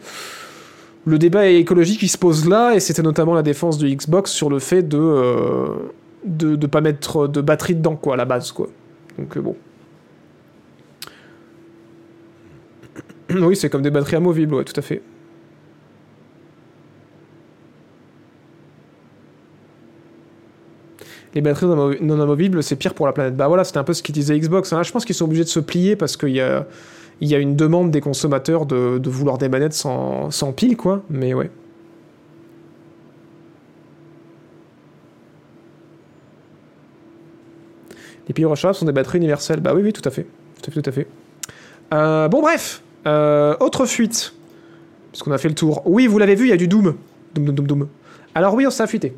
le 1.06 1.18
débat 1.18 1.46
écologique 1.46 2.00
qui 2.00 2.08
se 2.08 2.18
pose 2.18 2.48
là, 2.48 2.74
et 2.74 2.80
c'était 2.80 3.02
notamment 3.02 3.34
la 3.34 3.44
défense 3.44 3.78
de 3.78 3.88
Xbox 3.88 4.32
sur 4.32 4.50
le 4.50 4.58
fait 4.58 4.82
de 4.82 4.98
euh, 4.98 5.68
de, 6.24 6.56
de 6.56 6.66
pas 6.66 6.80
mettre 6.80 7.28
de 7.28 7.40
batterie 7.40 7.76
dedans, 7.76 7.94
quoi, 7.94 8.14
à 8.14 8.16
la 8.16 8.24
base, 8.24 8.50
quoi. 8.50 8.68
Donc 9.16 9.36
euh, 9.36 9.40
bon. 9.40 9.56
Oui, 13.30 13.56
c'est 13.56 13.70
comme 13.70 13.82
des 13.82 13.90
batteries 13.90 14.16
amovibles, 14.16 14.54
ouais, 14.54 14.64
tout 14.64 14.78
à 14.78 14.82
fait. 14.82 15.02
Les 21.34 21.42
batteries 21.42 21.66
non 21.66 21.74
amo- 21.90 22.00
non 22.00 22.20
amovibles, 22.20 22.62
c'est 22.62 22.76
pire 22.76 22.94
pour 22.94 23.06
la 23.06 23.12
planète. 23.12 23.36
Bah 23.36 23.46
voilà, 23.48 23.64
c'était 23.64 23.78
un 23.78 23.84
peu 23.84 23.92
ce 23.92 24.02
qu'ils 24.02 24.14
disait 24.14 24.38
Xbox. 24.38 24.72
hein. 24.72 24.82
Je 24.82 24.90
pense 24.90 25.04
qu'ils 25.04 25.14
sont 25.14 25.26
obligés 25.26 25.44
de 25.44 25.48
se 25.48 25.60
plier 25.60 25.94
parce 25.96 26.16
qu'il 26.16 26.30
y 26.30 26.40
a, 26.40 26.66
une 27.20 27.56
demande 27.56 27.90
des 27.90 28.00
consommateurs 28.00 28.64
de, 28.64 28.98
de 28.98 29.10
vouloir 29.10 29.36
des 29.36 29.48
manettes 29.48 29.74
sans, 29.74 30.30
sans 30.30 30.52
pile, 30.52 30.76
quoi. 30.78 31.02
Mais 31.10 31.34
ouais. 31.34 31.50
Les 38.28 38.34
piles 38.34 38.46
rechargeables 38.46 38.74
sont 38.74 38.86
des 38.86 38.92
batteries 38.92 39.18
universelles. 39.18 39.60
Bah 39.60 39.72
oui, 39.74 39.82
oui, 39.82 39.92
tout 39.92 40.06
à 40.06 40.10
fait. 40.10 40.26
Tout 40.62 40.70
à 40.70 40.72
fait, 40.72 40.82
tout 40.82 40.90
à 40.90 40.92
fait. 40.92 41.06
Euh, 41.94 42.28
bon, 42.28 42.40
bref. 42.40 42.82
Euh, 43.06 43.56
autre 43.60 43.86
fuite. 43.86 44.34
Puisqu'on 45.12 45.32
a 45.32 45.38
fait 45.38 45.48
le 45.48 45.54
tour. 45.54 45.82
Oui, 45.86 46.06
vous 46.06 46.18
l'avez 46.18 46.34
vu, 46.34 46.46
il 46.46 46.50
y 46.50 46.52
a 46.52 46.56
du 46.56 46.68
Doom. 46.68 46.94
Doom, 47.34 47.44
Doom, 47.44 47.54
Doom, 47.54 47.66
Doom. 47.66 47.88
Alors 48.34 48.54
oui, 48.54 48.66
ça 48.70 48.84
a 48.84 48.86
fuité. 48.86 49.16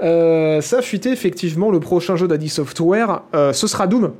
Ça 0.00 0.78
a 0.78 0.82
fuité, 0.82 1.12
effectivement, 1.12 1.70
le 1.70 1.78
prochain 1.78 2.16
jeu 2.16 2.26
d'Adi 2.26 2.48
Software. 2.48 3.22
euh, 3.34 3.52
ce 3.52 3.66
sera 3.66 3.86
Doom. 3.86 4.12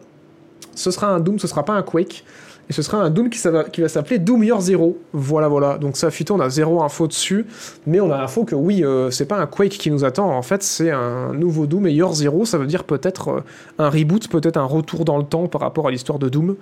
Ce 0.75 0.91
sera 0.91 1.09
un 1.09 1.21
Doom, 1.21 1.39
ce 1.39 1.47
sera 1.47 1.65
pas 1.65 1.73
un 1.73 1.83
Quake. 1.83 2.25
Et 2.71 2.73
ce 2.73 2.83
sera 2.83 2.99
un 2.99 3.11
Doom 3.11 3.31
qui, 3.31 3.41
va, 3.49 3.89
s'appeler 3.89 4.21
Doom 4.21 4.45
Year 4.45 4.61
Zero. 4.61 4.97
Voilà, 5.13 5.49
voilà. 5.49 5.77
Donc 5.77 5.97
ça 5.97 6.09
fuité, 6.13 6.33
on 6.33 6.39
a 6.39 6.49
zéro 6.49 6.85
info 6.85 7.09
dessus. 7.09 7.45
Mais 7.85 7.99
on 7.99 8.13
a 8.13 8.17
l'info 8.17 8.45
que 8.45 8.55
oui, 8.55 8.85
euh, 8.85 9.11
c'est 9.11 9.27
pas 9.27 9.39
un 9.39 9.47
Quake 9.47 9.73
qui 9.73 9.91
nous 9.91 10.05
attend. 10.05 10.31
En 10.31 10.43
fait, 10.43 10.63
c'est 10.63 10.93
un 10.93 11.35
nouveau 11.35 11.67
Doom. 11.67 11.89
Et 11.89 11.93
Year 11.93 12.13
Zero, 12.13 12.45
ça 12.45 12.59
veut 12.59 12.69
dire 12.69 12.85
peut-être 12.85 13.29
euh, 13.29 13.41
un 13.81 13.91
reboot, 13.91 14.29
peut-être 14.29 14.57
un 14.57 14.65
retour 14.65 15.05
dans 15.05 15.19
le 15.19 15.25
temps 15.25 15.49
par 15.49 15.63
rapport 15.63 15.89
à 15.89 15.91
l'histoire 15.91 16.21
de 16.21 16.29
Doom. 16.29 16.55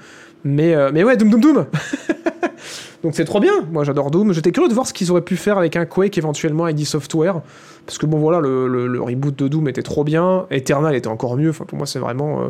Mais, 0.44 0.74
euh, 0.74 0.90
mais 0.94 1.04
ouais, 1.04 1.18
Doom, 1.18 1.28
Doom, 1.28 1.42
Doom 1.42 1.66
Donc 3.04 3.14
c'est 3.14 3.26
trop 3.26 3.38
bien, 3.38 3.52
moi 3.70 3.84
j'adore 3.84 4.10
Doom. 4.10 4.32
J'étais 4.32 4.50
curieux 4.50 4.68
de 4.68 4.74
voir 4.74 4.86
ce 4.86 4.92
qu'ils 4.92 5.10
auraient 5.10 5.20
pu 5.20 5.36
faire 5.36 5.58
avec 5.58 5.76
un 5.76 5.84
Quake 5.84 6.16
éventuellement 6.16 6.66
ID 6.66 6.84
Software. 6.84 7.42
Parce 7.86 7.98
que 7.98 8.06
bon 8.06 8.18
voilà, 8.18 8.40
le 8.40 9.00
reboot 9.00 9.38
de 9.38 9.46
Doom 9.46 9.68
était 9.68 9.82
trop 9.82 10.04
bien. 10.04 10.46
Eternal 10.50 10.96
était 10.96 11.08
encore 11.08 11.36
mieux. 11.36 11.50
Enfin 11.50 11.64
pour 11.64 11.78
moi 11.78 11.86
c'est 11.86 12.00
vraiment 12.00 12.40
euh, 12.40 12.48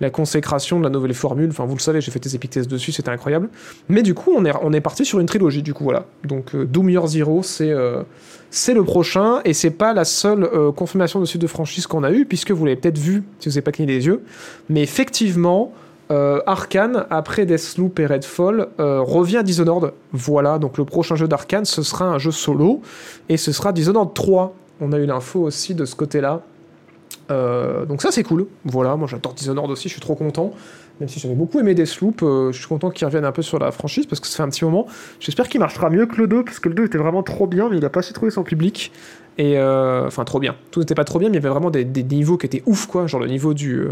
la 0.00 0.10
consécration 0.10 0.78
de 0.78 0.84
la 0.84 0.90
nouvelle 0.90 1.14
formule. 1.14 1.48
Enfin 1.50 1.64
vous 1.64 1.74
le 1.74 1.80
savez, 1.80 2.00
j'ai 2.00 2.10
fait 2.10 2.20
des 2.20 2.38
tests 2.38 2.70
dessus, 2.70 2.92
c'était 2.92 3.10
incroyable. 3.10 3.48
Mais 3.88 4.02
du 4.02 4.14
coup 4.14 4.32
on 4.36 4.44
est, 4.44 4.80
parti 4.80 5.04
sur 5.04 5.20
une 5.20 5.26
trilogie 5.26 5.62
du 5.62 5.74
coup 5.74 5.84
voilà. 5.84 6.04
Donc 6.24 6.54
euh, 6.54 6.64
Doom 6.64 6.90
Year 6.90 7.06
Zero 7.06 7.42
c'est 7.42 7.70
euh, 7.70 8.02
c'est 8.50 8.74
le 8.74 8.84
prochain 8.84 9.40
et 9.44 9.52
c'est 9.52 9.70
pas 9.70 9.92
la 9.92 10.04
seule 10.04 10.44
euh, 10.44 10.72
confirmation 10.72 11.20
de 11.20 11.24
suite 11.24 11.42
de 11.42 11.46
franchise 11.46 11.86
qu'on 11.86 12.04
a 12.04 12.12
eu 12.12 12.26
puisque 12.26 12.50
vous 12.50 12.64
l'avez 12.64 12.76
peut-être 12.76 12.98
vu 12.98 13.24
si 13.38 13.48
vous 13.48 13.54
n'avez 13.54 13.62
pas 13.62 13.72
cligné 13.72 13.94
les 13.94 14.06
yeux. 14.06 14.22
Mais 14.68 14.82
effectivement, 14.82 15.72
Arkane, 16.08 17.04
après 17.10 17.46
Deathloop 17.46 17.98
et 17.98 18.06
Redfall, 18.06 18.68
revient 18.78 19.38
à 19.38 19.42
Dishonored. 19.42 19.92
Voilà, 20.12 20.60
donc 20.60 20.78
le 20.78 20.84
prochain 20.84 21.16
jeu 21.16 21.26
d'Arkane, 21.26 21.64
ce 21.64 21.82
sera 21.82 22.04
un 22.04 22.18
jeu 22.18 22.30
solo, 22.30 22.80
et 23.28 23.36
ce 23.36 23.50
sera 23.50 23.72
Dishonored 23.72 24.14
3. 24.14 24.54
On 24.80 24.92
a 24.92 24.98
eu 24.98 25.06
l'info 25.06 25.40
aussi 25.40 25.74
de 25.74 25.84
ce 25.84 25.96
côté-là. 25.96 26.42
Euh, 27.30 27.84
donc 27.86 28.02
ça 28.02 28.10
c'est 28.10 28.22
cool. 28.22 28.46
Voilà, 28.64 28.96
moi 28.96 29.08
j'adore 29.08 29.34
Dishonored 29.34 29.70
aussi, 29.70 29.88
je 29.88 29.94
suis 29.94 30.00
trop 30.00 30.14
content. 30.14 30.52
Même 31.00 31.08
si 31.10 31.20
j'avais 31.20 31.34
beaucoup 31.34 31.60
aimé 31.60 31.74
Deathloop, 31.74 32.22
euh, 32.22 32.52
je 32.52 32.58
suis 32.58 32.68
content 32.68 32.90
qu'il 32.90 33.06
revienne 33.06 33.26
un 33.26 33.32
peu 33.32 33.42
sur 33.42 33.58
la 33.58 33.70
franchise 33.70 34.06
parce 34.06 34.18
que 34.18 34.26
ça 34.26 34.38
fait 34.38 34.42
un 34.42 34.48
petit 34.48 34.64
moment. 34.64 34.86
J'espère 35.20 35.48
qu'il 35.48 35.60
marchera 35.60 35.90
mieux 35.90 36.06
que 36.06 36.16
le 36.16 36.26
2 36.26 36.44
parce 36.44 36.58
que 36.58 36.70
le 36.70 36.74
2 36.74 36.86
était 36.86 36.98
vraiment 36.98 37.22
trop 37.22 37.46
bien, 37.46 37.68
mais 37.68 37.76
il 37.76 37.84
a 37.84 37.90
pas 37.90 38.00
su 38.00 38.14
trouver 38.14 38.30
son 38.30 38.44
public. 38.44 38.92
Et 39.36 39.58
euh, 39.58 40.06
enfin 40.06 40.24
trop 40.24 40.40
bien. 40.40 40.56
Tout 40.70 40.80
n'était 40.80 40.94
pas 40.94 41.04
trop 41.04 41.18
bien, 41.18 41.28
mais 41.28 41.34
il 41.34 41.42
y 41.42 41.44
avait 41.44 41.50
vraiment 41.50 41.70
des, 41.70 41.84
niveaux 41.84 42.38
qui 42.38 42.46
étaient 42.46 42.62
ouf 42.64 42.86
quoi. 42.86 43.06
Genre 43.06 43.20
le 43.20 43.26
niveau 43.26 43.52
du, 43.52 43.86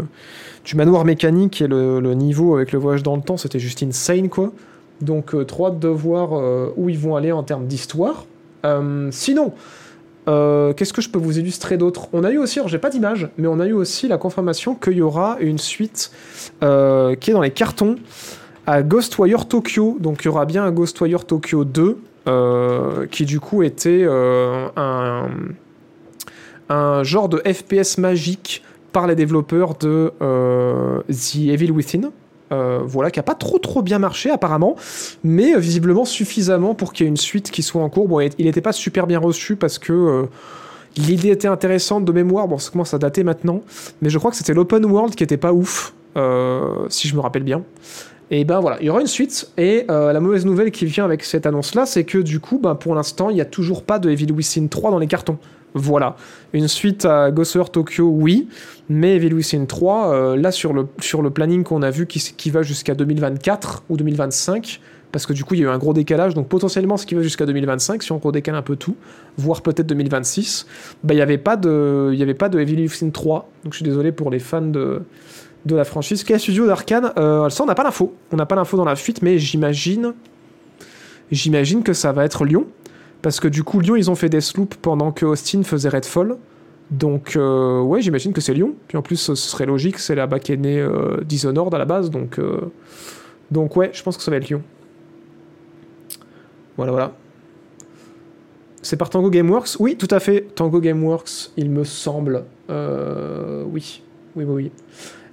du 0.63 0.75
manoir 0.75 1.05
mécanique 1.05 1.61
et 1.61 1.67
le, 1.67 1.99
niveau 2.15 2.55
avec 2.55 2.71
le 2.71 2.79
voyage 2.79 3.03
dans 3.03 3.15
le 3.15 3.21
temps, 3.21 3.37
c'était 3.37 3.59
juste 3.59 3.83
insane 3.83 4.29
quoi. 4.29 4.51
Donc 5.01 5.35
euh, 5.35 5.43
trop 5.43 5.67
hâte 5.67 5.77
de 5.77 5.89
voir 5.89 6.31
où 6.75 6.89
ils 6.89 6.97
vont 6.97 7.15
aller 7.15 7.31
en 7.31 7.43
termes 7.43 7.67
d'histoire. 7.67 8.25
Sinon, 9.11 9.53
euh, 10.27 10.73
qu'est-ce 10.73 10.93
que 10.93 11.01
je 11.01 11.09
peux 11.09 11.19
vous 11.19 11.37
illustrer 11.37 11.77
d'autre? 11.77 12.07
On 12.13 12.23
a 12.23 12.31
eu 12.31 12.37
aussi, 12.37 12.59
alors 12.59 12.69
j'ai 12.69 12.79
pas 12.79 12.89
d'image, 12.89 13.29
mais 13.37 13.47
on 13.47 13.59
a 13.59 13.67
eu 13.67 13.73
aussi 13.73 14.07
la 14.07 14.17
confirmation 14.17 14.75
qu'il 14.75 14.93
y 14.93 15.01
aura 15.01 15.37
une 15.39 15.57
suite 15.57 16.11
euh, 16.63 17.15
qui 17.15 17.29
est 17.29 17.33
dans 17.33 17.41
les 17.41 17.51
cartons 17.51 17.95
à 18.65 18.81
Ghostwire 18.81 19.47
Tokyo. 19.47 19.97
Donc 19.99 20.23
il 20.23 20.25
y 20.25 20.29
aura 20.29 20.45
bien 20.45 20.63
un 20.63 20.71
Ghostwire 20.71 21.25
Tokyo 21.25 21.63
2 21.63 21.97
euh, 22.27 23.05
qui 23.07 23.25
du 23.25 23.39
coup 23.39 23.61
était 23.61 24.05
un, 24.07 25.27
genre 27.03 27.29
de 27.29 27.41
FPS 27.45 27.99
magique 27.99 28.63
par 28.91 29.05
les 29.05 29.15
développeurs 29.15 29.75
de 29.75 30.11
The 31.07 31.35
Evil 31.35 31.71
Within. 31.71 32.11
Euh, 32.51 32.81
voilà, 32.85 33.09
qui 33.09 33.19
a 33.19 33.23
pas 33.23 33.33
trop 33.33 33.57
trop 33.57 33.81
bien 33.81 33.97
marché 33.97 34.29
apparemment, 34.29 34.75
mais 35.23 35.55
euh, 35.55 35.59
visiblement 35.59 36.05
suffisamment 36.05 36.75
pour 36.75 36.93
qu'il 36.93 37.05
y 37.05 37.07
ait 37.07 37.09
une 37.09 37.17
suite 37.17 37.49
qui 37.49 37.63
soit 37.63 37.81
en 37.81 37.89
cours. 37.89 38.07
Bon, 38.07 38.19
il 38.19 38.45
n'était 38.45 38.61
pas 38.61 38.71
super 38.71 39.07
bien 39.07 39.17
reçu 39.17 39.55
parce 39.55 39.79
que 39.79 39.93
euh, 39.93 40.23
l'idée 40.95 41.29
était 41.29 41.47
intéressante 41.47 42.05
de 42.05 42.11
mémoire. 42.11 42.47
Bon, 42.47 42.59
ça 42.59 42.69
commence 42.69 42.93
à 42.93 42.99
dater 42.99 43.23
maintenant, 43.23 43.61
mais 44.01 44.09
je 44.09 44.19
crois 44.19 44.29
que 44.29 44.37
c'était 44.37 44.53
l'open 44.53 44.85
world 44.85 45.15
qui 45.15 45.23
était 45.23 45.37
pas 45.37 45.53
ouf, 45.53 45.93
si 46.89 47.07
je 47.07 47.15
me 47.15 47.19
rappelle 47.19 47.43
bien. 47.43 47.63
Et 48.31 48.43
ben 48.43 48.59
voilà, 48.59 48.77
il 48.79 48.87
y 48.87 48.89
aura 48.89 49.01
une 49.01 49.07
suite. 49.07 49.51
Et 49.57 49.85
la 49.87 50.19
mauvaise 50.19 50.45
nouvelle 50.45 50.71
qui 50.71 50.85
vient 50.85 51.03
avec 51.03 51.23
cette 51.23 51.45
annonce-là, 51.45 51.85
c'est 51.85 52.05
que 52.05 52.19
du 52.19 52.39
coup, 52.39 52.59
ben, 52.59 52.75
pour 52.75 52.95
l'instant, 52.95 53.29
il 53.29 53.35
n'y 53.35 53.41
a 53.41 53.45
toujours 53.45 53.83
pas 53.83 53.99
de 53.99 54.09
Evil 54.09 54.31
Within 54.31 54.67
3 54.67 54.91
dans 54.91 54.99
les 54.99 55.07
cartons. 55.07 55.37
Voilà. 55.75 56.15
Une 56.53 56.69
suite 56.69 57.03
à 57.05 57.31
Ghost 57.31 57.57
Tokyo, 57.71 58.07
oui. 58.07 58.47
Mais 58.87 59.17
Evil 59.17 59.33
Within 59.33 59.65
3, 59.65 60.13
euh, 60.13 60.35
là, 60.37 60.51
sur 60.51 60.73
le, 60.73 61.29
planning 61.29 61.63
qu'on 61.63 61.81
a 61.81 61.91
vu 61.91 62.07
qui, 62.07 62.19
qui 62.19 62.49
va 62.49 62.61
jusqu'à 62.61 62.95
2024 62.95 63.83
ou 63.89 63.97
2025, 63.97 64.79
parce 65.11 65.25
que 65.25 65.33
du 65.33 65.43
coup, 65.43 65.53
il 65.53 65.59
y 65.59 65.63
a 65.63 65.65
eu 65.65 65.69
un 65.69 65.77
gros 65.77 65.93
décalage. 65.93 66.33
Donc, 66.33 66.47
potentiellement, 66.47 66.95
ce 66.95 67.05
qui 67.05 67.13
va 67.13 67.21
jusqu'à 67.21 67.45
2025, 67.45 68.03
si 68.03 68.11
on 68.13 68.19
redécale 68.19 68.55
un 68.55 68.61
peu 68.61 68.77
tout, 68.77 68.95
voire 69.37 69.61
peut-être 69.61 69.87
2026, 69.87 70.65
bah, 71.03 71.13
il 71.13 71.17
n'y 71.17 71.21
avait, 71.21 71.37
pas 71.37 71.57
de- 71.57 72.13
y 72.13 72.23
avait 72.23 72.33
pas 72.33 72.47
de 72.47 72.57
Evil 72.57 72.81
Within 72.81 73.09
3. 73.09 73.49
Donc, 73.65 73.73
je 73.73 73.77
suis 73.77 73.85
désolé 73.85 74.13
pour 74.13 74.31
les 74.31 74.39
fans 74.39 74.61
de, 74.61 75.01
de 75.65 75.75
la 75.75 75.83
franchise. 75.83 76.23
Quel 76.23 76.39
studio 76.39 76.67
d'Arkane 76.67 77.11
euh, 77.17 77.49
Ça, 77.49 77.63
on 77.63 77.67
n'a 77.67 77.75
pas 77.75 77.83
l'info. 77.83 78.15
On 78.31 78.37
n'a 78.37 78.45
pas 78.45 78.55
l'info 78.55 78.77
dans 78.77 78.85
la 78.85 78.95
fuite, 78.95 79.21
mais 79.21 79.39
j'imagine. 79.39 80.13
J'imagine 81.31 81.83
que 81.83 81.91
ça 81.91 82.13
va 82.13 82.23
être 82.23 82.45
Lyon. 82.45 82.65
Parce 83.25 83.39
que 83.39 83.47
du 83.47 83.63
coup, 83.63 83.79
Lyon, 83.79 83.95
ils 83.95 84.11
ont 84.11 84.13
fait 84.13 84.29
Deathloop 84.29 84.75
pendant 84.75 85.11
que 85.11 85.25
Austin 85.25 85.63
faisait 85.63 85.89
Redfall. 85.89 86.37
Donc, 86.91 87.35
euh, 87.35 87.81
ouais, 87.81 87.99
j'imagine 87.99 88.33
que 88.33 88.39
c'est 88.39 88.53
Lyon. 88.53 88.75
Puis 88.87 88.99
en 88.99 89.01
plus, 89.01 89.15
ce 89.15 89.33
serait 89.33 89.65
logique, 89.65 89.97
c'est 89.97 90.13
là-bas 90.13 90.37
qu'est 90.37 90.57
né 90.57 90.79
euh, 90.79 91.23
Dishonored 91.23 91.73
à 91.73 91.79
la 91.79 91.85
base. 91.85 92.11
Donc, 92.11 92.37
euh, 92.37 92.71
donc, 93.49 93.75
ouais, 93.77 93.89
je 93.93 94.03
pense 94.03 94.15
que 94.15 94.21
ça 94.21 94.29
va 94.29 94.37
être 94.37 94.47
Lyon. 94.47 94.61
Voilà, 96.77 96.91
voilà. 96.91 97.13
C'est 98.83 98.95
par 98.95 99.09
Tango 99.09 99.31
Gameworks? 99.31 99.79
Oui, 99.79 99.95
tout 99.97 100.07
à 100.11 100.19
fait. 100.19 100.41
Tango 100.53 100.79
Gameworks, 100.79 101.49
il 101.57 101.71
me 101.71 101.83
semble. 101.83 102.43
Oui. 102.69 104.03
Oui, 104.35 104.43
oui, 104.43 104.43
oui. 104.45 104.71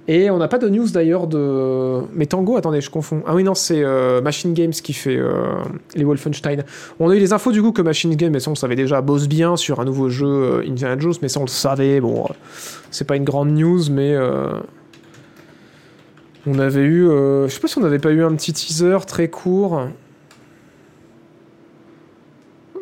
Et 0.07 0.29
on 0.29 0.37
n'a 0.37 0.49
pas 0.49 0.57
de 0.57 0.67
news 0.67 0.89
d'ailleurs 0.89 1.27
de. 1.27 2.01
Mais 2.13 2.25
Tango, 2.25 2.57
attendez, 2.57 2.81
je 2.81 2.89
confonds. 2.89 3.23
Ah 3.25 3.35
oui, 3.35 3.43
non, 3.43 3.53
c'est 3.53 3.81
euh, 3.81 4.21
Machine 4.21 4.53
Games 4.53 4.71
qui 4.71 4.91
fait 4.91 5.15
euh, 5.15 5.55
les 5.95 6.03
Wolfenstein. 6.03 6.63
On 6.99 7.09
a 7.09 7.15
eu 7.15 7.19
les 7.19 7.31
infos 7.31 7.53
du 7.53 7.61
coup 7.61 7.71
que 7.71 7.81
Machine 7.81 8.13
Games, 8.15 8.31
mais 8.31 8.41
ça 8.41 8.49
on 8.49 8.53
le 8.53 8.57
savait 8.57 8.75
déjà, 8.75 9.01
bosse 9.01 9.29
bien 9.29 9.55
sur 9.55 9.79
un 9.79 9.85
nouveau 9.85 10.09
jeu 10.09 10.27
euh, 10.27 10.67
Indiana 10.67 10.99
Jones, 10.99 11.13
mais 11.21 11.29
ça 11.29 11.39
on 11.39 11.43
le 11.43 11.49
savait. 11.49 12.01
Bon, 12.01 12.25
c'est 12.91 13.07
pas 13.07 13.15
une 13.15 13.23
grande 13.23 13.51
news, 13.51 13.89
mais. 13.91 14.17
On 16.45 16.59
avait 16.59 16.81
eu. 16.81 17.07
Je 17.07 17.47
sais 17.47 17.61
pas 17.61 17.69
si 17.69 17.77
on 17.77 17.81
n'avait 17.81 17.99
pas 17.99 18.11
eu 18.11 18.23
un 18.23 18.35
petit 18.35 18.51
teaser 18.51 18.97
très 19.07 19.29
court. 19.29 19.87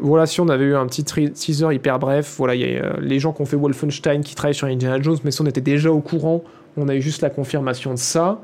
Voilà, 0.03 0.25
si 0.25 0.41
on 0.41 0.49
avait 0.49 0.65
eu 0.65 0.75
un 0.75 0.87
petit 0.87 1.03
teaser 1.03 1.67
hyper 1.71 1.99
bref, 1.99 2.33
voilà, 2.39 2.55
il 2.55 2.61
y 2.61 2.75
a 2.75 2.97
les 2.99 3.19
gens 3.19 3.33
qui 3.33 3.43
ont 3.43 3.45
fait 3.45 3.55
Wolfenstein 3.55 4.21
qui 4.21 4.33
travaillent 4.33 4.55
sur 4.55 4.65
Indiana 4.65 4.99
Jones, 4.99 5.19
mais 5.23 5.29
ça 5.29 5.43
on 5.43 5.45
était 5.45 5.61
déjà 5.61 5.91
au 5.91 5.99
courant, 5.99 6.43
on 6.77 6.87
a 6.89 6.95
eu 6.95 7.01
juste 7.01 7.21
la 7.21 7.29
confirmation 7.29 7.93
de 7.93 7.99
ça. 7.99 8.41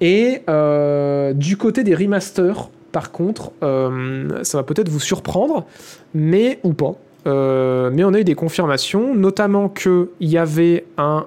Et 0.00 0.42
euh, 0.48 1.32
du 1.32 1.56
côté 1.56 1.84
des 1.84 1.94
remasters, 1.94 2.70
par 2.92 3.10
contre, 3.10 3.52
euh, 3.62 4.42
ça 4.42 4.58
va 4.58 4.64
peut-être 4.64 4.88
vous 4.88 5.00
surprendre, 5.00 5.66
mais 6.14 6.60
ou 6.62 6.72
pas. 6.72 6.94
Euh, 7.26 7.90
mais 7.92 8.04
on 8.04 8.14
a 8.14 8.20
eu 8.20 8.24
des 8.24 8.36
confirmations, 8.36 9.14
notamment 9.14 9.68
qu'il 9.68 10.06
y 10.20 10.38
avait 10.38 10.86
un, 10.96 11.26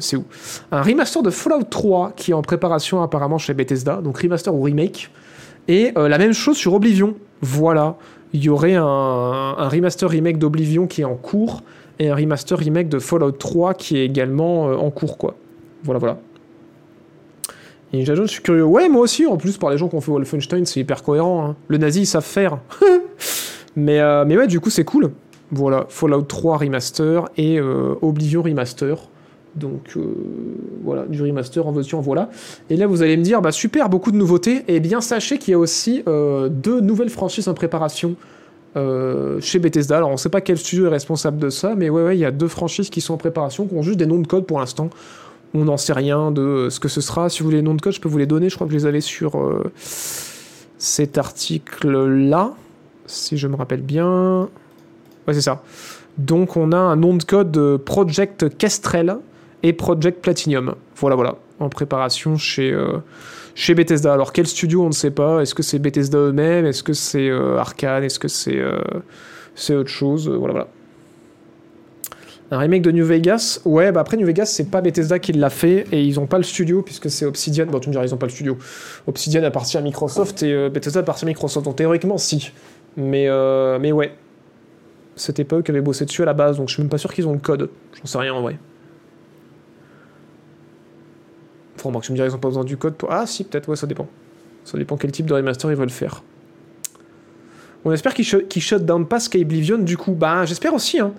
c'est 0.00 0.16
remaster 0.70 1.22
de 1.22 1.30
Fallout 1.30 1.64
3 1.64 2.12
qui 2.16 2.30
est 2.30 2.34
en 2.34 2.42
préparation 2.42 3.02
apparemment 3.02 3.38
chez 3.38 3.52
Bethesda, 3.52 3.96
donc 3.96 4.18
remaster 4.18 4.54
ou 4.54 4.62
remake. 4.62 5.10
Et 5.66 5.92
la 5.94 6.16
même 6.16 6.32
chose 6.32 6.56
sur 6.56 6.72
Oblivion. 6.72 7.14
Voilà, 7.42 7.96
il 8.32 8.42
y 8.42 8.48
aurait 8.48 8.74
un, 8.74 8.84
un 8.84 9.68
remaster 9.68 10.08
remake 10.08 10.38
d'Oblivion 10.38 10.86
qui 10.86 11.02
est 11.02 11.04
en 11.04 11.14
cours 11.14 11.62
et 11.98 12.08
un 12.08 12.14
remaster 12.14 12.56
remake 12.56 12.88
de 12.88 12.98
Fallout 12.98 13.32
3 13.32 13.74
qui 13.74 13.98
est 13.98 14.04
également 14.04 14.66
en 14.66 14.90
cours, 14.90 15.18
quoi. 15.18 15.34
Voilà, 15.84 15.98
voilà. 15.98 16.18
Et 17.92 17.96
Ninja 17.98 18.14
je 18.14 18.24
suis 18.24 18.42
curieux. 18.42 18.64
Ouais, 18.64 18.88
moi 18.88 19.02
aussi, 19.02 19.26
en 19.26 19.36
plus, 19.36 19.56
par 19.56 19.70
les 19.70 19.78
gens 19.78 19.88
qui 19.88 19.94
ont 19.96 20.00
fait 20.00 20.10
Wolfenstein, 20.10 20.66
c'est 20.66 20.80
hyper 20.80 21.02
cohérent. 21.02 21.46
hein. 21.46 21.56
Le 21.68 21.78
nazi, 21.78 22.00
ils 22.02 22.06
savent 22.06 22.24
faire. 22.24 22.58
mais, 23.76 24.00
euh, 24.00 24.24
mais 24.26 24.36
ouais, 24.36 24.46
du 24.46 24.60
coup, 24.60 24.70
c'est 24.70 24.84
cool. 24.84 25.10
Voilà, 25.50 25.86
Fallout 25.88 26.22
3 26.22 26.58
remaster 26.58 27.28
et 27.38 27.58
euh, 27.58 27.94
Oblivion 28.02 28.42
remaster. 28.42 29.08
Donc 29.56 29.94
euh, 29.96 30.02
voilà, 30.84 31.06
du 31.06 31.22
remaster 31.22 31.66
en 31.66 31.72
voiture, 31.72 32.02
voilà. 32.02 32.28
Et 32.68 32.76
là, 32.76 32.86
vous 32.86 33.02
allez 33.02 33.16
me 33.16 33.22
dire, 33.22 33.40
bah 33.40 33.50
super, 33.50 33.88
beaucoup 33.88 34.12
de 34.12 34.16
nouveautés. 34.18 34.62
Et 34.68 34.78
bien, 34.78 35.00
sachez 35.00 35.38
qu'il 35.38 35.52
y 35.52 35.54
a 35.54 35.58
aussi 35.58 36.04
deux 36.06 36.80
nouvelles 36.80 37.08
franchises 37.08 37.48
en 37.48 37.54
préparation 37.54 38.14
chez 39.40 39.58
Bethesda. 39.58 39.96
Alors, 39.96 40.10
on 40.10 40.12
ne 40.12 40.16
sait 40.18 40.28
pas 40.28 40.42
quel 40.42 40.58
studio 40.58 40.86
est 40.86 40.90
responsable 40.90 41.38
de 41.38 41.48
ça, 41.48 41.74
mais 41.74 41.88
ouais, 41.88 42.04
ouais, 42.04 42.16
il 42.16 42.20
y 42.20 42.26
a 42.26 42.30
deux 42.30 42.46
franchises 42.46 42.90
qui 42.90 43.00
sont 43.00 43.14
en 43.14 43.16
préparation, 43.16 43.66
qui 43.66 43.74
ont 43.74 43.82
juste 43.82 43.98
des 43.98 44.06
noms 44.06 44.20
de 44.20 44.26
code 44.26 44.44
pour 44.46 44.60
l'instant. 44.60 44.90
On 45.54 45.64
n'en 45.64 45.76
sait 45.76 45.94
rien 45.94 46.30
de 46.30 46.68
ce 46.70 46.78
que 46.78 46.88
ce 46.88 47.00
sera. 47.00 47.28
Si 47.28 47.40
vous 47.40 47.46
voulez 47.46 47.56
les 47.58 47.62
noms 47.62 47.74
de 47.74 47.80
code, 47.80 47.94
je 47.94 48.00
peux 48.00 48.08
vous 48.08 48.18
les 48.18 48.26
donner. 48.26 48.50
Je 48.50 48.54
crois 48.54 48.66
que 48.66 48.72
je 48.72 48.78
les 48.78 48.86
avais 48.86 49.00
sur 49.00 49.38
euh, 49.38 49.72
cet 50.78 51.16
article-là, 51.16 52.52
si 53.06 53.38
je 53.38 53.48
me 53.48 53.56
rappelle 53.56 53.80
bien. 53.80 54.48
Ouais, 55.26 55.34
c'est 55.34 55.40
ça. 55.40 55.62
Donc, 56.18 56.56
on 56.56 56.72
a 56.72 56.78
un 56.78 56.96
nom 56.96 57.14
de 57.14 57.22
code 57.22 57.50
de 57.50 57.76
Project 57.76 58.56
Kestrel 58.58 59.18
et 59.62 59.72
Project 59.72 60.20
Platinum. 60.20 60.74
Voilà, 60.96 61.16
voilà. 61.16 61.36
En 61.60 61.68
préparation 61.68 62.36
chez, 62.36 62.72
euh, 62.72 62.98
chez 63.54 63.74
Bethesda. 63.74 64.12
Alors, 64.12 64.32
quel 64.32 64.46
studio, 64.46 64.82
on 64.82 64.88
ne 64.88 64.92
sait 64.92 65.10
pas. 65.10 65.40
Est-ce 65.40 65.54
que 65.54 65.62
c'est 65.62 65.78
Bethesda 65.78 66.18
eux-mêmes? 66.18 66.66
Est-ce 66.66 66.82
que 66.82 66.92
c'est 66.92 67.28
euh, 67.28 67.56
Arkane? 67.58 68.04
Est-ce 68.04 68.18
que 68.18 68.28
c'est 68.28 68.58
euh, 68.58 68.78
c'est 69.54 69.74
autre 69.74 69.90
chose? 69.90 70.28
Voilà, 70.28 70.52
voilà. 70.52 70.68
Un 72.50 72.58
remake 72.58 72.82
de 72.82 72.90
New 72.90 73.04
Vegas 73.04 73.60
Ouais, 73.64 73.92
bah 73.92 74.00
après 74.00 74.16
New 74.16 74.26
Vegas, 74.26 74.46
c'est 74.46 74.70
pas 74.70 74.80
Bethesda 74.80 75.18
qui 75.18 75.32
l'a 75.32 75.50
fait 75.50 75.86
et 75.92 76.02
ils 76.02 76.18
ont 76.18 76.26
pas 76.26 76.38
le 76.38 76.44
studio 76.44 76.82
puisque 76.82 77.10
c'est 77.10 77.26
Obsidian. 77.26 77.66
Bon, 77.66 77.78
tu 77.78 77.88
me 77.88 77.92
diras, 77.92 78.04
ils 78.04 78.14
ont 78.14 78.18
pas 78.18 78.26
le 78.26 78.32
studio. 78.32 78.56
Obsidian 79.06 79.42
appartient 79.44 79.76
à 79.76 79.82
Microsoft 79.82 80.42
et 80.42 80.52
euh, 80.52 80.70
Bethesda 80.70 81.00
appartient 81.00 81.26
à 81.26 81.28
Microsoft. 81.28 81.66
Donc 81.66 81.76
théoriquement, 81.76 82.16
si. 82.16 82.52
Mais, 82.96 83.28
euh, 83.28 83.78
mais 83.78 83.92
ouais. 83.92 84.14
C'était 85.14 85.44
pas 85.44 85.56
eux 85.56 85.62
qui 85.62 85.72
avaient 85.72 85.80
bossé 85.80 86.04
dessus 86.04 86.22
à 86.22 86.26
la 86.26 86.32
base, 86.32 86.56
donc 86.56 86.68
je 86.68 86.74
suis 86.74 86.82
même 86.82 86.88
pas 86.88 86.98
sûr 86.98 87.12
qu'ils 87.12 87.26
ont 87.26 87.32
le 87.32 87.38
code. 87.38 87.70
J'en 87.94 88.06
sais 88.06 88.18
rien 88.18 88.32
en 88.32 88.40
vrai. 88.40 88.56
Enfin, 91.76 91.90
bon, 91.90 92.00
tu 92.00 92.12
me 92.12 92.16
diras, 92.16 92.28
ils 92.28 92.34
ont 92.34 92.38
pas 92.38 92.48
besoin 92.48 92.64
du 92.64 92.76
code 92.76 92.94
pour. 92.94 93.12
Ah, 93.12 93.26
si, 93.26 93.44
peut-être, 93.44 93.68
ouais, 93.68 93.76
ça 93.76 93.86
dépend. 93.86 94.08
Ça 94.64 94.78
dépend 94.78 94.96
quel 94.96 95.12
type 95.12 95.26
de 95.26 95.34
remaster 95.34 95.70
ils 95.70 95.76
veulent 95.76 95.90
faire. 95.90 96.22
On 97.84 97.92
espère 97.92 98.14
qu'ils 98.14 98.24
sh 98.24 98.36
qu'ils 98.48 98.62
shut 98.62 98.84
down 98.84 99.06
pas 99.06 99.20
Skyblivion 99.20 99.78
du 99.78 99.96
coup. 99.96 100.12
Bah, 100.12 100.44
j'espère 100.44 100.74
aussi, 100.74 100.98
hein. 100.98 101.12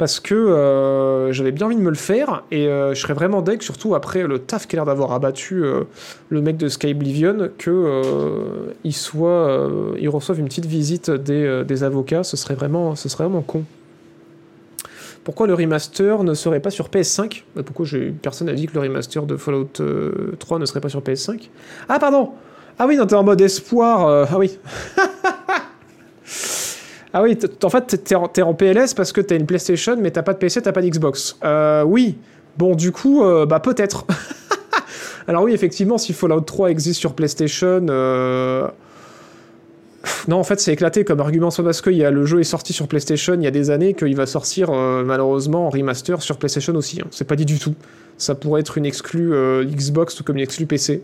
Parce 0.00 0.18
que 0.18 0.34
euh, 0.34 1.30
j'avais 1.30 1.52
bien 1.52 1.66
envie 1.66 1.76
de 1.76 1.82
me 1.82 1.90
le 1.90 1.94
faire 1.94 2.44
et 2.50 2.68
euh, 2.68 2.94
je 2.94 3.00
serais 3.02 3.12
vraiment 3.12 3.42
deg, 3.42 3.60
surtout 3.60 3.94
après 3.94 4.26
le 4.26 4.38
taf 4.38 4.66
qu'il 4.66 4.78
a 4.78 4.80
l'air 4.80 4.86
d'avoir 4.86 5.12
abattu 5.12 5.62
euh, 5.62 5.82
le 6.30 6.40
mec 6.40 6.56
de 6.56 6.68
Skyblivion, 6.68 7.50
que 7.58 8.72
il 8.82 8.94
soit, 8.94 9.68
il 9.98 10.08
reçoive 10.08 10.40
une 10.40 10.46
petite 10.46 10.64
visite 10.64 11.10
des, 11.10 11.64
des 11.66 11.84
avocats. 11.84 12.24
Ce 12.24 12.38
serait 12.38 12.54
vraiment, 12.54 12.96
ce 12.96 13.10
serait 13.10 13.24
vraiment 13.24 13.42
con. 13.42 13.64
Pourquoi 15.22 15.46
le 15.46 15.52
remaster 15.52 16.24
ne 16.24 16.32
serait 16.32 16.60
pas 16.60 16.70
sur 16.70 16.88
PS5 16.88 17.42
Bah, 17.54 17.62
Pourquoi 17.62 17.84
personne 18.22 18.46
n'a 18.46 18.54
dit 18.54 18.68
que 18.68 18.72
le 18.72 18.80
remaster 18.80 19.26
de 19.26 19.36
Fallout 19.36 19.68
euh, 19.80 20.34
3 20.38 20.60
ne 20.60 20.64
serait 20.64 20.80
pas 20.80 20.88
sur 20.88 21.02
PS5 21.02 21.50
Ah 21.90 21.98
pardon 21.98 22.30
Ah 22.78 22.86
oui, 22.86 22.96
non, 22.96 23.04
t'es 23.04 23.16
en 23.16 23.22
mode 23.22 23.42
espoir. 23.42 24.26
ah 24.30 24.38
oui. 24.38 24.58
ah 27.12 27.22
oui, 27.22 27.36
en 27.62 27.70
fait, 27.70 28.04
t'es 28.04 28.42
en, 28.42 28.54
PLS 28.54 28.94
parce 28.94 29.12
que 29.12 29.20
t'as 29.20 29.36
une 29.36 29.46
PlayStation, 29.46 29.96
mais 29.98 30.12
t'as 30.12 30.22
pas 30.22 30.32
de 30.32 30.38
PC, 30.38 30.62
t'as 30.62 30.72
pas 30.72 30.82
d'Xbox. 30.82 31.36
Euh, 31.44 31.82
oui. 31.82 32.16
Bon, 32.56 32.74
du 32.74 32.92
coup, 32.92 33.24
euh, 33.24 33.46
bah 33.46 33.58
peut-être. 33.58 34.06
Alors 35.28 35.42
oui, 35.42 35.52
effectivement, 35.52 35.98
si 35.98 36.12
Fallout 36.12 36.42
3 36.42 36.70
existe 36.70 37.00
sur 37.00 37.14
PlayStation... 37.14 37.86
euh, 37.88 38.68
non, 40.28 40.36
en 40.36 40.44
fait, 40.44 40.60
c'est 40.60 40.72
éclaté 40.72 41.04
comme 41.04 41.20
argument, 41.20 41.50
soit 41.50 41.64
parce 41.64 41.82
que 41.82 41.90
y 41.90 42.04
a, 42.04 42.10
le 42.10 42.24
jeu 42.24 42.40
est 42.40 42.44
sorti 42.44 42.72
sur 42.72 42.88
PlayStation 42.88 43.34
il 43.34 43.42
y 43.42 43.46
a 43.46 43.50
des 43.50 43.70
années, 43.70 43.92
qu'il 43.92 44.16
va 44.16 44.24
sortir 44.24 44.70
euh, 44.70 45.04
malheureusement 45.04 45.66
en 45.66 45.70
remaster 45.70 46.22
sur 46.22 46.38
PlayStation 46.38 46.74
aussi. 46.74 47.00
hein. 47.00 47.06
C'est 47.10 47.26
pas 47.26 47.36
dit 47.36 47.44
du 47.44 47.58
tout. 47.58 47.74
Ça 48.16 48.34
pourrait 48.34 48.60
être 48.60 48.78
une 48.78 48.86
exclue 48.86 49.32
Xbox 49.64 50.20
ou 50.20 50.24
comme 50.24 50.36
une 50.36 50.42
exclue 50.42 50.66
PC. 50.66 51.02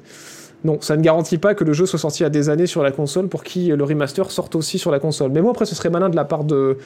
Non, 0.67 0.79
ça 0.81 0.97
ne 0.97 1.03
garantit 1.03 1.39
pas 1.39 1.55
que 1.55 1.63
le 1.63 1.73
jeu 1.73 1.87
soit 1.87 2.01
sorti 2.01 2.25
a 2.25 2.29
des 2.29 2.49
années 2.49 2.67
sur 2.67 2.83
la 2.83 2.91
console 2.91 3.29
pour 3.29 3.45
qui 3.45 3.69
le 3.69 3.85
remaster 3.85 4.33
sorte 4.33 4.57
aussi 4.57 4.81
sur 4.81 4.91
la 4.91 4.99
console. 4.99 5.31
Mais 5.31 5.41
moi, 5.41 5.53
après, 5.53 5.65
ce 5.65 5.77
serait 5.77 5.91
malin 5.91 6.09
de 6.09 6.17
la 6.17 6.25
part 6.25 6.43
de, 6.43 6.77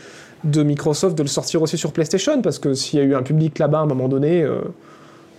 Microsoft 0.45 1.17
de 1.17 1.23
le 1.23 1.29
sortir 1.31 1.63
aussi 1.63 1.79
sur 1.79 1.91
PlayStation, 1.93 2.43
parce 2.43 2.59
que 2.59 2.75
s'il 2.75 2.99
y 2.99 3.03
a 3.03 3.07
eu 3.07 3.15
un 3.15 3.23
public 3.23 3.59
là-bas 3.59 3.79
à 3.79 3.81
un 3.81 3.87
moment 3.87 4.09
donné, 4.09 4.43
euh, 4.43 4.61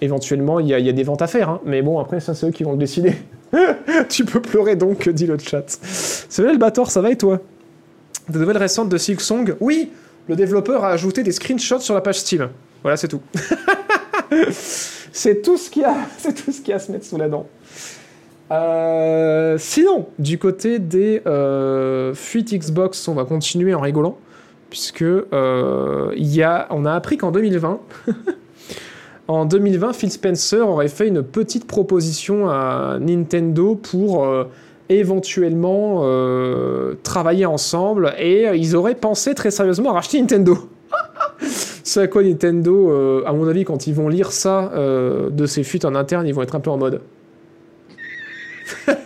éventuellement, 0.02 0.60
il 0.60 0.70
y, 0.70 0.74
a- 0.74 0.92
des 0.92 1.04
ventes 1.04 1.22
à 1.22 1.28
faire. 1.28 1.50
hein. 1.50 1.62
Mais 1.66 1.84
bon, 1.84 2.00
après, 2.00 2.20
ça, 2.20 2.34
c'est 2.34 2.48
eux 2.48 2.52
qui 2.52 2.64
vont 2.64 2.72
le 2.72 2.80
décider. 2.80 3.14
tu 4.10 4.26
peux 4.26 4.42
pleurer 4.42 4.76
donc, 4.76 5.08
dit 5.08 5.28
le 5.28 5.38
chat. 5.38 5.66
C'est 5.68 6.42
vrai, 6.42 6.54
le 6.54 6.58
Bator, 6.58 6.90
ça 6.90 7.02
va 7.02 7.12
et 7.12 7.18
toi? 7.18 7.40
Des 8.28 8.40
nouvelles 8.40 8.58
récentes 8.58 8.90
de 8.90 8.98
Silksong 8.98 9.56
Oui, 9.60 9.92
le 10.28 10.36
développeur 10.36 10.84
a 10.84 10.90
ajouté 10.90 11.22
des 11.22 11.32
screenshots 11.32 11.82
sur 11.82 11.94
la 11.94 12.02
page 12.02 12.18
Steam. 12.22 12.50
Voilà, 12.82 12.98
c'est 12.98 13.08
tout. 13.08 13.22
c'est 14.52 15.44
tout 15.44 15.58
ce 15.58 15.70
qu'il 15.70 15.86
a, 15.86 15.96
c'est 16.18 16.34
tout 16.34 16.52
ce 16.52 16.60
qu'il 16.62 16.70
y 16.70 16.74
a 16.74 16.78
à 16.78 16.80
se 16.80 16.92
mettre 16.92 17.06
sous 17.06 17.18
la 17.18 17.30
dent. 17.30 17.46
Euh, 18.52 19.56
sinon, 19.58 20.08
du 20.20 20.38
côté 20.38 20.80
des 20.80 21.22
euh, 21.26 22.14
fuites 22.14 22.54
Xbox, 22.54 23.08
on 23.08 23.14
va 23.14 23.24
continuer 23.24 23.74
en 23.74 23.80
rigolant, 23.80 24.18
puisque 24.70 25.04
euh, 25.04 26.12
y 26.18 26.44
a, 26.44 26.68
on 26.70 26.86
a 26.86 26.92
appris 26.92 27.18
qu'en 27.18 27.32
2020, 27.32 27.80
en 29.30 29.46
2020, 29.46 29.94
Phil 29.94 30.12
Spencer 30.12 30.68
aurait 30.68 30.90
fait 30.90 31.08
une 31.08 31.24
petite 31.24 31.66
proposition 31.66 32.50
à 32.50 32.98
Nintendo 33.00 33.76
pour 33.76 34.26
euh, 34.26 34.44
éventuellement 34.90 36.04
travailler 37.04 37.46
ensemble, 37.46 38.14
et 38.20 38.48
ils 38.54 38.76
auraient 38.76 38.96
pensé 38.96 39.34
très 39.34 39.50
sérieusement 39.50 39.92
à 39.92 39.94
racheter 39.94 40.20
Nintendo. 40.20 40.58
Ce 41.84 42.02
à 42.02 42.08
quoi 42.08 42.24
Nintendo, 42.24 43.24
à 43.26 43.32
mon 43.32 43.48
avis, 43.48 43.64
quand 43.64 43.88
ils 43.88 43.94
vont 43.94 44.10
lire 44.10 44.34
ça 44.34 44.70
de 44.76 45.46
ces 45.46 45.64
fuites 45.64 45.86
en 45.86 45.96
interne, 45.96 46.28
ils 46.28 46.34
vont 46.34 46.42
être 46.42 46.56
un 46.56 46.60
peu 46.60 46.70
en 46.70 46.78
mode. 46.78 47.00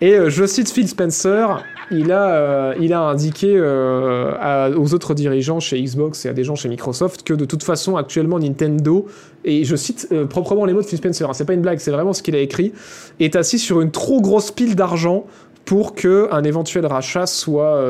Et 0.00 0.14
euh, 0.14 0.30
je 0.30 0.44
cite 0.46 0.70
Phil 0.70 0.86
Spencer, 0.86 1.64
il 1.90 2.12
a, 2.12 2.30
euh, 2.30 3.10
indiqué 3.10 3.54
euh, 3.56 4.74
aux 4.76 4.94
autres 4.94 5.14
dirigeants 5.14 5.58
chez 5.58 5.82
Xbox 5.82 6.24
et 6.24 6.28
à 6.28 6.32
des 6.32 6.44
gens 6.44 6.54
chez 6.54 6.68
Microsoft 6.68 7.24
que 7.24 7.34
de 7.34 7.44
toute 7.44 7.64
façon 7.64 7.96
actuellement 7.96 8.38
Nintendo, 8.38 9.06
et 9.44 9.64
je 9.64 9.74
cite 9.74 10.08
proprement 10.28 10.66
les 10.66 10.72
mots 10.72 10.82
de 10.82 10.86
Phil 10.86 10.98
Spencer, 10.98 11.28
hein, 11.28 11.32
c'est 11.32 11.44
pas 11.44 11.54
une 11.54 11.62
blague, 11.62 11.80
c'est 11.80 11.90
vraiment 11.90 12.12
ce 12.12 12.22
qu'il 12.22 12.36
a 12.36 12.40
écrit, 12.40 12.72
est 13.18 13.34
assis 13.34 13.58
sur 13.58 13.80
une 13.80 13.90
trop 13.90 14.20
grosse 14.20 14.52
pile 14.52 14.76
d'argent 14.76 15.26
pour 15.64 15.94
que 15.94 16.28
un 16.30 16.44
éventuel 16.44 16.86
rachat 16.86 17.26
soit 17.26 17.82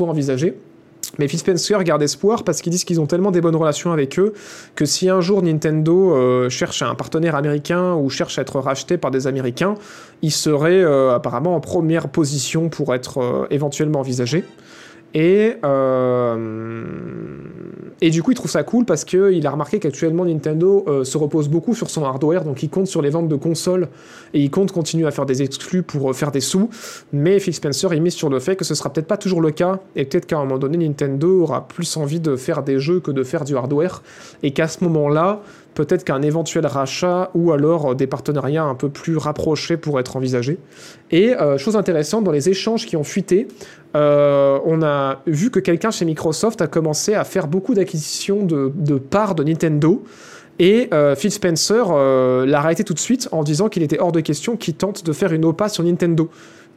envisagé. 0.00 0.56
Mais 1.18 1.28
Phil 1.28 1.38
Spencer 1.38 1.82
garde 1.84 2.02
espoir 2.02 2.42
parce 2.42 2.62
qu'ils 2.62 2.72
disent 2.72 2.84
qu'ils 2.84 3.00
ont 3.00 3.06
tellement 3.06 3.30
des 3.30 3.40
bonnes 3.40 3.56
relations 3.56 3.92
avec 3.92 4.18
eux 4.18 4.32
que 4.74 4.86
si 4.86 5.10
un 5.10 5.20
jour 5.20 5.42
Nintendo 5.42 6.14
euh, 6.14 6.48
cherche 6.48 6.82
un 6.82 6.94
partenaire 6.94 7.34
américain 7.34 7.94
ou 7.94 8.08
cherche 8.08 8.38
à 8.38 8.42
être 8.42 8.58
racheté 8.60 8.96
par 8.96 9.10
des 9.10 9.26
Américains, 9.26 9.74
il 10.22 10.30
serait 10.30 10.82
euh, 10.82 11.14
apparemment 11.14 11.54
en 11.54 11.60
première 11.60 12.08
position 12.08 12.68
pour 12.68 12.94
être 12.94 13.18
euh, 13.18 13.46
éventuellement 13.50 14.00
envisagé. 14.00 14.44
Et, 15.14 15.56
euh, 15.64 16.36
et 18.04 18.10
du 18.10 18.20
coup, 18.20 18.32
il 18.32 18.34
trouve 18.34 18.50
ça 18.50 18.64
cool 18.64 18.84
parce 18.84 19.04
qu'il 19.04 19.46
a 19.46 19.50
remarqué 19.50 19.78
qu'actuellement 19.78 20.24
Nintendo 20.24 20.84
euh, 20.88 21.04
se 21.04 21.16
repose 21.16 21.48
beaucoup 21.48 21.72
sur 21.72 21.88
son 21.88 22.04
hardware, 22.04 22.42
donc 22.42 22.60
il 22.64 22.68
compte 22.68 22.88
sur 22.88 23.00
les 23.00 23.10
ventes 23.10 23.28
de 23.28 23.36
consoles 23.36 23.86
et 24.34 24.40
il 24.40 24.50
compte 24.50 24.72
continuer 24.72 25.06
à 25.06 25.12
faire 25.12 25.24
des 25.24 25.40
exclus 25.40 25.84
pour 25.84 26.10
euh, 26.10 26.12
faire 26.12 26.32
des 26.32 26.40
sous. 26.40 26.68
Mais 27.12 27.38
Phil 27.38 27.54
Spencer, 27.54 27.94
il 27.94 28.02
mise 28.02 28.14
sur 28.14 28.28
le 28.28 28.40
fait 28.40 28.56
que 28.56 28.64
ce 28.64 28.74
sera 28.74 28.92
peut-être 28.92 29.06
pas 29.06 29.18
toujours 29.18 29.40
le 29.40 29.52
cas 29.52 29.78
et 29.94 30.04
peut-être 30.04 30.26
qu'à 30.26 30.38
un 30.38 30.40
moment 30.40 30.58
donné, 30.58 30.78
Nintendo 30.78 31.42
aura 31.42 31.68
plus 31.68 31.96
envie 31.96 32.18
de 32.18 32.34
faire 32.34 32.64
des 32.64 32.80
jeux 32.80 32.98
que 32.98 33.12
de 33.12 33.22
faire 33.22 33.44
du 33.44 33.56
hardware 33.56 34.02
et 34.42 34.50
qu'à 34.50 34.66
ce 34.66 34.82
moment-là, 34.82 35.40
peut-être 35.74 36.02
qu'un 36.02 36.22
éventuel 36.22 36.66
rachat 36.66 37.30
ou 37.34 37.52
alors 37.52 37.92
euh, 37.92 37.94
des 37.94 38.08
partenariats 38.08 38.64
un 38.64 38.74
peu 38.74 38.88
plus 38.88 39.16
rapprochés 39.16 39.76
pourraient 39.76 40.00
être 40.00 40.16
envisagés. 40.16 40.58
Et 41.12 41.34
chose 41.58 41.76
intéressante, 41.76 42.24
dans 42.24 42.32
les 42.32 42.48
échanges 42.48 42.86
qui 42.86 42.96
ont 42.96 43.04
fuité, 43.04 43.46
euh, 43.94 44.58
on 44.64 44.82
a 44.82 45.20
vu 45.26 45.50
que 45.50 45.60
quelqu'un 45.60 45.90
chez 45.90 46.04
Microsoft 46.04 46.60
a 46.62 46.66
commencé 46.66 47.14
à 47.14 47.24
faire 47.24 47.46
beaucoup 47.46 47.74
d'acquisitions 47.74 48.44
de, 48.44 48.72
de 48.74 48.96
parts 48.96 49.34
de 49.34 49.44
Nintendo. 49.44 50.02
Et 50.58 50.88
euh, 50.92 51.14
Phil 51.16 51.30
Spencer 51.30 51.86
euh, 51.90 52.46
l'a 52.46 52.58
arrêté 52.58 52.84
tout 52.84 52.94
de 52.94 52.98
suite 52.98 53.28
en 53.32 53.42
disant 53.42 53.68
qu'il 53.68 53.82
était 53.82 53.98
hors 53.98 54.12
de 54.12 54.20
question 54.20 54.56
qu'il 54.56 54.74
tente 54.74 55.04
de 55.04 55.12
faire 55.12 55.32
une 55.32 55.44
OPA 55.44 55.68
sur 55.68 55.82
Nintendo. 55.82 56.28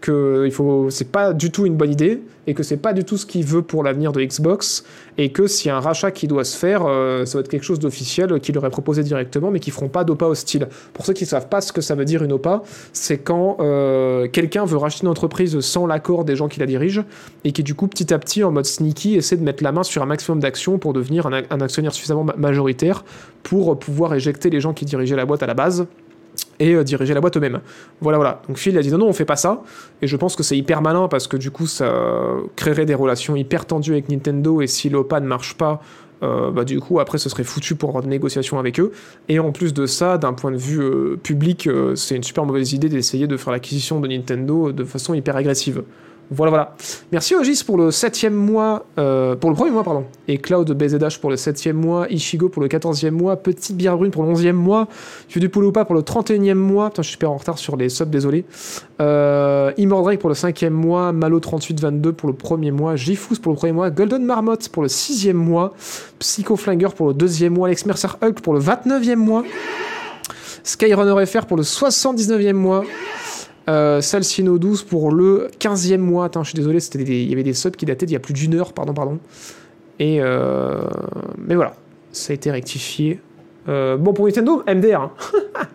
Que 0.01 0.43
il 0.45 0.51
faut, 0.51 0.89
c'est 0.91 1.11
pas 1.11 1.33
du 1.33 1.49
tout 1.51 1.65
une 1.65 1.75
bonne 1.75 1.91
idée 1.91 2.21
et 2.47 2.53
que 2.53 2.61
c'est 2.61 2.77
pas 2.77 2.93
du 2.93 3.03
tout 3.03 3.17
ce 3.17 3.25
qu'il 3.25 3.43
veut 3.43 3.63
pour 3.63 3.81
l'avenir 3.83 4.11
de 4.11 4.21
Xbox 4.21 4.83
et 5.17 5.31
que 5.31 5.47
s'il 5.47 5.69
y 5.69 5.71
a 5.71 5.77
un 5.77 5.79
rachat 5.79 6.11
qui 6.11 6.27
doit 6.27 6.43
se 6.43 6.55
faire, 6.55 6.83
euh, 6.85 7.25
ça 7.25 7.37
va 7.37 7.39
être 7.39 7.47
quelque 7.47 7.63
chose 7.63 7.79
d'officiel 7.79 8.39
qu'il 8.39 8.55
aurait 8.57 8.69
proposé 8.69 9.01
directement 9.01 9.49
mais 9.49 9.59
qui 9.59 9.71
feront 9.71 9.87
pas 9.87 10.03
d'OPA 10.03 10.27
hostile. 10.27 10.67
Pour 10.93 11.05
ceux 11.05 11.13
qui 11.13 11.25
savent 11.25 11.47
pas 11.47 11.59
ce 11.61 11.73
que 11.73 11.81
ça 11.81 11.95
veut 11.95 12.05
dire 12.05 12.23
une 12.23 12.33
OPA, 12.33 12.61
c'est 12.93 13.17
quand 13.17 13.57
euh, 13.61 14.27
quelqu'un 14.27 14.65
veut 14.65 14.77
racheter 14.77 15.03
une 15.03 15.09
entreprise 15.09 15.59
sans 15.61 15.87
l'accord 15.87 16.23
des 16.23 16.35
gens 16.35 16.49
qui 16.49 16.59
la 16.59 16.67
dirigent 16.67 17.03
et 17.43 17.51
qui 17.51 17.63
du 17.63 17.73
coup 17.73 17.87
petit 17.87 18.13
à 18.13 18.19
petit 18.19 18.43
en 18.43 18.51
mode 18.51 18.65
sneaky 18.65 19.15
essaie 19.15 19.37
de 19.37 19.43
mettre 19.43 19.63
la 19.63 19.71
main 19.71 19.83
sur 19.83 20.03
un 20.03 20.05
maximum 20.05 20.39
d'actions 20.39 20.77
pour 20.77 20.93
devenir 20.93 21.25
un, 21.25 21.61
actionnaire 21.61 21.93
suffisamment 21.93 22.25
ma- 22.25 22.35
majoritaire 22.35 23.03
pour 23.41 23.79
pouvoir 23.79 24.13
éjecter 24.13 24.51
les 24.51 24.59
gens 24.59 24.73
qui 24.73 24.85
dirigeaient 24.85 25.15
la 25.15 25.25
boîte 25.25 25.41
à 25.41 25.47
la 25.47 25.55
base 25.55 25.87
et 26.59 26.73
euh, 26.73 26.83
diriger 26.83 27.13
la 27.13 27.21
boîte 27.21 27.37
eux-mêmes. 27.37 27.61
Voilà, 28.01 28.17
voilà. 28.17 28.41
Donc 28.47 28.57
Phil 28.57 28.77
a 28.77 28.81
dit 28.81 28.91
non, 28.91 28.99
non, 28.99 29.07
on 29.07 29.13
fait 29.13 29.25
pas 29.25 29.35
ça. 29.35 29.63
Et 30.01 30.07
je 30.07 30.17
pense 30.17 30.35
que 30.35 30.43
c'est 30.43 30.57
hyper 30.57 30.81
malin 30.81 31.07
parce 31.07 31.27
que 31.27 31.37
du 31.37 31.51
coup, 31.51 31.67
ça 31.67 31.91
créerait 32.55 32.85
des 32.85 32.95
relations 32.95 33.35
hyper 33.35 33.65
tendues 33.65 33.93
avec 33.93 34.09
Nintendo. 34.09 34.61
Et 34.61 34.67
si 34.67 34.89
l'OPA 34.89 35.19
ne 35.19 35.27
marche 35.27 35.55
pas, 35.55 35.81
euh, 36.23 36.51
bah, 36.51 36.63
du 36.63 36.79
coup, 36.79 36.99
après, 36.99 37.17
ce 37.17 37.29
serait 37.29 37.43
foutu 37.43 37.75
pour 37.75 37.89
avoir 37.89 38.03
des 38.03 38.09
négociations 38.09 38.59
avec 38.59 38.79
eux. 38.79 38.91
Et 39.29 39.39
en 39.39 39.51
plus 39.51 39.73
de 39.73 39.85
ça, 39.85 40.17
d'un 40.17 40.33
point 40.33 40.51
de 40.51 40.57
vue 40.57 40.81
euh, 40.81 41.19
public, 41.21 41.69
c'est 41.95 42.15
une 42.15 42.23
super 42.23 42.45
mauvaise 42.45 42.73
idée 42.73 42.89
d'essayer 42.89 43.27
de 43.27 43.37
faire 43.37 43.51
l'acquisition 43.51 43.99
de 43.99 44.07
Nintendo 44.07 44.71
de 44.71 44.83
façon 44.83 45.13
hyper 45.13 45.35
agressive. 45.35 45.83
Voilà, 46.31 46.49
voilà. 46.49 46.75
Merci 47.11 47.35
Ogis 47.35 47.63
pour 47.63 47.77
le 47.77 47.91
septième 47.91 48.33
mois, 48.33 48.85
euh, 48.97 49.35
pour 49.35 49.51
le 49.51 49.55
premier 49.55 49.71
mois, 49.71 49.83
pardon. 49.83 50.05
Et 50.27 50.39
Cloud 50.39 50.71
BZH 50.71 51.19
pour 51.19 51.29
le 51.29 51.37
septième 51.37 51.77
mois, 51.77 52.07
Ichigo 52.09 52.49
pour 52.49 52.61
le 52.63 52.67
quatorzième 52.67 53.13
mois, 53.13 53.35
Petite 53.35 53.77
Bière 53.77 53.95
Brune 53.95 54.09
pour 54.09 54.23
le 54.23 54.29
onzième 54.29 54.55
mois, 54.55 54.87
Pouloupa 55.51 55.85
pour 55.85 55.95
le 55.95 56.01
31e 56.01 56.55
mois, 56.55 56.89
putain 56.89 57.03
je 57.03 57.07
suis 57.07 57.13
super 57.13 57.31
en 57.31 57.37
retard 57.37 57.59
sur 57.59 57.77
les 57.77 57.89
subs, 57.89 58.09
désolé. 58.09 58.45
Euh, 59.01 59.71
pour 60.19 60.29
le 60.29 60.35
cinquième 60.35 60.73
mois, 60.73 61.13
Malo3822 61.13 62.11
pour 62.13 62.27
le 62.27 62.35
premier 62.35 62.71
mois, 62.71 62.95
Gifous 62.95 63.35
pour 63.35 63.51
le 63.51 63.57
premier 63.57 63.73
mois, 63.73 63.91
Golden 63.91 64.25
Marmot 64.25 64.55
pour 64.71 64.81
le 64.81 64.89
sixième 64.89 65.37
mois, 65.37 65.73
Psycho 66.19 66.55
Flinger 66.55 66.89
pour 66.95 67.07
le 67.07 67.13
deuxième 67.13 67.53
mois, 67.53 67.67
Alex 67.67 67.85
Mercer 67.85 68.07
Hulk 68.21 68.41
pour 68.41 68.53
le 68.53 68.59
29e 68.59 69.15
mois, 69.15 69.43
Skyrunner 70.63 71.25
FR 71.25 71.45
pour 71.45 71.57
le 71.57 71.63
79e 71.63 72.53
mois, 72.53 72.83
euh, 73.69 74.01
Salsino 74.01 74.57
12 74.57 74.83
pour 74.83 75.11
le 75.11 75.49
15e 75.59 75.97
mois. 75.97 76.25
Attends, 76.25 76.43
je 76.43 76.49
suis 76.49 76.55
désolé, 76.55 76.79
il 76.95 77.29
y 77.29 77.33
avait 77.33 77.43
des 77.43 77.53
subs 77.53 77.75
qui 77.75 77.85
dataient 77.85 78.05
d'il 78.05 78.13
y 78.13 78.17
a 78.17 78.19
plus 78.19 78.33
d'une 78.33 78.55
heure, 78.55 78.73
pardon, 78.73 78.93
pardon. 78.93 79.19
Et 79.99 80.17
euh, 80.21 80.81
mais 81.37 81.55
voilà, 81.55 81.75
ça 82.11 82.31
a 82.31 82.35
été 82.35 82.51
rectifié. 82.51 83.19
Euh, 83.67 83.97
bon 83.97 84.13
pour 84.13 84.25
Nintendo, 84.25 84.63
MDR. 84.67 85.01
hein. 85.01 85.11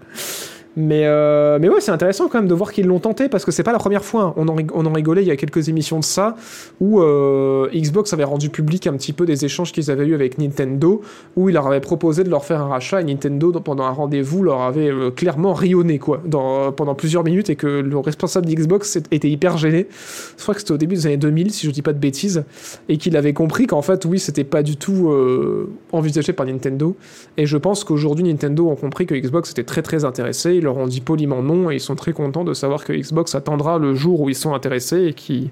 mais, 0.77 1.03
euh, 1.05 1.59
mais 1.61 1.69
ouais, 1.69 1.81
c'est 1.81 1.91
intéressant 1.91 2.29
quand 2.29 2.39
même 2.39 2.49
de 2.49 2.55
voir 2.55 2.73
qu'ils 2.73 2.87
l'ont 2.87 3.01
tenté 3.01 3.29
parce 3.29 3.45
que 3.45 3.51
c'est 3.51 3.63
pas 3.65 3.73
la 3.73 3.79
première 3.79 4.05
fois. 4.05 4.23
hein. 4.23 4.35
On, 4.37 4.47
en, 4.49 4.57
on 4.73 4.87
en 4.87 4.93
rigolait 4.93 5.23
il 5.23 5.29
y 5.29 5.33
a 5.33 5.37
quelques 5.37 5.69
émissions 5.69 5.99
de 5.99 6.05
ça 6.05 6.37
où 6.81 7.01
euh, 7.01 7.69
Xbox 7.75 8.13
avait 8.13 8.25
rendu 8.25 8.51
public 8.51 8.87
un 8.87 8.93
petit 8.93 9.13
peu 9.13 9.27
des 9.27 9.45
échanges 9.45 9.73
qu'ils 9.73 9.91
avaient 9.91 10.07
eu 10.07 10.15
avec 10.15 10.39
Nintendo 10.39 11.01
où 11.37 11.49
il 11.49 11.55
leur 11.55 11.67
avait 11.67 11.81
proposé 11.81 12.23
de 12.23 12.31
leur 12.31 12.45
faire 12.45 12.61
un 12.61 12.69
rachat 12.69 13.01
et 13.01 13.05
Nintendo 13.05 13.51
pendant 13.61 13.85
un 13.85 13.91
rendez-vous 13.91 14.43
leur 14.43 14.61
avait 14.61 14.91
euh, 14.91 15.11
clairement 15.11 15.55
rionné 15.55 15.99
quoi 15.99 16.23
dans, 16.25 16.71
pendant 16.73 16.95
plusieurs 16.95 17.25
minutes 17.25 17.51
et 17.51 17.57
que 17.57 17.67
le 17.67 17.99
responsable 17.99 18.47
d'Xbox 18.47 18.97
était 19.11 19.29
hyper 19.29 19.59
gêné. 19.59 19.89
Je 20.37 20.43
crois 20.43 20.55
que 20.55 20.61
c'était 20.61 20.73
au 20.73 20.79
début 20.79 20.95
des 20.95 21.07
années 21.07 21.17
2000 21.17 21.51
si 21.53 21.67
je 21.67 21.73
dis 21.73 21.83
pas 21.83 21.93
de 21.93 21.99
bêtises 21.99 22.45
et 22.89 22.97
qu'il 22.97 23.17
avait 23.17 23.33
compris 23.33 23.67
qu'en 23.67 23.83
fait 23.83 24.05
oui 24.05 24.19
c'était 24.21 24.45
pas 24.45 24.63
du 24.63 24.77
tout 24.77 25.11
euh, 25.11 25.69
envisagé 25.93 26.33
par 26.33 26.47
Nintendo 26.47 26.95
et 27.37 27.47
je 27.47 27.57
pense 27.57 27.83
qu'aujourd'hui 27.83 28.25
Nintendo 28.25 28.69
ont 28.69 28.77
compris 28.77 29.07
que 29.07 29.15
Xbox 29.15 29.51
était 29.51 29.65
très 29.65 29.83
très 29.83 30.05
intéressé, 30.05 30.60
ils 30.61 30.65
leur 30.65 30.77
ont 30.77 30.87
dit 30.87 31.01
poliment 31.01 31.43
non 31.43 31.71
et 31.71 31.75
ils 31.75 31.81
sont 31.81 31.97
très 31.97 32.13
contents 32.13 32.45
de 32.45 32.55
savoir 32.55 32.85
que 32.85 32.93
Xbox 32.93 33.35
attendra 33.35 33.79
le 33.79 33.95
jour 33.95 34.21
où 34.21 34.29
ils 34.29 34.35
sont 34.35 34.55
intéressés 34.55 35.07
et 35.07 35.15
qui 35.15 35.51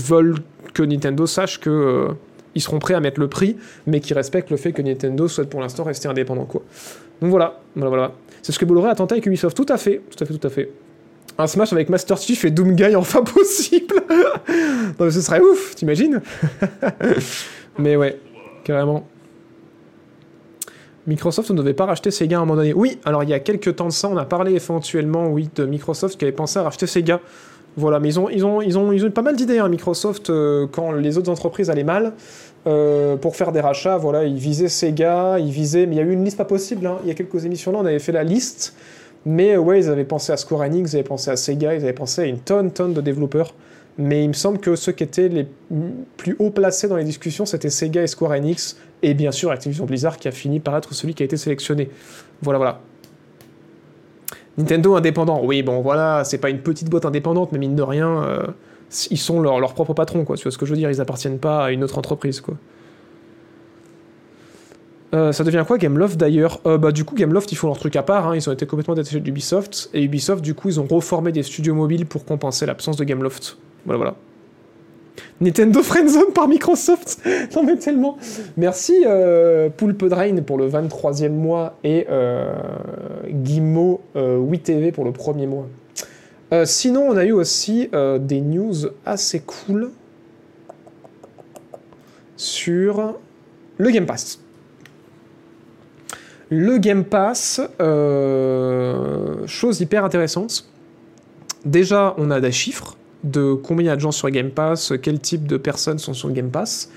veulent 0.00 0.36
que 0.74 0.82
Nintendo 0.82 1.26
sache 1.26 1.60
que 1.60 1.70
euh, 1.70 2.08
seront 2.60 2.78
prêts 2.78 2.94
à 2.94 3.00
mettre 3.00 3.20
le 3.20 3.28
prix, 3.28 3.56
mais 3.86 4.00
qui 4.00 4.14
respectent 4.14 4.50
le 4.50 4.56
fait 4.56 4.72
que 4.72 4.82
Nintendo 4.82 5.28
souhaite 5.28 5.50
pour 5.50 5.60
l'instant 5.60 5.84
rester 5.84 6.08
indépendant 6.08 6.44
quoi. 6.44 6.62
Donc 7.20 7.30
voilà, 7.30 7.60
voilà, 7.74 7.88
voilà. 7.88 8.12
C'est 8.42 8.52
ce 8.52 8.58
que 8.58 8.64
Bolloré 8.64 8.88
a 8.90 8.94
tenté 8.94 9.14
avec 9.14 9.26
Ubisoft, 9.26 9.56
tout 9.56 9.66
à 9.68 9.76
fait, 9.76 10.00
tout 10.10 10.22
à 10.22 10.26
fait, 10.26 10.34
tout 10.34 10.46
à 10.46 10.50
fait. 10.50 10.70
Un 11.36 11.46
Smash 11.46 11.72
avec 11.72 11.88
Master 11.88 12.16
Chief 12.16 12.44
et 12.44 12.50
Doomguy 12.50 12.94
enfin 12.96 13.22
possible. 13.22 13.94
non 14.98 15.10
ce 15.10 15.20
serait 15.20 15.40
ouf, 15.40 15.74
t'imagines? 15.74 16.20
Mais 17.78 17.96
ouais, 17.96 18.18
carrément. 18.64 19.06
Microsoft 21.08 21.50
ne 21.50 21.56
devait 21.56 21.74
pas 21.74 21.86
racheter 21.86 22.10
Sega 22.10 22.36
à 22.36 22.42
un 22.42 22.44
moment 22.44 22.56
donné. 22.56 22.74
Oui, 22.74 22.98
alors 23.04 23.24
il 23.24 23.30
y 23.30 23.34
a 23.34 23.40
quelques 23.40 23.74
temps 23.76 23.86
de 23.86 23.92
ça, 23.92 24.08
on 24.08 24.16
a 24.18 24.26
parlé 24.26 24.52
éventuellement, 24.52 25.28
oui, 25.28 25.48
de 25.56 25.64
Microsoft 25.64 26.18
qui 26.18 26.24
avait 26.24 26.32
pensé 26.32 26.58
à 26.58 26.62
racheter 26.62 26.86
Sega. 26.86 27.20
Voilà, 27.76 27.98
mais 27.98 28.08
ils 28.08 28.20
ont, 28.20 28.28
ils 28.28 28.44
ont, 28.44 28.60
ils 28.60 28.76
ont, 28.76 28.92
ils 28.92 29.04
ont 29.04 29.08
eu 29.08 29.10
pas 29.10 29.22
mal 29.22 29.36
d'idées, 29.36 29.58
hein, 29.58 29.68
Microsoft, 29.68 30.30
euh, 30.30 30.66
quand 30.70 30.92
les 30.92 31.16
autres 31.16 31.30
entreprises 31.30 31.70
allaient 31.70 31.84
mal, 31.84 32.12
euh, 32.66 33.16
pour 33.16 33.36
faire 33.36 33.52
des 33.52 33.60
rachats, 33.60 33.96
voilà, 33.96 34.24
ils 34.24 34.36
visaient 34.36 34.68
Sega, 34.68 35.38
ils 35.38 35.50
visaient, 35.50 35.86
mais 35.86 35.94
il 35.94 35.98
y 35.98 36.00
a 36.00 36.04
eu 36.04 36.12
une 36.12 36.24
liste 36.24 36.36
pas 36.36 36.44
possible, 36.44 36.86
hein. 36.86 36.98
il 37.04 37.08
y 37.08 37.10
a 37.10 37.14
quelques 37.14 37.44
émissions 37.44 37.72
là, 37.72 37.78
on 37.78 37.86
avait 37.86 38.00
fait 38.00 38.12
la 38.12 38.24
liste, 38.24 38.74
mais 39.24 39.56
ouais, 39.56 39.78
ils 39.78 39.88
avaient 39.88 40.04
pensé 40.04 40.32
à 40.32 40.36
Square 40.36 40.62
Enix, 40.62 40.92
ils 40.92 40.96
avaient 40.96 41.04
pensé 41.04 41.30
à 41.30 41.36
Sega, 41.36 41.74
ils 41.74 41.82
avaient 41.84 41.92
pensé 41.92 42.22
à 42.22 42.24
une 42.24 42.40
tonne, 42.40 42.72
tonne 42.72 42.94
de 42.94 43.00
développeurs, 43.00 43.54
mais 43.98 44.22
il 44.22 44.28
me 44.28 44.32
semble 44.32 44.58
que 44.58 44.76
ceux 44.76 44.92
qui 44.92 45.02
étaient 45.02 45.28
les 45.28 45.46
plus 46.16 46.36
haut 46.38 46.50
placés 46.50 46.86
dans 46.86 46.96
les 46.96 47.04
discussions, 47.04 47.44
c'était 47.44 47.68
Sega 47.68 48.02
et 48.02 48.06
Square 48.06 48.30
Enix, 48.30 48.78
et 49.02 49.12
bien 49.12 49.32
sûr 49.32 49.50
Activision 49.50 49.86
Blizzard 49.86 50.18
qui 50.18 50.28
a 50.28 50.30
fini 50.30 50.60
par 50.60 50.76
être 50.76 50.94
celui 50.94 51.14
qui 51.14 51.24
a 51.24 51.26
été 51.26 51.36
sélectionné. 51.36 51.90
Voilà, 52.40 52.58
voilà. 52.58 52.80
Nintendo 54.56 54.94
indépendant, 54.94 55.40
oui, 55.44 55.62
bon 55.62 55.80
voilà, 55.80 56.22
c'est 56.24 56.38
pas 56.38 56.50
une 56.50 56.60
petite 56.60 56.88
boîte 56.88 57.06
indépendante, 57.06 57.50
mais 57.52 57.58
mine 57.58 57.74
de 57.74 57.82
rien, 57.82 58.22
euh, 58.22 58.46
ils 59.10 59.18
sont 59.18 59.40
leur, 59.40 59.74
propre 59.74 59.94
patron, 59.94 60.24
quoi. 60.24 60.36
Tu 60.36 60.44
vois 60.44 60.52
ce 60.52 60.58
que 60.58 60.66
je 60.66 60.70
veux 60.72 60.76
dire? 60.76 60.90
Ils 60.90 61.00
appartiennent 61.00 61.38
pas 61.38 61.64
à 61.64 61.70
une 61.70 61.82
autre 61.82 61.98
entreprise. 61.98 62.42
Euh, 65.14 65.32
ça 65.32 65.42
devient 65.42 65.64
quoi 65.66 65.78
Gameloft 65.78 66.16
d'ailleurs? 66.16 66.60
Euh, 66.66 66.76
Bah 66.76 66.92
du 66.92 67.04
coup 67.04 67.14
Gameloft 67.14 67.50
ils 67.50 67.56
font 67.56 67.68
leur 67.68 67.78
truc 67.78 67.96
à 67.96 68.02
part, 68.02 68.28
hein. 68.28 68.36
ils 68.36 68.46
ont 68.50 68.52
été 68.52 68.66
complètement 68.66 68.94
détachés 68.94 69.20
d'Ubisoft 69.20 69.88
et 69.94 70.02
Ubisoft 70.02 70.44
du 70.44 70.52
coup 70.52 70.68
ils 70.68 70.78
ont 70.80 70.86
reformé 70.86 71.32
des 71.32 71.42
studios 71.42 71.74
mobiles 71.74 72.04
pour 72.04 72.26
compenser 72.26 72.66
l'absence 72.66 72.96
de 72.96 73.04
Gameloft. 73.04 73.56
Voilà 73.84 73.98
voilà. 73.98 74.14
Nintendo 75.40 75.82
Friendzone 75.82 76.32
par 76.32 76.48
Microsoft 76.48 77.20
Non 77.56 77.62
mais 77.64 77.76
tellement 77.76 78.16
Merci 78.56 79.04
euh, 79.06 79.68
Poulpe 79.70 80.04
Drain 80.04 80.36
pour 80.42 80.58
le 80.58 80.68
23e 80.68 81.30
mois 81.30 81.76
et 81.84 82.06
euh, 82.10 82.52
Guimau 83.28 84.00
euh, 84.16 84.38
8TV 84.38 84.92
pour 84.92 85.04
le 85.04 85.12
premier 85.12 85.46
mois. 85.46 85.66
Euh, 86.52 86.64
sinon 86.64 87.02
on 87.08 87.16
a 87.16 87.24
eu 87.24 87.32
aussi 87.32 87.88
euh, 87.92 88.18
des 88.18 88.40
news 88.40 88.74
assez 89.04 89.40
cool 89.40 89.90
sur 92.36 93.14
le 93.76 93.90
Game 93.90 94.06
Pass. 94.06 94.40
Le 96.50 96.78
Game 96.78 97.04
Pass, 97.04 97.60
euh, 97.80 99.46
chose 99.46 99.80
hyper 99.80 100.04
intéressante. 100.04 100.66
Déjà, 101.66 102.14
on 102.16 102.30
a 102.30 102.40
des 102.40 102.52
chiffres 102.52 102.96
de 103.30 103.54
combien 103.54 103.84
il 103.84 103.88
y 103.88 103.90
a 103.90 103.96
de 103.96 104.00
gens 104.00 104.12
sur 104.12 104.30
Game 104.30 104.50
Pass, 104.50 104.92
quel 105.02 105.20
type 105.20 105.46
de 105.46 105.56
personnes 105.56 105.98
sont 105.98 106.14
sur 106.14 106.30
Game 106.30 106.50
Pass. 106.50 106.90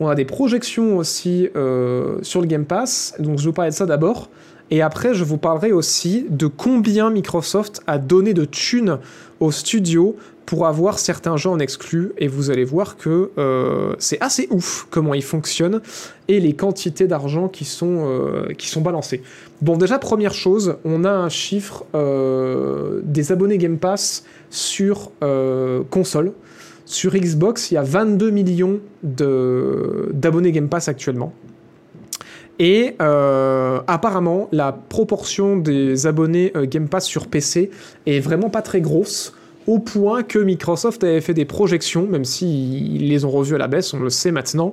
On 0.00 0.08
a 0.08 0.14
des 0.14 0.24
projections 0.24 0.96
aussi 0.96 1.48
euh, 1.54 2.18
sur 2.22 2.40
le 2.40 2.46
Game 2.46 2.64
Pass, 2.64 3.14
donc 3.18 3.38
je 3.38 3.44
vous 3.44 3.52
parler 3.52 3.70
de 3.70 3.76
ça 3.76 3.86
d'abord. 3.86 4.30
Et 4.70 4.80
après, 4.80 5.14
je 5.14 5.22
vous 5.22 5.36
parlerai 5.36 5.70
aussi 5.70 6.26
de 6.30 6.46
combien 6.46 7.10
Microsoft 7.10 7.82
a 7.86 7.98
donné 7.98 8.32
de 8.32 8.44
thunes 8.44 8.98
au 9.38 9.52
studio 9.52 10.16
pour 10.46 10.66
avoir 10.66 10.98
certains 10.98 11.36
jeux 11.36 11.50
en 11.50 11.58
exclus. 11.58 12.12
Et 12.18 12.26
vous 12.26 12.50
allez 12.50 12.64
voir 12.64 12.96
que 12.96 13.30
euh, 13.38 13.94
c'est 13.98 14.20
assez 14.20 14.48
ouf 14.50 14.86
comment 14.90 15.14
il 15.14 15.22
fonctionne 15.22 15.82
et 16.26 16.40
les 16.40 16.54
quantités 16.54 17.06
d'argent 17.06 17.48
qui, 17.48 17.64
sont 17.64 18.06
euh, 18.08 18.80
balancées. 18.80 19.22
Bon, 19.60 19.76
déjà, 19.76 19.98
première 19.98 20.34
chose, 20.34 20.76
on 20.84 21.04
a 21.04 21.12
un 21.12 21.28
chiffre 21.28 21.84
des 23.04 23.30
abonnés 23.30 23.58
Game 23.58 23.78
Pass 23.78 24.24
sur 24.52 25.10
console. 25.90 26.32
Sur 26.84 27.14
Xbox, 27.14 27.70
il 27.70 27.74
y 27.74 27.76
a 27.78 27.82
22 27.82 28.30
millions 28.30 28.78
d'abonnés 29.02 30.52
Game 30.52 30.68
Pass 30.68 30.88
actuellement. 30.88 31.32
Et 32.58 32.94
euh, 33.00 33.80
apparemment, 33.86 34.48
la 34.52 34.72
proportion 34.72 35.56
des 35.56 36.06
abonnés 36.06 36.52
euh, 36.54 36.66
Game 36.66 36.88
Pass 36.88 37.06
sur 37.06 37.26
PC 37.26 37.70
est 38.06 38.20
vraiment 38.20 38.50
pas 38.50 38.62
très 38.62 38.80
grosse, 38.80 39.34
au 39.66 39.78
point 39.78 40.22
que 40.22 40.38
Microsoft 40.38 41.02
avait 41.02 41.20
fait 41.20 41.34
des 41.34 41.44
projections, 41.44 42.06
même 42.06 42.24
s'ils 42.24 43.08
les 43.08 43.24
ont 43.24 43.30
revues 43.30 43.54
à 43.54 43.58
la 43.58 43.68
baisse, 43.68 43.94
on 43.94 44.00
le 44.00 44.10
sait 44.10 44.32
maintenant, 44.32 44.72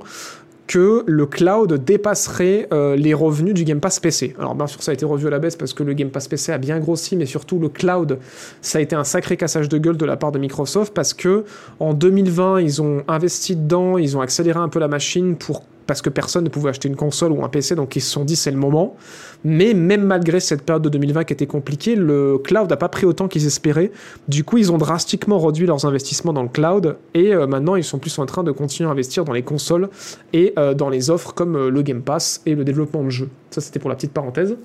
que 0.69 1.03
le 1.07 1.25
cloud 1.25 1.83
dépasserait 1.83 2.67
euh, 2.71 2.95
les 2.95 3.15
revenus 3.15 3.55
du 3.55 3.63
Game 3.63 3.79
Pass 3.79 3.99
PC. 3.99 4.35
Alors 4.37 4.53
bien 4.53 4.67
sûr 4.67 4.83
ça 4.83 4.91
a 4.91 4.93
été 4.93 5.03
revu 5.03 5.25
à 5.25 5.31
la 5.31 5.39
baisse 5.39 5.55
parce 5.55 5.73
que 5.73 5.81
le 5.81 5.93
Game 5.93 6.11
Pass 6.11 6.27
PC 6.27 6.51
a 6.51 6.59
bien 6.59 6.79
grossi, 6.79 7.15
mais 7.15 7.25
surtout 7.25 7.57
le 7.57 7.69
cloud, 7.69 8.19
ça 8.61 8.77
a 8.77 8.81
été 8.81 8.95
un 8.95 9.03
sacré 9.03 9.35
cassage 9.35 9.67
de 9.67 9.79
gueule 9.79 9.97
de 9.97 10.05
la 10.05 10.15
part 10.15 10.31
de 10.31 10.37
Microsoft 10.37 10.93
parce 10.93 11.15
que 11.15 11.43
en 11.79 11.95
2020 11.95 12.61
ils 12.61 12.83
ont 12.83 13.03
investi 13.07 13.55
dedans, 13.55 13.97
ils 13.97 14.15
ont 14.15 14.21
accéléré 14.21 14.59
un 14.59 14.69
peu 14.69 14.77
la 14.77 14.87
machine 14.87 15.37
pour 15.37 15.63
parce 15.89 16.03
que 16.03 16.11
personne 16.11 16.43
ne 16.43 16.49
pouvait 16.49 16.69
acheter 16.69 16.87
une 16.87 16.95
console 16.95 17.31
ou 17.31 17.43
un 17.43 17.49
PC, 17.49 17.73
donc 17.73 17.95
ils 17.95 18.01
se 18.01 18.11
sont 18.11 18.23
dit 18.23 18.35
c'est 18.35 18.51
le 18.51 18.57
moment. 18.57 18.95
Mais 19.43 19.73
même 19.73 20.03
malgré 20.03 20.39
cette 20.39 20.61
période 20.61 20.83
de 20.83 20.89
2020 20.89 21.23
qui 21.23 21.33
était 21.33 21.47
compliquée, 21.47 21.95
le 21.95 22.37
cloud 22.37 22.69
n'a 22.69 22.77
pas 22.77 22.89
pris 22.89 23.07
autant 23.07 23.27
qu'ils 23.27 23.47
espéraient. 23.47 23.91
Du 24.27 24.43
coup, 24.43 24.59
ils 24.59 24.71
ont 24.71 24.77
drastiquement 24.77 25.39
réduit 25.39 25.65
leurs 25.65 25.85
investissements 25.85 26.31
dans 26.31 26.43
le 26.43 26.49
cloud 26.49 26.97
et 27.15 27.33
euh, 27.33 27.47
maintenant 27.47 27.75
ils 27.75 27.83
sont 27.83 27.97
plus 27.97 28.19
en 28.19 28.27
train 28.27 28.43
de 28.43 28.51
continuer 28.51 28.87
à 28.87 28.91
investir 28.91 29.25
dans 29.25 29.33
les 29.33 29.41
consoles 29.41 29.89
et 30.31 30.53
euh, 30.59 30.75
dans 30.75 30.89
les 30.89 31.09
offres 31.09 31.33
comme 31.33 31.55
euh, 31.55 31.71
le 31.71 31.81
Game 31.81 32.03
Pass 32.03 32.43
et 32.45 32.53
le 32.53 32.63
développement 32.63 33.03
de 33.03 33.09
jeux. 33.09 33.29
Ça, 33.49 33.59
c'était 33.59 33.79
pour 33.79 33.89
la 33.89 33.95
petite 33.95 34.13
parenthèse. 34.13 34.57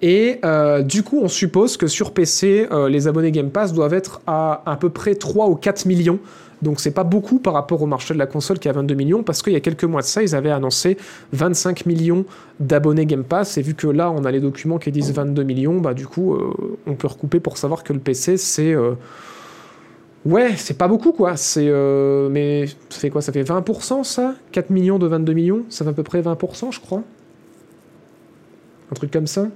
Et 0.00 0.40
du 0.84 1.02
coup, 1.02 1.20
on 1.22 1.28
suppose 1.28 1.76
que 1.76 1.86
sur 1.86 2.14
PC, 2.14 2.66
les 2.88 3.06
abonnés 3.06 3.32
Game 3.32 3.50
Pass 3.50 3.74
doivent 3.74 3.92
être 3.92 4.22
à 4.26 4.62
à 4.64 4.76
peu 4.76 4.88
près 4.88 5.14
3 5.14 5.48
ou 5.48 5.56
4 5.56 5.84
millions 5.84 6.18
donc 6.62 6.80
c'est 6.80 6.90
pas 6.90 7.04
beaucoup 7.04 7.38
par 7.38 7.54
rapport 7.54 7.82
au 7.82 7.86
marché 7.86 8.14
de 8.14 8.18
la 8.18 8.26
console 8.26 8.58
qui 8.58 8.68
a 8.68 8.72
22 8.72 8.94
millions, 8.94 9.22
parce 9.22 9.42
qu'il 9.42 9.52
y 9.52 9.56
a 9.56 9.60
quelques 9.60 9.84
mois 9.84 10.02
de 10.02 10.06
ça, 10.06 10.22
ils 10.22 10.34
avaient 10.34 10.50
annoncé 10.50 10.96
25 11.32 11.86
millions 11.86 12.24
d'abonnés 12.58 13.06
Game 13.06 13.24
Pass, 13.24 13.58
et 13.58 13.62
vu 13.62 13.74
que 13.74 13.86
là 13.86 14.10
on 14.10 14.24
a 14.24 14.30
les 14.30 14.40
documents 14.40 14.78
qui 14.78 14.92
disent 14.92 15.12
22 15.12 15.42
millions, 15.42 15.80
bah 15.80 15.94
du 15.94 16.06
coup 16.06 16.34
euh, 16.34 16.78
on 16.86 16.94
peut 16.94 17.08
recouper 17.08 17.40
pour 17.40 17.58
savoir 17.58 17.82
que 17.82 17.92
le 17.92 18.00
PC 18.00 18.36
c'est... 18.36 18.72
Euh, 18.72 18.94
ouais, 20.24 20.54
c'est 20.56 20.76
pas 20.76 20.88
beaucoup 20.88 21.12
quoi, 21.12 21.36
c'est... 21.36 21.68
Euh, 21.68 22.28
mais 22.28 22.66
ça 22.66 23.00
fait 23.00 23.10
quoi? 23.10 23.22
Ça 23.22 23.32
fait 23.32 23.42
20% 23.42 24.04
ça? 24.04 24.34
4 24.52 24.70
millions 24.70 24.98
de 24.98 25.06
22 25.06 25.32
millions? 25.32 25.62
Ça 25.68 25.84
fait 25.84 25.90
à 25.90 25.94
peu 25.94 26.02
près 26.02 26.20
20% 26.20 26.72
je 26.72 26.80
crois. 26.80 27.02
Un 28.90 28.94
truc 28.94 29.10
comme 29.10 29.26
ça 29.26 29.46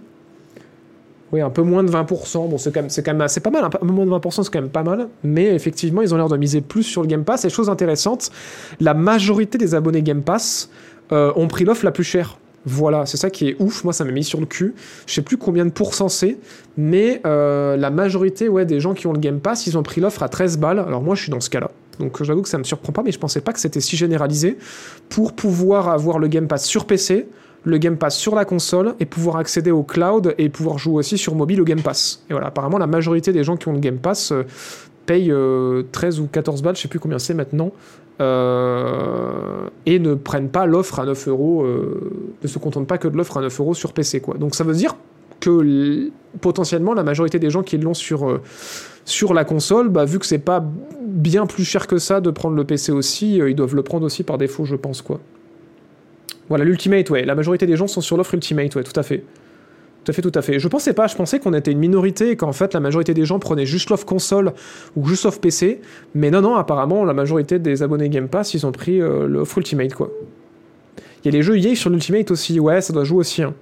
oui, 1.34 1.40
un 1.40 1.50
peu 1.50 1.62
moins 1.62 1.82
de 1.82 1.90
20%. 1.90 2.48
Bon, 2.48 2.58
c'est 2.58 2.72
quand 2.72 2.80
même, 2.80 3.28
c'est 3.28 3.40
pas 3.40 3.50
mal. 3.50 3.64
Un 3.64 3.70
peu 3.70 3.84
moins 3.84 4.06
de 4.06 4.10
20%, 4.10 4.44
c'est 4.44 4.52
quand 4.52 4.60
même 4.60 4.70
pas 4.70 4.84
mal. 4.84 5.08
Mais 5.24 5.46
effectivement, 5.46 6.00
ils 6.00 6.14
ont 6.14 6.16
l'air 6.16 6.28
de 6.28 6.36
miser 6.36 6.60
plus 6.60 6.84
sur 6.84 7.02
le 7.02 7.08
Game 7.08 7.24
Pass. 7.24 7.44
Et 7.44 7.50
chose 7.50 7.68
intéressante, 7.68 8.30
la 8.78 8.94
majorité 8.94 9.58
des 9.58 9.74
abonnés 9.74 10.02
Game 10.02 10.22
Pass 10.22 10.70
euh, 11.10 11.32
ont 11.34 11.48
pris 11.48 11.64
l'offre 11.64 11.84
la 11.84 11.90
plus 11.90 12.04
chère. 12.04 12.38
Voilà, 12.66 13.04
c'est 13.04 13.16
ça 13.16 13.30
qui 13.30 13.48
est 13.48 13.56
ouf. 13.58 13.82
Moi, 13.82 13.92
ça 13.92 14.04
m'a 14.04 14.12
mis 14.12 14.22
sur 14.22 14.38
le 14.38 14.46
cul. 14.46 14.74
Je 15.06 15.14
sais 15.14 15.22
plus 15.22 15.36
combien 15.36 15.66
de 15.66 15.72
pourcents 15.72 16.08
c'est, 16.08 16.38
mais 16.76 17.20
euh, 17.26 17.76
la 17.76 17.90
majorité 17.90 18.48
ouais, 18.48 18.64
des 18.64 18.78
gens 18.78 18.94
qui 18.94 19.08
ont 19.08 19.12
le 19.12 19.18
Game 19.18 19.40
Pass, 19.40 19.66
ils 19.66 19.76
ont 19.76 19.82
pris 19.82 20.00
l'offre 20.00 20.22
à 20.22 20.28
13 20.28 20.58
balles. 20.58 20.78
Alors 20.78 21.02
moi, 21.02 21.16
je 21.16 21.22
suis 21.22 21.32
dans 21.32 21.40
ce 21.40 21.50
cas-là. 21.50 21.72
Donc 21.98 22.22
j'avoue 22.22 22.42
que 22.42 22.48
ça 22.48 22.58
me 22.58 22.64
surprend 22.64 22.92
pas, 22.92 23.02
mais 23.02 23.10
je 23.12 23.18
pensais 23.18 23.40
pas 23.40 23.52
que 23.52 23.60
c'était 23.60 23.80
si 23.80 23.96
généralisé 23.96 24.56
pour 25.08 25.32
pouvoir 25.32 25.88
avoir 25.88 26.20
le 26.20 26.28
Game 26.28 26.46
Pass 26.46 26.64
sur 26.64 26.86
PC, 26.86 27.26
le 27.64 27.78
Game 27.78 27.96
Pass 27.96 28.16
sur 28.16 28.34
la 28.34 28.44
console 28.44 28.94
et 29.00 29.06
pouvoir 29.06 29.36
accéder 29.36 29.70
au 29.70 29.82
cloud 29.82 30.34
et 30.38 30.48
pouvoir 30.48 30.78
jouer 30.78 30.96
aussi 30.96 31.18
sur 31.18 31.34
mobile 31.34 31.60
au 31.60 31.64
Game 31.64 31.80
Pass. 31.80 32.22
Et 32.28 32.32
voilà, 32.32 32.48
apparemment 32.48 32.78
la 32.78 32.86
majorité 32.86 33.32
des 33.32 33.42
gens 33.42 33.56
qui 33.56 33.68
ont 33.68 33.72
le 33.72 33.78
Game 33.78 33.98
Pass 33.98 34.32
euh, 34.32 34.44
payent 35.06 35.32
13 35.92 36.18
euh, 36.18 36.22
ou 36.22 36.26
14 36.26 36.62
balles, 36.62 36.76
je 36.76 36.82
sais 36.82 36.88
plus 36.88 37.00
combien 37.00 37.18
c'est 37.18 37.34
maintenant, 37.34 37.72
euh, 38.20 39.68
et 39.86 39.98
ne 39.98 40.14
prennent 40.14 40.50
pas 40.50 40.66
l'offre 40.66 41.00
à 41.00 41.06
9 41.06 41.28
euros, 41.28 41.66
ne 42.42 42.48
se 42.48 42.58
contentent 42.58 42.86
pas 42.86 42.98
que 42.98 43.08
de 43.08 43.16
l'offre 43.16 43.38
à 43.38 43.40
9 43.40 43.60
euros 43.60 43.74
sur 43.74 43.92
PC. 43.92 44.20
Quoi. 44.20 44.36
Donc 44.36 44.54
ça 44.54 44.64
veut 44.64 44.74
dire 44.74 44.96
que 45.40 46.10
potentiellement 46.40 46.94
la 46.94 47.02
majorité 47.02 47.38
des 47.38 47.50
gens 47.50 47.62
qui 47.62 47.76
l'ont 47.76 47.94
sur, 47.94 48.40
sur 49.04 49.34
la 49.34 49.44
console, 49.44 49.88
bah, 49.88 50.04
vu 50.04 50.18
que 50.18 50.26
c'est 50.26 50.38
pas 50.38 50.64
bien 51.02 51.46
plus 51.46 51.64
cher 51.64 51.86
que 51.86 51.98
ça 51.98 52.20
de 52.20 52.30
prendre 52.30 52.56
le 52.56 52.64
PC 52.64 52.92
aussi, 52.92 53.36
ils 53.36 53.54
doivent 53.54 53.74
le 53.74 53.82
prendre 53.82 54.06
aussi 54.06 54.22
par 54.22 54.38
défaut, 54.38 54.64
je 54.64 54.76
pense. 54.76 55.02
quoi. 55.02 55.20
Voilà, 56.48 56.64
l'Ultimate, 56.64 57.08
ouais. 57.10 57.24
La 57.24 57.34
majorité 57.34 57.66
des 57.66 57.76
gens 57.76 57.86
sont 57.86 58.00
sur 58.00 58.16
l'offre 58.16 58.34
Ultimate, 58.34 58.74
ouais, 58.76 58.82
tout 58.82 58.98
à 58.98 59.02
fait. 59.02 59.24
Tout 60.04 60.10
à 60.10 60.12
fait, 60.12 60.22
tout 60.22 60.32
à 60.34 60.42
fait. 60.42 60.58
Je 60.58 60.68
pensais 60.68 60.92
pas, 60.92 61.06
je 61.06 61.16
pensais 61.16 61.40
qu'on 61.40 61.54
était 61.54 61.72
une 61.72 61.78
minorité 61.78 62.30
et 62.30 62.36
qu'en 62.36 62.52
fait 62.52 62.74
la 62.74 62.80
majorité 62.80 63.14
des 63.14 63.24
gens 63.24 63.38
prenaient 63.38 63.64
juste 63.64 63.88
l'offre 63.88 64.04
console 64.04 64.52
ou 64.96 65.06
juste 65.06 65.24
l'offre 65.24 65.40
PC. 65.40 65.80
Mais 66.14 66.30
non, 66.30 66.42
non, 66.42 66.56
apparemment 66.56 67.04
la 67.04 67.14
majorité 67.14 67.58
des 67.58 67.82
abonnés 67.82 68.10
Game 68.10 68.28
Pass, 68.28 68.52
ils 68.52 68.66
ont 68.66 68.72
pris 68.72 69.00
euh, 69.00 69.26
l'offre 69.26 69.56
Ultimate, 69.56 69.94
quoi. 69.94 70.10
Il 71.24 71.28
y 71.32 71.34
a 71.34 71.38
les 71.38 71.42
jeux 71.42 71.56
EA 71.56 71.74
sur 71.74 71.88
l'Ultimate 71.88 72.30
aussi, 72.30 72.60
ouais, 72.60 72.82
ça 72.82 72.92
doit 72.92 73.04
jouer 73.04 73.20
aussi. 73.20 73.42
Hein. 73.42 73.54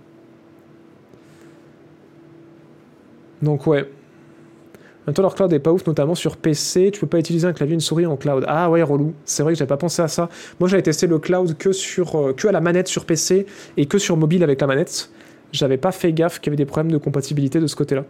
Donc 3.41 3.67
ouais. 3.69 3.89
Maintenant, 5.07 5.23
leur 5.23 5.35
cloud 5.35 5.51
n'est 5.51 5.59
pas 5.59 5.73
ouf, 5.73 5.87
notamment 5.87 6.15
sur 6.15 6.37
PC. 6.37 6.91
Tu 6.93 7.01
peux 7.01 7.07
pas 7.07 7.19
utiliser 7.19 7.47
un 7.47 7.53
clavier 7.53 7.73
et 7.73 7.75
une 7.75 7.81
souris 7.81 8.07
en 8.07 8.17
cloud. 8.17 8.45
Ah 8.47 8.71
ouais, 8.71 8.83
relou. 8.83 9.15
C'est 9.25 9.43
vrai 9.43 9.53
que 9.53 9.59
j'avais 9.59 9.69
pas 9.69 9.77
pensé 9.77 10.01
à 10.01 10.09
ça. 10.09 10.29
Moi, 10.61 10.69
j'avais 10.69 10.83
testé 10.83 11.07
le 11.07 11.19
cloud 11.19 11.57
que, 11.59 11.73
sur, 11.73 12.17
euh, 12.17 12.33
que 12.33 12.47
à 12.47 12.53
la 12.53 12.61
manette 12.61 12.89
sur 12.89 13.05
PC 13.05 13.47
et 13.77 13.87
que 13.87 13.99
sur 13.99 14.17
mobile 14.17 14.45
avec 14.45 14.61
la 14.61 14.67
manette. 14.67 15.11
J'avais 15.51 15.77
pas 15.77 15.93
fait 15.93 16.13
gaffe 16.13 16.41
qu'il 16.41 16.47
y 16.47 16.51
avait 16.51 16.57
des 16.57 16.67
problèmes 16.67 16.93
de 16.93 16.99
compatibilité 16.99 17.61
de 17.61 17.67
ce 17.67 17.77
côté-là. 17.77 18.05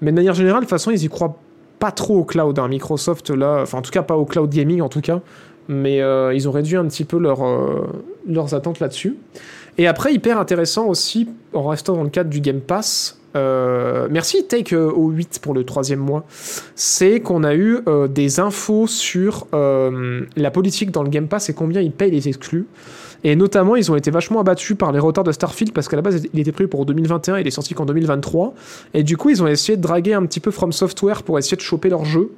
Mais 0.00 0.12
de 0.12 0.16
manière 0.16 0.34
générale, 0.34 0.60
de 0.60 0.64
toute 0.64 0.70
façon, 0.70 0.90
ils 0.90 1.02
y 1.02 1.08
croient 1.08 1.36
pas 1.78 1.90
trop 1.90 2.18
au 2.18 2.24
cloud. 2.24 2.58
Hein. 2.58 2.68
Microsoft, 2.68 3.30
là, 3.30 3.60
enfin, 3.62 3.78
en 3.78 3.82
tout 3.82 3.90
cas, 3.90 4.02
pas 4.02 4.16
au 4.16 4.24
cloud 4.24 4.50
gaming, 4.50 4.80
en 4.80 4.88
tout 4.88 5.00
cas. 5.00 5.20
Mais 5.68 6.00
euh, 6.00 6.32
ils 6.34 6.48
ont 6.48 6.52
réduit 6.52 6.76
un 6.76 6.86
petit 6.86 7.04
peu 7.04 7.16
euh, 7.16 7.80
leurs 8.26 8.54
attentes 8.54 8.80
là-dessus. 8.80 9.16
Et 9.78 9.86
après, 9.86 10.14
hyper 10.14 10.38
intéressant 10.38 10.86
aussi, 10.86 11.28
en 11.52 11.64
restant 11.64 11.94
dans 11.94 12.04
le 12.04 12.10
cadre 12.10 12.30
du 12.30 12.40
Game 12.40 12.60
Pass, 12.60 13.18
euh, 13.36 14.08
merci 14.10 14.46
Take 14.46 14.74
euh, 14.74 14.90
au 14.90 15.10
8 15.10 15.40
pour 15.42 15.54
le 15.54 15.64
troisième 15.64 15.98
mois. 15.98 16.24
C'est 16.74 17.20
qu'on 17.20 17.44
a 17.44 17.54
eu 17.54 17.78
euh, 17.88 18.08
des 18.08 18.40
infos 18.40 18.86
sur 18.86 19.46
la 19.52 20.50
politique 20.50 20.90
dans 20.90 21.02
le 21.02 21.08
Game 21.08 21.28
Pass 21.28 21.48
et 21.48 21.54
combien 21.54 21.80
ils 21.80 21.92
payent 21.92 22.10
les 22.10 22.28
exclus. 22.28 22.66
Et 23.26 23.36
notamment, 23.36 23.74
ils 23.74 23.90
ont 23.90 23.96
été 23.96 24.10
vachement 24.10 24.40
abattus 24.40 24.76
par 24.76 24.92
les 24.92 24.98
retards 24.98 25.24
de 25.24 25.32
Starfield 25.32 25.72
parce 25.72 25.88
qu'à 25.88 25.96
la 25.96 26.02
base, 26.02 26.26
il 26.32 26.40
était 26.40 26.52
prévu 26.52 26.68
pour 26.68 26.84
2021 26.84 27.38
et 27.38 27.40
il 27.40 27.46
est 27.46 27.50
sorti 27.50 27.72
qu'en 27.72 27.86
2023. 27.86 28.54
Et 28.92 29.02
du 29.02 29.16
coup, 29.16 29.30
ils 29.30 29.42
ont 29.42 29.46
essayé 29.46 29.76
de 29.76 29.82
draguer 29.82 30.12
un 30.12 30.26
petit 30.26 30.40
peu 30.40 30.50
From 30.50 30.72
Software 30.72 31.22
pour 31.22 31.38
essayer 31.38 31.56
de 31.56 31.62
choper 31.62 31.88
leur 31.88 32.04
jeu. 32.04 32.32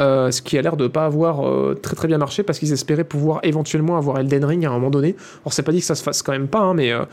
Euh, 0.00 0.30
ce 0.30 0.42
qui 0.42 0.56
a 0.56 0.62
l'air 0.62 0.76
de 0.76 0.86
pas 0.86 1.04
avoir 1.04 1.46
euh, 1.46 1.74
très 1.80 1.96
très 1.96 2.06
bien 2.06 2.18
marché 2.18 2.44
parce 2.44 2.60
qu'ils 2.60 2.72
espéraient 2.72 3.02
pouvoir 3.02 3.40
éventuellement 3.42 3.96
avoir 3.96 4.18
Elden 4.20 4.44
Ring 4.44 4.64
à 4.64 4.70
un 4.70 4.72
moment 4.72 4.90
donné. 4.90 5.16
Alors 5.42 5.52
c'est 5.52 5.64
pas 5.64 5.72
dit 5.72 5.80
que 5.80 5.84
ça 5.84 5.96
se 5.96 6.04
fasse 6.04 6.22
quand 6.22 6.32
même 6.32 6.46
pas, 6.46 6.60
hein, 6.60 6.74
mais, 6.74 6.92
euh, 6.92 7.04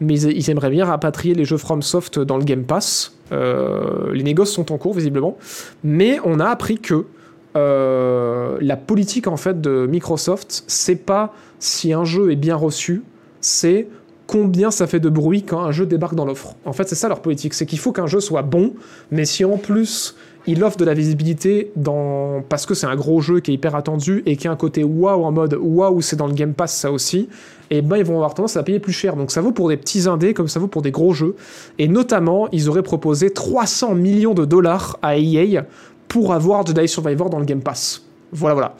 mais 0.00 0.20
ils, 0.20 0.48
aimeraient 0.48 0.70
bien 0.70 0.84
rapatrier 0.84 1.34
les 1.34 1.44
jeux 1.44 1.56
FromSoft 1.56 2.20
dans 2.20 2.36
le 2.36 2.44
Game 2.44 2.64
Pass. 2.64 3.16
les 3.32 4.22
négociations 4.22 4.64
sont 4.64 4.72
en 4.72 4.78
cours 4.78 4.94
visiblement, 4.94 5.36
mais 5.82 6.18
on 6.24 6.38
a 6.40 6.46
appris 6.46 6.78
que 6.78 7.06
la 7.54 8.76
politique 8.76 9.26
en 9.26 9.36
fait 9.36 9.60
de 9.60 9.86
Microsoft, 9.86 10.62
c'est 10.68 11.04
pas 11.04 11.34
si 11.58 11.92
un 11.92 12.04
jeu 12.04 12.30
est 12.30 12.36
bien 12.36 12.54
reçu, 12.54 13.02
c'est 13.40 13.88
combien 14.28 14.70
ça 14.70 14.86
fait 14.86 15.00
de 15.00 15.08
bruit 15.08 15.42
quand 15.42 15.60
un 15.60 15.72
jeu 15.72 15.86
débarque 15.86 16.14
dans 16.14 16.24
l'offre. 16.24 16.54
En 16.64 16.72
fait, 16.72 16.88
c'est 16.88 16.94
ça 16.94 17.08
leur 17.08 17.20
politique, 17.20 17.54
c'est 17.54 17.66
qu'il 17.66 17.80
faut 17.80 17.92
qu'un 17.92 18.06
jeu 18.06 18.20
soit 18.20 18.42
bon, 18.42 18.74
mais 19.10 19.24
si 19.24 19.44
en 19.44 19.56
plus 19.56 20.14
il 20.46 20.62
offre 20.64 20.76
de 20.76 20.84
la 20.84 20.94
visibilité 20.94 21.72
dans... 21.76 22.42
parce 22.48 22.66
que 22.66 22.74
c'est 22.74 22.86
un 22.86 22.96
gros 22.96 23.20
jeu 23.20 23.40
qui 23.40 23.50
est 23.50 23.54
hyper 23.54 23.74
attendu 23.74 24.22
et 24.26 24.36
qui 24.36 24.48
a 24.48 24.52
un 24.52 24.56
côté 24.56 24.84
waouh 24.84 25.24
en 25.24 25.32
mode 25.32 25.58
waouh, 25.60 26.00
c'est 26.00 26.16
dans 26.16 26.26
le 26.26 26.34
Game 26.34 26.54
Pass 26.54 26.74
ça 26.74 26.92
aussi, 26.92 27.28
et 27.70 27.82
ben 27.82 27.96
ils 27.96 28.04
vont 28.04 28.14
avoir 28.14 28.34
tendance 28.34 28.56
à 28.56 28.62
payer 28.62 28.78
plus 28.78 28.92
cher. 28.92 29.16
Donc 29.16 29.30
ça 29.30 29.40
vaut 29.40 29.52
pour 29.52 29.68
des 29.68 29.76
petits 29.76 30.08
indés 30.08 30.34
comme 30.34 30.48
ça 30.48 30.60
vaut 30.60 30.68
pour 30.68 30.82
des 30.82 30.90
gros 30.90 31.12
jeux. 31.12 31.36
Et 31.78 31.88
notamment, 31.88 32.48
ils 32.52 32.68
auraient 32.68 32.82
proposé 32.82 33.30
300 33.30 33.94
millions 33.94 34.34
de 34.34 34.44
dollars 34.44 34.98
à 35.02 35.18
EA 35.18 35.64
pour 36.08 36.32
avoir 36.32 36.66
Jedi 36.66 36.88
Survivor 36.88 37.30
dans 37.30 37.38
le 37.38 37.44
Game 37.44 37.60
Pass. 37.60 38.04
Voilà, 38.32 38.54
voilà. 38.54 38.74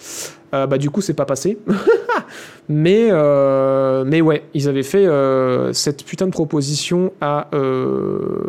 Euh, 0.55 0.67
bah 0.67 0.79
du 0.79 0.89
coup 0.89 1.03
c'est 1.03 1.15
pas 1.15 1.27
passé. 1.27 1.59
mais 2.69 3.09
euh, 3.11 4.05
mais 4.07 4.21
ouais, 4.21 4.45
ils 4.55 4.69
avaient 4.69 4.83
fait 4.83 5.07
euh, 5.07 5.73
cette 5.73 6.05
putain 6.05 6.27
de 6.27 6.31
proposition 6.31 7.13
à 7.21 7.49
euh, 7.53 8.49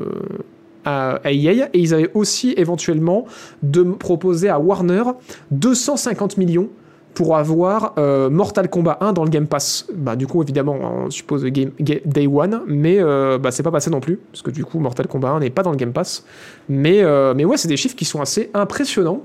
EA 1.25 1.69
et 1.73 1.79
ils 1.79 1.93
avaient 1.93 2.11
aussi 2.13 2.53
éventuellement 2.57 3.25
de 3.63 3.83
proposer 3.83 4.49
à 4.49 4.59
Warner 4.59 5.03
250 5.51 6.37
millions 6.37 6.69
pour 7.13 7.35
avoir 7.35 7.95
euh, 7.97 8.29
Mortal 8.29 8.69
Kombat 8.69 8.97
1 9.01 9.13
dans 9.13 9.23
le 9.23 9.29
Game 9.29 9.47
Pass. 9.47 9.87
Bah 9.93 10.15
du 10.15 10.27
coup 10.27 10.41
évidemment 10.41 10.77
on 10.81 11.09
suppose 11.09 11.43
Day 11.43 12.27
One, 12.27 12.61
mais 12.67 12.97
euh, 12.99 13.37
bah 13.37 13.51
c'est 13.51 13.63
pas 13.63 13.71
passé 13.71 13.89
non 13.89 13.99
plus 13.99 14.17
parce 14.31 14.41
que 14.41 14.51
du 14.51 14.63
coup 14.63 14.79
Mortal 14.79 15.07
Kombat 15.07 15.29
1 15.31 15.39
n'est 15.41 15.49
pas 15.49 15.63
dans 15.63 15.71
le 15.71 15.77
Game 15.77 15.91
Pass. 15.91 16.25
Mais 16.69 17.01
euh, 17.01 17.33
mais 17.35 17.45
ouais 17.45 17.57
c'est 17.57 17.67
des 17.67 17.77
chiffres 17.77 17.95
qui 17.95 18.05
sont 18.05 18.21
assez 18.21 18.49
impressionnants. 18.53 19.21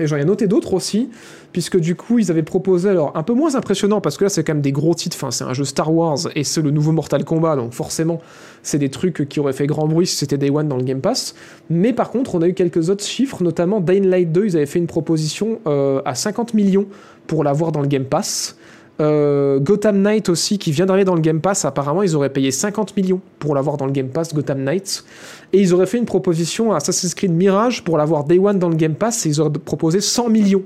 Et 0.00 0.06
j'en 0.06 0.16
ai 0.16 0.24
noté 0.24 0.46
d'autres 0.46 0.74
aussi, 0.74 1.10
puisque 1.52 1.78
du 1.78 1.94
coup, 1.94 2.18
ils 2.18 2.30
avaient 2.30 2.42
proposé, 2.42 2.88
alors 2.88 3.12
un 3.16 3.22
peu 3.22 3.34
moins 3.34 3.54
impressionnant, 3.54 4.00
parce 4.00 4.16
que 4.16 4.24
là, 4.24 4.30
c'est 4.30 4.44
quand 4.44 4.54
même 4.54 4.62
des 4.62 4.72
gros 4.72 4.94
titres, 4.94 5.16
enfin, 5.16 5.30
c'est 5.30 5.44
un 5.44 5.52
jeu 5.52 5.64
Star 5.64 5.92
Wars, 5.92 6.18
et 6.34 6.44
c'est 6.44 6.62
le 6.62 6.70
nouveau 6.70 6.92
Mortal 6.92 7.24
Kombat, 7.24 7.56
donc 7.56 7.72
forcément, 7.72 8.20
c'est 8.62 8.78
des 8.78 8.90
trucs 8.90 9.28
qui 9.28 9.40
auraient 9.40 9.52
fait 9.52 9.66
grand 9.66 9.86
bruit 9.86 10.06
si 10.06 10.16
c'était 10.16 10.38
Day 10.38 10.50
One 10.50 10.68
dans 10.68 10.76
le 10.76 10.84
Game 10.84 11.00
Pass. 11.00 11.34
Mais 11.70 11.92
par 11.92 12.10
contre, 12.10 12.34
on 12.34 12.42
a 12.42 12.48
eu 12.48 12.54
quelques 12.54 12.90
autres 12.90 13.04
chiffres, 13.04 13.42
notamment 13.42 13.80
Dying 13.80 14.06
Light 14.06 14.32
2, 14.32 14.46
ils 14.46 14.56
avaient 14.56 14.66
fait 14.66 14.78
une 14.78 14.86
proposition 14.86 15.60
euh, 15.66 16.00
à 16.04 16.14
50 16.14 16.54
millions 16.54 16.86
pour 17.26 17.44
l'avoir 17.44 17.72
dans 17.72 17.80
le 17.80 17.88
Game 17.88 18.04
Pass. 18.04 18.56
Euh, 19.00 19.60
Gotham 19.60 20.02
Knight 20.02 20.28
aussi, 20.28 20.58
qui 20.58 20.72
vient 20.72 20.86
d'arriver 20.86 21.04
dans 21.04 21.14
le 21.14 21.20
Game 21.20 21.40
Pass, 21.40 21.64
apparemment, 21.64 22.02
ils 22.02 22.16
auraient 22.16 22.32
payé 22.32 22.50
50 22.50 22.96
millions 22.96 23.20
pour 23.38 23.54
l'avoir 23.54 23.76
dans 23.76 23.86
le 23.86 23.92
Game 23.92 24.08
Pass, 24.08 24.34
Gotham 24.34 24.62
Knight. 24.64 25.04
Et 25.52 25.60
ils 25.60 25.72
auraient 25.72 25.86
fait 25.86 25.98
une 25.98 26.04
proposition 26.04 26.72
à 26.72 26.76
Assassin's 26.76 27.14
Creed 27.14 27.32
Mirage 27.32 27.84
pour 27.84 27.96
l'avoir 27.96 28.24
Day 28.24 28.38
One 28.38 28.58
dans 28.58 28.68
le 28.68 28.76
Game 28.76 28.94
Pass, 28.94 29.24
et 29.26 29.28
ils 29.28 29.40
auraient 29.40 29.50
proposé 29.50 30.00
100 30.00 30.30
millions 30.30 30.62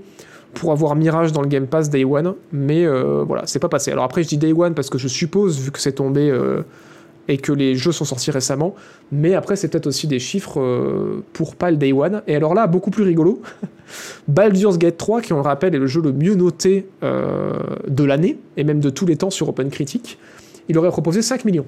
pour 0.55 0.73
avoir 0.73 0.95
Mirage 0.97 1.33
dans 1.33 1.43
le 1.43 1.49
Game 1.49 1.67
Pass 1.67 1.91
Day 1.91 2.05
One, 2.05 2.35
mais 2.53 2.85
euh, 2.85 3.25
voilà, 3.27 3.43
c'est 3.47 3.59
pas 3.59 3.69
passé. 3.69 3.91
Alors 3.91 4.05
après, 4.05 4.23
je 4.23 4.29
dis 4.29 4.39
Day 4.39 4.53
One 4.53 4.75
parce 4.75 4.91
que 4.91 4.99
je 4.99 5.09
suppose, 5.09 5.59
vu 5.59 5.71
que 5.71 5.79
c'est 5.79 5.93
tombé 5.93 6.31
euh, 6.31 6.63
et 7.33 7.39
que 7.39 7.51
les 7.51 7.75
jeux 7.77 7.93
sont 7.93 8.05
sortis 8.05 8.31
récemment, 8.31 8.75
mais 9.11 9.33
après, 9.33 9.57
c'est 9.57 9.69
peut-être 9.69 9.87
aussi 9.87 10.07
des 10.07 10.19
chiffres 10.19 10.61
euh, 10.61 11.25
pour 11.33 11.57
pas 11.57 11.71
le 11.71 11.79
Day 11.79 11.91
One. 11.91 12.21
Et 12.27 12.37
alors 12.37 12.53
là, 12.53 12.67
beaucoup 12.67 12.91
plus 12.91 13.05
rigolo, 13.05 13.41
Baldur's 14.29 14.77
Gate 14.77 14.99
3, 14.99 15.23
qui 15.23 15.33
on 15.33 15.37
le 15.37 15.43
rappelle 15.43 15.75
est 15.75 15.79
le 15.79 15.87
jeu 15.87 16.03
le 16.03 16.13
mieux 16.13 16.35
noté 16.35 16.87
euh, 17.03 17.55
de 17.89 18.05
l'année, 18.05 18.39
et 18.59 18.65
même 18.65 18.81
de 18.81 18.91
tous 18.91 19.07
les 19.07 19.17
temps 19.17 19.31
sur 19.31 19.49
OpenCritic, 19.49 20.19
il 20.69 20.77
aurait 20.77 20.91
proposé 20.91 21.23
5 21.23 21.47
millions. 21.47 21.65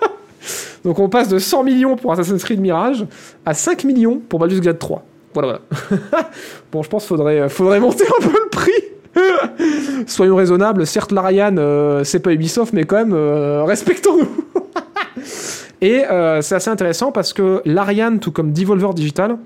Donc 0.84 0.98
on 1.00 1.10
passe 1.10 1.28
de 1.28 1.38
100 1.38 1.64
millions 1.64 1.96
pour 1.96 2.10
Assassin's 2.12 2.42
Creed 2.42 2.58
Mirage 2.58 3.04
à 3.44 3.52
5 3.52 3.84
millions 3.84 4.22
pour 4.26 4.38
Baldur's 4.38 4.62
Gate 4.62 4.78
3. 4.78 5.04
Voilà, 5.34 5.60
voilà. 5.90 6.30
bon, 6.72 6.82
je 6.82 6.88
pense 6.88 7.02
qu'il 7.02 7.08
faudrait, 7.08 7.46
faudrait 7.50 7.80
monter 7.80 8.04
un 8.04 8.26
peu 8.26 8.32
le 8.32 8.48
prix. 8.48 8.87
Soyons 10.06 10.36
raisonnables. 10.36 10.86
Certes, 10.86 11.12
l'Ariane, 11.12 11.58
euh, 11.58 12.04
c'est 12.04 12.20
pas 12.20 12.32
Ubisoft, 12.32 12.72
mais 12.72 12.84
quand 12.84 12.96
même, 12.96 13.12
euh, 13.12 13.64
respectons-nous. 13.64 14.28
Et 15.80 16.04
euh, 16.04 16.42
c'est 16.42 16.56
assez 16.56 16.70
intéressant 16.70 17.12
parce 17.12 17.32
que 17.32 17.62
l'Ariane, 17.64 18.18
tout 18.18 18.32
comme 18.32 18.52
Devolver 18.52 18.94
Digital, 18.94 19.38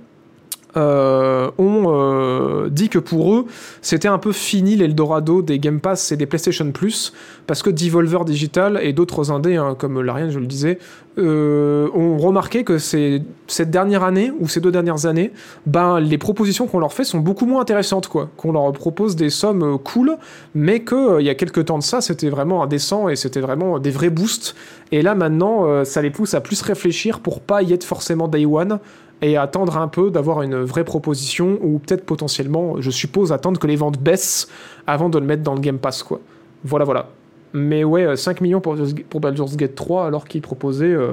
euh, 0.77 1.51
ont 1.59 1.85
euh, 1.89 2.71
dit 2.71 2.89
que 2.89 2.99
pour 2.99 3.35
eux, 3.35 3.47
c'était 3.83 4.09
un 4.09 4.17
peu 4.17 4.33
fini 4.33 4.75
l'Eldorado 4.75 5.43
des 5.43 5.59
Game 5.59 5.81
Pass 5.81 6.13
et 6.13 6.17
des 6.17 6.25
PlayStation 6.25 6.71
Plus, 6.73 7.13
parce 7.47 7.63
que 7.63 7.69
Devolver 7.69 8.25
Digital 8.25 8.81
et 8.83 8.95
d'autres 8.95 9.31
indés, 9.31 9.57
hein, 9.57 9.77
comme 9.79 10.01
l'Ariane, 10.01 10.31
je 10.31 10.39
le 10.39 10.47
disais, 10.47 10.79
euh, 11.19 11.89
ont 11.95 12.17
remarqué 12.17 12.65
que 12.65 12.79
cette 12.79 13.71
dernière 13.71 14.03
année 14.03 14.33
ou 14.41 14.49
ces 14.49 14.61
deux 14.61 14.73
dernières 14.73 15.05
années, 15.05 15.33
ben 15.67 16.01
les 16.01 16.17
propositions 16.17 16.67
qu'on 16.67 16.79
leur 16.79 16.95
fait 16.95 17.05
sont 17.05 17.19
beaucoup 17.19 17.45
moins 17.45 17.61
intéressantes, 17.61 18.09
quoi. 18.09 18.31
Qu'on 18.39 18.53
leur 18.53 18.73
propose 18.73 19.15
des 19.15 19.29
sommes 19.29 19.79
cool, 19.79 20.17
mais 20.55 20.81
que 20.81 21.21
il 21.21 21.27
y 21.27 21.31
a 21.31 21.35
quelques 21.35 21.67
temps 21.67 21.79
de 21.79 21.83
ça, 21.83 22.01
c'était 22.01 22.31
vraiment 22.31 22.63
indécent 22.63 23.11
et 23.11 23.17
c'était 23.17 23.41
vraiment 23.41 23.79
des 23.79 23.91
vrais 23.91 24.09
boosts. 24.09 24.55
Et 24.91 25.03
là 25.03 25.15
maintenant, 25.15 25.85
ça 25.85 26.01
les 26.01 26.11
pousse 26.11 26.33
à 26.33 26.41
plus 26.41 26.63
réfléchir 26.63 27.21
pour 27.21 27.41
pas 27.41 27.63
y 27.63 27.75
être 27.75 27.85
forcément 27.85 28.29
day 28.29 28.47
one 28.47 28.79
et 29.23 29.37
attendre 29.37 29.77
un 29.79 29.89
peu 29.89 30.11
d'avoir 30.11 30.43
une 30.43 30.57
vraie 30.63 30.85
proposition 30.85 31.59
ou 31.63 31.79
peut-être 31.79 32.05
potentiellement, 32.05 32.81
je 32.81 32.91
suppose, 32.91 33.33
attendre 33.33 33.59
que 33.61 33.67
les 33.67 33.77
ventes 33.77 33.99
baissent 33.99 34.49
avant 34.87 35.09
de 35.09 35.19
le 35.19 35.25
mettre 35.25 35.43
dans 35.43 35.55
le 35.55 35.61
Game 35.61 35.79
Pass, 35.79 36.03
quoi. 36.03 36.21
Voilà, 36.65 36.85
voilà. 36.85 37.09
Mais 37.55 37.85
ouais, 37.85 38.05
euh, 38.05 38.17
5 38.17 38.41
millions 38.41 38.61
pour, 38.61 38.77
pour 39.09 39.21
Baldur's 39.21 39.57
Gate 39.57 39.75
3 39.75 40.07
alors 40.07 40.25
qu'ils 40.27 40.41
proposaient 40.43 40.87
euh, 40.87 41.13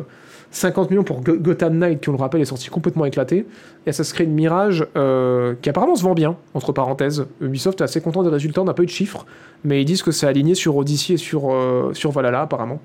50 0.51 0.89
millions 0.89 1.03
pour 1.03 1.21
Go- 1.21 1.35
Gotham 1.37 1.77
Knight 1.77 2.01
qui, 2.01 2.09
on 2.09 2.13
le 2.13 2.17
rappelle, 2.17 2.41
est 2.41 2.45
sorti 2.45 2.69
complètement 2.69 3.05
éclaté. 3.05 3.45
Et 3.85 3.89
Assassin's 3.89 4.13
Creed 4.13 4.29
Mirage 4.29 4.87
euh, 4.95 5.53
qui 5.61 5.69
apparemment 5.69 5.95
se 5.95 6.03
vend 6.03 6.13
bien, 6.15 6.35
entre 6.53 6.71
parenthèses. 6.71 7.27
Ubisoft 7.41 7.81
est 7.81 7.83
assez 7.83 8.01
content 8.01 8.23
des 8.23 8.29
résultats, 8.29 8.61
on 8.61 8.65
n'a 8.65 8.73
pas 8.73 8.83
eu 8.83 8.87
de 8.87 8.91
chiffres, 8.91 9.25
mais 9.63 9.81
ils 9.81 9.85
disent 9.85 10.01
que 10.01 10.11
c'est 10.11 10.27
aligné 10.27 10.55
sur 10.55 10.75
Odyssey 10.77 11.13
et 11.13 11.17
sur, 11.17 11.51
euh, 11.51 11.91
sur 11.93 12.11
Valhalla 12.11 12.41
apparemment. 12.41 12.79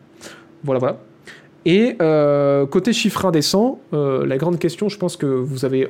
Voilà, 0.64 0.78
voilà. 0.80 0.98
Et 1.65 1.97
euh, 2.03 2.66
côté 2.66 2.93
chiffre 2.93 3.24
indécent, 3.24 3.78
euh, 3.93 4.27
la 4.27 4.36
grande 4.36 4.59
question, 4.59 4.89
je 4.89 4.99
pense 4.99 5.16
que 5.16 5.27
vous 5.27 5.65
avez 5.65 5.89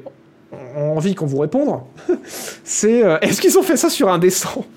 envie 0.77 1.15
qu'on 1.15 1.27
vous 1.27 1.39
réponde, 1.39 1.81
c'est 2.65 3.05
euh, 3.05 3.19
est-ce 3.21 3.41
qu'ils 3.41 3.59
ont 3.59 3.63
fait 3.63 3.77
ça 3.77 3.91
sur 3.91 4.09
indécent? 4.09 4.65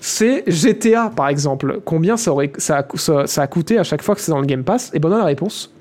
C'est 0.00 0.44
GTA 0.46 1.10
par 1.14 1.28
exemple. 1.28 1.80
Combien 1.84 2.16
ça, 2.16 2.30
aurait, 2.30 2.52
ça, 2.58 2.86
ça, 3.26 3.46
coûté 3.48 3.78
à 3.78 3.82
chaque 3.82 4.02
fois 4.02 4.14
que 4.14 4.20
c'est 4.20 4.30
dans 4.30 4.38
le 4.38 4.46
Game 4.46 4.62
Pass? 4.62 4.92
Et 4.94 5.00
ben 5.00 5.08
la 5.08 5.24
réponse. 5.24 5.74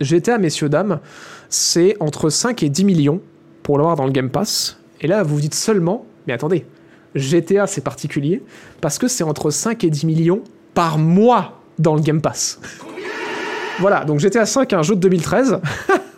GTA, 0.00 0.38
messieurs, 0.38 0.70
dames, 0.70 0.98
c'est 1.50 1.94
entre 2.00 2.30
5 2.30 2.62
et 2.62 2.70
10 2.70 2.84
millions 2.84 3.20
pour 3.62 3.76
l'avoir 3.76 3.96
dans 3.96 4.06
le 4.06 4.10
Game 4.10 4.30
Pass. 4.30 4.78
Et 5.02 5.06
là, 5.06 5.22
vous 5.22 5.34
vous 5.34 5.40
dites 5.42 5.54
seulement, 5.54 6.06
mais 6.26 6.32
attendez, 6.32 6.64
GTA 7.14 7.66
c'est 7.66 7.84
particulier 7.84 8.42
parce 8.80 8.98
que 8.98 9.06
c'est 9.06 9.24
entre 9.24 9.50
5 9.50 9.84
et 9.84 9.90
10 9.90 10.06
millions 10.06 10.40
par 10.72 10.96
mois 10.96 11.60
dans 11.78 11.94
le 11.94 12.00
Game 12.00 12.22
Pass. 12.22 12.58
Voilà, 13.80 14.04
donc 14.04 14.20
GTA 14.20 14.46
5, 14.46 14.72
un 14.72 14.82
jeu 14.82 14.94
de 14.94 15.00
2013, 15.00 15.60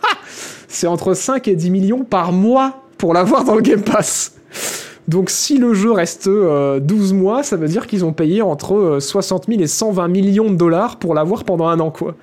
c'est 0.67 0.87
entre 0.87 1.13
5 1.13 1.47
et 1.47 1.55
10 1.55 1.71
millions 1.71 2.03
par 2.03 2.31
mois 2.31 2.83
pour 2.97 3.13
l'avoir 3.13 3.43
dans 3.43 3.55
le 3.55 3.61
Game 3.61 3.81
Pass. 3.81 4.33
Donc 5.07 5.29
si 5.29 5.57
le 5.57 5.73
jeu 5.73 5.91
reste 5.91 6.27
euh, 6.27 6.79
12 6.79 7.13
mois, 7.13 7.43
ça 7.43 7.57
veut 7.57 7.67
dire 7.67 7.85
qu'ils 7.85 8.03
ont 8.05 8.13
payé 8.13 8.41
entre 8.41 8.75
euh, 8.75 8.99
60 8.99 9.45
000 9.47 9.61
et 9.61 9.67
120 9.67 10.07
millions 10.07 10.49
de 10.49 10.55
dollars 10.55 10.97
pour 10.97 11.13
l'avoir 11.13 11.43
pendant 11.43 11.67
un 11.67 11.79
an, 11.79 11.91
quoi. 11.91 12.15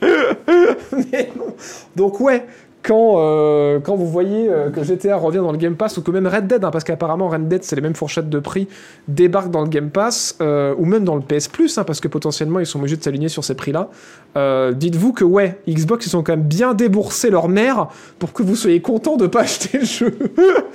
Mais 0.02 1.32
non. 1.36 1.54
Donc 1.96 2.20
ouais, 2.20 2.46
quand, 2.86 3.16
euh, 3.18 3.80
quand 3.80 3.96
vous 3.96 4.06
voyez 4.06 4.48
euh, 4.48 4.70
que 4.70 4.84
GTA 4.84 5.16
revient 5.16 5.38
dans 5.38 5.50
le 5.50 5.58
Game 5.58 5.74
Pass, 5.74 5.98
ou 5.98 6.02
que 6.02 6.12
même 6.12 6.28
Red 6.28 6.46
Dead, 6.46 6.64
hein, 6.64 6.70
parce 6.70 6.84
qu'apparemment 6.84 7.28
Red 7.28 7.48
Dead 7.48 7.64
c'est 7.64 7.74
les 7.74 7.82
mêmes 7.82 7.96
fourchettes 7.96 8.30
de 8.30 8.38
prix, 8.38 8.68
débarque 9.08 9.50
dans 9.50 9.62
le 9.62 9.68
Game 9.68 9.90
Pass, 9.90 10.36
euh, 10.40 10.72
ou 10.78 10.84
même 10.84 11.02
dans 11.02 11.16
le 11.16 11.20
PS 11.20 11.48
Plus, 11.48 11.76
hein, 11.78 11.84
parce 11.84 11.98
que 12.00 12.06
potentiellement 12.06 12.60
ils 12.60 12.66
sont 12.66 12.78
obligés 12.78 12.96
de 12.96 13.02
s'aligner 13.02 13.28
sur 13.28 13.42
ces 13.42 13.56
prix-là, 13.56 13.90
euh, 14.36 14.72
dites-vous 14.72 15.12
que 15.12 15.24
ouais, 15.24 15.58
Xbox 15.68 16.06
ils 16.06 16.16
ont 16.16 16.22
quand 16.22 16.34
même 16.34 16.46
bien 16.46 16.74
déboursé 16.74 17.28
leur 17.28 17.48
mère 17.48 17.88
pour 18.20 18.32
que 18.32 18.44
vous 18.44 18.54
soyez 18.54 18.80
content 18.80 19.16
de 19.16 19.26
pas 19.26 19.40
acheter 19.46 19.78
le 19.78 19.84
jeu. 19.84 20.18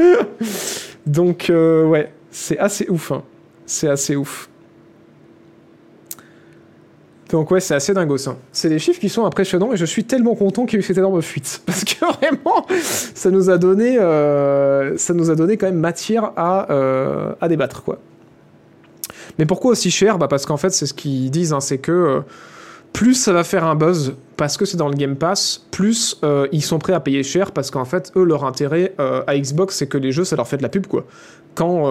Donc 1.05 1.49
euh, 1.49 1.85
ouais, 1.85 2.11
c'est 2.29 2.59
assez 2.59 2.87
ouf. 2.89 3.13
hein. 3.13 3.23
C'est 3.65 3.87
assez 3.87 4.17
ouf. 4.17 4.49
Donc 7.31 7.49
ouais, 7.49 7.61
c'est 7.61 7.73
assez 7.73 7.93
dingo 7.93 8.17
ça. 8.17 8.35
C'est 8.51 8.67
des 8.67 8.77
chiffres 8.77 8.99
qui 8.99 9.07
sont 9.07 9.25
impressionnants 9.25 9.71
et 9.71 9.77
je 9.77 9.85
suis 9.85 10.03
tellement 10.03 10.35
content 10.35 10.65
qu'il 10.65 10.77
y 10.77 10.81
ait 10.81 10.83
eu 10.83 10.85
cette 10.85 10.97
énorme 10.97 11.21
fuite 11.21 11.61
parce 11.65 11.85
que 11.85 12.05
vraiment, 12.17 12.67
ça 12.69 13.31
nous 13.31 13.49
a 13.49 13.57
donné, 13.57 13.97
euh, 13.97 14.97
ça 14.97 15.13
nous 15.13 15.29
a 15.29 15.35
donné 15.35 15.57
quand 15.57 15.67
même 15.67 15.79
matière 15.79 16.33
à, 16.35 16.71
euh, 16.71 17.33
à 17.39 17.47
débattre 17.47 17.83
quoi. 17.83 17.99
Mais 19.39 19.45
pourquoi 19.45 19.71
aussi 19.71 19.91
cher? 19.91 20.17
Bah 20.17 20.27
parce 20.27 20.45
qu'en 20.45 20.57
fait 20.57 20.71
c'est 20.71 20.85
ce 20.85 20.93
qu'ils 20.93 21.31
disent, 21.31 21.53
hein, 21.53 21.61
c'est 21.61 21.77
que 21.77 21.91
euh, 21.91 22.19
plus 22.91 23.13
ça 23.13 23.31
va 23.31 23.45
faire 23.45 23.63
un 23.63 23.75
buzz 23.75 24.13
parce 24.35 24.57
que 24.57 24.65
c'est 24.65 24.75
dans 24.75 24.89
le 24.89 24.95
Game 24.95 25.15
Pass, 25.15 25.65
plus 25.71 26.19
ils 26.51 26.63
sont 26.63 26.79
prêts 26.79 26.91
à 26.91 26.99
payer 26.99 27.23
cher 27.23 27.51
parce 27.53 27.71
qu'en 27.71 27.85
fait 27.85 28.11
eux 28.17 28.25
leur 28.25 28.43
intérêt 28.43 28.93
à 28.97 29.37
Xbox 29.37 29.77
c'est 29.77 29.87
que 29.87 29.97
les 29.97 30.11
jeux 30.11 30.25
ça 30.25 30.35
leur 30.35 30.47
fait 30.47 30.57
de 30.57 30.63
la 30.63 30.67
pub 30.67 30.87
quoi. 30.87 31.05
Quand 31.55 31.85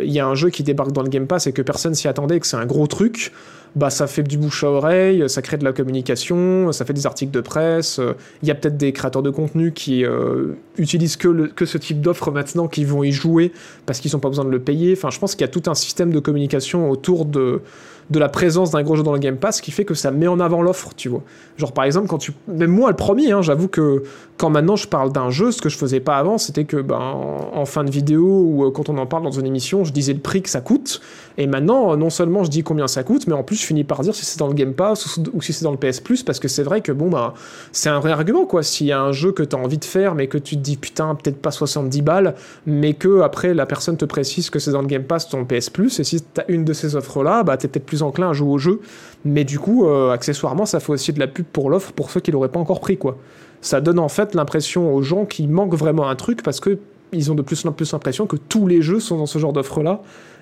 il 0.00 0.12
y 0.12 0.20
a 0.20 0.26
un 0.26 0.36
jeu 0.36 0.50
qui 0.50 0.62
débarque 0.62 0.92
dans 0.92 1.02
le 1.02 1.08
Game 1.08 1.26
Pass 1.26 1.48
et 1.48 1.52
que 1.52 1.62
personne 1.62 1.96
s'y 1.96 2.06
attendait 2.06 2.36
et 2.36 2.40
que 2.40 2.46
c'est 2.46 2.56
un 2.56 2.66
gros 2.66 2.86
truc, 2.86 3.32
bah 3.74 3.90
ça 3.90 4.06
fait 4.06 4.22
du 4.22 4.36
bouche 4.36 4.64
à 4.64 4.68
oreille, 4.68 5.24
ça 5.28 5.40
crée 5.40 5.56
de 5.56 5.64
la 5.64 5.72
communication, 5.72 6.72
ça 6.72 6.84
fait 6.84 6.92
des 6.92 7.06
articles 7.06 7.32
de 7.32 7.40
presse. 7.40 7.98
euh, 7.98 8.12
Il 8.42 8.48
y 8.48 8.50
a 8.50 8.54
peut-être 8.54 8.76
des 8.76 8.92
créateurs 8.92 9.22
de 9.22 9.30
contenu 9.30 9.72
qui 9.72 10.04
euh, 10.04 10.54
utilisent 10.76 11.16
que, 11.16 11.46
que 11.46 11.64
ce 11.64 11.78
type 11.78 12.00
d'offre 12.00 12.30
maintenant, 12.30 12.68
qui 12.68 12.84
vont 12.84 13.02
y 13.02 13.12
jouer 13.12 13.52
parce 13.86 14.00
qu'ils 14.00 14.12
n'ont 14.12 14.20
pas 14.20 14.28
besoin 14.28 14.44
de 14.44 14.50
le 14.50 14.60
payer. 14.60 14.92
Enfin, 14.96 15.10
je 15.10 15.18
pense 15.18 15.34
qu'il 15.34 15.40
y 15.42 15.44
a 15.44 15.48
tout 15.48 15.70
un 15.70 15.74
système 15.74 16.12
de 16.12 16.18
communication 16.18 16.90
autour 16.90 17.24
de, 17.24 17.62
de 18.10 18.18
la 18.18 18.28
présence 18.28 18.70
d'un 18.70 18.82
gros 18.82 18.96
jeu 18.96 19.02
dans 19.02 19.12
le 19.12 19.18
Game 19.18 19.36
Pass 19.36 19.60
qui 19.60 19.70
fait 19.70 19.84
que 19.84 19.94
ça 19.94 20.10
met 20.10 20.26
en 20.26 20.40
avant 20.40 20.62
l'offre, 20.62 20.90
tu 20.96 21.08
vois. 21.08 21.22
Genre 21.56 21.72
par 21.72 21.84
exemple, 21.84 22.08
quand 22.08 22.18
tu. 22.18 22.32
Même 22.48 22.70
moi, 22.70 22.90
le 22.90 22.96
premier, 22.96 23.32
hein, 23.32 23.42
j'avoue 23.42 23.68
que 23.68 24.02
quand 24.36 24.50
maintenant 24.50 24.76
je 24.76 24.88
parle 24.88 25.12
d'un 25.12 25.30
jeu, 25.30 25.52
ce 25.52 25.62
que 25.62 25.68
je 25.68 25.76
faisais 25.76 26.00
pas 26.00 26.16
avant, 26.16 26.38
c'était 26.38 26.64
que 26.64 26.78
ben, 26.78 26.98
en, 26.98 27.64
fin 27.64 27.84
de 27.84 27.90
vidéo 27.90 28.24
ou 28.24 28.64
euh, 28.64 28.70
quand 28.70 28.88
on 28.88 28.98
en 28.98 29.06
parle 29.06 29.22
dans 29.22 29.30
une 29.30 29.46
émission, 29.46 29.84
je 29.84 29.92
disais 29.92 30.12
le 30.12 30.18
prix 30.18 30.42
que 30.42 30.48
ça 30.48 30.60
coûte. 30.60 31.00
Et 31.38 31.46
maintenant, 31.46 31.96
non 31.96 32.10
seulement 32.10 32.44
je 32.44 32.50
dis 32.50 32.62
combien 32.62 32.88
ça 32.88 33.02
coûte, 33.02 33.26
mais 33.26 33.34
en 33.34 33.42
plus 33.42 33.56
je 33.56 33.64
finis 33.64 33.84
par 33.84 34.00
dire 34.00 34.14
si 34.14 34.24
c'est 34.24 34.38
dans 34.38 34.48
le 34.48 34.54
Game 34.54 34.74
Pass 34.74 35.18
ou, 35.32 35.40
si 35.40 35.52
c'est 35.52 35.64
dans 35.64 35.70
le 35.70 35.76
PS 35.76 36.00
Plus, 36.00 36.22
parce 36.22 36.40
que 36.40 36.48
c'est 36.48 36.62
vrai 36.62 36.80
que 36.80 36.92
bon, 36.92 37.08
bah, 37.08 37.34
c'est 37.70 37.88
un 37.88 38.00
vrai 38.00 38.12
argument 38.12 38.44
quoi. 38.44 38.62
S'il 38.62 38.86
y 38.86 38.92
a 38.92 39.00
un 39.00 39.12
jeu 39.12 39.32
que 39.32 39.42
tu 39.42 39.56
as 39.56 39.58
envie 39.58 39.78
de 39.78 39.84
faire, 39.84 40.14
mais 40.14 40.26
que 40.26 40.38
tu 40.38 40.56
te 40.56 40.60
dis 40.60 40.76
putain, 40.76 41.14
peut-être 41.14 41.40
pas 41.40 41.50
70 41.50 42.02
balles, 42.02 42.34
mais 42.66 42.94
que 42.94 43.20
après 43.20 43.54
la 43.54 43.66
personne 43.66 43.96
te 43.96 44.04
précise 44.04 44.50
que 44.50 44.58
c'est 44.58 44.72
dans 44.72 44.82
le 44.82 44.88
Game 44.88 45.04
Pass 45.04 45.28
le 45.32 45.44
PS 45.44 45.70
Plus, 45.70 46.00
et 46.00 46.04
si 46.04 46.20
tu 46.20 46.40
as 46.40 46.44
une 46.48 46.64
de 46.64 46.72
ces 46.72 46.96
offres 46.96 47.22
là, 47.22 47.42
bah, 47.42 47.56
tu 47.56 47.66
es 47.66 47.68
peut-être 47.68 47.86
plus 47.92 48.02
enclin 48.02 48.30
à 48.30 48.32
jouer 48.32 48.50
au 48.50 48.56
jeu. 48.56 48.80
Mais 49.26 49.44
du 49.44 49.58
coup, 49.58 49.86
euh, 49.86 50.10
accessoirement, 50.10 50.64
ça 50.64 50.80
fait 50.80 50.92
aussi 50.92 51.12
de 51.12 51.20
la 51.20 51.26
pub 51.26 51.44
pour 51.44 51.68
l'offre 51.68 51.92
pour 51.92 52.10
ceux 52.10 52.20
qui 52.20 52.30
l'auraient 52.30 52.48
pas 52.48 52.60
encore 52.60 52.80
pris 52.80 52.96
quoi. 52.96 53.18
Ça 53.60 53.82
donne 53.82 53.98
en 53.98 54.08
fait 54.08 54.34
l'impression 54.34 54.94
aux 54.94 55.02
gens 55.02 55.26
qu'il 55.26 55.50
manque 55.50 55.74
vraiment 55.74 56.08
un 56.08 56.16
truc 56.16 56.42
parce 56.42 56.58
que 56.58 56.78
ils 57.12 57.30
ont 57.30 57.34
de 57.34 57.42
plus 57.42 57.66
en 57.66 57.72
plus 57.72 57.92
l'impression 57.92 58.26
que 58.26 58.36
tous 58.36 58.66
les 58.66 58.80
jeux 58.80 58.98
sont 58.98 59.18
dans 59.18 59.26
ce 59.26 59.38
genre 59.38 59.52
d'offre 59.52 59.82
là 59.82 60.00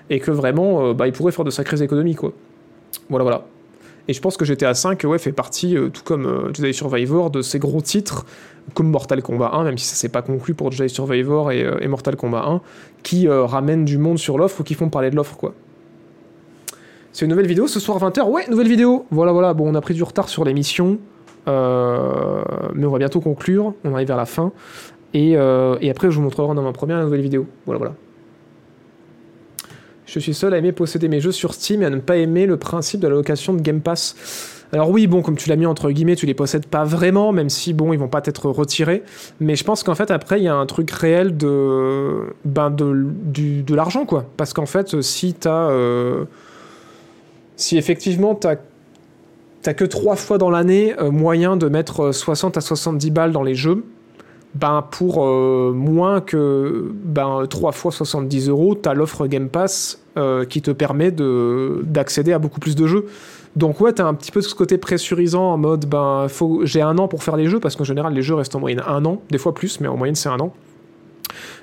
et 0.09 0.19
que 0.21 0.31
vraiment 0.31 0.85
euh, 0.85 0.93
bah, 0.93 1.07
ils 1.07 1.13
pourraient 1.13 1.33
faire 1.33 1.45
de 1.45 1.51
sacrées 1.51 1.81
économies 1.81 2.15
quoi. 2.15 2.31
Voilà 3.09 3.23
voilà. 3.23 3.45
Et 4.07 4.13
je 4.13 4.21
pense 4.21 4.37
que 4.37 4.45
GTA 4.45 4.73
5 4.73 5.03
ouais, 5.03 5.19
fait 5.19 5.33
partie, 5.33 5.77
euh, 5.77 5.89
tout 5.89 6.03
comme 6.03 6.25
euh, 6.25 6.53
Jedi 6.53 6.73
Survivor, 6.73 7.31
de 7.31 7.41
ces 7.41 7.59
gros 7.59 7.81
titres 7.81 8.25
comme 8.73 8.89
Mortal 8.89 9.21
Kombat 9.21 9.51
1, 9.53 9.63
même 9.65 9.77
si 9.77 9.85
ça 9.85 9.95
s'est 9.95 10.09
pas 10.09 10.21
conclu 10.21 10.53
pour 10.53 10.71
Jedi 10.71 10.89
Survivor 10.89 11.51
et, 11.51 11.67
et 11.81 11.87
Mortal 11.87 12.15
Kombat 12.15 12.45
1, 12.45 12.61
qui 13.03 13.27
ramènent 13.27 13.85
du 13.85 13.97
monde 13.97 14.19
sur 14.19 14.37
l'offre 14.37 14.61
ou 14.61 14.63
qui 14.63 14.75
font 14.75 14.89
parler 14.89 15.09
de 15.09 15.15
l'offre 15.15 15.35
quoi. 15.35 15.53
C'est 17.13 17.25
une 17.25 17.31
nouvelle 17.31 17.47
vidéo 17.47 17.67
ce 17.67 17.79
soir 17.79 17.99
20h. 17.99 18.29
Ouais, 18.29 18.47
nouvelle 18.49 18.69
vidéo. 18.69 19.05
Voilà 19.11 19.31
voilà. 19.31 19.53
Bon, 19.53 19.69
on 19.69 19.75
a 19.75 19.81
pris 19.81 19.93
du 19.93 20.03
retard 20.03 20.29
sur 20.29 20.45
l'émission. 20.45 20.99
Euh, 21.47 22.43
mais 22.73 22.85
on 22.85 22.91
va 22.91 22.99
bientôt 22.99 23.19
conclure, 23.19 23.73
on 23.83 23.93
arrive 23.93 24.07
vers 24.07 24.17
la 24.17 24.25
fin. 24.25 24.51
Et, 25.13 25.35
euh, 25.35 25.75
après, 25.89 26.11
je 26.11 26.15
vous 26.15 26.21
montrerai 26.21 26.53
dans 26.55 26.61
ma 26.61 26.71
première 26.71 27.01
nouvelle 27.03 27.21
vidéo. 27.21 27.47
Voilà, 27.65 27.79
voilà. 27.79 27.95
Je 30.05 30.19
suis 30.19 30.33
seul 30.33 30.53
à 30.53 30.57
aimer 30.57 30.71
posséder 30.71 31.07
mes 31.07 31.21
jeux 31.21 31.31
sur 31.31 31.53
Steam 31.53 31.81
et 31.83 31.85
à 31.85 31.89
ne 31.89 31.99
pas 31.99 32.17
aimer 32.17 32.45
le 32.45 32.57
principe 32.57 32.99
de 32.99 33.07
la 33.07 33.15
location 33.15 33.53
de 33.53 33.61
Game 33.61 33.81
Pass. 33.81 34.57
Alors 34.73 34.89
oui, 34.89 35.07
bon, 35.07 35.21
comme 35.21 35.37
tu 35.37 35.49
l'as 35.49 35.55
mis 35.55 35.65
entre 35.65 35.91
guillemets, 35.91 36.15
tu 36.15 36.25
les 36.25 36.33
possèdes 36.33 36.65
pas 36.65 36.83
vraiment, 36.83 37.31
même 37.31 37.49
si 37.49 37.73
bon, 37.73 37.91
ils 37.91 37.99
vont 37.99 38.07
pas 38.07 38.21
être 38.25 38.49
retirés. 38.49 39.03
Mais 39.39 39.55
je 39.55 39.63
pense 39.63 39.83
qu'en 39.83 39.95
fait 39.95 40.11
après, 40.11 40.39
il 40.39 40.43
y 40.43 40.47
a 40.47 40.55
un 40.55 40.65
truc 40.65 40.91
réel 40.91 41.35
de 41.35 42.33
ben 42.45 42.71
de 42.71 43.05
de 43.33 43.75
l'argent 43.75 44.05
quoi. 44.05 44.25
Parce 44.37 44.53
qu'en 44.53 44.65
fait, 44.65 45.01
si 45.01 45.33
t'as 45.33 45.69
euh, 45.69 46.25
si 47.55 47.77
effectivement 47.77 48.35
t'as 48.35 48.55
t'as 49.61 49.73
que 49.73 49.85
trois 49.85 50.15
fois 50.15 50.37
dans 50.37 50.49
l'année 50.49 50.95
euh, 50.99 51.11
moyen 51.11 51.55
de 51.55 51.67
mettre 51.69 52.05
euh, 52.05 52.11
60 52.11 52.57
à 52.57 52.61
70 52.61 53.11
balles 53.11 53.31
dans 53.31 53.43
les 53.43 53.55
jeux, 53.55 53.83
ben 54.55 54.83
pour 54.89 55.23
euh, 55.23 55.71
moins 55.73 56.19
que 56.19 56.91
ben, 56.93 57.45
3 57.49 57.71
fois 57.71 57.91
70 57.91 58.49
euros, 58.49 58.75
t'as 58.75 58.93
l'offre 58.93 59.27
Game 59.27 59.49
Pass 59.49 60.01
euh, 60.17 60.45
qui 60.45 60.61
te 60.61 60.71
permet 60.71 61.11
de 61.11 61.81
d'accéder 61.83 62.33
à 62.33 62.39
beaucoup 62.39 62.59
plus 62.59 62.75
de 62.75 62.85
jeux. 62.85 63.05
Donc 63.55 63.79
ouais, 63.81 63.93
t'as 63.93 64.05
un 64.05 64.13
petit 64.13 64.31
peu 64.31 64.41
ce 64.41 64.53
côté 64.55 64.77
pressurisant 64.77 65.53
en 65.53 65.57
mode 65.57 65.85
ben 65.85 66.27
faut 66.27 66.65
j'ai 66.65 66.81
un 66.81 66.97
an 66.97 67.07
pour 67.07 67.23
faire 67.23 67.37
les 67.37 67.47
jeux 67.47 67.59
parce 67.59 67.75
qu'en 67.75 67.83
général 67.83 68.13
les 68.13 68.21
jeux 68.21 68.35
restent 68.35 68.55
en 68.55 68.59
moyenne 68.59 68.83
un 68.85 69.05
an, 69.05 69.21
des 69.29 69.37
fois 69.37 69.53
plus, 69.53 69.79
mais 69.79 69.87
en 69.87 69.97
moyenne 69.97 70.15
c'est 70.15 70.29
un 70.29 70.39
an. 70.39 70.53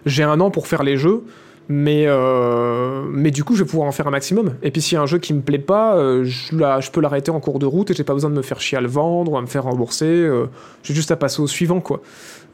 J'ai 0.06 0.22
un 0.22 0.40
an 0.40 0.50
pour 0.50 0.66
faire 0.66 0.82
les 0.82 0.96
jeux. 0.96 1.24
Mais, 1.70 2.04
euh, 2.06 3.02
mais 3.12 3.30
du 3.30 3.44
coup, 3.44 3.54
je 3.54 3.62
vais 3.62 3.68
pouvoir 3.68 3.86
en 3.86 3.92
faire 3.92 4.06
un 4.06 4.10
maximum. 4.10 4.54
Et 4.62 4.70
puis, 4.70 4.80
s'il 4.80 4.94
y 4.94 4.98
a 4.98 5.02
un 5.02 5.06
jeu 5.06 5.18
qui 5.18 5.34
me 5.34 5.42
plaît 5.42 5.58
pas, 5.58 5.96
euh, 5.96 6.24
je, 6.24 6.56
la- 6.56 6.80
je 6.80 6.90
peux 6.90 7.02
l'arrêter 7.02 7.30
en 7.30 7.40
cours 7.40 7.58
de 7.58 7.66
route 7.66 7.90
et 7.90 7.94
j'ai 7.94 8.04
pas 8.04 8.14
besoin 8.14 8.30
de 8.30 8.34
me 8.34 8.40
faire 8.40 8.58
chier 8.60 8.78
à 8.78 8.80
le 8.80 8.88
vendre 8.88 9.32
ou 9.32 9.36
à 9.36 9.42
me 9.42 9.46
faire 9.46 9.64
rembourser. 9.64 10.06
euh, 10.06 10.46
j'ai 10.82 10.94
juste 10.94 11.10
à 11.10 11.16
passer 11.16 11.42
au 11.42 11.46
suivant, 11.46 11.80
quoi. 11.80 12.00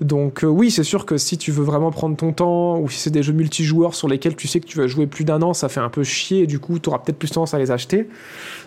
Donc, 0.00 0.42
euh, 0.42 0.48
oui, 0.48 0.72
c'est 0.72 0.82
sûr 0.82 1.06
que 1.06 1.16
si 1.16 1.38
tu 1.38 1.52
veux 1.52 1.62
vraiment 1.62 1.92
prendre 1.92 2.16
ton 2.16 2.32
temps 2.32 2.80
ou 2.80 2.88
si 2.90 2.98
c'est 2.98 3.10
des 3.10 3.22
jeux 3.22 3.32
multijoueurs 3.32 3.94
sur 3.94 4.08
lesquels 4.08 4.34
tu 4.34 4.48
sais 4.48 4.58
que 4.58 4.66
tu 4.66 4.78
vas 4.78 4.88
jouer 4.88 5.06
plus 5.06 5.24
d'un 5.24 5.40
an, 5.42 5.54
ça 5.54 5.68
fait 5.68 5.78
un 5.78 5.90
peu 5.90 6.02
chier 6.02 6.42
et 6.42 6.46
du 6.48 6.58
coup, 6.58 6.80
tu 6.80 6.88
auras 6.88 6.98
peut-être 6.98 7.18
plus 7.18 7.30
tendance 7.30 7.54
à 7.54 7.58
les 7.60 7.70
acheter. 7.70 8.08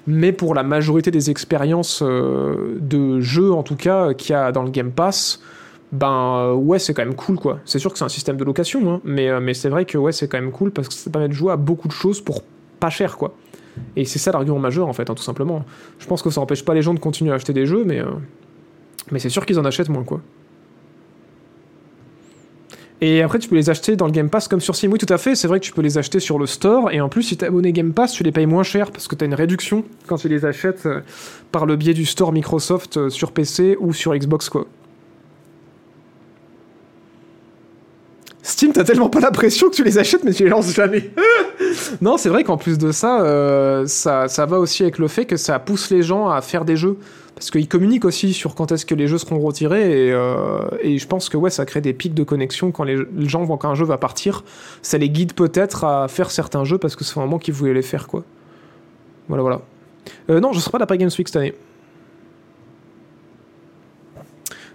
Mais 0.08 0.32
pour 0.32 0.56
la 0.56 0.64
majorité 0.64 1.12
des 1.12 1.30
expériences 1.30 2.02
de 2.02 3.20
jeux, 3.20 3.52
en 3.52 3.64
tout 3.64 3.76
cas, 3.76 4.14
qu'il 4.14 4.32
y 4.32 4.36
a 4.36 4.54
dans 4.54 4.64
le 4.64 4.70
Game 4.70 4.92
Pass, 4.92 5.42
ben 5.92 6.38
euh, 6.38 6.54
ouais 6.54 6.80
c'est 6.80 6.94
quand 6.94 7.06
même 7.06 7.16
cool 7.16 7.38
quoi. 7.38 7.60
C'est 7.66 7.80
sûr 7.80 7.92
que 7.92 7.98
c'est 7.98 8.06
un 8.06 8.10
système 8.10 8.38
de 8.38 8.44
location, 8.44 8.92
hein, 8.92 9.02
mais, 9.04 9.30
euh, 9.30 9.40
mais 9.40 9.54
c'est 9.54 9.70
vrai 9.70 9.86
que 9.86 9.98
ouais 9.98 10.12
c'est 10.12 10.28
quand 10.28 10.40
même 10.40 10.52
cool 10.52 10.72
parce 10.72 10.88
que 10.88 10.94
ça 10.94 11.10
permet 11.10 11.30
de 11.30 11.34
jouer 11.34 11.54
à 11.54 11.58
beaucoup 11.58 11.88
de 11.88 11.94
choses 11.94 12.22
pour 12.22 12.44
pas 12.80 12.90
cher 12.90 13.18
quoi. 13.18 13.36
Et 13.96 14.06
c'est 14.06 14.20
ça 14.20 14.32
l'argument 14.32 14.60
majeur 14.60 14.88
en 14.88 14.94
fait, 14.94 15.10
hein, 15.10 15.16
tout 15.16 15.24
simplement. 15.24 15.64
Je 16.00 16.08
pense 16.08 16.22
que 16.22 16.30
ça 16.30 16.42
empêche 16.42 16.66
pas 16.66 16.74
les 16.74 16.82
gens 16.82 16.94
de 16.94 17.00
continuer 17.00 17.32
à 17.32 17.36
acheter 17.36 17.54
des 17.54 17.66
jeux, 17.66 17.84
mais, 17.86 18.00
euh, 18.00 18.06
mais 19.12 19.20
c'est 19.20 19.30
sûr 19.30 19.46
qu'ils 19.46 19.60
en 19.60 19.66
achètent 19.66 19.90
moins 19.90 20.04
quoi. 20.04 20.22
Et 23.00 23.22
après, 23.22 23.38
tu 23.38 23.48
peux 23.48 23.56
les 23.56 23.70
acheter 23.70 23.96
dans 23.96 24.08
le 24.08 24.12
Game 24.12 24.28
Pass 24.28 24.48
comme 24.48 24.60
sur 24.60 24.76
Steam. 24.76 24.92
Oui, 24.92 24.98
tout 24.98 25.14
à 25.14 25.20
fait. 25.20 25.36
C'est 25.36 25.48
vrai 25.48 25.60
que 25.60 25.66
tu 25.66 25.72
peux 25.72 25.84
les 25.84 26.00
acheter 26.00 26.20
sur 26.20 26.40
le 26.40 26.48
store. 26.48 26.92
Et 26.92 27.00
en 27.00 27.10
plus, 27.10 27.22
si 27.22 27.38
tu 27.38 27.46
es 27.46 27.48
abonné 27.48 27.72
Game 27.72 27.94
Pass, 27.94 28.12
tu 28.12 28.24
les 28.24 28.32
payes 28.32 28.48
moins 28.48 28.64
cher 28.64 28.90
parce 28.90 29.08
que 29.08 29.14
tu 29.14 29.24
as 29.24 29.28
une 29.28 29.36
réduction 29.36 29.84
quand 30.08 30.18
tu 30.18 30.28
les 30.28 30.46
achètes 30.46 30.90
par 31.52 31.68
le 31.68 31.76
biais 31.76 31.94
du 31.94 32.06
store 32.06 32.34
Microsoft 32.34 33.10
sur 33.10 33.34
PC 33.34 33.78
ou 33.80 33.94
sur 33.94 34.16
Xbox, 34.16 34.50
quoi. 34.50 34.66
Steam, 38.48 38.72
t'as 38.72 38.86
tellement 38.86 39.10
pas 39.10 39.20
la 39.20 39.32
pression 39.32 39.70
que 39.70 39.76
tu 39.76 39.84
les 39.84 39.98
achètes, 39.98 40.24
mais 40.24 40.32
tu 40.32 40.46
les 40.46 40.50
lances 40.50 40.74
jamais. 40.74 41.12
non, 42.02 42.16
c'est 42.16 42.30
vrai 42.30 42.46
qu'en 42.46 42.56
plus 42.56 42.78
de 42.78 42.94
ça, 42.94 43.22
euh, 43.22 43.86
ça, 43.88 44.30
ça 44.30 44.46
va 44.46 44.58
aussi 44.58 44.84
avec 44.84 45.00
le 45.00 45.10
fait 45.10 45.26
que 45.26 45.36
ça 45.36 45.60
pousse 45.60 45.90
les 45.90 46.02
gens 46.02 46.30
à 46.30 46.40
faire 46.40 46.64
des 46.64 46.78
jeux. 46.78 46.98
Parce 47.36 47.52
qu'ils 47.52 47.68
communiquent 47.68 48.06
aussi 48.06 48.32
sur 48.32 48.56
quand 48.56 48.72
est-ce 48.72 48.86
que 48.86 48.96
les 48.96 49.10
jeux 49.10 49.18
seront 49.18 49.38
retirés. 49.40 50.08
Et, 50.08 50.14
euh, 50.14 50.62
et 50.80 50.98
je 50.98 51.06
pense 51.08 51.28
que 51.28 51.36
ouais, 51.36 51.50
ça 51.50 51.66
crée 51.66 51.82
des 51.82 51.92
pics 51.92 52.14
de 52.14 52.24
connexion 52.24 52.72
quand 52.72 52.86
les, 52.86 53.06
gens 53.28 53.44
voient 53.44 53.58
qu'un 53.58 53.76
jeu 53.76 53.84
va 53.84 53.98
partir. 53.98 54.46
Ça 54.82 54.98
les 54.98 55.10
guide 55.10 55.34
peut-être 55.34 55.84
à 55.84 56.08
faire 56.08 56.32
certains 56.32 56.64
jeux 56.64 56.78
parce 56.78 56.96
que 56.96 57.04
c'est 57.04 57.16
vraiment 57.16 57.40
qu'ils 57.40 57.54
voulaient 57.54 57.74
les 57.74 57.82
faire, 57.82 58.08
quoi. 58.08 58.24
Voilà, 59.28 59.42
voilà. 59.42 59.62
Euh, 60.30 60.40
non, 60.40 60.54
je 60.54 60.62
serai 60.62 60.72
pas 60.72 60.86
Paris 60.86 61.00
Games 61.00 61.12
Week 61.20 61.28
cette 61.28 61.36
année. 61.36 61.54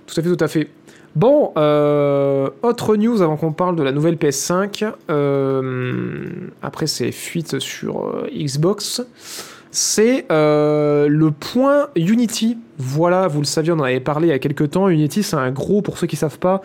Tout 0.07 0.21
à 0.21 0.23
fait, 0.23 0.37
tout 0.37 0.45
à 0.45 0.49
fait. 0.49 0.69
Bon, 1.15 1.53
euh, 1.59 2.49
autre 2.63 2.97
news 2.97 3.21
avant 3.21 3.37
qu'on 3.37 3.53
parle 3.53 3.77
de 3.77 3.83
la 3.83 3.93
nouvelle 3.93 4.17
PS5. 4.17 4.91
euh, 5.11 6.25
après 6.63 6.87
ces 6.87 7.13
fuites 7.13 7.59
sur 7.59 8.07
euh, 8.07 8.29
Xbox, 8.35 9.03
c'est 9.71 10.27
le 10.31 11.31
point 11.31 11.89
Unity. 11.97 12.57
Voilà, 12.79 13.29
vous 13.29 13.41
le 13.41 13.47
saviez, 13.47 13.73
on 13.73 13.79
en 13.79 13.85
avait 13.85 14.01
parlé 14.01 14.29
il 14.29 14.31
y 14.31 14.35
a 14.35 14.39
quelques 14.39 14.71
temps. 14.71 14.89
Unity, 14.89 15.23
c'est 15.23 15.37
un 15.37 15.51
gros, 15.51 15.83
pour 15.83 15.99
ceux 15.99 16.07
qui 16.07 16.17
savent 16.17 16.39
pas, 16.39 16.63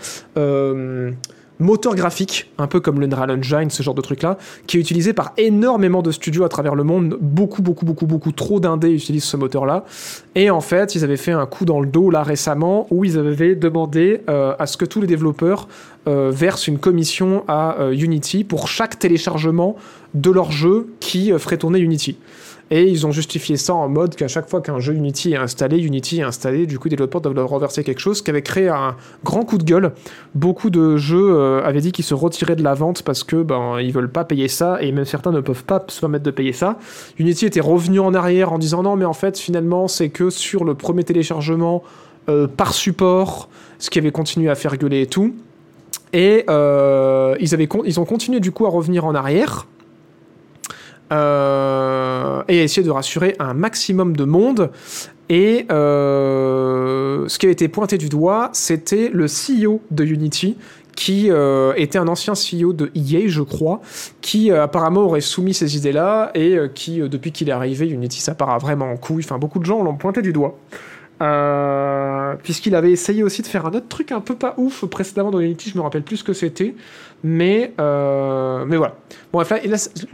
moteur 1.59 1.95
graphique, 1.95 2.51
un 2.57 2.67
peu 2.67 2.79
comme 2.79 2.99
l'Unreal 2.99 3.31
Engine, 3.31 3.69
ce 3.69 3.83
genre 3.83 3.95
de 3.95 4.01
truc-là, 4.01 4.37
qui 4.67 4.77
est 4.77 4.79
utilisé 4.79 5.13
par 5.13 5.33
énormément 5.37 6.01
de 6.01 6.11
studios 6.11 6.43
à 6.43 6.49
travers 6.49 6.75
le 6.75 6.83
monde. 6.83 7.17
Beaucoup, 7.19 7.61
beaucoup, 7.61 7.85
beaucoup, 7.85 8.05
beaucoup 8.05 8.31
trop 8.31 8.59
d'indés 8.59 8.91
utilisent 8.91 9.23
ce 9.23 9.37
moteur-là. 9.37 9.85
Et 10.35 10.49
en 10.49 10.61
fait, 10.61 10.95
ils 10.95 11.03
avaient 11.03 11.17
fait 11.17 11.31
un 11.31 11.45
coup 11.45 11.65
dans 11.65 11.79
le 11.79 11.87
dos 11.87 12.09
là 12.09 12.23
récemment 12.23 12.87
où 12.91 13.05
ils 13.05 13.17
avaient 13.17 13.55
demandé 13.55 14.21
euh, 14.29 14.53
à 14.59 14.65
ce 14.65 14.77
que 14.77 14.85
tous 14.85 15.01
les 15.01 15.07
développeurs 15.07 15.67
euh, 16.07 16.31
versent 16.33 16.67
une 16.67 16.79
commission 16.79 17.43
à 17.47 17.79
euh, 17.79 17.91
Unity 17.91 18.43
pour 18.43 18.67
chaque 18.67 18.99
téléchargement 18.99 19.75
de 20.13 20.31
leur 20.31 20.51
jeu 20.51 20.87
qui 20.99 21.31
ferait 21.37 21.57
tourner 21.57 21.79
Unity. 21.79 22.17
Et 22.69 22.83
ils 22.83 23.07
ont 23.07 23.11
justifié 23.11 23.55
ça 23.55 23.73
en 23.73 23.87
mode 23.87 24.15
qu'à 24.15 24.27
chaque 24.27 24.49
fois 24.49 24.61
qu'un 24.61 24.79
jeu 24.79 24.93
Unity 24.93 25.33
est 25.33 25.37
installé, 25.37 25.79
Unity 25.79 26.19
est 26.19 26.23
installé, 26.23 26.65
du 26.65 26.77
coup 26.77 26.89
les 26.89 26.97
développeurs 26.97 27.21
doivent 27.21 27.45
renverser 27.45 27.83
quelque 27.83 27.99
chose, 27.99 28.17
ce 28.17 28.23
qui 28.23 28.29
avait 28.29 28.41
créé 28.41 28.67
un 28.67 28.95
grand 29.23 29.43
coup 29.45 29.57
de 29.57 29.63
gueule. 29.63 29.93
Beaucoup 30.35 30.69
de 30.69 30.97
jeux 30.97 31.31
euh, 31.33 31.63
avaient 31.63 31.79
dit 31.79 31.93
qu'ils 31.93 32.03
se 32.03 32.13
retiraient 32.13 32.57
de 32.57 32.63
la 32.63 32.73
vente 32.73 33.03
parce 33.03 33.23
que 33.23 33.41
ben 33.41 33.79
ils 33.79 33.93
veulent 33.93 34.11
pas 34.11 34.25
payer 34.25 34.49
ça 34.49 34.81
et 34.81 34.91
même 34.91 35.05
certains 35.05 35.31
ne 35.31 35.39
peuvent 35.39 35.63
pas 35.63 35.83
se 35.87 36.01
permettre 36.01 36.25
de 36.25 36.31
payer 36.31 36.51
ça. 36.51 36.77
Unity 37.19 37.45
était 37.45 37.61
revenu 37.61 38.01
en 38.01 38.13
arrière 38.13 38.51
en 38.51 38.57
disant 38.57 38.83
non 38.83 38.97
mais 38.97 39.05
en 39.05 39.13
fait 39.13 39.37
finalement 39.37 39.87
c'est 39.87 40.09
que 40.09 40.29
sur 40.29 40.65
le 40.65 40.75
premier 40.75 41.05
téléchargement 41.05 41.83
euh, 42.27 42.47
par 42.47 42.73
support, 42.73 43.47
ce 43.79 43.89
qui 43.89 43.99
avait 43.99 44.11
continué 44.11 44.49
à 44.49 44.55
faire 44.55 44.75
gueuler 44.75 45.03
et 45.03 45.07
tout. 45.07 45.33
Et 46.11 46.43
euh, 46.49 47.35
ils, 47.39 47.53
avaient 47.53 47.69
ils 47.85 47.99
ont 48.01 48.05
continué 48.05 48.41
du 48.41 48.51
coup 48.51 48.65
à 48.65 48.69
revenir 48.69 49.05
en 49.05 49.15
arrière 49.15 49.67
euh, 51.11 52.43
et 52.47 52.63
essayer 52.63 52.85
de 52.85 52.91
rassurer 52.91 53.35
un 53.39 53.53
maximum 53.53 54.15
de 54.15 54.23
monde. 54.23 54.71
Et 55.29 55.65
euh, 55.71 57.27
ce 57.27 57.37
qui 57.37 57.47
a 57.47 57.49
été 57.49 57.67
pointé 57.67 57.97
du 57.97 58.09
doigt, 58.09 58.49
c'était 58.53 59.09
le 59.13 59.25
CEO 59.25 59.81
de 59.91 60.05
Unity, 60.05 60.57
qui 60.97 61.29
euh, 61.29 61.73
était 61.75 61.99
un 61.99 62.07
ancien 62.07 62.33
CEO 62.33 62.73
de 62.73 62.91
EA, 62.95 63.27
je 63.27 63.43
crois, 63.43 63.81
qui 64.21 64.51
euh, 64.51 64.63
apparemment 64.63 65.01
aurait 65.01 65.21
soumis 65.21 65.53
ces 65.53 65.77
idées-là, 65.77 66.31
et 66.33 66.55
euh, 66.55 66.67
qui, 66.67 66.99
depuis 66.99 67.31
qu'il 67.31 67.49
est 67.49 67.53
arrivé, 67.53 67.87
Unity, 67.87 68.19
ça 68.19 68.33
part 68.33 68.57
vraiment 68.59 68.91
en 68.91 68.97
couille. 68.97 69.23
Enfin, 69.23 69.37
beaucoup 69.37 69.59
de 69.59 69.65
gens 69.65 69.83
l'ont 69.83 69.95
pointé 69.95 70.21
du 70.21 70.33
doigt. 70.33 70.57
Euh, 71.19 72.35
puisqu'il 72.43 72.75
avait 72.75 72.91
essayé 72.91 73.23
aussi 73.23 73.41
de 73.41 73.47
faire 73.47 73.65
un 73.65 73.71
autre 73.71 73.87
truc 73.87 74.11
un 74.11 74.21
peu 74.21 74.35
pas 74.35 74.53
ouf 74.57 74.85
précédemment 74.85 75.31
dans 75.31 75.39
Unity, 75.39 75.71
je 75.71 75.77
me 75.77 75.81
rappelle 75.81 76.03
plus 76.03 76.17
ce 76.17 76.23
que 76.23 76.33
c'était, 76.33 76.75
mais 77.23 77.73
euh, 77.81 78.65
mais 78.67 78.77
voilà. 78.77 78.95
Bon, 79.33 79.41
bref, 79.41 79.51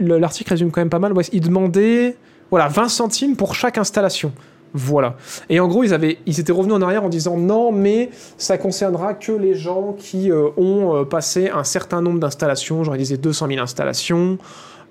l'article 0.00 0.50
résume 0.50 0.70
quand 0.70 0.80
même 0.80 0.88
pas 0.88 0.98
mal. 0.98 1.12
Il 1.32 1.40
demandait 1.42 2.16
voilà 2.50 2.68
20 2.68 2.88
centimes 2.88 3.36
pour 3.36 3.54
chaque 3.54 3.76
installation. 3.76 4.32
Voilà. 4.76 5.14
Et 5.48 5.60
en 5.60 5.68
gros, 5.68 5.84
ils, 5.84 5.94
avaient, 5.94 6.18
ils 6.26 6.40
étaient 6.40 6.52
revenus 6.52 6.74
en 6.74 6.82
arrière 6.82 7.04
en 7.04 7.08
disant 7.08 7.36
non, 7.36 7.70
mais 7.70 8.10
ça 8.38 8.58
concernera 8.58 9.14
que 9.14 9.30
les 9.30 9.54
gens 9.54 9.94
qui 9.96 10.32
euh, 10.32 10.48
ont 10.56 10.96
euh, 10.96 11.04
passé 11.04 11.48
un 11.48 11.62
certain 11.62 12.02
nombre 12.02 12.18
d'installations, 12.18 12.82
genre 12.82 12.96
ils 12.96 12.98
disaient 12.98 13.16
200 13.16 13.46
000 13.48 13.60
installations. 13.60 14.36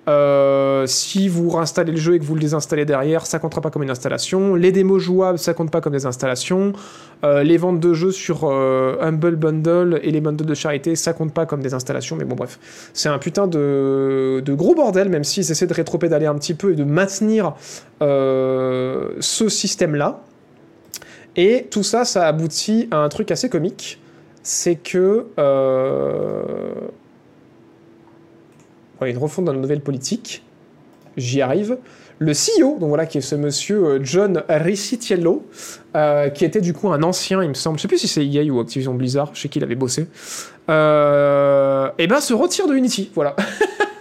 Euh, 0.09 0.85
si 0.85 1.29
vous 1.29 1.49
réinstallez 1.49 1.91
le 1.91 1.97
jeu 1.97 2.15
et 2.15 2.19
que 2.19 2.25
vous 2.25 2.35
le 2.35 2.41
désinstallez 2.41 2.85
derrière, 2.85 3.25
ça 3.25 3.39
comptera 3.39 3.61
pas 3.61 3.69
comme 3.69 3.83
une 3.83 3.89
installation. 3.89 4.55
Les 4.55 4.71
démos 4.71 5.01
jouables, 5.01 5.39
ça 5.39 5.53
compte 5.53 5.71
pas 5.71 5.81
comme 5.81 5.93
des 5.93 6.05
installations. 6.05 6.73
Euh, 7.23 7.43
les 7.43 7.57
ventes 7.57 7.79
de 7.79 7.93
jeux 7.93 8.11
sur 8.11 8.41
euh, 8.43 8.97
Humble 8.99 9.37
Bundle 9.37 9.99
et 10.03 10.11
les 10.11 10.19
bundles 10.19 10.45
de 10.45 10.53
charité, 10.53 10.95
ça 10.95 11.13
compte 11.13 11.33
pas 11.33 11.45
comme 11.45 11.61
des 11.61 11.73
installations. 11.73 12.17
Mais 12.17 12.25
bon, 12.25 12.35
bref, 12.35 12.59
c'est 12.93 13.09
un 13.09 13.17
putain 13.17 13.47
de, 13.47 14.43
gros 14.49 14.75
bordel, 14.75 15.07
même 15.09 15.23
s'ils 15.23 15.49
essaient 15.49 15.67
de 15.67 15.73
rétropédaler 15.73 16.25
un 16.25 16.35
petit 16.35 16.53
peu 16.53 16.73
et 16.73 16.75
de 16.75 16.83
maintenir 16.83 17.53
ce 18.01 19.47
système-là. 19.47 20.21
Et 21.35 21.67
tout 21.71 21.83
ça, 21.83 22.05
ça 22.05 22.27
aboutit 22.27 22.89
à 22.91 22.97
un 22.97 23.09
truc 23.09 23.31
assez 23.31 23.49
comique. 23.49 23.99
C'est 24.43 24.75
que. 24.75 25.25
Une 29.05 29.17
refonte 29.17 29.45
d'une 29.45 29.61
nouvelle 29.61 29.81
politique. 29.81 30.43
J'y 31.17 31.41
arrive. 31.41 31.77
Le 32.19 32.31
CEO, 32.31 32.77
donc 32.79 32.89
voilà, 32.89 33.05
qui 33.05 33.17
est 33.17 33.21
ce 33.21 33.35
monsieur 33.35 33.85
euh, 33.85 33.99
John 34.01 34.43
Ricciello, 34.47 35.45
euh, 35.95 36.29
qui 36.29 36.45
était 36.45 36.61
du 36.61 36.73
coup 36.73 36.89
un 36.89 37.03
ancien, 37.03 37.41
il 37.43 37.49
me 37.49 37.53
semble, 37.53 37.77
je 37.77 37.81
sais 37.81 37.87
plus 37.87 37.97
si 37.97 38.07
c'est 38.07 38.25
EA 38.25 38.49
ou 38.51 38.59
Activision 38.59 38.93
Blizzard, 38.93 39.31
je 39.33 39.41
sais 39.41 39.49
qu'il 39.49 39.63
avait 39.63 39.75
bossé, 39.75 40.07
euh, 40.69 41.89
et 41.97 42.07
ben 42.07 42.21
se 42.21 42.33
retire 42.33 42.67
de 42.67 42.75
Unity, 42.75 43.11
voilà. 43.13 43.35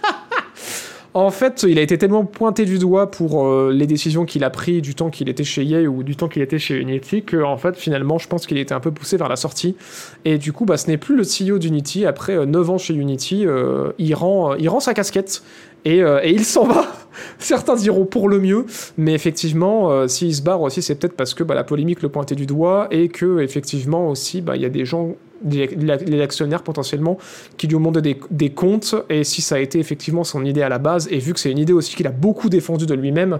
En 1.14 1.30
fait, 1.30 1.66
il 1.68 1.78
a 1.78 1.82
été 1.82 1.98
tellement 1.98 2.24
pointé 2.24 2.64
du 2.64 2.78
doigt 2.78 3.10
pour 3.10 3.46
euh, 3.46 3.70
les 3.70 3.86
décisions 3.86 4.24
qu'il 4.24 4.44
a 4.44 4.50
prises 4.50 4.80
du 4.80 4.94
temps 4.94 5.10
qu'il 5.10 5.28
était 5.28 5.44
chez 5.44 5.62
EA 5.62 5.86
ou 5.86 6.02
du 6.02 6.16
temps 6.16 6.26
qu'il 6.26 6.40
était 6.40 6.58
chez 6.58 6.74
Unity 6.76 7.22
que, 7.22 7.42
en 7.42 7.58
fait, 7.58 7.76
finalement, 7.76 8.16
je 8.16 8.28
pense 8.28 8.46
qu'il 8.46 8.56
était 8.56 8.72
un 8.72 8.80
peu 8.80 8.90
poussé 8.90 9.18
vers 9.18 9.28
la 9.28 9.36
sortie. 9.36 9.76
Et 10.24 10.38
du 10.38 10.54
coup, 10.54 10.64
bah, 10.64 10.78
ce 10.78 10.86
n'est 10.88 10.96
plus 10.96 11.14
le 11.14 11.24
CEO 11.24 11.58
d'Unity. 11.58 12.06
Après 12.06 12.34
euh, 12.34 12.46
9 12.46 12.70
ans 12.70 12.78
chez 12.78 12.94
Unity, 12.94 13.46
euh, 13.46 13.92
il, 13.98 14.14
rend, 14.14 14.52
euh, 14.52 14.56
il 14.58 14.70
rend 14.70 14.80
sa 14.80 14.94
casquette 14.94 15.42
et, 15.84 16.00
il 16.24 16.44
s'en 16.44 16.64
va. 16.64 16.86
Certains 17.38 17.74
diront 17.74 18.06
pour 18.06 18.28
le 18.28 18.38
mieux, 18.38 18.64
mais 18.96 19.14
effectivement, 19.14 20.06
s'il 20.06 20.32
se 20.32 20.40
barre 20.40 20.62
aussi, 20.62 20.80
c'est 20.80 20.94
peut-être 20.94 21.16
parce 21.16 21.34
que 21.34 21.42
bah, 21.42 21.56
la 21.56 21.64
polémique 21.64 22.02
le 22.02 22.08
pointait 22.08 22.36
du 22.36 22.46
doigt 22.46 22.86
et 22.92 23.08
que, 23.08 23.40
effectivement, 23.40 24.08
aussi, 24.08 24.40
bah, 24.40 24.54
il 24.54 24.62
y 24.62 24.64
a 24.64 24.68
des 24.68 24.84
gens 24.84 25.16
les 25.44 26.20
actionnaires 26.20 26.62
potentiellement 26.62 27.18
qui 27.56 27.66
lui 27.66 27.76
ont 27.76 27.80
demandé 27.80 28.16
des, 28.30 28.50
comptes 28.50 28.94
et 29.08 29.24
si 29.24 29.42
ça 29.42 29.56
a 29.56 29.58
été 29.58 29.78
effectivement 29.78 30.24
son 30.24 30.44
idée 30.44 30.62
à 30.62 30.68
la 30.68 30.78
base 30.78 31.08
et 31.10 31.18
vu 31.18 31.32
que 31.32 31.40
c'est 31.40 31.50
une 31.50 31.58
idée 31.58 31.72
aussi 31.72 31.96
qu'il 31.96 32.06
a 32.06 32.10
beaucoup 32.12 32.48
défendue 32.48 32.86
de 32.86 32.94
lui-même 32.94 33.38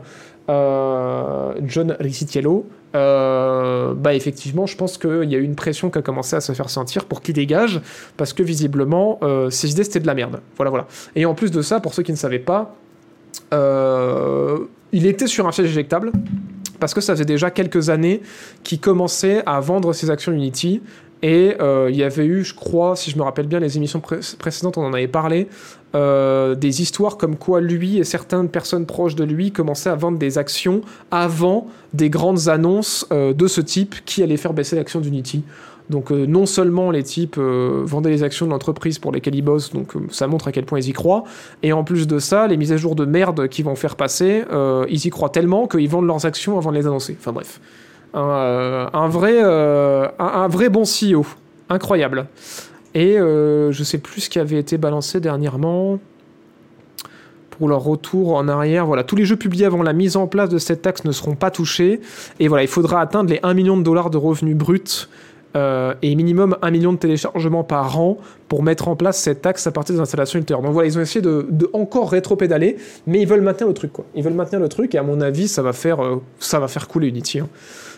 euh, 0.49 1.55
John 1.65 1.97
Ricciello 2.01 2.67
euh, 2.95 3.95
bah 3.95 4.15
effectivement 4.15 4.67
je 4.67 4.77
pense 4.77 4.99
qu'il 4.99 5.31
y 5.31 5.35
a 5.35 5.39
eu 5.39 5.45
une 5.45 5.55
pression 5.55 5.91
qui 5.91 5.99
a 5.99 6.03
commencé 6.03 6.37
à 6.37 6.41
se 6.41 6.53
faire 6.53 6.69
sentir 6.69 7.05
pour 7.05 7.23
qu'il 7.23 7.35
dégage 7.35 7.81
parce 8.17 8.33
que 8.33 8.43
visiblement 8.43 9.19
euh, 9.23 9.51
ses 9.51 9.71
idées 9.71 9.85
c'était 9.85 10.01
de 10.01 10.07
la 10.07 10.15
merde 10.15 10.41
voilà 10.57 10.71
voilà 10.71 10.87
et 11.15 11.25
en 11.25 11.35
plus 11.35 11.51
de 11.51 11.63
ça 11.63 11.81
pour 11.81 11.95
ceux 11.95 12.03
qui 12.03 12.13
ne 12.13 12.17
savaient 12.17 12.39
pas 12.39 12.75
euh, 13.53 14.59
il 14.93 15.07
était 15.07 15.27
sur 15.27 15.47
un 15.47 15.53
siège 15.53 15.69
éjectable 15.69 16.13
parce 16.83 16.95
que 16.95 17.01
ça 17.01 17.15
faisait 17.15 17.25
déjà 17.25 17.51
quelques 17.51 17.91
années 17.91 18.23
qu'il 18.65 18.81
commençait 18.81 19.43
à 19.47 19.61
vendre 19.61 19.93
ses 19.93 20.11
actions 20.11 20.33
Unity. 20.33 20.83
Et 21.23 21.55
euh, 21.61 21.89
il 21.89 21.97
y 21.97 22.03
avait 22.03 22.27
eu, 22.27 22.43
je 22.43 22.55
crois, 22.55 22.97
si 22.97 23.11
je 23.11 23.17
me 23.17 23.23
rappelle 23.23 23.47
bien, 23.47 23.61
les 23.61 23.77
émissions 23.77 24.01
pré- 24.01 24.21
précédentes, 24.39 24.77
on 24.77 24.85
en 24.85 24.93
avait 24.93 25.07
parlé, 25.07 25.47
euh, 25.95 26.57
des 26.57 26.83
histoires 26.83 27.17
comme 27.17 27.37
quoi 27.37 27.61
lui 27.61 27.99
et 27.99 28.05
certaines 28.05 28.49
personnes 28.49 28.87
proches 28.87 29.15
de 29.15 29.23
lui 29.23 29.53
commençaient 29.53 29.91
à 29.91 29.95
vendre 29.95 30.19
des 30.19 30.37
actions 30.37 30.81
avant 31.13 31.69
des 31.93 32.11
grandes 32.11 32.49
annonces 32.49 33.07
euh, 33.13 33.33
de 33.33 33.47
ce 33.47 33.61
type 33.61 33.95
qui 34.05 34.23
allaient 34.23 34.37
faire 34.37 34.53
baisser 34.53 34.75
l'action 34.75 35.01
d'Unity. 35.01 35.45
Donc 35.91 36.11
non 36.11 36.47
seulement 36.47 36.91
les 36.91 37.03
types 37.03 37.37
vendaient 37.37 38.11
les 38.11 38.23
actions 38.23 38.47
de 38.47 38.53
l'entreprise 38.53 38.99
pour 38.99 39.13
lesquelles 39.13 39.35
ils 39.35 39.43
bossent, 39.43 39.73
donc 39.73 39.93
ça 40.11 40.27
montre 40.27 40.49
à 40.49 40.53
quel 40.53 40.65
point 40.65 40.79
ils 40.79 40.89
y 40.89 40.93
croient, 40.93 41.25
et 41.63 41.73
en 41.73 41.85
plus 41.85 42.07
de 42.07 42.19
ça, 42.19 42.47
les 42.47 42.57
mises 42.57 42.73
à 42.73 42.79
jour 42.79 42.95
de 42.95 43.05
merde 43.05 43.49
qu'ils 43.49 43.65
vont 43.65 43.75
faire 43.75 43.97
passer, 43.97 44.45
ils 44.89 45.07
y 45.07 45.11
croient 45.11 45.29
tellement 45.29 45.67
qu'ils 45.67 45.91
vendent 45.91 46.07
leurs 46.07 46.25
actions 46.25 46.57
avant 46.57 46.71
de 46.71 46.77
les 46.77 46.87
annoncer. 46.87 47.17
Enfin 47.19 47.33
bref, 47.33 47.61
un, 48.15 48.29
euh, 48.29 48.87
un 48.93 49.09
vrai, 49.09 49.41
euh, 49.43 50.09
un, 50.19 50.49
vrai 50.49 50.69
bon 50.69 50.83
CEO, 50.83 51.27
incroyable. 51.69 52.27
Et 52.95 53.19
euh, 53.19 53.73
je 53.73 53.85
sais 53.85 53.99
plus 53.99 54.23
ce 54.23 54.31
qui 54.31 54.39
avait 54.39 54.59
été 54.59 54.77
balancé 54.77 55.21
dernièrement 55.21 55.99
pour 57.51 57.69
leur 57.69 57.83
retour 57.83 58.35
en 58.35 58.49
arrière. 58.49 58.87
Voilà, 58.87 59.05
tous 59.05 59.17
les 59.17 59.25
jeux 59.25 59.37
publiés 59.37 59.67
avant 59.67 59.83
la 59.83 59.93
mise 59.93 60.17
en 60.17 60.27
place 60.27 60.51
de 60.51 60.59
cette 60.59 60.83
taxe 60.83 61.05
ne 61.05 61.13
seront 61.13 61.35
pas 61.35 61.51
touchés. 61.51 62.01
Et 62.39 62.49
voilà, 62.49 62.65
il 62.65 62.69
faudra 62.69 63.01
atteindre 63.01 63.31
les 63.31 63.41
1 63.43 63.55
million 63.55 63.77
de 63.77 63.83
dollars 63.83 64.11
de 64.11 64.19
revenus 64.19 64.57
bruts 64.57 65.09
et 65.55 66.15
minimum 66.15 66.57
1 66.63 66.71
million 66.71 66.95
de 66.95 66.97
téléchargements 66.97 67.63
par 67.63 68.01
an 68.01 68.17
pour 68.49 68.63
mettre 68.63 68.89
en 68.89 68.97
place 68.97 69.19
cette 69.19 69.43
taxe 69.43 69.67
à 69.67 69.71
partir 69.71 69.95
des 69.95 70.01
installations 70.01 70.39
ultérieures. 70.39 70.63
Donc 70.65 70.73
voilà, 70.73 70.89
ils 70.89 70.97
ont 70.97 71.03
essayé 71.03 71.21
de, 71.21 71.47
encore 71.75 72.11
rétro-pédaler, 72.11 72.79
mais 73.07 73.21
ils 73.21 73.29
veulent 73.29 73.43
maintenir 73.43 73.69
le 73.69 73.75
truc. 73.75 73.93
Ils 74.15 74.23
veulent 74.23 74.33
maintenir 74.33 74.61
le 74.61 74.71
truc, 74.71 74.95
et 74.95 74.99
à 74.99 75.03
mon 75.03 75.21
avis, 75.21 75.49
ça 75.49 75.61
va 75.61 75.75
faire, 75.75 75.99
ça 76.39 76.59
va 76.59 76.69
faire 76.69 76.89
couler 76.89 77.09
Unity. 77.09 77.41
hein. 77.41 77.49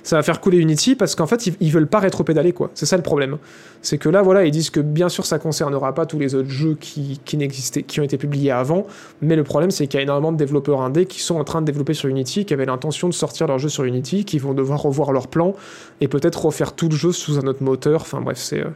Ça 0.04 0.16
va 0.16 0.22
faire 0.22 0.40
couler 0.40 0.58
Unity 0.58 0.94
parce 0.94 1.14
qu'en 1.14 1.26
fait, 1.26 1.46
ils, 1.60 1.72
veulent 1.72 1.86
pas 1.86 1.98
rétro-pédaler, 1.98 2.52
quoi. 2.52 2.70
C'est 2.74 2.84
ça 2.84 2.98
le 2.98 3.02
problème. 3.02 3.38
C'est 3.80 3.96
que 3.96 4.10
là, 4.10 4.20
voilà, 4.20 4.44
ils 4.44 4.50
disent 4.50 4.68
que 4.68 4.80
bien 4.80 5.08
sûr, 5.08 5.24
ça 5.24 5.38
concernera 5.38 5.94
pas 5.94 6.04
tous 6.04 6.18
les 6.18 6.34
autres 6.34 6.50
jeux 6.50 6.76
qui, 6.78 7.20
qui 7.24 7.38
n'existaient, 7.38 7.82
qui 7.82 8.00
ont 8.00 8.02
été 8.02 8.18
publiés 8.18 8.50
avant, 8.50 8.86
mais 9.22 9.34
le 9.34 9.44
problème, 9.44 9.70
c'est 9.70 9.86
qu'il 9.86 9.96
y 9.96 10.00
a 10.00 10.02
énormément 10.02 10.30
de 10.30 10.36
développeurs 10.36 10.82
indés 10.82 11.06
qui 11.06 11.20
sont 11.20 11.36
en 11.36 11.44
train 11.44 11.62
de 11.62 11.66
développer 11.66 11.94
sur 11.94 12.10
Unity, 12.10 12.44
qui 12.44 12.52
avaient 12.52 12.66
l'intention 12.66 13.08
de 13.08 13.14
sortir 13.14 13.46
leur 13.46 13.58
jeu 13.58 13.70
sur 13.70 13.84
Unity, 13.84 14.26
qui 14.26 14.38
vont 14.38 14.52
devoir 14.52 14.82
revoir 14.82 15.10
leur 15.10 15.26
plan 15.26 15.54
et 16.02 16.08
peut-être 16.08 16.44
refaire 16.44 16.74
tout 16.74 16.90
le 16.90 16.96
jeu 16.96 17.10
sous 17.10 17.38
un 17.38 17.46
autre 17.46 17.62
moteur. 17.62 18.02
Enfin 18.02 18.20
bref, 18.20 18.36
c'est 18.36 18.60
euh, 18.60 18.68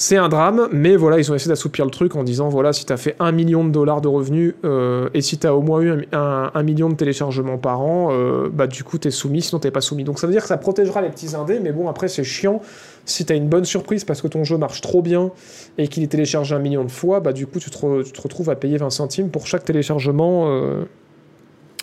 c'est 0.00 0.16
un 0.16 0.28
drame, 0.28 0.68
mais 0.70 0.94
voilà, 0.94 1.18
ils 1.18 1.32
ont 1.32 1.34
essayé 1.34 1.48
d'assouplir 1.48 1.84
le 1.84 1.90
truc 1.90 2.14
en 2.14 2.22
disant 2.22 2.48
voilà, 2.48 2.72
si 2.72 2.86
t'as 2.86 2.96
fait 2.96 3.16
un 3.18 3.32
million 3.32 3.64
de 3.64 3.70
dollars 3.72 4.00
de 4.00 4.06
revenus 4.06 4.54
euh, 4.64 5.08
et 5.12 5.22
si 5.22 5.38
t'as 5.38 5.50
au 5.50 5.60
moins 5.60 5.80
eu 5.80 6.06
un, 6.12 6.62
million 6.62 6.88
de 6.88 6.94
téléchargements 6.94 7.58
par 7.58 7.80
an, 7.80 8.10
euh, 8.12 8.48
bah 8.48 8.68
du 8.68 8.84
coup 8.84 8.96
t'es 8.98 9.10
soumis, 9.10 9.42
sinon 9.42 9.58
t'es 9.58 9.72
pas 9.72 9.80
soumis. 9.80 10.04
Donc 10.04 10.20
ça 10.20 10.28
veut 10.28 10.32
dire 10.32 10.42
que 10.42 10.46
ça 10.48 10.56
protégera 10.56 11.02
les 11.02 11.08
petits 11.08 11.34
indés, 11.34 11.58
mais 11.58 11.72
bon 11.72 11.88
après 11.88 12.06
c'est 12.06 12.22
chiant 12.22 12.62
si 13.06 13.24
t'as 13.24 13.34
une 13.34 13.48
bonne 13.48 13.64
surprise 13.64 14.04
parce 14.04 14.22
que 14.22 14.28
ton 14.28 14.44
jeu 14.44 14.56
marche 14.56 14.82
trop 14.82 15.02
bien 15.02 15.32
et 15.78 15.88
qu'il 15.88 16.04
est 16.04 16.08
téléchargé 16.08 16.54
un 16.54 16.60
million 16.60 16.84
de 16.84 16.90
fois, 16.92 17.18
bah 17.18 17.32
du 17.32 17.48
coup 17.48 17.58
tu 17.58 17.68
te, 17.68 17.76
re- 17.78 18.04
tu 18.04 18.12
te 18.12 18.20
retrouves 18.22 18.50
à 18.50 18.54
payer 18.54 18.76
20 18.76 18.90
centimes 18.90 19.30
pour 19.30 19.48
chaque 19.48 19.64
téléchargement. 19.64 20.44
euh, 20.46 20.84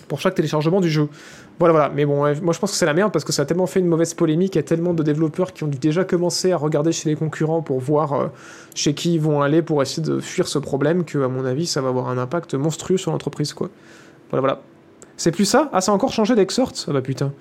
pour 0.08 0.20
chaque 0.22 0.36
téléchargement 0.36 0.82
du 0.82 0.90
jeu. 0.90 1.08
Voilà, 1.58 1.72
voilà. 1.72 1.90
Mais 1.96 2.06
bon, 2.06 2.18
moi 2.18 2.34
je 2.34 2.60
pense 2.60 2.72
que 2.72 2.78
c'est 2.78 2.86
la 2.86 2.94
merde 2.94 3.12
parce 3.14 3.24
que 3.24 3.32
ça 3.32 3.44
a 3.44 3.46
tellement 3.46 3.68
fait 3.68 3.80
une 3.80 3.88
mauvaise 3.88 4.14
polémique. 4.14 4.56
Il 4.56 4.58
y 4.58 4.60
a 4.60 4.64
tellement 4.64 4.94
de 4.94 5.04
développeurs 5.04 5.54
qui 5.54 5.64
ont 5.64 5.68
déjà 5.68 6.04
commencé 6.04 6.52
à 6.52 6.58
regarder 6.58 6.92
chez 6.92 7.10
les 7.10 7.16
concurrents 7.16 7.62
pour 7.62 7.80
voir 7.80 8.14
euh, 8.14 8.28
chez 8.74 8.94
qui 8.94 9.14
ils 9.16 9.22
vont 9.22 9.42
aller 9.42 9.62
pour 9.62 9.82
essayer 9.82 10.04
de 10.04 10.20
fuir 10.20 10.48
ce 10.48 10.60
problème 10.60 11.06
que, 11.06 11.20
à 11.20 11.28
mon 11.28 11.46
avis, 11.46 11.66
ça 11.66 11.82
va 11.82 11.90
avoir 11.90 12.10
un 12.10 12.18
impact 12.18 12.56
monstrueux 12.56 12.98
sur 12.98 13.12
l'entreprise, 13.12 13.54
quoi. 13.54 13.70
Voilà, 14.30 14.42
voilà. 14.42 14.62
C'est 15.18 15.32
plus 15.32 15.46
ça? 15.46 15.70
Ah, 15.72 15.80
ça 15.80 15.92
a 15.92 15.96
encore 15.96 16.12
changé 16.12 16.36
d'Exhort 16.36 16.74
Ah 16.88 16.92
bah 16.92 17.02
putain. 17.02 17.32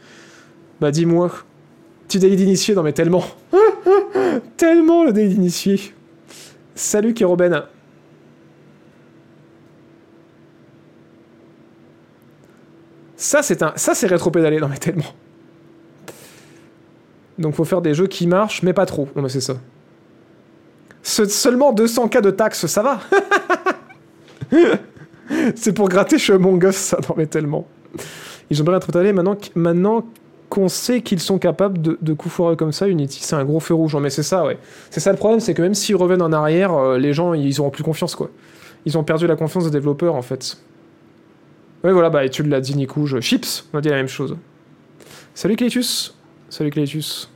Bah 0.81 0.93
dis-moi. 0.93 1.31
Petit 2.07 2.19
délit 2.19 2.37
d'initié, 2.37 2.75
non 2.75 2.83
mais 2.83 2.93
tellement. 2.93 3.25
tellement 4.57 5.05
le 5.05 5.13
délit 5.13 5.35
d'initié. 5.35 5.81
Salut 6.77 7.15
Kéroben. 7.15 7.65
Ça, 13.25 13.41
c'est 13.41 13.63
un, 13.63 13.73
ça, 13.75 13.95
c'est 13.95 14.07
rétro-pédalé, 14.07 14.61
non 14.61 14.69
mais 14.69 14.77
tellement. 14.77 15.15
Donc, 17.39 17.55
faut 17.55 17.65
faire 17.65 17.81
des 17.81 17.95
jeux 17.95 18.07
qui 18.07 18.27
marchent, 18.27 18.63
mais 18.63 18.75
pas 18.75 18.85
trop. 18.85 19.09
Non, 19.17 19.23
mais 19.23 19.31
c'est 19.31 19.41
ça. 19.41 19.55
Seulement 21.03 21.73
200 21.73 22.09
cas 22.09 22.21
de 22.21 22.31
taxes, 22.31 22.67
ça 22.67 22.83
va. 22.83 23.01
c'est 25.55 25.73
pour 25.73 25.89
gratter 25.89 26.19
chez 26.19 26.37
mon 26.37 26.59
gosse, 26.59 26.77
ça, 26.77 26.99
non 27.09 27.15
mais 27.17 27.25
tellement. 27.25 27.67
Ils 28.51 28.61
ont 28.61 28.65
bien 28.65 28.75
rétro-pédalé 28.75 29.15
maintenant, 29.15 29.39
maintenant 29.55 30.05
qu'on 30.51 30.69
sait 30.69 31.01
qu'ils 31.01 31.21
sont 31.21 31.39
capables 31.39 31.81
de, 31.81 31.97
de 32.03 32.13
coups 32.13 32.35
foireux 32.35 32.57
comme 32.57 32.73
ça, 32.73 32.89
Unity, 32.89 33.21
c'est 33.23 33.37
un 33.37 33.45
gros 33.47 33.59
feu 33.59 33.73
rouge. 33.73 33.95
Non, 33.95 34.01
mais 34.01 34.11
c'est 34.11 34.23
ça, 34.23 34.45
ouais. 34.45 34.59
C'est 34.91 35.01
ça 35.01 35.11
le 35.11 35.17
problème, 35.17 35.41
c'est 35.41 35.55
que 35.55 35.63
même 35.63 35.75
s'ils 35.75 35.97
reviennent 35.97 36.21
en 36.21 36.33
arrière, 36.35 36.75
euh, 36.75 36.99
les 36.99 37.15
gens, 37.15 37.33
ils 37.33 37.59
auront 37.59 37.71
plus 37.71 37.85
confiance, 37.85 38.15
quoi. 38.15 38.29
Ils 38.85 38.99
ont 38.99 39.03
perdu 39.03 39.27
la 39.27 39.37
confiance 39.37 39.65
des 39.65 39.71
développeurs, 39.71 40.15
en 40.15 40.21
fait. 40.21 40.59
Ouais, 41.85 41.93
voilà, 41.93 42.09
bah, 42.09 42.25
et 42.25 42.31
tu 42.31 42.43
l'as 42.43 42.61
dit, 42.61 42.77
Nico. 42.77 43.07
Je... 43.07 43.21
Chips, 43.21 43.67
on 43.73 43.79
a 43.79 43.81
dit 43.81 43.91
la 43.91 43.97
même 43.97 44.09
chose. 44.09 44.37
Salut 45.35 45.57
Clétus. 45.57 46.15
Salut 46.49 46.71
Clétus. 46.71 47.29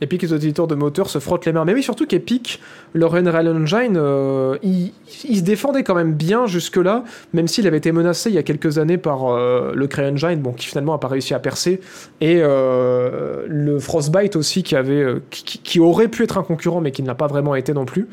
Epic, 0.00 0.22
les 0.22 0.32
éditeurs 0.32 0.68
de 0.68 0.76
moteurs 0.76 1.10
se 1.10 1.18
frottent 1.18 1.44
les 1.46 1.52
mains. 1.52 1.64
Mais 1.64 1.74
oui, 1.74 1.82
surtout 1.82 2.06
qu'Epic, 2.06 2.60
leur 2.94 3.16
Unreal 3.16 3.48
Engine, 3.48 3.96
euh, 3.96 4.56
il, 4.62 4.92
se 5.36 5.42
défendait 5.42 5.82
quand 5.82 5.96
même 5.96 6.12
bien 6.12 6.46
jusque-là, 6.46 7.02
même 7.32 7.48
s'il 7.48 7.66
avait 7.66 7.78
été 7.78 7.90
menacé 7.90 8.30
il 8.30 8.36
y 8.36 8.38
a 8.38 8.44
quelques 8.44 8.78
années 8.78 8.98
par 8.98 9.26
euh, 9.26 9.72
le 9.74 9.86
CryEngine, 9.88 10.36
bon, 10.36 10.52
qui 10.52 10.66
finalement 10.68 10.92
n'a 10.92 10.98
pas 10.98 11.08
réussi 11.08 11.34
à 11.34 11.40
percer, 11.40 11.80
et 12.20 12.38
euh, 12.42 13.44
le 13.48 13.80
Frostbite 13.80 14.36
aussi, 14.36 14.62
qui, 14.62 14.76
avait, 14.76 15.04
qui- 15.30 15.58
qui 15.58 15.80
aurait 15.80 16.08
pu 16.08 16.22
être 16.22 16.38
un 16.38 16.44
concurrent, 16.44 16.80
mais 16.80 16.92
qui 16.92 17.02
ne 17.02 17.08
l'a 17.08 17.16
pas 17.16 17.26
vraiment 17.26 17.56
été 17.56 17.72
non 17.72 17.84
plus, 17.84 18.06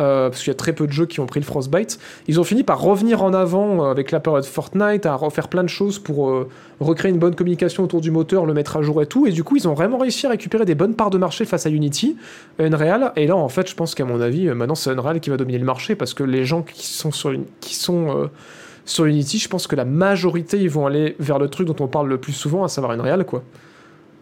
euh, 0.00 0.28
parce 0.28 0.42
qu'il 0.42 0.50
y 0.50 0.50
a 0.50 0.56
très 0.56 0.72
peu 0.72 0.88
de 0.88 0.92
jeux 0.92 1.06
qui 1.06 1.20
ont 1.20 1.26
pris 1.26 1.38
le 1.38 1.44
Frostbite. 1.44 2.00
Ils 2.26 2.40
ont 2.40 2.44
fini 2.44 2.64
par 2.64 2.80
revenir 2.80 3.22
en 3.22 3.32
avant 3.32 3.84
euh, 3.84 3.90
avec 3.90 4.10
la 4.10 4.18
période 4.18 4.44
Fortnite, 4.44 5.06
à 5.06 5.14
refaire 5.14 5.46
plein 5.46 5.62
de 5.62 5.68
choses 5.68 6.00
pour 6.00 6.30
euh, 6.30 6.48
recréer 6.80 7.12
une 7.12 7.18
bonne 7.18 7.36
communication 7.36 7.84
autour 7.84 8.00
du 8.00 8.10
moteur, 8.10 8.44
le 8.44 8.54
mettre 8.54 8.76
à 8.76 8.82
jour 8.82 9.00
et 9.02 9.06
tout, 9.06 9.26
et 9.26 9.30
du 9.30 9.44
coup, 9.44 9.56
ils 9.56 9.68
ont 9.68 9.74
vraiment 9.74 9.98
réussi 9.98 10.26
à 10.26 10.30
récupérer 10.30 10.64
des 10.64 10.74
bonnes 10.74 10.94
parts 10.94 11.10
de 11.10 11.18
marché 11.18 11.44
face 11.44 11.66
à 11.66 11.70
Unity, 11.70 12.16
Unreal, 12.58 13.12
et 13.14 13.28
là, 13.28 13.36
en 13.36 13.48
fait, 13.48 13.70
je 13.70 13.76
pense 13.76 13.94
qu'à 13.94 14.04
mon 14.04 14.20
avis, 14.20 14.48
maintenant, 14.48 14.74
c'est 14.74 14.90
Unreal 14.90 15.20
qui 15.20 15.30
va 15.30 15.36
dominer 15.36 15.58
le 15.58 15.64
marché, 15.64 15.94
parce 15.94 16.12
que 16.12 16.24
les 16.24 16.44
gens 16.44 16.62
qui 16.62 16.86
sont 16.86 17.12
sur, 17.12 19.04
Unity, 19.06 19.38
je 19.38 19.48
pense 19.48 19.68
que 19.68 19.76
la 19.76 19.84
majorité, 19.84 20.58
ils 20.58 20.70
vont 20.70 20.86
aller 20.86 21.14
vers 21.20 21.38
le 21.38 21.48
truc 21.48 21.68
dont 21.68 21.76
on 21.78 21.86
parle 21.86 22.08
le 22.08 22.18
plus 22.18 22.32
souvent, 22.32 22.64
à 22.64 22.68
savoir 22.68 22.92
Unreal, 22.92 23.24
quoi. 23.24 23.44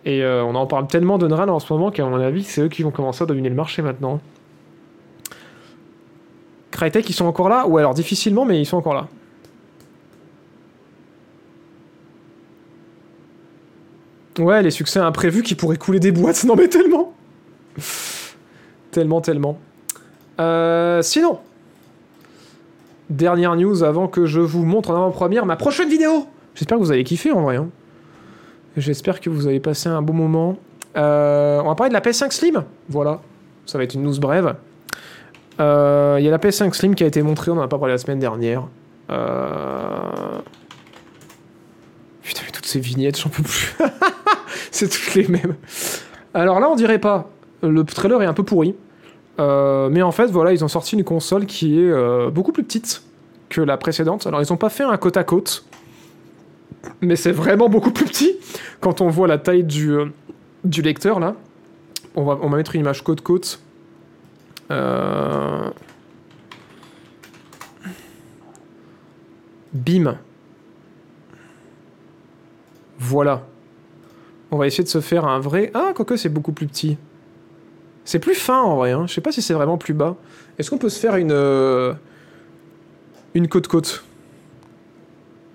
Et 0.05 0.23
on 0.25 0.55
en 0.55 0.67
parle 0.67 0.89
tellement 0.89 1.17
d'Unreal 1.17 1.49
en 1.49 1.61
ce 1.61 1.73
moment 1.73 1.91
qu'à 1.91 2.05
mon 2.05 2.21
avis, 2.21 2.43
c'est 2.43 2.63
eux 2.63 2.69
qui 2.69 2.83
vont 2.83 2.91
commencer 2.91 3.23
à 3.23 3.27
dominer 3.27 3.49
le 3.49 3.55
marché 3.55 3.81
maintenant. 3.81 4.21
Crytek, 6.73 7.09
ils 7.09 7.13
sont 7.13 7.27
encore 7.27 7.49
là 7.49 7.67
Ouais, 7.69 7.81
alors 7.81 7.95
difficilement, 7.95 8.45
mais 8.45 8.61
ils 8.61 8.67
sont 8.67 8.77
encore 8.77 8.95
là? 8.95 9.07
Ouais, 14.39 14.63
les 14.63 14.71
succès 14.71 14.99
imprévus 14.99 15.43
qui 15.43 15.55
pourraient 15.55 15.77
couler 15.77 16.01
des 16.01 16.13
boîtes. 16.13 16.45
Non, 16.47 16.57
mais 16.57 16.69
tellement 16.69 17.13
Tellement, 18.91 19.21
tellement. 19.21 19.59
Euh, 20.41 21.01
sinon, 21.03 21.39
dernière 23.09 23.57
news 23.57 23.83
avant 23.83 24.09
que 24.09 24.27
je 24.27 24.41
vous 24.41 24.65
montre 24.65 24.91
en 24.91 24.97
avant-première 24.97 25.47
ma 25.47 25.57
prochaine 25.57 25.89
vidéo. 25.89 26.27
J'espère 26.55 26.79
que 26.79 26.83
vous 26.83 26.93
avez 26.93 27.05
kiffé 27.05 27.31
en 27.33 27.43
vrai. 27.43 27.57
hein. 27.57 27.69
J'espère 28.77 29.21
que 29.21 29.31
vous 29.31 29.47
avez 29.47 29.61
passé 29.61 29.89
un 29.89 30.03
bon 30.03 30.13
moment. 30.15 30.59
Euh, 30.97 31.61
on 31.63 31.69
va 31.69 31.75
parler 31.75 31.89
de 31.91 31.95
la 31.95 32.01
PS5 32.01 32.31
Slim. 32.33 32.65
Voilà, 32.89 33.21
ça 33.67 33.79
va 33.79 33.85
être 33.85 33.95
une 33.95 34.03
news 34.03 34.19
brève. 34.19 34.55
Euh, 35.63 36.17
Il 36.19 36.25
y 36.25 36.29
a 36.29 36.31
la 36.31 36.39
PS5 36.39 36.73
Slim 36.75 36.95
qui 36.95 37.05
a 37.05 37.07
été 37.07 37.23
montrée, 37.23 37.51
on 37.51 37.59
en 37.59 37.63
a 37.63 37.69
pas 37.69 37.79
parlé 37.79 37.95
la 37.95 37.99
semaine 37.99 38.19
dernière. 38.19 38.65
Euh... 39.11 40.39
Putain, 42.23 42.43
mais 42.45 42.53
toutes 42.53 42.67
ces 42.67 42.81
vignettes, 42.81 43.21
j'en 43.21 43.31
peux 43.31 43.43
plus. 43.43 43.77
C'est 44.71 44.89
toutes 44.89 45.15
les 45.15 45.29
mêmes. 45.29 45.55
Alors 46.35 46.61
là, 46.61 46.69
on 46.69 46.77
dirait 46.77 46.99
pas. 46.99 47.31
Le 47.63 47.85
trailer 47.85 48.23
est 48.23 48.27
un 48.27 48.35
peu 48.35 48.43
pourri. 48.43 48.75
Euh, 49.41 49.89
mais 49.91 50.03
en 50.03 50.13
fait, 50.13 50.27
voilà, 50.27 50.53
ils 50.53 50.65
ont 50.65 50.69
sorti 50.69 50.97
une 50.97 51.05
console 51.05 51.47
qui 51.47 51.81
est 51.81 52.31
beaucoup 52.31 52.53
plus 52.53 52.65
petite 52.65 53.03
que 53.49 53.61
la 53.61 53.77
précédente. 53.77 54.27
Alors, 54.27 54.41
ils 54.41 54.53
ont 54.53 54.57
pas 54.57 54.71
fait 54.71 54.85
un 54.85 54.97
côte 54.97 55.17
à 55.17 55.25
côte, 55.25 55.65
mais 57.01 57.17
c'est 57.17 57.33
vraiment 57.33 57.69
beaucoup 57.69 57.91
plus 57.91 58.05
petit 58.05 58.37
quand 58.81 59.01
on 59.01 59.09
voit 59.09 59.29
la 59.29 59.39
taille 59.39 59.65
du, 59.65 59.97
lecteur 60.83 61.21
là. 61.21 61.35
On 62.15 62.25
va, 62.25 62.39
on 62.43 62.49
va 62.49 62.57
mettre 62.57 62.75
une 62.75 62.83
image 62.83 63.03
côte 63.03 63.21
côte. 63.21 63.61
Euh... 64.71 65.71
Bim. 69.73 70.19
Voilà. 72.99 73.47
On 74.51 74.59
va 74.59 74.67
essayer 74.67 74.85
de 74.85 74.89
se 74.89 75.01
faire 75.01 75.25
un 75.25 75.41
vrai. 75.41 75.71
Ah, 75.75 75.93
quoique 75.95 76.17
c'est 76.17 76.29
beaucoup 76.29 76.53
plus 76.53 76.67
petit. 76.67 76.99
C'est 78.05 78.19
plus 78.19 78.35
fin 78.35 78.61
en 78.61 78.77
vrai. 78.77 78.93
Hein. 78.93 79.07
Je 79.07 79.15
sais 79.15 79.21
pas 79.21 79.33
si 79.33 79.43
c'est 79.43 79.55
vraiment 79.55 79.79
plus 79.79 79.95
bas. 79.95 80.17
Est-ce 80.59 80.71
qu'on 80.71 80.79
peut 80.79 80.89
se 80.89 81.01
faire 81.01 81.17
une 81.17 81.33
euh, 81.33 81.95
une 83.35 83.49
côte 83.49 83.69
côte 83.69 84.05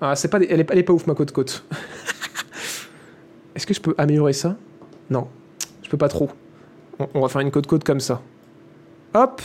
Ah, 0.02 0.16
c'est 0.16 0.30
pas. 0.30 0.40
Elle 0.40 0.60
est, 0.60 0.84
pas 0.84 0.94
ouf 0.94 1.06
ma 1.08 1.14
côte 1.14 1.32
côte. 1.32 1.64
Est-ce 3.56 3.68
que 3.68 3.74
je 3.74 3.82
peux 3.82 3.96
améliorer 3.98 4.34
ça? 4.34 4.56
Non, 5.10 5.28
je 5.84 5.90
peux 5.90 5.98
pas 5.98 6.10
trop. 6.10 6.30
On, 7.14 7.22
va 7.22 7.28
faire 7.28 7.42
une 7.42 7.52
côte 7.52 7.68
côte 7.68 7.84
comme 7.84 8.00
ça. 8.00 8.22
Hop. 9.18 9.42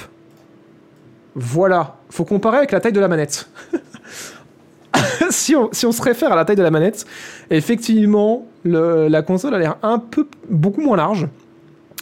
Voilà. 1.35 1.97
Faut 2.11 2.27
comparer 2.27 2.59
avec 2.59 2.73
la 2.73 2.81
taille 2.81 2.93
de 2.93 3.01
la 3.01 3.09
manette. 3.09 3.49
si, 5.31 5.57
on, 5.57 5.73
se 5.73 6.03
réfère 6.03 6.31
à 6.31 6.37
la 6.37 6.45
taille 6.45 6.57
de 6.57 6.63
la 6.63 6.71
manette, 6.71 7.07
effectivement, 7.51 8.47
la 8.65 9.23
console 9.23 9.55
a 9.55 9.59
l'air 9.59 9.77
un 9.83 9.99
peu 9.99 10.27
beaucoup 10.51 10.83
moins 10.83 10.99
large 10.99 11.27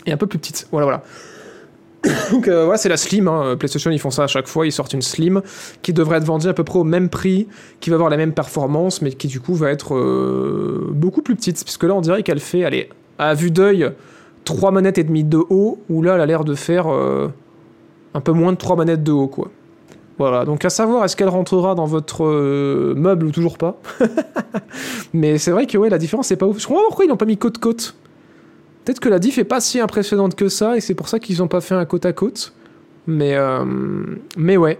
et 0.05 0.13
un 0.13 0.17
peu 0.17 0.27
plus 0.27 0.41
petite. 0.41 0.67
Voilà, 0.73 0.85
voilà. 0.85 1.03
Donc 2.33 2.49
euh, 2.49 2.65
voilà, 2.65 2.77
c'est 2.77 2.89
la 2.89 2.97
Slim. 2.97 3.29
hein. 3.29 3.57
PlayStation, 3.57 3.93
ils 3.93 4.01
font 4.01 4.11
ça 4.11 4.25
à 4.25 4.27
chaque 4.27 4.49
fois. 4.49 4.67
Ils 4.67 4.73
sortent 4.73 4.95
une 4.95 5.03
Slim 5.03 5.41
qui 5.83 5.93
devrait 5.93 6.19
être 6.19 6.25
vendue 6.25 6.49
à 6.49 6.55
peu 6.55 6.65
près 6.65 6.81
au 6.81 6.85
même 6.85 7.09
prix, 7.09 7.47
qui 7.79 7.91
va 7.91 7.95
avoir 7.95 8.11
la 8.11 8.17
même 8.17 8.33
performance, 8.33 9.01
mais 9.01 9.13
qui 9.13 9.29
du 9.29 9.39
coup 9.39 9.55
va 9.55 9.71
être 9.71 9.95
euh, 9.95 10.89
beaucoup 10.91 11.23
plus 11.23 11.37
petite. 11.37 11.63
Puisque 11.63 11.85
là, 11.85 11.95
on 11.95 12.01
dirait 12.01 12.25
qu'elle 12.25 12.41
fait, 12.41 12.65
allez, 12.65 12.89
à 13.19 13.35
vue 13.35 13.53
d'œil, 13.53 13.93
3 14.45 14.73
manettes 14.73 14.99
et 14.99 15.05
demie 15.05 15.25
de 15.25 15.39
haut, 15.51 15.79
où 15.89 16.03
là, 16.03 16.15
elle 16.15 16.21
a 16.21 16.27
l'air 16.27 16.45
de 16.45 16.55
faire 16.55 16.89
euh, 16.89 17.29
un 18.15 18.21
peu 18.21 18.33
moins 18.33 18.53
de 18.53 18.59
3 18.59 18.77
manettes 18.77 19.03
de 19.03 19.13
haut, 19.13 19.29
quoi. 19.29 19.51
Voilà, 20.19 20.45
donc 20.45 20.65
à 20.67 20.71
savoir, 20.71 21.05
est-ce 21.05 21.17
qu'elle 21.17 21.31
rentrera 21.31 21.75
dans 21.75 21.87
votre 21.87 22.25
euh, 22.25 22.95
meuble 22.95 23.27
ou 23.27 23.31
toujours 23.31 23.57
pas? 23.57 23.81
Mais 25.15 25.39
c'est 25.39 25.51
vrai 25.51 25.67
que 25.67 25.79
ouais, 25.79 25.89
la 25.89 25.97
différence, 25.97 26.27
c'est 26.27 26.37
pas 26.37 26.47
ouf. 26.47 26.61
Je 26.61 26.67
comprends 26.67 26.83
pourquoi 26.89 27.07
ils 27.07 27.09
n'ont 27.09 27.17
pas 27.17 27.25
mis 27.25 27.39
côte-côte. 27.39 27.95
Peut-être 28.85 29.01
que 29.01 29.09
la 29.09 29.19
diff 29.19 29.39
est 29.39 29.45
pas 29.45 29.61
si 29.61 29.81
impressionnante 29.81 30.35
que 30.35 30.49
ça, 30.49 30.77
et 30.77 30.81
c'est 30.81 30.95
pour 30.95 31.09
ça 31.09 31.19
qu'ils 31.19 31.43
ont 31.43 31.49
pas 31.49 31.63
fait 31.63 31.75
un 31.75 31.87
côte 31.87 32.05
à 32.05 32.13
côte. 32.13 32.53
Mais, 33.07 33.35
euh, 33.35 33.65
mais 34.37 34.59
ouais. 34.59 34.79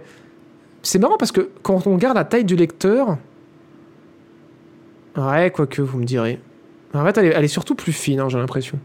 C'est 0.83 0.99
marrant 0.99 1.17
parce 1.17 1.31
que 1.31 1.49
quand 1.63 1.87
on 1.87 1.93
regarde 1.93 2.17
la 2.17 2.23
taille 2.23 2.45
du 2.45 2.55
lecteur. 2.55 3.17
Ouais, 5.17 5.51
quoique, 5.51 5.81
vous 5.81 5.97
me 5.97 6.05
direz. 6.05 6.39
En 6.93 7.03
fait, 7.05 7.17
elle 7.17 7.25
est, 7.25 7.33
elle 7.35 7.43
est 7.43 7.47
surtout 7.47 7.75
plus 7.75 7.93
fine, 7.93 8.19
hein, 8.19 8.29
j'ai 8.29 8.37
l'impression. 8.37 8.77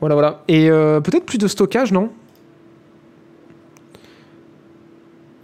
Voilà, 0.00 0.14
voilà. 0.14 0.42
Et 0.48 0.70
euh, 0.70 1.00
peut-être 1.00 1.24
plus 1.24 1.38
de 1.38 1.48
stockage, 1.48 1.92
non? 1.92 2.10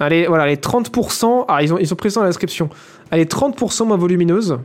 Allez, 0.00 0.26
voilà, 0.26 0.46
les 0.46 0.56
30%. 0.56 1.44
Ah, 1.48 1.62
ils 1.62 1.72
ils 1.80 1.92
ont 1.92 1.96
pris 1.96 2.10
ça 2.10 2.20
dans 2.20 2.24
la 2.24 2.30
description. 2.30 2.68
Elle 3.10 3.20
est 3.20 3.32
30% 3.32 3.86
moins 3.86 3.96
volumineuse. 3.96 4.58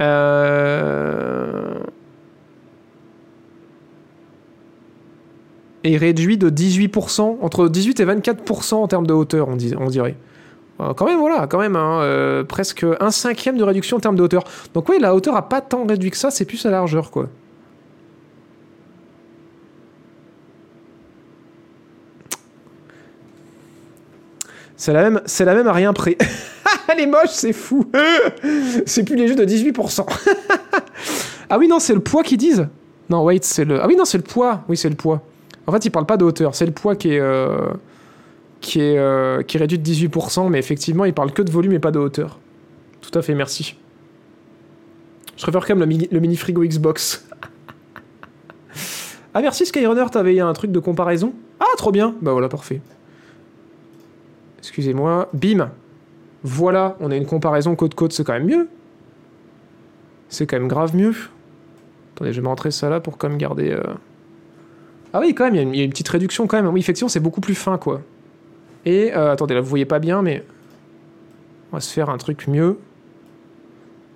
Euh... 0.00 1.74
Et 5.84 5.96
réduit 5.96 6.36
de 6.36 6.50
18%, 6.50 7.38
entre 7.40 7.68
18 7.68 8.00
et 8.00 8.04
24% 8.04 8.74
en 8.74 8.88
termes 8.88 9.06
de 9.06 9.14
hauteur, 9.14 9.48
on 9.48 9.56
dirait. 9.56 10.16
Euh, 10.80 10.92
quand 10.94 11.06
même, 11.06 11.18
voilà, 11.18 11.46
quand 11.46 11.58
même, 11.58 11.76
hein, 11.76 12.00
euh, 12.02 12.44
presque 12.44 12.84
un 13.00 13.10
cinquième 13.10 13.56
de 13.56 13.62
réduction 13.62 13.96
en 13.96 14.00
termes 14.00 14.16
de 14.16 14.22
hauteur. 14.22 14.44
Donc 14.74 14.88
oui, 14.88 14.96
la 15.00 15.14
hauteur 15.14 15.36
a 15.36 15.48
pas 15.48 15.60
tant 15.60 15.86
réduit 15.86 16.10
que 16.10 16.16
ça, 16.16 16.30
c'est 16.30 16.44
plus 16.44 16.64
la 16.64 16.72
largeur, 16.72 17.10
quoi. 17.10 17.28
C'est 24.76 24.92
la 24.92 25.02
même, 25.02 25.22
c'est 25.24 25.44
la 25.44 25.54
même 25.54 25.66
à 25.66 25.72
rien 25.72 25.92
près. 25.92 26.16
Elle 26.88 27.00
est 27.00 27.06
moche, 27.06 27.30
c'est 27.30 27.52
fou. 27.52 27.90
c'est 28.86 29.04
plus 29.04 29.16
les 29.16 29.28
jeux 29.28 29.34
de 29.34 29.44
18%. 29.44 30.06
ah 31.50 31.58
oui, 31.58 31.68
non, 31.68 31.78
c'est 31.78 31.94
le 31.94 32.00
poids 32.00 32.22
qu'ils 32.22 32.38
disent. 32.38 32.68
Non, 33.08 33.24
wait, 33.24 33.42
c'est 33.42 33.64
le. 33.64 33.80
Ah 33.80 33.86
oui, 33.86 33.96
non, 33.96 34.04
c'est 34.04 34.18
le 34.18 34.24
poids. 34.24 34.64
Oui, 34.68 34.76
c'est 34.76 34.88
le 34.88 34.96
poids. 34.96 35.22
En 35.66 35.72
fait, 35.72 35.84
ils 35.84 35.90
parlent 35.90 36.06
pas 36.06 36.16
de 36.16 36.24
hauteur, 36.24 36.54
c'est 36.54 36.66
le 36.66 36.72
poids 36.72 36.94
qui 36.94 37.14
est, 37.14 37.20
euh, 37.20 37.70
qui 38.60 38.80
est, 38.80 38.98
euh, 38.98 39.42
qui 39.42 39.58
réduit 39.58 39.78
de 39.78 39.84
18%, 39.84 40.48
mais 40.48 40.58
effectivement, 40.58 41.04
ils 41.04 41.14
parlent 41.14 41.32
que 41.32 41.42
de 41.42 41.50
volume 41.50 41.72
et 41.72 41.78
pas 41.80 41.90
de 41.90 41.98
hauteur. 41.98 42.38
Tout 43.00 43.16
à 43.18 43.22
fait, 43.22 43.34
merci. 43.34 43.76
Je 45.36 45.42
préfère 45.42 45.66
quand 45.66 45.74
même 45.74 45.80
le 45.80 45.86
mini, 45.86 46.08
le 46.10 46.20
mini 46.20 46.36
frigo 46.36 46.62
Xbox. 46.62 47.26
ah 49.34 49.42
merci 49.42 49.66
Skyrunner, 49.66 50.06
t'avais 50.10 50.38
un 50.38 50.52
truc 50.52 50.70
de 50.70 50.78
comparaison 50.78 51.34
Ah, 51.58 51.64
trop 51.76 51.90
bien 51.90 52.14
Bah 52.22 52.32
voilà, 52.32 52.48
parfait. 52.48 52.80
Excusez-moi. 54.58 55.28
Bim 55.32 55.70
Voilà, 56.42 56.96
on 57.00 57.10
a 57.10 57.16
une 57.16 57.26
comparaison 57.26 57.74
côte-côte, 57.76 58.12
c'est 58.12 58.24
quand 58.24 58.32
même 58.32 58.46
mieux. 58.46 58.68
C'est 60.28 60.46
quand 60.46 60.58
même 60.58 60.68
grave 60.68 60.94
mieux. 60.96 61.14
Attendez, 62.14 62.32
je 62.32 62.40
vais 62.40 62.48
rentrer 62.48 62.70
ça 62.70 62.88
là 62.90 63.00
pour 63.00 63.18
quand 63.18 63.28
même 63.28 63.38
garder... 63.38 63.70
euh, 63.70 63.82
Ah 65.12 65.20
oui, 65.20 65.34
quand 65.34 65.44
même, 65.44 65.54
il 65.54 65.76
y, 65.76 65.80
a 65.80 65.84
une- 65.84 65.90
petite 65.90 66.08
réduction 66.08 66.46
quand 66.46 66.56
même. 66.60 66.72
Oui, 66.72 66.80
effectivement, 66.80 67.08
c'est 67.08 67.20
beaucoup 67.20 67.40
plus 67.40 67.54
fin, 67.54 67.78
quoi. 67.78 68.00
Et, 68.84 69.12
euh, 69.14 69.32
attendez, 69.32 69.54
là, 69.54 69.60
vous 69.60 69.68
voyez 69.68 69.84
pas 69.84 69.98
bien, 69.98 70.22
mais... 70.22 70.44
On 71.72 71.76
va 71.76 71.80
se 71.80 71.92
faire 71.92 72.10
un 72.10 72.16
truc 72.16 72.46
mieux. 72.48 72.78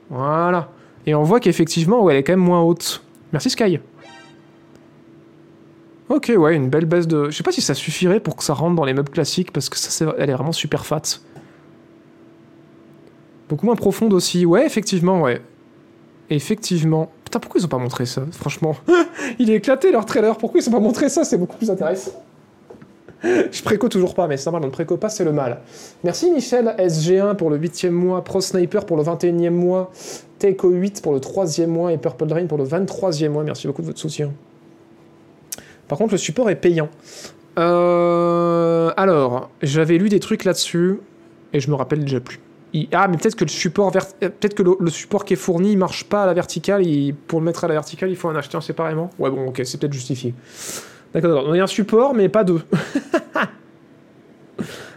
Voilà. 0.09 0.71
Et 1.07 1.15
on 1.15 1.23
voit 1.23 1.41
qu'effectivement, 1.41 2.09
elle 2.11 2.17
est 2.17 2.23
quand 2.23 2.33
même 2.33 2.41
moins 2.41 2.63
haute. 2.63 3.03
Merci 3.33 3.51
Sky. 3.51 3.81
Ok, 6.11 6.33
ouais, 6.37 6.57
une 6.57 6.69
belle 6.69 6.87
baisse 6.87 7.07
de... 7.07 7.31
Je 7.31 7.37
sais 7.37 7.45
pas 7.45 7.53
si 7.53 7.61
ça 7.61 7.73
suffirait 7.73 8.19
pour 8.21 8.35
que 8.37 8.43
ça 8.43 8.53
rentre 8.53 8.75
dans 8.75 8.85
les 8.85 8.93
meubles 8.95 9.11
classiques, 9.11 9.53
parce 9.53 9.69
que 9.69 9.79
ça, 9.79 9.91
c'est- 9.91 10.07
elle 10.19 10.29
est 10.29 10.35
vraiment 10.35 10.51
super 10.53 10.85
fat. 10.85 11.03
Beaucoup 13.49 13.65
moins 13.67 13.77
profonde 13.77 14.13
aussi. 14.13 14.45
Ouais, 14.45 14.67
effectivement, 14.67 15.23
ouais. 15.23 15.41
Effectivement. 16.29 17.11
Putain, 17.25 17.39
pourquoi 17.39 17.61
ils 17.61 17.65
ont 17.65 17.69
pas 17.69 17.79
montré 17.79 18.07
ça? 18.07 18.23
Franchement, 18.33 18.77
il 19.39 19.51
est 19.51 19.55
éclaté 19.55 19.93
leur 19.93 20.05
trailer. 20.05 20.37
Pourquoi 20.37 20.61
ils 20.61 20.69
ont 20.69 20.73
pas 20.73 20.81
montré 20.81 21.09
ça? 21.09 21.23
C'est 21.25 21.39
beaucoup 21.39 21.57
plus 21.57 21.71
intéressant. 21.71 22.13
Je 23.23 23.63
préco 23.63 23.89
toujours 23.89 24.15
pas, 24.15 24.27
mais 24.27 24.37
c'est 24.37 24.47
normal, 24.47 24.63
on 24.65 24.67
ne 24.67 24.73
préco 24.73 24.97
pas, 24.97 25.11
c'est 25.11 25.25
le 25.25 25.33
mal. 25.33 25.61
Merci 26.03 26.31
Michel 26.33 26.75
SG1 26.79 27.37
pour 27.37 27.51
le 27.51 27.59
8ème 27.59 27.91
mois, 27.91 28.25
Pro 28.25 28.41
Sniper 28.41 28.87
pour 28.87 28.97
le 28.97 29.03
21ème 29.05 29.51
mois, 29.51 29.91
Teiko 30.39 30.71
8 30.71 31.03
pour 31.03 31.13
le 31.13 31.21
3ème 31.21 31.67
mois 31.67 31.93
et 31.93 31.99
Purple 31.99 32.27
Drain 32.27 32.47
pour 32.47 32.57
le 32.59 32.65
23ème 32.65 33.29
mois. 33.29 33.45
Merci 33.45 33.67
beaucoup 33.67 33.83
de 33.83 33.89
votre 33.89 33.99
soutien. 33.99 34.33
Par 35.91 35.99
contre, 35.99 36.13
le 36.13 36.19
support 36.19 36.49
est 36.51 36.57
payant. 36.57 36.89
Euh, 37.59 38.93
alors, 38.97 39.51
j'avais 39.61 39.99
lu 39.99 40.09
des 40.09 40.21
trucs 40.21 40.45
là-dessus 40.45 41.01
et 41.53 41.59
je 41.59 41.69
me 41.69 41.75
rappelle 41.75 42.05
déjà 42.05 42.21
plus. 42.21 42.39
Ah, 42.93 43.09
mais 43.09 43.17
peut-être 43.17 43.35
que 43.35 43.43
le 43.43 43.51
support, 43.51 43.93
euh, 43.97 44.29
peut-être 44.29 44.55
que 44.55 44.63
le, 44.63 44.91
support 44.91 45.25
qui 45.25 45.33
est 45.33 45.37
fourni 45.37 45.73
il 45.73 45.79
marche 45.79 46.05
pas 46.05 46.23
à 46.23 46.27
la 46.27 46.33
verticale. 46.33 46.85
Pour 47.27 47.41
le 47.41 47.45
mettre 47.45 47.65
à 47.65 47.67
la 47.67 47.75
verticale, 47.75 48.09
il 48.09 48.15
faut 48.15 48.29
en 48.29 48.37
acheter 48.37 48.57
un 48.57 48.61
séparément. 48.61 49.11
Ouais, 49.19 49.31
bon, 49.31 49.49
ok, 49.49 49.63
c'est 49.65 49.81
peut-être 49.81 49.93
justifié. 49.93 50.33
D'accord, 51.13 51.35
d'accord. 51.35 51.57
Y 51.57 51.59
a 51.59 51.65
un 51.65 51.67
support, 51.67 52.15
mais 52.15 52.29
pas 52.29 52.45
deux. 52.45 52.63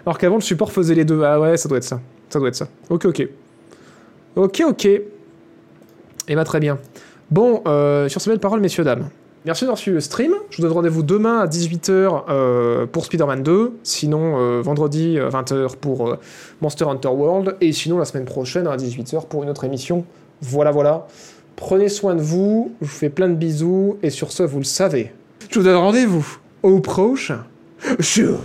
Alors 0.05 0.19
qu'avant, 0.19 0.35
le 0.35 0.41
support 0.41 0.71
faisait 0.71 0.93
les 0.93 1.05
deux. 1.05 1.23
Ah 1.23 1.39
ouais, 1.39 1.57
ça 1.57 1.67
doit 1.67 1.79
être 1.79 1.85
ça. 1.85 1.99
Ça 2.29 2.37
doit 2.37 2.49
être 2.49 2.55
ça. 2.55 2.67
Ok, 2.91 3.05
ok. 3.05 3.27
Ok, 4.35 4.63
ok. 4.67 4.85
Et 4.85 6.35
bah 6.35 6.43
très 6.43 6.59
bien. 6.59 6.77
Bon, 7.31 7.63
euh, 7.65 8.07
sur 8.09 8.21
ces 8.21 8.29
belles 8.29 8.39
paroles, 8.39 8.59
messieurs, 8.59 8.83
dames. 8.83 9.09
Merci 9.45 9.65
d'avoir 9.65 9.77
suivi 9.77 9.95
le 9.95 10.01
stream. 10.01 10.33
Je 10.49 10.57
vous 10.57 10.63
donne 10.63 10.71
rendez-vous 10.71 11.03
demain 11.03 11.39
à 11.39 11.47
18h 11.47 12.23
euh, 12.29 12.85
pour 12.85 13.05
Spider-Man 13.05 13.43
2. 13.43 13.73
Sinon, 13.83 14.39
euh, 14.39 14.61
vendredi 14.61 15.19
à 15.19 15.27
20h 15.27 15.75
pour 15.75 16.07
euh, 16.07 16.19
Monster 16.61 16.85
Hunter 16.85 17.09
World. 17.09 17.57
Et 17.59 17.73
sinon, 17.73 17.97
la 17.97 18.05
semaine 18.05 18.23
prochaine 18.23 18.67
à 18.67 18.77
18h 18.77 19.27
pour 19.27 19.43
une 19.43 19.49
autre 19.49 19.65
émission. 19.65 20.05
Voilà, 20.41 20.71
voilà. 20.71 21.07
Prenez 21.57 21.89
soin 21.89 22.15
de 22.15 22.21
vous. 22.21 22.73
Je 22.81 22.87
vous 22.87 22.91
fais 22.91 23.09
plein 23.09 23.27
de 23.27 23.35
bisous. 23.35 23.97
Et 24.01 24.09
sur 24.09 24.31
ce, 24.31 24.43
vous 24.43 24.59
le 24.59 24.63
savez. 24.63 25.11
Je 25.49 25.59
vous 25.59 25.65
donne 25.65 25.75
rendez-vous 25.75 26.37
au 26.61 26.79
prochain. 26.79 27.43
Show. 27.99 28.37